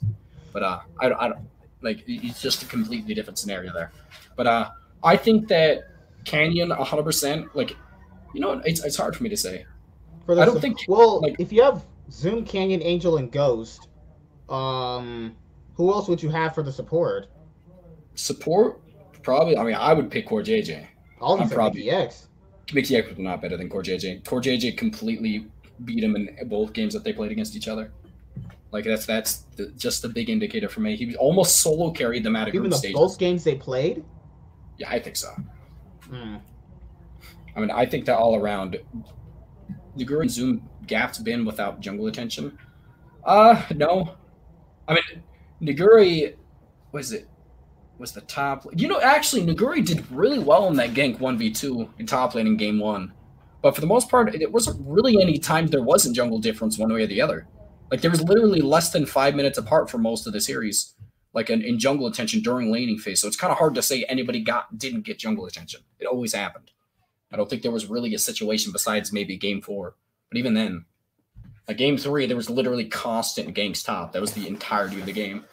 but 0.52 0.62
uh, 0.62 0.80
I, 1.00 1.08
don't- 1.08 1.20
I 1.20 1.28
don't 1.28 1.40
like. 1.80 2.04
It's 2.06 2.40
just 2.40 2.62
a 2.62 2.66
completely 2.66 3.12
different 3.12 3.38
scenario 3.38 3.72
there. 3.72 3.90
But 4.36 4.46
uh, 4.46 4.70
I 5.02 5.16
think 5.16 5.48
that 5.48 5.82
Canyon, 6.24 6.70
hundred 6.70 7.02
percent. 7.04 7.54
Like, 7.54 7.76
you 8.34 8.40
know, 8.40 8.60
it's 8.64 8.82
it's 8.84 8.96
hard 8.96 9.16
for 9.16 9.22
me 9.22 9.28
to 9.30 9.36
say. 9.36 9.64
For 10.26 10.38
I 10.40 10.44
don't 10.44 10.60
think, 10.60 10.78
Well, 10.88 11.20
like- 11.20 11.36
if 11.40 11.52
you 11.52 11.62
have 11.62 11.84
Zoom, 12.10 12.44
Canyon, 12.44 12.80
Angel, 12.82 13.16
and 13.16 13.30
Ghost, 13.32 13.88
um, 14.48 15.34
who 15.74 15.92
else 15.92 16.08
would 16.08 16.22
you 16.22 16.28
have 16.30 16.54
for 16.54 16.62
the 16.62 16.72
support? 16.72 17.26
Support 18.14 18.80
probably. 19.22 19.56
I 19.56 19.62
mean, 19.64 19.74
I 19.74 19.92
would 19.92 20.10
pick 20.10 20.28
CoreJJ. 20.28 20.66
These 20.66 20.86
are 21.20 21.48
probably- 21.48 21.82
BX. 21.84 22.26
Mikyx 22.68 23.08
was 23.08 23.18
not 23.18 23.42
better 23.42 23.56
than 23.56 23.68
CoreJJ. 23.68 24.24
Core 24.24 24.40
JJ 24.40 24.76
completely 24.76 25.46
beat 25.84 26.02
him 26.02 26.14
in 26.16 26.36
both 26.48 26.72
games 26.72 26.94
that 26.94 27.04
they 27.04 27.12
played 27.12 27.32
against 27.32 27.56
each 27.56 27.68
other. 27.68 27.92
Like 28.70 28.84
that's 28.84 29.04
that's 29.04 29.44
the, 29.56 29.66
just 29.76 30.00
the 30.02 30.08
big 30.08 30.30
indicator 30.30 30.68
for 30.68 30.80
me. 30.80 30.96
He 30.96 31.04
was 31.06 31.16
almost 31.16 31.56
solo 31.60 31.90
carried 31.90 32.22
them 32.24 32.34
out 32.36 32.48
of 32.48 32.54
Even 32.54 32.62
group 32.62 32.72
the 32.72 32.78
stages. 32.78 32.94
both 32.96 33.18
games 33.18 33.44
they 33.44 33.56
played. 33.56 34.02
Yeah, 34.78 34.90
I 34.90 34.98
think 35.00 35.16
so. 35.16 35.28
Hmm. 36.12 36.36
I 37.56 37.60
mean, 37.60 37.70
I 37.70 37.86
think 37.86 38.04
that 38.04 38.18
all 38.18 38.36
around, 38.36 38.78
Nuguri 39.96 40.22
and 40.22 40.30
Zoom 40.30 40.68
gapped 40.86 41.22
Bin 41.24 41.44
without 41.44 41.80
jungle 41.80 42.06
attention. 42.06 42.58
Uh, 43.24 43.62
no. 43.74 44.16
I 44.88 44.94
mean, 44.94 45.22
Nuguri, 45.62 46.34
was 46.92 47.12
it? 47.12 47.28
Was 47.98 48.12
the 48.12 48.20
top? 48.22 48.66
You 48.74 48.88
know, 48.88 49.00
actually, 49.00 49.46
Nuguri 49.46 49.84
did 49.84 50.10
really 50.10 50.38
well 50.38 50.66
in 50.68 50.74
that 50.76 50.90
gank 50.90 51.20
one 51.20 51.38
v 51.38 51.50
two 51.50 51.88
in 51.98 52.06
top 52.06 52.34
lane 52.34 52.46
in 52.46 52.56
game 52.56 52.78
one, 52.78 53.12
but 53.62 53.74
for 53.74 53.80
the 53.80 53.86
most 53.86 54.10
part, 54.10 54.34
it 54.34 54.50
wasn't 54.50 54.84
really 54.86 55.22
any 55.22 55.38
time 55.38 55.66
there 55.66 55.82
wasn't 55.82 56.16
jungle 56.16 56.38
difference 56.38 56.78
one 56.78 56.92
way 56.92 57.04
or 57.04 57.06
the 57.06 57.22
other. 57.22 57.46
Like 57.90 58.00
there 58.00 58.10
was 58.10 58.22
literally 58.22 58.60
less 58.60 58.90
than 58.90 59.06
five 59.06 59.34
minutes 59.34 59.58
apart 59.58 59.88
for 59.88 59.98
most 59.98 60.26
of 60.26 60.32
the 60.32 60.40
series, 60.40 60.94
like 61.34 61.50
in, 61.50 61.62
in 61.62 61.78
jungle 61.78 62.06
attention 62.06 62.40
during 62.40 62.70
laning 62.70 62.98
phase. 62.98 63.20
So 63.20 63.26
it's 63.26 63.36
kind 63.36 63.50
of 63.50 63.58
hard 63.58 63.74
to 63.74 63.82
say 63.82 64.04
anybody 64.04 64.40
got 64.40 64.78
didn't 64.78 65.02
get 65.02 65.18
jungle 65.18 65.46
attention. 65.46 65.80
It 65.98 66.06
always 66.06 66.34
happened. 66.34 66.70
I 67.32 67.36
don't 67.36 67.48
think 67.48 67.62
there 67.62 67.72
was 67.72 67.86
really 67.86 68.14
a 68.14 68.18
situation 68.18 68.72
besides 68.72 69.12
maybe 69.12 69.36
game 69.36 69.62
four. 69.62 69.94
But 70.30 70.38
even 70.38 70.54
then, 70.54 70.84
like 71.66 71.78
game 71.78 71.96
three, 71.96 72.26
there 72.26 72.36
was 72.36 72.50
literally 72.50 72.84
constant 72.84 73.54
ganks 73.54 73.84
top. 73.84 74.12
That 74.12 74.20
was 74.20 74.32
the 74.32 74.46
entirety 74.46 75.00
of 75.00 75.06
the 75.06 75.12
game. 75.12 75.44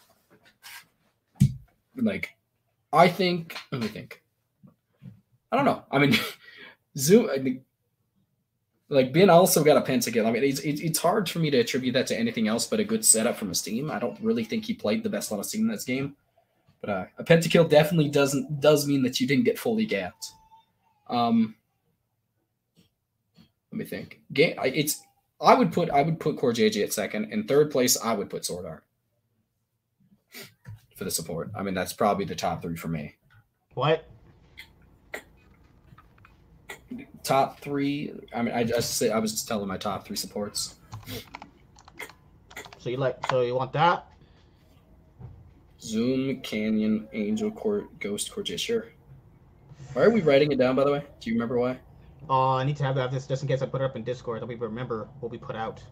Like, 1.95 2.35
I 2.91 3.07
think, 3.07 3.55
let 3.71 3.81
me 3.81 3.87
think. 3.87 4.21
I 5.51 5.55
don't 5.55 5.65
know. 5.65 5.83
I 5.91 5.99
mean, 5.99 6.17
Zoom, 6.97 7.29
I 7.29 7.59
like, 8.89 9.13
Bin 9.13 9.29
also 9.29 9.63
got 9.63 9.77
a 9.77 9.81
pentakill. 9.81 10.25
I 10.25 10.31
mean, 10.31 10.43
it's, 10.43 10.59
it's, 10.61 10.99
hard 10.99 11.29
for 11.29 11.39
me 11.39 11.51
to 11.51 11.59
attribute 11.59 11.93
that 11.93 12.07
to 12.07 12.17
anything 12.17 12.47
else 12.47 12.65
but 12.65 12.79
a 12.79 12.83
good 12.83 13.05
setup 13.05 13.37
from 13.37 13.49
his 13.49 13.61
team. 13.61 13.91
I 13.91 13.99
don't 13.99 14.19
really 14.19 14.43
think 14.43 14.65
he 14.65 14.73
played 14.73 15.03
the 15.03 15.09
best 15.09 15.31
on 15.31 15.37
his 15.37 15.51
team 15.51 15.61
in 15.61 15.67
this 15.67 15.83
game. 15.83 16.15
But 16.81 16.89
uh, 16.89 17.05
a 17.17 17.23
pentakill 17.23 17.69
definitely 17.69 18.09
doesn't 18.09 18.61
does 18.61 18.87
mean 18.87 19.03
that 19.03 19.19
you 19.19 19.27
didn't 19.27 19.45
get 19.45 19.59
fully 19.59 19.85
gapped. 19.85 20.31
Um, 21.09 21.55
let 23.71 23.79
me 23.79 23.85
think. 23.85 24.21
Game, 24.31 24.55
it's 24.63 25.01
I 25.41 25.53
would 25.53 25.71
put 25.71 25.89
I 25.89 26.01
would 26.01 26.19
put 26.19 26.37
CoreJJ 26.37 26.83
at 26.83 26.93
second. 26.93 27.33
In 27.33 27.47
third 27.47 27.71
place, 27.71 27.97
I 28.01 28.13
would 28.13 28.29
put 28.29 28.45
Sword 28.45 28.65
Art 28.65 28.83
for 30.95 31.03
the 31.03 31.11
support. 31.11 31.51
I 31.55 31.63
mean, 31.63 31.73
that's 31.73 31.93
probably 31.93 32.25
the 32.25 32.35
top 32.35 32.61
three 32.61 32.75
for 32.75 32.87
me. 32.87 33.15
What? 33.73 34.05
Top 37.29 37.59
three. 37.59 38.11
I 38.33 38.41
mean, 38.41 38.55
I 38.55 38.63
just 38.63 38.97
say 38.97 39.11
I 39.11 39.19
was 39.19 39.31
just 39.33 39.47
telling 39.47 39.67
my 39.67 39.77
top 39.77 40.03
three 40.03 40.15
supports. 40.15 40.73
So 42.79 42.89
you 42.89 42.97
like? 42.97 43.23
So 43.29 43.41
you 43.41 43.53
want 43.53 43.71
that? 43.73 44.07
Zoom, 45.79 46.41
Canyon, 46.41 47.07
Angel, 47.13 47.51
Court 47.51 47.99
Ghost, 47.99 48.31
Core 48.33 48.41
J. 48.41 48.57
Sure. 48.57 48.87
Why 49.93 50.01
are 50.05 50.09
we 50.09 50.21
writing 50.21 50.51
it 50.51 50.57
down? 50.57 50.75
By 50.75 50.85
the 50.85 50.91
way, 50.91 51.03
do 51.19 51.29
you 51.29 51.35
remember 51.35 51.59
why? 51.59 51.77
Oh, 52.31 52.53
I 52.53 52.63
need 52.63 52.77
to 52.77 52.83
have 52.83 52.95
that 52.95 53.11
this 53.11 53.27
just 53.27 53.43
in 53.43 53.47
case 53.47 53.61
I 53.61 53.67
put 53.67 53.81
it 53.81 53.85
up 53.85 53.95
in 53.95 54.03
Discord. 54.03 54.41
That 54.41 54.47
we 54.47 54.55
remember 54.55 55.07
what 55.19 55.31
we 55.31 55.37
put 55.37 55.55
out. 55.55 55.83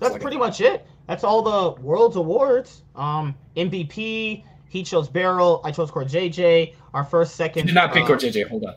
That's 0.00 0.12
like 0.12 0.20
pretty 0.20 0.36
a- 0.36 0.40
much 0.40 0.60
it. 0.60 0.86
That's 1.08 1.24
all 1.24 1.40
the 1.40 1.80
world's 1.80 2.16
awards. 2.16 2.82
Um, 2.94 3.34
MVP. 3.56 4.44
He 4.68 4.82
chose 4.82 5.08
Beryl. 5.08 5.62
I 5.64 5.70
chose 5.70 5.90
CoreJJ. 5.90 6.74
Our 6.92 7.04
first, 7.04 7.32
You 7.32 7.36
second. 7.36 7.66
did 7.68 7.74
not 7.74 7.94
pick 7.94 8.04
uh, 8.04 8.08
CoreJJ. 8.08 8.48
Hold 8.50 8.64
on. 8.66 8.74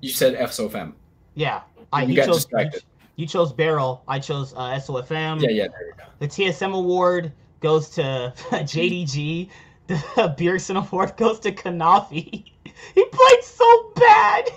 You 0.00 0.10
said 0.10 0.34
FSOFM. 0.36 0.94
Yeah, 1.34 1.62
I 1.92 2.04
You 2.04 2.16
got 2.16 2.26
chose. 2.26 2.36
distracted. 2.36 2.82
You 3.16 3.26
chose 3.26 3.52
Beryl. 3.52 4.02
I 4.08 4.18
chose 4.18 4.54
uh, 4.54 4.78
SOFM. 4.80 5.42
Yeah, 5.42 5.50
yeah. 5.50 5.68
There 5.68 5.86
you 5.86 5.92
go. 5.96 6.04
The 6.20 6.28
TSM 6.28 6.74
award 6.74 7.32
goes 7.60 7.90
to 7.90 8.32
JDG. 8.50 9.48
The 9.86 9.94
Beerson 10.38 10.76
award 10.76 11.16
goes 11.16 11.38
to 11.40 11.52
Kanavi. 11.52 12.44
he 12.94 13.04
played 13.04 13.42
so 13.42 13.92
bad. 13.96 14.50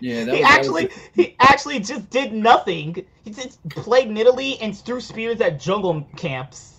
Yeah, 0.00 0.24
that 0.24 0.34
he 0.36 0.42
was, 0.42 0.50
actually 0.50 0.86
was, 0.86 0.94
he 1.14 1.36
actually 1.40 1.80
just 1.80 2.08
did 2.08 2.32
nothing. 2.32 3.04
He 3.24 3.30
just 3.30 3.66
played 3.68 4.08
Nidalee 4.08 4.56
and 4.60 4.76
threw 4.76 5.00
spears 5.00 5.40
at 5.40 5.60
jungle 5.60 6.06
camps. 6.16 6.76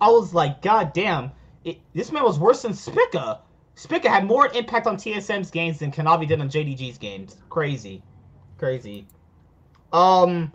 I 0.00 0.08
was 0.08 0.34
like, 0.34 0.60
God 0.60 0.92
damn, 0.92 1.30
it, 1.64 1.78
this 1.94 2.10
man 2.10 2.24
was 2.24 2.38
worse 2.38 2.62
than 2.62 2.74
Spica. 2.74 3.40
Spica 3.74 4.08
had 4.08 4.24
more 4.26 4.48
impact 4.48 4.86
on 4.86 4.96
TSM's 4.96 5.50
games 5.50 5.78
than 5.78 5.90
Kanavi 5.90 6.28
did 6.28 6.40
on 6.40 6.48
JDG's 6.48 6.98
games. 6.98 7.36
Crazy, 7.48 8.02
crazy. 8.58 9.06
Um, 9.92 10.52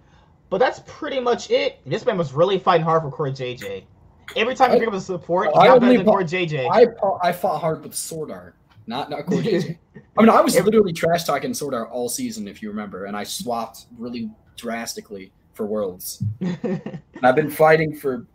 but 0.50 0.60
that's 0.60 0.82
pretty 0.86 1.20
much 1.20 1.50
it. 1.52 1.80
This 1.86 2.06
man 2.06 2.18
was 2.18 2.34
really 2.34 2.60
fighting 2.60 2.84
hard 2.86 3.02
for 3.04 3.12
CoreJJ. 3.12 3.84
Every 4.36 4.56
time 4.56 4.72
he 4.72 4.78
picked 4.80 4.90
up 4.90 4.94
a 4.94 5.02
support, 5.02 5.50
he 5.54 5.60
I 5.60 5.68
got 5.68 5.80
better 5.80 5.86
only 5.86 5.98
than 5.98 6.06
fought- 6.06 6.24
CoreJJ. 6.24 6.70
I 6.70 6.86
fought- 7.00 7.20
I 7.24 7.32
fought 7.32 7.60
hard 7.62 7.84
with 7.84 7.94
Sword 7.96 8.30
Art, 8.32 8.56
not 8.86 9.10
not 9.10 9.26
CoreJJ. 9.26 9.78
I 10.18 10.22
mean, 10.22 10.30
I 10.30 10.42
was 10.42 10.56
literally 10.64 10.94
trash 10.94 11.24
talking 11.24 11.54
Sword 11.54 11.74
Art 11.74 11.90
all 11.92 12.10
season, 12.10 12.48
if 12.48 12.62
you 12.62 12.70
remember, 12.70 13.06
and 13.06 13.16
I 13.18 13.24
swapped 13.24 13.86
really 13.98 14.30
drastically 14.56 15.32
for 15.54 15.66
Worlds. 15.66 16.24
And 16.42 17.26
I've 17.26 17.36
been 17.36 17.50
fighting 17.50 17.96
for 17.96 18.28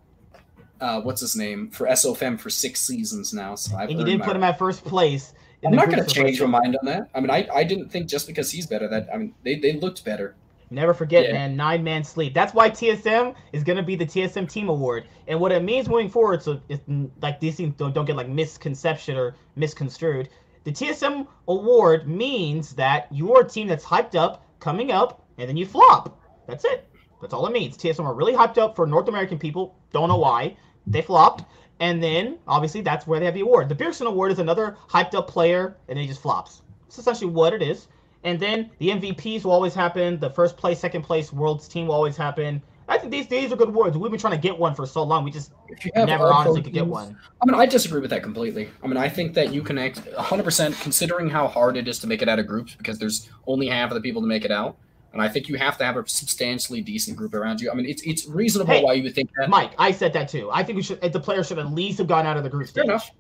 uh, 0.82 1.00
what's 1.00 1.20
his 1.20 1.36
name 1.36 1.70
for 1.70 1.86
SOFM 1.86 2.38
for 2.38 2.50
six 2.50 2.80
seasons 2.80 3.32
now. 3.32 3.54
So 3.54 3.76
I've 3.76 3.88
and 3.88 3.98
you 4.00 4.04
didn't 4.04 4.24
put 4.24 4.34
him 4.34 4.42
at 4.42 4.58
first 4.58 4.84
place. 4.84 5.32
I'm 5.64 5.76
not 5.76 5.88
going 5.88 6.04
to 6.04 6.10
change 6.12 6.40
my 6.40 6.48
mind 6.48 6.76
on 6.76 6.84
that. 6.86 7.08
I 7.14 7.20
mean, 7.20 7.30
I, 7.30 7.46
I 7.54 7.62
didn't 7.62 7.88
think 7.88 8.08
just 8.08 8.26
because 8.26 8.50
he's 8.50 8.66
better 8.66 8.88
that 8.88 9.08
I 9.14 9.16
mean 9.16 9.34
they, 9.44 9.54
they 9.54 9.74
looked 9.74 10.04
better. 10.04 10.34
Never 10.70 10.92
forget, 10.92 11.26
Yeah. 11.26 11.34
man. 11.34 11.56
Nine 11.56 11.84
man 11.84 12.02
sleep. 12.02 12.34
That's 12.34 12.52
why 12.52 12.68
TSM 12.68 13.34
is 13.52 13.62
gonna 13.62 13.82
be 13.82 13.94
the 13.94 14.06
TSM 14.06 14.50
Team 14.50 14.68
Award, 14.68 15.06
and 15.28 15.38
what 15.38 15.52
it 15.52 15.62
means 15.62 15.88
moving 15.88 16.08
forward. 16.08 16.42
So 16.42 16.60
it's 16.68 16.82
like 17.20 17.38
these 17.38 17.56
things 17.56 17.76
don't, 17.76 17.94
don't 17.94 18.06
get 18.06 18.16
like 18.16 18.28
misconception 18.28 19.16
or 19.16 19.36
misconstrued. 19.54 20.30
The 20.64 20.72
TSM 20.72 21.28
Award 21.46 22.08
means 22.08 22.74
that 22.74 23.06
you're 23.12 23.42
a 23.42 23.48
team 23.48 23.68
that's 23.68 23.84
hyped 23.84 24.16
up, 24.16 24.44
coming 24.58 24.90
up, 24.90 25.24
and 25.38 25.48
then 25.48 25.56
you 25.56 25.66
flop. 25.66 26.18
That's 26.48 26.64
it. 26.64 26.88
That's 27.20 27.34
all 27.34 27.46
it 27.46 27.52
means. 27.52 27.76
TSM 27.76 28.04
are 28.04 28.14
really 28.14 28.32
hyped 28.32 28.58
up 28.58 28.74
for 28.74 28.84
North 28.84 29.08
American 29.08 29.38
people. 29.38 29.76
Don't 29.92 30.08
know 30.08 30.18
why 30.18 30.56
they 30.86 31.02
flopped, 31.02 31.44
and 31.80 32.02
then 32.02 32.38
obviously 32.46 32.80
that's 32.80 33.06
where 33.06 33.18
they 33.18 33.26
have 33.26 33.34
the 33.34 33.40
award. 33.40 33.68
The 33.68 33.74
Pearson 33.74 34.06
Award 34.06 34.32
is 34.32 34.38
another 34.38 34.76
hyped 34.88 35.14
up 35.14 35.28
player, 35.28 35.76
and 35.88 35.96
then 35.96 36.02
he 36.02 36.08
just 36.08 36.22
flops. 36.22 36.62
It's 36.86 36.98
essentially 36.98 37.30
what 37.30 37.52
it 37.52 37.62
is. 37.62 37.88
And 38.24 38.38
then 38.38 38.70
the 38.78 38.90
MVPs 38.90 39.44
will 39.44 39.50
always 39.50 39.74
happen. 39.74 40.20
The 40.20 40.30
first 40.30 40.56
place, 40.56 40.78
second 40.78 41.02
place, 41.02 41.32
world's 41.32 41.66
team 41.66 41.88
will 41.88 41.94
always 41.94 42.16
happen. 42.16 42.62
I 42.88 42.98
think 42.98 43.10
these 43.10 43.26
these 43.26 43.52
are 43.52 43.56
good 43.56 43.68
awards. 43.68 43.96
We've 43.96 44.10
been 44.10 44.20
trying 44.20 44.34
to 44.34 44.38
get 44.38 44.58
one 44.58 44.74
for 44.74 44.86
so 44.86 45.02
long. 45.02 45.24
We 45.24 45.30
just 45.30 45.52
If 45.68 45.84
you 45.84 45.92
have 45.94 46.06
never 46.06 46.24
honestly 46.24 46.60
pro 46.60 46.64
could 46.64 46.72
get 46.74 46.86
one. 46.86 47.16
I 47.40 47.46
mean, 47.46 47.58
I 47.58 47.64
disagree 47.66 48.00
with 48.00 48.10
that 48.10 48.22
completely. 48.22 48.68
I 48.82 48.86
mean, 48.86 48.96
I 48.96 49.08
think 49.08 49.34
that 49.34 49.52
you 49.52 49.62
can 49.62 49.78
act 49.78 50.04
100% 50.04 50.82
considering 50.82 51.30
how 51.30 51.48
hard 51.48 51.76
it 51.76 51.88
is 51.88 51.98
to 52.00 52.06
make 52.06 52.22
it 52.22 52.28
out 52.28 52.38
of 52.38 52.46
groups 52.46 52.74
because 52.74 52.98
there's 52.98 53.30
only 53.46 53.68
half 53.68 53.90
of 53.90 53.94
the 53.94 54.00
people 54.00 54.20
to 54.20 54.28
make 54.28 54.44
it 54.44 54.50
out. 54.50 54.76
And 55.12 55.20
I 55.20 55.28
think 55.28 55.48
you 55.48 55.56
have 55.56 55.76
to 55.78 55.84
have 55.84 55.96
a 55.96 56.08
substantially 56.08 56.80
decent 56.80 57.16
group 57.16 57.34
around 57.34 57.60
you. 57.60 57.70
I 57.70 57.74
mean, 57.74 57.86
it's 57.86 58.02
it's 58.02 58.26
reasonable 58.26 58.72
Hey, 58.72 58.82
why 58.82 58.94
you 58.94 59.02
would 59.02 59.14
think 59.14 59.30
that. 59.36 59.50
Mike, 59.50 59.72
I 59.78 59.92
said 59.92 60.12
that 60.14 60.28
too. 60.28 60.50
I 60.52 60.62
think 60.62 60.76
we 60.76 60.82
should. 60.82 61.00
The 61.00 61.20
players 61.20 61.48
should 61.48 61.58
at 61.58 61.72
least 61.72 61.98
have 61.98 62.06
gone 62.06 62.26
out 62.26 62.36
of 62.36 62.44
the 62.44 62.50
group 62.50 62.68
Fair 62.68 62.84
stage. 62.84 62.84
enough. 62.84 63.10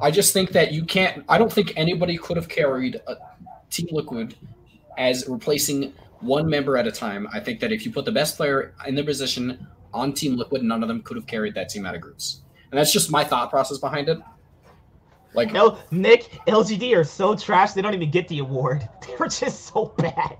I 0.00 0.10
just 0.10 0.32
think 0.32 0.50
that 0.52 0.72
you 0.72 0.84
can't. 0.84 1.24
I 1.28 1.36
don't 1.36 1.52
think 1.52 1.74
anybody 1.76 2.16
could 2.16 2.36
have 2.36 2.48
carried 2.48 3.00
a 3.06 3.16
Team 3.70 3.88
Liquid 3.92 4.34
as 4.96 5.28
replacing 5.28 5.92
one 6.20 6.48
member 6.48 6.76
at 6.78 6.86
a 6.86 6.92
time. 6.92 7.28
I 7.32 7.40
think 7.40 7.60
that 7.60 7.72
if 7.72 7.84
you 7.84 7.92
put 7.92 8.04
the 8.06 8.12
best 8.12 8.36
player 8.36 8.74
in 8.86 8.94
their 8.94 9.04
position 9.04 9.66
on 9.92 10.12
Team 10.14 10.36
Liquid, 10.36 10.62
none 10.62 10.82
of 10.82 10.88
them 10.88 11.02
could 11.02 11.16
have 11.16 11.26
carried 11.26 11.54
that 11.54 11.68
team 11.68 11.84
out 11.84 11.94
of 11.94 12.00
groups. 12.00 12.40
And 12.70 12.78
that's 12.78 12.92
just 12.92 13.10
my 13.10 13.24
thought 13.24 13.50
process 13.50 13.76
behind 13.78 14.08
it. 14.08 14.18
Like, 15.34 15.52
No, 15.52 15.78
Nick, 15.90 16.30
LGD 16.46 16.96
are 16.96 17.04
so 17.04 17.34
trash 17.36 17.72
they 17.72 17.82
don't 17.82 17.94
even 17.94 18.10
get 18.10 18.28
the 18.28 18.38
award. 18.38 18.88
They 19.06 19.14
were 19.16 19.28
just 19.28 19.66
so 19.66 19.94
bad. 19.98 20.36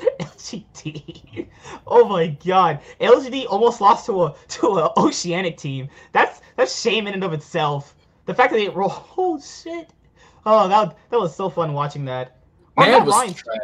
LGD. 0.20 1.46
Oh 1.86 2.06
my 2.08 2.28
god. 2.44 2.80
LGD 3.00 3.46
almost 3.48 3.80
lost 3.80 4.06
to 4.06 4.24
a 4.24 4.34
to 4.48 4.66
a 4.78 4.92
oceanic 4.98 5.56
team. 5.56 5.88
That's 6.12 6.40
that's 6.56 6.80
shame 6.80 7.06
in 7.06 7.14
and 7.14 7.24
of 7.24 7.32
itself. 7.32 7.94
The 8.26 8.34
fact 8.34 8.52
that 8.52 8.58
they 8.58 8.68
roll 8.68 8.92
oh 9.16 9.40
shit. 9.40 9.90
Oh 10.46 10.68
that 10.68 10.96
that 11.10 11.20
was 11.20 11.34
so 11.34 11.48
fun 11.48 11.72
watching 11.72 12.04
that. 12.06 12.38
Mad 12.76 13.06
was 13.06 13.34
trash. 13.34 13.56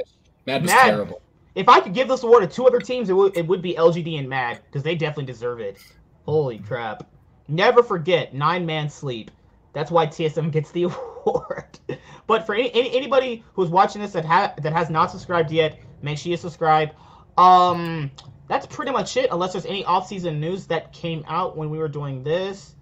Mad 0.47 0.62
was 0.62 0.70
Mad- 0.70 0.84
terrible. 0.86 1.23
if 1.55 1.68
I 1.68 1.81
could 1.81 1.94
give 1.94 2.08
this 2.08 2.23
award 2.23 2.42
to 2.42 2.48
two 2.48 2.66
other 2.66 2.81
teams, 2.81 3.08
it 3.10 3.15
would 3.15 3.36
it 3.36 3.47
would 3.47 3.62
be 3.62 3.74
LGD 3.74 4.18
and 4.18 4.28
Mad 4.28 4.60
because 4.66 4.82
they 4.82 4.94
definitely 4.94 5.26
deserve 5.26 5.60
it. 5.60 5.78
Holy 6.26 6.58
crap! 6.58 7.08
Never 7.48 7.82
forget 7.82 8.34
nine 8.34 8.66
man 8.66 8.90
sleep. 8.90 9.31
That's 9.73 9.90
why 9.90 10.07
TSM 10.07 10.50
gets 10.52 10.70
the 10.73 10.84
award. 10.84 11.78
but 12.26 12.44
for 12.47 12.55
any, 12.55 12.70
any 12.74 12.94
anybody 12.97 13.44
who's 13.55 13.70
watching 13.70 14.02
this 14.02 14.12
that 14.12 14.24
ha- 14.24 14.55
that 14.58 14.73
has 14.73 14.90
not 14.90 15.10
subscribed 15.10 15.50
yet, 15.50 15.78
make 16.02 16.18
sure 16.18 16.31
you 16.31 16.36
subscribe. 16.36 16.91
Um, 17.36 18.10
that's 18.49 18.67
pretty 18.67 18.91
much 18.91 19.17
it. 19.17 19.28
Unless 19.31 19.52
there's 19.52 19.67
any 19.67 19.85
off-season 19.85 20.41
news 20.41 20.67
that 20.67 20.93
came 20.93 21.25
out 21.28 21.57
when 21.57 21.70
we 21.70 21.78
were 21.78 21.89
doing 21.89 22.23
this. 22.23 22.75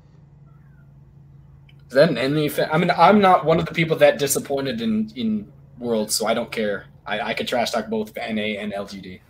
Then 1.88 2.18
any, 2.18 2.50
I 2.60 2.78
mean, 2.78 2.90
I'm 2.90 3.20
not 3.20 3.44
one 3.44 3.58
of 3.58 3.66
the 3.66 3.74
people 3.74 3.96
that 3.98 4.18
disappointed 4.18 4.80
in 4.80 5.12
in 5.14 5.52
Worlds, 5.78 6.14
so 6.14 6.26
I 6.26 6.34
don't 6.34 6.50
care. 6.50 6.86
I, 7.06 7.20
I 7.20 7.34
could 7.34 7.46
trash 7.46 7.70
talk 7.70 7.88
both 7.88 8.16
NA 8.16 8.58
and 8.58 8.72
LGD. 8.72 9.20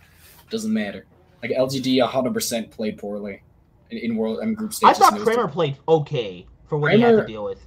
Doesn't 0.49 0.73
matter. 0.73 1.05
Like 1.43 1.51
LGD, 1.51 2.01
100 2.01 2.33
percent 2.33 2.71
played 2.71 2.97
poorly 2.97 3.43
in, 3.91 3.97
in 3.99 4.15
World 4.15 4.39
and 4.39 4.55
group 4.55 4.73
I 4.83 4.93
thought 4.93 5.13
and 5.13 5.21
it 5.21 5.25
was 5.25 5.35
Kramer 5.35 5.47
played 5.47 5.77
okay 5.87 6.45
for 6.67 6.77
what 6.77 6.93
he 6.93 7.01
had 7.01 7.11
to 7.11 7.25
deal 7.25 7.43
with. 7.43 7.65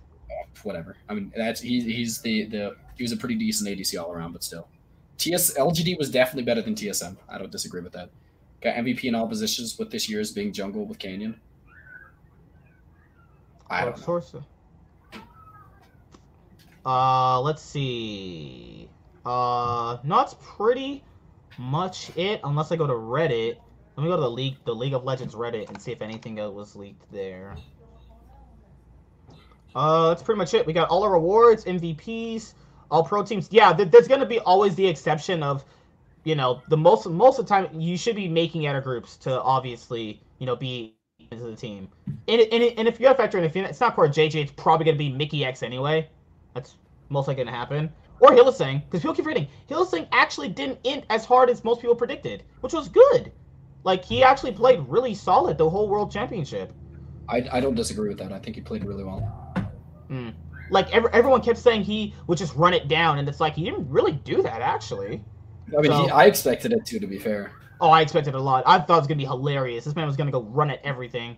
whatever. 0.62 0.96
I 1.08 1.14
mean, 1.14 1.32
that's 1.36 1.60
he, 1.60 1.80
he's 1.80 2.20
the 2.20 2.46
the 2.46 2.76
he 2.96 3.04
was 3.04 3.12
a 3.12 3.16
pretty 3.16 3.36
decent 3.36 3.68
ADC 3.70 4.00
all 4.02 4.12
around, 4.12 4.32
but 4.32 4.42
still, 4.42 4.68
TS 5.20 5.52
LGD 5.58 5.98
was 5.98 6.10
definitely 6.10 6.44
better 6.44 6.62
than 6.62 6.74
TSM. 6.74 7.14
I 7.28 7.36
don't 7.36 7.52
disagree 7.52 7.82
with 7.82 7.92
that. 7.92 8.08
Got 8.62 8.76
MVP 8.76 9.04
in 9.04 9.14
all 9.14 9.28
positions 9.28 9.78
with 9.78 9.90
this 9.90 10.08
year's 10.08 10.32
being 10.32 10.50
jungle 10.50 10.86
with 10.86 10.98
Canyon. 10.98 11.38
I 13.68 13.84
don't 13.84 14.08
know. 14.32 14.44
Uh, 16.86 17.40
let's 17.42 17.60
see. 17.60 18.88
Uh, 19.26 19.98
no, 20.04 20.16
that's 20.16 20.36
pretty 20.40 21.04
much 21.58 22.10
it. 22.16 22.40
Unless 22.42 22.72
I 22.72 22.76
go 22.76 22.86
to 22.86 22.94
Reddit. 22.94 23.58
Let 23.96 24.04
me 24.04 24.08
go 24.08 24.16
to 24.16 24.22
the 24.22 24.30
league, 24.30 24.56
the 24.64 24.74
League 24.74 24.94
of 24.94 25.04
Legends 25.04 25.34
Reddit, 25.34 25.68
and 25.68 25.80
see 25.80 25.92
if 25.92 26.00
anything 26.00 26.38
else 26.38 26.54
was 26.54 26.76
leaked 26.76 27.12
there. 27.12 27.56
Uh, 29.74 30.08
that's 30.08 30.22
pretty 30.22 30.38
much 30.38 30.54
it. 30.54 30.66
We 30.66 30.72
got 30.72 30.88
all 30.88 31.02
our 31.02 31.12
rewards, 31.12 31.66
MVPs, 31.66 32.54
all 32.90 33.04
pro 33.04 33.24
teams. 33.24 33.48
Yeah, 33.50 33.72
th- 33.72 33.90
there's 33.90 34.08
gonna 34.08 34.26
be 34.26 34.40
always 34.40 34.74
the 34.74 34.86
exception 34.86 35.42
of, 35.42 35.64
you 36.24 36.34
know, 36.34 36.62
the 36.68 36.76
most 36.76 37.06
most 37.06 37.38
of 37.38 37.46
the 37.46 37.48
time 37.48 37.68
you 37.80 37.96
should 37.96 38.16
be 38.16 38.28
making 38.28 38.66
out 38.66 38.76
of 38.76 38.84
groups 38.84 39.16
to 39.18 39.40
obviously, 39.42 40.20
you 40.38 40.46
know, 40.46 40.56
be 40.56 40.94
into 41.30 41.44
the 41.44 41.56
team. 41.56 41.88
And, 42.28 42.40
and, 42.40 42.62
and 42.78 42.88
if 42.88 42.98
you 42.98 43.06
got 43.06 43.12
to 43.12 43.18
factor 43.18 43.38
in, 43.38 43.44
if 43.44 43.54
it's 43.56 43.80
not 43.80 43.96
CoreJJ, 43.96 44.34
it's 44.34 44.52
probably 44.52 44.84
going 44.84 44.98
to 44.98 44.98
be 44.98 45.10
Mikyx 45.10 45.62
anyway. 45.62 46.08
That's 46.54 46.76
most 47.08 47.28
likely 47.28 47.44
going 47.44 47.52
to 47.52 47.58
happen. 47.58 47.92
Or 48.20 48.30
Hylissang, 48.30 48.82
because 48.84 49.00
people 49.00 49.14
keep 49.14 49.24
forgetting. 49.24 49.48
Hylissang 49.68 50.08
actually 50.12 50.48
didn't 50.48 50.78
int 50.84 51.04
as 51.08 51.24
hard 51.24 51.48
as 51.48 51.64
most 51.64 51.80
people 51.80 51.96
predicted, 51.96 52.42
which 52.60 52.72
was 52.72 52.88
good. 52.88 53.32
Like, 53.84 54.04
he 54.04 54.22
actually 54.22 54.52
played 54.52 54.80
really 54.88 55.14
solid 55.14 55.56
the 55.56 55.68
whole 55.68 55.88
World 55.88 56.10
Championship. 56.10 56.72
I, 57.28 57.46
I 57.50 57.60
don't 57.60 57.74
disagree 57.74 58.08
with 58.08 58.18
that. 58.18 58.32
I 58.32 58.38
think 58.38 58.56
he 58.56 58.62
played 58.62 58.84
really 58.84 59.04
well. 59.04 59.20
Hmm. 60.08 60.30
Like, 60.70 60.92
every, 60.94 61.10
everyone 61.12 61.42
kept 61.42 61.58
saying 61.58 61.82
he 61.82 62.14
would 62.26 62.38
just 62.38 62.54
run 62.54 62.72
it 62.74 62.88
down, 62.88 63.18
and 63.18 63.28
it's 63.28 63.40
like, 63.40 63.54
he 63.54 63.64
didn't 63.64 63.88
really 63.90 64.12
do 64.12 64.42
that, 64.42 64.62
actually. 64.62 65.22
I 65.76 65.80
mean, 65.80 65.90
So- 65.90 66.04
he, 66.04 66.10
I 66.10 66.24
expected 66.24 66.72
it 66.72 66.84
to. 66.86 66.98
To 67.00 67.06
be 67.06 67.18
fair, 67.18 67.52
Oh, 67.82 67.88
I 67.90 68.02
expected 68.02 68.34
a 68.34 68.38
lot. 68.40 68.62
I 68.66 68.78
thought 68.78 68.96
it 68.96 69.00
was 69.00 69.06
gonna 69.06 69.18
be 69.18 69.24
hilarious. 69.24 69.84
This 69.86 69.96
man 69.96 70.06
was 70.06 70.16
gonna 70.16 70.30
go 70.30 70.42
run 70.42 70.70
at 70.70 70.80
everything. 70.84 71.36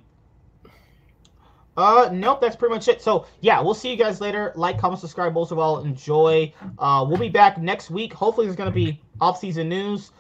Uh, 1.77 2.11
nope, 2.13 2.41
that's 2.41 2.55
pretty 2.57 2.75
much 2.75 2.87
it. 2.89 3.01
So 3.01 3.27
yeah, 3.41 3.61
we'll 3.61 3.75
see 3.75 3.91
you 3.91 3.97
guys 3.97 4.21
later. 4.21 4.53
Like, 4.57 4.79
comment, 4.79 5.01
subscribe, 5.01 5.33
most 5.33 5.53
of 5.53 5.59
all, 5.59 5.85
enjoy. 5.85 6.53
Uh, 6.79 7.05
we'll 7.09 7.17
be 7.19 7.29
back 7.31 7.59
next 7.59 7.91
week. 7.91 8.13
Hopefully, 8.13 8.47
there's 8.47 8.57
gonna 8.57 8.71
be 8.71 9.01
off-season 9.21 9.69
news. 9.69 10.11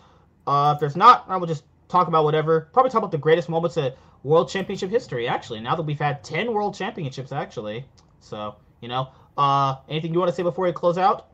Uh, 0.46 0.72
if 0.74 0.80
there's 0.80 0.96
not, 0.96 1.24
I 1.28 1.36
will 1.36 1.46
just 1.46 1.64
talk 1.88 2.08
about 2.08 2.24
whatever. 2.24 2.68
Probably 2.72 2.90
talk 2.90 2.98
about 3.00 3.10
the 3.10 3.18
greatest 3.18 3.48
moments 3.48 3.76
of 3.76 3.92
World 4.22 4.48
Championship 4.48 4.90
history. 4.90 5.28
Actually, 5.28 5.60
now 5.60 5.74
that 5.74 5.82
we've 5.82 5.98
had 5.98 6.24
ten 6.24 6.52
World 6.54 6.74
Championships, 6.74 7.32
actually. 7.32 7.84
So 8.20 8.54
you 8.82 8.88
know, 8.88 9.08
uh, 9.38 9.76
anything 9.88 10.12
you 10.12 10.18
want 10.18 10.30
to 10.30 10.36
say 10.36 10.42
before 10.42 10.66
we 10.66 10.72
close 10.72 10.98
out? 10.98 11.28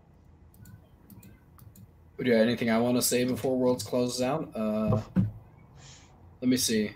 you 2.21 2.33
have 2.33 2.43
anything 2.43 2.71
I 2.71 2.79
want 2.79 2.97
to 2.97 3.03
say 3.03 3.25
before 3.25 3.57
Worlds 3.57 3.85
closes 3.85 4.23
out? 4.23 4.51
Uh, 4.55 5.01
let 6.41 6.49
me 6.49 6.57
see. 6.57 6.93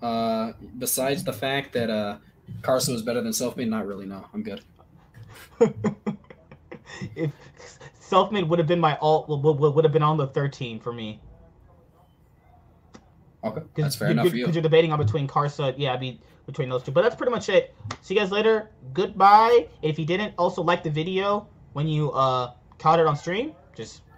Uh, 0.00 0.52
besides 0.78 1.24
the 1.24 1.32
fact 1.32 1.72
that 1.72 1.90
uh, 1.90 2.18
Carson 2.62 2.94
was 2.94 3.02
better 3.02 3.20
than 3.20 3.32
Selfmade, 3.32 3.68
not 3.68 3.86
really. 3.86 4.06
No, 4.06 4.24
I'm 4.32 4.42
good. 4.42 4.60
if 7.16 7.32
Selfmade 8.00 8.46
would 8.46 8.58
have 8.58 8.68
been 8.68 8.80
my 8.80 8.96
alt, 8.98 9.28
would, 9.28 9.42
would, 9.42 9.84
have 9.84 9.92
been 9.92 10.02
on 10.02 10.16
the 10.16 10.26
13 10.28 10.80
for 10.80 10.92
me. 10.92 11.20
Okay, 13.42 13.62
that's 13.74 13.96
fair 13.96 14.08
you're, 14.08 14.12
enough 14.12 14.28
for 14.28 14.36
you. 14.36 14.44
Because 14.44 14.54
you're 14.54 14.62
debating 14.62 14.92
on 14.92 14.98
between 14.98 15.26
Carsa, 15.26 15.74
yeah, 15.76 15.94
I'd 15.94 16.00
be 16.00 16.20
between 16.48 16.70
those 16.70 16.82
two. 16.82 16.90
But 16.90 17.02
that's 17.02 17.14
pretty 17.14 17.30
much 17.30 17.50
it. 17.50 17.74
See 18.00 18.14
you 18.14 18.20
guys 18.20 18.32
later. 18.32 18.70
Goodbye. 18.94 19.68
If 19.82 19.98
you 19.98 20.06
didn't 20.06 20.32
also 20.38 20.62
like 20.62 20.82
the 20.82 20.90
video 20.90 21.46
when 21.74 21.86
you 21.86 22.10
uh 22.12 22.54
caught 22.78 22.98
it 22.98 23.06
on 23.06 23.16
stream, 23.16 23.52
just 23.76 24.00